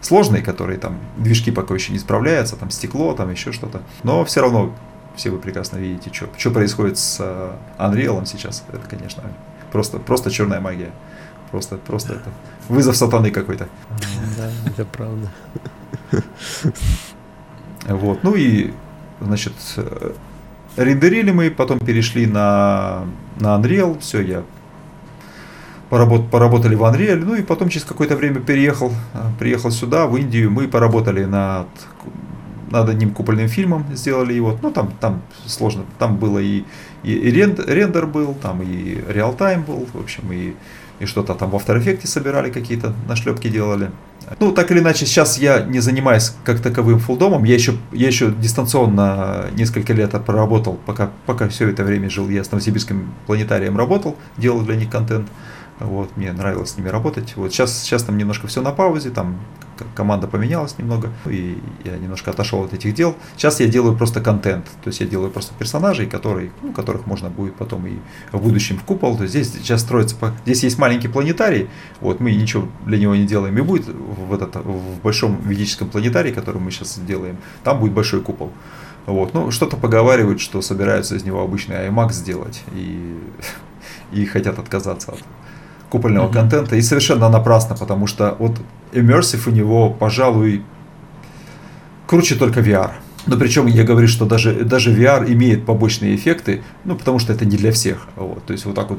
сложные, 0.00 0.42
которые 0.42 0.78
там 0.78 0.98
движки 1.16 1.50
пока 1.50 1.74
еще 1.74 1.92
не 1.92 1.98
справляются, 1.98 2.56
там 2.56 2.70
стекло, 2.70 3.14
там 3.14 3.30
еще 3.30 3.52
что-то. 3.52 3.82
Но 4.02 4.24
все 4.24 4.40
равно 4.40 4.74
все 5.16 5.30
вы 5.30 5.38
прекрасно 5.38 5.78
видите, 5.78 6.10
что, 6.12 6.28
что 6.36 6.50
происходит 6.50 6.98
с 6.98 7.20
uh, 7.20 7.56
Unreal 7.78 8.24
сейчас. 8.26 8.64
Это, 8.72 8.86
конечно, 8.88 9.22
просто, 9.72 9.98
просто 9.98 10.30
черная 10.30 10.60
магия. 10.60 10.90
Просто, 11.50 11.76
просто 11.76 12.14
это 12.14 12.30
вызов 12.68 12.96
сатаны 12.96 13.30
какой-то. 13.30 13.68
Да, 14.36 14.50
это 14.66 14.84
правда. 14.84 15.30
Вот, 17.86 18.22
ну 18.22 18.34
и, 18.34 18.72
значит, 19.20 19.52
рендерили 20.76 21.30
мы, 21.30 21.50
потом 21.50 21.78
перешли 21.78 22.26
на, 22.26 23.04
на 23.38 23.56
Unreal, 23.58 24.00
все, 24.00 24.20
я 24.22 24.42
поработ, 25.90 26.30
поработали 26.30 26.74
в 26.74 26.82
Unreal, 26.82 27.16
ну 27.16 27.34
и 27.34 27.42
потом 27.42 27.68
через 27.68 27.84
какое-то 27.84 28.16
время 28.16 28.40
переехал, 28.40 28.92
приехал 29.38 29.70
сюда, 29.70 30.06
в 30.06 30.16
Индию, 30.16 30.50
мы 30.50 30.66
поработали 30.66 31.24
над, 31.24 31.68
над 32.74 32.88
одним 32.90 33.10
купольным 33.10 33.48
фильмом, 33.48 33.86
сделали 33.94 34.34
его, 34.34 34.58
ну 34.62 34.70
там, 34.70 34.92
там 35.00 35.22
сложно, 35.46 35.84
там 35.98 36.16
было 36.16 36.38
и, 36.38 36.64
и, 37.02 37.30
рендер 37.30 38.06
был, 38.06 38.34
там 38.34 38.62
и 38.62 39.02
реал-тайм 39.08 39.62
был, 39.62 39.86
в 39.92 40.00
общем, 40.00 40.32
и 40.32 40.54
и 41.00 41.06
что-то 41.06 41.34
там 41.34 41.50
в 41.50 41.54
After 41.56 41.76
Effects 41.76 42.06
собирали 42.06 42.50
какие-то 42.50 42.94
нашлепки 43.08 43.48
делали. 43.48 43.90
Ну, 44.40 44.52
так 44.52 44.70
или 44.70 44.78
иначе, 44.78 45.06
сейчас 45.06 45.38
я 45.38 45.60
не 45.60 45.80
занимаюсь 45.80 46.32
как 46.44 46.60
таковым 46.60 46.98
фулдомом, 46.98 47.44
я 47.44 47.54
еще, 47.54 47.74
я 47.92 48.06
еще 48.06 48.30
дистанционно 48.30 49.46
несколько 49.52 49.92
лет 49.92 50.12
проработал, 50.24 50.78
пока, 50.86 51.10
пока 51.26 51.48
все 51.48 51.68
это 51.68 51.84
время 51.84 52.08
жил, 52.08 52.28
я 52.28 52.42
с 52.42 52.50
Новосибирским 52.50 53.12
планетарием 53.26 53.76
работал, 53.76 54.16
делал 54.38 54.62
для 54.62 54.76
них 54.76 54.88
контент. 54.88 55.28
Вот, 55.80 56.16
мне 56.16 56.32
нравилось 56.32 56.70
с 56.70 56.76
ними 56.76 56.88
работать. 56.88 57.34
Вот 57.36 57.52
сейчас, 57.52 57.82
сейчас 57.82 58.04
там 58.04 58.16
немножко 58.16 58.46
все 58.46 58.62
на 58.62 58.70
паузе, 58.70 59.10
там 59.10 59.40
команда 59.94 60.26
поменялась 60.26 60.78
немного, 60.78 61.12
и 61.26 61.58
я 61.84 61.96
немножко 61.96 62.30
отошел 62.30 62.64
от 62.64 62.72
этих 62.72 62.94
дел. 62.94 63.16
Сейчас 63.36 63.60
я 63.60 63.66
делаю 63.66 63.96
просто 63.96 64.20
контент, 64.20 64.66
то 64.82 64.88
есть 64.88 65.00
я 65.00 65.06
делаю 65.06 65.30
просто 65.30 65.54
персонажей, 65.58 66.06
которые, 66.06 66.50
ну, 66.62 66.72
которых 66.72 67.06
можно 67.06 67.30
будет 67.30 67.54
потом 67.56 67.86
и 67.86 67.98
в 68.32 68.40
будущем 68.40 68.78
в 68.78 68.84
купол. 68.84 69.16
То 69.16 69.24
есть 69.24 69.34
здесь 69.34 69.52
сейчас 69.52 69.80
строится, 69.80 70.16
здесь 70.44 70.62
есть 70.62 70.78
маленький 70.78 71.08
планетарий, 71.08 71.68
вот 72.00 72.20
мы 72.20 72.32
ничего 72.32 72.68
для 72.86 72.98
него 72.98 73.14
не 73.14 73.26
делаем, 73.26 73.56
и 73.58 73.62
будет 73.62 73.86
в, 73.86 74.32
этот, 74.32 74.56
в 74.56 75.00
большом 75.02 75.40
ведическом 75.44 75.88
планетарии, 75.88 76.32
который 76.32 76.60
мы 76.60 76.70
сейчас 76.70 76.98
делаем, 76.98 77.36
там 77.62 77.80
будет 77.80 77.92
большой 77.92 78.20
купол. 78.20 78.52
Вот. 79.06 79.34
Ну, 79.34 79.50
что-то 79.50 79.76
поговаривают, 79.76 80.40
что 80.40 80.62
собираются 80.62 81.14
из 81.14 81.24
него 81.24 81.42
обычный 81.42 81.76
IMAX 81.88 82.12
сделать 82.12 82.62
и, 82.72 83.18
и 84.12 84.24
хотят 84.24 84.58
отказаться 84.58 85.12
от 85.12 85.22
купольного 85.94 86.26
mm-hmm. 86.26 86.32
контента. 86.32 86.76
И 86.76 86.82
совершенно 86.82 87.28
напрасно, 87.28 87.76
потому 87.76 88.08
что 88.08 88.34
вот 88.40 88.58
Immersive 88.92 89.48
у 89.48 89.52
него, 89.52 89.90
пожалуй, 89.90 90.64
круче 92.08 92.34
только 92.34 92.60
VR. 92.60 92.90
Но 93.26 93.36
причем 93.36 93.66
я 93.66 93.84
говорю, 93.84 94.08
что 94.08 94.26
даже, 94.26 94.64
даже 94.64 94.92
VR 94.92 95.32
имеет 95.32 95.64
побочные 95.64 96.16
эффекты, 96.16 96.62
ну, 96.84 96.96
потому 96.96 97.20
что 97.20 97.32
это 97.32 97.44
не 97.44 97.56
для 97.56 97.70
всех. 97.70 98.08
Вот. 98.16 98.44
То 98.44 98.52
есть 98.52 98.64
вот 98.66 98.74
так 98.74 98.90
вот 98.90 98.98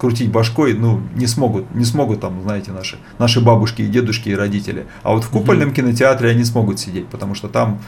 крутить 0.00 0.32
башкой, 0.32 0.74
ну, 0.74 1.00
не 1.14 1.28
смогут, 1.28 1.72
не 1.72 1.84
смогут 1.84 2.20
там, 2.20 2.42
знаете, 2.42 2.72
наши, 2.72 2.98
наши 3.18 3.40
бабушки 3.40 3.82
и 3.82 3.86
дедушки 3.86 4.30
и 4.30 4.34
родители. 4.34 4.86
А 5.04 5.12
вот 5.12 5.22
в 5.22 5.30
купольном 5.30 5.68
mm-hmm. 5.68 5.74
кинотеатре 5.74 6.30
они 6.30 6.44
смогут 6.44 6.80
сидеть, 6.80 7.06
потому 7.06 7.36
что 7.36 7.46
там, 7.48 7.78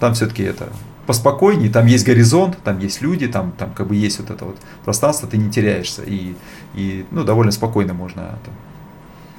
там 0.00 0.14
все-таки 0.14 0.42
это 0.42 0.68
поспокойнее, 1.06 1.70
там 1.70 1.86
есть 1.86 2.06
горизонт, 2.06 2.58
там 2.64 2.78
есть 2.78 3.02
люди, 3.02 3.26
там, 3.26 3.52
там 3.52 3.72
как 3.72 3.86
бы 3.86 3.96
есть 3.96 4.18
вот 4.20 4.30
это 4.30 4.44
вот 4.44 4.56
пространство, 4.84 5.28
ты 5.28 5.36
не 5.36 5.50
теряешься, 5.50 6.02
и, 6.02 6.34
и 6.74 7.06
ну, 7.10 7.24
довольно 7.24 7.52
спокойно 7.52 7.94
можно 7.94 8.38
там, 8.44 8.54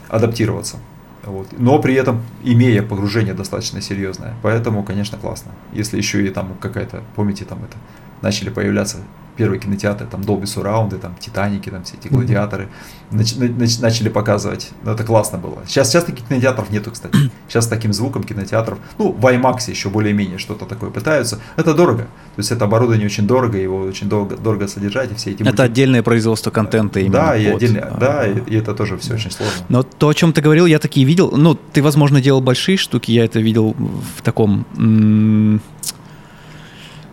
адаптироваться. 0.09 0.77
Вот. 1.23 1.47
Но 1.57 1.79
при 1.79 1.95
этом 1.95 2.21
имея 2.43 2.83
погружение 2.83 3.33
достаточно 3.33 3.81
серьезное. 3.81 4.35
Поэтому, 4.43 4.83
конечно, 4.83 5.17
классно. 5.17 5.51
Если 5.73 5.97
еще 5.97 6.25
и 6.25 6.29
там 6.29 6.55
какая-то, 6.59 7.03
помните, 7.15 7.45
там 7.45 7.63
это 7.63 7.77
начали 8.21 8.49
появляться 8.49 8.99
первые 9.35 9.59
кинотеатры, 9.59 10.07
там 10.07 10.21
Dolby 10.21 10.43
Surround, 10.43 10.97
там 10.97 11.15
Титаники, 11.19 11.69
там 11.69 11.83
все 11.83 11.95
эти 11.97 12.07
гладиаторы 12.07 12.69
нач, 13.11 13.35
нач, 13.35 13.79
начали 13.79 14.09
показывать. 14.09 14.71
Ну, 14.83 14.91
это 14.91 15.03
классно 15.03 15.37
было. 15.37 15.63
Сейчас, 15.67 15.89
сейчас 15.89 16.03
таких 16.03 16.27
кинотеатров 16.27 16.69
нету, 16.69 16.91
кстати. 16.91 17.15
Сейчас 17.47 17.65
с 17.65 17.67
таким 17.67 17.93
звуком 17.93 18.23
кинотеатров, 18.23 18.79
ну, 18.97 19.11
в 19.11 19.25
IMAX 19.25 19.69
еще 19.69 19.89
более-менее 19.89 20.37
что-то 20.37 20.65
такое 20.65 20.89
пытаются. 20.89 21.39
Это 21.55 21.73
дорого. 21.73 22.03
То 22.03 22.39
есть 22.39 22.51
это 22.51 22.65
оборудование 22.65 23.05
очень 23.05 23.27
дорого, 23.27 23.57
его 23.57 23.81
очень 23.81 24.09
долго, 24.09 24.35
дорого 24.35 24.67
содержать, 24.67 25.11
и 25.11 25.15
все 25.15 25.31
эти... 25.31 25.43
Это 25.43 25.63
отдельное 25.63 26.03
производство 26.03 26.51
контента 26.51 26.99
именно. 26.99 27.13
Да, 27.13 27.37
и, 27.37 27.45
отдельное, 27.45 27.81
а, 27.81 27.97
да, 27.97 28.27
и, 28.27 28.39
и 28.47 28.57
это 28.57 28.73
тоже 28.73 28.97
все 28.97 29.13
очень 29.13 29.31
сложно. 29.31 29.65
Но 29.69 29.83
то, 29.83 30.09
о 30.09 30.13
чем 30.13 30.33
ты 30.33 30.41
говорил, 30.41 30.65
я 30.65 30.79
такие 30.79 31.05
видел. 31.05 31.31
Ну, 31.31 31.55
ты, 31.55 31.81
возможно, 31.81 32.21
делал 32.21 32.41
большие 32.41 32.77
штуки, 32.77 33.11
я 33.11 33.25
это 33.25 33.39
видел 33.39 33.75
в 34.17 34.21
таком 34.21 34.65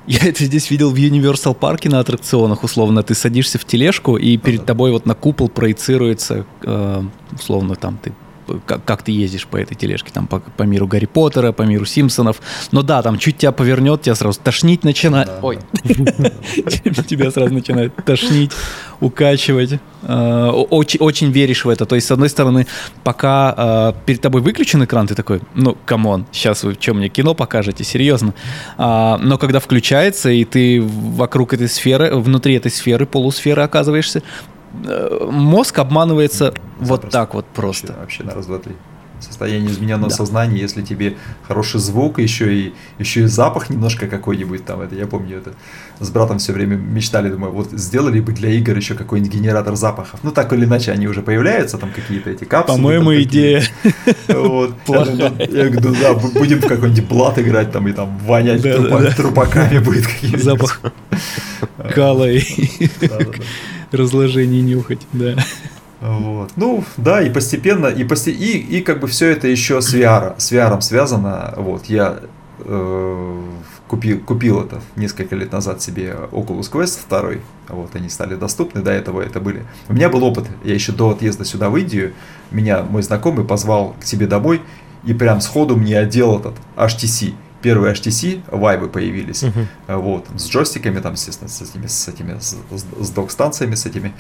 я 0.07 0.19
это 0.29 0.45
здесь 0.45 0.71
видел 0.71 0.91
в 0.91 0.95
Universal 0.95 1.55
парке 1.55 1.89
на 1.89 2.01
аттракционах, 2.01 2.65
условно. 2.65 3.03
Ты 3.03 3.15
садишься 3.15 3.59
в 3.59 3.65
тележку, 3.65 4.17
и 4.17 4.37
перед 4.37 4.65
тобой 4.65 4.93
вот 4.93 5.07
на 5.07 5.15
купол 5.15 5.49
проецируется, 5.49 6.45
э, 6.63 7.03
условно, 7.33 7.77
там 7.77 7.99
ты 8.03 8.13
как, 8.67 8.85
как 8.85 9.03
ты 9.03 9.13
ездишь 9.13 9.47
по 9.47 9.57
этой 9.57 9.75
тележке, 9.75 10.11
там 10.13 10.27
по, 10.27 10.41
по 10.41 10.63
миру 10.63 10.87
Гарри 10.87 11.07
Поттера, 11.07 11.53
по 11.53 11.63
миру 11.63 11.85
Симпсонов. 11.85 12.41
Но 12.73 12.83
да, 12.83 13.03
там 13.03 13.19
чуть 13.19 13.39
тебя 13.39 13.53
повернет, 13.53 14.03
тебя 14.03 14.15
сразу 14.15 14.39
тошнить 14.41 14.85
начинает. 14.85 15.29
Да, 15.29 15.39
Ой, 15.43 15.59
тебя 17.07 17.31
сразу 17.31 17.53
начинает 17.53 17.95
тошнить, 18.05 18.53
укачивать. 19.01 19.81
Э, 20.03 20.49
очень, 20.49 21.01
очень 21.01 21.31
веришь 21.31 21.65
в 21.65 21.69
это. 21.69 21.87
То 21.87 21.95
есть, 21.95 22.07
с 22.07 22.11
одной 22.11 22.29
стороны, 22.29 22.67
пока 23.05 23.55
э, 23.57 23.93
перед 24.07 24.21
тобой 24.21 24.41
выключен 24.43 24.85
экран, 24.85 25.07
ты 25.07 25.15
такой, 25.15 25.41
ну, 25.55 25.77
come 25.87 26.10
on, 26.10 26.27
сейчас 26.33 26.65
вы 26.65 26.77
что 26.79 26.95
мне 26.95 27.09
кино 27.09 27.35
покажете, 27.35 27.85
серьезно. 27.85 28.35
А, 28.77 29.19
но 29.19 29.39
когда 29.39 29.61
включается, 29.61 30.31
и 30.31 30.45
ты 30.45 30.83
вокруг 30.83 31.53
этой 31.55 31.69
сферы, 31.69 32.17
внутри 32.17 32.55
этой 32.55 32.71
сферы, 32.71 33.07
полусферы 33.07 33.63
оказываешься, 33.63 34.23
мозг 35.31 35.79
обманывается 35.79 36.47
Запросто. 36.47 36.63
вот 36.81 37.11
так 37.11 37.35
вот 37.35 37.47
просто. 37.47 37.89
Вообще, 37.89 38.01
вообще 38.01 38.25
на 38.25 38.35
раз, 38.35 38.47
два, 38.47 38.59
три. 38.59 38.75
Состояние 39.21 39.71
измененного 39.71 40.11
да. 40.11 40.17
сознания, 40.17 40.59
если 40.59 40.83
тебе 40.83 41.17
хороший 41.47 41.79
звук, 41.79 42.19
еще 42.19 42.53
и, 42.53 42.75
еще 42.99 43.21
и 43.21 43.27
запах 43.27 43.71
немножко 43.71 44.09
какой-нибудь 44.09 44.65
там. 44.65 44.81
Это 44.81 44.97
я 44.97 45.07
помню, 45.07 45.39
это 45.39 45.53
с 46.01 46.11
братом 46.11 46.39
все 46.39 46.53
время 46.53 46.75
мечтали, 46.75 47.29
думаю, 47.29 47.53
вот 47.53 47.71
сделали 47.71 48.19
бы 48.19 48.33
для 48.33 48.51
игр 48.51 48.77
еще 48.77 48.95
какой-нибудь 48.95 49.33
генератор 49.33 49.77
запахов. 49.77 50.19
Ну, 50.25 50.33
так 50.33 50.53
или 50.53 50.65
иначе, 50.65 50.91
они 50.91 51.07
уже 51.07 51.23
появляются, 51.23 51.79
там 51.79 51.93
какие-то 51.93 52.31
эти 52.31 52.45
капсулы. 52.45 52.79
По-моему, 52.79 53.15
идея. 53.23 53.63
Вот. 54.27 54.75
Я 54.89 55.69
говорю, 55.69 55.95
да, 56.01 56.15
будем 56.15 56.59
в 56.59 56.67
какой-нибудь 56.67 57.09
блат 57.09 57.39
играть 57.39 57.71
там 57.71 57.87
и 57.87 57.93
там 57.93 58.19
вонять 58.19 58.63
трупаками 59.17 59.79
будет 59.79 60.09
какие-то. 60.09 60.43
Запах 60.43 60.81
кала 61.95 62.29
и 62.29 62.41
разложение 63.93 64.63
нюхать, 64.63 65.07
да. 65.13 65.37
Вот. 66.01 66.51
Ну, 66.57 66.83
да, 66.97 67.23
и 67.23 67.31
постепенно, 67.31 67.87
и, 67.87 68.03
посте... 68.03 68.33
и, 68.33 68.59
и 68.59 68.83
как 68.83 68.99
бы 68.99 69.07
все 69.07 69.29
это 69.29 69.47
еще 69.47 69.81
с 69.81 69.95
VR, 69.95 70.35
с 70.37 70.51
VR 70.51 70.81
связано. 70.81 71.55
Вот, 71.57 71.85
я 71.85 72.19
э, 72.59 73.43
купил, 73.87 74.21
купил 74.21 74.63
это 74.63 74.81
несколько 74.97 75.37
лет 75.37 75.53
назад 75.53 75.83
себе 75.83 76.17
Oculus 76.33 76.73
Quest 76.73 77.01
2, 77.09 77.41
вот, 77.69 77.95
они 77.95 78.09
стали 78.09 78.35
доступны, 78.35 78.81
до 78.81 78.91
этого 78.91 79.21
это 79.21 79.39
были. 79.39 79.65
У 79.89 79.93
меня 79.93 80.09
был 80.09 80.25
опыт, 80.25 80.47
я 80.65 80.75
еще 80.75 80.93
до 80.93 81.11
отъезда 81.11 81.45
сюда 81.45 81.69
в 81.71 81.77
Индию, 81.77 82.15
меня 82.51 82.83
мой 82.83 83.03
знакомый 83.03 83.45
позвал 83.45 83.95
к 84.01 84.05
себе 84.05 84.27
домой 84.27 84.63
и 85.05 85.15
прям 85.15 85.41
сходу 85.41 85.77
мне 85.77 85.99
одел 85.99 86.39
этот 86.39 86.55
HTC 86.77 87.35
первые 87.63 87.95
HTC 87.95 88.43
вайбы 88.51 88.89
появились, 88.89 89.45
uh-huh. 89.45 89.99
вот, 89.99 90.27
с 90.37 90.49
джойстиками 90.49 91.01
там, 91.01 91.13
естественно, 91.13 91.49
с 91.49 91.63
этими, 91.63 91.87
с 91.87 92.09
этими, 92.09 92.39
с, 92.39 92.57
с 93.01 93.11
док-станциями, 93.11 93.75
с 93.75 93.87
этими. 93.87 94.13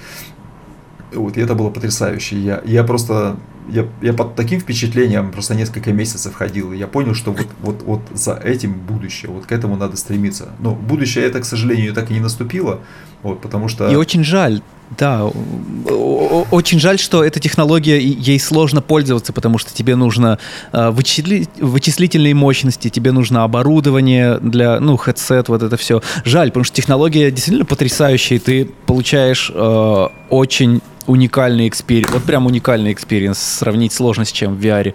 Вот, 1.15 1.37
и 1.37 1.41
это 1.41 1.55
было 1.55 1.71
потрясающе. 1.71 2.39
Я, 2.39 2.63
я 2.65 2.85
просто, 2.85 3.37
я, 3.69 3.87
я 4.01 4.15
под 4.15 4.35
таким 4.35 4.61
впечатлением 4.61 5.31
просто 5.31 5.55
несколько 5.55 5.93
месяцев 5.93 6.35
ходил, 6.35 6.73
и 6.73 6.79
я 6.79 6.87
понял, 6.87 7.15
что 7.15 7.33
вот, 7.33 7.49
вот, 7.61 7.83
вот 7.83 8.01
за 8.15 8.35
этим 8.35 8.73
будущее, 8.73 9.31
вот 9.31 9.47
к 9.47 9.53
этому 9.53 9.77
надо 9.77 9.97
стремиться. 9.97 10.49
Но 10.59 10.75
будущее 10.75 11.25
это, 11.27 11.41
к 11.41 11.45
сожалению, 11.45 11.93
так 11.93 12.11
и 12.11 12.15
не 12.15 12.21
наступило, 12.21 12.81
вот, 13.23 13.43
потому 13.43 13.69
что... 13.69 13.91
И 13.91 13.95
очень 13.95 14.25
жаль, 14.25 14.63
Да, 14.99 15.25
очень 15.27 16.79
жаль, 16.81 16.99
что 16.99 17.25
эта 17.25 17.41
технология, 17.41 17.99
ей 17.99 18.39
сложно 18.39 18.83
пользоваться, 18.83 19.33
потому 19.33 19.59
что 19.59 19.73
тебе 19.73 19.97
нужно 19.97 20.39
вычисли, 20.73 21.49
вычислительные 21.59 22.35
мощности, 22.35 22.89
тебе 22.89 23.13
нужно 23.13 23.45
оборудование 23.45 24.39
для, 24.39 24.81
ну, 24.81 24.97
headset, 24.97 25.45
вот 25.49 25.63
это 25.63 25.77
все. 25.77 26.03
Жаль, 26.25 26.49
потому 26.49 26.65
что 26.65 26.77
технология 26.77 27.31
действительно 27.31 27.65
потрясающая, 27.65 28.37
и 28.37 28.41
ты 28.41 28.65
получаешь 28.87 29.51
э, 29.55 30.09
очень 30.29 30.81
уникальный 31.07 31.69
experience, 31.69 32.13
вот 32.13 32.23
прям 32.25 32.47
уникальный 32.47 32.93
experience, 32.93 33.39
сравнить 33.39 33.93
сложно 33.93 34.25
с 34.25 34.33
чем 34.33 34.55
в 34.55 34.61
VR. 34.61 34.95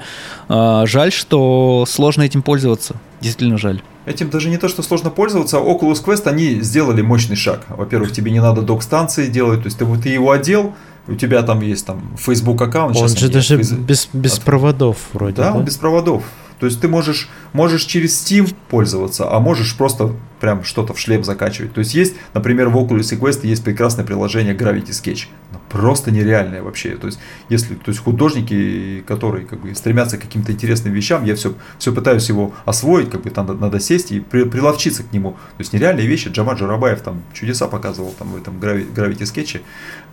Э, 0.49 0.83
жаль, 0.85 1.11
что 1.11 1.85
сложно 1.87 2.23
этим 2.23 2.41
пользоваться, 2.41 2.95
действительно 3.21 3.57
жаль. 3.57 3.81
Этим 4.05 4.29
даже 4.29 4.49
не 4.49 4.57
то, 4.57 4.67
что 4.67 4.83
сложно 4.83 5.09
пользоваться, 5.09 5.57
а 5.57 5.61
Oculus 5.61 6.03
Quest, 6.03 6.27
они 6.27 6.61
сделали 6.61 7.01
мощный 7.01 7.35
шаг. 7.35 7.65
Во-первых, 7.69 8.11
тебе 8.11 8.31
не 8.31 8.39
надо 8.39 8.61
док-станции 8.61 9.27
делать, 9.27 9.61
то 9.61 9.65
есть 9.67 9.77
ты, 9.77 9.85
ты 9.97 10.09
его 10.09 10.31
одел, 10.31 10.73
у 11.07 11.15
тебя 11.15 11.41
там 11.43 11.61
есть 11.61 11.85
там 11.85 12.15
Facebook 12.17 12.61
аккаунт. 12.61 12.95
Он 12.95 13.07
же 13.07 13.29
даже 13.29 13.57
без, 13.57 14.09
без 14.13 14.39
проводов 14.39 14.97
вроде. 15.13 15.37
Да, 15.37 15.51
да, 15.51 15.57
он 15.57 15.65
без 15.65 15.77
проводов. 15.77 16.23
То 16.59 16.65
есть 16.65 16.81
ты 16.81 16.87
можешь, 16.87 17.29
можешь 17.53 17.83
через 17.83 18.13
Steam 18.13 18.53
пользоваться, 18.69 19.31
а 19.31 19.39
можешь 19.39 19.75
просто 19.75 20.13
прям 20.39 20.63
что-то 20.63 20.93
в 20.93 20.99
шлем 20.99 21.23
закачивать. 21.23 21.73
То 21.73 21.79
есть 21.79 21.93
есть, 21.93 22.15
например, 22.33 22.69
в 22.69 22.77
Oculus 22.77 23.17
Quest 23.19 23.45
есть 23.45 23.63
прекрасное 23.63 24.05
приложение 24.05 24.55
Gravity 24.55 24.89
Sketch. 24.89 25.27
Ну, 25.51 25.59
просто 25.69 26.11
нереальное 26.11 26.61
вообще. 26.61 26.95
То 26.95 27.07
есть, 27.07 27.19
если, 27.49 27.75
то 27.75 27.89
есть 27.89 27.99
художники, 27.99 29.03
которые 29.07 29.45
как 29.45 29.61
бы 29.61 29.73
стремятся 29.73 30.17
к 30.17 30.21
каким-то 30.21 30.51
интересным 30.51 30.93
вещам, 30.93 31.25
я 31.25 31.35
все, 31.35 31.53
все 31.79 31.93
пытаюсь 31.93 32.27
его 32.29 32.53
освоить, 32.65 33.09
как 33.09 33.21
бы 33.23 33.29
там 33.29 33.47
надо, 33.47 33.59
надо 33.59 33.79
сесть 33.79 34.11
и 34.11 34.19
при, 34.19 34.43
приловчиться 34.43 35.03
к 35.03 35.11
нему. 35.11 35.31
То 35.31 35.59
есть 35.59 35.73
нереальные 35.73 36.07
вещи. 36.07 36.29
Джамат 36.29 36.59
Джарабаев 36.59 37.01
там 37.01 37.23
чудеса 37.33 37.67
показывал 37.67 38.13
там 38.17 38.29
в 38.29 38.37
этом 38.37 38.59
Gravity 38.59 39.21
Sketch. 39.21 39.61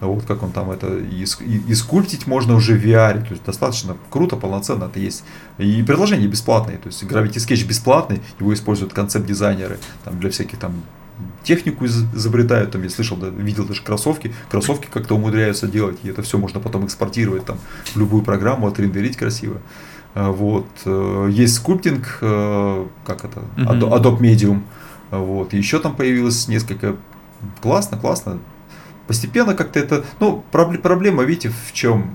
Вот 0.07 0.25
как 0.25 0.43
он 0.43 0.53
там 0.53 0.71
это 0.71 0.97
и, 0.97 1.25
и, 1.25 1.63
и 1.69 1.75
скульптить 1.75 2.27
можно 2.27 2.55
уже 2.55 2.75
в 2.77 2.85
VR. 2.85 3.23
То 3.23 3.31
есть 3.31 3.45
достаточно 3.45 3.97
круто, 4.11 4.37
полноценно 4.37 4.85
это 4.85 5.01
есть. 5.01 5.25
И 5.59 5.83
приложение 5.83 6.29
бесплатное. 6.29 6.77
То 6.77 6.89
есть 6.89 7.03
Gravity 7.03 7.37
Sketch 7.37 7.67
бесплатный, 7.67 8.21
его 8.41 8.53
используют 8.55 8.93
концепт-дизайнеры 8.93 9.79
там, 10.05 10.19
для 10.21 10.31
всяких 10.31 10.59
там 10.59 10.83
технику 11.43 11.87
изобретают, 11.87 12.73
там 12.73 12.83
я 12.83 12.91
слышал, 12.91 13.17
да, 13.17 13.29
видел 13.29 13.65
даже 13.65 13.83
кроссовки, 13.83 14.33
кроссовки 14.51 14.89
как-то 14.91 15.15
умудряются 15.15 15.69
делать, 15.69 15.99
и 16.03 16.09
это 16.09 16.23
все 16.23 16.39
можно 16.39 16.61
потом 16.61 16.87
экспортировать 16.87 17.45
там 17.45 17.59
в 17.95 17.97
любую 17.97 18.23
программу, 18.23 18.67
отрендерить 18.67 19.17
красиво. 19.17 19.61
А, 20.15 20.31
вот. 20.31 20.67
Э, 20.85 21.29
есть 21.31 21.55
скульптинг, 21.55 22.19
э, 22.21 22.87
как 23.05 23.25
это, 23.25 23.43
Adobe 23.57 24.19
Medium, 24.19 24.63
вот. 25.11 25.53
Еще 25.53 25.79
там 25.79 25.95
появилось 25.95 26.49
несколько, 26.49 26.97
классно, 27.61 27.99
классно. 27.99 28.39
Постепенно 29.07 29.55
как-то 29.55 29.79
это, 29.79 30.05
ну, 30.21 30.43
проблема, 30.51 31.25
видите, 31.25 31.51
в 31.51 31.73
чем? 31.73 32.15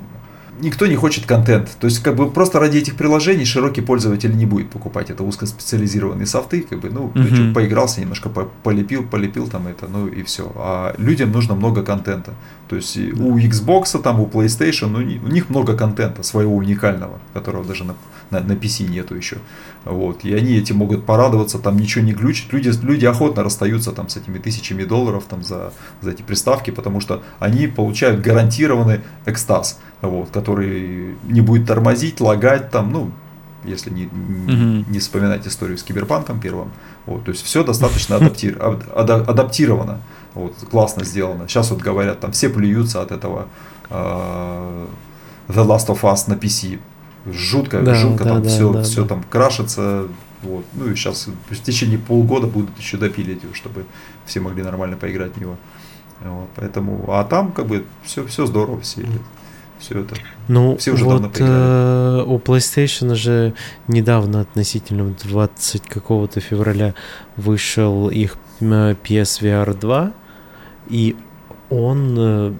никто 0.62 0.88
не 0.88 0.96
хочет 0.96 1.26
контент. 1.26 1.70
То 1.80 1.88
есть, 1.88 2.00
как 2.04 2.16
бы 2.16 2.30
просто 2.30 2.60
ради 2.60 2.78
этих 2.78 2.96
приложений 2.96 3.46
широкий 3.46 3.82
пользователь 3.82 4.36
не 4.36 4.46
будет 4.46 4.70
покупать 4.70 5.10
это 5.10 5.24
узкоспециализированные 5.24 6.26
софты, 6.26 6.62
как 6.62 6.80
бы, 6.80 6.90
ну, 6.90 7.12
uh-huh. 7.14 7.54
поигрался 7.54 8.02
немножко, 8.02 8.30
полепил, 8.64 9.04
полепил 9.04 9.48
там 9.48 9.68
это, 9.68 9.88
ну 9.88 10.08
и 10.08 10.24
все. 10.24 10.52
А 10.56 10.96
людям 10.98 11.32
нужно 11.32 11.56
много 11.56 11.84
контента. 11.84 12.34
То 12.68 12.76
есть 12.76 12.98
да. 13.14 13.24
у 13.24 13.38
Xbox, 13.38 14.02
там, 14.02 14.20
у 14.20 14.28
PlayStation, 14.28 14.88
ну, 14.88 15.00
у 15.00 15.32
них 15.32 15.50
много 15.50 15.76
контента 15.76 16.24
своего 16.24 16.56
уникального, 16.56 17.20
которого 17.34 17.66
даже 17.66 17.84
на, 17.84 17.96
на, 18.30 18.42
на 18.42 18.54
PC 18.54 18.90
нету 18.90 19.16
еще. 19.16 19.38
Вот. 19.86 20.24
И 20.26 20.34
они 20.34 20.54
этим 20.58 20.78
могут 20.78 21.06
порадоваться, 21.06 21.60
там 21.60 21.78
ничего 21.78 22.04
не 22.04 22.14
глючит. 22.14 22.52
Люди, 22.52 22.72
люди 22.84 23.06
охотно 23.06 23.44
расстаются 23.44 23.92
там 23.92 24.10
с 24.10 24.18
этими 24.18 24.38
тысячами 24.38 24.84
долларов 24.84 25.26
там, 25.30 25.44
за, 25.44 25.72
за 26.02 26.12
эти 26.12 26.22
приставки, 26.22 26.72
потому 26.72 27.00
что 27.00 27.24
они 27.40 27.68
получают 27.68 28.22
гарантированный 28.22 29.02
экстаз, 29.26 29.80
вот, 30.02 30.30
который 30.32 31.16
не 31.24 31.42
будет 31.42 31.68
тормозить, 31.68 32.20
лагать 32.20 32.72
там, 32.72 32.92
ну, 32.92 33.12
если 33.64 33.90
не, 33.90 34.10
не, 34.12 34.86
не 34.88 35.00
вспоминать 35.00 35.46
историю 35.48 35.78
с 35.78 35.84
киберпанком 35.84 36.40
первым. 36.40 36.72
Вот, 37.06 37.26
то 37.26 37.32
есть 37.32 37.44
все 37.44 37.64
достаточно 37.64 38.18
адаптир, 38.18 38.58
адаптировано. 38.96 40.00
Вот, 40.34 40.56
классно 40.70 41.04
сделано. 41.04 41.48
Сейчас 41.48 41.72
вот 41.72 41.80
говорят, 41.80 42.20
там 42.20 42.32
все 42.32 42.50
плюются 42.50 43.02
от 43.02 43.12
этого 43.12 43.48
uh, 43.90 44.88
The 45.48 45.66
Last 45.66 45.88
of 45.88 46.02
Us 46.02 46.30
на 46.30 46.34
PC 46.34 46.80
жутко, 47.34 47.82
да, 47.82 47.96
жутко 47.96 48.24
да, 48.24 48.30
там 48.32 48.44
да, 48.44 48.50
все, 48.50 48.74
да, 48.74 48.84
все 48.84 49.02
да. 49.04 49.08
там 49.10 49.24
крашится. 49.24 50.08
Вот. 50.42 50.66
Ну 50.74 50.90
и 50.90 50.96
сейчас 50.96 51.28
в 51.50 51.62
течение 51.62 52.00
полгода 52.00 52.48
будут 52.48 52.78
еще 52.78 52.98
допилить 52.98 53.44
его, 53.44 53.54
чтобы 53.54 53.86
все 54.26 54.40
могли 54.40 54.64
нормально 54.64 54.96
поиграть 54.96 55.36
в 55.36 55.42
него. 55.42 55.58
Вот, 56.24 56.50
поэтому, 56.56 57.06
а 57.08 57.24
там 57.24 57.52
как 57.52 57.68
бы 57.68 57.86
все, 58.04 58.26
все 58.28 58.46
здорово, 58.46 58.82
все, 58.82 59.06
все 59.80 60.02
это. 60.02 60.16
Ну, 60.50 60.76
все 60.78 60.92
уже 60.92 61.06
вот 61.06 61.40
э, 61.40 62.24
у 62.28 62.38
PlayStation 62.40 63.16
же 63.16 63.54
недавно, 63.88 64.42
относительно 64.42 65.16
20 65.24 65.88
какого-то 65.88 66.42
февраля, 66.42 66.94
вышел 67.38 68.10
их 68.10 68.36
PSVR 68.60 69.80
2, 69.80 70.14
и 70.90 71.16
он 71.70 72.16
э, 72.18 72.54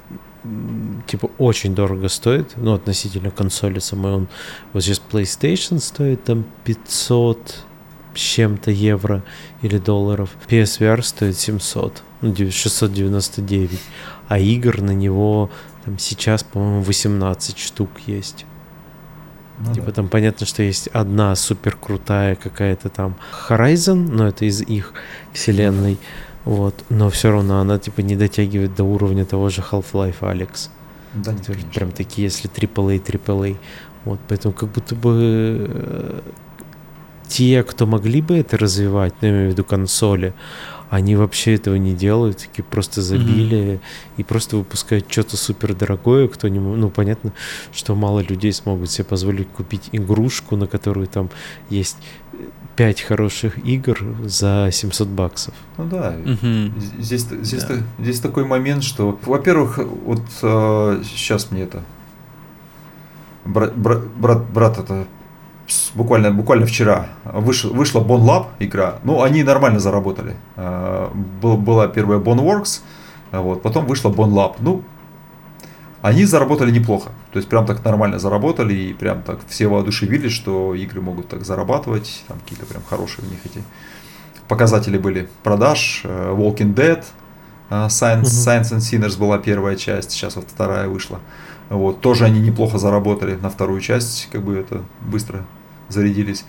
типа 1.08 1.30
очень 1.38 1.76
дорого 1.76 2.08
стоит, 2.10 2.54
ну, 2.56 2.74
относительно 2.74 3.32
консоли 3.32 3.80
самой. 3.80 4.14
Он 4.14 4.28
вот 4.74 4.84
сейчас 4.84 5.02
PlayStation 5.12 5.80
стоит 5.80 6.24
там 6.24 6.46
500 6.64 7.64
с 8.16 8.20
чем-то 8.20 8.72
евро 8.72 9.24
или 9.62 9.78
долларов. 9.78 10.32
PSVR 10.48 11.02
стоит 11.02 11.38
700, 11.38 12.04
ну, 12.22 12.36
699. 12.36 13.80
А 14.28 14.40
игр 14.40 14.82
на 14.82 14.92
него 14.92 15.50
там 15.86 15.98
сейчас, 16.00 16.44
по-моему, 16.44 16.82
18 16.84 17.58
штук 17.58 17.90
есть. 18.06 18.46
Ну, 19.60 19.74
типа 19.74 19.88
да. 19.88 19.92
там 19.92 20.08
понятно, 20.08 20.46
что 20.46 20.64
есть 20.64 20.88
одна 20.88 21.36
супер 21.36 21.76
крутая 21.76 22.36
какая-то 22.36 22.88
там 22.88 23.18
Horizon, 23.50 24.10
но 24.10 24.28
это 24.28 24.46
из 24.46 24.62
их 24.62 24.94
вселенной. 25.34 25.94
Mm-hmm 25.94 26.29
вот, 26.50 26.74
но 26.90 27.12
все 27.12 27.30
равно 27.30 27.60
она 27.60 27.78
типа 27.78 28.02
не 28.02 28.16
дотягивает 28.16 28.74
до 28.74 28.84
уровня 28.84 29.24
того 29.24 29.50
же 29.50 29.62
Half-Life 29.62 30.22
Alex. 30.22 30.70
Да, 31.14 31.32
нет, 31.32 31.48
есть, 31.48 31.68
прям 31.68 31.92
такие, 31.92 32.26
если 32.26 32.50
AAA, 32.50 33.04
AAA. 33.04 33.58
Вот, 34.04 34.20
поэтому 34.28 34.56
как 34.56 34.70
будто 34.70 34.96
бы 34.96 35.68
э, 35.70 36.22
те, 37.28 37.62
кто 37.62 37.86
могли 37.86 38.24
бы 38.24 38.36
это 38.36 38.58
развивать, 38.58 39.14
ну, 39.22 39.28
я 39.28 39.34
имею 39.34 39.50
в 39.50 39.52
виду 39.52 39.64
консоли, 39.64 40.34
они 40.90 41.16
вообще 41.16 41.54
этого 41.54 41.76
не 41.76 41.94
делают, 41.94 42.38
такие 42.38 42.64
просто 42.64 43.04
забили 43.04 43.58
mm-hmm. 43.58 43.82
и 44.18 44.24
просто 44.24 44.58
выпускают 44.58 45.06
что-то 45.08 45.38
супер 45.38 45.76
дорогое, 45.76 46.28
кто 46.28 46.48
не, 46.48 46.60
ну 46.60 46.90
понятно, 46.90 47.32
что 47.72 47.94
мало 47.94 48.22
людей 48.22 48.54
смогут 48.54 48.90
себе 48.90 49.06
позволить 49.06 49.50
купить 49.50 49.90
игрушку, 49.92 50.56
на 50.56 50.66
которую 50.66 51.06
там 51.06 51.30
есть 51.70 51.98
5 52.80 53.02
хороших 53.02 53.58
игр 53.66 54.00
за 54.24 54.70
700 54.72 55.08
баксов. 55.10 55.54
Ну 55.78 55.84
да, 55.84 56.16
угу. 56.24 56.72
здесь, 56.98 57.28
здесь, 57.42 57.64
да. 57.66 57.76
здесь 58.00 58.22
такой 58.22 58.46
момент, 58.46 58.84
что, 58.84 59.20
во-первых, 59.26 59.80
вот 60.06 60.22
э, 60.42 61.04
сейчас 61.04 61.52
мне 61.52 61.64
это 61.64 61.84
брат, 63.44 63.76
брат, 63.76 64.08
брат, 64.16 64.44
брат 64.54 64.78
это 64.78 65.08
буквально, 65.94 66.32
буквально 66.32 66.66
вчера 66.66 67.08
выш, 67.26 67.66
вышла 67.66 68.00
Bon 68.00 68.22
Lab 68.22 68.46
игра, 68.60 69.00
ну 69.04 69.24
они 69.24 69.44
нормально 69.44 69.80
заработали. 69.80 70.38
Был, 70.56 71.58
была 71.58 71.90
первая 71.90 72.20
Boneworks, 72.20 72.80
вот, 73.34 73.62
потом 73.62 73.88
вышла 73.88 74.10
Bon 74.10 74.30
Lab, 74.30 74.56
ну 74.60 74.84
они 76.02 76.26
заработали 76.26 76.72
неплохо. 76.72 77.12
То 77.32 77.38
есть 77.38 77.50
прям 77.50 77.66
так 77.66 77.84
нормально 77.84 78.20
заработали 78.20 78.74
и 78.74 78.94
прям 78.94 79.22
так 79.22 79.40
все 79.48 79.68
воодушевились, 79.68 80.32
что 80.32 80.74
игры 80.74 81.02
могут 81.02 81.28
так 81.28 81.46
зарабатывать, 81.46 82.24
там 82.28 82.40
какие-то 82.40 82.66
прям 82.66 82.84
хорошие 82.90 83.26
у 83.28 83.30
них 83.30 83.40
эти 83.46 83.62
показатели 84.48 84.98
были 84.98 85.30
продаж. 85.44 86.02
Э, 86.04 86.34
Walking 86.36 86.74
Dead, 86.74 87.04
э, 87.70 87.88
Science, 87.88 88.24
Science 88.24 88.72
and 88.72 88.80
Sinners 88.80 89.18
была 89.18 89.38
первая 89.38 89.76
часть, 89.76 90.12
сейчас 90.12 90.36
вот 90.36 90.46
вторая 90.48 90.88
вышла. 90.88 91.20
Вот, 91.70 92.02
тоже 92.02 92.26
они 92.26 92.40
неплохо 92.40 92.78
заработали 92.80 93.36
на 93.36 93.50
вторую 93.50 93.80
часть, 93.80 94.28
как 94.32 94.42
бы 94.42 94.58
это 94.58 94.82
быстро 95.02 95.46
зарядились. 95.88 96.46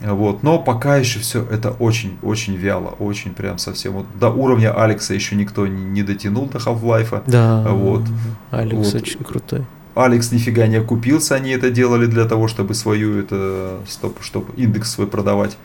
Вот. 0.00 0.42
Но 0.42 0.58
пока 0.58 0.96
еще 0.96 1.20
все 1.20 1.44
это 1.44 1.70
очень-очень 1.70 2.56
вяло, 2.56 2.90
очень 2.98 3.32
прям 3.32 3.58
совсем. 3.58 3.92
Вот 3.92 4.06
до 4.18 4.28
уровня 4.30 4.72
Алекса 4.72 5.14
еще 5.14 5.36
никто 5.36 5.66
не, 5.66 5.82
не 5.82 6.02
дотянул 6.02 6.46
до 6.46 6.58
Half-Life. 6.58 7.22
Да, 7.26 7.62
вот. 7.68 8.02
Алекс 8.50 8.92
вот. 8.92 9.02
очень 9.02 9.24
крутой. 9.24 9.64
Алекс 9.94 10.32
нифига 10.32 10.66
не 10.66 10.76
окупился, 10.76 11.36
они 11.36 11.50
это 11.50 11.70
делали 11.70 12.06
для 12.06 12.24
того, 12.24 12.48
чтобы 12.48 12.74
свою 12.74 13.20
это 13.20 13.78
стоп, 13.86 14.18
чтобы 14.22 14.52
индекс 14.56 14.90
свой 14.90 15.06
продавать. 15.06 15.56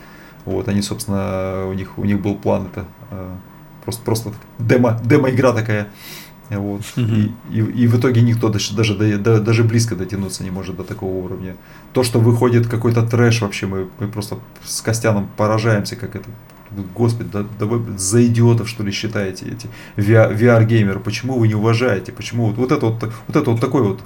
Вот, 0.46 0.68
они, 0.68 0.82
собственно, 0.82 1.68
у 1.68 1.74
них, 1.74 1.98
у 1.98 2.06
них 2.06 2.22
был 2.22 2.36
план 2.36 2.68
это 2.72 2.86
э, 3.12 3.36
просто, 3.84 4.04
просто 4.04 4.34
демо, 4.60 5.00
демо 5.04 5.30
игра 5.32 5.52
такая. 5.52 5.88
Вот. 6.50 6.82
Угу. 6.98 7.06
И, 7.06 7.32
и, 7.52 7.60
и 7.60 7.88
в 7.88 8.00
итоге 8.00 8.22
никто 8.22 8.50
даже, 8.50 8.76
даже, 8.76 9.18
даже 9.18 9.64
близко 9.64 9.96
дотянуться 9.96 10.44
не 10.44 10.52
может 10.52 10.78
до 10.78 10.84
такого 10.84 11.14
уровня. 11.24 11.56
То, 11.94 12.04
что 12.04 12.20
выходит 12.20 12.68
какой-то 12.68 13.04
трэш, 13.04 13.42
вообще 13.42 13.68
мы, 13.68 13.88
мы 14.00 14.08
просто 14.08 14.40
с 14.64 14.82
Костяном 14.82 15.30
поражаемся, 15.38 15.96
как 15.96 16.16
это 16.16 16.30
господи, 16.96 17.30
да, 17.34 17.46
да 17.60 17.66
вы 17.66 17.98
за 17.98 18.26
идиотов, 18.26 18.70
что 18.70 18.84
ли, 18.84 18.92
считаете 18.92 19.48
эти 19.48 19.68
VR-геймеры, 19.98 21.00
почему 21.00 21.40
вы 21.40 21.48
не 21.48 21.56
уважаете, 21.56 22.12
почему 22.12 22.48
вот, 22.48 22.58
вот 22.58 22.72
это 22.72 22.86
вот, 22.86 23.12
вот 23.28 23.36
это 23.36 23.50
вот 23.50 23.60
такой 23.60 23.82
вот 23.82 24.02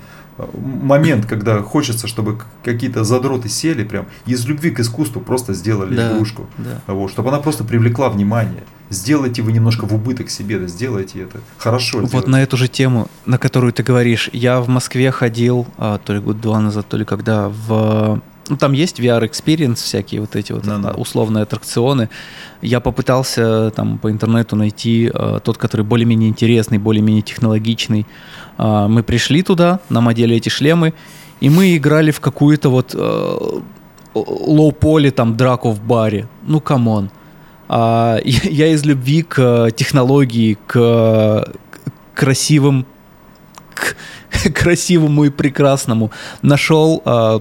момент, 0.54 1.26
когда 1.26 1.62
хочется, 1.62 2.08
чтобы 2.08 2.40
какие-то 2.64 3.04
задроты 3.04 3.50
сели 3.50 3.84
прям 3.84 4.08
из 4.26 4.46
любви 4.46 4.72
к 4.72 4.80
искусству 4.80 5.22
просто 5.22 5.54
сделали 5.54 5.96
да, 5.96 6.12
игрушку, 6.12 6.48
да. 6.58 6.82
Вот, 6.88 7.12
чтобы 7.12 7.30
она 7.30 7.40
просто 7.40 7.64
привлекла 7.64 8.10
внимание. 8.10 8.64
Сделайте 8.94 9.42
вы 9.42 9.52
немножко 9.52 9.86
в 9.86 9.94
убыток 9.94 10.30
себе, 10.30 10.60
да, 10.60 10.68
сделайте 10.68 11.24
это 11.24 11.40
хорошо. 11.58 12.00
Вот 12.00 12.08
сделайте. 12.08 12.30
на 12.30 12.44
эту 12.44 12.58
же 12.58 12.68
тему, 12.68 13.08
на 13.26 13.38
которую 13.38 13.74
ты 13.74 13.84
говоришь, 13.84 14.30
я 14.34 14.62
в 14.62 14.68
Москве 14.68 15.12
ходил, 15.12 15.68
а, 15.78 15.98
то 15.98 16.14
ли 16.14 16.20
год 16.20 16.40
два 16.40 16.60
назад, 16.60 16.88
то 16.88 16.98
ли 16.98 17.06
когда 17.06 17.50
в 17.50 18.22
ну, 18.50 18.58
там 18.58 18.74
есть 18.74 19.00
VR-experience, 19.00 19.76
всякие 19.76 20.22
вот 20.22 20.36
эти 20.36 20.52
вот 20.52 20.66
no. 20.66 20.94
условные 20.96 21.44
аттракционы. 21.44 22.10
Я 22.62 22.82
попытался 22.82 23.72
там 23.72 23.98
по 23.98 24.12
интернету 24.12 24.56
найти 24.56 25.10
э, 25.14 25.40
тот, 25.44 25.58
который 25.58 25.86
более-менее 25.86 26.30
интересный, 26.30 26.78
более-менее 26.78 27.22
технологичный. 27.22 28.06
Э, 28.58 28.88
мы 28.88 29.02
пришли 29.02 29.44
туда, 29.44 29.80
нам 29.90 30.10
одели 30.10 30.36
эти 30.36 30.50
шлемы, 30.50 30.94
и 31.40 31.50
мы 31.50 31.78
играли 31.78 32.12
в 32.12 32.20
какую-то 32.20 32.70
вот 32.70 32.94
э, 32.94 33.60
low-poly, 34.14 35.12
там, 35.12 35.38
драку 35.38 35.72
в 35.72 35.82
баре. 35.82 36.28
Ну, 36.46 36.60
come 36.60 36.86
on. 36.86 37.06
А, 37.06 37.23
я, 38.24 38.50
я 38.50 38.68
из 38.68 38.86
любви 38.86 39.24
к 39.24 39.72
технологии, 39.76 40.58
к 40.68 41.54
красивым, 42.14 42.86
к 43.74 44.54
красивому 44.54 45.26
и 45.26 45.30
прекрасному 45.30 46.12
нашел 46.42 47.02
э, 47.06 47.40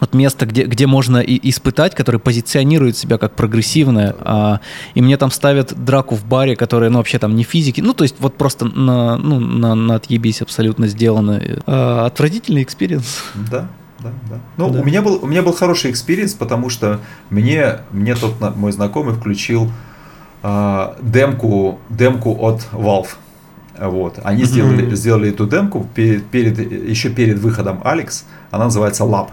вот 0.00 0.14
место, 0.14 0.46
где, 0.46 0.64
где 0.64 0.86
можно 0.86 1.18
и 1.18 1.48
испытать, 1.50 1.94
которое 1.94 2.18
позиционирует 2.18 2.96
себя 2.96 3.18
как 3.18 3.36
прогрессивное, 3.36 4.16
а, 4.20 4.60
и 4.94 5.02
мне 5.02 5.16
там 5.16 5.30
ставят 5.30 5.74
драку 5.84 6.14
в 6.14 6.24
баре, 6.24 6.56
которая, 6.56 6.90
ну, 6.90 6.98
вообще 6.98 7.18
там 7.18 7.36
не 7.36 7.42
физики, 7.42 7.80
ну, 7.80 7.92
то 7.92 8.04
есть 8.04 8.16
вот 8.18 8.36
просто 8.36 8.64
на, 8.64 9.18
ну, 9.18 9.38
на, 9.38 9.74
на 9.74 9.96
отъебись 9.96 10.40
абсолютно 10.40 10.86
сделано. 10.86 11.42
А, 11.66 12.06
отвратительный 12.06 12.62
experience. 12.62 13.24
Да, 13.50 13.68
да, 14.02 14.12
да. 14.28 14.40
Ну, 14.56 14.70
да. 14.70 14.80
у 14.80 14.84
меня 14.84 15.02
был 15.02 15.18
у 15.22 15.26
меня 15.26 15.42
был 15.42 15.52
хороший 15.52 15.90
experience, 15.90 16.34
потому 16.34 16.70
что 16.70 17.00
мне 17.30 17.78
мне 17.90 18.14
тот 18.14 18.40
мой 18.56 18.72
знакомый 18.72 19.14
включил 19.14 19.70
э, 20.42 20.94
демку 21.00 21.78
демку 21.88 22.36
от 22.40 22.68
Valve. 22.72 23.08
Вот, 23.78 24.18
они 24.24 24.42
mm-hmm. 24.42 24.46
сделали 24.46 24.94
сделали 24.94 25.30
эту 25.30 25.46
демку 25.46 25.86
перед, 25.94 26.26
перед 26.26 26.58
еще 26.58 27.10
перед 27.10 27.38
выходом 27.38 27.80
Alyx. 27.84 28.24
Она 28.50 28.64
называется 28.64 29.04
Lab. 29.04 29.30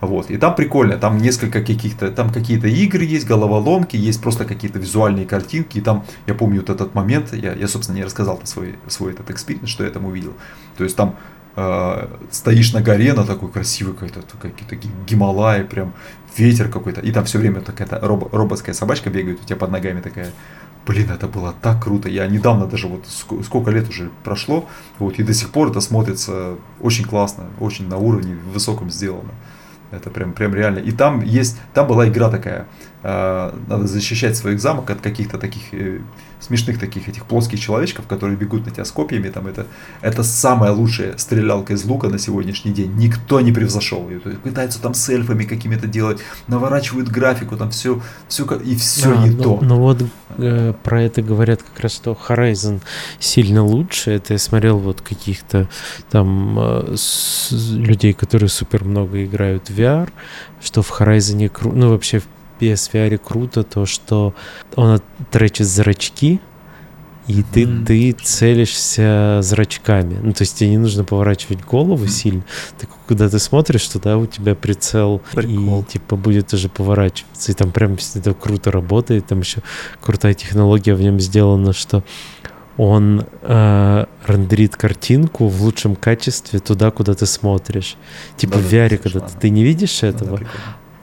Вот. 0.00 0.30
И 0.30 0.36
там 0.36 0.54
прикольно, 0.54 0.98
там 0.98 1.18
несколько 1.18 1.62
каких-то, 1.62 2.10
там 2.10 2.30
какие-то 2.30 2.68
игры 2.68 3.04
есть, 3.04 3.26
головоломки, 3.26 3.96
есть 3.96 4.20
просто 4.20 4.44
какие-то 4.44 4.78
визуальные 4.78 5.26
картинки. 5.26 5.78
И 5.78 5.80
там, 5.80 6.04
я 6.26 6.34
помню 6.34 6.60
вот 6.60 6.70
этот 6.70 6.94
момент, 6.94 7.32
я, 7.32 7.54
я 7.54 7.66
собственно, 7.66 7.96
не 7.96 8.04
рассказал 8.04 8.40
свой, 8.44 8.76
свой 8.88 9.12
этот 9.12 9.30
experience, 9.30 9.68
что 9.68 9.84
я 9.84 9.90
там 9.90 10.04
увидел. 10.04 10.34
То 10.76 10.84
есть 10.84 10.96
там 10.96 11.16
э, 11.56 12.08
стоишь 12.30 12.72
на 12.72 12.80
горе, 12.82 13.12
на 13.14 13.24
такой 13.24 13.50
красивый 13.50 13.94
какой-то, 13.94 14.20
какие-то 14.40 14.76
Гималаи, 15.06 15.62
прям 15.62 15.94
ветер 16.36 16.68
какой-то. 16.68 17.00
И 17.00 17.12
там 17.12 17.24
все 17.24 17.38
время 17.38 17.60
какая-то 17.60 17.98
роб, 18.00 18.32
роботская 18.32 18.74
собачка 18.74 19.10
бегает 19.10 19.40
у 19.42 19.44
тебя 19.44 19.56
под 19.56 19.70
ногами 19.70 20.00
такая. 20.00 20.30
Блин, 20.86 21.10
это 21.10 21.26
было 21.26 21.52
так 21.62 21.82
круто. 21.82 22.08
Я 22.08 22.26
недавно 22.28 22.66
даже 22.66 22.86
вот 22.86 23.06
сколько 23.08 23.70
лет 23.70 23.88
уже 23.88 24.10
прошло, 24.22 24.68
вот, 25.00 25.18
и 25.18 25.24
до 25.24 25.34
сих 25.34 25.50
пор 25.50 25.70
это 25.70 25.80
смотрится 25.80 26.54
очень 26.80 27.04
классно, 27.04 27.46
очень 27.58 27.88
на 27.88 27.96
уровне 27.96 28.36
высоком 28.54 28.90
сделано. 28.90 29.32
Это 29.90 30.10
прям, 30.10 30.32
прям 30.32 30.54
реально. 30.54 30.78
И 30.78 30.92
там 30.92 31.22
есть, 31.22 31.58
там 31.74 31.86
была 31.86 32.08
игра 32.08 32.28
такая. 32.28 32.66
Э, 33.08 33.52
надо 33.68 33.86
защищать 33.86 34.36
свой 34.36 34.58
замок 34.58 34.90
от 34.90 35.00
каких-то 35.00 35.38
таких 35.38 35.62
э, 35.70 36.00
смешных 36.40 36.80
таких 36.80 37.08
этих 37.08 37.24
плоских 37.24 37.60
человечков, 37.60 38.08
которые 38.08 38.36
бегут 38.36 38.66
на 38.66 38.72
тебя 38.72 38.84
с 38.84 38.90
копьями. 38.90 39.28
Там 39.28 39.46
это, 39.46 39.68
это 40.00 40.24
самая 40.24 40.72
лучшая 40.72 41.16
стрелялка 41.16 41.74
из 41.74 41.84
лука 41.84 42.08
на 42.08 42.18
сегодняшний 42.18 42.72
день. 42.72 42.92
Никто 42.96 43.40
не 43.40 43.52
превзошел 43.52 44.10
ее. 44.10 44.18
То 44.18 44.30
есть 44.30 44.42
пытаются 44.42 44.82
там 44.82 44.92
с 44.92 45.08
эльфами 45.08 45.44
какими-то 45.44 45.86
делать, 45.86 46.18
наворачивают 46.48 47.08
графику, 47.08 47.56
там 47.56 47.70
все, 47.70 48.02
все 48.26 48.44
и 48.56 48.74
все 48.74 49.16
а, 49.16 49.24
не 49.24 49.30
ну, 49.30 49.42
то. 49.44 49.58
Ну 49.62 49.76
вот 49.78 50.02
э, 50.38 50.74
про 50.82 51.02
это 51.02 51.22
говорят 51.22 51.62
как 51.62 51.78
раз, 51.78 51.94
что 51.94 52.18
Horizon 52.28 52.80
сильно 53.20 53.64
лучше. 53.64 54.10
Это 54.10 54.32
я 54.32 54.40
смотрел 54.40 54.78
вот 54.78 55.00
каких-то 55.00 55.68
там 56.10 56.58
э, 56.58 56.94
с, 56.96 57.52
людей, 57.52 58.14
которые 58.14 58.48
супер 58.48 58.82
много 58.82 59.24
играют 59.24 59.70
в 59.70 59.78
VR, 59.78 60.10
что 60.60 60.82
в 60.82 60.90
Horizon, 61.00 61.52
ну 61.72 61.90
вообще 61.90 62.18
в 62.18 62.24
PSVR 62.60 63.18
круто 63.18 63.62
то, 63.62 63.86
что 63.86 64.34
он 64.74 65.00
тречит 65.30 65.66
зрачки, 65.66 66.40
и 67.28 67.42
ты, 67.42 67.62
mm. 67.62 67.84
ты 67.86 68.12
целишься 68.12 69.40
зрачками. 69.42 70.18
Ну, 70.22 70.32
то 70.32 70.42
есть 70.42 70.56
тебе 70.58 70.70
не 70.70 70.78
нужно 70.78 71.02
поворачивать 71.02 71.64
голову 71.64 72.04
mm. 72.04 72.08
сильно. 72.08 72.44
Ты, 72.78 72.86
когда 73.08 73.28
ты 73.28 73.40
смотришь, 73.40 73.86
туда 73.88 74.16
у 74.16 74.26
тебя 74.26 74.54
прицел 74.54 75.20
Прикол. 75.32 75.80
и 75.80 75.84
типа 75.84 76.16
будет 76.16 76.54
уже 76.54 76.68
поворачиваться. 76.68 77.50
И 77.50 77.54
там 77.54 77.72
прям 77.72 77.96
это 78.14 78.32
круто 78.32 78.70
работает. 78.70 79.26
Там 79.26 79.40
еще 79.40 79.60
крутая 80.00 80.34
технология 80.34 80.94
в 80.94 81.00
нем 81.02 81.18
сделана, 81.18 81.72
что 81.72 82.04
он 82.76 83.26
э, 83.42 84.04
рендерит 84.26 84.76
картинку 84.76 85.48
в 85.48 85.62
лучшем 85.62 85.96
качестве 85.96 86.60
туда, 86.60 86.92
куда 86.92 87.14
ты 87.14 87.26
смотришь. 87.26 87.96
Типа 88.36 88.54
да, 88.54 88.60
в 88.60 88.72
VR, 88.72 88.98
когда 88.98 89.20
ты, 89.20 89.38
ты 89.40 89.50
не 89.50 89.64
видишь 89.64 90.02
этого, 90.02 90.38
да, 90.38 90.46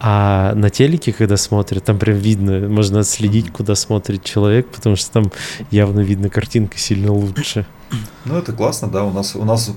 а 0.06 0.54
на 0.56 0.70
телеке, 0.70 1.14
когда 1.14 1.38
смотрят, 1.38 1.86
там 1.86 1.98
прям 1.98 2.18
видно, 2.18 2.68
можно 2.68 3.00
отследить, 3.00 3.54
куда 3.54 3.74
смотрит 3.74 4.22
человек, 4.22 4.68
потому 4.68 4.98
что 4.98 5.10
там 5.12 5.32
явно 5.72 6.02
видно 6.02 6.30
картинка 6.30 6.78
сильно 6.78 7.14
лучше. 7.14 7.66
Ну, 8.26 8.38
это 8.38 8.52
классно, 8.52 8.90
да. 8.90 9.06
У 9.06 9.14
нас, 9.14 9.34
у 9.34 9.46
нас 9.46 9.74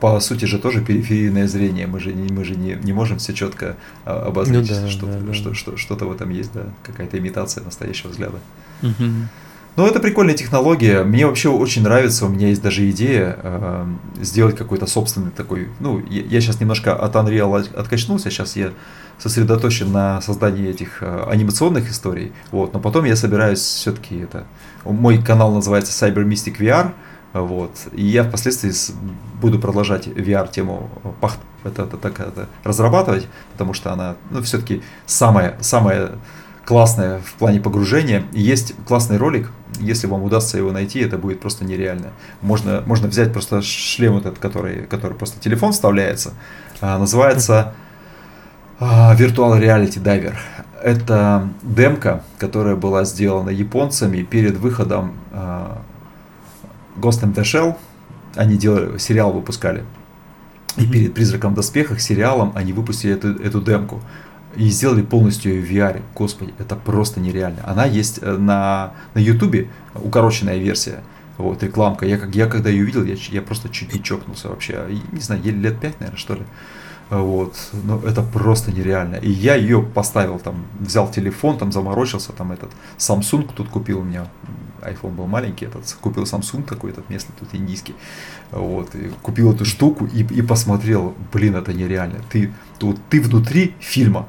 по 0.00 0.20
сути 0.20 0.44
же 0.44 0.58
тоже 0.58 0.82
периферийное 0.82 1.48
зрение. 1.48 1.86
Мы 1.86 1.98
же 1.98 2.12
не, 2.12 2.30
мы 2.30 2.44
же 2.44 2.56
не, 2.56 2.74
не 2.74 2.92
можем 2.92 3.16
все 3.16 3.32
четко 3.32 3.78
а, 4.04 4.26
обозначить, 4.26 4.70
ну, 4.70 4.82
да, 4.82 4.90
что, 4.90 5.06
да, 5.06 5.18
да. 5.20 5.32
Что, 5.32 5.54
что, 5.54 5.76
что-то 5.78 6.04
в 6.04 6.12
этом 6.12 6.28
есть, 6.28 6.52
да, 6.52 6.66
какая-то 6.82 7.16
имитация 7.16 7.64
настоящего 7.64 8.10
взгляда. 8.10 8.40
Угу. 8.82 9.12
Ну, 9.76 9.86
это 9.86 9.98
прикольная 9.98 10.34
технология. 10.34 11.02
Мне 11.02 11.26
вообще 11.26 11.48
очень 11.48 11.82
нравится. 11.82 12.26
У 12.26 12.28
меня 12.28 12.48
есть 12.48 12.62
даже 12.62 12.88
идея 12.90 13.36
э, 13.42 13.86
сделать 14.20 14.56
какой-то 14.56 14.86
собственный 14.86 15.32
такой. 15.32 15.68
Ну, 15.80 15.98
я, 16.08 16.22
я 16.22 16.40
сейчас 16.40 16.60
немножко 16.60 16.94
от 16.94 17.16
Unreal 17.16 17.74
откачнулся. 17.76 18.30
Сейчас 18.30 18.54
я 18.54 18.70
сосредоточен 19.18 19.90
на 19.90 20.20
создании 20.20 20.68
этих 20.68 21.02
э, 21.02 21.24
анимационных 21.28 21.90
историй. 21.90 22.32
Вот, 22.52 22.72
но 22.72 22.78
потом 22.78 23.04
я 23.04 23.16
собираюсь 23.16 23.58
все-таки 23.58 24.16
это. 24.18 24.44
Мой 24.84 25.20
канал 25.20 25.52
называется 25.52 25.92
Cyber 25.92 26.24
Mystic 26.24 26.58
VR. 26.58 26.92
Вот, 27.32 27.72
и 27.92 28.04
я 28.04 28.22
впоследствии 28.22 28.70
буду 29.40 29.58
продолжать 29.58 30.06
VR-тему 30.06 30.88
это, 31.64 31.82
это, 31.82 31.96
это, 31.96 32.22
это, 32.22 32.48
разрабатывать, 32.62 33.26
потому 33.50 33.74
что 33.74 33.92
она 33.92 34.14
ну, 34.30 34.40
все-таки 34.42 34.82
самая, 35.04 35.56
самая 35.60 36.12
классная 36.64 37.20
в 37.20 37.34
плане 37.34 37.60
погружения. 37.60 38.24
И 38.32 38.40
есть 38.40 38.74
классный 38.86 39.16
ролик, 39.16 39.50
если 39.80 40.06
вам 40.06 40.22
удастся 40.22 40.58
его 40.58 40.72
найти, 40.72 41.00
это 41.00 41.18
будет 41.18 41.40
просто 41.40 41.64
нереально. 41.64 42.12
Можно, 42.40 42.82
можно 42.86 43.08
взять 43.08 43.32
просто 43.32 43.62
шлем 43.62 44.16
этот, 44.16 44.38
который, 44.38 44.86
который 44.86 45.16
просто 45.16 45.40
телефон 45.40 45.72
вставляется. 45.72 46.34
А, 46.80 46.98
называется 46.98 47.74
а, 48.78 49.14
Virtual 49.16 49.60
Reality 49.60 50.02
Diver. 50.02 50.34
Это 50.82 51.48
демка, 51.62 52.22
которая 52.38 52.76
была 52.76 53.04
сделана 53.04 53.50
японцами 53.50 54.22
перед 54.22 54.58
выходом 54.58 55.14
uh, 55.32 55.78
Ghost 56.96 57.22
in 57.22 57.34
the 57.34 57.42
Shell. 57.42 57.76
Они 58.36 58.58
делали, 58.58 58.98
сериал 58.98 59.32
выпускали. 59.32 59.84
И 60.76 60.86
перед 60.86 61.14
«Призраком 61.14 61.52
в 61.52 61.54
доспехах» 61.56 62.00
сериалом 62.00 62.52
они 62.54 62.74
выпустили 62.74 63.14
эту, 63.14 63.28
эту 63.42 63.62
демку. 63.62 64.02
И 64.56 64.68
сделали 64.68 65.02
полностью 65.02 65.54
ее 65.54 65.62
в 65.62 65.70
VR. 65.70 66.02
Господи, 66.14 66.54
это 66.58 66.76
просто 66.76 67.20
нереально. 67.20 67.60
Она 67.64 67.84
есть 67.84 68.18
э, 68.22 68.36
на, 68.36 68.94
на 69.14 69.18
YouTube, 69.18 69.68
укороченная 69.94 70.58
версия. 70.58 71.02
Вот, 71.38 71.62
рекламка. 71.62 72.06
Я, 72.06 72.20
я 72.32 72.46
когда 72.46 72.70
ее 72.70 72.84
увидел, 72.84 73.04
я, 73.04 73.16
я 73.30 73.42
просто 73.42 73.68
чуть 73.68 73.92
не 73.92 74.02
чокнулся 74.02 74.48
вообще. 74.48 74.86
Не 75.12 75.20
знаю, 75.20 75.42
лет 75.42 75.80
пять, 75.80 75.98
наверное, 76.00 76.18
что 76.18 76.34
ли. 76.34 76.42
Вот, 77.10 77.54
но 77.84 78.00
это 78.00 78.22
просто 78.22 78.72
нереально. 78.72 79.16
И 79.16 79.30
я 79.30 79.56
ее 79.56 79.82
поставил 79.82 80.38
там, 80.38 80.64
взял 80.80 81.10
телефон, 81.10 81.58
там 81.58 81.70
заморочился, 81.70 82.32
там 82.32 82.52
этот 82.52 82.70
Samsung 82.96 83.50
тут 83.54 83.68
купил 83.68 84.00
у 84.00 84.02
меня, 84.02 84.26
iPhone 84.80 85.14
был 85.14 85.26
маленький, 85.26 85.66
этот 85.66 85.84
купил 86.00 86.24
Samsung 86.24 86.62
такой, 86.62 86.92
этот 86.92 87.10
местный 87.10 87.34
тут 87.38 87.54
индийский. 87.54 87.94
Вот, 88.50 88.94
и 88.94 89.10
купил 89.22 89.52
эту 89.52 89.64
штуку 89.64 90.06
и, 90.06 90.22
и 90.22 90.42
посмотрел, 90.42 91.14
блин, 91.32 91.56
это 91.56 91.74
нереально. 91.74 92.20
Ты, 92.30 92.52
вот, 92.80 92.98
ты 93.10 93.20
внутри 93.20 93.74
фильма, 93.80 94.26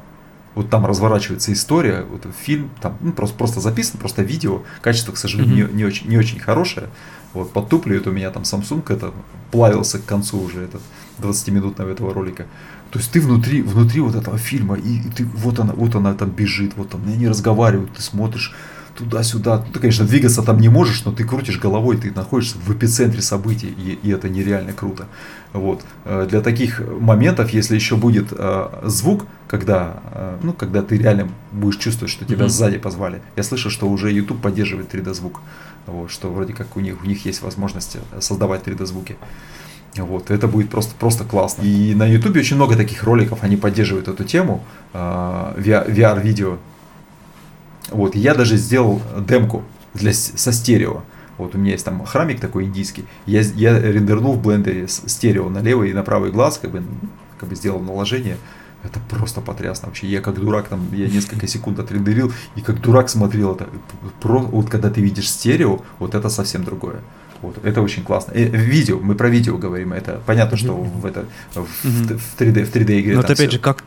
вот 0.56 0.70
там 0.70 0.86
разворачивается 0.86 1.52
история, 1.52 2.04
вот 2.10 2.26
фильм, 2.44 2.70
там 2.80 2.96
ну, 3.00 3.12
просто, 3.12 3.36
просто 3.36 3.60
записан, 3.60 4.00
просто 4.00 4.22
видео, 4.22 4.62
качество, 4.80 5.12
к 5.12 5.18
сожалению, 5.18 5.68
mm-hmm. 5.68 5.72
не, 5.72 5.76
не, 5.76 5.84
очень, 5.84 6.08
не 6.08 6.16
очень 6.16 6.40
хорошее. 6.40 6.88
Вот 7.34 7.52
подтупливает 7.52 8.06
у 8.06 8.10
меня 8.10 8.30
там 8.30 8.42
Samsung, 8.44 8.82
это 8.88 9.12
плавился 9.50 9.98
к 9.98 10.06
концу 10.06 10.40
уже 10.40 10.62
этот 10.62 10.80
20-минутного 11.18 11.90
этого 11.90 12.14
ролика. 12.14 12.46
То 12.90 12.98
есть 12.98 13.12
ты 13.12 13.20
внутри, 13.20 13.60
внутри 13.60 14.00
вот 14.00 14.14
этого 14.14 14.38
фильма, 14.38 14.76
и, 14.76 14.96
и 14.96 15.10
ты, 15.10 15.26
вот 15.26 15.58
она, 15.58 15.74
вот 15.74 15.94
она 15.94 16.14
там 16.14 16.30
бежит, 16.30 16.72
вот 16.76 16.88
там, 16.88 17.02
они 17.06 17.28
разговаривают, 17.28 17.92
ты 17.92 18.02
смотришь, 18.02 18.54
туда-сюда. 18.96 19.64
Ты, 19.72 19.78
конечно, 19.78 20.04
двигаться 20.06 20.42
там 20.42 20.58
не 20.58 20.68
можешь, 20.68 21.04
но 21.04 21.12
ты 21.12 21.24
крутишь 21.24 21.58
головой, 21.58 21.96
ты 21.96 22.10
находишься 22.12 22.56
в 22.58 22.72
эпицентре 22.72 23.22
событий, 23.22 23.68
и, 23.68 23.98
и 24.02 24.10
это 24.10 24.28
нереально 24.28 24.72
круто. 24.72 25.06
Вот. 25.56 25.82
Э, 26.04 26.26
для 26.28 26.42
таких 26.42 26.80
моментов, 26.80 27.50
если 27.50 27.74
еще 27.74 27.96
будет 27.96 28.26
э, 28.30 28.68
звук, 28.84 29.26
когда, 29.48 30.02
э, 30.12 30.38
ну, 30.42 30.52
когда 30.52 30.82
ты 30.82 30.98
реально 30.98 31.30
будешь 31.50 31.78
чувствовать, 31.78 32.12
что 32.12 32.26
тебя 32.26 32.44
mm-hmm. 32.44 32.48
сзади 32.48 32.78
позвали. 32.78 33.22
Я 33.36 33.42
слышал, 33.42 33.70
что 33.70 33.88
уже 33.88 34.12
YouTube 34.12 34.42
поддерживает 34.42 34.92
3D 34.94 35.14
звук, 35.14 35.40
вот, 35.86 36.10
что 36.10 36.30
вроде 36.30 36.52
как 36.52 36.76
у 36.76 36.80
них, 36.80 37.02
у 37.02 37.06
них 37.06 37.24
есть 37.24 37.40
возможность 37.42 37.96
создавать 38.20 38.64
3D 38.64 38.84
звуки. 38.84 39.16
Вот, 39.96 40.30
это 40.30 40.46
будет 40.46 40.68
просто, 40.68 40.94
просто 40.94 41.24
классно. 41.24 41.62
И 41.62 41.94
на 41.94 42.06
YouTube 42.06 42.36
очень 42.36 42.56
много 42.56 42.76
таких 42.76 43.02
роликов, 43.02 43.38
они 43.42 43.56
поддерживают 43.56 44.08
эту 44.08 44.24
тему, 44.24 44.62
VR-видео. 44.92 46.58
Вот, 47.90 48.14
я 48.14 48.34
даже 48.34 48.58
сделал 48.58 49.00
демку 49.26 49.64
для, 49.94 50.12
со 50.12 50.52
стерео. 50.52 51.02
Вот 51.38 51.54
у 51.54 51.58
меня 51.58 51.72
есть 51.72 51.84
там 51.84 52.04
храмик 52.04 52.40
такой 52.40 52.64
индийский. 52.64 53.04
Я, 53.26 53.40
я 53.40 53.78
рендернул 53.78 54.34
в 54.34 54.42
блендере 54.42 54.88
стерео 54.88 55.48
на 55.48 55.58
левый 55.58 55.90
и 55.90 55.92
на 55.92 56.02
правый 56.02 56.30
глаз, 56.30 56.58
как 56.60 56.70
бы, 56.70 56.82
как 57.38 57.48
бы 57.48 57.54
сделал 57.54 57.80
наложение. 57.80 58.36
Это 58.82 59.00
просто 59.08 59.40
потрясно 59.40 59.88
вообще. 59.88 60.06
Я 60.06 60.20
как 60.20 60.38
дурак 60.40 60.68
там, 60.68 60.86
я 60.92 61.08
несколько 61.08 61.46
секунд 61.46 61.78
отрендерил, 61.78 62.32
и 62.54 62.60
как 62.60 62.80
дурак 62.80 63.08
смотрел 63.08 63.54
это. 63.54 63.68
Про, 64.20 64.40
вот 64.40 64.70
когда 64.70 64.90
ты 64.90 65.00
видишь 65.00 65.28
стерео, 65.28 65.80
вот 65.98 66.14
это 66.14 66.28
совсем 66.28 66.64
другое. 66.64 67.00
Вот, 67.42 67.58
это 67.64 67.82
очень 67.82 68.02
классно. 68.02 68.32
Э, 68.32 68.44
видео, 68.44 68.98
мы 68.98 69.14
про 69.14 69.28
видео 69.28 69.58
говорим, 69.58 69.92
это 69.92 70.22
понятно, 70.24 70.56
что 70.56 70.74
в, 70.74 71.04
это, 71.04 71.26
в, 71.54 71.64
в 71.64 72.40
3D, 72.40 72.64
в 72.64 72.74
3D 72.74 73.00
игре. 73.00 73.14
Но 73.14 73.20
это 73.20 73.34
опять 73.34 73.48
все. 73.48 73.50
же, 73.50 73.58
как 73.58 73.84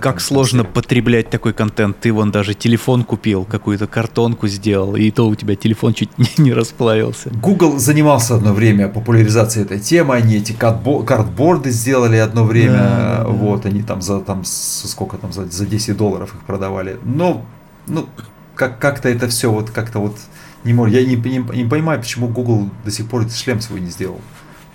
как 0.00 0.20
сложно 0.20 0.64
потреблять 0.64 1.30
такой 1.30 1.52
контент. 1.52 1.98
Ты 2.00 2.12
вон 2.12 2.30
даже 2.30 2.54
телефон 2.54 3.04
купил, 3.04 3.44
какую-то 3.44 3.86
картонку 3.86 4.48
сделал, 4.48 4.96
и 4.96 5.10
то 5.10 5.26
у 5.28 5.34
тебя 5.34 5.56
телефон 5.56 5.94
чуть 5.94 6.10
не, 6.18 6.28
не 6.38 6.52
расплавился. 6.52 7.30
Google 7.30 7.78
занимался 7.78 8.36
одно 8.36 8.52
время 8.52 8.88
популяризацией 8.88 9.64
этой 9.64 9.80
темы. 9.80 10.14
Они 10.14 10.36
эти 10.36 10.52
картборды 10.52 11.70
сделали 11.70 12.16
одно 12.16 12.44
время. 12.44 12.72
Да, 12.72 13.24
да, 13.24 13.28
вот, 13.28 13.66
они 13.66 13.82
там 13.82 14.02
за 14.02 14.20
там 14.20 14.42
сколько 14.44 15.16
там 15.16 15.32
за, 15.32 15.46
за 15.46 15.66
10 15.66 15.96
долларов 15.96 16.34
их 16.34 16.40
продавали. 16.42 16.98
Но, 17.04 17.44
ну, 17.86 18.08
как, 18.54 18.78
как-то 18.78 19.08
это 19.08 19.28
все 19.28 19.50
вот 19.50 19.70
как-то 19.70 20.00
вот 20.00 20.16
не 20.64 20.72
может. 20.72 20.94
Я 20.94 21.06
не, 21.06 21.16
не, 21.16 21.38
не 21.38 21.68
понимаю, 21.68 22.00
почему 22.00 22.28
Google 22.28 22.68
до 22.84 22.90
сих 22.90 23.08
пор 23.08 23.28
шлем 23.30 23.60
свой 23.60 23.80
не 23.80 23.90
сделал. 23.90 24.20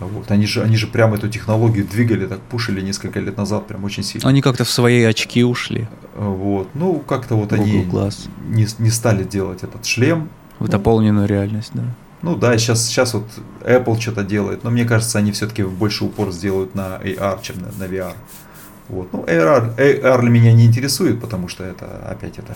Вот. 0.07 0.31
Они, 0.31 0.45
же, 0.45 0.61
они 0.63 0.75
же 0.75 0.87
прямо 0.87 1.15
эту 1.15 1.29
технологию 1.29 1.85
двигали, 1.85 2.25
так 2.25 2.39
пушили 2.41 2.81
несколько 2.81 3.19
лет 3.19 3.37
назад, 3.37 3.67
прям 3.67 3.83
очень 3.83 4.03
сильно. 4.03 4.27
Они 4.27 4.41
как-то 4.41 4.63
в 4.63 4.69
свои 4.69 5.03
очки 5.03 5.43
ушли. 5.43 5.87
Вот. 6.15 6.69
Ну, 6.73 6.99
как-то 6.99 7.35
вот 7.35 7.51
Google 7.51 7.63
они 7.63 7.85
Glass. 7.85 8.29
Не, 8.47 8.67
не 8.79 8.89
стали 8.89 9.23
делать 9.23 9.63
этот 9.63 9.85
шлем. 9.85 10.29
В 10.59 10.67
дополненную 10.67 11.27
ну, 11.27 11.33
реальность, 11.33 11.71
да. 11.73 11.83
Ну 12.21 12.35
да, 12.35 12.57
сейчас, 12.57 12.85
сейчас 12.85 13.13
вот 13.15 13.25
Apple 13.61 13.99
что-то 13.99 14.23
делает, 14.23 14.63
но 14.63 14.69
мне 14.69 14.85
кажется, 14.85 15.17
они 15.17 15.31
все-таки 15.31 15.63
больше 15.63 16.05
упор 16.05 16.31
сделают 16.31 16.75
на 16.75 16.99
AR, 17.01 17.39
чем 17.41 17.57
на, 17.59 17.71
на 17.79 17.89
VR. 17.89 18.13
Вот. 18.89 19.11
Ну, 19.11 19.23
AR, 19.23 19.75
AR 19.75 20.29
меня 20.29 20.53
не 20.53 20.65
интересует, 20.65 21.19
потому 21.19 21.47
что 21.47 21.63
это 21.63 21.85
опять 22.07 22.37
это 22.37 22.55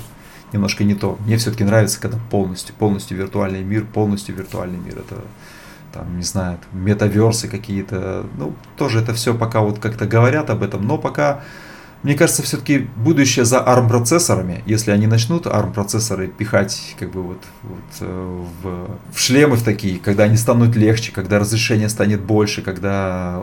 немножко 0.53 0.83
не 0.83 0.93
то. 0.93 1.17
Мне 1.25 1.37
все-таки 1.37 1.63
нравится, 1.63 1.99
когда 1.99 2.19
полностью, 2.29 2.75
полностью 2.75 3.17
виртуальный 3.17 3.63
мир, 3.63 3.85
полностью 3.85 4.35
виртуальный 4.35 4.77
мир. 4.77 4.99
Это 4.99 5.21
там, 5.95 6.17
не 6.17 6.23
знаю, 6.23 6.57
метаверсы 6.73 7.47
какие-то, 7.47 8.25
ну, 8.37 8.53
тоже 8.77 8.99
это 8.99 9.13
все 9.13 9.33
пока 9.33 9.61
вот 9.61 9.79
как-то 9.79 10.05
говорят 10.05 10.49
об 10.49 10.61
этом, 10.61 10.85
но 10.85 10.97
пока, 10.97 11.41
мне 12.03 12.15
кажется, 12.15 12.43
все-таки 12.43 12.89
будущее 12.97 13.45
за 13.45 13.59
ARM 13.59 13.87
процессорами, 13.87 14.61
если 14.65 14.91
они 14.91 15.07
начнут 15.07 15.45
ARM 15.45 15.73
процессоры 15.73 16.27
пихать 16.27 16.95
как 16.99 17.11
бы 17.11 17.23
вот, 17.23 17.41
вот 17.63 18.01
э, 18.01 18.43
в, 18.61 18.87
в 19.13 19.19
шлемы 19.19 19.55
в 19.55 19.63
такие, 19.63 19.97
когда 19.99 20.25
они 20.25 20.35
станут 20.35 20.75
легче, 20.75 21.13
когда 21.13 21.39
разрешение 21.39 21.87
станет 21.87 22.21
больше, 22.21 22.61
когда 22.61 23.41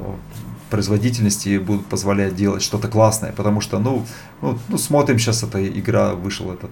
производительности 0.68 1.58
будут 1.58 1.86
позволять 1.86 2.36
делать 2.36 2.62
что-то 2.62 2.88
классное, 2.88 3.32
потому 3.32 3.60
что, 3.62 3.78
ну, 3.78 4.04
ну, 4.42 4.58
ну 4.68 4.78
смотрим 4.78 5.18
сейчас, 5.18 5.42
эта 5.42 5.66
игра, 5.66 6.14
вышел 6.14 6.50
этот 6.52 6.70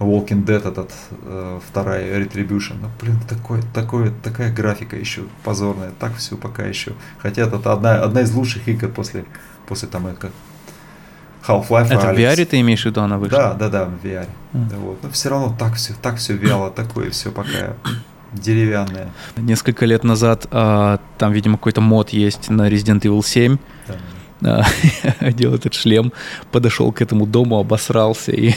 Walking 0.00 0.44
Dead 0.44 0.68
этот, 0.68 0.92
э, 1.22 1.60
вторая 1.68 2.20
Retribution. 2.20 2.76
Ну, 2.82 2.88
блин, 3.00 3.18
такой, 3.28 3.60
такой, 3.72 4.12
такая 4.22 4.52
графика 4.52 4.96
еще 4.96 5.22
позорная, 5.44 5.92
так 5.98 6.16
все 6.16 6.36
пока 6.36 6.64
еще. 6.64 6.92
Хотя 7.18 7.42
это 7.42 7.72
одна, 7.72 8.02
одна 8.02 8.22
из 8.22 8.32
лучших 8.34 8.68
игр 8.68 8.88
после, 8.88 9.24
после 9.66 9.88
там 9.88 10.14
как 10.18 10.32
Half-Life. 11.46 11.86
Это 11.86 12.14
в 12.14 12.18
VR 12.18 12.44
ты 12.44 12.60
имеешь 12.60 12.82
в 12.82 12.86
виду, 12.86 13.02
она 13.02 13.18
вышла? 13.18 13.38
Да, 13.38 13.54
да, 13.54 13.68
да, 13.68 13.84
в 13.84 14.04
VR. 14.04 14.26
Mm. 14.52 14.68
Да, 14.70 14.76
вот. 14.76 15.02
Но 15.02 15.10
все 15.10 15.28
равно 15.28 15.54
так 15.58 15.74
все, 15.74 15.94
так 16.00 16.16
все 16.16 16.34
вяло, 16.34 16.70
такое 16.70 17.10
все 17.10 17.30
пока 17.30 17.76
деревянное. 18.32 19.10
Несколько 19.36 19.86
лет 19.86 20.04
назад 20.04 20.46
а, 20.50 20.98
там, 21.18 21.32
видимо, 21.32 21.56
какой-то 21.56 21.80
мод 21.80 22.10
есть 22.10 22.50
на 22.50 22.68
Resident 22.68 23.02
Evil 23.02 23.24
7. 23.24 23.58
Да. 24.40 24.66
Одел 25.20 25.54
этот 25.54 25.74
шлем, 25.74 26.12
подошел 26.50 26.92
к 26.92 27.00
этому 27.00 27.26
дому, 27.26 27.58
обосрался 27.58 28.32
и 28.32 28.54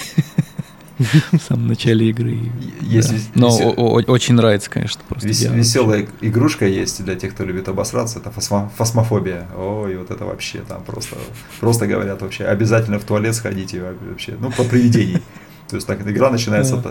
в 1.32 1.40
самом 1.40 1.68
начале 1.68 2.10
игры. 2.10 2.38
Есть, 2.82 3.12
да. 3.12 3.18
Но 3.36 3.48
весел... 3.50 4.12
очень 4.12 4.36
нравится, 4.36 4.70
конечно, 4.70 5.02
просто. 5.08 5.28
Вес... 5.28 5.42
Веселая 5.42 6.08
игрушка 6.22 6.66
есть 6.66 7.04
для 7.04 7.16
тех, 7.16 7.34
кто 7.34 7.44
любит 7.44 7.68
обосраться, 7.68 8.20
это 8.20 8.32
фосмо... 8.32 8.72
фосмофобия. 8.76 9.48
Ой, 9.56 9.98
вот 9.98 10.12
это 10.12 10.26
вообще 10.26 10.60
там 10.68 10.84
просто, 10.84 11.16
просто 11.60 11.88
говорят 11.88 12.22
вообще, 12.22 12.46
обязательно 12.46 13.00
в 13.00 13.04
туалет 13.04 13.36
сходите 13.36 13.84
вообще, 14.10 14.36
ну, 14.40 14.52
по 14.52 14.64
привидений. 14.64 15.22
То 15.70 15.76
есть 15.76 15.86
так 15.86 16.00
игра 16.08 16.30
начинается, 16.30 16.82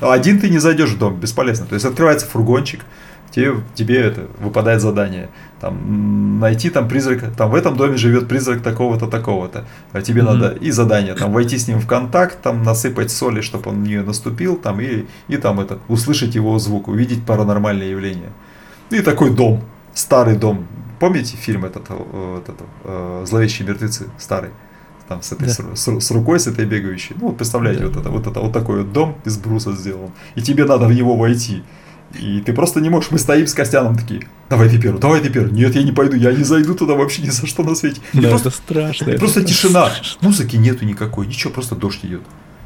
а 0.00 0.12
один 0.12 0.40
ты 0.40 0.48
не 0.48 0.58
зайдешь 0.58 0.90
в 0.90 0.98
дом, 0.98 1.20
бесполезно. 1.20 1.66
То 1.66 1.74
есть 1.74 1.84
открывается 1.84 2.26
фургончик, 2.26 2.80
тебе, 3.30 3.54
тебе 3.74 3.98
это 3.98 4.26
выпадает 4.40 4.80
задание. 4.80 5.28
Там, 5.62 6.40
найти 6.40 6.70
там 6.70 6.88
призрак, 6.88 7.36
там 7.36 7.52
в 7.52 7.54
этом 7.54 7.76
доме 7.76 7.96
живет 7.96 8.26
призрак 8.26 8.62
такого-то, 8.62 9.06
такого-то. 9.06 9.64
А 9.92 10.02
тебе 10.02 10.22
mm-hmm. 10.22 10.24
надо 10.24 10.48
и 10.60 10.72
задание, 10.72 11.14
там 11.14 11.32
войти 11.32 11.56
с 11.56 11.68
ним 11.68 11.78
в 11.78 11.86
контакт, 11.86 12.42
там 12.42 12.64
насыпать 12.64 13.12
соли, 13.12 13.42
чтобы 13.42 13.70
он 13.70 13.84
в 13.84 13.86
нее 13.86 14.02
наступил, 14.02 14.56
там 14.56 14.80
и, 14.80 15.04
и 15.28 15.36
там 15.36 15.60
это, 15.60 15.78
услышать 15.86 16.34
его 16.34 16.58
звук, 16.58 16.88
увидеть 16.88 17.24
паранормальные 17.24 17.92
явления. 17.92 18.32
И 18.90 19.02
такой 19.02 19.30
дом, 19.30 19.62
старый 19.94 20.36
дом. 20.36 20.66
Помните 20.98 21.36
фильм 21.36 21.64
этот, 21.64 21.84
э, 21.90 22.40
этот 22.42 22.56
э, 22.82 23.24
«Зловещие 23.24 23.68
мертвецы» 23.68 24.08
старый? 24.18 24.50
Там 25.06 25.22
с, 25.22 25.30
этой, 25.30 25.46
да. 25.46 25.76
с, 25.76 26.00
с, 26.00 26.10
рукой, 26.10 26.40
с 26.40 26.48
этой 26.48 26.66
бегающей. 26.66 27.14
Ну, 27.20 27.28
вот 27.28 27.36
представляете, 27.36 27.82
да. 27.82 27.86
вот, 27.86 27.96
это, 27.98 28.10
вот 28.10 28.26
это 28.26 28.40
вот 28.40 28.52
такой 28.52 28.78
вот 28.82 28.92
дом 28.92 29.14
из 29.24 29.38
бруса 29.38 29.72
сделан. 29.76 30.10
И 30.34 30.42
тебе 30.42 30.64
надо 30.64 30.86
в 30.86 30.92
него 30.92 31.16
войти. 31.16 31.62
И 32.18 32.40
ты 32.40 32.52
просто 32.52 32.80
не 32.80 32.90
можешь. 32.90 33.10
Мы 33.10 33.18
стоим 33.18 33.46
с 33.46 33.54
Костяном 33.54 33.96
такие, 33.96 34.26
давай 34.50 34.68
ты 34.68 34.78
первый, 34.80 35.00
давай 35.00 35.20
ты 35.20 35.30
первый. 35.30 35.52
Нет, 35.52 35.74
я 35.74 35.82
не 35.82 35.92
пойду, 35.92 36.16
я 36.16 36.32
не 36.32 36.44
зайду 36.44 36.74
туда 36.74 36.94
вообще 36.94 37.22
ни 37.22 37.30
за 37.30 37.46
что 37.46 37.62
на 37.62 37.74
свете. 37.74 38.00
Да, 38.12 38.28
просто, 38.28 38.48
это 38.48 38.56
страшно. 38.58 39.10
Это 39.10 39.18
просто 39.18 39.44
тишина. 39.44 39.90
Страшно. 39.90 40.18
Музыки 40.28 40.56
нету 40.56 40.84
никакой, 40.84 41.26
ничего, 41.26 41.52
просто 41.52 41.74
дождь 41.74 42.00
идет. 42.04 42.22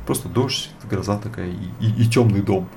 Просто 0.07 0.28
дождь, 0.28 0.70
гроза 0.89 1.16
такая 1.16 1.49
и, 1.49 1.86
и, 1.86 2.02
и 2.02 2.07
темный 2.07 2.41
дом. 2.41 2.68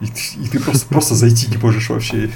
И, 0.00 0.06
и 0.06 0.48
ты 0.48 0.60
просто, 0.60 0.86
просто 0.88 1.14
зайти 1.14 1.50
не 1.50 1.56
можешь 1.56 1.88
вообще. 1.88 2.30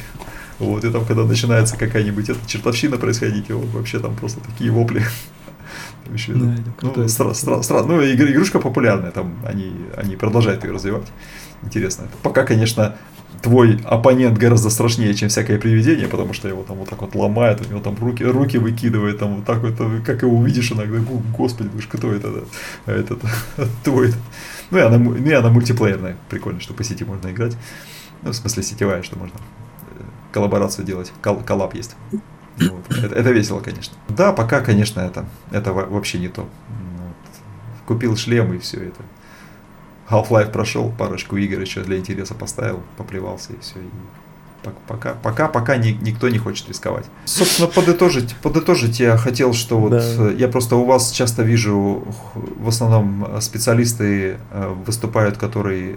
Вот, 0.58 0.84
и 0.84 0.90
там, 0.90 1.04
когда 1.04 1.24
начинается 1.24 1.76
какая-нибудь 1.76 2.28
эта 2.28 2.38
чертовщина 2.46 2.96
происходить, 2.96 3.50
вот, 3.50 3.66
вообще 3.72 3.98
там 3.98 4.14
просто 4.14 4.40
такие 4.40 4.70
вопли. 4.70 5.04
Еще, 6.12 6.32
да, 6.34 6.54
ну, 6.82 6.92
стра- 7.04 7.32
стра- 7.32 7.60
стра- 7.62 7.86
ну, 7.86 8.02
игрушка 8.04 8.58
популярная, 8.58 9.12
там 9.12 9.34
они, 9.46 9.72
они 9.96 10.16
продолжают 10.16 10.64
ее 10.64 10.72
развивать. 10.72 11.06
Интересно. 11.62 12.08
Пока, 12.22 12.44
конечно, 12.44 12.96
твой 13.42 13.80
оппонент 13.84 14.38
гораздо 14.38 14.70
страшнее, 14.70 15.12
чем 15.14 15.28
всякое 15.28 15.58
привидение, 15.58 16.06
потому 16.06 16.32
что 16.32 16.48
его 16.48 16.62
там 16.62 16.78
вот 16.78 16.88
так 16.88 17.02
вот 17.02 17.14
ломает, 17.14 17.60
у 17.60 17.68
него 17.68 17.80
там 17.80 17.96
руки, 18.00 18.22
руки 18.24 18.56
выкидывает, 18.56 19.18
там 19.18 19.36
вот 19.36 19.44
так 19.44 19.62
вот, 19.62 19.74
как 20.04 20.22
его 20.22 20.36
увидишь 20.36 20.70
иногда, 20.70 20.98
господи, 21.36 21.68
думаешь, 21.68 21.88
кто 21.88 22.12
это, 22.12 22.32
да? 22.86 22.92
этот, 22.92 23.20
твой. 23.84 24.14
Ну 24.70 24.78
и 24.78 24.80
она, 24.80 24.96
ну 24.96 25.14
и 25.14 25.32
она 25.32 25.50
мультиплеерная, 25.50 26.16
прикольно, 26.30 26.60
что 26.60 26.72
по 26.72 26.84
сети 26.84 27.04
можно 27.04 27.30
играть. 27.30 27.56
Ну, 28.22 28.30
в 28.30 28.34
смысле 28.34 28.62
сетевая, 28.62 29.02
что 29.02 29.18
можно 29.18 29.34
э, 29.36 30.02
коллаборацию 30.32 30.86
делать, 30.86 31.12
кол 31.20 31.36
коллаб 31.44 31.74
есть. 31.74 31.96
Вот. 32.58 32.96
Это, 32.96 33.14
это 33.14 33.30
весело, 33.32 33.60
конечно. 33.60 33.96
Да, 34.08 34.32
пока, 34.32 34.60
конечно, 34.60 35.00
это, 35.00 35.26
это 35.50 35.72
вообще 35.72 36.18
не 36.18 36.28
то. 36.28 36.42
Вот. 36.42 37.86
Купил 37.86 38.16
шлем 38.16 38.54
и 38.54 38.58
все 38.58 38.78
это 38.78 39.02
Half-Life 40.12 40.50
прошел, 40.50 40.92
парочку 40.96 41.36
игр 41.36 41.60
еще 41.60 41.82
для 41.82 41.96
интереса 41.96 42.34
поставил, 42.34 42.82
поплевался 42.96 43.52
и 43.52 43.60
все. 43.60 43.78
И 43.78 44.70
пока, 44.86 45.14
пока, 45.14 45.48
пока 45.48 45.76
ни, 45.76 45.90
никто 46.02 46.28
не 46.28 46.38
хочет 46.38 46.68
рисковать. 46.68 47.06
Собственно, 47.24 47.68
подытожить, 47.68 48.36
подытожить 48.36 49.00
я 49.00 49.16
хотел, 49.16 49.52
что 49.52 49.78
вот 49.78 49.90
да. 49.90 50.30
я 50.30 50.48
просто 50.48 50.76
у 50.76 50.84
вас 50.84 51.10
часто 51.10 51.42
вижу, 51.42 52.06
в 52.34 52.68
основном 52.68 53.40
специалисты 53.40 54.36
э, 54.50 54.74
выступают, 54.86 55.36
которые 55.36 55.96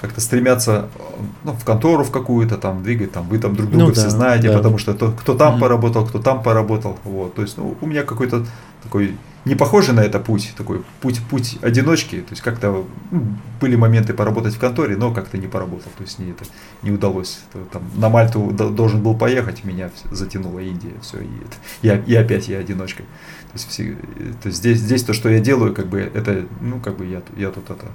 как-то 0.00 0.20
стремятся 0.20 0.88
ну, 1.44 1.52
в 1.52 1.64
контору 1.64 2.04
в 2.04 2.10
какую-то 2.10 2.56
там 2.56 2.82
двигать, 2.82 3.12
там 3.12 3.28
вы 3.28 3.38
там 3.38 3.54
друг 3.54 3.70
друга 3.70 3.86
ну, 3.86 3.92
все 3.92 4.04
да, 4.04 4.10
знаете, 4.10 4.48
да. 4.48 4.56
потому 4.56 4.78
что 4.78 4.94
то, 4.94 5.12
кто 5.12 5.34
там 5.34 5.56
mm-hmm. 5.56 5.60
поработал, 5.60 6.06
кто 6.06 6.18
там 6.18 6.42
поработал, 6.42 6.98
вот, 7.04 7.34
то 7.34 7.42
есть 7.42 7.58
ну, 7.58 7.76
у 7.80 7.86
меня 7.86 8.02
какой-то 8.02 8.46
такой 8.82 9.16
не 9.44 9.54
похоже 9.54 9.92
на 9.92 10.00
это 10.00 10.18
путь, 10.20 10.52
такой 10.56 10.82
путь, 11.00 11.20
путь 11.30 11.58
одиночки. 11.62 12.16
То 12.20 12.30
есть 12.30 12.42
как-то 12.42 12.84
ну, 13.10 13.38
были 13.60 13.76
моменты 13.76 14.12
поработать 14.12 14.54
в 14.54 14.58
конторе, 14.58 14.96
но 14.96 15.12
как-то 15.12 15.38
не 15.38 15.46
поработал. 15.46 15.90
То 15.96 16.02
есть 16.04 16.18
не, 16.18 16.30
это 16.30 16.44
не 16.82 16.90
удалось. 16.90 17.40
Там, 17.72 17.82
на 17.96 18.10
Мальту 18.10 18.50
должен 18.50 19.02
был 19.02 19.16
поехать, 19.16 19.64
меня 19.64 19.90
затянула 20.10 20.60
Индия, 20.60 20.92
все, 21.00 21.20
и, 21.20 21.26
это, 21.26 21.56
я, 21.82 21.96
и 21.96 22.14
опять 22.14 22.48
я 22.48 22.58
одиночкой. 22.58 23.06
То 23.52 23.54
есть, 23.54 23.68
все, 23.68 23.96
то 24.42 24.48
есть 24.48 24.58
здесь, 24.58 24.78
здесь 24.78 25.02
то, 25.02 25.12
что 25.12 25.28
я 25.28 25.40
делаю, 25.40 25.74
как 25.74 25.86
бы 25.86 26.00
это, 26.00 26.46
ну, 26.60 26.78
как 26.78 26.96
бы 26.96 27.06
я, 27.06 27.22
я 27.36 27.50
тут 27.50 27.70
это. 27.70 27.86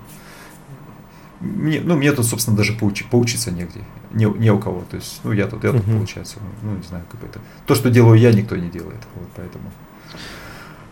Мне, 1.40 1.80
ну, 1.82 1.96
мне 1.96 2.12
тут, 2.12 2.26
собственно, 2.26 2.58
даже 2.58 2.74
поуч, 2.74 3.06
поучиться 3.06 3.52
негде, 3.52 3.82
не, 4.12 4.26
не 4.26 4.52
у 4.52 4.60
кого. 4.60 4.84
То 4.90 4.98
есть, 4.98 5.22
ну, 5.24 5.32
я 5.32 5.48
тут, 5.48 5.64
я 5.64 5.72
тут, 5.72 5.82
uh-huh. 5.82 5.98
получается, 5.98 6.38
ну, 6.64 6.76
не 6.76 6.84
знаю, 6.84 7.06
как 7.10 7.22
бы 7.22 7.28
это. 7.28 7.40
То, 7.68 7.76
что 7.76 7.90
делаю 7.90 8.20
я, 8.20 8.32
никто 8.34 8.56
не 8.56 8.70
делает. 8.70 9.00
Вот, 9.16 9.28
поэтому. 9.36 9.72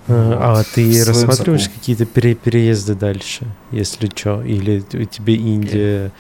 А, 0.08 0.60
а 0.60 0.64
ты 0.64 1.04
рассматриваешь 1.06 1.70
какие-то 1.70 2.06
пере 2.06 2.36
переезды 2.36 2.96
дальше, 2.96 3.48
если 3.72 4.10
что? 4.14 4.44
Или 4.44 4.82
тебе 4.82 5.36
Индия 5.36 6.12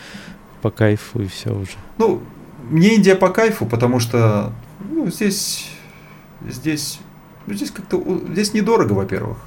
по 0.62 0.72
кайфу 0.72 1.22
и 1.22 1.28
все 1.28 1.54
уже? 1.54 1.72
Ну, 1.98 2.22
мне 2.70 2.96
Индия 2.96 3.16
по 3.16 3.30
кайфу, 3.30 3.66
потому 3.66 4.00
что 4.00 4.54
ну, 4.90 5.10
здесь, 5.12 5.70
здесь, 6.48 7.00
ну, 7.46 7.54
здесь 7.54 7.72
как-то 7.72 8.02
здесь 8.32 8.54
недорого, 8.54 8.94
во-первых. 8.94 9.38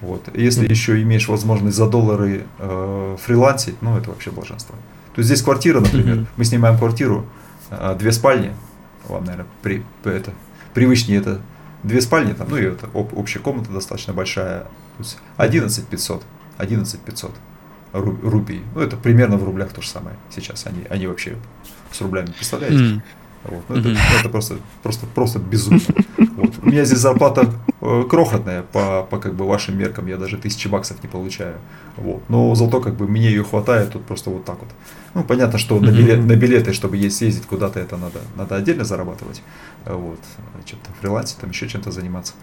Вот. 0.00 0.28
Если 0.34 0.66
mm-hmm. 0.66 0.70
еще 0.70 1.02
имеешь 1.02 1.28
возможность 1.28 1.76
за 1.76 1.86
доллары 1.86 2.44
э, 2.58 3.16
фрилансить, 3.20 3.80
ну 3.82 3.96
это 3.96 4.10
вообще 4.10 4.30
блаженство. 4.30 4.74
То 5.14 5.20
есть 5.20 5.26
здесь 5.26 5.42
квартира, 5.42 5.80
например, 5.80 6.16
mm-hmm. 6.16 6.26
мы 6.36 6.44
снимаем 6.44 6.78
квартиру, 6.78 7.26
э, 7.70 7.96
две 7.98 8.12
спальни, 8.12 8.52
вам, 9.08 9.24
наверное, 9.24 9.46
при, 9.62 9.82
это, 10.04 10.32
привычнее 10.72 11.20
это 11.20 11.40
две 11.82 12.00
спальни, 12.00 12.32
там, 12.32 12.48
ну 12.50 12.56
и 12.56 12.62
это 12.62 12.86
об, 12.94 13.16
общая 13.16 13.38
комната 13.38 13.70
достаточно 13.70 14.12
большая, 14.12 14.66
11 15.36 15.86
500, 15.86 16.22
11 16.58 17.00
500 17.00 17.32
рупий. 17.92 18.62
Ну, 18.74 18.80
это 18.80 18.96
примерно 18.96 19.36
в 19.36 19.44
рублях 19.44 19.72
то 19.72 19.82
же 19.82 19.88
самое 19.88 20.16
сейчас. 20.30 20.66
Они, 20.66 20.84
они 20.88 21.06
вообще 21.06 21.36
с 21.90 22.00
рублями, 22.00 22.30
представляете? 22.30 22.76
Mm. 22.76 23.02
Вот. 23.44 23.62
Ну, 23.68 23.76
mm-hmm. 23.76 23.92
это, 23.92 24.20
это 24.20 24.28
просто, 24.28 24.56
просто, 24.82 25.06
просто 25.06 25.38
безумно. 25.38 25.80
Вот. 26.36 26.58
У 26.62 26.66
меня 26.66 26.84
здесь 26.84 26.98
зарплата 26.98 27.50
э, 27.80 28.04
крохотная 28.08 28.62
по, 28.62 29.06
по 29.08 29.18
как 29.18 29.34
бы 29.34 29.46
вашим 29.46 29.78
меркам, 29.78 30.06
я 30.06 30.18
даже 30.18 30.36
тысячи 30.36 30.68
баксов 30.68 31.02
не 31.02 31.08
получаю. 31.08 31.56
Вот. 31.96 32.22
Но 32.28 32.54
зато 32.54 32.80
как 32.80 32.96
бы 32.96 33.08
мне 33.08 33.30
ее 33.30 33.42
хватает 33.42 33.92
тут 33.92 34.04
просто 34.04 34.30
вот 34.30 34.44
так 34.44 34.58
вот. 34.60 34.68
Ну, 35.14 35.24
понятно, 35.24 35.58
что 35.58 35.80
на, 35.80 35.90
билет, 35.90 36.24
на 36.24 36.36
билеты, 36.36 36.72
чтобы 36.72 36.98
есть 36.98 37.16
съездить 37.16 37.46
куда-то, 37.46 37.80
это 37.80 37.96
надо, 37.96 38.20
надо 38.36 38.56
отдельно 38.56 38.84
зарабатывать. 38.84 39.42
Вот. 39.86 40.20
Чем-то 40.64 40.90
фрилансе, 41.00 41.36
там 41.40 41.50
еще 41.50 41.68
чем-то 41.68 41.90
заниматься. 41.90 42.34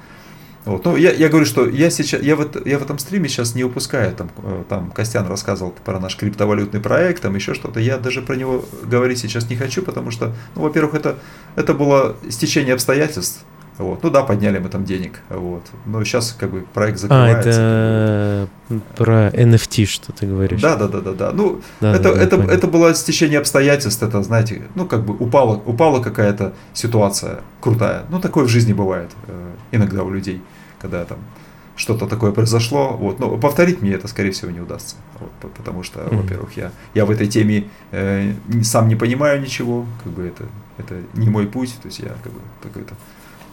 Вот. 0.68 0.84
Ну, 0.84 0.98
я, 0.98 1.14
я 1.14 1.30
говорю, 1.30 1.46
что 1.46 1.66
я 1.66 1.90
сейчас, 1.90 2.22
я 2.22 2.36
в, 2.36 2.46
я 2.68 2.78
в 2.78 2.84
этом 2.84 3.00
стриме 3.00 3.30
сейчас 3.30 3.56
не 3.56 3.64
упускаю, 3.64 4.14
там, 4.14 4.30
э, 4.44 4.64
там 4.68 4.92
Костян 4.92 5.26
рассказывал 5.26 5.72
про 5.72 5.98
наш 5.98 6.18
криптовалютный 6.18 6.82
проект, 6.82 7.22
там 7.22 7.36
еще 7.36 7.54
что-то, 7.54 7.80
я 7.80 7.98
даже 7.98 8.22
про 8.22 8.36
него 8.36 8.66
говорить 8.84 9.18
сейчас 9.20 9.50
не 9.50 9.56
хочу, 9.56 9.82
потому 9.82 10.12
что, 10.12 10.36
ну, 10.56 10.64
во-первых, 10.64 10.94
это, 10.96 11.20
это 11.56 11.74
было 11.74 12.18
стечение 12.30 12.74
обстоятельств, 12.74 13.46
вот. 13.78 14.02
Ну 14.04 14.10
да, 14.10 14.24
подняли 14.24 14.58
мы 14.58 14.70
там 14.70 14.86
денег. 14.86 15.20
Вот. 15.30 15.64
Но 15.86 16.04
сейчас 16.04 16.36
как 16.40 16.50
бы 16.50 16.66
проект 16.74 17.00
закрывается. 17.00 17.50
А, 17.54 18.48
это 18.70 18.82
про 18.96 19.30
NFT, 19.30 19.86
что 19.86 20.12
ты 20.12 20.26
говоришь. 20.26 20.62
Да, 20.62 20.76
да, 20.76 20.88
да, 20.88 21.02
да, 21.02 21.14
да. 21.14 21.32
Ну, 21.32 21.62
да, 21.80 21.96
это, 21.96 22.16
да, 22.16 22.22
это, 22.22 22.36
это 22.38 22.68
было 22.68 22.94
стечение 22.96 23.40
обстоятельств, 23.40 24.02
это, 24.02 24.24
знаете, 24.24 24.64
ну, 24.76 24.88
как 24.88 25.06
бы 25.06 25.14
упала, 25.14 25.56
упала 25.58 26.02
какая-то 26.02 26.54
ситуация 26.74 27.42
крутая. 27.62 28.06
Ну, 28.10 28.20
такое 28.20 28.46
в 28.46 28.50
жизни 28.50 28.74
бывает 28.74 29.12
э, 29.28 29.52
иногда 29.72 30.04
у 30.04 30.10
людей, 30.10 30.42
когда 30.80 31.06
там 31.06 31.20
что-то 31.76 32.08
такое 32.08 32.32
произошло. 32.32 32.98
Вот. 32.98 33.20
Но 33.20 33.38
повторить 33.38 33.82
мне 33.82 33.94
это, 33.94 34.08
скорее 34.08 34.32
всего, 34.32 34.50
не 34.50 34.60
удастся. 34.60 34.96
Вот, 35.20 35.54
потому 35.54 35.84
что, 35.84 36.00
mm-hmm. 36.00 36.22
во-первых, 36.22 36.58
я, 36.58 36.72
я 36.96 37.06
в 37.06 37.12
этой 37.12 37.28
теме 37.28 37.66
э, 37.92 38.34
сам 38.64 38.88
не 38.88 38.96
понимаю 38.96 39.40
ничего, 39.40 39.86
как 40.04 40.14
бы 40.14 40.24
это, 40.24 40.46
это 40.80 40.96
не 41.14 41.30
мой 41.30 41.46
путь, 41.46 41.78
то 41.82 41.88
есть 41.88 42.00
я 42.00 42.10
как 42.24 42.34
бы 42.34 42.40
какой-то 42.64 42.96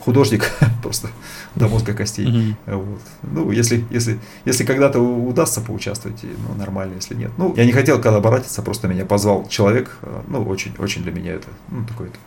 художник 0.05 0.50
просто 0.83 1.08
до 1.55 1.68
мозга 1.68 1.94
костей. 1.94 2.57
Вот. 2.66 3.00
Ну, 3.23 3.50
если, 3.50 3.84
если, 3.91 4.18
если 4.44 4.65
когда-то 4.65 5.00
удастся 5.00 5.60
поучаствовать, 5.60 6.23
ну, 6.23 6.55
нормально, 6.55 6.94
если 6.97 7.15
нет. 7.15 7.31
Ну, 7.36 7.55
я 7.57 7.65
не 7.65 7.73
хотел 7.73 8.00
когда 8.00 8.18
обратиться, 8.18 8.62
просто 8.62 8.89
меня 8.89 9.05
позвал 9.05 9.49
человек, 9.49 9.97
э, 10.02 10.23
ну, 10.28 10.44
очень, 10.44 10.74
очень 10.78 11.02
для 11.02 11.12
меня 11.12 11.33
это, 11.33 11.49
ну, 11.70 11.84
такой 11.86 12.08
этот, 12.08 12.20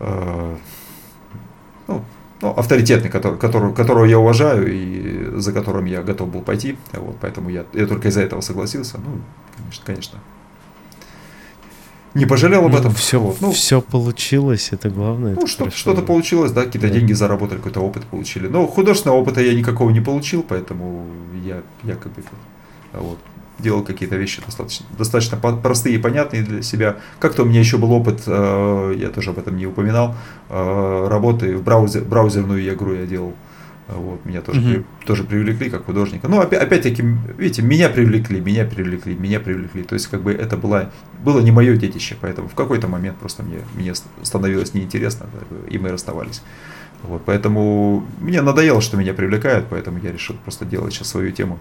э, 0.00 0.56
ну, 1.88 2.04
ну, 2.40 2.50
авторитетный, 2.50 3.08
который, 3.08 3.38
который, 3.38 3.72
которого 3.72 4.04
я 4.04 4.18
уважаю 4.18 4.66
и 4.68 5.38
за 5.38 5.52
которым 5.52 5.84
я 5.84 6.02
готов 6.02 6.28
был 6.28 6.42
пойти. 6.42 6.76
Вот, 6.92 7.16
поэтому 7.20 7.50
я, 7.50 7.64
я 7.72 7.86
только 7.86 8.08
из-за 8.08 8.22
этого 8.22 8.40
согласился. 8.40 8.98
Ну, 8.98 9.20
конечно, 9.56 9.84
конечно, 9.86 10.18
не 12.14 12.26
пожалел 12.26 12.64
об 12.64 12.72
ну, 12.72 12.78
этом. 12.78 12.92
Все, 12.94 13.34
ну, 13.40 13.52
все 13.52 13.80
получилось, 13.80 14.68
это 14.72 14.90
главное. 14.90 15.34
Ну, 15.34 15.46
что, 15.46 15.70
что-то 15.70 16.02
получилось, 16.02 16.52
да, 16.52 16.64
какие-то 16.64 16.88
да. 16.88 16.94
деньги 16.94 17.12
заработали, 17.12 17.58
какой-то 17.58 17.80
опыт 17.80 18.04
получили. 18.04 18.48
Но 18.48 18.66
художественного 18.66 19.18
опыта 19.18 19.40
я 19.40 19.54
никакого 19.54 19.90
не 19.90 20.00
получил, 20.00 20.44
поэтому 20.46 21.06
я, 21.44 21.62
я 21.84 21.94
как 21.94 22.12
бы 22.12 22.22
вот, 22.92 23.18
делал 23.58 23.82
какие-то 23.82 24.16
вещи 24.16 24.42
достаточно, 24.44 24.86
достаточно 24.98 25.36
простые 25.38 25.96
и 25.96 25.98
понятные 25.98 26.42
для 26.42 26.62
себя. 26.62 26.96
Как-то 27.18 27.42
у 27.42 27.46
меня 27.46 27.60
еще 27.60 27.78
был 27.78 27.92
опыт, 27.92 28.22
э, 28.26 28.94
я 28.98 29.08
тоже 29.08 29.30
об 29.30 29.38
этом 29.38 29.56
не 29.56 29.66
упоминал, 29.66 30.14
э, 30.50 31.06
работы 31.08 31.56
в 31.56 31.62
браузер, 31.62 32.02
браузерную 32.02 32.68
игру 32.74 32.92
я 32.94 33.06
делал. 33.06 33.34
Вот, 33.88 34.24
меня 34.24 34.40
тоже, 34.40 34.60
угу. 34.60 34.68
при, 34.68 35.06
тоже 35.06 35.24
привлекли 35.24 35.68
как 35.68 35.84
художника. 35.84 36.28
Ну, 36.28 36.40
опять, 36.40 36.62
опять-таки, 36.62 37.02
видите, 37.36 37.62
меня 37.62 37.88
привлекли, 37.88 38.40
меня 38.40 38.64
привлекли, 38.64 39.14
меня 39.14 39.40
привлекли. 39.40 39.82
То 39.82 39.94
есть, 39.94 40.06
как 40.06 40.22
бы 40.22 40.32
это 40.32 40.56
было, 40.56 40.90
было 41.22 41.40
не 41.40 41.50
мое 41.50 41.76
детище, 41.76 42.16
поэтому 42.20 42.48
в 42.48 42.54
какой-то 42.54 42.88
момент 42.88 43.18
просто 43.18 43.42
мне, 43.42 43.58
мне 43.74 43.92
становилось 44.22 44.74
неинтересно, 44.74 45.26
и 45.68 45.78
мы 45.78 45.90
расставались. 45.90 46.42
Вот, 47.02 47.22
поэтому 47.24 48.06
мне 48.20 48.40
надоело, 48.40 48.80
что 48.80 48.96
меня 48.96 49.12
привлекают, 49.12 49.66
поэтому 49.68 49.98
я 49.98 50.12
решил 50.12 50.36
просто 50.44 50.64
делать 50.64 50.94
сейчас 50.94 51.08
свою 51.08 51.32
тему. 51.32 51.58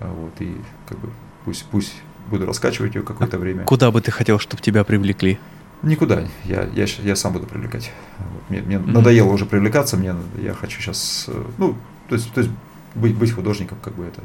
Вот, 0.00 0.32
и 0.40 0.56
как 0.88 0.98
бы 0.98 1.10
пусть, 1.44 1.66
пусть 1.70 1.94
буду 2.28 2.46
раскачивать 2.46 2.94
ее 2.94 3.02
какое-то 3.02 3.36
а 3.36 3.40
время. 3.40 3.64
Куда 3.64 3.90
бы 3.90 4.00
ты 4.00 4.10
хотел, 4.10 4.38
чтобы 4.38 4.62
тебя 4.62 4.84
привлекли? 4.84 5.38
Никуда. 5.82 6.24
Я, 6.44 6.64
я, 6.74 6.86
я 7.02 7.16
сам 7.16 7.32
буду 7.32 7.46
привлекать. 7.46 7.92
Мне, 8.48 8.62
мне 8.62 8.76
mm-hmm. 8.76 8.90
надоело 8.90 9.32
уже 9.32 9.46
привлекаться, 9.46 9.96
мне, 9.96 10.14
я 10.42 10.54
хочу 10.54 10.80
сейчас, 10.80 11.26
э, 11.28 11.44
ну, 11.58 11.76
то 12.08 12.16
есть, 12.16 12.32
то 12.32 12.40
есть 12.40 12.52
быть, 12.94 13.16
быть 13.16 13.32
художником, 13.32 13.78
как 13.82 13.94
бы 13.94 14.04
это. 14.04 14.20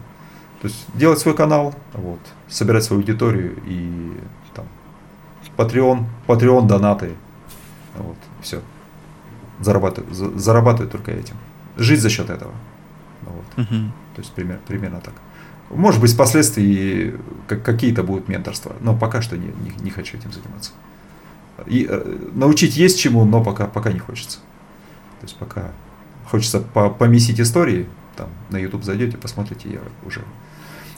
То 0.61 0.67
есть 0.67 0.85
делать 0.95 1.19
свой 1.19 1.35
канал, 1.35 1.75
вот, 1.93 2.19
собирать 2.47 2.83
свою 2.83 3.01
аудиторию 3.01 3.55
и 3.67 4.13
там 4.55 4.65
Patreon, 5.57 6.05
Patreon 6.27 6.67
донаты, 6.67 7.11
вот, 7.97 8.17
все. 8.41 8.61
Зарабатывать, 9.59 10.13
за, 10.13 10.37
зарабатывать 10.37 10.91
только 10.91 11.11
этим. 11.11 11.35
Жить 11.77 12.01
за 12.01 12.09
счет 12.09 12.29
этого. 12.29 12.53
Вот. 13.21 13.65
Mm-hmm. 13.65 13.89
То 14.15 14.21
есть 14.21 14.31
пример, 14.33 14.59
примерно 14.67 15.01
так. 15.01 15.13
Может 15.69 16.01
быть, 16.01 16.13
впоследствии 16.13 17.15
какие-то 17.47 18.03
будут 18.03 18.27
менторства, 18.27 18.75
но 18.81 18.95
пока 18.95 19.21
что 19.21 19.37
не, 19.37 19.47
не, 19.47 19.71
не 19.81 19.89
хочу 19.89 20.17
этим 20.17 20.31
заниматься. 20.31 20.71
И, 21.67 21.85
э, 21.89 22.17
научить 22.33 22.75
есть 22.75 22.99
чему, 22.99 23.25
но 23.25 23.43
пока, 23.43 23.67
пока 23.67 23.91
не 23.91 23.99
хочется. 23.99 24.39
То 25.19 25.27
есть 25.27 25.35
пока 25.37 25.71
хочется 26.25 26.59
по 26.59 26.89
помесить 26.89 27.39
истории, 27.39 27.87
там 28.15 28.29
на 28.49 28.57
YouTube 28.57 28.83
зайдете, 28.83 29.17
посмотрите, 29.17 29.69
я 29.69 29.79
уже 30.05 30.21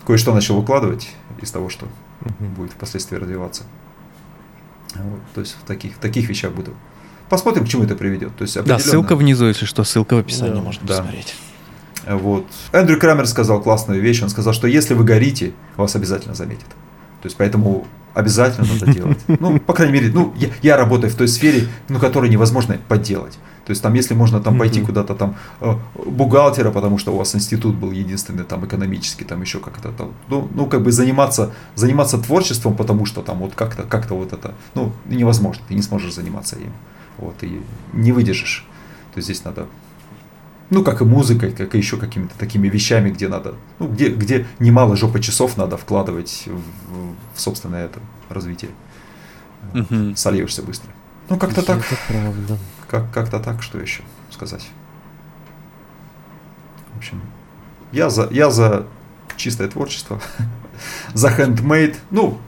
кое-что 0.05 0.33
начал 0.33 0.59
выкладывать 0.59 1.09
из 1.41 1.51
того, 1.51 1.69
что 1.69 1.87
будет 2.39 2.71
впоследствии 2.71 3.17
развиваться. 3.17 3.63
Вот, 4.95 5.19
то 5.33 5.41
есть 5.41 5.55
в 5.61 5.65
таких, 5.65 5.95
в 5.95 5.97
таких 5.97 6.29
вещах 6.29 6.53
буду. 6.53 6.73
Посмотрим, 7.29 7.65
к 7.65 7.67
чему 7.67 7.83
это 7.83 7.95
приведет. 7.95 8.35
То 8.37 8.43
есть 8.43 8.61
Да, 8.63 8.79
ссылка 8.79 9.15
внизу, 9.15 9.45
если 9.45 9.65
что, 9.65 9.83
ссылка 9.83 10.15
в 10.15 10.19
описании, 10.19 10.53
да, 10.53 10.61
можно 10.61 10.87
да. 10.87 10.97
посмотреть. 10.97 11.35
Вот. 12.07 12.45
Эндрю 12.71 12.99
Крамер 12.99 13.25
сказал 13.27 13.61
классную 13.61 13.99
вещь. 14.01 14.21
Он 14.21 14.29
сказал, 14.29 14.53
что 14.53 14.67
если 14.67 14.93
вы 14.93 15.03
горите, 15.03 15.53
вас 15.75 15.95
обязательно 15.95 16.35
заметят. 16.35 16.67
То 17.21 17.27
есть 17.27 17.35
поэтому 17.35 17.87
обязательно 18.15 18.67
надо 18.73 18.91
делать. 18.91 19.19
Ну, 19.27 19.59
по 19.59 19.73
крайней 19.73 19.93
мере, 19.93 20.11
ну, 20.13 20.33
я, 20.37 20.47
я 20.61 20.77
работаю 20.77 21.11
в 21.11 21.15
той 21.15 21.27
сфере, 21.27 21.67
ну, 21.89 21.99
которую 21.99 22.31
невозможно 22.31 22.77
подделать. 22.87 23.37
То 23.65 23.71
есть 23.71 23.81
там, 23.81 23.93
если 23.95 24.13
можно 24.13 24.39
там 24.39 24.57
пойти 24.59 24.79
mm-hmm. 24.79 24.85
куда-то 24.85 25.15
там 25.15 25.35
э, 25.59 25.75
бухгалтера, 26.05 26.71
потому 26.71 26.99
что 26.99 27.13
у 27.13 27.17
вас 27.17 27.35
институт 27.35 27.75
был 27.75 27.91
единственный 27.91 28.43
там 28.43 28.63
экономический, 28.65 29.25
там 29.25 29.41
еще 29.41 29.59
как-то 29.59 29.91
там, 29.91 30.11
ну, 30.29 30.47
ну 30.53 30.67
как 30.67 30.83
бы 30.83 30.91
заниматься 30.91 31.51
заниматься 31.75 32.19
творчеством, 32.19 32.75
потому 32.75 33.05
что 33.05 33.21
там 33.21 33.39
вот 33.39 33.55
как-то 33.55 33.83
как-то 33.83 34.15
вот 34.15 34.33
это, 34.33 34.53
ну 34.75 34.91
невозможно, 35.05 35.63
ты 35.67 35.73
не 35.73 35.81
сможешь 35.81 36.13
заниматься 36.13 36.57
им, 36.57 36.73
вот 37.17 37.35
и 37.41 37.59
не 37.93 38.11
выдержишь. 38.11 38.65
То 39.13 39.17
есть 39.17 39.25
здесь 39.25 39.43
надо 39.43 39.65
ну, 40.69 40.83
как 40.83 41.01
и 41.01 41.05
музыкой, 41.05 41.51
как 41.51 41.75
и 41.75 41.77
еще 41.77 41.97
какими-то 41.97 42.37
такими 42.37 42.67
вещами, 42.67 43.09
где 43.11 43.27
надо, 43.27 43.55
ну, 43.79 43.87
где, 43.87 44.09
где 44.09 44.47
немало 44.59 44.95
жопа 44.95 45.19
часов 45.19 45.57
надо 45.57 45.77
вкладывать 45.77 46.47
в, 46.47 47.35
в 47.35 47.39
собственное 47.39 47.85
это 47.85 47.99
развитие. 48.29 48.71
Угу. 49.73 50.15
Сольешься 50.15 50.63
быстро. 50.63 50.91
Ну, 51.29 51.37
как-то 51.37 51.61
так. 51.61 51.79
Это 51.79 51.97
правда. 52.07 52.57
Как, 52.87 53.11
как-то 53.11 53.39
так, 53.39 53.61
что 53.61 53.79
еще 53.79 54.01
сказать. 54.31 54.67
В 56.93 56.97
общем, 56.97 57.21
я 57.91 58.09
за, 58.09 58.27
я 58.31 58.49
за 58.49 58.85
чистое 59.35 59.67
творчество, 59.67 60.21
за 61.13 61.29
handmade, 61.29 61.95
ну, 62.11 62.39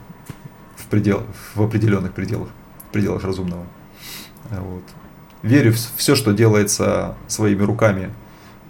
в, 0.75 0.85
предел, 0.87 1.23
в 1.55 1.61
определенных 1.61 2.13
пределах, 2.13 2.49
в 2.89 2.93
пределах 2.93 3.23
разумного. 3.23 3.65
Вот. 4.49 4.83
Верю 5.43 5.73
в 5.73 5.77
все, 5.97 6.15
что 6.15 6.33
делается 6.33 7.15
своими 7.27 7.63
руками, 7.63 8.11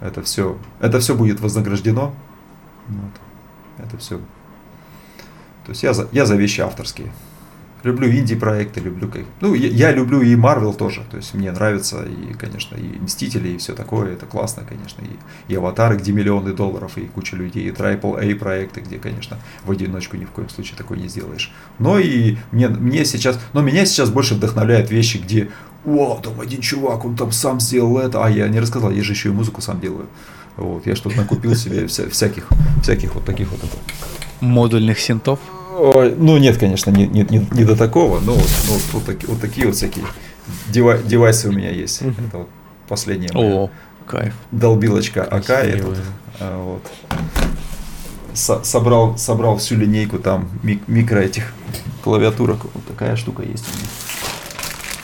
это 0.00 0.22
все, 0.22 0.58
это 0.80 1.00
все 1.00 1.14
будет 1.14 1.40
вознаграждено. 1.40 2.14
Вот. 2.88 3.10
Это 3.78 3.96
все. 3.98 4.18
То 5.64 5.70
есть 5.72 5.82
я 5.82 5.92
за, 5.92 6.08
я 6.12 6.26
за 6.26 6.36
вещи 6.36 6.60
авторские. 6.60 7.12
Люблю 7.84 8.10
инди-проекты, 8.10 8.80
люблю 8.80 9.08
как... 9.08 9.22
Ну, 9.40 9.54
я, 9.54 9.68
я 9.68 9.92
люблю 9.92 10.20
и 10.20 10.34
Марвел 10.34 10.72
тоже. 10.72 11.04
То 11.10 11.16
есть 11.16 11.34
мне 11.34 11.52
нравится 11.52 12.04
и, 12.04 12.34
конечно, 12.34 12.76
и 12.76 12.98
Мстители, 12.98 13.50
и 13.50 13.58
все 13.58 13.74
такое. 13.74 14.12
Это 14.12 14.26
классно, 14.26 14.64
конечно. 14.68 15.02
И, 15.02 15.52
и 15.52 15.56
Аватары, 15.56 15.96
где 15.96 16.12
миллионы 16.12 16.52
долларов, 16.52 16.98
и 16.98 17.02
куча 17.02 17.36
людей, 17.36 17.68
и 17.68 17.70
Triple 17.70 18.18
A 18.18 18.36
проекты, 18.36 18.80
где, 18.80 18.98
конечно, 18.98 19.38
в 19.64 19.70
одиночку 19.70 20.16
ни 20.16 20.24
в 20.24 20.30
коем 20.30 20.48
случае 20.48 20.76
такой 20.76 20.98
не 20.98 21.08
сделаешь. 21.08 21.52
Но 21.78 21.98
и 21.98 22.36
мне, 22.50 22.68
мне 22.68 23.04
сейчас... 23.04 23.38
Но 23.52 23.62
меня 23.62 23.84
сейчас 23.86 24.10
больше 24.10 24.34
вдохновляют 24.34 24.90
вещи, 24.90 25.18
где 25.18 25.50
Вау, 25.84 26.20
там 26.20 26.40
один 26.40 26.60
чувак, 26.60 27.04
он 27.04 27.16
там 27.16 27.32
сам 27.32 27.60
сделал 27.60 27.98
это. 27.98 28.24
А 28.24 28.28
я 28.28 28.48
не 28.48 28.60
рассказал, 28.60 28.90
я 28.90 29.02
же 29.02 29.12
еще 29.12 29.28
и 29.28 29.32
музыку 29.32 29.60
сам 29.60 29.80
делаю. 29.80 30.06
Вот, 30.56 30.86
я 30.86 30.96
что-то 30.96 31.16
накупил 31.16 31.54
себе 31.54 31.86
вся, 31.86 32.10
всяких, 32.10 32.48
всяких 32.82 33.14
вот 33.14 33.24
таких 33.24 33.48
вот. 33.50 33.60
Модульных 34.40 34.98
синтов? 34.98 35.38
Ну 35.78 36.38
нет, 36.38 36.58
конечно, 36.58 36.90
не, 36.90 37.06
не, 37.06 37.24
не, 37.28 37.46
не 37.52 37.64
до 37.64 37.76
такого, 37.76 38.20
но 38.20 38.32
вот, 38.32 38.50
ну, 38.66 38.72
вот, 38.72 38.82
вот, 38.92 39.04
такие, 39.04 39.28
вот 39.28 39.40
такие 39.40 39.66
вот 39.66 39.76
всякие 39.76 40.04
девай, 40.68 41.02
девайсы 41.02 41.48
у 41.48 41.52
меня 41.52 41.70
есть. 41.70 42.02
Mm-hmm. 42.02 42.28
Это 42.28 42.38
вот 42.38 42.48
последняя 42.88 43.30
О, 43.34 43.70
кайф. 44.06 44.34
долбилочка 44.50 45.22
АК. 45.22 45.50
Этот, 45.50 45.98
а, 46.40 46.64
вот. 46.64 46.82
Со, 48.34 48.62
собрал, 48.62 49.16
собрал 49.18 49.56
всю 49.58 49.76
линейку 49.76 50.18
там 50.18 50.48
мик, 50.62 50.86
микро 50.86 51.18
этих 51.18 51.52
клавиатурок. 52.04 52.64
Вот 52.74 52.86
такая 52.86 53.16
штука 53.16 53.42
есть 53.42 53.64
у 53.68 53.78
меня. 53.78 53.88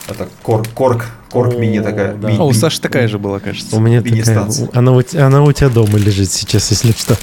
Это 0.07 0.29
корк, 0.43 0.67
корк, 0.73 1.05
корк 1.31 1.57
мини 1.57 1.79
такая. 1.79 2.15
Да. 2.15 2.29
Ми, 2.29 2.37
О, 2.37 2.45
у 2.45 2.53
Саши 2.53 2.79
такая 2.79 3.07
же 3.07 3.17
была, 3.17 3.39
кажется. 3.39 3.75
У 3.75 3.79
меня 3.79 4.01
такая, 4.01 4.47
она, 4.73 4.91
у, 4.91 5.01
она 5.17 5.43
у 5.43 5.51
тебя 5.51 5.69
дома 5.69 5.97
лежит 5.97 6.31
сейчас, 6.31 6.69
если 6.69 6.91
что. 6.91 7.17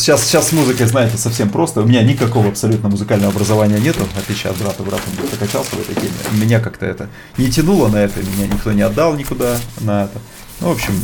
Сейчас, 0.00 0.24
сейчас 0.24 0.48
с 0.48 0.52
музыкой, 0.52 0.86
знаете, 0.86 1.18
совсем 1.18 1.50
просто. 1.50 1.82
У 1.82 1.84
меня 1.86 2.02
никакого 2.02 2.48
абсолютно 2.48 2.88
музыкального 2.88 3.30
образования 3.30 3.78
нету, 3.78 4.00
в 4.00 4.18
отличие 4.18 4.50
от 4.50 4.56
брата. 4.56 4.82
Брат 4.82 4.98
он 5.06 5.28
прокачался 5.28 5.76
в 5.76 5.80
этой 5.80 5.94
теме. 5.94 6.40
Меня 6.42 6.58
как-то 6.58 6.86
это 6.86 7.10
не 7.36 7.50
тянуло 7.50 7.88
на 7.88 7.98
это, 7.98 8.20
меня 8.20 8.46
никто 8.46 8.72
не 8.72 8.80
отдал 8.80 9.14
никуда 9.14 9.58
на 9.80 10.04
это. 10.04 10.18
Ну, 10.60 10.68
в 10.68 10.72
общем, 10.72 10.94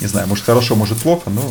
не 0.00 0.06
знаю, 0.06 0.26
может 0.26 0.42
хорошо, 0.42 0.74
может 0.74 0.96
плохо, 0.96 1.28
но 1.28 1.42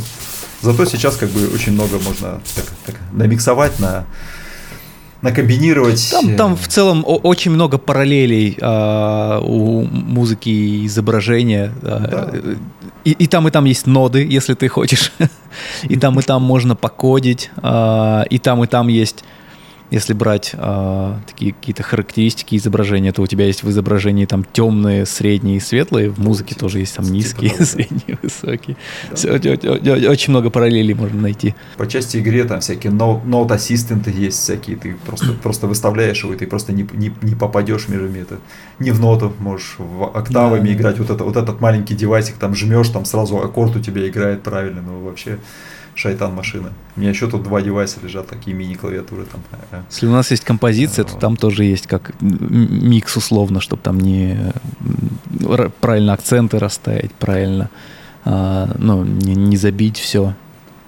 зато 0.63 0.85
сейчас 0.85 1.15
как 1.15 1.29
бы 1.29 1.47
очень 1.53 1.73
много 1.73 1.99
можно 1.99 2.41
так, 2.55 2.65
так 2.87 2.95
намиксовать 3.11 3.79
на 3.79 4.07
накомбинировать. 5.21 6.09
Там, 6.11 6.35
там 6.35 6.57
в 6.57 6.67
целом 6.67 7.03
очень 7.05 7.51
много 7.51 7.77
параллелей 7.77 8.57
э, 8.59 9.39
у 9.43 9.83
музыки 9.83 10.49
и 10.49 10.85
изображения. 10.87 11.71
Да. 11.81 12.31
И, 13.05 13.11
и 13.11 13.27
там, 13.27 13.47
и 13.47 13.51
там 13.51 13.65
есть 13.65 13.87
ноды, 13.87 14.27
если 14.27 14.55
ты 14.55 14.67
хочешь. 14.67 15.11
и 15.83 15.95
там, 15.95 16.19
и 16.19 16.23
там 16.23 16.41
можно 16.43 16.75
покодить. 16.75 17.51
Э, 17.63 18.23
и 18.29 18.39
там, 18.39 18.63
и 18.63 18.67
там 18.67 18.87
есть 18.87 19.23
если 19.95 20.13
брать 20.13 20.51
э, 20.53 21.13
такие 21.25 21.53
какие-то 21.53 21.81
характеристики 21.81 22.55
изображения, 22.55 23.11
то 23.11 23.21
у 23.21 23.27
тебя 23.27 23.45
есть 23.45 23.63
в 23.63 23.69
изображении 23.69 24.25
там 24.25 24.43
темные, 24.43 25.05
средние, 25.05 25.61
светлые, 25.61 26.09
в 26.09 26.19
музыке 26.19 26.53
тоже 26.53 26.79
есть 26.79 26.95
там 26.95 27.05
низкие, 27.05 27.49
типа 27.51 27.65
средние, 27.65 28.19
высокие. 28.21 28.77
Да. 29.09 29.15
Все, 29.15 29.31
очень 30.09 30.31
много 30.31 30.49
параллелей 30.49 30.93
можно 30.93 31.21
найти. 31.21 31.55
По 31.77 31.87
части 31.87 32.17
игры 32.17 32.43
там 32.43 32.59
всякие 32.59 32.91
ноут 32.91 33.51
ассистенты 33.51 34.11
есть 34.11 34.37
всякие, 34.37 34.75
ты 34.75 34.95
просто, 35.05 35.33
просто 35.43 35.67
выставляешь 35.67 36.23
его, 36.23 36.33
и 36.33 36.37
ты 36.37 36.45
просто 36.45 36.73
не, 36.73 36.87
не, 36.93 37.13
не 37.21 37.35
попадешь 37.35 37.87
между 37.87 38.05
это. 38.19 38.39
Не 38.79 38.91
в 38.91 38.99
ноту, 38.99 39.33
можешь 39.39 39.75
в 39.77 40.03
октавами 40.17 40.67
да, 40.67 40.73
играть, 40.73 40.99
Вот, 40.99 41.09
это, 41.09 41.23
вот 41.23 41.37
этот 41.37 41.61
маленький 41.61 41.95
девайсик 41.95 42.35
там 42.35 42.53
жмешь, 42.53 42.89
там 42.89 43.05
сразу 43.05 43.37
аккорд 43.37 43.77
у 43.77 43.79
тебя 43.79 44.07
играет 44.07 44.43
правильно, 44.43 44.81
ну 44.81 44.99
вообще 45.05 45.39
шайтан 45.95 46.33
машина. 46.33 46.73
У 46.95 46.99
меня 46.99 47.09
еще 47.09 47.29
тут 47.29 47.43
два 47.43 47.61
девайса 47.61 47.99
лежат, 48.03 48.27
такие 48.27 48.55
мини-клавиатуры 48.55 49.25
там. 49.25 49.41
Если 49.89 50.07
у 50.07 50.11
нас 50.11 50.31
есть 50.31 50.43
композиция, 50.43 51.05
то 51.05 51.15
там 51.15 51.37
тоже 51.37 51.63
есть 51.63 51.87
как 51.87 52.13
микс 52.21 53.15
условно, 53.17 53.61
чтобы 53.61 53.81
там 53.81 53.99
не 53.99 54.53
правильно 55.79 56.13
акценты 56.13 56.59
расставить, 56.59 57.13
правильно 57.13 57.69
а, 58.25 58.75
ну, 58.77 59.03
не, 59.03 59.35
не 59.35 59.55
забить 59.55 59.97
все. 59.97 60.33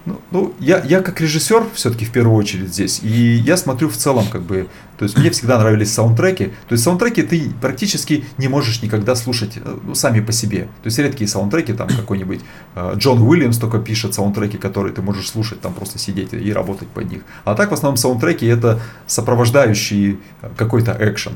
Ну, 0.08 0.22
ну 0.32 0.53
я, 0.60 0.82
я 0.86 1.02
как 1.02 1.19
режиссер 1.19 1.66
все-таки 1.74 2.06
в 2.06 2.11
первую 2.11 2.38
очередь 2.38 2.69
здесь, 2.69 3.02
и 3.03 3.10
я 3.10 3.58
смотрю 3.58 3.90
в 3.90 3.98
целом 3.98 4.26
как 4.32 4.42
бы, 4.42 4.69
то 4.98 5.03
есть 5.03 5.18
мне 5.18 5.30
всегда 5.32 5.60
нравились 5.60 5.94
саундтреки, 5.94 6.45
то 6.45 6.72
есть 6.72 6.84
саундтреки 6.86 7.24
ты 7.24 7.52
практически 7.60 8.24
не 8.38 8.48
можешь 8.48 8.82
никогда 8.82 9.16
слушать 9.16 9.58
э, 9.58 9.77
ну, 9.84 9.95
сами 9.95 10.22
по 10.22 10.32
себе, 10.32 10.69
то 10.82 10.88
есть 10.88 10.98
редкие 10.98 11.27
саундтреки, 11.27 11.74
там 11.74 11.90
какой-нибудь 11.90 12.40
э, 12.76 12.94
Джон 12.95 13.22
Уильямс 13.22 13.58
только 13.58 13.80
пишет 13.80 14.14
саундтреки, 14.14 14.58
которые 14.58 14.94
ты 14.94 15.02
можешь 15.02 15.30
слушать, 15.30 15.60
там 15.60 15.74
просто 15.74 16.00
сидеть 16.00 16.32
и 16.32 16.53
работать 16.53 16.88
под 16.88 17.11
них, 17.11 17.24
а 17.44 17.53
так 17.53 17.72
в 17.72 17.74
основном 17.74 17.98
саундтреки 17.98 18.45
это 18.45 18.80
сопровождающий 19.08 20.19
э, 20.42 20.50
какой-то 20.56 20.95
экшен, 20.98 21.34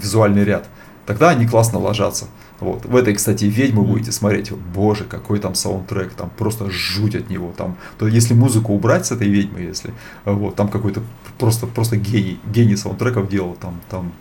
визуальный 0.00 0.44
ряд, 0.44 0.68
тогда 1.06 1.30
они 1.30 1.46
классно 1.46 1.78
ложатся. 1.78 2.26
Вот. 2.60 2.84
В 2.84 2.94
этой, 2.94 3.14
кстати, 3.14 3.44
ведьму 3.44 3.82
будете 3.82 4.12
смотреть, 4.12 4.52
боже, 4.52 5.04
какой 5.04 5.40
там 5.40 5.54
саундтрек, 5.54 6.12
там 6.12 6.30
просто 6.30 6.70
жуть 6.70 7.16
от 7.16 7.28
него. 7.28 7.52
Там, 7.56 7.76
то 7.98 8.06
если 8.06 8.34
музыку 8.34 8.72
убрать 8.72 9.04
с 9.06 9.10
этой 9.10 9.28
ведьмы, 9.28 9.60
если 9.60 9.92
вот, 10.24 10.54
там 10.54 10.68
какой-то 10.68 11.02
просто, 11.38 11.66
просто 11.66 11.96
гений, 11.96 12.38
гений 12.46 12.76
саундтреков 12.76 13.28
делал, 13.28 13.56
там, 13.60 13.80
там 13.90 14.12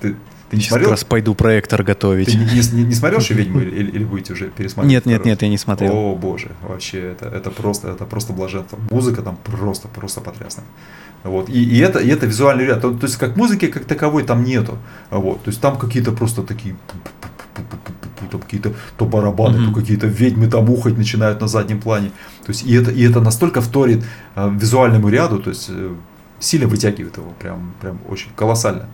ты, 0.00 0.14
ты 0.50 0.56
не 0.56 0.62
Сейчас 0.62 0.68
смотрел? 0.68 0.90
как 0.90 0.98
раз 0.98 1.04
пойду 1.04 1.34
проектор 1.34 1.82
готовить. 1.82 2.26
Ты 2.26 2.36
не, 2.36 2.44
не, 2.44 2.84
не 2.84 2.94
смотрел 2.94 3.20
еще 3.20 3.34
«Ведьму» 3.34 3.60
или, 3.60 3.90
или 3.90 4.04
будете 4.04 4.34
уже 4.34 4.48
пересмотреть? 4.50 4.92
Нет, 4.92 5.06
нет, 5.06 5.24
нет, 5.24 5.42
я 5.42 5.48
не 5.48 5.58
смотрел. 5.58 5.92
О, 5.92 6.14
боже, 6.14 6.52
вообще, 6.62 7.00
это, 7.00 7.26
это 7.26 7.50
просто, 7.50 7.88
это 7.88 8.04
просто 8.04 8.32
блаженство. 8.32 8.78
Музыка 8.90 9.22
там 9.22 9.38
просто, 9.42 9.88
просто 9.88 10.20
потрясная. 10.20 10.66
Вот. 11.24 11.48
И, 11.48 11.62
и, 11.62 11.78
это, 11.78 11.98
и 11.98 12.08
это 12.08 12.26
визуальный 12.26 12.66
ряд. 12.66 12.80
То, 12.80 12.92
то 12.92 13.06
есть 13.06 13.16
как 13.16 13.36
музыки 13.36 13.66
как 13.66 13.84
таковой 13.84 14.24
там 14.24 14.44
нету. 14.44 14.78
Вот. 15.10 15.42
То 15.42 15.50
есть 15.50 15.60
там 15.60 15.78
какие-то 15.78 16.12
просто 16.12 16.42
такие 16.42 16.76
там 18.30 18.40
какие-то 18.40 18.72
то 18.96 19.04
барабаны, 19.04 19.58
mm-hmm. 19.58 19.74
то 19.74 19.80
какие-то 19.80 20.06
ведьмы 20.06 20.48
там 20.48 20.70
ухать 20.70 20.96
начинают 20.96 21.40
на 21.40 21.48
заднем 21.48 21.80
плане. 21.80 22.08
То 22.44 22.52
есть 22.52 22.64
и 22.64 22.74
это, 22.74 22.90
и 22.90 23.02
это 23.02 23.20
настолько 23.20 23.60
вторит 23.60 24.04
э, 24.36 24.50
визуальному 24.54 25.08
ряду, 25.08 25.38
то 25.38 25.50
есть 25.50 25.66
э, 25.68 25.94
сильно 26.38 26.66
вытягивает 26.66 27.16
его, 27.16 27.32
прям, 27.38 27.74
прям 27.80 27.98
очень 28.08 28.30
колоссально. 28.34 28.80
Вот. 28.80 28.88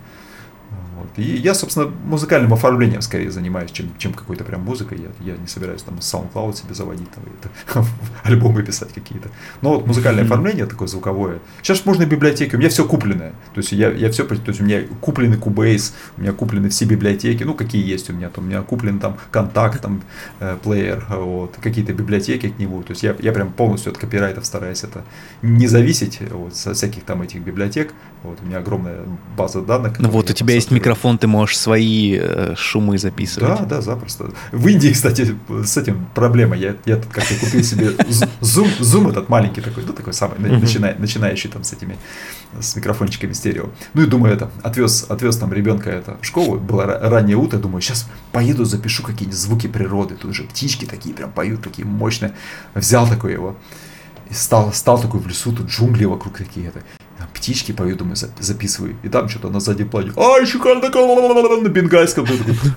И 1.19 1.37
я, 1.37 1.53
собственно, 1.53 1.87
музыкальным 2.05 2.53
оформлением 2.53 3.01
скорее 3.01 3.31
занимаюсь, 3.31 3.71
чем, 3.71 3.87
чем 3.97 4.13
какой-то 4.13 4.43
прям 4.43 4.61
музыкой. 4.61 4.99
Я, 4.99 5.33
я 5.33 5.37
не 5.37 5.47
собираюсь 5.47 5.81
там 5.83 5.95
SoundCloud 5.95 6.55
себе 6.55 6.73
заводить, 6.73 7.09
там, 7.11 7.23
это, 7.39 7.85
альбомы 8.23 8.63
писать 8.63 8.93
какие-то. 8.93 9.29
Но 9.61 9.75
вот 9.75 9.87
музыкальное 9.87 10.23
оформление 10.23 10.65
такое 10.65 10.87
звуковое. 10.87 11.39
Сейчас 11.61 11.85
можно 11.85 12.03
и 12.03 12.05
библиотеки, 12.05 12.55
у 12.55 12.59
меня 12.59 12.69
все 12.69 12.85
купленное. 12.85 13.31
То 13.53 13.59
есть 13.59 13.71
я, 13.71 13.91
я 13.91 14.09
все, 14.11 14.23
то 14.23 14.35
есть 14.47 14.61
у 14.61 14.63
меня 14.63 14.81
куплены 15.01 15.35
Cubase, 15.35 15.93
у 16.17 16.21
меня 16.21 16.31
куплены 16.31 16.69
все 16.69 16.85
библиотеки, 16.85 17.43
ну 17.43 17.53
какие 17.53 17.85
есть 17.85 18.09
у 18.09 18.13
меня, 18.13 18.29
то 18.29 18.41
у 18.41 18.43
меня 18.43 18.61
куплен 18.61 18.99
там 18.99 19.17
контакт, 19.31 19.81
там 19.81 20.01
э, 20.39 20.57
плеер, 20.63 21.05
вот, 21.09 21.57
какие-то 21.61 21.93
библиотеки 21.93 22.49
к 22.49 22.59
нему. 22.59 22.81
То 22.83 22.91
есть 22.91 23.03
я, 23.03 23.15
я 23.19 23.31
прям 23.31 23.51
полностью 23.51 23.91
от 23.91 23.97
копирайтов 23.97 24.45
стараюсь 24.45 24.83
это 24.83 25.03
не 25.41 25.67
зависеть 25.67 26.19
вот, 26.31 26.55
со 26.55 26.73
всяких 26.73 27.03
там 27.03 27.21
этих 27.21 27.41
библиотек. 27.41 27.93
Вот, 28.23 28.37
у 28.41 28.45
меня 28.45 28.57
огромная 28.57 28.99
база 29.37 29.61
данных. 29.61 29.99
Ну 29.99 30.09
вот 30.09 30.29
у 30.29 30.33
тебя 30.33 30.53
есть 30.53 30.71
микрофон, 30.71 31.08
ты 31.17 31.27
можешь 31.27 31.57
свои 31.57 32.17
э, 32.19 32.53
шумы 32.55 32.97
записывать. 32.97 33.59
Да, 33.59 33.65
да, 33.65 33.81
запросто. 33.81 34.31
В 34.51 34.67
Индии, 34.67 34.89
кстати, 34.89 35.35
с 35.63 35.77
этим 35.77 36.07
проблема. 36.13 36.55
Я, 36.55 36.75
я 36.85 36.97
тут 36.97 37.11
как-то 37.11 37.33
купил 37.35 37.63
себе 37.63 37.91
зум, 38.41 38.67
зум 38.79 39.07
этот 39.07 39.29
маленький 39.29 39.61
такой, 39.61 39.83
ну 39.85 39.93
такой 39.93 40.13
самый, 40.13 40.39
начиная, 40.39 40.95
начинающий 40.97 41.49
там 41.49 41.63
с 41.63 41.73
этими, 41.73 41.97
с 42.59 42.75
микрофончиками 42.75 43.33
стерео. 43.33 43.69
Ну 43.93 44.03
и 44.03 44.05
думаю, 44.05 44.33
это, 44.33 44.51
отвез, 44.63 45.05
отвез 45.09 45.37
там 45.37 45.53
ребенка 45.53 45.89
это, 45.89 46.17
в 46.21 46.25
школу, 46.25 46.59
было 46.59 46.85
раннее 46.85 47.37
утро, 47.37 47.57
думаю, 47.57 47.81
сейчас 47.81 48.07
поеду, 48.31 48.65
запишу 48.65 49.03
какие-нибудь 49.03 49.39
звуки 49.39 49.67
природы, 49.67 50.15
тут 50.15 50.33
же 50.35 50.43
птички 50.43 50.85
такие 50.85 51.15
прям 51.15 51.31
поют, 51.31 51.61
такие 51.61 51.87
мощные. 51.87 52.33
Взял 52.73 53.07
такой 53.07 53.33
его, 53.33 53.57
и 54.29 54.33
стал, 54.33 54.71
стал 54.73 55.01
такой 55.01 55.19
в 55.19 55.27
лесу, 55.27 55.51
тут 55.51 55.67
джунгли 55.67 56.05
вокруг 56.05 56.33
какие-то 56.33 56.83
птички 57.27 57.71
поют, 57.71 57.97
думаю, 57.97 58.15
записываю. 58.39 58.95
И 59.03 59.09
там 59.09 59.29
что-то 59.29 59.49
на 59.49 59.59
заднем 59.59 59.89
плане. 59.89 60.11
Ай, 60.15 60.45
чукан 60.45 60.79
на 61.63 61.69
бенгальском. 61.69 62.25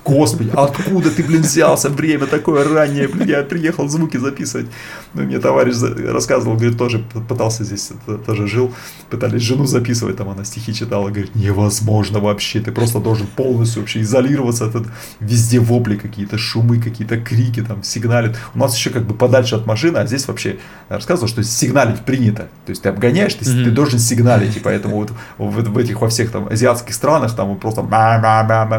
Господи, 0.05 0.51
откуда 0.53 1.09
ты, 1.11 1.23
блин, 1.23 1.41
взялся? 1.41 1.89
Время 1.89 2.27
такое 2.27 2.67
раннее, 2.67 3.07
блин, 3.07 3.27
я 3.27 3.43
приехал 3.43 3.87
звуки 3.89 4.17
записывать. 4.17 4.67
Ну, 5.13 5.23
мне 5.23 5.39
товарищ 5.39 5.75
рассказывал, 6.07 6.55
говорит, 6.55 6.77
тоже 6.77 6.99
пытался 7.27 7.63
здесь, 7.63 7.91
тоже 8.25 8.47
жил, 8.47 8.73
пытались 9.09 9.41
жену 9.41 9.65
записывать, 9.65 10.17
там 10.17 10.29
она 10.29 10.43
стихи 10.43 10.73
читала, 10.73 11.09
говорит, 11.09 11.35
невозможно 11.35 12.19
вообще, 12.19 12.59
ты 12.59 12.71
просто 12.71 12.99
должен 12.99 13.27
полностью 13.27 13.81
вообще 13.81 14.01
изолироваться, 14.01 14.65
этот, 14.65 14.87
везде 15.19 15.59
вопли 15.59 15.95
какие-то, 15.95 16.37
шумы 16.37 16.79
какие-то, 16.79 17.17
крики 17.17 17.61
там, 17.61 17.83
сигналит. 17.83 18.37
У 18.55 18.59
нас 18.59 18.75
еще 18.75 18.89
как 18.89 19.05
бы 19.05 19.13
подальше 19.13 19.55
от 19.55 19.65
машины, 19.65 19.97
а 19.97 20.07
здесь 20.07 20.27
вообще 20.27 20.57
рассказывал, 20.89 21.27
что 21.27 21.43
сигналить 21.43 22.01
принято. 22.01 22.49
То 22.65 22.69
есть 22.69 22.81
ты 22.81 22.89
обгоняешь, 22.89 23.33
ты, 23.33 23.45
mm-hmm. 23.45 23.63
ты 23.65 23.71
должен 23.71 23.99
сигналить, 23.99 24.32
и 24.41 24.59
поэтому 24.59 24.97
вот 24.97 25.11
в, 25.37 25.63
в 25.63 25.77
этих 25.77 26.01
во 26.01 26.09
всех 26.09 26.31
там 26.31 26.47
азиатских 26.47 26.93
странах 26.93 27.35
там 27.35 27.57
просто 27.57 27.83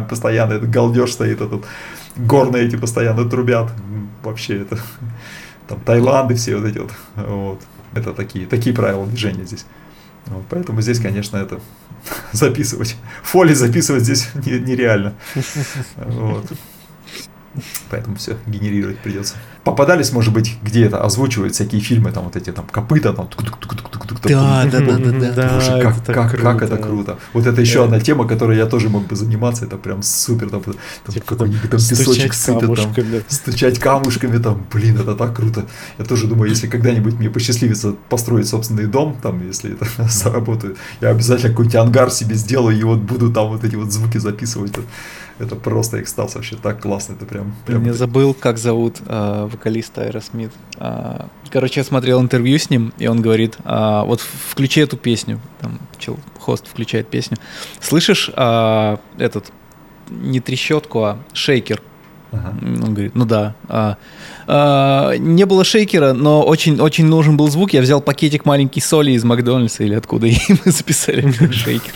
постоянно 0.09 0.55
этот 0.55 0.71
галдеж 0.71 1.13
стоит, 1.13 1.41
этот 1.41 1.65
горные 2.17 2.67
эти 2.67 2.77
постоянно 2.77 3.29
трубят. 3.29 3.71
Вообще 4.23 4.63
это 4.63 4.79
там 5.69 5.81
Таиланд 5.81 6.31
и 6.31 6.35
все 6.35 6.57
вот 6.57 6.67
эти 6.67 6.79
вот. 6.79 6.91
вот. 7.17 7.61
Это 7.95 8.13
такие, 8.13 8.47
такие 8.47 8.75
правила 8.75 9.07
движения 9.07 9.45
здесь. 9.45 9.67
Вот, 10.27 10.45
поэтому 10.49 10.81
здесь, 10.81 10.99
конечно, 10.99 11.37
это 11.37 11.61
записывать. 12.33 12.97
Фоли 13.23 13.55
записывать 13.55 14.03
здесь 14.03 14.29
нереально. 14.35 15.15
Вот. 15.97 16.47
Поэтому 17.91 18.17
все 18.17 18.37
генерировать 18.47 18.99
придется. 18.99 19.35
Попадались, 19.63 20.13
может 20.13 20.33
быть, 20.33 20.57
где 20.63 20.85
это 20.85 21.03
озвучивают 21.03 21.55
всякие 21.55 21.81
фильмы, 21.81 22.13
там 22.13 22.25
вот 22.25 22.37
эти 22.37 22.51
там 22.53 22.67
копыта, 22.67 23.13
там 23.13 23.29
да, 24.25 24.65
да, 24.65 24.81
да, 24.81 24.99
да, 24.99 25.33
да. 25.33 25.55
Боже, 25.55 25.83
как, 25.83 25.99
это 25.99 26.13
как, 26.13 26.31
круто. 26.31 26.43
как 26.43 26.63
это 26.63 26.77
круто. 26.77 27.19
Вот 27.33 27.47
это 27.47 27.61
еще 27.61 27.85
одна 27.85 28.01
тема, 28.01 28.27
которой 28.27 28.57
я 28.57 28.67
тоже 28.67 28.89
мог 28.89 29.07
бы 29.07 29.17
заниматься. 29.17 29.65
Это 29.65 29.77
прям 29.77 30.03
супер. 30.03 30.51
Там, 30.51 30.63
там 30.63 30.75
типа, 31.09 31.27
какой-нибудь 31.27 31.71
там 31.71 31.81
песочек 31.81 32.35
сыпет, 32.35 32.77
там, 32.77 32.95
стучать 33.29 33.79
камушками, 33.79 34.39
там, 34.39 34.65
блин, 34.73 34.99
это 35.01 35.15
так 35.15 35.35
круто. 35.37 35.67
Я 35.99 36.05
тоже 36.05 36.27
думаю, 36.27 36.51
если 36.51 36.67
когда-нибудь 36.67 37.15
мне 37.19 37.31
посчастливится 37.31 37.95
построить 38.09 38.49
собственный 38.49 38.87
дом, 38.87 39.17
там, 39.23 39.47
если 39.47 39.75
это 39.75 39.87
заработаю, 40.09 40.77
я 41.01 41.11
обязательно 41.11 41.51
какой-нибудь 41.51 41.77
ангар 41.77 42.11
себе 42.11 42.35
сделаю, 42.35 42.79
и 42.79 42.83
вот 42.83 43.01
буду 43.01 43.33
там 43.33 43.49
вот 43.49 43.65
эти 43.65 43.77
вот 43.77 43.93
звуки 43.93 44.19
записывать 44.19 44.73
это 45.39 45.57
просто 45.57 46.01
экстаз 46.01 46.35
вообще 46.35 46.57
так 46.57 46.81
классно, 46.81 47.15
это 47.15 47.27
прям... 47.27 47.55
прям 47.67 47.85
я 47.85 47.93
забыл, 47.93 48.35
как 48.35 48.59
зовут 48.59 49.01
э, 49.07 49.49
вокалиста 49.51 50.03
Аэросмит. 50.03 50.53
Э, 50.79 51.27
короче, 51.51 51.81
я 51.81 51.85
смотрел 51.85 52.21
интервью 52.21 52.59
с 52.59 52.71
ним, 52.71 52.93
и 52.99 53.07
он 53.07 53.21
говорит, 53.21 53.57
э, 53.65 54.03
вот 54.07 54.21
включи 54.21 54.81
эту 54.81 54.97
песню, 54.97 55.41
там, 55.61 55.81
чел, 55.99 56.19
host 56.39 56.69
включает 56.69 57.09
песню. 57.09 57.37
Слышишь 57.81 58.31
э, 58.35 58.97
этот, 59.19 59.51
не 60.09 60.41
трещотку, 60.41 61.03
а 61.03 61.19
шейкер? 61.33 61.83
Ага. 62.35 62.55
Он 62.63 62.95
говорит, 62.95 63.15
ну 63.15 63.25
да. 63.25 63.55
А, 63.69 63.97
а, 64.47 65.17
не 65.17 65.47
было 65.47 65.65
шейкера, 65.65 66.13
но 66.13 66.43
очень, 66.43 66.81
очень 66.81 67.07
нужен 67.07 67.37
был 67.37 67.49
звук. 67.49 67.73
Я 67.73 67.81
взял 67.81 68.01
пакетик 68.01 68.45
маленький 68.45 68.81
соли 68.81 69.13
из 69.13 69.25
Макдональдса 69.25 69.85
или 69.85 69.95
откуда, 69.95 70.27
и 70.27 70.37
мы 70.49 70.73
записали 70.73 71.31
шейкер. 71.53 71.93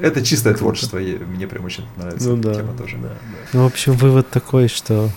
Это 0.00 0.24
чистое 0.24 0.54
творчество, 0.54 0.98
мне 0.98 1.46
прям 1.46 1.64
очень 1.64 1.84
нравится 1.96 2.28
ну, 2.30 2.36
да, 2.36 2.54
тема 2.54 2.74
тоже. 2.76 2.96
Да, 2.98 3.08
да. 3.08 3.14
Ну, 3.52 3.62
в 3.64 3.66
общем, 3.66 3.92
вывод 3.92 4.28
такой, 4.30 4.68
что 4.68 5.10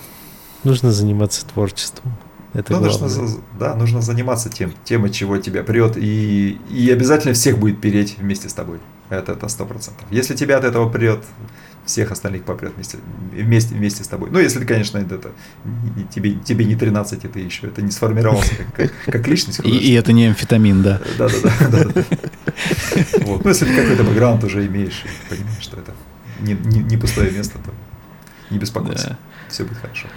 нужно 0.64 0.91
заниматься 0.91 1.45
творчеством. 1.45 2.14
Это 2.53 2.73
ну, 2.73 2.80
нужно, 2.80 3.09
да, 3.59 3.75
нужно 3.75 4.01
заниматься 4.01 4.49
тем, 4.49 4.73
тем, 4.83 5.06
от 5.06 5.11
чего 5.11 5.38
тебя 5.38 5.64
прет, 5.64 5.97
и, 5.97 6.59
и 6.69 6.89
обязательно 6.89 7.33
всех 7.33 7.59
будет 7.59 7.80
переть 7.81 8.17
вместе 8.17 8.49
с 8.49 8.53
тобой. 8.53 8.80
Это 9.09 9.33
это 9.33 9.47
сто 9.47 9.65
процентов. 9.65 10.06
Если 10.09 10.35
тебя 10.35 10.57
от 10.57 10.64
этого 10.64 10.89
прет, 10.89 11.23
всех 11.88 12.11
остальных 12.11 12.43
попрет 12.43 12.74
вместе, 12.75 12.99
вместе, 13.32 13.74
вместе 13.74 14.03
с 14.03 14.07
тобой. 14.07 14.30
Ну, 14.30 14.40
если, 14.40 14.64
конечно, 14.66 14.98
это, 14.98 15.32
тебе, 16.14 16.33
тебе 16.33 16.66
не 16.66 16.75
13, 16.75 17.24
и 17.24 17.27
ты 17.27 17.40
еще 17.40 17.67
это 17.67 17.82
не 17.82 17.91
сформировался 17.91 18.56
как, 18.56 18.74
как, 18.75 18.93
как 19.06 19.27
личность. 19.27 19.61
И, 19.64 19.69
и 19.69 19.93
это 19.93 20.11
не 20.14 20.27
амфетамин, 20.27 20.83
да. 20.83 21.01
Да, 21.17 21.27
да, 21.30 21.69
да. 21.72 21.83
да, 21.85 22.03
Вот. 23.22 23.43
Ну, 23.43 23.49
если 23.49 23.66
ты 23.66 23.75
какой-то 23.75 24.03
бэкграунд 24.03 24.43
уже 24.43 24.66
имеешь, 24.67 25.03
и 25.06 25.30
понимаешь, 25.33 25.64
что 25.64 25.80
это 25.80 25.93
не, 26.41 26.53
не, 26.53 26.80
не 26.80 26.98
пустое 26.98 27.32
место, 27.32 27.57
то 27.64 27.72
не 28.49 28.59
беспокойся. 28.59 29.09
Да. 29.09 29.17
Все 29.49 29.64
будет 29.64 29.77
хорошо. 29.77 30.07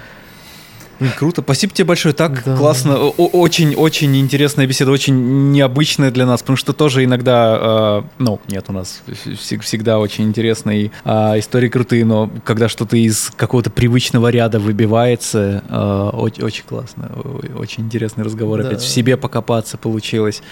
Круто, 1.16 1.42
спасибо 1.42 1.72
тебе 1.72 1.86
большое, 1.86 2.14
так 2.14 2.42
да. 2.44 2.56
классно, 2.56 2.98
очень-очень 2.98 4.16
интересная 4.18 4.66
беседа, 4.66 4.90
очень 4.90 5.50
необычная 5.50 6.10
для 6.10 6.26
нас, 6.26 6.40
потому 6.40 6.56
что 6.56 6.72
тоже 6.72 7.04
иногда, 7.04 8.02
э, 8.02 8.02
ну, 8.18 8.40
нет, 8.48 8.66
у 8.68 8.72
нас 8.72 9.02
всегда 9.38 9.98
очень 9.98 10.24
интересные 10.24 10.90
э, 11.04 11.38
истории 11.38 11.68
крутые, 11.68 12.04
но 12.04 12.30
когда 12.44 12.68
что-то 12.68 12.96
из 12.96 13.32
какого-то 13.34 13.70
привычного 13.70 14.28
ряда 14.28 14.58
выбивается, 14.58 15.64
э, 15.68 16.10
очень, 16.12 16.44
очень 16.44 16.64
классно, 16.64 17.10
очень 17.56 17.84
интересный 17.84 18.24
разговор, 18.24 18.62
да. 18.62 18.68
опять 18.68 18.82
в 18.82 18.88
себе 18.88 19.16
покопаться 19.16 19.78
получилось, 19.78 20.42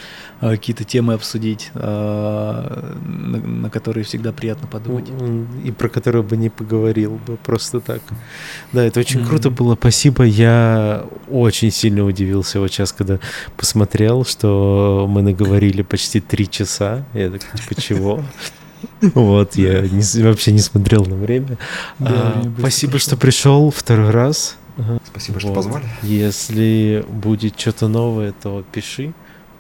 э, 0.40 0.50
какие-то 0.52 0.84
темы 0.84 1.14
обсудить, 1.14 1.70
э, 1.74 1.80
на, 1.80 3.38
на 3.38 3.70
которые 3.70 4.04
всегда 4.04 4.32
приятно 4.32 4.66
подумать. 4.66 5.06
И 5.64 5.70
про 5.72 5.88
которые 5.88 6.22
бы 6.22 6.36
не 6.36 6.48
поговорил 6.48 7.20
бы 7.26 7.36
просто 7.36 7.80
так. 7.80 8.00
Да, 8.72 8.82
это 8.82 9.00
очень 9.00 9.20
mm-hmm. 9.20 9.28
круто 9.28 9.50
было, 9.50 9.74
спасибо 9.74 10.24
я 10.38 11.04
очень 11.28 11.70
сильно 11.70 12.04
удивился 12.04 12.60
вот 12.60 12.68
сейчас, 12.68 12.92
когда 12.92 13.18
посмотрел, 13.56 14.24
что 14.24 15.06
мы 15.08 15.22
наговорили 15.22 15.82
почти 15.82 16.20
три 16.20 16.48
часа. 16.48 17.04
Я 17.14 17.30
так, 17.30 17.40
типа, 17.40 17.80
чего? 17.80 18.24
Вот, 19.00 19.56
я 19.56 19.80
не, 19.80 20.22
вообще 20.22 20.52
не 20.52 20.60
смотрел 20.60 21.04
на 21.04 21.16
время. 21.16 21.58
Да, 21.98 22.34
а, 22.36 22.52
спасибо, 22.58 22.98
что 22.98 23.16
пришел 23.16 23.70
второй 23.70 24.10
раз. 24.10 24.56
Спасибо, 25.04 25.40
что 25.40 25.52
позвали. 25.52 25.84
Если 26.02 27.04
будет 27.08 27.58
что-то 27.58 27.88
новое, 27.88 28.32
то 28.32 28.64
пиши. 28.72 29.12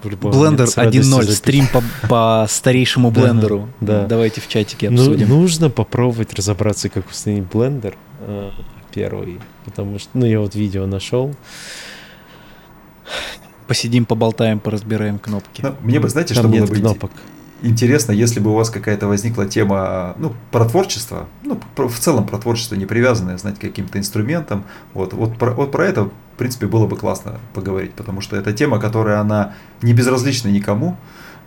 Блендер 0.04 0.66
1.0, 0.66 1.30
стрим 1.32 1.66
по, 1.66 1.82
по 2.08 2.46
старейшему 2.48 3.10
блендеру. 3.12 3.68
Да, 3.80 4.02
да. 4.02 4.06
Давайте 4.06 4.40
в 4.40 4.46
чатике 4.46 4.90
ну, 4.90 5.02
обсудим. 5.02 5.28
Ну, 5.28 5.40
нужно 5.40 5.70
попробовать 5.70 6.34
разобраться, 6.34 6.88
как 6.88 7.10
установить 7.10 7.44
блендер. 7.50 7.96
Первый, 8.92 9.40
потому 9.64 9.98
что, 9.98 10.10
ну, 10.14 10.26
я 10.26 10.40
вот 10.40 10.54
видео 10.54 10.86
нашел. 10.86 11.34
Посидим, 13.66 14.06
поболтаем, 14.06 14.60
поразбираем 14.60 15.18
кнопки. 15.18 15.60
Ну, 15.62 15.74
мне 15.82 16.00
бы, 16.00 16.08
знаете, 16.08 16.34
Там 16.34 16.44
что 16.44 16.48
было 16.48 16.66
бы 16.66 16.74
кнопок. 16.74 17.10
интересно, 17.60 18.12
если 18.12 18.40
бы 18.40 18.50
у 18.50 18.54
вас 18.54 18.70
какая-то 18.70 19.06
возникла 19.06 19.46
тема, 19.46 20.14
ну, 20.18 20.34
про 20.50 20.64
творчество, 20.64 21.28
ну, 21.42 21.60
про, 21.76 21.86
в 21.88 21.98
целом 21.98 22.26
про 22.26 22.38
творчество 22.38 22.76
не 22.76 22.86
привязанное, 22.86 23.36
знать, 23.36 23.58
каким-то 23.58 23.98
инструментом, 23.98 24.64
вот, 24.94 25.12
вот, 25.12 25.36
про, 25.36 25.52
вот 25.52 25.70
про 25.70 25.84
это, 25.84 26.04
в 26.04 26.10
принципе, 26.38 26.66
было 26.66 26.86
бы 26.86 26.96
классно 26.96 27.38
поговорить, 27.52 27.92
потому 27.92 28.22
что 28.22 28.36
это 28.36 28.54
тема, 28.54 28.80
которая, 28.80 29.20
она 29.20 29.54
не 29.82 29.92
безразлична 29.92 30.48
никому, 30.48 30.96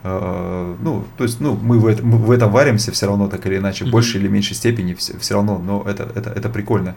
Uh, 0.03 0.77
ну, 0.81 1.03
то 1.15 1.23
есть, 1.23 1.39
ну, 1.39 1.53
мы 1.53 1.77
в, 1.77 1.85
это, 1.85 2.03
мы 2.03 2.17
в 2.17 2.31
этом 2.31 2.51
варимся 2.51 2.91
все 2.91 3.05
равно 3.05 3.27
так 3.27 3.45
или 3.45 3.57
иначе, 3.57 3.85
в 3.85 3.91
большей 3.91 4.19
или 4.19 4.27
меньшей 4.27 4.55
степени 4.55 4.95
все, 4.95 5.15
все 5.19 5.35
равно, 5.35 5.59
но 5.59 5.83
это, 5.87 6.11
это, 6.15 6.31
это 6.31 6.49
прикольно. 6.49 6.95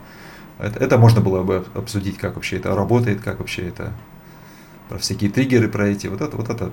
Это, 0.58 0.78
это 0.78 0.98
можно 0.98 1.20
было 1.20 1.42
бы 1.42 1.64
обсудить, 1.74 2.16
как 2.16 2.36
вообще 2.36 2.56
это 2.56 2.74
работает, 2.74 3.20
как 3.20 3.38
вообще 3.38 3.68
это 3.68 3.92
про 4.88 4.98
всякие 4.98 5.30
триггеры, 5.30 5.68
про 5.68 5.88
эти. 5.88 6.06
Вот 6.06 6.20
это, 6.20 6.36
вот 6.36 6.48
это 6.48 6.72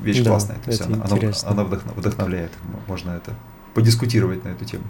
вещь 0.00 0.20
да, 0.20 0.30
классная. 0.30 0.56
То 0.64 0.70
есть 0.70 0.82
она, 0.82 1.04
она, 1.04 1.32
она 1.44 1.64
вдохновляет. 1.64 2.52
Можно 2.86 3.10
это 3.10 3.34
подискутировать 3.74 4.44
на 4.44 4.48
эту 4.48 4.64
тему. 4.64 4.84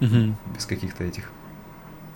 Угу. 0.00 0.36
Без 0.56 0.66
каких-то 0.66 1.04
этих 1.04 1.30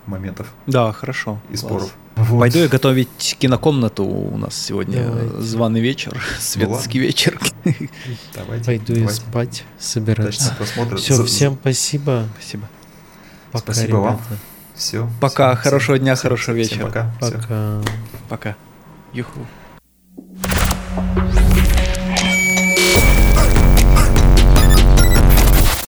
моментов. 0.07 0.53
Да, 0.67 0.93
хорошо. 0.93 1.41
И 1.49 1.57
класс. 1.57 1.61
споров. 1.61 1.95
Вот. 2.17 2.41
Пойду 2.41 2.59
я 2.59 2.69
готовить 2.69 3.37
кинокомнату. 3.39 4.05
У 4.05 4.37
нас 4.37 4.55
сегодня 4.55 5.05
Давайте. 5.05 5.41
званый 5.41 5.81
вечер, 5.81 6.23
светский 6.39 7.01
ну, 7.01 7.07
вечер. 7.07 7.41
Давайте. 8.35 8.65
Пойду 8.65 8.95
давайте. 8.95 9.03
я 9.03 9.09
спать, 9.11 9.65
собираться. 9.79 10.55
Все, 10.97 11.25
всем 11.25 11.59
спасибо. 11.61 12.29
Спасибо. 12.39 12.69
Пока, 13.51 13.73
спасибо 13.73 13.99
ребята. 13.99 14.19
вам. 14.31 14.39
Все. 14.75 15.09
Пока. 15.21 15.53
Всем, 15.53 15.63
хорошего 15.63 15.97
всем, 15.97 16.05
дня, 16.05 16.15
всем, 16.15 16.23
хорошего 16.23 16.55
вечера. 16.55 16.75
Всем 16.75 16.87
пока. 16.87 17.13
Пока. 17.21 17.41
Все. 17.41 17.83
Пока. 18.29 18.57
Юху. 19.13 19.47